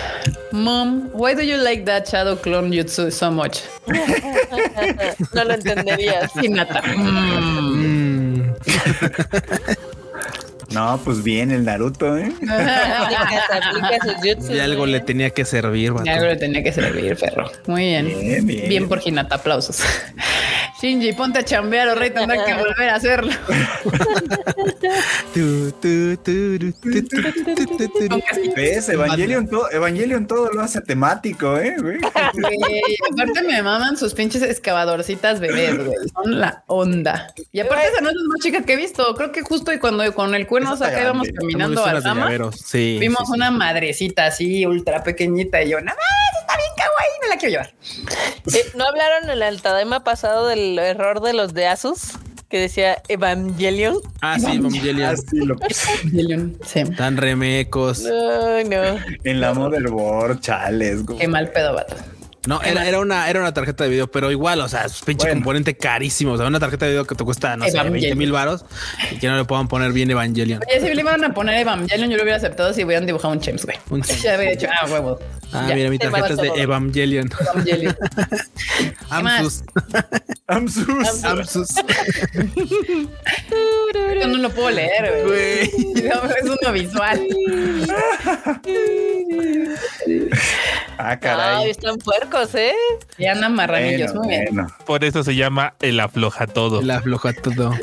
Mom, 0.52 1.10
why 1.12 1.34
do 1.34 1.42
you 1.42 1.58
like 1.58 1.84
that 1.84 2.08
shadow 2.08 2.34
clone 2.34 2.70
jutsu 2.72 3.12
so 3.12 3.30
much? 3.30 3.62
No 5.34 5.44
lo 5.44 5.54
entenderías. 5.54 6.32
Hinata. 6.32 6.80
Mm. 6.82 8.54
No, 10.70 11.00
pues 11.02 11.22
bien 11.22 11.50
el 11.50 11.64
Naruto, 11.64 12.18
¿eh? 12.18 12.30
y 14.50 14.58
algo 14.58 14.84
le 14.84 15.00
tenía 15.00 15.30
que 15.30 15.44
servir. 15.44 15.94
Y 16.04 16.08
algo 16.08 16.26
le 16.26 16.36
tenía 16.36 16.62
que 16.62 16.72
servir, 16.72 17.16
perro. 17.16 17.50
Muy 17.66 17.84
bien. 17.84 18.06
Bien, 18.06 18.46
bien. 18.46 18.68
bien 18.68 18.88
por 18.88 19.00
Hinata, 19.04 19.36
aplausos. 19.36 19.82
Shinji, 20.80 21.12
ponte 21.14 21.40
a 21.40 21.44
chambear 21.44 21.88
o 21.88 21.96
rey 21.96 22.10
tendrá 22.10 22.44
que 22.44 22.54
volver 22.54 22.88
a 22.88 22.94
hacerlo. 22.94 23.32
¿Ves? 28.54 28.88
Evangelion, 28.88 29.48
todo, 29.48 29.68
Evangelion 29.72 30.28
todo 30.28 30.52
lo 30.52 30.60
hace 30.60 30.80
temático, 30.80 31.58
¿eh? 31.58 31.74
Sí, 31.78 32.96
aparte 33.12 33.42
me 33.42 33.60
maman 33.60 33.96
sus 33.96 34.14
pinches 34.14 34.42
excavadorcitas 34.42 35.40
bebés, 35.40 35.84
güey. 35.84 35.96
Son 36.14 36.38
la 36.38 36.62
onda. 36.68 37.34
Y 37.50 37.58
aparte 37.58 37.88
esa 37.88 38.00
no 38.00 38.10
es 38.10 38.14
la 38.14 38.28
más 38.28 38.38
chica 38.40 38.62
que 38.62 38.74
he 38.74 38.76
visto. 38.76 39.16
Creo 39.16 39.32
que 39.32 39.42
justo 39.42 39.72
y 39.72 39.80
cuando 39.80 40.14
con 40.14 40.32
el 40.36 40.46
culo 40.46 40.57
Está 40.62 40.86
acá 40.88 41.02
íbamos 41.02 41.28
caminando 41.34 41.84
al 41.84 42.02
llaveros, 42.02 42.56
Sí. 42.64 42.98
vimos 43.00 43.20
sí, 43.20 43.26
sí. 43.26 43.32
una 43.34 43.50
madrecita 43.50 44.26
así 44.26 44.66
ultra 44.66 45.02
pequeñita 45.02 45.62
y 45.62 45.70
yo, 45.70 45.80
nada 45.80 45.96
más, 45.96 46.40
está 46.42 46.56
bien 46.56 46.70
kawaii, 46.76 47.20
me 47.22 47.28
la 47.28 47.36
quiero 47.36 47.50
llevar. 47.52 47.74
Eh, 48.54 48.70
¿No 48.76 48.84
hablaron 48.84 49.30
en 49.30 49.42
el 49.42 49.62
Tadaima 49.62 50.04
pasado 50.04 50.46
del 50.46 50.78
error 50.78 51.20
de 51.20 51.32
los 51.32 51.54
de 51.54 51.66
Asus? 51.66 52.12
Que 52.48 52.58
decía 52.58 53.02
Evangelion. 53.08 53.98
Ah, 54.22 54.38
sí, 54.38 54.56
Evangelion. 54.56 55.10
Así 55.10 55.36
lo 55.44 55.56
puse. 55.56 55.86
Sí. 56.64 56.84
Tan 56.96 57.18
remecos. 57.18 58.00
No, 58.00 58.64
no. 58.64 58.98
En 59.24 59.40
la 59.40 59.52
motherboard, 59.52 60.40
chales, 60.40 61.04
güey. 61.04 61.18
Qué 61.18 61.28
mal 61.28 61.50
pedo, 61.50 61.74
vato. 61.74 61.94
No, 62.46 62.62
era, 62.62 62.88
era 62.88 63.00
una, 63.00 63.28
era 63.28 63.40
una 63.40 63.52
tarjeta 63.52 63.84
de 63.84 63.90
video, 63.90 64.10
pero 64.10 64.30
igual, 64.30 64.60
o 64.60 64.68
sea, 64.68 64.84
es 64.84 65.02
pinche 65.02 65.26
Bueno. 65.26 65.40
componente 65.40 65.76
carísimo. 65.76 66.32
O 66.32 66.36
sea, 66.38 66.46
una 66.46 66.58
tarjeta 66.60 66.86
de 66.86 66.92
video 66.92 67.04
que 67.04 67.14
te 67.14 67.24
cuesta, 67.24 67.56
no 67.56 67.64
sé, 67.64 67.70
Evangelion. 67.72 68.00
20 68.00 68.14
mil 68.14 68.32
varos 68.32 68.64
y 69.10 69.16
que 69.18 69.26
no 69.28 69.36
le 69.36 69.44
puedan 69.44 69.68
poner 69.68 69.92
bien 69.92 70.10
Evangelion. 70.10 70.60
Oye, 70.66 70.80
si 70.88 70.94
le 70.94 71.00
iban 71.00 71.22
a 71.24 71.34
poner 71.34 71.56
Evangelion, 71.58 72.08
yo 72.10 72.16
lo 72.16 72.22
hubiera 72.22 72.38
aceptado 72.38 72.72
si 72.72 72.84
hubieran 72.84 73.04
dibujado 73.06 73.34
un 73.34 73.40
Chems, 73.40 73.66
güey. 73.66 73.76
Un 73.90 74.02
Chems. 74.02 74.22
Ya 74.22 74.34
había 74.34 74.50
dicho, 74.52 74.66
ah, 74.70 74.86
huevo. 74.88 75.18
Ah, 75.52 75.66
Ya, 75.68 75.74
mira, 75.74 75.90
mi 75.90 75.98
tarjeta 75.98 76.28
es 76.28 76.36
de 76.36 76.48
Evangelion. 76.62 77.28
Evangelion. 77.54 77.96
Amsus. 79.10 79.62
Amsus. 80.46 81.24
Amsus. 81.24 81.68
Yo 84.20 84.26
no 84.28 84.38
lo 84.38 84.50
puedo 84.50 84.70
leer, 84.70 85.24
güey. 85.26 85.60
Es 85.64 86.44
uno 86.44 86.72
visual. 86.72 87.20
Ah, 91.00 91.10
Ay, 91.10 91.18
caray. 91.20 91.70
están 91.70 91.96
¿eh? 92.54 92.72
Y 93.18 93.26
andan 93.26 93.54
marranillos. 93.54 94.12
Bueno, 94.12 94.20
Muy 94.22 94.28
bien. 94.28 94.44
bueno. 94.54 94.68
Por 94.86 95.04
eso 95.04 95.22
se 95.24 95.34
llama 95.34 95.74
el 95.80 96.00
afloja 96.00 96.46
todo. 96.46 96.82
La 96.82 96.96
afloja 96.98 97.32
todo. 97.32 97.74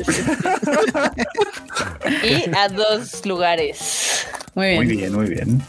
Y 2.22 2.44
a 2.56 2.68
dos 2.68 3.24
lugares. 3.26 4.26
Muy 4.54 4.66
bien. 4.68 4.76
Muy 4.86 4.96
bien, 4.96 5.12
muy 5.12 5.26
bien. 5.26 5.62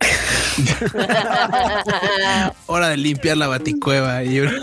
Hora 2.66 2.88
de 2.88 2.96
limpiar 2.96 3.36
la 3.36 3.46
baticueva 3.48 4.22
y 4.24 4.40
un, 4.40 4.48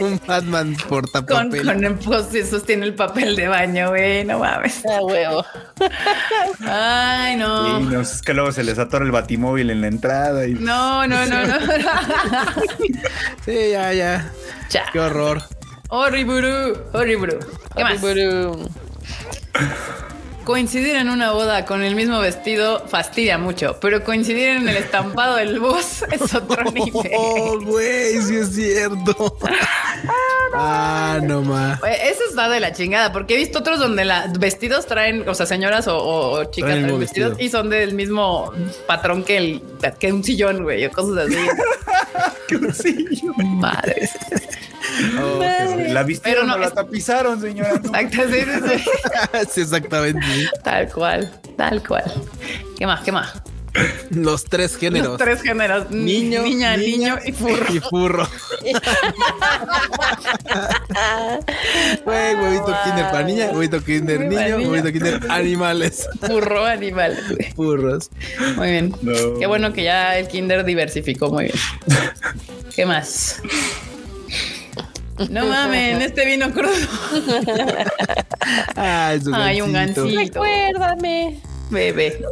un 0.00 0.18
Batman 0.26 0.74
Con, 0.74 0.88
portapapel. 0.88 1.66
con 1.66 1.84
el 1.84 1.94
post 1.96 2.34
sostiene 2.48 2.86
el 2.86 2.94
papel 2.94 3.36
de 3.36 3.48
baño, 3.48 3.90
güey. 3.90 4.24
No 4.24 4.38
mames. 4.38 4.82
A 4.86 5.02
huevo. 5.02 5.44
Ay, 6.60 7.36
no. 7.36 7.80
Y 7.80 7.82
no, 7.84 8.00
es 8.00 8.22
que 8.22 8.32
luego 8.34 8.50
se 8.52 8.64
les 8.64 8.78
atora 8.78 9.04
el 9.04 9.12
batimóvil 9.12 9.70
en 9.70 9.80
la 9.82 9.88
entrada 9.88 10.46
y 10.46 10.54
No, 10.54 11.06
no, 11.06 11.26
no, 11.26 11.46
no. 11.46 11.54
Sí, 13.44 13.70
ya, 13.72 13.92
ya. 13.92 14.30
Ya. 14.70 14.84
Qué 14.92 15.00
horror. 15.00 15.42
Horriburu. 15.88 16.78
Horriburu. 16.92 17.38
¿Qué 17.76 17.82
más? 17.84 18.00
Coincidir 20.44 20.96
en 20.96 21.08
una 21.08 21.30
boda 21.32 21.64
con 21.64 21.82
el 21.84 21.94
mismo 21.94 22.18
vestido 22.18 22.86
fastidia 22.88 23.38
mucho, 23.38 23.78
pero 23.80 24.02
coincidir 24.02 24.48
en 24.48 24.68
el 24.68 24.76
estampado 24.76 25.36
del 25.36 25.60
bus 25.60 26.02
es 26.10 26.34
otro 26.34 26.64
nivel. 26.72 27.12
Oh, 27.16 27.60
güey, 27.60 28.20
sí 28.22 28.36
es 28.36 28.54
cierto. 28.54 29.36
Ah, 30.54 31.18
no 31.22 31.40
más. 31.40 31.80
Güey, 31.80 31.94
Eso 31.94 32.20
está 32.28 32.46
de 32.50 32.60
la 32.60 32.74
chingada, 32.74 33.10
porque 33.10 33.32
he 33.32 33.36
visto 33.38 33.60
otros 33.60 33.78
donde 33.78 34.04
los 34.04 34.32
vestidos 34.38 34.84
traen, 34.84 35.26
o 35.26 35.34
sea, 35.34 35.46
señoras 35.46 35.86
o, 35.88 36.44
chicas 36.50 36.72
Traen 36.72 36.98
vestidos 37.00 37.30
vestido. 37.30 37.36
y 37.38 37.48
son 37.48 37.70
del 37.70 37.94
mismo 37.94 38.52
patrón 38.86 39.24
que 39.24 39.38
el 39.38 39.62
que 39.98 40.12
un 40.12 40.22
sillón, 40.22 40.64
güey, 40.64 40.84
o 40.84 40.90
cosas 40.90 41.26
así. 41.26 41.36
Madre. 43.38 44.10
Oh, 45.20 45.38
qué 45.40 45.88
la 45.92 46.02
vistieron 46.02 46.42
Pero 46.44 46.52
no, 46.54 46.58
la 46.58 46.66
es- 46.68 46.74
tapizaron, 46.74 47.40
señora. 47.40 47.70
¿no? 47.82 47.98
Exacto, 47.98 48.22
sí, 48.30 48.80
sí, 49.52 49.60
exactamente. 49.62 50.26
Tal 50.64 50.90
cual, 50.92 51.40
tal 51.56 51.86
cual. 51.86 52.04
¿Qué 52.78 52.86
más? 52.86 53.00
¿Qué 53.02 53.12
más? 53.12 53.32
Los 54.10 54.44
tres 54.44 54.76
géneros. 54.76 55.08
Los 55.08 55.18
tres 55.18 55.40
géneros. 55.40 55.90
Niño, 55.90 56.42
niña, 56.42 56.76
niño 56.76 57.16
y 57.24 57.32
furro. 57.32 57.72
Y 57.72 57.80
furro. 57.90 58.28
Güey, 62.04 62.34
huevito 62.34 62.74
kinder 62.84 63.04
para 63.10 63.22
niña, 63.22 63.46
huevito 63.52 63.82
kinder 63.82 64.28
Para 64.28 64.48
niño, 64.58 64.70
huevito 64.70 64.92
kinder 64.92 65.20
animales. 65.30 66.06
Furro 66.20 66.66
animal. 66.66 67.16
güey. 67.30 67.52
Furros. 67.52 68.10
Muy 68.56 68.70
bien. 68.70 68.94
No. 69.00 69.38
Qué 69.38 69.46
bueno 69.46 69.72
que 69.72 69.84
ya 69.84 70.18
el 70.18 70.28
kinder 70.28 70.64
diversificó 70.64 71.30
muy 71.30 71.44
bien. 71.44 71.56
¿Qué 72.76 72.84
más? 72.84 73.40
No 75.30 75.46
mames, 75.46 76.02
este 76.02 76.26
vino 76.26 76.50
crudo. 76.52 76.72
Ay, 78.76 79.20
su 79.20 79.34
Ay, 79.34 79.60
un 79.60 79.72
gancito. 79.72 80.06
Recuérdame. 80.06 81.40
Bebé. 81.70 82.22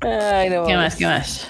Ay, 0.00 0.50
no. 0.50 0.66
¿Qué 0.66 0.76
más? 0.76 0.96
¿Qué 0.96 1.06
más? 1.06 1.48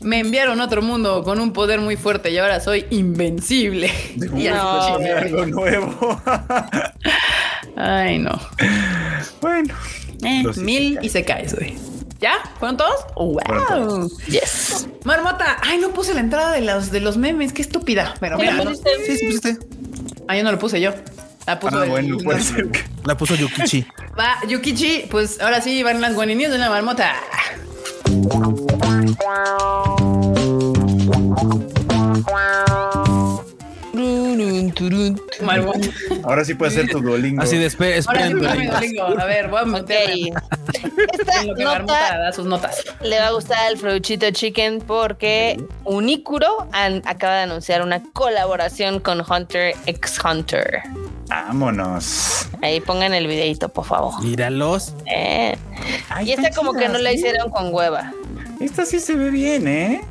Me 0.00 0.18
enviaron 0.18 0.60
a 0.60 0.64
otro 0.64 0.82
mundo 0.82 1.22
con 1.22 1.38
un 1.38 1.52
poder 1.52 1.80
muy 1.80 1.96
fuerte 1.96 2.30
y 2.30 2.38
ahora 2.38 2.58
soy 2.60 2.86
invencible. 2.90 3.90
Y 4.16 4.48
No. 4.48 4.96
Algo 4.96 5.46
nuevo. 5.46 6.20
Ay, 7.76 8.18
no. 8.18 8.32
bueno. 9.40 9.74
Eh, 10.24 10.44
mil 10.56 10.98
y 11.02 11.08
se 11.08 11.24
cae, 11.24 11.48
soy. 11.48 11.74
¿Ya? 12.22 12.34
¿Fueron 12.60 12.76
todos? 12.76 12.94
¡Wow! 13.16 13.40
Fueron 13.44 13.66
todos. 13.66 14.18
Yes. 14.26 14.86
Marmota, 15.04 15.58
ay, 15.62 15.78
no 15.78 15.90
puse 15.90 16.14
la 16.14 16.20
entrada 16.20 16.52
de 16.52 16.60
los, 16.60 16.92
de 16.92 17.00
los 17.00 17.16
memes, 17.16 17.52
qué 17.52 17.62
estúpida. 17.62 18.14
Pero 18.20 18.36
¿Qué 18.38 18.44
mira, 18.44 18.54
no- 18.56 18.64
pusiste? 18.70 18.90
Sí, 19.04 19.16
sí, 19.18 19.26
pusiste. 19.26 19.58
ah, 20.28 20.36
yo 20.36 20.44
no 20.44 20.52
lo 20.52 20.58
puse 20.60 20.80
yo. 20.80 20.92
La 21.46 21.58
puso 21.58 21.76
Ah, 21.80 21.84
el- 21.84 21.90
bueno, 21.90 22.16
puede 22.22 22.38
no. 22.38 22.44
ser 22.44 22.68
La 23.04 23.16
puso 23.16 23.34
Yukichi. 23.34 23.84
Va, 24.16 24.36
Yukichi, 24.46 25.08
pues 25.10 25.40
ahora 25.40 25.60
sí 25.60 25.82
van 25.82 26.00
las 26.00 26.14
Guaninius 26.14 26.52
de 26.52 26.58
la 26.58 26.70
marmota. 26.70 27.12
Marmota. 34.78 35.21
Ahora 36.24 36.44
sí 36.44 36.54
puede 36.54 36.70
ser 36.72 36.88
tu 36.90 37.00
Duolingo. 37.00 37.42
Así 37.42 37.56
de 37.58 37.66
espe- 37.70 38.02
Ahora 38.06 38.26
sí 38.26 38.32
esperen, 38.32 38.36
va 38.36 38.54
mi 38.54 38.66
Duolingo. 38.66 39.02
Duolingo. 39.04 39.20
A 39.20 39.24
ver, 39.26 39.48
voy 39.48 39.60
a 39.60 39.64
meterme 39.64 40.32
Esta 41.12 41.44
lo 41.44 41.54
que 41.54 41.64
Marmota 41.64 41.92
nota 42.02 42.18
da 42.18 42.32
sus 42.32 42.46
notas. 42.46 42.84
le 43.02 43.18
va 43.18 43.26
a 43.28 43.30
gustar 43.32 43.58
al 43.66 43.76
Fruchito 43.78 44.30
Chicken 44.30 44.80
porque 44.80 45.62
Unicuro 45.84 46.66
an- 46.72 47.02
acaba 47.06 47.36
de 47.36 47.42
anunciar 47.42 47.82
una 47.82 48.02
colaboración 48.12 49.00
con 49.00 49.22
Hunter 49.28 49.74
x 49.86 50.18
Hunter. 50.24 50.80
Vámonos. 51.28 52.46
Ahí 52.62 52.80
pongan 52.80 53.14
el 53.14 53.26
videito, 53.26 53.68
por 53.70 53.84
favor. 53.86 54.22
Míralos. 54.22 54.94
Eh. 55.06 55.56
Ay, 56.10 56.28
Y 56.28 56.32
esta 56.32 56.50
como 56.50 56.74
que 56.74 56.88
no 56.88 56.98
la 56.98 57.10
¿eh? 57.10 57.14
hicieron 57.14 57.50
con 57.50 57.72
hueva. 57.74 58.12
Esta 58.60 58.84
sí 58.84 59.00
se 59.00 59.14
ve 59.14 59.30
bien, 59.30 59.66
¿eh? 59.66 60.02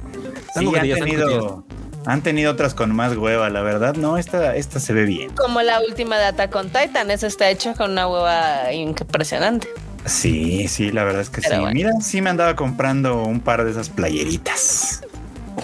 Sí, 0.56 0.66
han 0.76 0.82
tenido, 0.82 1.64
han 2.06 2.22
tenido 2.22 2.52
otras 2.52 2.74
con 2.74 2.96
más 2.96 3.16
hueva, 3.16 3.50
la 3.50 3.62
verdad. 3.62 3.96
No, 3.96 4.18
esta, 4.18 4.56
esta 4.56 4.80
se 4.80 4.94
ve 4.94 5.06
bien. 5.06 5.32
Como 5.36 5.62
la 5.62 5.82
última 5.82 6.18
data 6.18 6.50
con 6.50 6.70
Titan, 6.70 7.12
esa 7.12 7.28
está 7.28 7.50
hecha 7.50 7.74
con 7.74 7.92
una 7.92 8.08
hueva 8.08 8.74
impresionante. 8.74 9.68
Sí, 10.06 10.68
sí, 10.68 10.92
la 10.92 11.04
verdad 11.04 11.22
es 11.22 11.30
que 11.30 11.42
Pero 11.42 11.56
sí. 11.56 11.62
bueno. 11.62 11.76
Mira, 11.76 11.92
sí 12.02 12.22
me 12.22 12.30
andaba 12.32 12.56
comprando 12.56 13.24
un 13.24 13.40
par 13.40 13.64
de 13.64 13.72
esas 13.72 13.90
playeritas. 13.90 15.02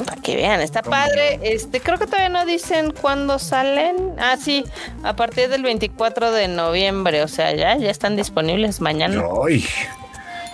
Para 0.06 0.22
que 0.22 0.36
vean, 0.36 0.62
está 0.62 0.82
¿Cómo 0.84 0.96
padre. 0.96 1.40
Este, 1.42 1.80
creo 1.80 1.98
que 1.98 2.06
todavía 2.06 2.30
no 2.30 2.46
dicen 2.46 2.92
cuándo 2.92 3.40
salen. 3.40 3.96
Ah, 4.20 4.38
sí, 4.40 4.64
a 5.04 5.16
partir 5.16 5.50
del 5.50 5.64
24 5.64 6.32
de 6.32 6.48
noviembre, 6.50 7.24
o 7.24 7.28
sea, 7.28 7.56
ya, 7.56 7.76
ya 7.78 7.90
están 7.90 8.16
disponibles 8.16 8.80
mañana. 8.80 9.24
Ay. 9.44 9.66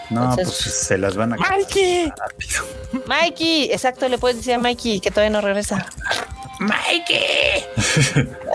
No, 0.10 0.24
Entonces- 0.32 0.46
pues 0.64 0.76
se 0.88 0.98
las 0.98 1.16
van 1.16 1.34
a 1.34 1.38
Mikey. 1.38 2.10
rápido. 2.18 2.64
Mikey, 3.06 3.72
exacto, 3.72 4.08
le 4.10 4.18
puedes 4.18 4.38
decir 4.38 4.54
a 4.54 4.58
Mikey 4.60 5.00
que 5.00 5.10
todavía 5.12 5.32
no 5.32 5.42
regresa. 5.42 5.86
Mikey. 6.60 7.66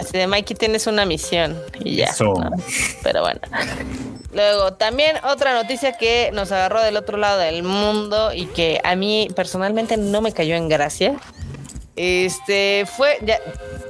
Así 0.00 0.16
de 0.18 0.26
Mikey 0.26 0.56
tienes 0.56 0.86
una 0.86 1.04
misión 1.04 1.60
y 1.80 1.96
ya. 1.96 2.06
Eso. 2.06 2.24
¿no? 2.34 2.50
Pero 3.02 3.20
bueno. 3.22 3.40
Luego, 4.32 4.74
también 4.74 5.16
otra 5.24 5.54
noticia 5.54 5.92
que 5.96 6.30
nos 6.32 6.52
agarró 6.52 6.80
del 6.82 6.96
otro 6.96 7.16
lado 7.18 7.38
del 7.38 7.62
mundo 7.62 8.32
y 8.32 8.46
que 8.46 8.80
a 8.84 8.94
mí 8.94 9.28
personalmente 9.34 9.96
no 9.96 10.20
me 10.20 10.32
cayó 10.32 10.54
en 10.54 10.68
gracia. 10.68 11.16
Este 11.98 12.86
fue 12.96 13.18
ya, 13.26 13.38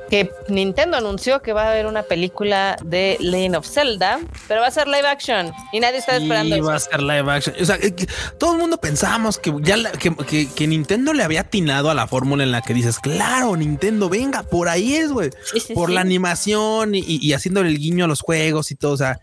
que 0.09 0.31
Nintendo 0.49 0.97
anunció 0.97 1.43
que 1.43 1.53
va 1.53 1.65
a 1.65 1.71
haber 1.73 1.85
una 1.87 2.03
película 2.03 2.77
de 2.83 3.19
Legend 3.21 3.57
of 3.57 3.67
Zelda, 3.69 4.19
pero 4.49 4.63
va 4.63 4.69
a 4.69 4.71
ser 4.71 4.89
live 4.89 5.07
action 5.07 5.53
y 5.73 5.81
nadie 5.81 5.99
está 5.99 6.17
esperando 6.17 6.57
Y 6.57 6.61
eso. 6.61 6.69
va 6.69 6.77
a 6.77 6.81
ser 6.81 7.03
live 7.03 7.31
action. 7.31 7.55
O 7.61 7.65
sea, 7.67 7.77
eh, 7.77 7.95
que 7.95 8.09
todo 8.39 8.53
el 8.53 8.59
mundo 8.59 8.79
pensamos 8.79 9.37
que 9.37 9.53
ya 9.61 9.77
la- 9.77 9.93
que, 9.93 10.17
que- 10.17 10.49
que 10.49 10.67
Nintendo 10.67 11.13
le 11.13 11.23
había 11.23 11.43
atinado 11.43 11.91
a 11.91 11.95
la 11.95 12.07
fórmula 12.07 12.43
en 12.43 12.51
la 12.53 12.63
que 12.63 12.73
dices, 12.73 12.99
claro, 12.99 13.55
Nintendo, 13.57 14.09
venga, 14.09 14.43
por 14.43 14.69
ahí 14.71 14.95
es, 14.95 15.13
güey. 15.13 15.31
Sí, 15.53 15.61
sí, 15.61 15.75
por 15.75 15.91
sí. 15.91 15.95
la 15.95 16.01
animación 16.01 16.95
y, 16.95 17.03
y 17.07 17.33
haciéndole 17.35 17.69
el 17.69 17.79
guiño 17.79 18.07
a 18.07 18.09
los 18.09 18.23
juegos 18.23 18.71
y 18.71 18.77
todo. 18.77 18.93
O 18.93 18.97
sea, 18.97 19.21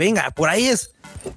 venga, 0.00 0.30
por 0.30 0.48
ahí 0.48 0.66
es. 0.66 0.92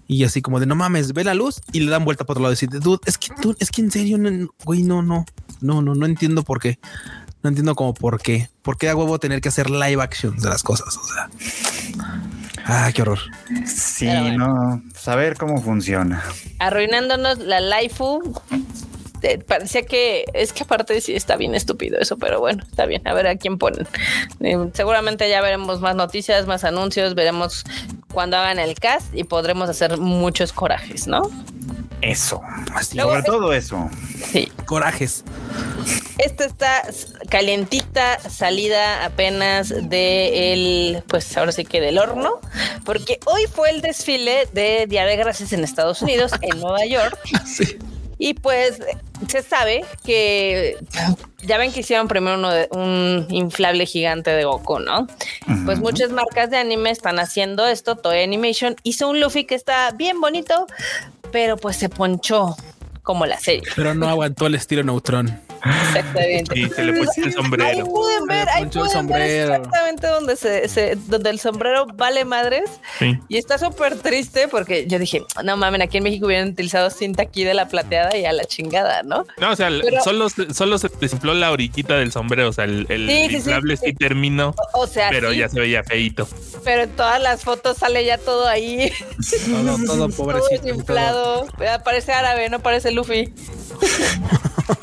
Y 0.08 0.24
así 0.24 0.42
como 0.42 0.62
de 0.62 0.66
no 0.66 0.76
mames, 0.76 1.12
ve 1.12 1.26
la 1.26 1.34
luz 1.34 1.62
y 1.74 1.82
le 1.82 1.92
dan 1.92 2.06
vuelta 2.06 2.24
para 2.24 2.36
otro 2.36 2.44
lado 2.44 2.54
y 2.54 2.56
decir, 2.56 2.70
dude, 2.70 3.02
es 3.06 3.18
que 3.18 3.28
tú, 3.42 3.56
es 3.60 3.70
que 3.70 3.82
en 3.82 3.92
serio, 3.92 4.18
no, 4.18 4.32
no, 4.32 4.48
güey, 4.64 4.84
no, 4.84 5.02
no, 5.02 5.26
no, 5.60 5.82
no, 5.82 5.94
no 5.94 6.06
entiendo 6.06 6.44
por 6.44 6.60
qué. 6.60 6.80
No 7.44 7.50
entiendo 7.50 7.76
como 7.76 7.94
por 7.94 8.22
qué. 8.22 8.50
¿Por 8.62 8.78
qué 8.78 8.88
a 8.88 8.96
huevo 8.96 9.20
tener 9.20 9.42
que 9.42 9.50
hacer 9.50 9.70
live 9.70 10.02
action 10.02 10.38
de 10.38 10.48
las 10.48 10.64
cosas? 10.64 10.96
O 10.96 11.06
sea, 11.06 11.30
ah, 12.66 12.90
qué 12.94 13.02
horror. 13.02 13.20
Sí, 13.66 14.06
bueno. 14.06 14.48
no. 14.48 14.84
Saber 14.98 15.36
cómo 15.36 15.62
funciona. 15.62 16.24
arruinándonos 16.60 17.40
la 17.40 17.60
laifu. 17.60 18.22
Eh, 19.24 19.40
Parecía 19.40 19.84
que 19.86 20.26
es 20.34 20.54
que 20.54 20.64
aparte 20.64 21.00
sí 21.02 21.16
está 21.16 21.36
bien 21.38 21.56
estúpido 21.56 21.98
eso, 22.00 22.18
pero 22.18 22.40
bueno, 22.40 22.64
está 22.70 22.86
bien. 22.86 23.02
A 23.08 23.14
ver 23.14 23.28
a 23.28 23.36
quién 23.38 23.58
ponen. 23.58 23.88
Eh, 24.42 24.58
seguramente 24.74 25.30
ya 25.30 25.42
veremos 25.42 25.80
más 25.82 25.96
noticias, 25.96 26.46
más 26.46 26.64
anuncios, 26.64 27.16
veremos 27.16 27.64
cuando 28.14 28.38
hagan 28.38 28.60
el 28.60 28.76
cast 28.76 29.14
y 29.16 29.24
podremos 29.24 29.70
hacer 29.70 29.98
muchos 29.98 30.54
corajes, 30.54 31.08
¿no? 31.08 31.22
Eso. 32.02 32.42
Así, 32.76 32.96
Luego- 32.98 33.12
Sobre 33.12 33.24
todo 33.24 33.54
eso. 33.54 33.90
Sí. 34.32 34.52
corajes. 34.66 35.24
Esta 36.18 36.46
está 36.46 36.84
calientita, 37.30 38.20
salida 38.30 39.06
apenas 39.06 39.70
de 39.90 40.54
el, 40.54 41.04
pues 41.08 41.36
ahora 41.38 41.52
sí 41.54 41.64
que 41.66 41.80
del 41.82 41.98
horno, 41.98 42.40
porque 42.86 43.20
hoy 43.26 43.44
fue 43.54 43.70
el 43.70 43.82
desfile 43.82 44.48
de 44.54 44.86
Día 44.88 45.06
de 45.06 45.16
Gracias 45.16 45.54
en 45.54 45.64
Estados 45.64 46.02
Unidos, 46.02 46.32
en 46.42 46.60
Nueva 46.60 46.86
York. 46.86 47.18
Sí. 47.46 47.78
Y 48.24 48.36
pues 48.36 48.82
se 49.28 49.44
sabe 49.44 49.84
que 50.06 50.78
ya 51.42 51.58
ven 51.58 51.74
que 51.74 51.82
hicieron 51.82 52.08
primero 52.08 52.38
uno 52.38 52.52
de, 52.52 52.70
un 52.72 53.28
inflable 53.30 53.86
gigante 53.86 54.32
de 54.32 54.46
Goku, 54.46 54.80
¿no? 54.80 55.08
Pues 55.66 55.82
muchas 55.82 56.10
marcas 56.12 56.50
de 56.50 56.56
anime 56.56 56.90
están 56.90 57.20
haciendo 57.20 57.68
esto. 57.68 57.98
Toy 57.98 58.24
Animation 58.24 58.78
hizo 58.84 59.10
un 59.10 59.20
Luffy 59.20 59.44
que 59.44 59.56
está 59.56 59.92
bien 59.92 60.22
bonito, 60.22 60.68
pero 61.34 61.58
pues 61.58 61.76
se 61.76 61.90
ponchó 61.90 62.56
como 63.02 63.26
la 63.26 63.38
serie. 63.42 63.64
Pero 63.76 63.94
no 63.94 64.08
aguantó 64.08 64.48
el 64.48 64.56
estilo 64.56 64.84
Neutron. 64.84 65.42
Exactamente. 65.64 66.60
Y 66.60 66.70
se 66.70 66.84
le 66.84 66.94
pusiste 66.94 67.22
el 67.22 67.28
Ahí 67.28 67.34
sombrero. 67.34 67.86
pueden 67.86 68.26
ver, 68.26 68.50
ahí 68.50 68.66
pueden 68.66 69.08
ver 69.08 69.22
exactamente 69.22 70.08
donde 70.08 70.36
se, 70.36 70.68
se- 70.68 70.96
donde 71.08 71.30
el 71.30 71.40
sombrero 71.40 71.86
vale 71.94 72.26
madres 72.26 72.70
Sí. 73.00 73.18
y 73.30 73.38
está 73.38 73.58
súper 73.58 73.96
triste 73.98 74.48
porque 74.48 74.86
yo 74.88 75.00
dije, 75.00 75.24
no 75.44 75.56
mamen, 75.58 75.82
aquí 75.82 75.98
en 75.98 76.04
México 76.04 76.26
hubieran 76.26 76.50
utilizado 76.50 76.90
cinta 76.90 77.24
aquí 77.24 77.44
de 77.44 77.54
la 77.54 77.68
plateada 77.68 78.16
y 78.18 78.26
a 78.26 78.34
la 78.34 78.44
chingada, 78.46 79.04
¿no? 79.04 79.26
No, 79.38 79.52
o 79.52 79.56
sea, 79.56 79.70
Pero- 79.70 80.02
solo, 80.04 80.30
se- 80.30 80.54
solo 80.54 80.78
se 80.78 80.90
desinfló 81.00 81.34
la 81.34 81.52
orillita 81.52 81.96
del 81.96 82.12
sombrero. 82.12 82.50
O 82.50 82.54
sea, 82.54 82.66
el, 82.66 82.86
el 82.90 83.08
Sí, 83.08 83.36
inflable 83.38 83.78
sí. 83.78 83.86
sí, 83.88 83.94
terminó, 83.94 84.54
O 84.74 84.88
sea, 84.88 85.10
pero 85.12 85.32
sí, 85.32 85.38
ya 85.38 85.50
se 85.50 85.60
veía 85.60 85.84
feito. 85.84 86.28
pero 86.64 86.84
en 86.84 86.90
todas 86.92 87.22
las 87.22 87.44
fotos 87.44 87.78
sale 87.78 88.04
ya 88.06 88.18
todo 88.18 88.48
ahí, 88.48 88.92
Todo, 89.50 89.78
todo 89.86 89.86
todo 89.86 90.10
pobrecito. 90.10 90.50
todo. 90.62 90.66
desinflado. 90.66 91.48
Parece 91.86 92.12
árabe, 92.12 92.50
no 92.50 92.60
parece 92.60 92.92
Luffy. 92.92 93.34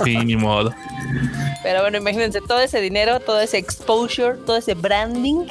Sí, 0.05 0.17
ni 0.17 0.37
modo. 0.37 0.70
Pero 1.63 1.83
bueno, 1.83 1.99
imagínense 1.99 2.41
todo 2.41 2.61
ese 2.61 2.81
dinero, 2.81 3.21
todo 3.21 3.41
ese 3.41 3.59
exposure, 3.59 4.37
todo 4.47 4.57
ese 4.57 4.75
branding 4.75 5.47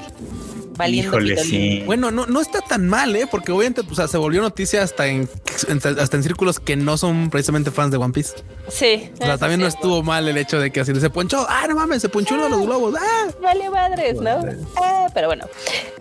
valiendo 0.80 1.10
Híjole, 1.20 1.38
sí. 1.44 1.84
Bueno, 1.86 2.10
no, 2.10 2.26
no 2.26 2.42
está 2.42 2.62
tan 2.62 2.88
mal, 2.88 3.16
¿eh? 3.16 3.28
Porque 3.30 3.52
obviamente 3.52 3.82
o 3.88 3.94
sea, 3.96 4.08
se 4.08 4.18
volvió 4.18 4.42
noticia 4.42 4.82
hasta 4.82 5.06
en, 5.08 5.30
en- 5.68 6.00
hasta 6.00 6.18
en 6.18 6.24
círculos 6.24 6.60
que 6.60 6.76
no 6.76 6.98
son 6.98 7.30
precisamente 7.30 7.70
fans 7.70 7.92
de 7.92 7.98
One 7.98 8.14
Piece. 8.14 8.34
Sí. 8.70 9.12
O 9.22 9.26
sea, 9.26 9.38
también 9.38 9.60
no 9.60 9.68
estuvo 9.68 10.02
mal 10.02 10.28
el 10.28 10.38
hecho 10.38 10.60
de 10.60 10.72
que 10.72 10.80
así 10.80 10.96
se 11.00 11.10
ponchó. 11.10 11.46
Ah, 11.48 11.66
no 11.70 11.76
mames, 11.76 12.02
se 12.02 12.10
ponchó 12.10 12.34
uno 12.36 12.46
de 12.46 12.50
los 12.52 12.62
globos. 12.66 12.96
Ah, 13.00 13.28
Vale 13.42 13.70
madres, 13.70 14.16
¿no? 14.22 14.44
Ah, 14.78 15.08
pero 15.14 15.28
bueno, 15.28 15.46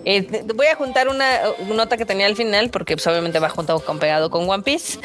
Eh, 0.05 0.45
voy 0.55 0.67
a 0.69 0.75
juntar 0.77 1.09
una, 1.09 1.41
una 1.61 1.75
nota 1.75 1.97
que 1.97 2.07
tenía 2.07 2.27
al 2.27 2.37
final 2.37 2.71
porque 2.71 2.95
pues, 2.97 3.07
obviamente 3.07 3.39
va 3.41 3.49
juntado 3.51 3.81
con 3.81 3.99
pegado 3.99 4.31
con 4.31 4.49
One 4.49 4.63
Piece. 4.63 4.99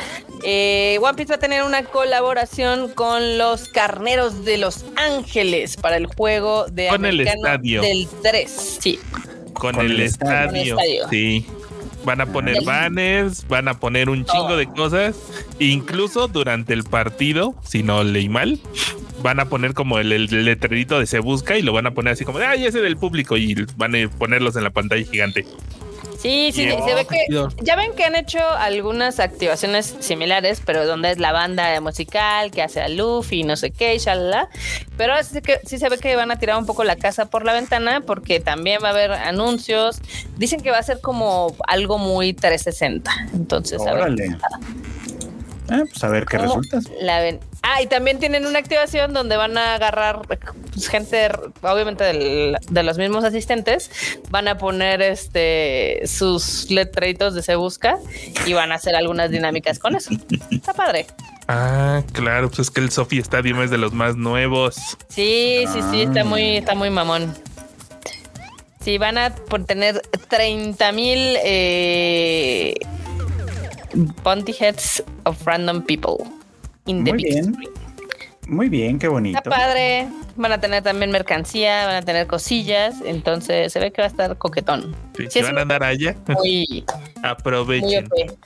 Eh, 0.43 0.97
One 1.01 1.13
Piece 1.15 1.29
va 1.29 1.35
a 1.35 1.39
tener 1.39 1.63
una 1.63 1.83
colaboración 1.83 2.89
con 2.89 3.37
los 3.37 3.67
Carneros 3.69 4.45
de 4.45 4.57
Los 4.57 4.85
Ángeles 4.95 5.77
para 5.77 5.97
el 5.97 6.05
juego 6.05 6.65
de 6.67 6.87
Con 6.89 7.05
el 7.05 7.21
estadio. 7.21 7.81
del 7.81 8.07
3. 8.21 8.77
Sí, 8.79 8.99
Con, 9.53 9.75
Con 9.75 9.85
el, 9.85 9.91
el 9.93 10.01
estadio. 10.01 10.77
Sí. 11.09 11.45
Van 12.05 12.19
a 12.19 12.25
poner 12.25 12.63
banners, 12.65 13.47
van 13.47 13.69
a 13.69 13.79
poner 13.79 14.09
un 14.09 14.25
chingo 14.25 14.57
de 14.57 14.67
cosas. 14.67 15.15
Incluso 15.59 16.27
durante 16.27 16.73
el 16.73 16.83
partido, 16.83 17.55
si 17.63 17.81
no 17.81 18.03
leí 18.03 18.27
mal, 18.27 18.59
van 19.21 19.39
a 19.39 19.45
poner 19.45 19.73
como 19.73 19.99
el, 19.99 20.11
el 20.11 20.45
letrerito 20.45 20.99
de 20.99 21.05
se 21.05 21.19
busca 21.19 21.57
y 21.57 21.61
lo 21.61 21.71
van 21.71 21.87
a 21.87 21.91
poner 21.91 22.13
así 22.13 22.25
como 22.25 22.39
de 22.39 22.45
ay, 22.45 22.65
ese 22.65 22.81
del 22.81 22.97
público 22.97 23.37
y 23.37 23.55
van 23.77 23.95
a 23.95 24.09
ponerlos 24.09 24.57
en 24.57 24.65
la 24.65 24.69
pantalla 24.69 25.05
gigante. 25.05 25.45
Sí, 26.23 26.51
sí, 26.53 26.65
Yo, 26.65 26.85
se 26.85 26.95
ve 26.95 27.05
que 27.05 27.25
ya 27.63 27.75
ven 27.75 27.91
que 27.97 28.05
han 28.05 28.15
hecho 28.15 28.39
algunas 28.57 29.19
activaciones 29.19 29.93
similares, 29.99 30.61
pero 30.65 30.87
donde 30.87 31.11
es 31.11 31.17
la 31.19 31.33
banda 31.33 31.81
musical 31.81 32.49
que 32.49 32.61
hace 32.61 32.79
a 32.79 32.87
Luffy 32.87 33.41
y 33.41 33.43
no 33.43 33.57
sé 33.57 33.71
qué, 33.71 33.97
shalala. 33.99 34.47
Pero 34.95 35.21
sí, 35.21 35.41
que, 35.41 35.59
sí 35.65 35.77
se 35.77 35.89
ve 35.89 35.97
que 35.97 36.15
van 36.15 36.31
a 36.31 36.39
tirar 36.39 36.57
un 36.57 36.65
poco 36.65 36.85
la 36.85 36.95
casa 36.95 37.25
por 37.25 37.43
la 37.43 37.51
ventana 37.51 37.99
porque 38.07 38.39
también 38.39 38.79
va 38.81 38.87
a 38.87 38.91
haber 38.91 39.11
anuncios. 39.11 39.99
Dicen 40.37 40.61
que 40.61 40.71
va 40.71 40.77
a 40.77 40.83
ser 40.83 41.01
como 41.01 41.57
algo 41.67 41.97
muy 41.97 42.31
360. 42.31 43.11
Entonces, 43.33 43.85
a 43.85 43.93
ver. 43.93 44.15
Ah, 45.69 45.81
pues 45.89 46.03
a 46.05 46.07
ver 46.07 46.25
qué 46.25 46.37
¿Cómo 46.37 46.61
resulta. 46.61 46.79
la 47.01 47.19
ven? 47.19 47.41
Ah, 47.65 47.81
y 47.81 47.87
también 47.87 48.19
tienen 48.19 48.45
una 48.45 48.59
activación 48.59 49.13
donde 49.13 49.37
van 49.37 49.57
a 49.57 49.75
agarrar 49.75 50.21
pues, 50.27 50.87
gente, 50.89 51.29
obviamente 51.61 52.03
del- 52.03 52.57
de 52.69 52.83
los 52.83 52.97
mismos 52.97 53.23
asistentes, 53.23 53.89
van 54.29 54.49
a 54.49 54.57
poner 54.57 55.01
este 55.01 56.01
sus 56.05 56.69
letreritos 56.69 57.33
de 57.35 57.41
se 57.41 57.55
busca 57.55 57.97
y 58.45 58.51
van 58.51 58.73
a 58.73 58.75
hacer 58.75 58.95
algunas 58.97 59.31
dinámicas 59.31 59.79
con 59.79 59.95
eso. 59.95 60.11
Está 60.51 60.73
padre. 60.73 61.07
Ah, 61.47 62.03
claro, 62.11 62.49
pues 62.49 62.59
es 62.59 62.69
que 62.71 62.81
el 62.81 62.91
Sophie 62.91 63.21
Stadium 63.21 63.61
es 63.61 63.71
de 63.71 63.77
los 63.77 63.93
más 63.93 64.17
nuevos. 64.17 64.75
Sí, 65.07 65.63
sí, 65.71 65.79
sí, 65.89 66.01
está 66.03 66.25
muy, 66.25 66.57
está 66.57 66.75
muy 66.75 66.89
mamón. 66.89 67.33
Sí, 68.81 68.97
van 68.97 69.17
a 69.17 69.33
tener 69.65 70.01
30 70.27 70.91
mil 70.91 71.37
eh, 71.45 72.73
bounty 74.23 74.53
heads 74.59 75.01
of 75.23 75.41
random 75.45 75.81
people 75.81 76.17
in 76.85 77.03
the 77.03 77.11
Muy 77.13 77.23
big 77.23 77.31
bien. 77.33 77.53
screen. 77.53 77.71
Muy 78.47 78.67
bien, 78.69 78.99
qué 78.99 79.07
bonito. 79.07 79.37
Está 79.37 79.49
padre. 79.49 80.07
Van 80.35 80.51
a 80.51 80.59
tener 80.59 80.83
también 80.83 81.11
mercancía, 81.11 81.85
van 81.85 81.95
a 81.95 82.01
tener 82.01 82.27
cosillas. 82.27 82.95
Entonces 83.05 83.71
se 83.71 83.79
ve 83.79 83.91
que 83.91 84.01
va 84.01 84.07
a 84.07 84.09
estar 84.09 84.37
coquetón. 84.37 84.93
Si 85.17 85.27
Sí, 85.29 85.41
van 85.41 85.57
a 85.57 85.61
andar 85.61 85.83
allá, 85.83 86.15
Muy, 86.27 86.37
muy 86.85 86.85
aprovechen. 87.23 88.05
OP. 88.07 88.37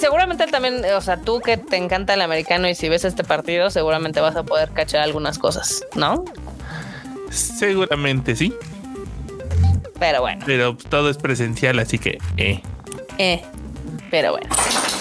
Seguramente 0.00 0.44
él 0.44 0.50
también, 0.50 0.82
o 0.96 1.00
sea, 1.02 1.18
tú 1.20 1.40
que 1.40 1.58
te 1.58 1.76
encanta 1.76 2.14
el 2.14 2.22
americano 2.22 2.66
y 2.66 2.74
si 2.74 2.88
ves 2.88 3.04
este 3.04 3.22
partido, 3.22 3.68
seguramente 3.68 4.20
vas 4.20 4.34
a 4.34 4.42
poder 4.42 4.70
cachar 4.70 5.02
algunas 5.02 5.38
cosas, 5.38 5.84
¿no? 5.94 6.24
Seguramente 7.30 8.34
sí, 8.34 8.54
Pero 9.98 10.22
bueno, 10.22 10.42
pero 10.46 10.74
todo 10.76 11.10
es 11.10 11.18
presencial, 11.18 11.78
así 11.80 11.98
que 11.98 12.18
eh. 12.38 12.62
eh, 13.18 13.42
pero 14.14 14.30
bueno. 14.30 14.46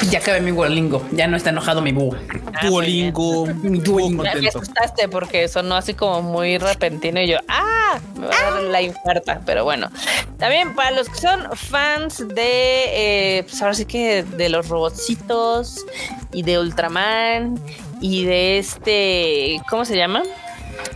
Ya 0.09 0.17
acabé 0.17 0.41
mi 0.41 0.49
Duolingo. 0.49 1.07
Ya 1.11 1.27
no 1.27 1.37
está 1.37 1.51
enojado 1.51 1.83
mi 1.83 1.91
búho. 1.91 2.17
Ah. 2.51 2.65
Duolingo, 2.65 3.45
Mi 3.45 3.77
Duolingo. 3.77 4.23
Ya 4.23 4.33
me 4.33 4.47
asustaste 4.47 5.07
porque 5.07 5.47
sonó 5.47 5.75
así 5.75 5.93
como 5.93 6.23
muy 6.23 6.57
repentino 6.57 7.21
y 7.21 7.27
yo, 7.27 7.37
¡ah! 7.47 7.99
Me 8.15 8.25
va 8.25 8.33
a 8.35 8.51
dar 8.53 8.63
la 8.63 8.81
infarta, 8.81 9.39
pero 9.45 9.65
bueno. 9.65 9.91
También 10.39 10.73
para 10.73 10.89
los 10.89 11.09
que 11.09 11.19
son 11.19 11.47
fans 11.55 12.27
de, 12.27 13.37
eh, 13.37 13.43
pues 13.43 13.61
ahora 13.61 13.75
sí 13.75 13.85
que 13.85 14.23
de 14.23 14.49
los 14.49 14.67
robotcitos 14.67 15.85
y 16.31 16.41
de 16.41 16.57
Ultraman 16.57 17.59
y 18.01 18.25
de 18.25 18.57
este, 18.57 19.61
¿cómo 19.69 19.85
se 19.85 19.95
llama? 19.95 20.23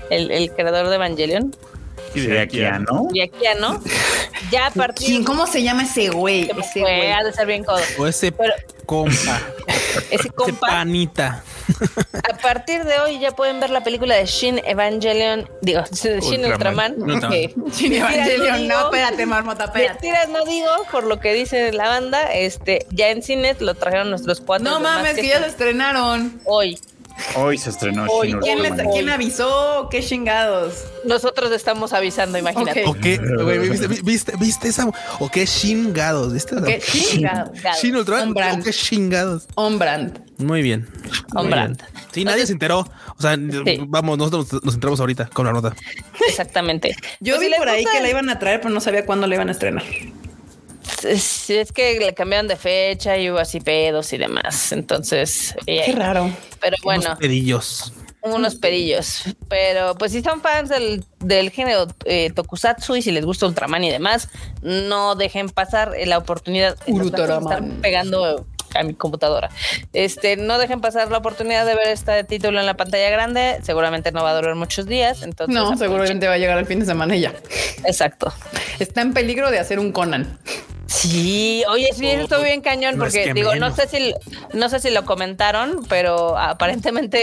El, 0.10 0.32
el 0.32 0.52
creador 0.54 0.90
de 0.90 0.96
Evangelion, 0.96 1.56
Y 2.18 2.26
Sí, 2.26 2.38
aquí 2.38 2.58
ya, 2.60 2.80
¿no? 2.80 3.08
Yakiano. 3.14 3.82
Ya 4.52 4.68
a 4.68 4.72
partir 4.72 5.08
¿Quién? 5.08 5.24
¿Cómo 5.24 5.46
se 5.48 5.62
llama 5.64 5.84
ese 5.84 6.10
güey? 6.10 6.50
Ese 6.58 6.80
güey. 6.82 7.12
ha 7.12 7.24
de 7.24 7.34
ser 7.34 7.46
bien 7.48 7.64
codo. 7.64 7.80
O 7.98 8.08
ese 8.08 8.32
Pero 8.32 8.54
compa, 8.86 9.42
ese 9.68 10.16
ese 10.16 10.30
compa 10.30 10.68
panita. 10.68 11.44
A 12.32 12.38
partir 12.38 12.84
de 12.86 12.98
hoy 13.00 13.20
ya 13.20 13.32
pueden 13.32 13.60
ver 13.60 13.70
la 13.72 13.84
película 13.84 14.16
de 14.16 14.26
Shin 14.26 14.62
Evangelion, 14.66 15.50
digo, 15.62 15.82
de 15.82 16.22
Shin 16.22 16.46
Ultraman. 16.46 16.94
Ultraman. 16.94 17.02
Ultraman. 17.02 17.30
que- 17.32 17.54
Shin 17.72 17.94
Evangelion. 17.94 18.68
No, 18.68 18.86
espérate, 18.86 19.26
marmota, 19.26 19.66
espérate. 19.66 19.94
Mentiras 19.94 20.30
no 20.30 20.46
digo, 20.46 20.70
por 20.92 21.04
lo 21.04 21.20
que 21.20 21.34
dice 21.34 21.72
la 21.74 21.88
banda, 21.90 22.32
este, 22.34 22.86
ya 22.92 23.10
en 23.10 23.22
cine 23.22 23.56
lo 23.60 23.76
trajeron 23.76 24.10
nuestros 24.10 24.40
cuatro. 24.42 24.70
No 24.70 24.80
mames, 24.80 25.16
que 25.16 25.28
ya 25.28 25.42
se 25.42 25.48
estrenaron. 25.48 26.40
Hoy. 26.46 26.80
Hoy 27.36 27.58
se 27.58 27.70
estrenó 27.70 28.06
Hoy, 28.10 28.30
Shin 28.30 28.40
¿Quién, 28.40 28.62
les-. 28.64 28.74
¿Quién 28.94 29.10
avisó? 29.10 29.88
¿Qué 29.90 30.02
chingados? 30.04 30.86
Nosotros 31.06 31.52
estamos 31.52 31.94
avisando, 31.94 32.38
imagínate. 32.38 32.86
Ok. 32.86 32.98
¿O 32.98 33.00
qué? 33.00 33.18
Güey, 33.18 33.70
¿Viste, 33.70 33.88
viste, 33.88 34.34
viste 34.38 34.68
esa? 34.70 34.88
¿O 35.20 35.30
qué 35.30 35.46
chingados? 35.46 36.34
¿Viste? 36.34 36.56
¿Qué 36.66 36.80
chingados? 36.80 37.50
Shin 37.82 37.96
Ultraman. 37.96 38.28
On 38.30 38.34
brand. 38.34 38.62
¿O 38.62 38.64
qué 38.64 38.72
chingados? 38.72 39.48
On 39.56 39.80
brand. 39.80 40.20
Muy 40.38 40.62
bien. 40.62 40.88
On 41.36 41.44
Muy 41.44 41.52
brand. 41.54 41.78
bien. 41.78 41.90
Sí, 42.12 42.24
nadie 42.24 42.46
se 42.46 42.54
enteró. 42.54 42.80
O 43.18 43.22
sea, 43.22 43.36
vamos, 43.88 44.18
nosotros 44.18 44.64
nos 44.64 44.76
enteramos 44.76 45.00
ahorita 45.00 45.30
con 45.34 45.46
la 45.46 45.54
nota. 45.54 45.76
Exactamente. 46.28 46.96
Yo 47.20 47.36
Pues 47.36 47.50
vi 47.50 47.56
por 47.58 47.70
ahí 47.70 47.86
que 47.86 48.02
la 48.02 48.10
iban 48.10 48.30
a 48.30 48.40
traer, 48.40 48.62
pero 48.62 48.74
no 48.74 48.80
sabía 48.80 49.06
cuándo 49.06 49.28
la 49.28 49.36
iban 49.36 49.50
a 49.50 49.52
estrenar. 49.52 49.84
Es, 51.04 51.50
es 51.50 51.72
que 51.72 52.00
le 52.00 52.14
cambiaron 52.14 52.48
de 52.48 52.56
fecha 52.56 53.18
y 53.18 53.30
hubo 53.30 53.38
así 53.40 53.60
pedos 53.60 54.12
y 54.14 54.18
demás. 54.18 54.72
Entonces, 54.72 55.56
Qué 55.66 55.92
raro. 55.94 56.30
pero 56.60 56.76
bueno. 56.84 57.04
Unos 57.06 57.20
pedillos. 57.20 57.94
unos 58.22 58.56
pedillos. 58.56 59.24
Pero 59.48 59.96
pues 59.96 60.12
si 60.12 60.22
son 60.22 60.42
fans 60.42 60.70
del, 60.70 61.04
del 61.20 61.50
género 61.52 61.88
eh, 62.06 62.32
tokusatsu 62.32 62.96
y 62.96 63.02
si 63.02 63.12
les 63.12 63.26
gusta 63.26 63.46
Ultraman 63.46 63.84
y 63.84 63.90
demás, 63.92 64.30
no 64.62 65.16
dejen 65.16 65.50
pasar 65.50 65.94
la 66.06 66.18
oportunidad. 66.18 66.76
Ultraman. 66.88 67.54
Están 67.54 67.82
pegando 67.82 68.46
a 68.78 68.84
mi 68.84 68.94
computadora. 68.94 69.50
Este, 69.94 70.38
no 70.38 70.58
dejen 70.60 70.82
pasar 70.82 71.10
la 71.12 71.18
oportunidad 71.18 71.66
de 71.66 71.76
ver 71.76 71.88
este 71.90 72.24
título 72.24 72.60
en 72.60 72.66
la 72.66 72.76
pantalla 72.78 73.10
grande. 73.10 73.60
Seguramente 73.64 74.12
no 74.12 74.24
va 74.24 74.32
a 74.32 74.36
durar 74.36 74.56
muchos 74.56 74.86
días. 74.86 75.22
Entonces, 75.24 75.54
No, 75.54 75.62
aprovechen. 75.62 75.80
seguramente 75.88 76.28
va 76.28 76.34
a 76.34 76.38
llegar 76.38 76.58
el 76.58 76.66
fin 76.66 76.80
de 76.80 76.86
semana 76.86 77.16
y 77.16 77.22
ya. 77.22 77.34
Exacto. 77.86 78.34
Está 78.80 79.02
en 79.02 79.14
peligro 79.14 79.50
de 79.52 79.60
hacer 79.60 79.80
un 79.80 79.92
Conan. 79.92 80.38
Sí, 80.90 81.64
oye, 81.70 81.90
sí, 81.94 82.08
eso 82.08 82.24
estuvo 82.24 82.42
bien 82.44 82.62
cañón 82.62 82.98
No 82.98 83.06
es 83.06 83.12
porque 83.14 83.26
que 83.26 83.34
digo, 83.34 83.54
no 83.56 83.76
sé 83.76 83.90
si 83.90 84.14
no 84.54 84.70
sé 84.70 84.80
si 84.80 84.90
lo 84.90 85.04
comentaron, 85.04 85.86
pero 85.90 86.38
aparentemente 86.38 87.22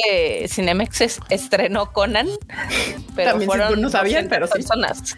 Cinemex 0.48 1.00
es- 1.00 1.20
estrenó 1.30 1.90
Conan, 1.90 2.28
pero 3.16 3.30
También 3.30 3.40
sí, 3.40 3.46
fueron 3.46 3.80
no 3.80 3.88
sabían, 3.88 4.28
200 4.28 4.30
pero 4.30 4.46
sí. 4.48 4.52
personas. 4.52 5.16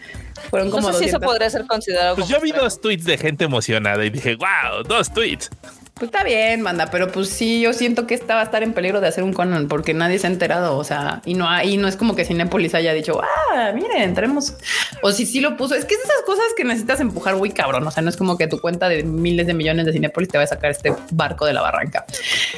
Fueron 0.50 0.70
como 0.70 0.88
no 0.88 0.92
sé 0.94 1.00
si 1.00 1.04
eso 1.06 1.18
200. 1.18 1.26
podría 1.28 1.50
ser 1.50 1.66
considerado 1.66 2.14
Pues 2.14 2.26
como 2.28 2.36
yo 2.38 2.42
vi 2.42 2.50
estreno. 2.50 2.64
dos 2.64 2.80
tweets 2.80 3.04
de 3.04 3.18
gente 3.18 3.44
emocionada 3.44 4.04
y 4.04 4.10
dije, 4.10 4.36
wow, 4.36 4.84
dos 4.86 5.12
tweets. 5.12 5.50
Pues 5.98 6.10
está 6.10 6.24
bien, 6.24 6.60
manda, 6.60 6.90
pero 6.90 7.10
pues 7.10 7.30
sí, 7.30 7.62
yo 7.62 7.72
siento 7.72 8.06
que 8.06 8.12
esta 8.12 8.34
va 8.34 8.42
a 8.42 8.44
estar 8.44 8.62
en 8.62 8.74
peligro 8.74 9.00
de 9.00 9.08
hacer 9.08 9.24
un 9.24 9.32
Conan 9.32 9.66
porque 9.66 9.94
nadie 9.94 10.18
se 10.18 10.26
ha 10.26 10.30
enterado. 10.30 10.76
O 10.76 10.84
sea, 10.84 11.22
y 11.24 11.32
no 11.32 11.48
hay, 11.48 11.78
no 11.78 11.88
es 11.88 11.96
como 11.96 12.14
que 12.14 12.26
Cinépolis 12.26 12.74
haya 12.74 12.92
dicho, 12.92 13.18
ah, 13.22 13.72
miren, 13.72 14.14
tenemos. 14.14 14.52
O 15.00 15.10
si 15.10 15.24
sí 15.24 15.40
lo 15.40 15.56
puso. 15.56 15.74
Es 15.74 15.86
que 15.86 15.94
es 15.94 16.00
esas 16.00 16.20
cosas 16.26 16.44
que 16.54 16.64
necesitas 16.64 17.00
empujar 17.00 17.36
muy 17.36 17.48
cabrón. 17.48 17.86
O 17.86 17.90
sea, 17.90 18.02
no 18.02 18.10
es 18.10 18.18
como 18.18 18.36
que 18.36 18.46
tu 18.46 18.60
cuenta 18.60 18.90
de 18.90 19.04
miles 19.04 19.46
de 19.46 19.54
millones 19.54 19.86
de 19.86 19.94
Cinépolis 19.94 20.28
te 20.28 20.36
va 20.36 20.44
a 20.44 20.46
sacar 20.46 20.70
este 20.70 20.92
barco 21.12 21.46
de 21.46 21.54
la 21.54 21.62
barranca. 21.62 22.04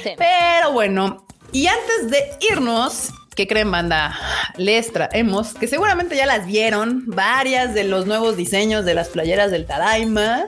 Sí. 0.03 0.11
Pero 0.19 0.73
bueno, 0.73 1.25
y 1.53 1.69
antes 1.69 2.11
de 2.11 2.31
irnos, 2.51 3.11
¿qué 3.37 3.47
creen, 3.47 3.71
banda? 3.71 4.19
Les 4.57 4.93
traemos, 4.93 5.55
que 5.55 5.69
seguramente 5.69 6.17
ya 6.17 6.27
las 6.27 6.45
vieron, 6.45 7.05
varias 7.07 7.73
de 7.73 7.85
los 7.85 8.05
nuevos 8.05 8.37
diseños 8.37 8.85
de 8.85 8.95
las 8.95 9.11
playeras 9.11 9.53
del 9.53 9.65
Tadaima, 9.65 10.45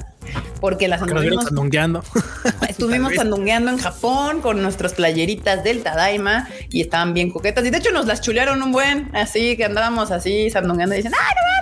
porque 0.60 0.88
las 0.88 1.02
Que 1.02 1.12
nos 1.14 1.22
vieron 1.22 1.38
anduvimos 1.38 1.44
sandungueando. 1.44 2.04
Estuvimos 2.68 3.14
sandungueando 3.14 3.70
en 3.70 3.78
Japón 3.78 4.40
con 4.40 4.62
nuestras 4.62 4.94
playeritas 4.94 5.64
del 5.64 5.82
Tadaima 5.82 6.48
y 6.70 6.80
estaban 6.80 7.14
bien 7.14 7.30
coquetas. 7.30 7.64
Y 7.64 7.70
de 7.70 7.78
hecho 7.78 7.90
nos 7.92 8.06
las 8.06 8.20
chulearon 8.20 8.62
un 8.62 8.72
buen, 8.72 9.10
así 9.14 9.56
que 9.56 9.64
andábamos 9.64 10.10
así 10.10 10.50
sandungueando 10.50 10.94
y 10.94 10.98
dicen, 10.98 11.12
¡ay, 11.14 11.34
no 11.34 11.42
mames! 11.42 11.60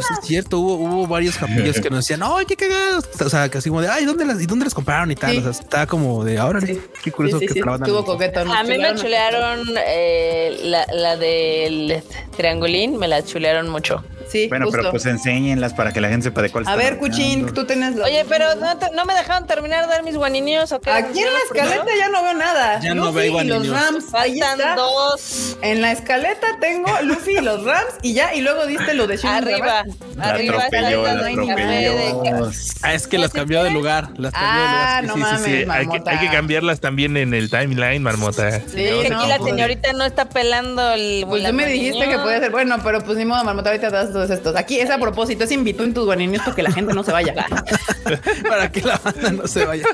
Sí 0.00 0.14
es 0.20 0.26
cierto, 0.26 0.58
hubo, 0.58 0.74
hubo 0.74 1.06
varios 1.06 1.36
japillos 1.36 1.80
que 1.80 1.90
nos 1.90 2.00
decían, 2.00 2.20
¡ay, 2.22 2.44
qué 2.46 2.56
cagados! 2.56 3.08
O 3.24 3.28
sea, 3.28 3.48
que 3.48 3.58
así 3.58 3.68
como 3.68 3.82
de, 3.82 3.88
¡ay, 3.88 4.04
¿dónde 4.04 4.24
las, 4.24 4.40
y 4.40 4.46
dónde 4.46 4.64
las 4.64 4.74
compraron 4.74 5.10
y 5.10 5.16
tal? 5.16 5.32
Sí. 5.32 5.38
O 5.38 5.42
sea, 5.42 5.50
está 5.50 5.86
como 5.86 6.24
de, 6.24 6.38
ahora 6.38 6.60
Sí. 6.60 6.80
qué 7.02 7.10
curioso 7.10 7.38
Sí, 7.38 7.48
sí, 7.48 7.54
que 7.54 7.60
estuvo 7.60 8.04
coqueto. 8.04 8.40
A 8.40 8.62
mí 8.62 8.78
me 8.78 8.94
chulearon 8.94 9.60
eh, 9.86 10.58
la, 10.64 10.86
la 10.92 11.16
del 11.16 12.02
triangulín, 12.36 12.98
me 12.98 13.08
la 13.08 13.24
chulearon 13.24 13.68
mucho. 13.68 14.04
Sí, 14.30 14.46
Bueno, 14.48 14.66
justo. 14.66 14.78
pero 14.78 14.90
pues 14.90 15.06
enséñenlas 15.06 15.74
para 15.74 15.92
que 15.92 16.00
la 16.00 16.08
gente 16.08 16.24
sepa 16.24 16.42
de 16.42 16.50
cuál 16.50 16.66
A 16.66 16.70
están 16.72 16.78
ver, 16.78 16.98
Cuchín, 16.98 17.46
tú 17.52 17.64
tienes 17.66 17.96
los- 17.96 18.06
Oye, 18.06 18.24
pero 18.28 18.54
no, 18.56 18.76
te- 18.78 18.90
no 18.92 19.04
me 19.04 19.14
dejaron 19.14 19.46
terminar 19.46 19.84
de 19.86 19.90
dar 19.90 20.02
mis 20.02 20.16
guaninios 20.16 20.70
o 20.72 20.80
qué? 20.80 20.90
Aquí 20.90 21.18
en 21.20 21.26
la 21.32 21.38
escaleta 21.46 21.86
ya 21.98 22.08
no 22.08 22.22
veo 22.22 22.34
nada. 22.34 22.80
Ya 22.80 22.94
no 22.94 23.12
veo 23.12 23.40
y 23.42 23.44
los. 23.46 23.68
Rams. 23.68 24.04
Ahí 24.14 24.38
Faltan 24.40 24.60
está. 24.60 24.74
dos. 24.76 25.56
En 25.62 25.80
la 25.82 25.92
escaleta 25.92 26.46
tengo 26.60 26.88
Luffy 27.02 27.38
y 27.38 27.40
los 27.40 27.64
Rams 27.64 27.94
y 28.02 28.14
ya, 28.14 28.34
y 28.34 28.40
luego 28.40 28.66
diste 28.66 28.94
lo 28.94 29.06
de 29.06 29.16
Shin 29.16 29.30
Arriba, 29.30 29.84
La 30.16 30.24
arriba 30.30 30.64
atropelló, 30.64 31.02
la 31.02 31.12
atropelló. 31.12 32.50
Ah, 32.82 32.94
es 32.94 33.06
que 33.06 33.18
las 33.18 33.32
cambió 33.32 33.62
de 33.62 33.70
lugar. 33.70 34.08
Las 34.16 34.32
cambió 34.32 34.48
Ah, 34.62 34.98
de 35.02 35.06
no 35.08 35.16
lugar. 35.16 35.32
mames. 35.34 35.44
Sí, 35.46 35.50
hay 35.52 35.60
que, 35.60 35.66
marmota. 35.66 36.10
hay 36.10 36.18
que 36.18 36.28
cambiarlas 36.30 36.80
también 36.80 37.16
en 37.16 37.34
el 37.34 37.50
timeline, 37.50 38.02
marmota. 38.02 38.60
Sí, 38.60 38.88
No 39.08 39.10
no, 39.10 39.20
Aquí 39.20 39.28
la 39.28 39.38
señorita 39.38 39.92
no 39.92 40.04
está 40.04 40.26
pelando 40.28 40.92
el. 40.92 41.24
Pues 41.28 41.42
la 41.42 41.50
tú 41.50 41.54
me 41.56 41.66
dijiste 41.66 42.08
que 42.08 42.18
puede 42.18 42.38
ser 42.40 42.50
bueno, 42.50 42.76
pero 42.82 43.00
pues 43.02 43.18
ni 43.18 43.24
modo, 43.24 43.42
marmota, 43.44 43.70
ahorita 43.70 43.90
das 43.90 44.12
todos 44.26 44.30
estos. 44.38 44.56
Aquí 44.56 44.78
es 44.80 44.90
a 44.90 44.98
propósito, 44.98 45.44
es 45.44 45.52
invitó 45.52 45.84
en 45.84 45.94
tus 45.94 46.04
guaninios 46.04 46.42
porque 46.44 46.62
la 46.62 46.70
gente 46.72 46.92
no 46.94 47.02
se 47.02 47.12
vaya. 47.12 47.34
Para 48.48 48.70
que 48.70 48.82
la 48.82 48.98
banda 48.98 49.30
no 49.32 49.46
se 49.46 49.64
vaya. 49.64 49.84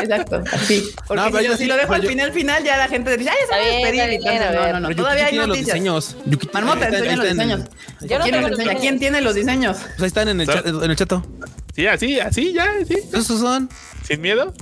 Exacto, 0.00 0.42
así. 0.52 0.90
Porque 1.06 1.22
No, 1.22 1.30
pero 1.30 1.38
si, 1.38 1.44
yo 1.44 1.50
lo- 1.50 1.56
sí- 1.56 1.62
si 1.64 1.68
lo 1.68 1.76
dejo 1.76 1.92
al 1.94 2.02
yo- 2.02 2.08
final, 2.08 2.32
final, 2.32 2.64
ya 2.64 2.76
la 2.76 2.88
gente 2.88 3.16
dice, 3.16 3.24
ya 3.24 3.32
se 3.32 3.50
va 3.50 3.56
a 3.56 3.64
despedir. 3.66 3.92
Bien, 3.92 4.10
entonces, 4.42 4.72
no, 4.72 4.80
no, 4.80 4.88
no, 4.88 4.96
todavía 4.96 5.24
hay 5.26 5.30
tiene 5.30 5.46
los 5.46 5.56
noticias. 5.56 5.74
diseños. 5.74 6.16
Marmota, 6.52 6.88
enseña 6.88 7.16
los 7.16 7.28
diseños. 7.28 7.60
¿Quién 8.80 8.98
tiene 8.98 9.20
los 9.20 9.34
diseños? 9.34 9.76
Pues 9.78 10.00
ahí 10.02 10.06
están 10.08 10.28
en 10.28 10.40
el, 10.40 10.46
chat, 10.46 10.66
en 10.66 10.90
el 10.90 10.96
chato. 10.96 11.24
Sí, 11.74 11.86
así, 11.86 12.18
así, 12.20 12.52
ya, 12.52 12.66
sí. 12.86 12.96
Esos 13.12 13.40
son. 13.40 13.68
Sin 14.06 14.20
miedo. 14.20 14.52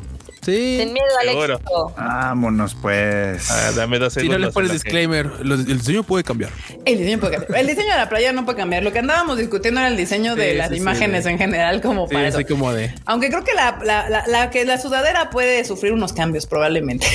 Sí. 0.44 0.76
Sin 0.78 0.92
miedo 0.92 1.06
al 1.20 1.28
Seguro. 1.28 1.54
éxito. 1.54 1.94
Vámonos, 1.96 2.74
pues. 2.80 3.50
Ah, 3.50 3.72
dame 3.74 3.98
dos 3.98 4.12
Si 4.12 4.20
segundos. 4.20 4.40
no 4.40 4.46
le 4.46 4.52
pones 4.52 4.70
en 4.70 4.76
lo 4.76 4.80
que- 4.82 4.84
disclaimer, 4.88 5.30
el 5.40 5.78
diseño 5.78 6.02
puede 6.02 6.24
cambiar. 6.24 6.50
El 6.84 6.98
diseño 6.98 7.18
puede 7.20 7.36
cambiar. 7.36 7.60
El 7.60 7.66
diseño 7.66 7.90
de 7.92 7.96
la 7.98 8.08
playa 8.08 8.32
no 8.32 8.44
puede 8.44 8.58
cambiar. 8.58 8.82
Lo 8.82 8.92
que 8.92 8.98
andábamos 8.98 9.38
discutiendo 9.38 9.80
era 9.80 9.88
el 9.88 9.96
diseño 9.96 10.36
de 10.36 10.50
Sí, 10.52 10.56
las 10.58 10.68
sí, 10.68 10.74
sí, 10.74 10.80
imágenes 10.80 11.24
sí. 11.24 11.30
en 11.30 11.38
general, 11.38 11.80
como 11.80 12.06
Sí, 12.08 12.14
para 12.14 12.28
así 12.28 12.42
eso. 12.42 12.48
como 12.48 12.72
de. 12.72 12.92
Aunque 13.06 13.28
creo 13.30 13.44
que 13.44 13.54
la, 13.54 13.78
la, 13.82 14.08
la, 14.10 14.26
la- 14.26 14.50
que 14.50 14.64
la 14.64 14.78
sudadera 14.78 15.30
puede 15.30 15.64
sufrir 15.64 15.92
unos 15.92 16.12
cambios, 16.12 16.46
probablemente. 16.46 17.06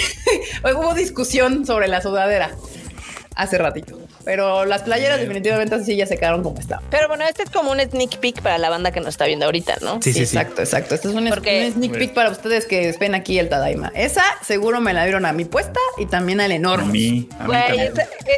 Hoy 0.63 0.73
hubo 0.77 0.93
discusión 0.93 1.65
sobre 1.65 1.87
la 1.87 2.01
sudadera 2.01 2.51
hace 3.35 3.57
ratito. 3.57 3.97
Pero 4.25 4.65
las 4.65 4.81
playeras 4.83 5.19
definitivamente 5.19 5.83
sí 5.83 5.95
ya 5.95 6.05
se 6.05 6.17
quedaron 6.17 6.43
como 6.43 6.59
estaban. 6.59 6.83
Pero 6.89 7.07
bueno, 7.07 7.23
este 7.25 7.43
es 7.43 7.49
como 7.49 7.71
un 7.71 7.79
sneak 7.79 8.17
peek 8.19 8.41
para 8.41 8.57
la 8.57 8.69
banda 8.69 8.91
que 8.91 8.99
nos 8.99 9.09
está 9.09 9.25
viendo 9.25 9.45
ahorita, 9.45 9.77
¿no? 9.81 10.01
Sí, 10.01 10.11
sí, 10.13 10.25
sí. 10.25 10.37
exacto, 10.37 10.61
exacto. 10.61 10.95
Este 10.95 11.07
es 11.07 11.13
un, 11.13 11.27
Porque- 11.29 11.67
un 11.67 11.73
sneak 11.73 11.91
peek 11.97 12.13
para 12.13 12.29
ustedes 12.29 12.65
que 12.65 12.95
ven 12.99 13.15
aquí 13.15 13.39
el 13.39 13.49
Tadaima. 13.49 13.91
Esa 13.95 14.23
seguro 14.45 14.81
me 14.81 14.93
la 14.93 15.03
dieron 15.05 15.25
a 15.25 15.33
mi 15.33 15.45
puesta 15.45 15.79
y 15.97 16.05
también 16.05 16.41
al 16.41 16.51
A 16.51 16.55
enorme. 16.55 16.91
mí, 16.91 17.29
a 17.39 17.43
mí 17.43 17.47
Güey, 17.47 17.91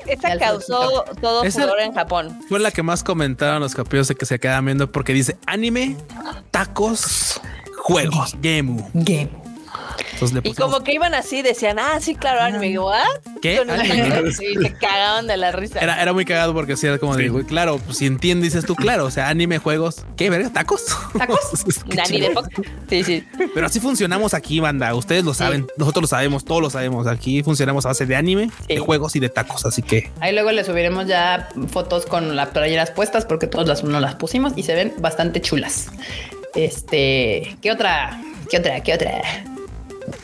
esa, 0.08 0.38
causó 0.38 1.04
todo 1.22 1.44
Esa- 1.44 1.62
furor 1.64 1.80
en 1.82 1.94
Japón. 1.94 2.40
Fue 2.48 2.60
la 2.60 2.72
que 2.72 2.84
más 2.84 3.04
comentaron 3.04 3.60
los 3.62 3.74
capítulos 3.76 4.08
de 4.08 4.16
que 4.16 4.26
se 4.26 4.40
quedan 4.40 4.66
viendo 4.66 4.92
porque 4.92 5.14
dice 5.14 5.38
anime, 5.48 5.96
tacos, 6.52 7.42
juegos, 7.78 8.36
game. 8.42 8.84
Game. 8.94 9.30
Entonces 10.14 10.34
le 10.44 10.50
Y 10.50 10.54
como 10.54 10.82
que 10.84 10.94
iban 10.94 11.14
así, 11.14 11.42
decían, 11.42 11.80
ah, 11.80 12.00
sí, 12.00 12.16
claro, 12.16 12.42
anime. 12.42 12.68
Y 12.70 12.74
yo, 12.74 12.86
¿what? 12.86 13.04
¿Qué? 13.42 13.58
Con 13.58 13.70
el- 13.70 13.82
Anime. 13.82 14.32
Sí, 14.32 14.54
se 14.62 14.74
cagaban 14.74 15.28
de 15.28 15.38
la 15.38 15.52
risa. 15.52 15.80
Era, 15.80 16.02
era 16.02 16.14
muy 16.14 16.26
cagado 16.26 16.54
porque 16.54 16.78
sí, 16.78 16.88
era 16.88 16.98
como 16.98 17.16
de, 17.18 17.30
güey, 17.30 17.44
claro, 17.46 17.80
pues 17.80 17.98
si 17.98 18.06
entiendes, 18.06 18.54
dices 18.54 18.66
tú, 18.66 18.76
claro, 18.76 19.06
o 19.06 19.12
sea, 19.12 19.30
anime, 19.30 19.58
juegos, 19.58 20.06
¿qué, 20.18 20.30
verga? 20.30 20.50
¿Tacos? 20.52 20.86
¿Tacos? 21.18 21.40
Qué 21.90 21.96
Dani 21.96 22.22
de 22.22 22.32
Fox. 22.32 22.50
Sí, 22.90 23.04
sí. 23.04 23.28
Pero 23.54 23.66
así 23.66 23.80
funcionamos 23.80 24.34
aquí, 24.34 24.60
banda. 24.60 24.94
Ustedes 24.96 25.24
lo 25.24 25.34
saben, 25.34 25.68
nosotros 25.78 26.04
lo 26.04 26.08
sabemos, 26.08 26.46
todos 26.46 26.62
lo 26.62 26.70
sabemos. 26.70 27.08
Aquí 27.08 27.44
funcionamos 27.44 27.86
a 27.86 27.90
base 27.90 28.06
de 28.06 28.16
anime, 28.16 28.50
Sí. 28.68 28.76
de 28.76 28.80
juegos 28.80 29.16
y 29.16 29.20
de 29.20 29.30
tacos. 29.30 29.66
Así 29.66 29.82
que 29.82 30.10
Ahí 30.20 30.34
luego 30.34 30.52
le 30.52 30.64
subiremos 30.64 31.08
ya 31.08 31.50
fotos 31.72 32.06
con 32.06 32.36
las 32.36 32.50
playeras 32.50 32.92
puestas 32.92 33.26
porque 33.26 33.48
todas 33.48 33.68
las 33.68 33.84
no 33.84 34.00
las 34.00 34.16
pusimos 34.16 34.54
y 34.56 34.64
se 34.64 34.76
ven 34.76 34.94
bastante 35.00 35.42
chulas. 35.42 35.88
Este, 36.56 37.58
¿qué 37.62 37.72
otra? 37.72 38.22
¿Qué 38.50 38.58
otra? 38.58 38.82
¿Qué 38.84 38.94
otra? 38.94 39.22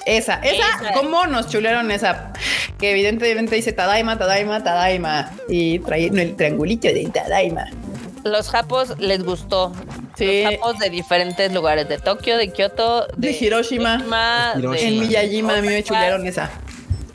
Esa, 0.05 0.35
esa, 0.35 0.65
Esa. 0.81 0.93
¿cómo 0.93 1.25
nos 1.27 1.47
chulearon 1.49 1.91
esa? 1.91 2.31
Que 2.79 2.91
evidentemente 2.91 3.55
dice 3.55 3.73
Tadaima, 3.73 4.17
Tadaima, 4.17 4.63
Tadaima 4.63 5.31
y 5.49 5.79
trae 5.79 6.05
el 6.07 6.35
triangulito 6.35 6.87
de 6.87 7.09
Tadaima. 7.13 7.65
Los 8.23 8.49
japos 8.49 8.95
les 8.99 9.23
gustó. 9.23 9.71
Sí. 10.17 10.43
Los 10.43 10.55
japos 10.55 10.79
de 10.79 10.89
diferentes 10.89 11.51
lugares, 11.53 11.87
de 11.87 11.97
Tokio, 11.97 12.37
de 12.37 12.51
Kioto, 12.51 13.07
De 13.15 13.31
Hiroshima. 13.31 13.97
De 14.55 14.59
Hiroshima. 14.59 14.89
En 14.89 14.99
Miyajima 14.99 15.57
a 15.57 15.61
mí 15.61 15.67
me 15.67 15.83
chulearon 15.83 16.25
esa. 16.27 16.49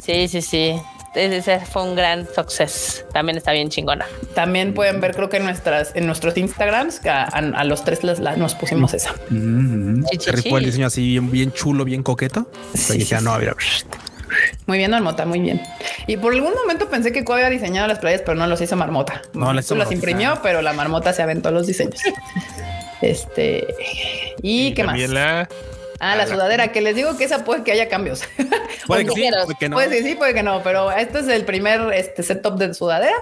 Sí, 0.02 0.28
sí, 0.28 0.42
sí. 0.42 0.74
Ese 1.14 1.60
fue 1.60 1.82
un 1.82 1.94
gran 1.94 2.26
success. 2.34 3.04
También 3.12 3.36
está 3.36 3.52
bien 3.52 3.68
chingona. 3.68 4.06
También 4.34 4.72
pueden 4.72 5.00
ver, 5.00 5.14
creo 5.14 5.28
que 5.28 5.36
en 5.36 5.44
nuestras, 5.44 5.94
en 5.94 6.06
nuestros 6.06 6.36
Instagrams, 6.38 7.00
que 7.00 7.10
a, 7.10 7.24
a 7.24 7.64
los 7.64 7.84
tres 7.84 8.02
las- 8.02 8.18
las- 8.18 8.38
nos 8.38 8.54
pusimos 8.54 8.94
esa. 8.94 9.14
Mm, 9.28 10.04
sí, 10.10 10.18
se 10.18 10.32
rifó 10.32 10.56
el 10.58 10.64
diseño 10.64 10.86
así 10.86 11.02
bien, 11.10 11.30
bien 11.30 11.52
chulo, 11.52 11.84
bien 11.84 12.02
coqueto. 12.02 12.50
Sí, 12.74 13.02
sí, 13.02 13.14
ah, 13.14 13.20
no, 13.20 13.34
sí. 13.34 13.40
mira. 13.40 13.56
Muy 14.66 14.78
bien, 14.78 14.90
Marmota, 14.90 15.26
muy 15.26 15.40
bien. 15.40 15.60
Y 16.06 16.16
por 16.16 16.32
algún 16.32 16.54
momento 16.54 16.88
pensé 16.88 17.12
que 17.12 17.22
Ko 17.24 17.34
había 17.34 17.50
diseñado 17.50 17.86
las 17.88 17.98
playas, 17.98 18.22
pero 18.24 18.34
no 18.34 18.46
los 18.46 18.60
hizo 18.62 18.74
Marmota. 18.76 19.20
No, 19.34 19.52
las 19.52 19.70
las 19.70 19.92
imprimió, 19.92 20.38
pero 20.42 20.62
la 20.62 20.72
Marmota 20.72 21.12
se 21.12 21.22
aventó 21.22 21.50
los 21.50 21.66
diseños. 21.66 22.00
Este. 23.02 23.66
¿Y, 24.42 24.72
qué 24.74 24.84
más? 24.84 24.98
la- 25.10 25.48
Ah, 26.04 26.16
la 26.16 26.26
sudadera, 26.26 26.72
que 26.72 26.80
les 26.80 26.96
digo 26.96 27.16
que 27.16 27.22
esa 27.22 27.44
puede 27.44 27.62
que 27.62 27.70
haya 27.70 27.88
cambios. 27.88 28.24
Puede 28.88 29.04
que 29.04 29.12
sí, 29.12 29.30
puede 29.30 29.56
que 29.56 29.68
no. 29.68 29.76
Puede 29.76 29.88
que 29.90 30.02
sí, 30.02 30.14
puede 30.16 30.34
que 30.34 30.42
no, 30.42 30.60
pero 30.64 30.90
este 30.90 31.20
es 31.20 31.28
el 31.28 31.44
primer 31.44 31.92
este, 31.92 32.24
setup 32.24 32.58
de 32.58 32.74
sudadera 32.74 33.14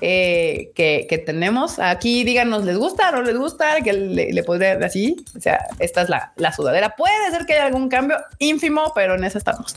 eh, 0.00 0.70
que, 0.76 1.08
que 1.10 1.18
tenemos. 1.18 1.80
Aquí 1.80 2.22
díganos, 2.22 2.64
¿les 2.64 2.76
gusta 2.76 3.08
o 3.08 3.12
no 3.12 3.22
les 3.22 3.36
gusta? 3.36 3.80
Que 3.80 3.92
le, 3.92 4.32
le 4.32 4.44
podría 4.44 4.74
así. 4.74 5.16
O 5.36 5.40
sea, 5.40 5.66
esta 5.80 6.02
es 6.02 6.08
la, 6.08 6.32
la 6.36 6.52
sudadera. 6.52 6.94
Puede 6.94 7.32
ser 7.32 7.44
que 7.44 7.54
haya 7.54 7.66
algún 7.66 7.88
cambio 7.88 8.18
ínfimo, 8.38 8.92
pero 8.94 9.16
en 9.16 9.24
esa 9.24 9.38
estamos. 9.38 9.74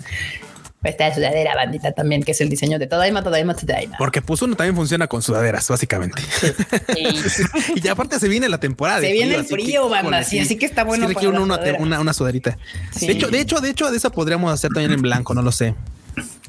Esta 0.90 1.08
es 1.08 1.16
sudadera 1.16 1.56
bandita 1.56 1.92
también, 1.92 2.24
que 2.24 2.32
es 2.32 2.42
el 2.42 2.50
diseño 2.50 2.80
de 2.80 2.88
Tadaima, 2.88 3.24
Tadaima, 3.24 3.56
Tadaima. 3.56 3.98
Porque 3.98 4.22
pues 4.22 4.42
uno 4.42 4.56
también 4.56 4.76
funciona 4.76 5.08
con 5.08 5.22
sudaderas, 5.22 5.68
básicamente. 5.68 6.22
Sí. 6.22 6.54
y 7.76 7.82
ya 7.82 7.94
aparte 7.94 8.20
se 8.20 8.28
viene 8.28 8.50
la 8.50 8.60
temporada. 8.60 9.02
Se 9.02 9.12
viene 9.12 9.36
el 9.36 9.42
así 9.42 9.56
que, 9.56 9.64
frío, 9.64 9.90
banda, 9.90 10.24
sí, 10.24 10.40
así 10.40 10.58
que 10.58 10.66
está 10.66 10.84
bueno 10.84 11.08
Sí 11.08 11.14
requiere 11.14 11.34
para 11.34 11.44
uno 11.44 11.56
la 11.56 11.62
una, 11.62 11.78
una, 11.80 12.00
una 12.00 12.14
sudaderita. 12.14 12.58
De 13.00 13.12
hecho, 13.12 13.30
de 13.30 13.40
hecho, 13.40 13.62
de 13.62 13.70
hecho, 13.70 13.92
de 13.92 13.98
esa 13.98 14.10
podríamos 14.10 14.52
hacer 14.52 14.72
también 14.72 14.92
en 14.92 15.02
blanco, 15.02 15.34
no 15.34 15.42
lo 15.42 15.52
sé. 15.52 15.76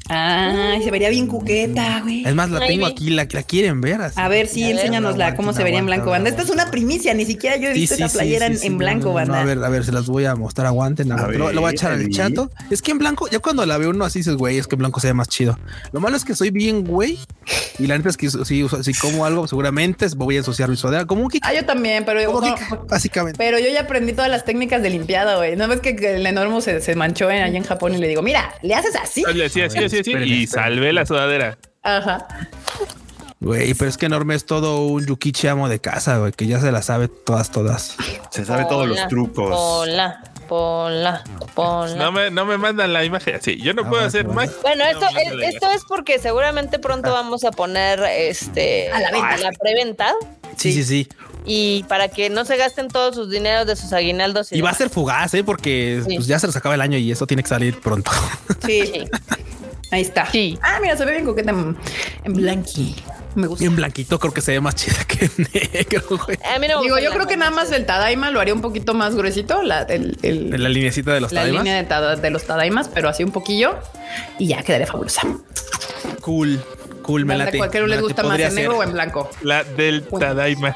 Ay, 0.09 0.81
se 0.83 0.91
vería 0.91 1.09
bien 1.09 1.27
cuqueta, 1.27 2.01
güey. 2.01 2.25
Es 2.25 2.33
más, 2.35 2.49
la 2.49 2.59
tengo 2.65 2.85
aquí, 2.85 3.09
la, 3.09 3.27
la 3.29 3.43
quieren 3.43 3.81
ver. 3.81 4.01
así. 4.01 4.19
A 4.19 4.27
ver, 4.27 4.47
sí, 4.47 4.63
A 4.63 4.67
ver. 4.67 4.75
enséñanosla, 4.77 5.25
Aguanta, 5.25 5.35
cómo 5.37 5.53
se 5.53 5.63
vería 5.63 5.79
en 5.79 5.85
aguanta, 5.85 5.95
blanco, 6.03 6.11
banda. 6.11 6.29
Esta 6.29 6.41
es 6.43 6.49
una 6.49 6.71
primicia, 6.71 7.13
ni 7.13 7.25
siquiera 7.25 7.57
yo 7.57 7.69
he 7.69 7.73
Sí, 7.73 7.79
visto 7.81 7.95
sí, 7.95 8.03
esa 8.03 8.09
sí, 8.09 8.17
playera 8.17 8.47
sí, 8.47 8.53
en, 8.53 8.59
sí, 8.59 8.69
blanco, 8.69 9.05
no, 9.05 9.09
no, 9.09 9.13
banda. 9.15 9.41
a 9.41 9.45
ver, 9.45 9.63
a 9.63 9.69
ver, 9.69 9.85
se 9.85 9.91
las 9.91 10.07
voy 10.07 10.25
a 10.25 10.35
mostrar. 10.35 10.67
Aguanten. 10.67 11.11
A 11.11 11.15
aguanten. 11.15 11.39
Lo, 11.39 11.51
lo 11.51 11.61
voy 11.61 11.69
a 11.69 11.71
echar 11.71 11.91
al 11.91 12.07
chato. 12.09 12.51
Es 12.69 12.81
que 12.81 12.91
en 12.91 12.97
blanco, 12.99 13.27
ya 13.29 13.39
cuando 13.39 13.65
la 13.65 13.77
ve 13.77 13.87
uno 13.87 14.05
así 14.05 14.19
dices, 14.19 14.35
güey, 14.35 14.57
es 14.57 14.67
que 14.67 14.75
en 14.75 14.79
blanco 14.79 14.99
se 14.99 15.07
ve 15.07 15.13
más 15.13 15.27
chido. 15.29 15.57
Lo 15.91 15.99
malo 15.99 16.15
es 16.17 16.23
que 16.25 16.35
soy 16.35 16.49
bien, 16.51 16.83
güey. 16.85 17.19
Y 17.79 17.85
la 17.87 17.97
neta 17.97 18.09
es 18.09 18.17
que 18.17 18.29
si, 18.29 18.63
uso- 18.63 18.83
si 18.83 18.93
como 18.93 19.25
algo, 19.25 19.47
seguramente 19.47 20.07
voy 20.15 20.35
a 20.35 20.39
ensuciar 20.39 20.67
mi 20.69 20.75
sudadera. 20.75 21.05
Como 21.05 21.29
que, 21.29 21.39
Ah, 21.43 21.53
yo 21.53 21.63
también, 21.65 22.03
pero 22.05 22.19
yo, 22.21 22.31
como 22.31 22.47
no, 22.47 22.55
que, 22.55 22.63
básicamente. 22.89 23.37
pero 23.37 23.59
yo 23.59 23.67
ya 23.71 23.81
aprendí 23.81 24.13
todas 24.13 24.29
las 24.31 24.43
técnicas 24.45 24.81
de 24.81 24.89
limpiado, 24.89 25.37
güey. 25.37 25.55
No 25.55 25.67
ves 25.67 25.79
que, 25.81 25.91
el 25.91 26.25
enorme 26.25 26.59
se, 26.61 26.81
se 26.81 26.95
manchó 26.95 27.29
en, 27.29 27.43
allá 27.43 27.57
en 27.57 27.63
Japón 27.63 27.93
y 27.93 27.97
le 27.99 28.07
digo, 28.07 28.21
mira, 28.21 28.53
le 28.63 28.73
haces 28.73 28.95
así. 28.95 29.23
Sí, 29.31 29.41
así, 29.41 29.61
así, 29.61 29.96
así, 29.99 30.11
así, 30.11 30.11
Espérenme, 30.11 30.35
y 30.35 30.43
espérenme. 30.43 30.69
salvé 30.75 30.93
la 30.93 31.05
sudadera. 31.05 31.57
Ajá. 31.83 32.27
Güey, 33.39 33.75
pero 33.75 33.87
es 33.89 33.97
que 33.97 34.07
enorme 34.07 34.33
es 34.33 34.45
todo 34.45 34.79
un 34.87 35.05
yukichi 35.05 35.47
amo 35.47 35.69
de 35.69 35.79
casa, 35.79 36.17
güey, 36.17 36.31
que 36.31 36.47
ya 36.47 36.59
se 36.59 36.71
la 36.71 36.81
sabe 36.81 37.07
todas, 37.07 37.51
todas. 37.51 37.95
Se 38.31 38.45
sabe 38.45 38.65
todos 38.65 38.87
los 38.87 39.07
trucos. 39.09 39.49
Ponla, 39.55 40.23
ponla, 40.47 41.23
ponla. 41.53 41.95
No 42.03 42.11
me, 42.11 42.31
no 42.31 42.45
me 42.45 42.57
mandan 42.57 42.93
la 42.93 43.03
imagen. 43.05 43.39
Sí, 43.41 43.57
yo 43.61 43.75
no 43.75 43.87
puedo 43.87 44.01
Ah, 44.01 44.07
hacer 44.07 44.23
bueno. 44.25 44.41
más. 44.41 44.61
Bueno, 44.63 44.83
esto, 44.85 45.01
No, 45.11 45.19
es- 45.41 45.53
esto 45.53 45.69
es 45.71 45.83
porque 45.87 46.17
seguramente 46.17 46.79
pronto 46.79 47.11
vamos 47.13 47.43
a 47.43 47.51
poner 47.51 47.99
este 48.03 48.91
A 48.91 49.01
la 49.01 49.11
venta. 49.11 49.37
la 49.37 49.51
preventa 49.51 50.13
Sí, 50.55 50.73
sí, 50.73 50.83
sí. 50.83 51.07
y 51.45 51.83
para 51.83 52.07
que 52.07 52.31
no 52.31 52.43
se 52.43 52.57
gasten 52.57 52.87
todos 52.87 53.13
sus 53.13 53.29
dineros 53.29 53.67
de 53.67 53.75
sus 53.75 53.93
aguinaldos. 53.93 54.51
Y 54.51 54.61
va 54.61 54.71
a 54.71 54.73
ser 54.73 54.89
fugaz, 54.89 55.35
¿eh? 55.35 55.43
Porque 55.43 56.01
Sí. 56.07 56.15
pues, 56.15 56.25
ya 56.27 56.39
se 56.39 56.47
les 56.47 56.55
acaba 56.55 56.73
el 56.73 56.81
año 56.81 56.97
y 56.97 57.11
eso 57.11 57.27
tiene 57.27 57.43
que 57.43 57.49
salir 57.49 57.79
pronto. 57.79 58.09
Sí, 58.65 58.81
Sí. 58.93 59.03
Ahí 59.91 60.01
está. 60.01 60.25
Sí. 60.31 60.57
Ah, 60.61 60.79
mira, 60.81 60.95
se 60.97 61.05
ve 61.05 61.11
bien 61.13 61.25
coqueta 61.25 61.51
en, 61.51 61.77
en 62.23 62.33
blanqui. 62.33 62.95
Me 63.35 63.45
gusta. 63.45 63.63
Y 63.63 63.67
en 63.67 63.75
blanquito 63.75 64.17
creo 64.19 64.33
que 64.33 64.41
se 64.41 64.51
ve 64.53 64.61
más 64.61 64.73
chida 64.75 65.03
que 65.05 65.25
en 65.25 65.31
negro, 65.73 66.03
güey. 66.25 66.37
A 66.43 66.57
mí 66.57 66.67
no 66.67 66.77
me 66.79 66.83
Digo, 66.85 66.97
yo 66.99 67.11
creo 67.11 67.27
que 67.27 67.37
nada 67.37 67.51
más 67.51 67.71
el 67.71 67.85
Tadaima 67.85 68.31
lo 68.31 68.39
haría 68.39 68.53
un 68.53 68.61
poquito 68.61 68.93
más 68.95 69.15
gruesito, 69.15 69.61
la, 69.61 69.81
el, 69.83 70.17
el- 70.23 70.49
la 70.61 70.69
linecita 70.69 71.13
de 71.13 71.21
los 71.21 71.31
la 71.31 71.41
tadaimas. 71.41 71.63
línea 71.63 71.77
de, 71.77 71.83
tada- 71.83 72.15
de 72.15 72.29
los 72.31 72.43
Tadaimas, 72.45 72.89
pero 72.89 73.09
así 73.09 73.23
un 73.23 73.31
poquillo 73.31 73.77
y 74.39 74.47
ya 74.47 74.63
quedaría 74.63 74.87
fabulosa. 74.87 75.21
Cool, 76.21 76.59
cool, 77.03 77.25
me 77.25 77.35
¿A 77.35 77.37
late. 77.37 77.57
cualquiera 77.59 77.85
me 77.85 77.91
les 77.93 78.01
gusta 78.01 78.23
más 78.23 78.39
en 78.39 78.55
negro 78.55 78.71
ser 78.73 78.79
o 78.79 78.83
en 78.83 78.93
blanco? 78.93 79.29
La 79.41 79.63
del 79.63 80.03
Tadaima. 80.07 80.75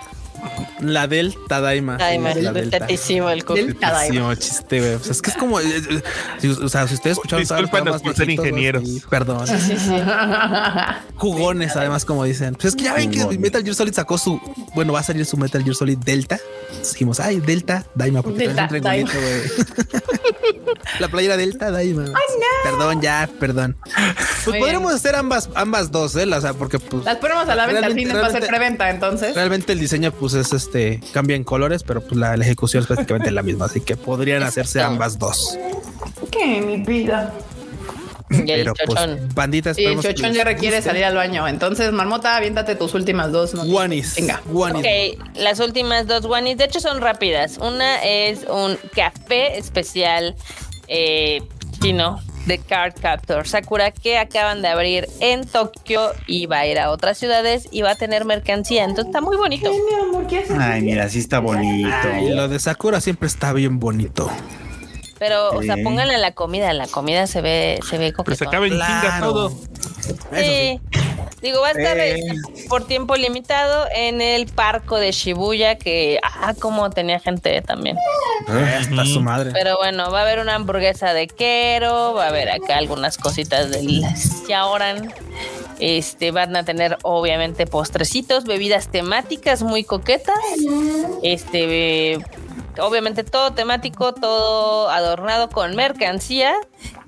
La 0.79 1.07
del 1.07 1.35
Tadaima. 1.47 1.97
Ay, 2.01 2.15
Sí, 2.15 2.19
me 2.19 2.35
la 2.41 2.51
del 2.53 2.69
tatísimo 2.69 3.29
el 3.29 3.43
coco. 3.45 3.55
Del 3.59 3.75
Tadaima. 3.75 4.35
Sí, 4.35 4.41
chiste, 4.49 4.79
güey. 4.79 4.93
O 4.95 4.99
sea, 4.99 5.11
es 5.11 5.21
que 5.21 5.29
es 5.29 5.37
como. 5.37 5.59
eh, 5.59 5.63
eh, 5.67 6.01
si- 6.39 6.47
o 6.49 6.69
sea, 6.69 6.87
si 6.87 6.95
ustedes 6.95 7.17
escucharon. 7.17 7.69
programas 7.69 8.01
por 8.01 8.15
ser 8.15 8.29
ingenieros. 8.29 8.83
sí, 8.83 9.01
perdón. 9.09 9.45
Ta- 9.45 11.03
Jugones, 11.15 11.75
además, 11.75 12.05
como 12.05 12.23
dicen. 12.23 12.55
Pues 12.55 12.65
es 12.65 12.75
que 12.75 12.83
ya 12.83 12.93
ven 12.93 13.11
que. 13.11 13.25
Metal 13.37 13.63
Gear 13.63 13.75
Solid 13.75 13.93
sacó 13.93 14.17
su. 14.17 14.39
Bueno, 14.73 14.93
va 14.93 14.99
a 14.99 15.03
salir 15.03 15.25
su 15.25 15.37
Metal 15.37 15.63
Gear 15.63 15.75
Solid 15.75 15.97
Delta. 15.99 16.39
Entonces 16.69 16.93
dijimos, 16.93 17.19
ay, 17.19 17.39
Delta, 17.39 17.85
Daima, 17.95 18.21
porque 18.21 18.47
Delta, 18.47 18.67
traes 18.67 19.03
un 19.03 19.09
güey. 19.11 19.41
La 20.99 21.07
playera 21.09 21.37
Delta, 21.37 21.69
Daima. 21.71 22.05
Perdón, 22.63 23.01
ya, 23.01 23.29
perdón. 23.39 23.75
Pues 23.83 24.47
Muy 24.47 24.59
podríamos 24.59 24.93
hacer 24.93 25.15
ambas, 25.15 25.49
ambas 25.55 25.91
dos, 25.91 26.15
¿eh? 26.15 26.25
O 26.25 26.41
sea, 26.41 26.53
porque 26.53 26.79
pues. 26.79 27.05
Las 27.05 27.17
ponemos 27.17 27.47
a 27.47 27.55
la 27.55 27.65
venta 27.67 27.79
al 27.85 27.93
Realmente- 27.93 28.11
fin 28.13 28.21
va 28.23 28.27
a 28.27 28.31
ser 28.31 28.47
preventa, 28.47 28.89
entonces. 28.89 29.35
Realmente 29.35 29.73
el 29.73 29.79
diseño, 29.79 30.11
pues 30.11 30.30
es 30.33 30.53
este, 30.53 30.99
cambia 31.13 31.35
en 31.35 31.43
colores, 31.43 31.83
pero 31.83 32.01
pues 32.01 32.15
la, 32.17 32.35
la 32.37 32.43
ejecución 32.45 32.81
es 32.81 32.87
prácticamente 32.87 33.31
la 33.31 33.43
misma. 33.43 33.65
Así 33.65 33.81
que 33.81 33.95
podrían 33.97 34.43
hacerse 34.43 34.81
ambas 34.81 35.17
dos. 35.19 35.57
¿Qué, 36.31 36.61
mi 36.61 36.77
vida? 36.77 37.33
Y 38.29 38.37
el 38.37 38.45
Pero 38.45 38.73
chochón. 38.73 39.17
pues, 39.17 39.35
bandita, 39.35 39.69
Y 39.69 39.71
el 39.71 39.77
esperemos 39.77 40.05
que 40.05 40.13
chochón 40.13 40.33
ya 40.33 40.43
requiere 40.45 40.77
guste. 40.77 40.89
salir 40.89 41.03
al 41.03 41.15
baño. 41.15 41.47
Entonces, 41.49 41.91
Marmota, 41.91 42.37
aviéntate 42.37 42.75
tus 42.75 42.93
últimas 42.93 43.31
dos. 43.33 43.53
Guanis. 43.55 44.15
Venga. 44.15 44.41
Guanis. 44.45 44.85
Ok, 44.85 45.27
las 45.35 45.59
últimas 45.59 46.07
dos 46.07 46.25
guanis, 46.25 46.57
de 46.57 46.63
hecho 46.63 46.79
son 46.79 47.01
rápidas. 47.01 47.57
Una 47.57 48.01
es 48.03 48.45
un 48.49 48.77
café 48.95 49.57
especial 49.57 50.35
eh, 50.87 51.41
chino 51.81 52.21
de 52.45 52.57
Card 52.57 52.93
Captor 53.01 53.47
Sakura 53.47 53.91
que 53.91 54.17
acaban 54.17 54.61
de 54.61 54.67
abrir 54.67 55.07
en 55.19 55.45
Tokio 55.45 56.11
y 56.27 56.45
va 56.45 56.59
a 56.59 56.67
ir 56.67 56.79
a 56.79 56.89
otras 56.91 57.17
ciudades 57.17 57.67
y 57.71 57.81
va 57.81 57.91
a 57.91 57.95
tener 57.95 58.25
mercancía. 58.25 58.83
Entonces 58.83 59.07
está 59.07 59.21
muy 59.21 59.37
bonito. 59.37 59.71
Mi 59.71 60.01
amor, 60.01 60.27
¿qué 60.27 60.39
haces? 60.39 60.57
Ay, 60.59 60.81
mira, 60.81 61.07
sí 61.09 61.19
está 61.19 61.39
bonito. 61.39 61.89
Y 62.21 62.29
lo 62.29 62.47
de 62.47 62.59
Sakura 62.59 63.01
siempre 63.01 63.27
está 63.27 63.53
bien 63.53 63.79
bonito. 63.79 64.29
Pero, 65.21 65.51
o 65.55 65.61
sea, 65.61 65.75
pónganle 65.83 66.17
la 66.17 66.31
comida. 66.31 66.73
La 66.73 66.87
comida 66.87 67.27
se 67.27 67.41
ve, 67.41 67.79
se 67.87 67.99
ve 67.99 68.11
Pero 68.25 68.35
se 68.35 68.43
acaba 68.43 68.65
en 68.65 68.73
Claro. 68.73 69.31
todo. 69.31 69.49
Sí. 69.51 70.09
Sí. 70.33 70.79
Digo, 71.43 71.61
va 71.61 71.67
a 71.67 71.71
estar 71.71 71.95
Eh. 71.99 72.19
por 72.67 72.87
tiempo 72.87 73.15
limitado 73.15 73.85
en 73.95 74.19
el 74.19 74.47
parco 74.47 74.97
de 74.97 75.11
Shibuya, 75.11 75.75
que, 75.75 76.19
ah, 76.23 76.55
como 76.59 76.89
tenía 76.89 77.19
gente 77.19 77.61
también. 77.61 77.97
Ah, 78.47 78.79
Está 78.81 79.05
su 79.05 79.21
madre. 79.21 79.51
Pero 79.53 79.77
bueno, 79.77 80.09
va 80.09 80.19
a 80.19 80.21
haber 80.23 80.39
una 80.39 80.55
hamburguesa 80.55 81.13
de 81.13 81.27
quero, 81.27 82.15
va 82.15 82.25
a 82.25 82.27
haber 82.29 82.49
acá 82.49 82.77
algunas 82.77 83.19
cositas 83.19 83.69
del 83.69 84.03
Xiaoran. 84.47 85.13
Este, 85.79 86.31
van 86.31 86.55
a 86.55 86.65
tener 86.65 86.97
obviamente 87.03 87.67
postrecitos, 87.67 88.45
bebidas 88.45 88.87
temáticas 88.87 89.61
muy 89.61 89.83
coquetas. 89.83 90.35
Este, 91.21 92.17
obviamente 92.79 93.23
todo 93.23 93.51
temático, 93.53 94.13
todo 94.13 94.89
adornado 94.89 95.49
con 95.49 95.75
mercancía. 95.75 96.53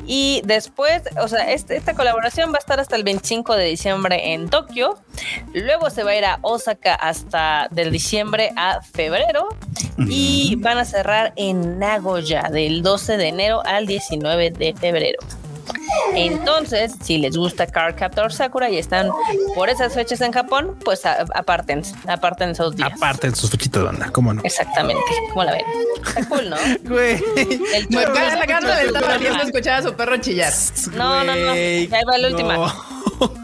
Y 0.06 0.42
después, 0.44 1.02
o 1.22 1.28
sea, 1.30 1.52
este- 1.52 1.78
esta 1.78 1.94
colaboración 1.94 2.52
va 2.52 2.56
a 2.56 2.60
estar 2.60 2.80
hasta 2.80 2.96
el 2.98 3.04
25 3.04 3.56
de 3.56 3.66
diciembre 3.66 4.34
en 4.34 4.50
Tokio. 4.50 5.00
Luego 5.54 5.90
se 5.90 6.04
va 6.04 6.12
a 6.12 6.16
ir 6.16 6.26
a 6.26 6.40
Osaka 6.42 6.94
hasta 6.96 7.68
del 7.72 7.92
diciembre 7.92 8.52
a 8.58 8.82
febrero. 8.82 9.48
Y 9.98 10.56
van 10.58 10.80
a 10.80 10.86
cerrar 10.86 11.34
en 11.36 11.80
Nagoya 11.80 12.50
del 12.52 12.82
12 12.82 13.16
de 13.16 13.28
enero 13.28 13.62
al 13.66 13.86
19 13.86 14.50
de 14.52 14.74
febrero. 14.74 15.20
Entonces, 16.16 16.94
si 17.02 17.18
les 17.18 17.36
gusta 17.36 17.66
Card 17.68 17.96
Captor 17.96 18.32
Sakura 18.32 18.70
y 18.70 18.78
están 18.78 19.10
por 19.56 19.70
esas 19.70 19.94
fechas 19.94 20.22
en 20.22 20.32
Japón, 20.32 20.78
pues 20.84 21.06
aparten, 21.06 21.84
aparten 22.08 22.50
esos 22.50 22.76
días. 22.76 22.92
Aparte 22.96 23.28
en 23.28 23.36
sus 23.36 23.50
fechitas 23.50 23.82
de 23.82 23.86
banda, 23.88 24.10
¿cómo 24.12 24.34
no? 24.34 24.42
Exactamente. 24.44 25.02
¿Cómo 25.30 25.44
la 25.44 25.54
ven? 25.54 25.66
Está 26.06 26.26
cool, 26.30 26.50
¿no? 26.50 26.58
Güey. 26.84 27.14
El 27.36 27.88
Me 27.90 28.04
chorro- 28.06 28.12
acaba- 28.18 28.46
Carlos 28.46 28.76
le 28.76 28.86
estaba 28.88 29.18
viendo 29.18 29.44
escuchar 29.44 29.80
a 29.80 29.84
su 29.84 29.94
perro 29.96 30.18
chillar. 30.18 30.54
No, 30.94 31.24
no, 31.24 31.36
no. 31.36 31.52
Ahí 31.52 31.88
va 31.88 32.18
la 32.18 32.28
última. 32.28 32.54
no. 32.58 32.94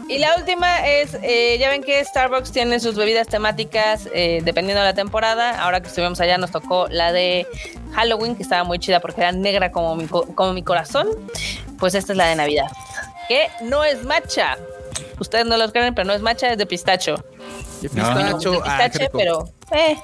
Y 0.08 0.18
la 0.18 0.36
última 0.36 0.86
es, 0.86 1.16
eh, 1.22 1.56
ya 1.58 1.70
ven 1.70 1.82
que 1.82 2.04
Starbucks 2.04 2.50
tiene 2.50 2.80
sus 2.80 2.96
bebidas 2.96 3.28
temáticas 3.28 4.08
eh, 4.12 4.40
dependiendo 4.44 4.80
de 4.82 4.88
la 4.88 4.94
temporada. 4.94 5.60
Ahora 5.62 5.80
que 5.80 5.88
estuvimos 5.88 6.20
allá 6.20 6.36
nos 6.36 6.50
tocó 6.50 6.86
la 6.90 7.12
de 7.12 7.46
Halloween, 7.92 8.34
que 8.36 8.42
estaba 8.42 8.64
muy 8.64 8.78
chida 8.78 9.00
porque 9.00 9.20
era 9.22 9.32
negra 9.32 9.70
como 9.70 9.94
mi, 9.96 10.06
co- 10.06 10.26
como 10.34 10.52
mi 10.52 10.62
corazón. 10.62 11.08
Pues 11.80 11.94
esta 11.94 12.12
es 12.12 12.16
la 12.16 12.26
de 12.26 12.36
Navidad, 12.36 12.70
que 13.28 13.48
no 13.62 13.82
es 13.82 14.04
matcha. 14.04 14.56
Ustedes 15.18 15.46
no 15.46 15.56
lo 15.56 15.72
creen, 15.72 15.94
pero 15.94 16.06
no 16.06 16.12
es 16.12 16.20
matcha, 16.20 16.52
es 16.52 16.58
de 16.58 16.66
pistacho. 16.66 17.16
De 17.80 17.88
pistacho, 17.88 18.52
de 18.52 18.58
ah, 18.58 18.62
pistache, 18.62 19.10
pero... 19.12 19.48
Eh. 19.72 19.96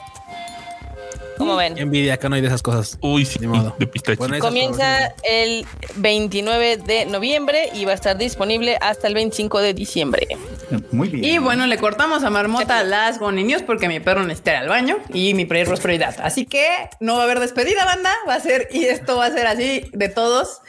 ¿Cómo 1.36 1.56
Qué 1.56 1.64
ven? 1.68 1.78
envidia 1.78 2.16
que 2.18 2.28
no 2.28 2.34
hay 2.36 2.40
de 2.40 2.48
esas 2.48 2.62
cosas. 2.62 2.98
Uy, 3.00 3.24
sí, 3.24 3.38
Ni 3.40 3.46
modo. 3.46 3.74
de 3.78 3.86
pistache. 3.86 4.16
Bueno, 4.16 4.38
Comienza 4.38 5.12
el 5.24 5.66
29 5.96 6.78
de 6.78 7.06
noviembre 7.06 7.70
y 7.74 7.84
va 7.84 7.92
a 7.92 7.94
estar 7.94 8.16
disponible 8.16 8.78
hasta 8.80 9.08
el 9.08 9.14
25 9.14 9.60
de 9.60 9.74
diciembre. 9.74 10.26
Muy 10.90 11.08
bien. 11.08 11.24
Y 11.24 11.38
bueno, 11.38 11.66
le 11.66 11.78
cortamos 11.78 12.24
a 12.24 12.30
Marmota 12.30 12.82
las 12.84 13.18
boninios 13.18 13.62
porque 13.62 13.88
mi 13.88 14.00
perro 14.00 14.22
necesita 14.24 14.52
ir 14.52 14.56
al 14.58 14.68
baño 14.68 14.98
y 15.12 15.34
mi 15.34 15.44
perro 15.44 15.74
es 15.74 15.80
prioridad. 15.80 16.16
Así 16.22 16.44
que 16.46 16.66
no 17.00 17.14
va 17.14 17.20
a 17.20 17.24
haber 17.24 17.40
despedida, 17.40 17.84
banda. 17.84 18.12
Va 18.28 18.34
a 18.34 18.40
ser, 18.40 18.68
y 18.72 18.84
esto 18.84 19.16
va 19.16 19.26
a 19.26 19.30
ser 19.30 19.46
así 19.46 19.84
de 19.92 20.08
todos. 20.08 20.60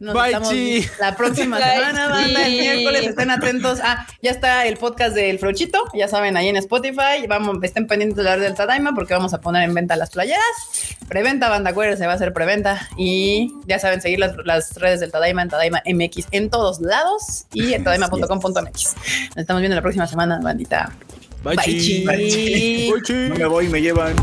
Nos 0.00 0.14
Bye, 0.14 0.26
estamos 0.26 0.50
chi. 0.50 0.84
la 1.00 1.16
próxima 1.16 1.58
Bye, 1.58 1.74
semana, 1.76 2.08
banda. 2.08 2.46
El 2.46 2.52
miércoles 2.52 3.06
estén 3.06 3.30
atentos. 3.30 3.78
Ah, 3.82 4.06
ya 4.22 4.30
está 4.32 4.66
el 4.66 4.76
podcast 4.76 5.14
del 5.14 5.38
Frochito. 5.38 5.82
Ya 5.94 6.08
saben, 6.08 6.36
ahí 6.36 6.48
en 6.48 6.56
Spotify. 6.56 7.26
Vamos, 7.28 7.58
estén 7.62 7.86
pendientes 7.86 8.16
de 8.16 8.24
la 8.24 8.32
hora 8.32 8.42
del 8.42 8.54
Tadaima 8.54 8.92
porque 8.94 9.14
vamos 9.14 9.34
a 9.34 9.40
poner 9.40 9.62
en 9.62 9.74
venta 9.74 9.96
las 9.96 10.10
playeras. 10.14 10.96
Preventa, 11.08 11.48
banda, 11.48 11.70
acuérdense, 11.70 12.06
va 12.06 12.14
a 12.14 12.18
ser 12.18 12.32
preventa. 12.32 12.88
Y 12.96 13.52
ya 13.66 13.78
saben, 13.78 14.00
seguir 14.00 14.18
las, 14.18 14.34
las 14.44 14.74
redes 14.76 15.00
del 15.00 15.12
Tadaima 15.12 15.42
en 15.42 15.48
Tadaima 15.48 15.82
MX 15.86 16.28
en 16.30 16.50
todos 16.50 16.80
lados 16.80 17.46
y 17.52 17.74
en 17.74 17.84
tadaima.com.mx. 17.84 18.54
Nos 18.54 19.36
estamos 19.36 19.60
viendo 19.60 19.76
la 19.76 19.82
próxima 19.82 20.06
semana, 20.06 20.40
bandita. 20.42 20.92
Bye, 21.42 21.56
Bye, 21.56 21.78
chi. 21.78 22.04
chi. 23.04 23.14
No 23.28 23.34
me 23.34 23.46
voy, 23.46 23.68
me 23.68 23.82
llevan. 23.82 24.14